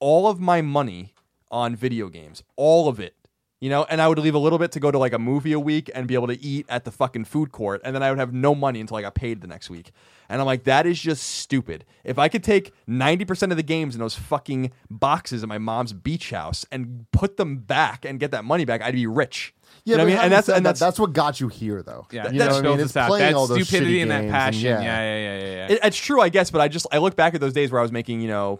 all 0.00 0.26
of 0.26 0.40
my 0.40 0.60
money 0.60 1.14
on 1.50 1.76
video 1.76 2.08
games, 2.08 2.42
all 2.56 2.88
of 2.88 2.98
it. 2.98 3.14
You 3.62 3.70
know, 3.70 3.84
and 3.88 4.02
I 4.02 4.08
would 4.08 4.18
leave 4.18 4.34
a 4.34 4.40
little 4.40 4.58
bit 4.58 4.72
to 4.72 4.80
go 4.80 4.90
to 4.90 4.98
like 4.98 5.12
a 5.12 5.20
movie 5.20 5.52
a 5.52 5.60
week 5.60 5.88
and 5.94 6.08
be 6.08 6.14
able 6.14 6.26
to 6.26 6.42
eat 6.42 6.66
at 6.68 6.84
the 6.84 6.90
fucking 6.90 7.26
food 7.26 7.52
court, 7.52 7.80
and 7.84 7.94
then 7.94 8.02
I 8.02 8.10
would 8.10 8.18
have 8.18 8.32
no 8.32 8.56
money 8.56 8.80
until 8.80 8.96
I 8.96 9.02
got 9.02 9.14
paid 9.14 9.40
the 9.40 9.46
next 9.46 9.70
week. 9.70 9.92
And 10.28 10.40
I'm 10.40 10.46
like, 10.46 10.64
that 10.64 10.84
is 10.84 10.98
just 10.98 11.22
stupid. 11.22 11.84
If 12.02 12.18
I 12.18 12.26
could 12.26 12.42
take 12.42 12.72
90% 12.88 13.52
of 13.52 13.56
the 13.56 13.62
games 13.62 13.94
in 13.94 14.00
those 14.00 14.16
fucking 14.16 14.72
boxes 14.90 15.44
at 15.44 15.48
my 15.48 15.58
mom's 15.58 15.92
beach 15.92 16.30
house 16.30 16.66
and 16.72 17.06
put 17.12 17.36
them 17.36 17.58
back 17.58 18.04
and 18.04 18.18
get 18.18 18.32
that 18.32 18.44
money 18.44 18.64
back, 18.64 18.82
I'd 18.82 18.94
be 18.94 19.06
rich. 19.06 19.54
yeah, 19.84 19.92
You 19.92 19.98
know 19.98 20.04
but 20.06 20.10
I 20.10 20.14
mean? 20.14 20.24
And 20.24 20.32
that's 20.32 20.48
and 20.48 20.66
that's, 20.66 20.80
that's 20.80 20.98
what 20.98 21.12
got 21.12 21.38
you 21.38 21.46
here, 21.46 21.84
though. 21.84 22.08
Yeah, 22.10 22.32
you 22.32 22.40
that 22.40 22.46
know 22.48 22.54
what 22.56 22.66
I 22.66 22.68
mean. 22.68 22.80
It's 22.80 22.96
us 22.96 22.96
out. 22.96 23.08
playing 23.10 23.32
That 23.32 23.38
all 23.38 23.46
those 23.46 23.64
stupidity 23.68 23.98
shitty 23.98 24.02
and 24.02 24.10
that 24.10 24.22
games 24.22 24.32
passion. 24.32 24.60
yeah. 24.64 24.80
yeah, 24.80 24.82
yeah, 24.82 25.16
yeah, 25.16 25.38
yeah. 25.38 25.54
yeah. 25.68 25.72
it, 25.74 25.80
it's 25.84 25.96
true, 25.96 26.20
I 26.20 26.30
guess, 26.30 26.50
but 26.50 26.60
I 26.60 26.66
just 26.66 26.88
I 26.90 26.98
look 26.98 27.14
back 27.14 27.34
at 27.34 27.40
those 27.40 27.52
days 27.52 27.70
where 27.70 27.78
I 27.78 27.82
was 27.82 27.92
making, 27.92 28.22
you 28.22 28.28
know, 28.28 28.58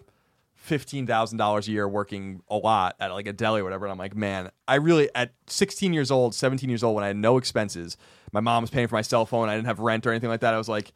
fifteen 0.63 1.09
thousand 1.09 1.39
dollars 1.39 1.67
a 1.67 1.73
year 1.73 1.89
working 1.89 2.41
a 2.49 2.57
lot 2.57 2.95
at 3.01 3.13
like 3.13 3.27
a 3.27 3.33
deli 3.33 3.61
or 3.61 3.65
whatever, 3.65 3.85
and 3.85 3.93
I'm 3.93 3.99
like, 3.99 4.15
man, 4.15 4.51
I 4.69 4.77
really 4.77 5.11
at 5.15 5.33
sixteen 5.49 5.93
years 5.93 6.11
old, 6.11 6.37
seventeen 6.37 6.71
years 6.71 6.85
old, 6.85 6.95
when 6.95 7.03
I 7.03 7.09
had 7.09 7.17
no 7.17 7.37
expenses, 7.37 7.97
my 8.33 8.39
mom 8.39 8.63
was 8.63 8.71
paying 8.71 8.87
for 8.87 8.95
my 8.95 9.03
cell 9.03 9.27
phone, 9.27 9.49
I 9.49 9.57
didn't 9.57 9.67
have 9.67 9.81
rent 9.81 10.07
or 10.07 10.11
anything 10.11 10.31
like 10.31 10.41
that. 10.41 10.55
I 10.55 10.59
was 10.59 10.69
like, 10.69 10.93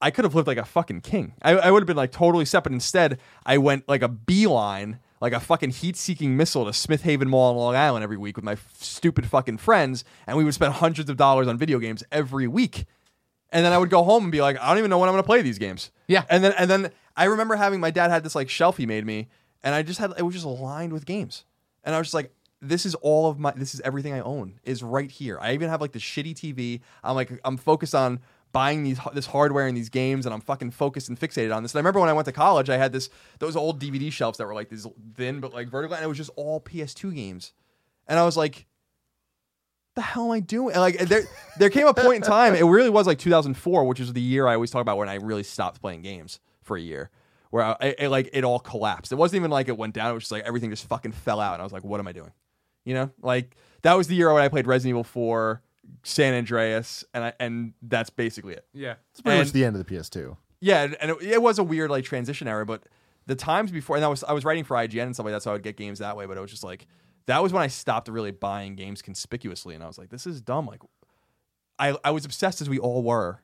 I 0.00 0.12
could 0.12 0.24
have 0.24 0.36
lived 0.36 0.46
like 0.46 0.56
a 0.56 0.64
fucking 0.64 1.00
king. 1.00 1.34
I, 1.42 1.52
I 1.58 1.70
would 1.72 1.82
have 1.82 1.86
been 1.88 1.96
like 1.96 2.12
totally 2.12 2.44
set, 2.44 2.62
but 2.62 2.72
instead 2.72 3.18
I 3.44 3.58
went 3.58 3.88
like 3.88 4.02
a 4.02 4.08
beeline. 4.08 5.00
Like 5.20 5.32
a 5.32 5.40
fucking 5.40 5.70
heat-seeking 5.70 6.36
missile 6.36 6.64
to 6.64 6.72
Smith 6.72 7.02
Haven 7.02 7.28
Mall 7.28 7.50
in 7.50 7.56
Long 7.56 7.74
Island 7.74 8.04
every 8.04 8.16
week 8.16 8.36
with 8.36 8.44
my 8.44 8.52
f- 8.52 8.72
stupid 8.78 9.26
fucking 9.26 9.58
friends, 9.58 10.04
and 10.28 10.36
we 10.36 10.44
would 10.44 10.54
spend 10.54 10.74
hundreds 10.74 11.10
of 11.10 11.16
dollars 11.16 11.48
on 11.48 11.58
video 11.58 11.80
games 11.80 12.04
every 12.12 12.46
week 12.46 12.86
and 13.50 13.64
then 13.64 13.72
I 13.72 13.78
would 13.78 13.90
go 13.90 14.02
home 14.02 14.24
and 14.24 14.32
be 14.32 14.40
like, 14.40 14.58
I 14.60 14.68
don't 14.68 14.78
even 14.78 14.90
know 14.90 14.98
when 14.98 15.08
I'm 15.08 15.14
going 15.14 15.22
to 15.22 15.26
play 15.26 15.42
these 15.42 15.58
games. 15.58 15.90
Yeah. 16.06 16.24
And 16.28 16.44
then 16.44 16.52
and 16.58 16.70
then 16.70 16.92
I 17.18 17.24
remember 17.24 17.56
having 17.56 17.80
my 17.80 17.90
dad 17.90 18.12
had 18.12 18.22
this 18.22 18.36
like 18.36 18.48
shelf 18.48 18.76
he 18.76 18.86
made 18.86 19.04
me, 19.04 19.26
and 19.64 19.74
I 19.74 19.82
just 19.82 19.98
had 19.98 20.12
it 20.16 20.22
was 20.22 20.34
just 20.34 20.46
lined 20.46 20.92
with 20.92 21.04
games, 21.04 21.44
and 21.82 21.92
I 21.92 21.98
was 21.98 22.06
just 22.06 22.14
like, 22.14 22.32
this 22.62 22.86
is 22.86 22.94
all 22.94 23.28
of 23.28 23.40
my 23.40 23.50
this 23.50 23.74
is 23.74 23.80
everything 23.80 24.14
I 24.14 24.20
own 24.20 24.60
is 24.62 24.84
right 24.84 25.10
here. 25.10 25.36
I 25.40 25.52
even 25.52 25.68
have 25.68 25.80
like 25.80 25.90
the 25.90 25.98
shitty 25.98 26.34
TV. 26.34 26.80
I'm 27.02 27.16
like 27.16 27.40
I'm 27.44 27.56
focused 27.56 27.94
on 27.94 28.20
buying 28.52 28.84
these 28.84 29.00
this 29.14 29.26
hardware 29.26 29.66
and 29.66 29.76
these 29.76 29.88
games, 29.88 30.26
and 30.26 30.32
I'm 30.32 30.40
fucking 30.40 30.70
focused 30.70 31.08
and 31.08 31.18
fixated 31.18 31.54
on 31.54 31.64
this. 31.64 31.72
And 31.72 31.78
I 31.78 31.80
remember 31.80 31.98
when 31.98 32.08
I 32.08 32.12
went 32.12 32.26
to 32.26 32.32
college, 32.32 32.70
I 32.70 32.76
had 32.76 32.92
this 32.92 33.10
those 33.40 33.56
old 33.56 33.80
DVD 33.80 34.12
shelves 34.12 34.38
that 34.38 34.46
were 34.46 34.54
like 34.54 34.68
these 34.68 34.86
thin 35.16 35.40
but 35.40 35.52
like 35.52 35.68
vertical, 35.68 35.96
and 35.96 36.04
it 36.04 36.08
was 36.08 36.18
just 36.18 36.30
all 36.36 36.60
PS2 36.60 37.12
games, 37.16 37.52
and 38.06 38.16
I 38.16 38.24
was 38.24 38.36
like 38.36 38.66
the 39.96 40.02
hell 40.02 40.26
am 40.26 40.30
I 40.30 40.38
doing? 40.38 40.74
And, 40.74 40.80
Like 40.80 40.98
there, 41.00 41.24
there 41.58 41.70
came 41.70 41.88
a 41.88 41.94
point 41.94 42.14
in 42.14 42.22
time. 42.22 42.54
It 42.54 42.62
really 42.62 42.90
was 42.90 43.08
like 43.08 43.18
2004, 43.18 43.84
which 43.84 43.98
is 43.98 44.12
the 44.12 44.20
year 44.20 44.46
I 44.46 44.54
always 44.54 44.70
talk 44.70 44.82
about 44.82 44.98
when 44.98 45.08
I 45.08 45.16
really 45.16 45.42
stopped 45.42 45.80
playing 45.80 46.02
games 46.02 46.38
for 46.68 46.76
a 46.76 46.80
year, 46.80 47.10
where 47.50 47.64
I, 47.64 47.76
I- 47.80 47.94
it, 47.98 48.08
like 48.10 48.30
it 48.32 48.44
all 48.44 48.60
collapsed. 48.60 49.10
It 49.10 49.16
wasn't 49.16 49.40
even 49.40 49.50
like 49.50 49.66
it 49.68 49.76
went 49.76 49.94
down. 49.94 50.10
It 50.10 50.14
was 50.14 50.22
just 50.24 50.32
like 50.32 50.44
everything 50.44 50.70
just 50.70 50.86
fucking 50.86 51.12
fell 51.12 51.40
out, 51.40 51.54
and 51.54 51.62
I 51.62 51.64
was 51.64 51.72
like, 51.72 51.82
what 51.84 51.98
am 51.98 52.06
I 52.06 52.12
doing? 52.12 52.30
You 52.84 52.94
know, 52.94 53.10
like 53.20 53.56
that 53.82 53.94
was 53.94 54.06
the 54.06 54.14
year 54.14 54.32
when 54.32 54.42
I 54.42 54.48
played 54.48 54.66
Resident 54.66 54.90
Evil 54.90 55.04
4, 55.04 55.60
San 56.04 56.34
Andreas, 56.34 57.04
and 57.12 57.24
I, 57.24 57.32
and 57.40 57.72
that's 57.82 58.10
basically 58.10 58.54
it. 58.54 58.64
yeah. 58.72 58.94
It's 59.10 59.20
pretty 59.20 59.38
much 59.38 59.52
the 59.52 59.64
end 59.64 59.74
of 59.76 59.84
the 59.84 59.94
PS2. 59.94 60.36
Yeah, 60.60 60.82
and- 60.84 60.96
and 61.00 61.10
it, 61.10 61.22
it 61.22 61.42
was 61.42 61.58
a 61.58 61.64
weird 61.64 61.90
like 61.90 62.04
transition 62.04 62.46
era, 62.48 62.64
but 62.64 62.84
the 63.26 63.34
times 63.34 63.70
before, 63.70 63.96
and 63.96 64.04
I 64.04 64.08
was 64.08 64.24
I 64.24 64.32
was 64.32 64.44
writing 64.44 64.64
for 64.64 64.76
IGN 64.76 65.02
and 65.02 65.14
stuff 65.14 65.24
like 65.24 65.34
that, 65.34 65.42
so 65.42 65.50
I 65.50 65.54
would 65.54 65.62
get 65.62 65.76
games 65.76 65.98
that 65.98 66.16
way. 66.16 66.24
But 66.26 66.36
it 66.38 66.40
was 66.40 66.50
just 66.50 66.64
like 66.64 66.86
that 67.26 67.42
was 67.42 67.52
when 67.52 67.62
I 67.62 67.66
stopped 67.66 68.08
really 68.08 68.30
buying 68.30 68.74
games 68.74 69.02
conspicuously, 69.02 69.74
and 69.74 69.84
I 69.84 69.86
was 69.86 69.98
like, 69.98 70.08
this 70.08 70.26
is 70.26 70.40
dumb. 70.40 70.66
Like, 70.66 70.80
I 71.78 71.94
I 72.04 72.10
was 72.10 72.24
obsessed 72.24 72.60
as 72.62 72.68
we 72.70 72.78
all 72.78 73.02
were 73.02 73.42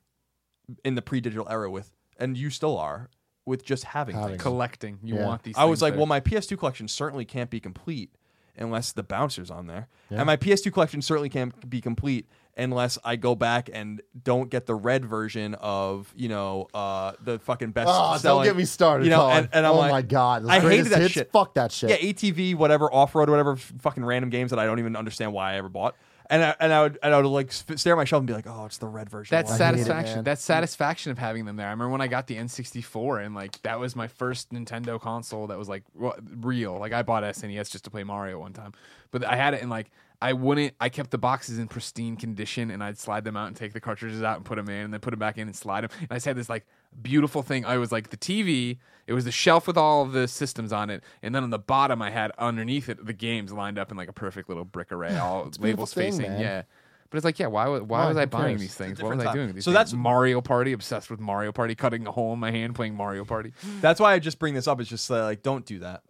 in 0.85 0.95
the 0.95 1.03
pre-digital 1.03 1.47
era 1.51 1.71
with, 1.71 1.91
and 2.19 2.37
you 2.37 2.51
still 2.51 2.77
are 2.79 3.11
with 3.47 3.65
just 3.65 3.85
having, 3.85 4.15
Having 4.17 4.31
things. 4.31 4.43
Collecting. 4.43 4.99
You 5.03 5.17
Yeah. 5.17 5.27
want 5.27 5.43
these. 5.43 5.55
I 5.57 5.65
was 5.65 5.79
things 5.79 5.83
like, 5.83 5.93
there. 5.95 5.99
well, 5.99 6.07
my 6.07 6.21
PS2 6.21 6.57
collection 6.59 6.89
certainly 6.89 7.25
can't 7.25 7.51
be 7.51 7.61
complete 7.61 8.11
unless 8.57 8.93
the 8.93 9.03
bouncer's 9.03 9.51
on 9.51 9.67
there, 9.67 9.89
Yeah. 10.11 10.19
and 10.19 10.27
my 10.27 10.37
PS2 10.37 10.71
collection 10.73 11.03
certainly 11.03 11.29
can't 11.29 11.69
be 11.69 11.81
complete 11.81 12.29
unless 12.57 12.97
I 13.05 13.17
go 13.17 13.35
back 13.35 13.69
and 13.73 14.01
don't 14.23 14.49
get 14.49 14.67
the 14.67 14.77
red 14.77 15.05
version 15.05 15.55
of 15.57 16.15
you 16.17 16.29
know 16.29 16.69
uh, 16.73 17.15
the 17.21 17.41
fucking 17.41 17.73
best. 17.73 17.89
Oh, 17.93 18.11
don't 18.13 18.19
selling- 18.21 18.45
get 18.47 18.57
me 18.57 18.65
started. 18.65 19.05
You 19.05 19.11
know, 19.11 19.19
Colin. 19.23 19.37
and, 19.39 19.49
and 19.53 19.67
I'm 19.67 19.73
oh 19.73 19.79
like, 19.79 19.91
my 19.91 20.03
god, 20.03 20.43
those 20.45 20.51
I 20.51 20.55
hated 20.55 20.67
greatest 20.69 20.91
that 20.91 21.01
hits? 21.03 21.13
shit. 21.15 21.33
Fuck 21.33 21.55
that 21.55 21.73
shit. 21.73 21.91
yeah, 21.91 21.97
ATV, 22.13 22.55
whatever, 22.55 22.87
off 22.95 23.17
road, 23.17 23.29
whatever, 23.29 23.55
f- 23.55 23.73
fucking 23.81 24.05
random 24.05 24.31
games 24.31 24.51
that 24.51 24.61
I 24.61 24.67
don't 24.67 24.79
even 24.79 24.95
understand 24.95 25.33
why 25.33 25.55
I 25.55 25.57
ever 25.57 25.69
bought. 25.69 25.97
And 26.31 26.43
I, 26.43 26.55
and 26.59 26.73
I 26.73 26.83
would 26.83 26.99
and 27.03 27.15
I 27.15 27.21
would 27.21 27.29
like 27.29 27.53
stare 27.53 27.93
at 27.93 27.97
my 27.97 28.05
shelf 28.05 28.21
and 28.21 28.27
be 28.27 28.33
like, 28.33 28.47
oh, 28.47 28.65
it's 28.65 28.79
the 28.79 28.87
red 28.87 29.11
version. 29.11 29.35
That's 29.35 29.51
Why? 29.51 29.57
I 29.57 29.59
hate 29.59 29.75
it, 29.75 29.85
satisfaction. 29.85 30.15
man. 30.17 30.25
That's 30.25 30.43
satisfaction 30.43 31.13
of 31.13 31.19
having 31.19 31.45
them 31.45 31.57
there. 31.57 31.67
I 31.67 31.71
remember 31.71 31.91
when 31.91 32.01
I 32.01 32.07
got 32.07 32.27
the 32.27 32.37
N64 32.37 33.27
and 33.27 33.35
like 33.35 33.61
that 33.63 33.79
was 33.79 33.95
my 33.95 34.09
first 34.09 34.51
Nintendo 34.51 35.01
console 35.01 35.49
that 35.49 35.59
was 35.59 35.69
like 35.69 35.85
ro- 35.95 36.17
real. 36.41 36.79
Like 36.79 36.93
I 36.93 37.03
bought 37.03 37.25
SNES 37.25 37.71
just 37.71 37.85
to 37.85 37.91
play 37.91 38.05
Mario 38.05 38.39
one 38.39 38.53
time, 38.55 38.73
but 39.11 39.25
I 39.25 39.37
had 39.37 39.55
it 39.55 39.61
and 39.61 39.71
like 39.71 39.91
I 40.23 40.33
wouldn't. 40.33 40.75
I 40.81 40.89
kept 40.89 41.11
the 41.11 41.19
boxes 41.19 41.59
in 41.59 41.69
pristine 41.69 42.17
condition 42.17 42.71
and 42.71 42.83
I'd 42.83 42.97
slide 42.99 43.25
them 43.25 43.37
out 43.37 43.49
and 43.49 43.57
take 43.57 43.75
the 43.75 43.81
cartridges 43.81 44.23
out 44.23 44.37
and 44.37 44.45
put 44.47 44.57
them 44.57 44.71
in 44.71 44.85
and 44.85 44.93
then 44.93 45.01
put 45.01 45.11
them 45.11 45.19
back 45.19 45.37
in 45.37 45.49
and 45.49 45.55
slide 45.55 45.83
them. 45.83 45.91
And 46.01 46.09
I 46.11 46.15
just 46.15 46.25
had 46.27 46.37
this 46.37 46.49
like 46.49 46.67
beautiful 47.01 47.43
thing. 47.43 47.65
I 47.65 47.79
was 47.79 47.91
like 47.93 48.11
the 48.11 48.17
TV. 48.17 48.79
It 49.07 49.13
was 49.13 49.25
the 49.27 49.33
shelf 49.33 49.67
with 49.67 49.77
all 49.77 50.03
of 50.03 50.13
the 50.13 50.27
systems 50.27 50.73
on 50.73 50.89
it, 50.91 51.03
and 51.23 51.35
then 51.35 51.43
on 51.43 51.51
the 51.51 51.59
bottom 51.59 52.01
I 52.01 52.11
had 52.11 52.31
underneath 52.39 52.89
it 52.89 53.05
the 53.05 53.13
games 53.13 53.53
lined 53.53 53.79
up 53.79 53.91
in 53.91 53.97
like 53.99 54.09
a 54.09 54.13
perfect 54.15 54.49
little 54.49 54.65
brick 54.65 54.91
array, 54.93 55.17
all 55.19 55.43
a 55.45 55.51
labels 55.63 55.93
thing, 55.93 56.13
facing. 56.13 56.31
man. 56.33 56.41
Yeah. 56.41 56.63
But 57.11 57.19
it's 57.19 57.25
like, 57.27 57.39
yeah, 57.39 57.47
why, 57.47 57.69
wa- 57.69 57.79
why 57.81 58.01
Why? 58.01 58.09
was 58.09 58.17
I 58.17 58.23
Who 58.23 58.27
buying 58.29 58.49
cares? 58.57 58.61
these 58.63 58.75
things? 58.75 58.93
It's 58.93 59.01
a 59.01 59.05
What 59.05 59.11
was 59.11 59.19
different 59.19 59.29
I 59.29 59.31
time. 59.33 59.37
doing? 59.37 59.47
with 59.49 59.55
These 59.57 59.65
So 59.67 59.71
things? 59.71 59.75
that's- 59.77 59.93
Mario 59.93 60.41
Party. 60.41 60.73
Obsessed 60.73 61.11
with 61.11 61.21
Mario 61.21 61.53
Party. 61.53 61.75
Cutting 61.77 62.07
a 62.09 62.13
hole 62.13 62.33
in 62.33 62.41
my 62.41 62.51
hand 62.51 62.75
playing 62.75 62.95
Mario 62.97 63.25
Party. 63.25 63.53
That's 63.81 64.01
why 64.01 64.15
I 64.15 64.19
just 64.19 64.39
bring 64.41 64.55
this 64.55 64.67
up. 64.67 64.81
It's 64.81 64.91
just 64.91 65.09
uh, 65.11 65.23
like, 65.23 65.43
don't 65.43 65.65
do 65.65 65.79
that. 65.81 66.03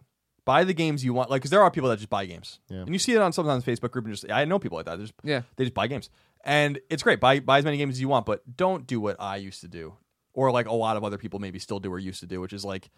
Buy 0.45 0.63
the 0.63 0.73
games 0.73 1.03
you 1.05 1.13
want, 1.13 1.29
like, 1.29 1.41
because 1.41 1.51
there 1.51 1.61
are 1.61 1.69
people 1.69 1.89
that 1.89 1.97
just 1.97 2.09
buy 2.09 2.25
games, 2.25 2.59
Yeah. 2.69 2.77
and 2.81 2.89
you 2.93 2.97
see 2.99 3.13
it 3.13 3.21
on 3.21 3.33
sometimes 3.33 3.63
Facebook 3.65 3.91
group, 3.91 4.05
and 4.05 4.13
just 4.15 4.31
I 4.31 4.45
know 4.45 4.57
people 4.57 4.77
like 4.77 4.85
that. 4.85 4.95
They 4.97 5.03
just 5.03 5.13
Yeah. 5.23 5.41
they 5.57 5.65
just 5.65 5.73
buy 5.75 5.87
games, 5.87 6.09
and 6.43 6.79
it's 6.89 7.03
great. 7.03 7.19
Buy 7.19 7.39
buy 7.39 7.57
as 7.59 7.65
many 7.65 7.77
games 7.77 7.95
as 7.95 8.01
you 8.01 8.07
want, 8.07 8.25
but 8.27 8.55
don't 8.55 8.85
do 8.87 8.99
what 9.01 9.15
I 9.19 9.35
used 9.37 9.61
to 9.61 9.67
do, 9.67 9.93
or 10.35 10.51
like 10.51 10.67
a 10.67 10.73
lot 10.73 10.97
of 10.97 11.03
other 11.03 11.17
people 11.17 11.39
maybe 11.39 11.57
still 11.57 11.79
do 11.79 11.91
or 11.91 11.97
used 11.97 12.19
to 12.19 12.27
do, 12.27 12.39
which 12.39 12.53
is 12.53 12.63
like 12.63 12.89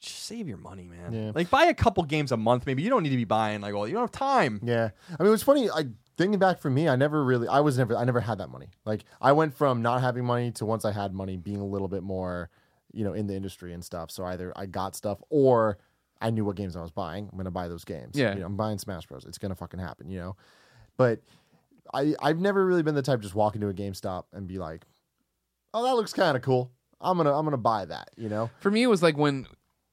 just 0.00 0.24
save 0.24 0.46
your 0.46 0.58
money, 0.58 0.86
man. 0.86 1.12
Yeah. 1.12 1.32
Like 1.34 1.50
buy 1.50 1.64
a 1.64 1.74
couple 1.74 2.02
games 2.04 2.30
a 2.30 2.36
month, 2.36 2.66
maybe. 2.66 2.82
You 2.82 2.90
don't 2.90 3.02
need 3.02 3.10
to 3.10 3.16
be 3.16 3.24
buying 3.24 3.60
like 3.60 3.74
all. 3.74 3.88
You 3.88 3.94
don't 3.94 4.02
have 4.02 4.12
time. 4.12 4.60
Yeah, 4.62 4.90
I 5.18 5.22
mean, 5.22 5.32
it's 5.32 5.42
funny. 5.42 5.68
Like 5.68 5.88
thinking 6.16 6.38
back 6.38 6.60
for 6.60 6.70
me, 6.70 6.88
I 6.88 6.96
never 6.96 7.24
really, 7.24 7.48
I 7.48 7.60
was 7.60 7.78
never, 7.78 7.96
I 7.96 8.04
never 8.04 8.20
had 8.20 8.38
that 8.38 8.50
money. 8.50 8.68
Like 8.84 9.04
I 9.20 9.32
went 9.32 9.54
from 9.54 9.82
not 9.82 10.00
having 10.00 10.24
money 10.24 10.52
to 10.52 10.66
once 10.66 10.84
I 10.84 10.92
had 10.92 11.12
money, 11.12 11.36
being 11.36 11.60
a 11.60 11.66
little 11.66 11.88
bit 11.88 12.02
more, 12.02 12.50
you 12.92 13.02
know, 13.02 13.14
in 13.14 13.26
the 13.26 13.34
industry 13.34 13.72
and 13.72 13.84
stuff. 13.84 14.10
So 14.10 14.24
either 14.24 14.52
I 14.54 14.66
got 14.66 14.94
stuff 14.94 15.18
or 15.30 15.78
I 16.20 16.30
knew 16.30 16.44
what 16.44 16.56
games 16.56 16.76
I 16.76 16.82
was 16.82 16.92
buying. 16.92 17.28
I'm 17.30 17.36
gonna 17.36 17.50
buy 17.50 17.68
those 17.68 17.84
games. 17.84 18.16
Yeah. 18.16 18.34
You 18.34 18.40
know, 18.40 18.46
I'm 18.46 18.56
buying 18.56 18.78
Smash 18.78 19.06
Bros. 19.06 19.24
It's 19.24 19.38
gonna 19.38 19.56
fucking 19.56 19.80
happen. 19.80 20.08
You 20.08 20.18
know, 20.18 20.36
but 20.96 21.20
I, 21.92 22.14
I've 22.20 22.40
never 22.40 22.64
really 22.64 22.82
been 22.82 22.94
the 22.94 23.02
type 23.02 23.20
to 23.20 23.22
just 23.22 23.34
walk 23.34 23.54
into 23.54 23.68
a 23.68 23.74
GameStop 23.74 24.24
and 24.32 24.46
be 24.46 24.58
like, 24.58 24.84
oh, 25.74 25.82
that 25.82 25.94
looks 25.94 26.12
kind 26.12 26.36
of 26.36 26.42
cool. 26.42 26.70
I'm 27.00 27.18
gonna, 27.18 27.36
I'm 27.36 27.44
gonna 27.44 27.58
buy 27.58 27.84
that. 27.84 28.10
You 28.16 28.30
know. 28.30 28.50
For 28.60 28.70
me, 28.70 28.82
it 28.82 28.86
was 28.86 29.02
like 29.02 29.18
when 29.18 29.46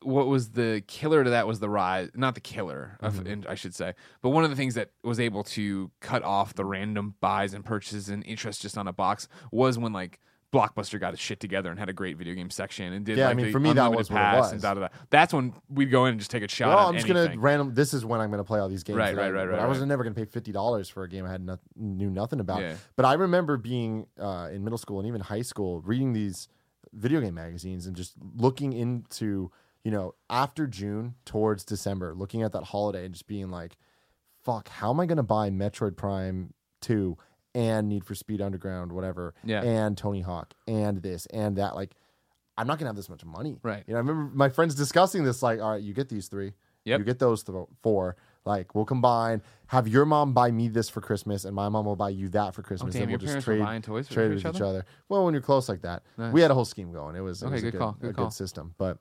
what 0.03 0.27
was 0.27 0.51
the 0.51 0.83
killer 0.87 1.23
to 1.23 1.29
that 1.31 1.45
was 1.45 1.59
the 1.59 1.69
rise, 1.69 2.09
not 2.15 2.33
the 2.35 2.41
killer, 2.41 2.97
of, 3.01 3.15
Mm-hmm. 3.15 3.49
I 3.49 3.55
should 3.55 3.75
say, 3.75 3.93
but 4.21 4.29
one 4.29 4.43
of 4.43 4.49
the 4.49 4.55
things 4.55 4.73
that 4.75 4.91
was 5.03 5.19
able 5.19 5.43
to 5.43 5.91
cut 5.99 6.23
off 6.23 6.55
the 6.55 6.65
random 6.65 7.15
buys 7.19 7.53
and 7.53 7.63
purchases 7.63 8.09
and 8.09 8.25
interest 8.25 8.61
just 8.61 8.77
on 8.77 8.87
a 8.87 8.93
box 8.93 9.27
was 9.51 9.77
when 9.77 9.93
like 9.93 10.19
Blockbuster 10.53 10.99
got 10.99 11.13
its 11.13 11.21
shit 11.21 11.39
together 11.39 11.69
and 11.69 11.79
had 11.79 11.87
a 11.87 11.93
great 11.93 12.17
video 12.17 12.33
game 12.33 12.49
section 12.49 12.91
and 12.91 13.05
did 13.05 13.17
Yeah, 13.17 13.29
I 13.29 13.33
mean, 13.33 13.51
for 13.53 13.59
me, 13.59 13.71
that 13.73 13.93
was 13.93 14.11
what 14.11 14.21
it 14.21 14.37
was. 14.37 14.51
and 14.51 14.61
da 14.61 14.73
da 14.73 14.81
da. 14.81 14.87
That's 15.09 15.33
when 15.33 15.53
we'd 15.69 15.89
go 15.91 16.05
in 16.05 16.11
and 16.11 16.19
just 16.19 16.29
take 16.29 16.43
a 16.43 16.47
shot. 16.49 16.67
well, 16.69 16.79
at 16.79 16.87
I'm 16.89 16.93
just 16.95 17.09
anything. 17.09 17.27
gonna 17.29 17.39
random. 17.39 17.73
This 17.73 17.93
is 17.93 18.03
when 18.03 18.19
I'm 18.19 18.29
gonna 18.31 18.43
play 18.43 18.59
all 18.59 18.67
these 18.67 18.83
games. 18.83 18.97
Right, 18.97 19.17
I- 19.17 19.21
right, 19.21 19.31
right, 19.31 19.47
right, 19.47 19.59
I 19.59 19.67
was 19.67 19.79
right. 19.79 19.87
never 19.87 20.03
gonna 20.03 20.13
pay 20.15 20.25
fifty 20.25 20.51
dollars 20.51 20.89
for 20.89 21.03
a 21.03 21.09
game 21.09 21.25
I 21.25 21.31
had 21.31 21.41
no, 21.45 21.57
knew 21.77 22.09
nothing 22.09 22.39
about. 22.41 22.61
Yeah. 22.61 22.75
But 22.97 23.05
I 23.05 23.13
remember 23.13 23.55
being 23.55 24.07
uh, 24.19 24.49
in 24.51 24.63
middle 24.63 24.77
school 24.77 24.99
and 24.99 25.07
even 25.07 25.21
high 25.21 25.41
school, 25.43 25.81
reading 25.81 26.11
these 26.13 26.49
video 26.93 27.21
game 27.21 27.35
magazines 27.35 27.87
and 27.87 27.95
just 27.95 28.15
looking 28.35 28.73
into 28.73 29.49
you 29.85 29.91
know 29.91 30.15
after 30.29 30.67
June 30.67 31.15
towards 31.23 31.63
December, 31.63 32.13
looking 32.13 32.43
at 32.43 32.51
that 32.51 32.63
holiday 32.65 33.05
and 33.05 33.13
just 33.13 33.25
being 33.27 33.49
like, 33.49 33.77
"Fuck, 34.43 34.67
how 34.67 34.89
am 34.91 34.99
I 34.99 35.05
gonna 35.05 35.23
buy 35.23 35.49
Metroid 35.49 35.95
Prime 35.95 36.53
two 36.81 37.15
and 37.53 37.89
Need 37.89 38.05
for 38.05 38.15
Speed 38.15 38.41
Underground, 38.41 38.91
whatever, 38.91 39.33
Yeah. 39.43 39.61
and 39.63 39.97
Tony 39.97 40.21
Hawk 40.21 40.53
and 40.67 41.01
this 41.01 41.25
and 41.27 41.57
that?" 41.57 41.75
Like, 41.75 41.95
I'm 42.57 42.67
not 42.67 42.77
gonna 42.79 42.89
have 42.89 42.95
this 42.95 43.09
much 43.09 43.25
money, 43.25 43.57
Right. 43.63 43.83
You 43.87 43.93
know, 43.93 43.97
I 43.97 44.01
remember 44.01 44.35
my 44.35 44.49
friends 44.49 44.75
discussing 44.75 45.23
this. 45.23 45.41
Like, 45.41 45.59
all 45.61 45.71
right, 45.71 45.81
you 45.81 45.93
get 45.93 46.09
these 46.09 46.27
three. 46.27 46.53
Yep. 46.85 46.99
You 46.99 47.05
get 47.05 47.19
those 47.19 47.43
th- 47.43 47.67
four. 47.81 48.15
Like 48.43 48.73
we'll 48.73 48.85
combine. 48.85 49.43
Have 49.67 49.87
your 49.87 50.03
mom 50.03 50.33
buy 50.33 50.49
me 50.49 50.67
this 50.67 50.89
for 50.89 50.99
Christmas, 50.99 51.45
and 51.45 51.55
my 51.55 51.69
mom 51.69 51.85
will 51.85 51.95
buy 51.95 52.09
you 52.09 52.27
that 52.29 52.55
for 52.55 52.61
oh, 52.61 52.65
Christmas. 52.65 52.95
Oh, 52.95 52.99
damn, 52.99 53.03
and 53.09 53.11
we'll 53.21 53.31
just 53.33 53.45
trade 53.45 53.83
toys 53.83 54.07
for- 54.07 54.13
trade 54.15 54.27
for 54.29 54.29
with 54.33 54.39
each 54.39 54.45
each 54.55 54.61
other? 54.61 54.65
other. 54.65 54.85
Well, 55.07 55.23
when 55.25 55.33
you're 55.35 55.43
close 55.43 55.69
like 55.69 55.81
that, 55.83 56.01
Nice. 56.17 56.33
we 56.33 56.41
had 56.41 56.49
a 56.49 56.55
whole 56.55 56.65
scheme 56.65 56.91
going. 56.91 57.15
It 57.15 57.19
was, 57.19 57.43
it 57.43 57.45
Okay, 57.45 57.53
was 57.53 57.61
a 57.61 57.65
good 57.65 57.71
good, 57.73 57.77
call, 57.79 57.91
good 58.01 58.09
a 58.09 58.13
call. 58.13 58.25
good 58.25 58.33
system. 58.33 58.73
But 58.79 58.97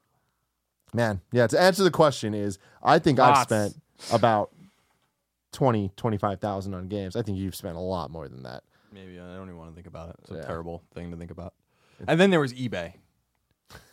man, 0.93 1.21
yeah. 1.33 1.47
To 1.47 1.59
answer 1.61 1.83
the 1.83 1.91
question 1.91 2.35
is, 2.35 2.59
I 2.83 2.99
think 2.99 3.19
I've 3.19 3.39
spent 3.45 3.75
about 4.13 4.51
20, 5.53 5.93
25,000 5.97 6.75
on 6.75 6.89
games. 6.89 7.17
I 7.17 7.23
think 7.23 7.39
you've 7.39 7.55
spent 7.57 7.77
a 7.77 7.81
lot 7.81 8.11
more 8.11 8.29
than 8.29 8.43
that. 8.45 8.63
Maybe 8.93 9.19
I 9.21 9.35
don't 9.37 9.47
even 9.49 9.57
want 9.59 9.71
to 9.71 9.75
think 9.75 9.87
about 9.87 10.11
it. 10.11 10.17
It's 10.23 10.31
a 10.31 10.35
Yeah. 10.37 10.43
terrible 10.43 10.83
thing 10.95 11.11
to 11.11 11.17
think 11.17 11.31
about. 11.31 11.55
And 12.07 12.21
then 12.21 12.31
there 12.31 12.41
was 12.41 12.53
eBay. 12.55 12.95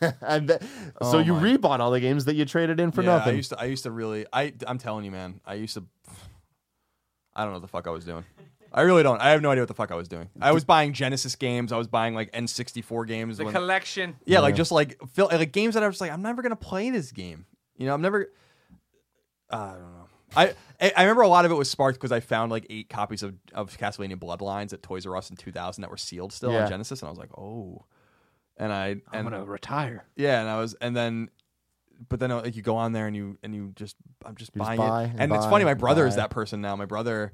and 0.22 0.48
th- 0.48 0.60
oh 1.00 1.12
so 1.12 1.18
Oh 1.18 1.20
you 1.20 1.34
my. 1.34 1.42
rebought 1.42 1.78
all 1.78 1.92
the 1.92 2.00
games 2.00 2.24
that 2.24 2.34
you 2.34 2.44
traded 2.44 2.80
in 2.80 2.90
for 2.90 3.02
yeah, 3.02 3.16
nothing. 3.16 3.34
I 3.34 3.36
used 3.36 3.50
to. 3.50 3.60
I 3.60 3.64
used 3.66 3.84
to 3.84 3.92
really. 3.92 4.26
I. 4.32 4.52
I'm 4.66 4.78
telling 4.78 5.04
you, 5.04 5.12
man. 5.12 5.40
I 5.46 5.54
used 5.54 5.74
to. 5.74 5.84
I 7.36 7.42
don't 7.42 7.50
know 7.52 7.56
what 7.58 7.62
the 7.62 7.68
fuck 7.68 7.86
I 7.86 7.90
was 7.90 8.04
doing. 8.04 8.24
I 8.72 8.80
really 8.82 9.02
don't. 9.04 9.20
I 9.20 9.30
have 9.30 9.40
no 9.40 9.50
idea 9.50 9.62
what 9.62 9.68
the 9.68 9.74
fuck 9.74 9.90
I 9.92 9.94
was 9.94 10.08
doing. 10.08 10.28
I 10.40 10.50
was 10.52 10.64
buying 10.64 10.92
Genesis 10.92 11.36
games. 11.36 11.70
I 11.72 11.76
was 11.78 11.86
buying 11.86 12.14
like 12.14 12.32
N64 12.32 13.06
games. 13.06 13.38
the 13.38 13.44
when- 13.44 13.54
collection. 13.54 14.16
yeah, 14.26 14.40
like 14.40 14.56
just 14.56 14.72
like 14.72 14.98
feel, 15.12 15.26
like 15.30 15.52
games 15.52 15.74
that 15.74 15.82
I 15.82 15.86
was 15.86 16.00
like, 16.00 16.10
I'm 16.10 16.22
never 16.22 16.42
gonna 16.42 16.56
play 16.56 16.90
this 16.90 17.12
game. 17.12 17.46
You 17.76 17.86
know, 17.86 17.94
I'm 17.94 18.02
never. 18.02 18.32
I 19.50 19.68
don't 19.72 19.92
know. 19.92 19.97
I 20.36 20.54
I 20.80 20.92
I 20.96 21.02
remember 21.02 21.22
a 21.22 21.28
lot 21.28 21.44
of 21.44 21.50
it 21.50 21.54
was 21.54 21.70
sparked 21.70 21.98
because 21.98 22.12
I 22.12 22.20
found 22.20 22.50
like 22.50 22.66
eight 22.70 22.88
copies 22.88 23.22
of 23.22 23.34
of 23.54 23.76
Castlevania 23.78 24.16
Bloodlines 24.16 24.72
at 24.72 24.82
Toys 24.82 25.06
R 25.06 25.16
Us 25.16 25.30
in 25.30 25.36
2000 25.36 25.82
that 25.82 25.90
were 25.90 25.96
sealed 25.96 26.32
still 26.32 26.52
Yeah. 26.52 26.64
on 26.64 26.68
Genesis, 26.70 27.00
and 27.02 27.06
I 27.08 27.10
was 27.10 27.18
like, 27.18 27.36
oh. 27.38 27.84
And 28.56 28.72
I 28.72 28.96
I'm 29.12 29.22
gonna 29.24 29.44
retire. 29.44 30.04
yeah, 30.16 30.40
and 30.40 30.48
I 30.48 30.58
was, 30.58 30.74
and 30.80 30.96
then, 30.96 31.30
but 32.08 32.18
then 32.18 32.30
like 32.30 32.56
you 32.56 32.62
go 32.62 32.74
on 32.76 32.92
there 32.92 33.06
and 33.06 33.14
you 33.14 33.38
and 33.44 33.54
you 33.54 33.72
just, 33.76 33.94
I'm 34.26 34.34
just 34.34 34.50
You 34.54 34.60
just 34.60 34.68
buying 34.68 34.78
buy 34.80 35.04
it, 35.04 35.10
and 35.10 35.20
and 35.20 35.32
it's 35.32 35.46
funny. 35.46 35.64
My 35.64 35.70
and 35.72 35.80
brother 35.80 36.06
is 36.08 36.16
that 36.16 36.30
person 36.30 36.60
now. 36.60 36.74
My 36.74 36.84
brother 36.86 37.32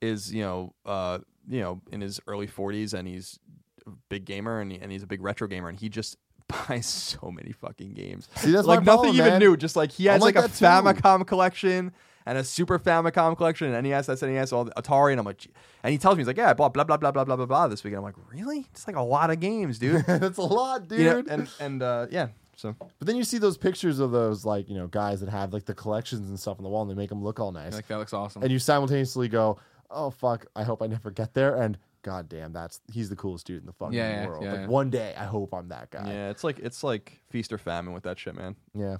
is 0.00 0.32
you 0.32 0.40
know, 0.42 0.74
uh, 0.86 1.18
you 1.46 1.60
know, 1.60 1.82
in 1.92 2.00
his 2.00 2.18
early 2.26 2.46
40s, 2.46 2.94
and 2.94 3.06
he's 3.06 3.38
a 3.86 3.90
big 4.08 4.24
gamer, 4.24 4.60
and 4.60 4.72
he, 4.72 4.78
and 4.80 4.90
he's 4.90 5.02
a 5.02 5.06
big 5.06 5.20
retro 5.22 5.46
gamer, 5.48 5.68
and 5.68 5.78
he 5.78 5.90
just 5.90 6.16
buys 6.48 6.86
so 6.86 7.30
many 7.30 7.52
fucking 7.52 7.92
games. 7.92 8.26
See, 8.36 8.50
that's 8.50 8.66
like 8.66 8.80
my 8.80 8.84
nothing 8.86 9.12
problem, 9.12 9.16
even 9.16 9.28
man. 9.32 9.40
new. 9.40 9.56
Just 9.58 9.76
like 9.76 9.92
he 9.92 10.08
I'm 10.08 10.14
has 10.14 10.22
like 10.22 10.34
like, 10.36 10.46
a 10.46 10.48
too. 10.48 10.64
Famicom 10.64 11.26
collection. 11.26 11.92
And 12.26 12.38
a 12.38 12.44
Super 12.44 12.78
Famicom 12.78 13.36
collection, 13.36 13.72
and 13.72 13.86
NES, 13.86 14.06
that's 14.06 14.22
NES, 14.22 14.52
all 14.52 14.64
the 14.64 14.70
Atari, 14.72 15.10
and 15.10 15.20
I'm 15.20 15.26
like, 15.26 15.38
"Gee." 15.38 15.50
and 15.82 15.92
he 15.92 15.98
tells 15.98 16.16
me 16.16 16.20
he's 16.20 16.26
like, 16.26 16.38
yeah, 16.38 16.48
I 16.48 16.54
bought 16.54 16.72
blah 16.72 16.84
blah 16.84 16.96
blah 16.96 17.10
blah 17.10 17.24
blah 17.24 17.36
blah 17.36 17.44
blah 17.44 17.68
this 17.68 17.84
weekend. 17.84 17.98
I'm 17.98 18.04
like, 18.04 18.14
really? 18.32 18.66
It's 18.70 18.86
like 18.86 18.96
a 18.96 19.02
lot 19.02 19.30
of 19.30 19.40
games, 19.40 19.78
dude. 19.78 20.04
That's 20.06 20.38
a 20.38 20.42
lot, 20.42 20.88
dude. 20.88 20.98
you 21.00 21.04
know, 21.04 21.22
and 21.28 21.48
and 21.60 21.82
uh, 21.82 22.06
yeah, 22.10 22.28
so 22.56 22.74
But 22.78 23.06
then 23.06 23.16
you 23.16 23.24
see 23.24 23.38
those 23.38 23.58
pictures 23.58 23.98
of 23.98 24.10
those 24.10 24.44
like 24.44 24.68
you 24.68 24.74
know 24.74 24.86
guys 24.86 25.20
that 25.20 25.28
have 25.28 25.52
like 25.52 25.66
the 25.66 25.74
collections 25.74 26.28
and 26.28 26.40
stuff 26.40 26.58
on 26.58 26.64
the 26.64 26.70
wall, 26.70 26.82
and 26.82 26.90
they 26.90 26.94
make 26.94 27.10
them 27.10 27.22
look 27.22 27.40
all 27.40 27.52
nice. 27.52 27.74
Like 27.74 27.86
that 27.88 27.98
looks 27.98 28.12
awesome. 28.12 28.42
and 28.42 28.50
you 28.50 28.58
simultaneously 28.58 29.28
go, 29.28 29.58
"Oh 29.90 30.10
fuck, 30.10 30.46
I 30.56 30.62
hope 30.62 30.82
I 30.82 30.86
never 30.86 31.10
get 31.10 31.34
there." 31.34 31.56
And 31.56 31.78
god 32.02 32.28
damn, 32.28 32.52
that's 32.52 32.80
he's 32.92 33.10
the 33.10 33.16
coolest 33.16 33.46
dude 33.46 33.60
in 33.60 33.66
the 33.66 33.72
fucking 33.72 33.94
yeah, 33.94 34.26
world. 34.26 34.44
yeah, 34.44 34.50
like 34.52 34.60
yeah. 34.60 34.66
one 34.66 34.90
day, 34.90 35.14
I 35.16 35.24
hope 35.24 35.52
I'm 35.52 35.68
that 35.68 35.90
guy. 35.90 36.10
Yeah, 36.10 36.30
it's 36.30 36.44
like 36.44 36.58
it's 36.60 36.82
like 36.82 37.20
feast 37.28 37.52
or 37.52 37.58
famine 37.58 37.92
with 37.92 38.04
that 38.04 38.18
shit, 38.18 38.34
man. 38.34 38.56
Yeah. 38.74 38.96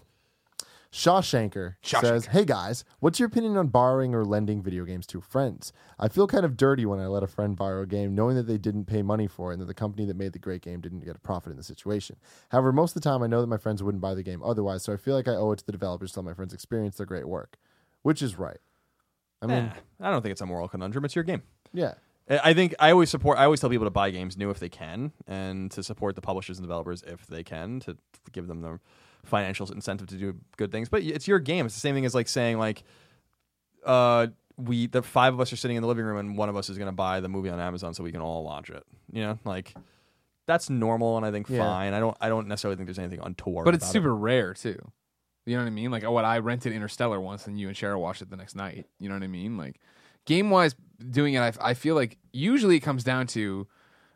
Shawshanker 0.94 1.74
Shawshanker. 1.82 2.00
says, 2.02 2.26
"Hey 2.26 2.44
guys, 2.44 2.84
what's 3.00 3.18
your 3.18 3.26
opinion 3.26 3.56
on 3.56 3.66
borrowing 3.66 4.14
or 4.14 4.24
lending 4.24 4.62
video 4.62 4.84
games 4.84 5.08
to 5.08 5.20
friends? 5.20 5.72
I 5.98 6.06
feel 6.06 6.28
kind 6.28 6.44
of 6.44 6.56
dirty 6.56 6.86
when 6.86 7.00
I 7.00 7.08
let 7.08 7.24
a 7.24 7.26
friend 7.26 7.56
borrow 7.56 7.82
a 7.82 7.86
game, 7.86 8.14
knowing 8.14 8.36
that 8.36 8.44
they 8.44 8.58
didn't 8.58 8.84
pay 8.84 9.02
money 9.02 9.26
for 9.26 9.50
it 9.50 9.54
and 9.54 9.62
that 9.62 9.66
the 9.66 9.74
company 9.74 10.06
that 10.06 10.16
made 10.16 10.32
the 10.34 10.38
great 10.38 10.62
game 10.62 10.80
didn't 10.80 11.00
get 11.04 11.16
a 11.16 11.18
profit 11.18 11.50
in 11.50 11.56
the 11.56 11.64
situation. 11.64 12.16
However, 12.50 12.72
most 12.72 12.94
of 12.94 13.02
the 13.02 13.08
time, 13.08 13.24
I 13.24 13.26
know 13.26 13.40
that 13.40 13.48
my 13.48 13.56
friends 13.56 13.82
wouldn't 13.82 14.02
buy 14.02 14.14
the 14.14 14.22
game 14.22 14.40
otherwise, 14.44 14.84
so 14.84 14.92
I 14.92 14.96
feel 14.96 15.16
like 15.16 15.26
I 15.26 15.34
owe 15.34 15.50
it 15.50 15.58
to 15.58 15.66
the 15.66 15.72
developers 15.72 16.12
to 16.12 16.20
let 16.20 16.26
my 16.26 16.34
friends 16.34 16.54
experience 16.54 16.96
their 16.96 17.06
great 17.06 17.26
work, 17.26 17.56
which 18.02 18.22
is 18.22 18.38
right. 18.38 18.58
I 19.42 19.46
mean, 19.46 19.72
Nah, 19.98 20.08
I 20.08 20.12
don't 20.12 20.22
think 20.22 20.30
it's 20.30 20.40
a 20.42 20.46
moral 20.46 20.68
conundrum. 20.68 21.04
It's 21.04 21.16
your 21.16 21.24
game. 21.24 21.42
yeah, 21.72 21.94
I 22.30 22.50
I 22.50 22.54
think 22.54 22.72
I 22.78 22.92
always 22.92 23.10
support. 23.10 23.36
I 23.38 23.44
always 23.44 23.58
tell 23.60 23.68
people 23.68 23.86
to 23.86 23.90
buy 23.90 24.10
games 24.10 24.36
new 24.36 24.48
if 24.50 24.60
they 24.60 24.68
can, 24.68 25.10
and 25.26 25.72
to 25.72 25.82
support 25.82 26.14
the 26.14 26.22
publishers 26.22 26.56
and 26.58 26.64
developers 26.64 27.02
if 27.02 27.26
they 27.26 27.42
can, 27.42 27.80
to 27.80 27.96
give 28.30 28.46
them 28.46 28.60
the 28.62 28.78
financial 29.26 29.70
incentive 29.72 30.06
to 30.08 30.16
do 30.16 30.34
good 30.56 30.70
things. 30.72 30.88
But 30.88 31.02
it's 31.02 31.26
your 31.28 31.38
game. 31.38 31.66
It's 31.66 31.74
the 31.74 31.80
same 31.80 31.94
thing 31.94 32.04
as 32.04 32.14
like 32.14 32.28
saying 32.28 32.58
like, 32.58 32.82
uh, 33.84 34.28
we 34.56 34.86
the 34.86 35.02
five 35.02 35.34
of 35.34 35.40
us 35.40 35.52
are 35.52 35.56
sitting 35.56 35.76
in 35.76 35.82
the 35.82 35.88
living 35.88 36.04
room 36.04 36.16
and 36.18 36.38
one 36.38 36.48
of 36.48 36.56
us 36.56 36.68
is 36.68 36.78
going 36.78 36.86
to 36.86 36.92
buy 36.92 37.20
the 37.20 37.28
movie 37.28 37.48
on 37.50 37.58
Amazon 37.58 37.92
so 37.94 38.04
we 38.04 38.12
can 38.12 38.20
all 38.20 38.44
watch 38.44 38.70
it. 38.70 38.84
You 39.12 39.22
know, 39.22 39.38
like 39.44 39.74
that's 40.46 40.70
normal 40.70 41.16
and 41.16 41.26
I 41.26 41.30
think 41.30 41.48
Yeah. 41.48 41.58
fine. 41.58 41.92
I 41.94 42.00
don't. 42.00 42.16
I 42.20 42.28
don't 42.28 42.46
necessarily 42.48 42.76
think 42.76 42.86
there's 42.86 42.98
anything 42.98 43.20
untoward. 43.22 43.64
but 43.64 43.74
it's 43.74 43.84
about 43.84 43.92
super 43.92 44.14
rare 44.14 44.54
too. 44.54 44.78
You 45.46 45.56
know 45.56 45.62
what 45.62 45.66
I 45.66 45.70
mean? 45.70 45.90
Like, 45.90 46.04
oh, 46.04 46.10
what 46.12 46.24
I 46.24 46.38
rented 46.38 46.72
Interstellar 46.72 47.20
once, 47.20 47.46
and 47.46 47.58
you 47.60 47.68
and 47.68 47.76
Cheryl 47.76 48.00
watched 48.00 48.22
it 48.22 48.30
the 48.30 48.36
next 48.36 48.54
night. 48.54 48.86
You 48.98 49.08
know 49.10 49.14
what 49.14 49.22
I 49.22 49.26
mean? 49.26 49.58
Like, 49.58 49.78
game 50.24 50.48
wise, 50.48 50.74
doing 51.10 51.34
it, 51.34 51.40
I, 51.40 51.52
I 51.60 51.74
feel 51.74 51.94
like 51.94 52.16
usually 52.32 52.76
it 52.76 52.80
comes 52.80 53.04
down 53.04 53.26
to, 53.28 53.66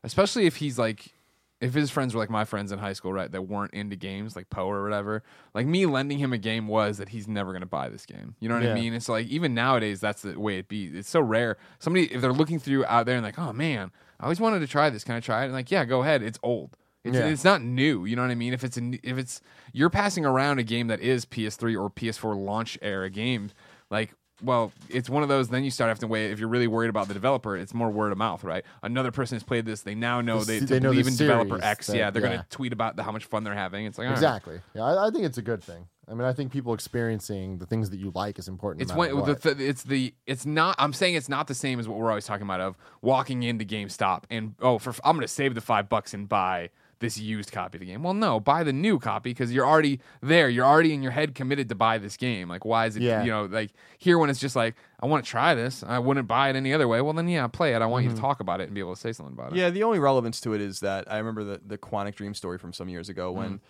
especially 0.05 0.47
if 0.47 0.57
he's 0.57 0.79
like, 0.79 1.13
if 1.61 1.75
his 1.75 1.91
friends 1.91 2.15
were 2.15 2.21
like 2.21 2.31
my 2.31 2.45
friends 2.45 2.71
in 2.71 2.79
high 2.79 2.93
school, 2.93 3.13
right, 3.13 3.31
that 3.33 3.43
weren't 3.43 3.75
into 3.75 3.97
games 3.97 4.37
like 4.37 4.49
Poe 4.51 4.69
or 4.69 4.83
whatever. 4.83 5.23
Like 5.55 5.67
me 5.67 5.87
lending 5.87 6.19
him 6.19 6.33
a 6.33 6.39
game 6.39 6.69
was 6.69 6.99
that 6.99 7.09
he's 7.09 7.27
never 7.27 7.53
gonna 7.53 7.67
buy 7.67 7.89
this 7.89 8.07
game. 8.07 8.35
You 8.41 8.49
know 8.49 8.55
what 8.55 8.65
Yeah. 8.65 8.73
I 8.73 8.75
mean? 8.75 8.95
It's 8.95 9.09
like 9.09 9.27
even 9.27 9.55
nowadays 9.55 10.01
that's 10.01 10.23
the 10.23 10.39
way 10.39 10.59
it 10.59 10.69
be. 10.69 10.87
It's 10.87 11.09
so 11.11 11.21
rare. 11.21 11.57
Somebody 11.81 12.13
if 12.13 12.21
they're 12.21 12.33
looking 12.33 12.59
through 12.61 12.85
out 12.87 13.07
there 13.07 13.17
and 13.17 13.25
like, 13.25 13.39
oh 13.39 13.53
man, 13.53 13.91
I 14.21 14.25
always 14.25 14.41
wanted 14.41 14.61
to 14.61 14.67
try 14.69 14.89
this. 14.91 15.03
Can 15.05 15.15
I 15.17 15.21
try 15.21 15.43
it? 15.43 15.47
And 15.47 15.53
like, 15.55 15.71
yeah, 15.71 15.85
go 15.85 16.03
ahead. 16.03 16.23
It's 16.23 16.39
old. 16.43 16.77
It's, 17.05 17.17
Yeah. 17.17 17.27
it's 17.27 17.45
not 17.45 17.63
new. 17.63 18.05
You 18.05 18.17
know 18.17 18.23
what 18.23 18.31
I 18.31 18.35
mean? 18.37 18.53
If 18.53 18.63
it's 18.65 18.77
a, 18.77 18.99
if 19.03 19.19
it's 19.19 19.41
you're 19.73 19.91
passing 19.91 20.25
around 20.25 20.59
a 20.59 20.65
game 20.65 20.87
that 20.89 21.01
is 21.01 21.25
PS3 21.25 21.81
or 21.81 21.91
PS4 21.91 22.37
launch 22.37 22.79
era 22.83 23.09
game, 23.11 23.51
like 23.91 24.15
well, 24.43 24.73
it's 24.89 25.11
one 25.11 25.23
of 25.23 25.29
those. 25.29 25.49
Then 25.49 25.65
you 25.65 25.71
start 25.71 25.89
having 25.89 26.01
to 26.01 26.07
wait. 26.07 26.31
If 26.31 26.39
you're 26.39 26.49
really 26.49 26.67
worried 26.69 26.91
about 26.91 27.09
the 27.09 27.15
developer, 27.15 27.57
it's 27.57 27.75
more 27.75 27.91
word 27.91 28.13
of 28.13 28.19
mouth, 28.19 28.45
right? 28.45 28.65
Another 28.83 29.11
person 29.11 29.37
has 29.37 29.43
played 29.43 29.67
this. 29.67 29.83
They 29.83 29.95
now 29.95 30.21
know 30.21 30.41
The 30.41 30.45
they, 30.53 30.59
to 30.61 30.67
they 30.67 30.81
know 30.81 30.93
the 30.93 31.01
in 31.07 31.17
developer 31.17 31.59
X. 31.63 31.89
that- 31.89 31.97
yeah, 31.97 32.11
they're 32.11 32.23
yeah. 32.23 32.29
gonna 32.29 32.47
tweet 32.51 32.73
about 32.73 32.97
the, 32.97 33.03
how 33.03 33.13
much 33.13 33.25
fun 33.25 33.45
they're 33.45 33.55
having. 33.55 33.87
It's 33.87 33.99
like 33.99 34.07
all 34.07 34.11
right. 34.13 34.17
exactly. 34.19 34.61
Yeah, 34.75 34.85
I, 34.85 35.09
I 35.09 35.11
think 35.11 35.25
it's 35.25 35.39
a 35.39 35.43
good 35.43 35.63
thing. 35.63 35.87
I 36.11 36.15
mean, 36.15 36.25
I 36.25 36.33
think 36.33 36.51
people 36.53 36.73
experiencing 36.73 37.59
the 37.59 37.67
things 37.67 37.91
that 37.91 37.99
you 37.99 38.11
like 38.15 38.39
is 38.39 38.49
important. 38.49 38.83
It's 38.83 38.93
no 38.93 38.97
when 38.99 39.25
the 39.27 39.35
th- 39.35 39.59
it's 39.59 39.83
the 39.83 40.15
it's 40.27 40.47
not. 40.47 40.75
I'm 40.79 40.93
saying 40.95 41.17
it's 41.17 41.29
not 41.29 41.49
the 41.49 41.55
same 41.55 41.79
as 41.79 41.87
what 41.87 41.99
we're 41.99 42.09
always 42.09 42.25
talking 42.25 42.45
about 42.45 42.61
of 42.61 42.77
walking 43.03 43.43
into 43.43 43.65
GameStop 43.67 44.25
and 44.31 44.55
oh, 44.61 44.79
for 44.79 44.95
I'm 45.05 45.17
gonna 45.17 45.29
save 45.29 45.55
the 45.55 45.61
five 45.61 45.89
bucks 45.89 46.15
and 46.15 46.27
buy 46.29 46.71
this 47.01 47.17
used 47.19 47.53
copy 47.53 47.77
of 47.77 47.81
the 47.81 47.87
game. 47.87 48.03
Well, 48.03 48.15
no, 48.15 48.41
buy 48.41 48.65
the 48.65 48.73
new 48.73 48.99
copy 48.99 49.31
because 49.31 49.53
you're 49.53 49.67
already 49.67 50.01
there. 50.21 50.49
You're 50.49 50.65
already 50.67 50.93
in 50.93 51.03
your 51.03 51.13
head 51.13 51.35
committed 51.35 51.69
to 51.69 51.75
buy 51.75 51.99
this 51.99 52.17
game. 52.17 52.49
Like, 52.49 52.65
why 52.65 52.87
is 52.87 52.97
it? 52.97 53.03
Yeah. 53.03 53.23
You 53.23 53.31
know, 53.31 53.45
like 53.45 53.71
here 53.99 54.19
when 54.19 54.31
it's 54.31 54.41
just 54.41 54.57
like 54.57 54.75
I 55.01 55.07
want 55.07 55.25
to 55.25 55.31
try 55.31 55.55
this. 55.55 55.85
I 55.87 55.99
wouldn't 56.01 56.27
buy 56.27 56.51
it 56.51 56.57
any 56.57 56.73
other 56.75 56.89
way. 56.89 57.01
Well, 57.01 57.13
then 57.13 57.29
yeah, 57.29 57.47
play 57.47 57.75
it. 57.75 57.83
I 57.83 57.87
want 57.87 58.05
you 58.05 58.09
Mm-hmm. 58.11 58.17
to 58.17 58.21
talk 58.23 58.41
about 58.41 58.61
it 58.61 58.65
and 58.65 58.75
be 58.75 58.81
able 58.81 58.95
to 58.95 59.01
say 59.01 59.13
something 59.13 59.33
about 59.35 59.53
it. 59.53 59.59
Yeah, 59.59 59.71
the 59.71 59.83
only 59.85 59.99
relevance 59.99 60.41
to 60.41 60.55
it 60.55 60.61
is 60.61 60.81
that 60.81 61.11
I 61.13 61.19
remember 61.19 61.45
the 61.45 61.61
the 61.65 61.79
Quantic 61.79 62.15
Dream 62.17 62.35
story 62.35 62.59
from 62.59 62.73
some 62.73 62.89
years 62.89 63.09
ago 63.09 63.31
when 63.33 63.61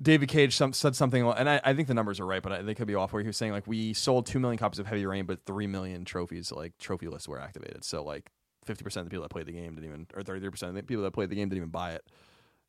David 0.00 0.28
Cage 0.28 0.56
some, 0.56 0.72
said 0.72 0.96
something, 0.96 1.26
and 1.26 1.50
I, 1.50 1.60
I 1.62 1.74
think 1.74 1.86
the 1.88 1.92
numbers 1.94 2.20
are 2.20 2.26
right, 2.26 2.42
but 2.42 2.52
I, 2.52 2.62
they 2.62 2.74
could 2.74 2.86
be 2.86 2.94
off. 2.94 3.12
Where 3.12 3.20
he 3.22 3.26
was 3.26 3.36
saying 3.36 3.52
like 3.52 3.66
we 3.66 3.92
sold 3.92 4.26
two 4.26 4.38
million 4.38 4.58
copies 4.58 4.78
of 4.78 4.86
Heavy 4.86 5.04
Rain, 5.04 5.26
but 5.26 5.44
three 5.44 5.66
million 5.66 6.04
trophies, 6.04 6.52
like 6.52 6.78
trophy 6.78 7.08
lists, 7.08 7.28
were 7.28 7.38
activated. 7.40 7.84
So 7.84 8.02
like 8.04 8.30
fifty 8.64 8.84
percent 8.84 9.02
of 9.02 9.06
the 9.06 9.10
people 9.10 9.22
that 9.24 9.30
played 9.30 9.46
the 9.46 9.52
game 9.52 9.74
didn't 9.74 9.88
even, 9.88 10.06
or 10.14 10.22
thirty 10.22 10.40
three 10.40 10.50
percent 10.50 10.70
of 10.70 10.76
the 10.76 10.82
people 10.84 11.02
that 11.02 11.10
played 11.10 11.28
the 11.30 11.34
game 11.36 11.48
didn't 11.48 11.58
even 11.58 11.68
buy 11.70 11.92
it. 11.92 12.04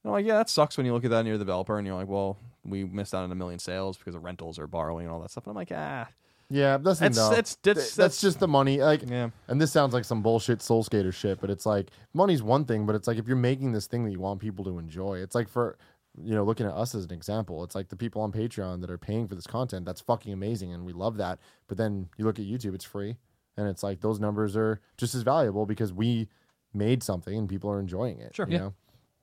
And 0.03 0.09
I'm 0.09 0.13
like, 0.13 0.25
yeah, 0.25 0.35
that 0.35 0.49
sucks 0.49 0.77
when 0.77 0.85
you 0.85 0.93
look 0.93 1.05
at 1.05 1.11
that 1.11 1.19
and 1.19 1.27
you're 1.27 1.37
the 1.37 1.43
developer, 1.45 1.77
and 1.77 1.85
you're 1.85 1.95
like, 1.95 2.07
well, 2.07 2.37
we 2.65 2.83
missed 2.83 3.13
out 3.13 3.23
on 3.23 3.31
a 3.31 3.35
million 3.35 3.59
sales 3.59 3.97
because 3.97 4.15
of 4.15 4.23
rentals 4.23 4.57
or 4.59 4.67
borrowing 4.67 5.05
and 5.05 5.13
all 5.13 5.21
that 5.21 5.31
stuff. 5.31 5.45
And 5.45 5.51
I'm 5.51 5.55
like, 5.55 5.71
ah, 5.75 6.07
yeah, 6.49 6.77
that's 6.77 6.99
That's- 6.99 7.15
that's- 7.17 7.55
that's- 7.61 7.85
Th- 7.85 7.95
that's- 7.95 8.21
just 8.21 8.39
the 8.39 8.47
money. 8.47 8.79
Like, 8.81 9.07
yeah. 9.09 9.29
And 9.47 9.59
this 9.61 9.71
sounds 9.71 9.93
like 9.93 10.05
some 10.05 10.21
bullshit 10.21 10.61
soul 10.61 10.83
skater 10.83 11.11
shit, 11.11 11.39
but 11.39 11.49
it's 11.49 11.65
like 11.65 11.91
money's 12.13 12.43
one 12.43 12.65
thing, 12.65 12.85
but 12.85 12.95
it's 12.95 13.07
like 13.07 13.17
if 13.17 13.27
you're 13.27 13.37
making 13.37 13.71
this 13.71 13.87
thing 13.87 14.03
that 14.05 14.11
you 14.11 14.19
want 14.19 14.39
people 14.41 14.65
to 14.65 14.77
enjoy, 14.79 15.19
it's 15.19 15.35
like 15.35 15.47
for 15.47 15.77
you 16.21 16.35
know, 16.35 16.43
looking 16.43 16.65
at 16.65 16.73
us 16.73 16.93
as 16.93 17.05
an 17.05 17.11
example, 17.13 17.63
it's 17.63 17.73
like 17.73 17.87
the 17.87 17.95
people 17.95 18.21
on 18.21 18.33
Patreon 18.33 18.81
that 18.81 18.91
are 18.91 18.97
paying 18.97 19.29
for 19.29 19.35
this 19.35 19.47
content, 19.47 19.85
that's 19.85 20.01
fucking 20.01 20.33
amazing 20.33 20.73
and 20.73 20.83
we 20.85 20.91
love 20.91 21.15
that. 21.15 21.39
But 21.69 21.77
then 21.77 22.09
you 22.17 22.25
look 22.25 22.37
at 22.37 22.43
YouTube, 22.45 22.75
it's 22.75 22.83
free. 22.83 23.15
And 23.55 23.65
it's 23.69 23.81
like 23.81 24.01
those 24.01 24.19
numbers 24.19 24.57
are 24.57 24.81
just 24.97 25.15
as 25.15 25.21
valuable 25.21 25.65
because 25.65 25.93
we 25.93 26.27
made 26.73 27.01
something 27.01 27.37
and 27.37 27.47
people 27.47 27.69
are 27.71 27.79
enjoying 27.79 28.19
it. 28.19 28.35
Sure. 28.35 28.45
You 28.45 28.53
Yeah. 28.53 28.59
know? 28.59 28.73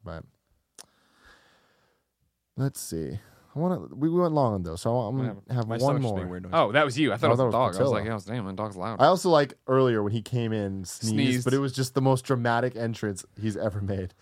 But 0.02 0.24
let's 2.58 2.80
see. 2.80 3.18
I 3.56 3.58
want 3.58 3.88
to. 3.90 3.96
We 3.96 4.08
we 4.10 4.20
went 4.20 4.34
long 4.34 4.52
on 4.54 4.62
those, 4.62 4.82
so 4.82 4.94
I'm 4.96 5.16
gonna 5.16 5.28
happened? 5.28 5.52
have 5.52 5.66
My 5.66 5.70
one 5.76 5.80
stomach's 5.80 6.02
more. 6.02 6.14
making 6.16 6.30
weird 6.30 6.42
noise. 6.44 6.52
Oh, 6.54 6.72
that 6.72 6.84
was 6.84 6.98
you. 6.98 7.12
I 7.12 7.16
thought 7.16 7.28
Oh, 7.28 7.30
it 7.30 7.30
was 7.30 7.38
that 7.38 7.44
a 7.44 7.46
was 7.46 7.52
dog. 7.54 7.62
I 7.62 7.66
was 7.68 7.76
Portillo. 7.78 7.94
like, 7.96 8.04
yeah, 8.06 8.14
was, 8.14 8.24
damn, 8.26 8.46
that 8.46 8.56
dog's 8.56 8.76
loud. 8.76 9.00
I 9.00 9.06
also 9.06 9.30
like 9.30 9.54
earlier 9.66 10.02
when 10.02 10.12
he 10.12 10.20
came 10.22 10.52
in 10.52 10.84
sneezed, 10.84 11.14
Sneezed. 11.14 11.44
but 11.44 11.54
it 11.54 11.58
was 11.58 11.72
just 11.72 11.94
the 11.94 12.02
most 12.02 12.24
dramatic 12.26 12.76
entrance 12.76 13.24
he's 13.40 13.56
ever 13.56 13.80
made. 13.80 14.12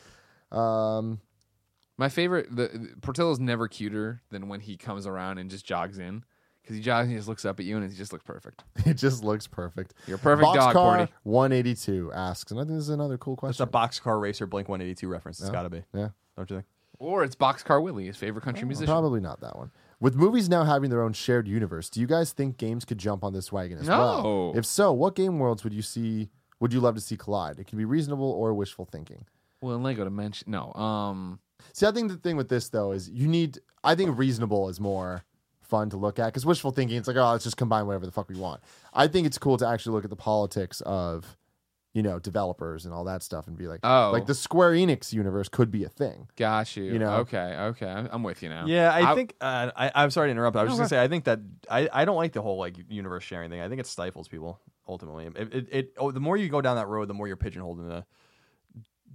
Um, 0.53 1.21
My 1.99 2.09
favorite, 2.09 2.55
the, 2.55 2.69
the 2.69 2.95
Portillo's 3.03 3.41
never 3.41 3.69
cuter 3.69 4.23
than 4.31 4.49
when 4.49 4.61
he 4.61 4.77
comes 4.77 5.07
around 5.07 5.39
and 5.39 5.51
just 5.51 5.67
jogs 5.67 5.99
in 5.99 6.25
because 6.63 6.77
he 6.77 6.83
jogs 6.83 7.03
and 7.05 7.11
he 7.13 7.17
just 7.17 7.29
looks 7.29 7.45
up 7.45 7.59
at 7.61 7.67
you 7.67 7.77
and 7.77 7.91
he 7.91 7.97
just 7.97 8.13
looks 8.13 8.25
perfect. 8.25 8.63
it 8.87 8.95
just 8.95 9.25
looks 9.25 9.47
perfect. 9.47 9.93
You're 10.07 10.17
a 10.17 10.21
perfect 10.21 10.55
dog, 10.55 10.75
Boxcar 10.75 11.07
Porty. 11.07 11.09
182 11.25 12.13
asks, 12.15 12.51
and 12.53 12.61
I 12.61 12.63
think 12.63 12.75
this 12.77 12.85
is 12.85 12.89
another 12.91 13.19
cool 13.19 13.37
question. 13.37 13.63
It's 13.65 13.71
question. 13.71 14.09
a 14.09 14.13
boxcar 14.17 14.21
racer 14.21 14.47
Blink 14.47 14.69
182 14.69 15.09
reference. 15.09 15.41
It's 15.41 15.49
Yeah. 15.49 15.53
got 15.53 15.63
to 15.65 15.71
be. 15.71 15.83
yeah, 15.93 16.09
Don't 16.37 16.49
you 16.51 16.57
think? 16.57 16.67
Or 16.99 17.25
it's 17.25 17.37
Boxcar 17.37 17.83
Willie, 17.83 18.07
his 18.07 18.17
favorite 18.17 18.43
country 18.43 18.67
musician. 18.67 18.91
probably 18.93 19.21
not 19.21 19.41
that 19.41 19.57
one. 19.57 19.71
With 20.01 20.15
movies 20.15 20.49
now 20.49 20.65
having 20.65 20.91
their 20.91 21.03
own 21.03 21.13
shared 21.13 21.49
universe, 21.49 21.89
do 21.89 22.01
you 22.01 22.07
guys 22.07 22.33
think 22.33 22.59
games 22.59 22.85
could 22.85 22.99
jump 22.99 23.25
on 23.25 23.33
this 23.33 23.51
wagon 23.51 23.79
as 23.79 23.89
well? 23.89 24.23
No. 24.23 24.53
If 24.55 24.67
so, 24.67 24.93
what 24.93 25.15
game 25.15 25.39
worlds 25.39 25.65
would 25.65 25.73
you 25.73 25.83
see? 25.83 26.31
Would 26.61 26.73
you 26.73 26.81
love 26.81 26.95
to 26.95 27.01
see 27.01 27.17
collide? 27.17 27.59
It 27.59 27.67
can 27.67 27.79
be 27.79 27.85
reasonable 27.85 28.31
or 28.31 28.55
wishful 28.55 28.85
thinking. 28.87 29.25
Well, 29.61 29.75
in 29.77 29.83
Lego 29.83 30.05
Dimension, 30.05 30.51
no. 30.51 30.73
Um, 30.75 31.41
See, 31.73 31.87
I 31.87 31.91
think 31.93 32.11
the 32.11 32.17
thing 32.19 32.37
with 32.37 32.49
this 32.49 32.69
though 32.69 32.93
is 32.93 33.09
you 33.09 33.27
need. 33.29 33.59
I 33.83 33.95
think 33.95 34.19
reasonable 34.19 34.69
is 34.69 34.81
more 34.81 35.25
fun 35.63 35.91
to 35.91 35.97
look 35.97 36.19
at 36.19 36.27
because 36.27 36.47
wishful 36.47 36.71
thinking, 36.71 36.97
it's 36.97 37.09
like, 37.09 37.17
oh, 37.17 37.33
let's 37.33 37.45
just 37.45 37.57
combine 37.57 37.87
whatever 37.87 38.07
the 38.07 38.13
fuck 38.13 38.29
we 38.29 38.37
want. 38.37 38.61
I 38.93 39.09
think 39.09 39.27
it's 39.27 39.39
cool 39.39 39.57
to 39.59 39.67
actually 39.67 39.93
look 39.95 40.05
at 40.05 40.11
the 40.11 40.17
politics 40.17 40.81
of, 40.83 41.37
you 41.97 42.03
know, 42.03 42.19
developers 42.19 42.85
and 42.85 42.93
all 42.93 43.05
that 43.05 43.23
stuff 43.23 43.47
and 43.47 43.57
be 43.57 43.67
like, 43.67 43.81
Oh. 43.83 44.11
like 44.13 44.27
the 44.27 44.35
Square 44.35 44.73
Enix 44.73 45.15
universe 45.15 45.49
could 45.49 45.71
be 45.71 45.83
a 45.85 45.89
thing. 45.89 46.29
got 46.37 46.77
you. 46.77 46.85
You 46.85 46.99
know? 46.99 47.15
Okay, 47.21 47.39
okay. 47.39 47.87
I'm 47.89 48.07
I'm 48.13 48.23
with 48.23 48.43
you 48.43 48.51
now. 48.51 48.67
Yeah, 48.67 48.93
I, 48.93 49.13
I- 49.13 49.15
think 49.15 49.35
uh, 49.41 49.71
I, 49.75 49.91
I'm 49.95 50.11
sorry 50.11 50.29
to 50.29 50.31
interrupt. 50.33 50.59
I 50.59 50.63
was 50.63 50.69
No, 50.69 50.73
just 50.73 50.91
gonna 50.91 51.01
say 51.01 51.03
I 51.03 51.09
think 51.09 51.25
that 51.25 51.41
I, 51.71 51.89
I 51.91 52.05
don't 52.05 52.17
like 52.17 52.33
the 52.35 52.43
whole 52.43 52.59
like 52.59 52.77
universe 52.91 53.25
sharing 53.25 53.49
thing. 53.49 53.63
I 53.63 53.69
think 53.71 53.81
it 53.81 53.87
stifles 53.87 54.29
people 54.29 54.61
ultimately. 54.87 55.25
It, 55.25 55.55
it, 55.55 55.69
it 55.73 55.93
oh, 55.97 56.11
the 56.11 56.21
more 56.21 56.37
you 56.37 56.51
go 56.51 56.61
down 56.61 56.77
that 56.77 56.87
road, 56.87 57.09
the 57.09 57.15
more 57.15 57.27
you're 57.29 57.37
pigeonholed 57.39 57.81
into 57.81 58.05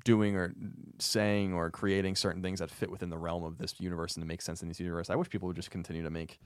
doing 0.04 0.36
or 0.36 0.52
saying 0.98 1.54
or 1.54 1.70
creating 1.70 2.16
certain 2.16 2.42
things 2.42 2.58
that 2.60 2.72
fit 2.72 2.90
within 2.90 3.12
the 3.12 3.18
realm 3.20 3.44
of 3.44 3.60
this 3.60 3.80
universe 3.80 4.16
and 4.16 4.24
to 4.24 4.28
make 4.28 4.42
sense 4.42 4.64
in 4.64 4.68
this 4.70 4.80
universe. 4.80 5.12
I 5.12 5.16
wish 5.16 5.30
people 5.30 5.46
would 5.50 5.56
just 5.56 5.70
continue 5.70 6.02
to 6.02 6.10
make 6.10 6.40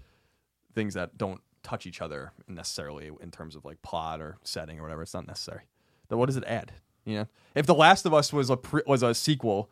things 0.73 0.95
that 0.95 1.17
don't 1.17 1.39
touch 1.63 1.87
each 1.87 2.01
other 2.01 2.33
necessarily 2.49 3.09
in 3.21 3.31
terms 3.31 3.55
of 3.55 3.63
like 3.63 3.81
plot 3.81 4.19
or 4.19 4.35
setting 4.43 4.77
or 4.79 4.83
whatever. 4.83 5.01
It's 5.03 5.13
not 5.13 5.25
necessary. 5.27 5.61
Then 6.09 6.17
what 6.17 6.27
does 6.27 6.37
it 6.37 6.43
add? 6.45 6.71
You 7.05 7.15
know, 7.19 7.27
if 7.53 7.65
The 7.65 7.75
Last 7.75 8.05
of 8.05 8.13
Us 8.13 8.33
was 8.33 8.49
a 8.49 8.57
pre- 8.57 8.81
was 8.87 9.03
a 9.03 9.13
sequel 9.13 9.69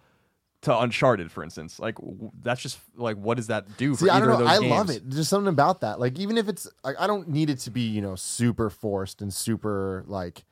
to 0.61 0.77
Uncharted, 0.79 1.31
for 1.31 1.43
instance, 1.43 1.79
like 1.79 1.95
w- 1.95 2.31
that's 2.41 2.61
just 2.61 2.79
like 2.95 3.17
what 3.17 3.37
does 3.37 3.47
that 3.47 3.77
do 3.77 3.95
for 3.95 4.05
See, 4.05 4.09
I 4.09 4.19
don't 4.19 4.29
of 4.29 4.39
know. 4.39 4.45
I 4.45 4.59
games? 4.59 4.69
love 4.71 4.89
it. 4.89 5.01
There's 5.09 5.27
something 5.27 5.49
about 5.49 5.81
that. 5.81 5.99
Like, 5.99 6.17
even 6.19 6.37
if 6.37 6.47
it's, 6.47 6.69
like, 6.83 6.95
I 6.99 7.07
don't 7.07 7.27
need 7.27 7.49
it 7.49 7.59
to 7.59 7.71
be, 7.71 7.81
you 7.81 8.01
know, 8.01 8.15
super 8.15 8.69
forced 8.69 9.21
and 9.21 9.33
super 9.33 10.03
like, 10.07 10.45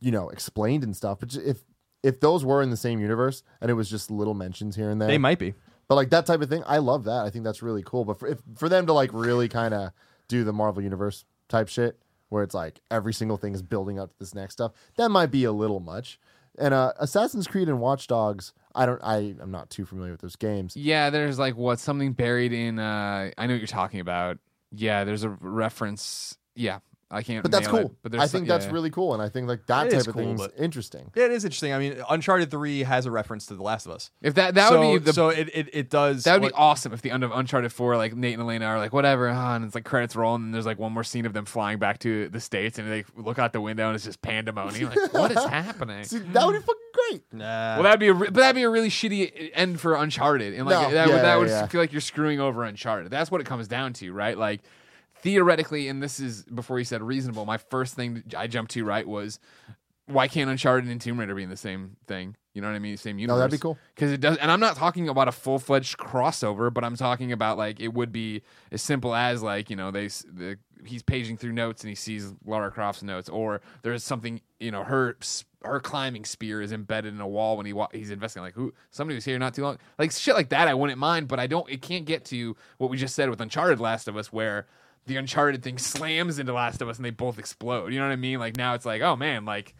you 0.00 0.10
know, 0.10 0.28
explained 0.30 0.82
and 0.82 0.96
stuff. 0.96 1.20
But 1.20 1.36
if 1.36 1.58
if 2.02 2.20
those 2.20 2.44
were 2.44 2.62
in 2.62 2.70
the 2.70 2.76
same 2.76 3.00
universe 3.00 3.42
and 3.60 3.70
it 3.70 3.74
was 3.74 3.88
just 3.88 4.10
little 4.10 4.34
mentions 4.34 4.76
here 4.76 4.90
and 4.90 5.00
there, 5.00 5.08
They 5.08 5.18
might 5.18 5.38
be. 5.38 5.54
But 5.88 5.96
like 5.96 6.10
that 6.10 6.26
type 6.26 6.40
of 6.40 6.48
thing, 6.48 6.62
I 6.66 6.78
love 6.78 7.04
that. 7.04 7.24
I 7.24 7.30
think 7.30 7.44
that's 7.44 7.62
really 7.62 7.82
cool. 7.82 8.04
But 8.04 8.18
for, 8.18 8.26
if, 8.28 8.38
for 8.56 8.68
them 8.68 8.86
to 8.86 8.92
like 8.92 9.10
really 9.12 9.48
kind 9.48 9.72
of 9.74 9.90
do 10.28 10.42
the 10.42 10.52
Marvel 10.52 10.82
Universe 10.82 11.24
type 11.48 11.68
shit, 11.68 11.98
where 12.34 12.42
it's 12.42 12.54
like 12.54 12.80
every 12.90 13.14
single 13.14 13.36
thing 13.36 13.54
is 13.54 13.62
building 13.62 13.98
up 13.98 14.10
to 14.10 14.16
this 14.18 14.34
next 14.34 14.54
stuff, 14.54 14.72
that 14.96 15.08
might 15.08 15.30
be 15.30 15.44
a 15.44 15.52
little 15.52 15.78
much. 15.80 16.18
And 16.58 16.74
uh, 16.74 16.92
Assassin's 16.98 17.46
Creed 17.46 17.68
and 17.68 17.80
Watch 17.80 18.08
Dogs, 18.08 18.52
I 18.74 18.86
don't, 18.86 19.00
I 19.02 19.34
am 19.40 19.50
not 19.52 19.70
too 19.70 19.84
familiar 19.84 20.12
with 20.12 20.20
those 20.20 20.36
games. 20.36 20.76
Yeah, 20.76 21.10
there's 21.10 21.38
like 21.38 21.56
what 21.56 21.78
something 21.78 22.12
buried 22.12 22.52
in. 22.52 22.78
uh 22.80 23.30
I 23.38 23.46
know 23.46 23.54
what 23.54 23.60
you're 23.60 23.66
talking 23.68 24.00
about. 24.00 24.38
Yeah, 24.72 25.04
there's 25.04 25.22
a 25.22 25.30
reference. 25.30 26.36
Yeah, 26.56 26.80
I 27.10 27.22
can't. 27.22 27.42
But 27.42 27.52
that's 27.52 27.66
nail 27.66 27.76
it, 27.76 27.82
cool. 27.82 27.96
but 28.02 28.12
there's 28.12 28.22
I 28.24 28.26
think 28.26 28.46
yeah, 28.46 28.54
that's 28.54 28.66
yeah. 28.66 28.72
really 28.72 28.90
cool, 28.90 29.14
and 29.14 29.22
I 29.22 29.28
think 29.28 29.48
like 29.48 29.66
that 29.66 29.86
It 29.86 29.90
type 29.90 30.06
of 30.06 30.14
cool, 30.14 30.22
thing's 30.22 30.40
but- 30.40 30.52
interesting. 30.58 31.10
Yeah, 31.14 31.24
it 31.26 31.32
is 31.32 31.44
interesting. 31.44 31.72
I 31.72 31.78
mean, 31.78 31.96
Uncharted 32.08 32.50
Three 32.50 32.82
has 32.82 33.06
a 33.06 33.10
reference 33.10 33.46
to 33.46 33.54
The 33.54 33.62
Last 33.62 33.86
of 33.86 33.92
Us. 33.92 34.10
If 34.22 34.34
that 34.34 34.54
that 34.54 34.68
so, 34.68 34.80
would 34.90 35.00
be 35.00 35.04
the 35.04 35.12
so 35.12 35.28
it, 35.28 35.48
it 35.54 35.68
it 35.72 35.90
does. 35.90 36.24
that 36.24 36.40
would 36.40 36.48
be 36.48 36.54
awesome 36.54 36.92
if 36.92 37.02
the 37.02 37.10
end 37.10 37.24
of 37.24 37.30
Uncharted 37.32 37.72
Four, 37.72 37.96
like 37.96 38.14
Nate 38.14 38.34
and 38.34 38.42
Elena 38.42 38.66
are 38.66 38.78
like 38.78 38.92
whatever, 38.92 39.32
huh, 39.32 39.52
and 39.54 39.64
it's 39.64 39.74
like 39.74 39.84
credits 39.84 40.16
roll, 40.16 40.34
and 40.34 40.54
there's 40.54 40.66
like 40.66 40.78
one 40.78 40.92
more 40.92 41.04
scene 41.04 41.26
of 41.26 41.32
them 41.32 41.44
flying 41.44 41.78
back 41.78 41.98
to 42.00 42.28
the 42.28 42.40
states, 42.40 42.78
and 42.78 42.90
they 42.90 43.04
look 43.16 43.38
out 43.38 43.52
the 43.52 43.60
window, 43.60 43.86
and 43.86 43.94
it's 43.94 44.04
just 44.04 44.22
pandemonium. 44.22 44.90
Like, 44.90 45.12
what 45.12 45.30
is 45.30 45.44
happening? 45.44 46.04
See, 46.04 46.18
that 46.18 46.46
would 46.46 46.52
be 46.54 46.58
fucking 46.60 46.74
great. 47.10 47.22
Nah. 47.32 47.74
Well, 47.74 47.82
that'd 47.84 48.00
be 48.00 48.08
a 48.08 48.12
re- 48.14 48.26
but 48.28 48.34
that'd 48.40 48.56
be 48.56 48.62
a 48.62 48.70
really 48.70 48.88
shitty 48.90 49.50
end 49.54 49.80
for 49.80 49.94
Uncharted, 49.94 50.54
and 50.54 50.66
like 50.66 50.74
No, 50.74 50.90
that, 50.90 51.08
yeah, 51.08 51.14
would 51.14 51.22
that 51.22 51.22
yeah, 51.24 51.36
would 51.36 51.48
yeah. 51.48 51.66
feel 51.66 51.80
like 51.80 51.92
you're 51.92 52.00
screwing 52.00 52.40
over 52.40 52.64
Uncharted. 52.64 53.10
That's 53.10 53.30
what 53.30 53.40
it 53.40 53.46
comes 53.46 53.68
down 53.68 53.92
to, 53.94 54.12
right? 54.12 54.36
Like 54.38 54.60
theoretically, 55.24 55.88
and 55.88 56.02
this 56.02 56.20
is 56.20 56.42
before 56.42 56.78
you 56.78 56.84
said 56.84 57.02
reasonable. 57.02 57.46
My 57.46 57.56
first 57.56 57.94
thing 57.94 58.22
I 58.36 58.46
jumped 58.46 58.72
to 58.72 58.84
right 58.84 59.08
was 59.08 59.40
why 60.06 60.28
can't 60.28 60.50
Uncharted 60.50 60.90
and 60.90 61.00
Tomb 61.00 61.18
Raider 61.18 61.34
be 61.34 61.42
in 61.42 61.48
the 61.48 61.56
same 61.56 61.96
thing? 62.06 62.36
You 62.52 62.60
know 62.60 62.68
what 62.68 62.76
I 62.76 62.78
mean? 62.78 62.96
Same 62.98 63.18
universe. 63.18 63.34
No, 63.34 63.38
that'd 63.38 63.50
be 63.50 63.58
cool. 63.58 63.78
Because 63.94 64.12
it 64.12 64.20
does, 64.20 64.36
and 64.36 64.50
I'm 64.50 64.60
not 64.60 64.76
talking 64.76 65.08
about 65.08 65.26
a 65.26 65.32
full 65.32 65.58
fledged 65.58 65.96
crossover, 65.98 66.72
but 66.72 66.84
I'm 66.84 66.94
talking 66.94 67.32
about 67.32 67.56
like 67.56 67.80
it 67.80 67.94
would 67.94 68.12
be 68.12 68.42
as 68.70 68.82
simple 68.82 69.14
as 69.14 69.42
like 69.42 69.70
you 69.70 69.76
know 69.76 69.90
they 69.90 70.08
the, 70.08 70.58
he's 70.84 71.02
paging 71.02 71.38
through 71.38 71.52
notes 71.52 71.82
and 71.82 71.88
he 71.88 71.94
sees 71.94 72.32
Lara 72.44 72.70
Croft's 72.70 73.02
notes, 73.02 73.30
or 73.30 73.62
there's 73.82 74.04
something 74.04 74.42
you 74.60 74.70
know 74.70 74.84
her 74.84 75.16
her 75.64 75.80
climbing 75.80 76.26
spear 76.26 76.60
is 76.60 76.70
embedded 76.70 77.14
in 77.14 77.20
a 77.20 77.26
wall 77.26 77.56
when 77.56 77.64
he 77.64 77.72
wa- 77.72 77.88
he's 77.92 78.10
investigating 78.10 78.44
like 78.44 78.54
who 78.54 78.74
somebody 78.90 79.14
was 79.14 79.24
here 79.24 79.38
not 79.38 79.54
too 79.54 79.62
long 79.62 79.78
like 79.98 80.12
shit 80.12 80.34
like 80.34 80.50
that 80.50 80.68
I 80.68 80.74
wouldn't 80.74 80.98
mind, 80.98 81.28
but 81.28 81.40
I 81.40 81.46
don't 81.46 81.68
it 81.70 81.80
can't 81.80 82.04
get 82.04 82.26
to 82.26 82.54
what 82.76 82.90
we 82.90 82.98
just 82.98 83.14
said 83.14 83.30
with 83.30 83.40
Uncharted 83.40 83.80
Last 83.80 84.06
of 84.06 84.16
Us 84.18 84.30
where 84.30 84.66
the 85.06 85.16
Uncharted 85.16 85.62
thing 85.62 85.78
slams 85.78 86.38
into 86.38 86.52
Last 86.52 86.80
of 86.82 86.88
Us 86.88 86.96
and 86.96 87.04
they 87.04 87.10
both 87.10 87.38
explode. 87.38 87.92
You 87.92 87.98
know 87.98 88.06
what 88.06 88.12
I 88.12 88.16
mean? 88.16 88.38
Like 88.38 88.56
now 88.56 88.74
it's 88.74 88.86
like 88.86 89.02
oh 89.02 89.16
man 89.16 89.44
like. 89.44 89.74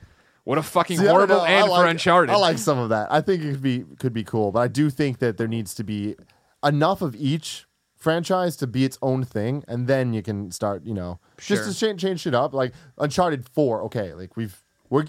What 0.44 0.58
a 0.58 0.62
fucking 0.62 0.98
See, 0.98 1.06
horrible. 1.06 1.40
End 1.40 1.70
like- 1.70 1.80
for 1.80 1.86
Uncharted. 1.86 2.28
I 2.30 2.36
like 2.36 2.58
some 2.58 2.78
of 2.78 2.90
that. 2.90 3.10
I 3.10 3.22
think 3.22 3.42
it 3.42 3.52
could 3.52 3.62
be 3.62 3.84
could 3.98 4.12
be 4.12 4.24
cool, 4.24 4.52
but 4.52 4.60
I 4.60 4.68
do 4.68 4.90
think 4.90 5.18
that 5.20 5.38
there 5.38 5.48
needs 5.48 5.72
to 5.76 5.82
be 5.84 6.16
enough 6.62 7.00
of 7.00 7.16
each 7.16 7.64
franchise 7.96 8.54
to 8.58 8.66
be 8.66 8.84
its 8.84 8.98
own 9.00 9.24
thing, 9.24 9.64
and 9.66 9.86
then 9.86 10.12
you 10.12 10.20
can 10.20 10.50
start, 10.50 10.84
you 10.84 10.92
know, 10.92 11.18
Sure. 11.38 11.56
just 11.56 11.72
to 11.72 11.74
change, 11.86 12.02
change 12.02 12.20
shit 12.20 12.34
up. 12.34 12.52
Like 12.52 12.74
Uncharted 12.98 13.48
Four, 13.48 13.84
okay, 13.84 14.12
like 14.12 14.36
we've 14.36 14.62
we're 14.90 15.06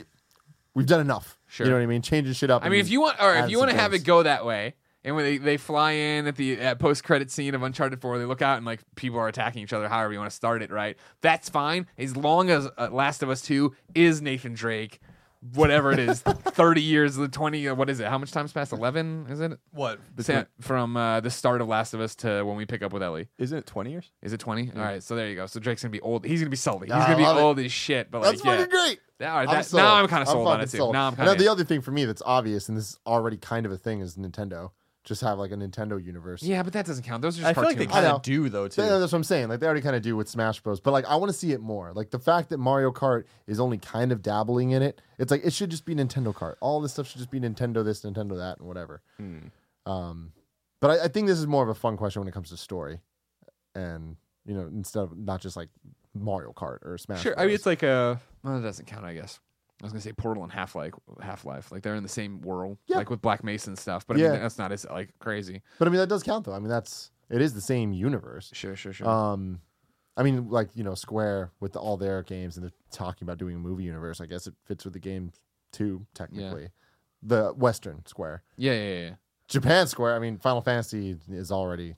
we've 0.73 0.85
done 0.85 1.01
enough. 1.01 1.37
Sure. 1.47 1.65
You 1.65 1.71
know 1.71 1.77
what 1.79 1.83
I 1.83 1.87
mean? 1.87 2.01
Changing 2.01 2.31
shit 2.33 2.49
up. 2.49 2.63
I 2.63 2.69
mean, 2.69 2.79
if 2.79 2.89
you 2.89 3.01
want, 3.01 3.21
or 3.21 3.35
if 3.35 3.49
you 3.49 3.59
want 3.59 3.71
to 3.71 3.77
have 3.77 3.93
it 3.93 4.05
go 4.05 4.23
that 4.23 4.45
way, 4.45 4.75
and 5.05 5.15
when 5.15 5.23
they, 5.23 5.37
they 5.37 5.55
fly 5.57 5.91
in 5.91 6.27
at 6.27 6.35
the 6.35 6.59
at 6.59 6.79
post 6.79 7.03
credit 7.05 7.31
scene 7.31 7.55
of 7.55 7.63
Uncharted 7.63 8.01
Four, 8.01 8.17
they 8.17 8.25
look 8.25 8.41
out 8.41 8.57
and 8.57 8.65
like 8.65 8.81
people 8.95 9.19
are 9.19 9.27
attacking 9.29 9.63
each 9.63 9.71
other. 9.71 9.87
However 9.87 10.11
you 10.11 10.19
want 10.19 10.31
to 10.31 10.35
start 10.35 10.61
it, 10.61 10.71
right? 10.71 10.97
That's 11.21 11.47
fine 11.47 11.87
as 11.97 12.17
long 12.17 12.49
as 12.49 12.67
uh, 12.77 12.89
Last 12.91 13.23
of 13.23 13.29
Us 13.29 13.41
Two 13.41 13.73
is 13.93 14.21
Nathan 14.21 14.53
Drake. 14.53 14.99
Whatever 15.53 15.91
it 15.91 15.99
is, 15.99 16.21
thirty 16.23 16.81
years, 16.81 17.15
the 17.17 17.27
twenty. 17.27 17.67
uh, 17.67 17.75
What 17.75 17.87
is 17.87 17.99
it? 17.99 18.07
How 18.07 18.17
much 18.17 18.31
time's 18.31 18.51
passed? 18.51 18.73
Eleven? 18.73 19.27
Is 19.29 19.39
it? 19.39 19.59
what? 19.71 19.99
Sa- 20.19 20.45
From 20.59 20.97
uh, 20.97 21.19
the 21.19 21.29
start 21.29 21.61
of 21.61 21.67
Last 21.67 21.93
of 21.93 22.01
Us 22.01 22.15
to 22.17 22.41
when 22.43 22.55
we 22.55 22.65
pick 22.65 22.81
up 22.81 22.91
with 22.91 23.03
Ellie, 23.03 23.27
Isn't 23.37 23.55
it 23.59 23.67
twenty 23.67 23.91
years? 23.91 24.09
is 24.23 24.33
it 24.33 24.39
twenty? 24.39 24.71
All 24.75 24.81
right, 24.81 25.03
so 25.03 25.15
there 25.15 25.29
you 25.29 25.35
go. 25.35 25.45
So 25.45 25.59
Drake's 25.59 25.83
gonna 25.83 25.91
be 25.91 26.01
old. 26.01 26.25
He's 26.25 26.39
gonna 26.39 26.49
be 26.49 26.55
Sully. 26.57 26.87
He's 26.87 26.93
Ah, 26.95 27.05
gonna 27.05 27.17
be 27.17 27.23
love 27.23 27.37
it. 27.37 27.41
old 27.41 27.59
as 27.59 27.71
shit. 27.71 28.09
But 28.09 28.21
that's 28.23 28.43
like, 28.43 28.45
yeah. 28.45 28.63
fucking 28.63 28.71
great. 28.71 28.99
Yeah, 29.19 29.31
all 29.33 29.37
right, 29.37 29.47
I'm 29.49 29.55
that- 29.55 29.65
sold. 29.67 29.83
now 29.83 29.95
I'm 29.95 30.07
kind 30.07 30.23
of 30.23 30.29
sold 30.29 30.47
on 30.47 30.53
fucking 30.61 30.79
it 30.79 30.83
too. 30.83 30.91
Now 30.91 31.07
I'm 31.15 31.27
of 31.27 31.37
the 31.37 31.47
other 31.47 31.63
thing 31.63 31.81
for 31.81 31.91
me 31.91 32.05
that's 32.05 32.23
obvious, 32.25 32.67
and 32.67 32.75
this 32.75 32.89
is 32.93 32.99
already 33.05 33.37
kind 33.37 33.67
of 33.67 33.71
a 33.71 33.77
thing, 33.77 34.01
is 34.01 34.15
Nintendo. 34.17 34.71
Just 35.05 35.21
have 35.21 35.37
like 35.37 35.51
a 35.51 35.55
Nintendo 35.55 36.03
universe. 36.03 36.41
yeah, 36.41 36.63
but 36.63 36.73
that 36.73 36.85
doesn't 36.85 37.03
count. 37.03 37.21
Those 37.21 37.37
are 37.37 37.41
just 37.43 37.49
I 37.49 37.53
feel 37.53 37.63
like 37.63 37.77
they 37.77 37.85
cartoons. 37.85 37.97
I 37.97 38.01
kind 38.01 38.11
know. 38.11 38.15
of 38.17 38.21
do 38.23 38.49
though 38.49 38.67
too. 38.67 38.81
Yeah, 38.81 38.97
that's 38.97 39.11
what 39.11 39.17
I'm 39.19 39.23
saying. 39.23 39.49
Like 39.49 39.59
they 39.59 39.67
already 39.67 39.81
kind 39.81 39.95
of 39.95 40.01
do 40.01 40.15
with 40.17 40.27
Smash 40.27 40.59
Bros. 40.61 40.79
But 40.79 40.91
like 40.91 41.05
I 41.05 41.15
want 41.17 41.31
to 41.31 41.37
see 41.37 41.51
it 41.51 41.61
more. 41.61 41.93
Like 41.93 42.09
the 42.09 42.17
fact 42.19 42.49
that 42.49 42.57
Mario 42.57 42.91
Kart 42.91 43.25
is 43.45 43.59
only 43.59 43.77
kind 43.77 44.11
of 44.11 44.23
dabbling 44.23 44.71
in 44.71 44.81
it. 44.81 44.99
It's 45.19 45.29
like 45.29 45.45
it 45.45 45.53
should 45.53 45.69
just 45.69 45.85
be 45.85 45.93
Nintendo 45.93 46.33
Kart. 46.33 46.55
All 46.59 46.81
this 46.81 46.93
stuff 46.93 47.07
should 47.07 47.19
just 47.19 47.29
be 47.29 47.39
Nintendo 47.39 47.85
this, 47.85 48.01
Nintendo 48.01 48.35
that, 48.37 48.57
and 48.57 48.67
whatever. 48.67 49.03
Hmm. 49.17 49.37
Um, 49.85 50.31
but 50.81 50.99
I, 50.99 51.03
I 51.05 51.07
think 51.07 51.27
this 51.27 51.37
is 51.37 51.45
more 51.45 51.61
of 51.61 51.69
a 51.69 51.75
fun 51.75 51.97
question 51.97 52.21
when 52.21 52.27
it 52.27 52.33
comes 52.33 52.49
to 52.49 52.57
story, 52.57 52.99
and 53.75 54.17
you 54.45 54.55
know 54.55 54.67
instead 54.67 55.03
of 55.03 55.15
not 55.15 55.39
just 55.39 55.55
like 55.55 55.69
Mario 56.15 56.51
Kart 56.51 56.79
or 56.83 56.97
Smash. 56.97 57.21
Sure. 57.21 57.33
I 57.33 57.35
Bros. 57.35 57.45
mean, 57.45 57.55
it's 57.55 57.65
like 57.67 57.83
a. 57.83 58.19
Well, 58.43 58.55
that 58.55 58.63
doesn't 58.63 58.85
count, 58.85 59.05
I 59.05 59.13
guess. 59.13 59.39
I 59.81 59.85
was 59.85 59.91
gonna 59.91 60.01
say 60.01 60.13
Portal 60.13 60.43
and 60.43 60.51
Half 60.51 60.75
Life, 60.75 60.93
Half 61.21 61.45
Life, 61.45 61.71
like 61.71 61.83
they're 61.83 61.95
in 61.95 62.03
the 62.03 62.09
same 62.09 62.41
world, 62.41 62.77
Yeah. 62.87 62.97
like 62.97 63.09
with 63.09 63.21
Black 63.21 63.43
Mesa 63.43 63.75
stuff. 63.75 64.07
But 64.07 64.17
I 64.17 64.21
Yeah. 64.21 64.31
mean, 64.31 64.41
that's 64.41 64.57
not 64.57 64.71
as 64.71 64.85
like 64.85 65.13
crazy. 65.19 65.61
but 65.79 65.87
I 65.87 65.91
mean 65.91 65.99
that 65.99 66.07
does 66.07 66.23
count 66.23 66.45
though. 66.45 66.53
I 66.53 66.59
mean 66.59 66.69
that's 66.69 67.11
it 67.29 67.41
is 67.41 67.53
the 67.53 67.61
same 67.61 67.91
universe. 67.91 68.51
Sure, 68.53 68.75
sure, 68.75 68.93
sure. 68.93 69.07
Um, 69.09 69.59
I 70.17 70.23
mean, 70.23 70.49
like 70.49 70.69
you 70.75 70.83
know, 70.83 70.95
Square 70.95 71.51
with 71.59 71.75
all 71.75 71.97
their 71.97 72.23
games, 72.23 72.55
and 72.55 72.63
they're 72.63 72.71
talking 72.91 73.25
about 73.25 73.37
doing 73.37 73.55
a 73.55 73.59
movie 73.59 73.83
universe. 73.83 74.21
I 74.21 74.27
guess 74.27 74.47
it 74.47 74.53
fits 74.63 74.85
with 74.85 74.93
the 74.93 74.99
game 74.99 75.31
too, 75.73 76.05
technically. 76.13 76.69
The 77.21 77.49
Western 77.53 78.05
Square, 78.05 78.43
yeah, 78.55 78.71
yeah, 78.73 78.83
yeah, 78.93 78.99
yeah. 79.09 79.15
Japan 79.47 79.87
Square. 79.87 80.15
I 80.15 80.19
mean, 80.19 80.37
Final 80.37 80.61
Fantasy 80.61 81.17
is 81.29 81.51
already 81.51 81.95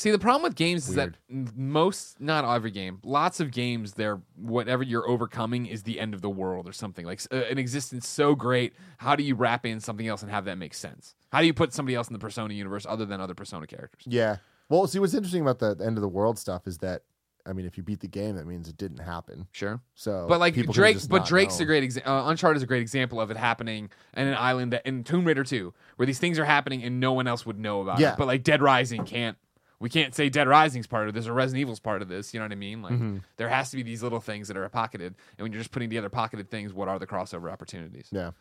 See, 0.00 0.10
the 0.10 0.18
problem 0.18 0.42
with 0.44 0.54
games 0.54 0.88
is 0.88 0.94
that 0.94 1.10
most, 1.28 2.18
not 2.22 2.42
every 2.46 2.70
game, 2.70 3.00
lots 3.04 3.38
of 3.38 3.50
games, 3.50 3.92
they're 3.92 4.22
whatever 4.34 4.82
you're 4.82 5.06
overcoming 5.06 5.66
is 5.66 5.82
the 5.82 6.00
end 6.00 6.14
of 6.14 6.22
the 6.22 6.30
world 6.30 6.66
or 6.66 6.72
something 6.72 7.04
like 7.04 7.20
uh, 7.30 7.36
an 7.50 7.58
existence 7.58 8.08
so 8.08 8.34
great. 8.34 8.72
How 8.96 9.14
do 9.14 9.22
you 9.22 9.34
wrap 9.34 9.66
in 9.66 9.78
something 9.78 10.08
else 10.08 10.22
and 10.22 10.30
have 10.30 10.46
that 10.46 10.56
make 10.56 10.72
sense? 10.72 11.14
How 11.30 11.40
do 11.40 11.46
you 11.46 11.52
put 11.52 11.74
somebody 11.74 11.96
else 11.96 12.08
in 12.08 12.14
the 12.14 12.18
Persona 12.18 12.54
universe 12.54 12.86
other 12.88 13.04
than 13.04 13.20
other 13.20 13.34
Persona 13.34 13.66
characters? 13.66 14.04
Yeah. 14.06 14.36
Well, 14.70 14.86
see, 14.86 14.98
what's 15.00 15.12
interesting 15.12 15.42
about 15.42 15.58
the 15.58 15.76
end 15.84 15.98
of 15.98 16.00
the 16.00 16.08
world 16.08 16.38
stuff 16.38 16.66
is 16.66 16.78
that, 16.78 17.02
I 17.44 17.52
mean, 17.52 17.66
if 17.66 17.76
you 17.76 17.82
beat 17.82 18.00
the 18.00 18.08
game, 18.08 18.36
that 18.36 18.46
means 18.46 18.70
it 18.70 18.78
didn't 18.78 19.00
happen. 19.00 19.48
Sure. 19.52 19.82
So, 19.96 20.24
But 20.26 20.40
like 20.40 20.54
Drake, 20.54 20.96
but 21.10 21.26
Drake's 21.26 21.60
a 21.60 21.66
great 21.66 21.82
example. 21.84 22.10
Uh, 22.10 22.30
Uncharted 22.30 22.56
is 22.56 22.62
a 22.62 22.66
great 22.66 22.80
example 22.80 23.20
of 23.20 23.30
it 23.30 23.36
happening 23.36 23.90
in 24.16 24.28
an 24.28 24.34
island 24.38 24.72
that 24.72 24.86
in 24.86 25.04
Tomb 25.04 25.26
Raider 25.26 25.44
2, 25.44 25.74
where 25.96 26.06
these 26.06 26.18
things 26.18 26.38
are 26.38 26.46
happening 26.46 26.82
and 26.84 27.00
no 27.00 27.12
one 27.12 27.26
else 27.26 27.44
would 27.44 27.58
know 27.58 27.82
about 27.82 27.98
Yeah. 27.98 28.12
it. 28.12 28.18
But 28.18 28.28
like 28.28 28.44
Dead 28.44 28.62
Rising 28.62 29.04
can't. 29.04 29.36
We 29.80 29.88
can't 29.88 30.14
say 30.14 30.28
Dead 30.28 30.46
Rising's 30.46 30.86
part 30.86 31.08
of 31.08 31.14
this 31.14 31.26
or 31.26 31.32
Resident 31.32 31.62
Evil's 31.62 31.80
part 31.80 32.02
of 32.02 32.08
this. 32.08 32.32
You 32.34 32.40
know 32.40 32.44
what 32.44 32.52
I 32.52 32.56
mean? 32.56 32.82
Like 32.82 32.92
Mm-hmm. 32.92 33.16
there 33.38 33.48
has 33.48 33.70
to 33.70 33.76
be 33.76 33.82
these 33.82 34.02
little 34.02 34.20
things 34.20 34.48
that 34.48 34.56
are 34.56 34.68
pocketed, 34.68 35.14
and 35.38 35.42
when 35.44 35.52
you're 35.52 35.60
just 35.60 35.72
putting 35.72 35.88
together 35.88 36.08
pocketed 36.10 36.50
things, 36.50 36.72
what 36.74 36.86
are 36.88 36.98
the 36.98 37.06
crossover 37.06 37.50
opportunities? 37.50 38.08
Yeah. 38.12 38.32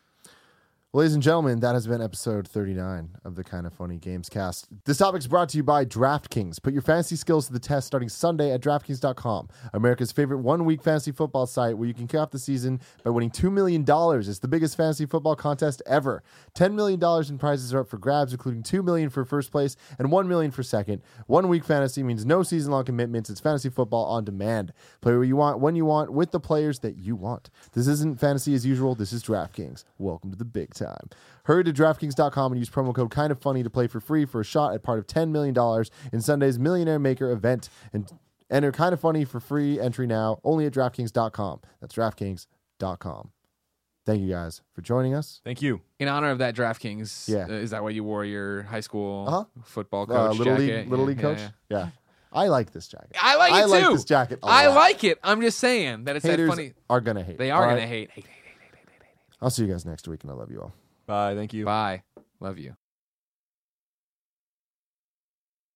Ladies 0.92 1.14
and 1.14 1.22
gentlemen, 1.22 1.60
that 1.60 1.76
has 1.76 1.86
been 1.86 2.02
episode 2.02 2.48
39 2.48 3.10
of 3.24 3.36
the 3.36 3.44
Kinda 3.44 3.70
Funny 3.70 4.00
Gamescast. 4.00 4.66
This 4.86 4.98
topic 4.98 5.20
is 5.20 5.28
brought 5.28 5.50
to 5.50 5.58
you 5.58 5.62
by 5.62 5.86
DraftKings. 5.86 6.60
Put 6.64 6.74
your 6.74 6.82
fantasy 6.82 7.16
skills 7.16 7.46
to 7.46 7.54
the 7.54 7.60
test 7.60 7.86
starting 7.86 8.10
Sunday 8.10 8.52
at 8.52 8.60
DraftKings.com, 8.60 9.50
America's 9.72 10.12
favorite 10.12 10.40
one 10.40 10.66
week 10.66 10.82
fantasy 10.82 11.12
football 11.12 11.46
site 11.46 11.78
where 11.78 11.88
you 11.88 11.94
can 11.94 12.08
kick 12.08 12.20
off 12.20 12.32
the 12.32 12.40
season 12.40 12.82
by 13.04 13.12
winning 13.12 13.30
$2 13.30 13.52
million. 13.52 13.86
It's 13.88 14.40
the 14.40 14.48
biggest 14.48 14.76
fantasy 14.76 15.06
football 15.06 15.36
contest 15.36 15.84
ever. 15.86 16.24
$10 16.56 16.74
million 16.74 17.00
in 17.30 17.38
prizes 17.38 17.72
are 17.72 17.82
up 17.82 17.88
for 17.88 18.00
grabs, 18.00 18.34
including 18.34 18.64
2 18.64 18.82
million 18.82 19.12
for 19.12 19.24
first 19.26 19.52
place 19.52 19.76
and 20.00 20.12
1 20.12 20.28
million 20.28 20.50
for 20.50 20.64
second. 20.64 21.04
One 21.28 21.50
week 21.50 21.66
fantasy 21.66 22.02
means 22.02 22.26
no 22.26 22.42
season 22.42 22.72
long 22.72 22.86
commitments. 22.86 23.30
It's 23.30 23.40
fantasy 23.40 23.70
football 23.70 24.06
on 24.06 24.26
demand. 24.26 24.74
Play 25.02 25.14
where 25.14 25.24
you 25.24 25.36
want, 25.36 25.60
when 25.60 25.76
you 25.76 25.86
want, 25.86 26.14
with 26.14 26.32
the 26.32 26.40
players 26.40 26.80
that 26.80 26.98
you 26.98 27.16
want. 27.16 27.52
This 27.74 27.88
isn't 27.88 28.20
fantasy 28.20 28.56
as 28.56 28.66
usual. 28.66 28.96
This 28.96 29.14
is 29.14 29.24
DraftKings. 29.24 29.84
Welcome 30.00 30.32
to 30.32 30.36
the 30.36 30.46
big 30.46 30.74
time. 30.80 31.10
Hurry 31.46 31.64
to 31.64 31.74
DraftKings.com 31.74 32.52
and 32.52 32.60
use 32.60 32.70
promo 32.70 32.94
code 32.94 33.12
kind 33.12 33.32
of 33.32 33.42
funny 33.42 33.64
to 33.64 33.70
play 33.70 33.88
for 33.88 34.00
free 34.00 34.26
for 34.26 34.42
a 34.42 34.44
shot 34.46 34.74
at 34.74 34.84
part 34.84 35.00
of 35.00 35.08
$10 35.08 35.30
million 35.30 35.56
in 36.14 36.22
Sunday's 36.22 36.58
Millionaire 36.60 37.00
Maker 37.00 37.32
event. 37.32 37.70
And 37.94 38.12
enter 38.50 38.72
kind 38.72 38.94
of 38.94 39.00
funny 39.00 39.26
for 39.26 39.40
free 39.40 39.80
entry 39.80 40.08
now 40.08 40.40
only 40.44 40.66
at 40.66 40.74
DraftKings.com. 40.74 41.62
That's 41.82 41.94
DraftKings.com. 41.96 43.32
Thank 44.06 44.22
you 44.22 44.30
guys 44.30 44.62
for 44.74 44.82
joining 44.82 45.14
us. 45.14 45.40
Thank 45.44 45.62
you. 45.62 45.82
In 46.00 46.08
honor 46.08 46.32
of 46.32 46.40
that 46.40 46.56
DraftKings, 46.56 47.28
Yeah. 47.30 47.46
uh, 47.46 47.60
is 47.60 47.70
that 47.72 47.84
why 47.84 47.92
you 47.92 48.04
wore 48.04 48.26
your 48.26 48.64
high 48.64 48.80
school 48.80 49.28
Uh-huh. 49.28 49.46
football 49.64 50.08
coach 50.08 50.16
Uh, 50.18 50.30
little 50.32 50.56
jacket? 50.56 50.60
league, 50.80 50.90
little 50.90 51.06
Yeah, 51.06 51.08
league 51.10 51.18
yeah, 51.18 51.22
coach. 51.22 51.40
yeah. 51.70 51.78
Yeah, 51.78 51.90
I 52.32 52.48
like 52.48 52.72
this 52.72 52.88
jacket. 52.88 53.12
I 53.22 53.36
like 53.36 53.52
it 53.52 53.56
I 53.56 53.62
too. 53.64 53.68
like 53.68 53.92
this 53.92 54.04
jacket. 54.06 54.40
a 54.42 54.46
I 54.48 54.68
lot. 54.68 54.76
like 54.76 55.04
it. 55.04 55.20
I'm 55.24 55.42
just 55.42 55.60
saying 55.60 56.06
that 56.06 56.16
it's 56.16 56.26
Haters 56.26 56.50
that 56.50 56.56
funny. 56.56 56.74
are 56.90 57.02
gonna 57.02 57.24
hate. 57.24 57.38
They 57.38 57.52
are 57.52 57.62
All 57.62 57.70
gonna 57.70 57.82
right? 57.82 57.88
hate, 57.88 58.12
hate, 58.12 58.26
hate. 58.26 58.39
I'll 59.42 59.50
see 59.50 59.64
you 59.66 59.72
guys 59.72 59.86
next 59.86 60.08
week, 60.08 60.24
and 60.24 60.32
I 60.32 60.36
love 60.36 60.52
you 60.52 60.62
all. 60.62 60.74
Bye. 61.06 61.36
Thank 61.36 61.54
you. 61.54 61.66
Bye. 61.66 62.04
Love 62.40 62.58
you. 62.58 62.76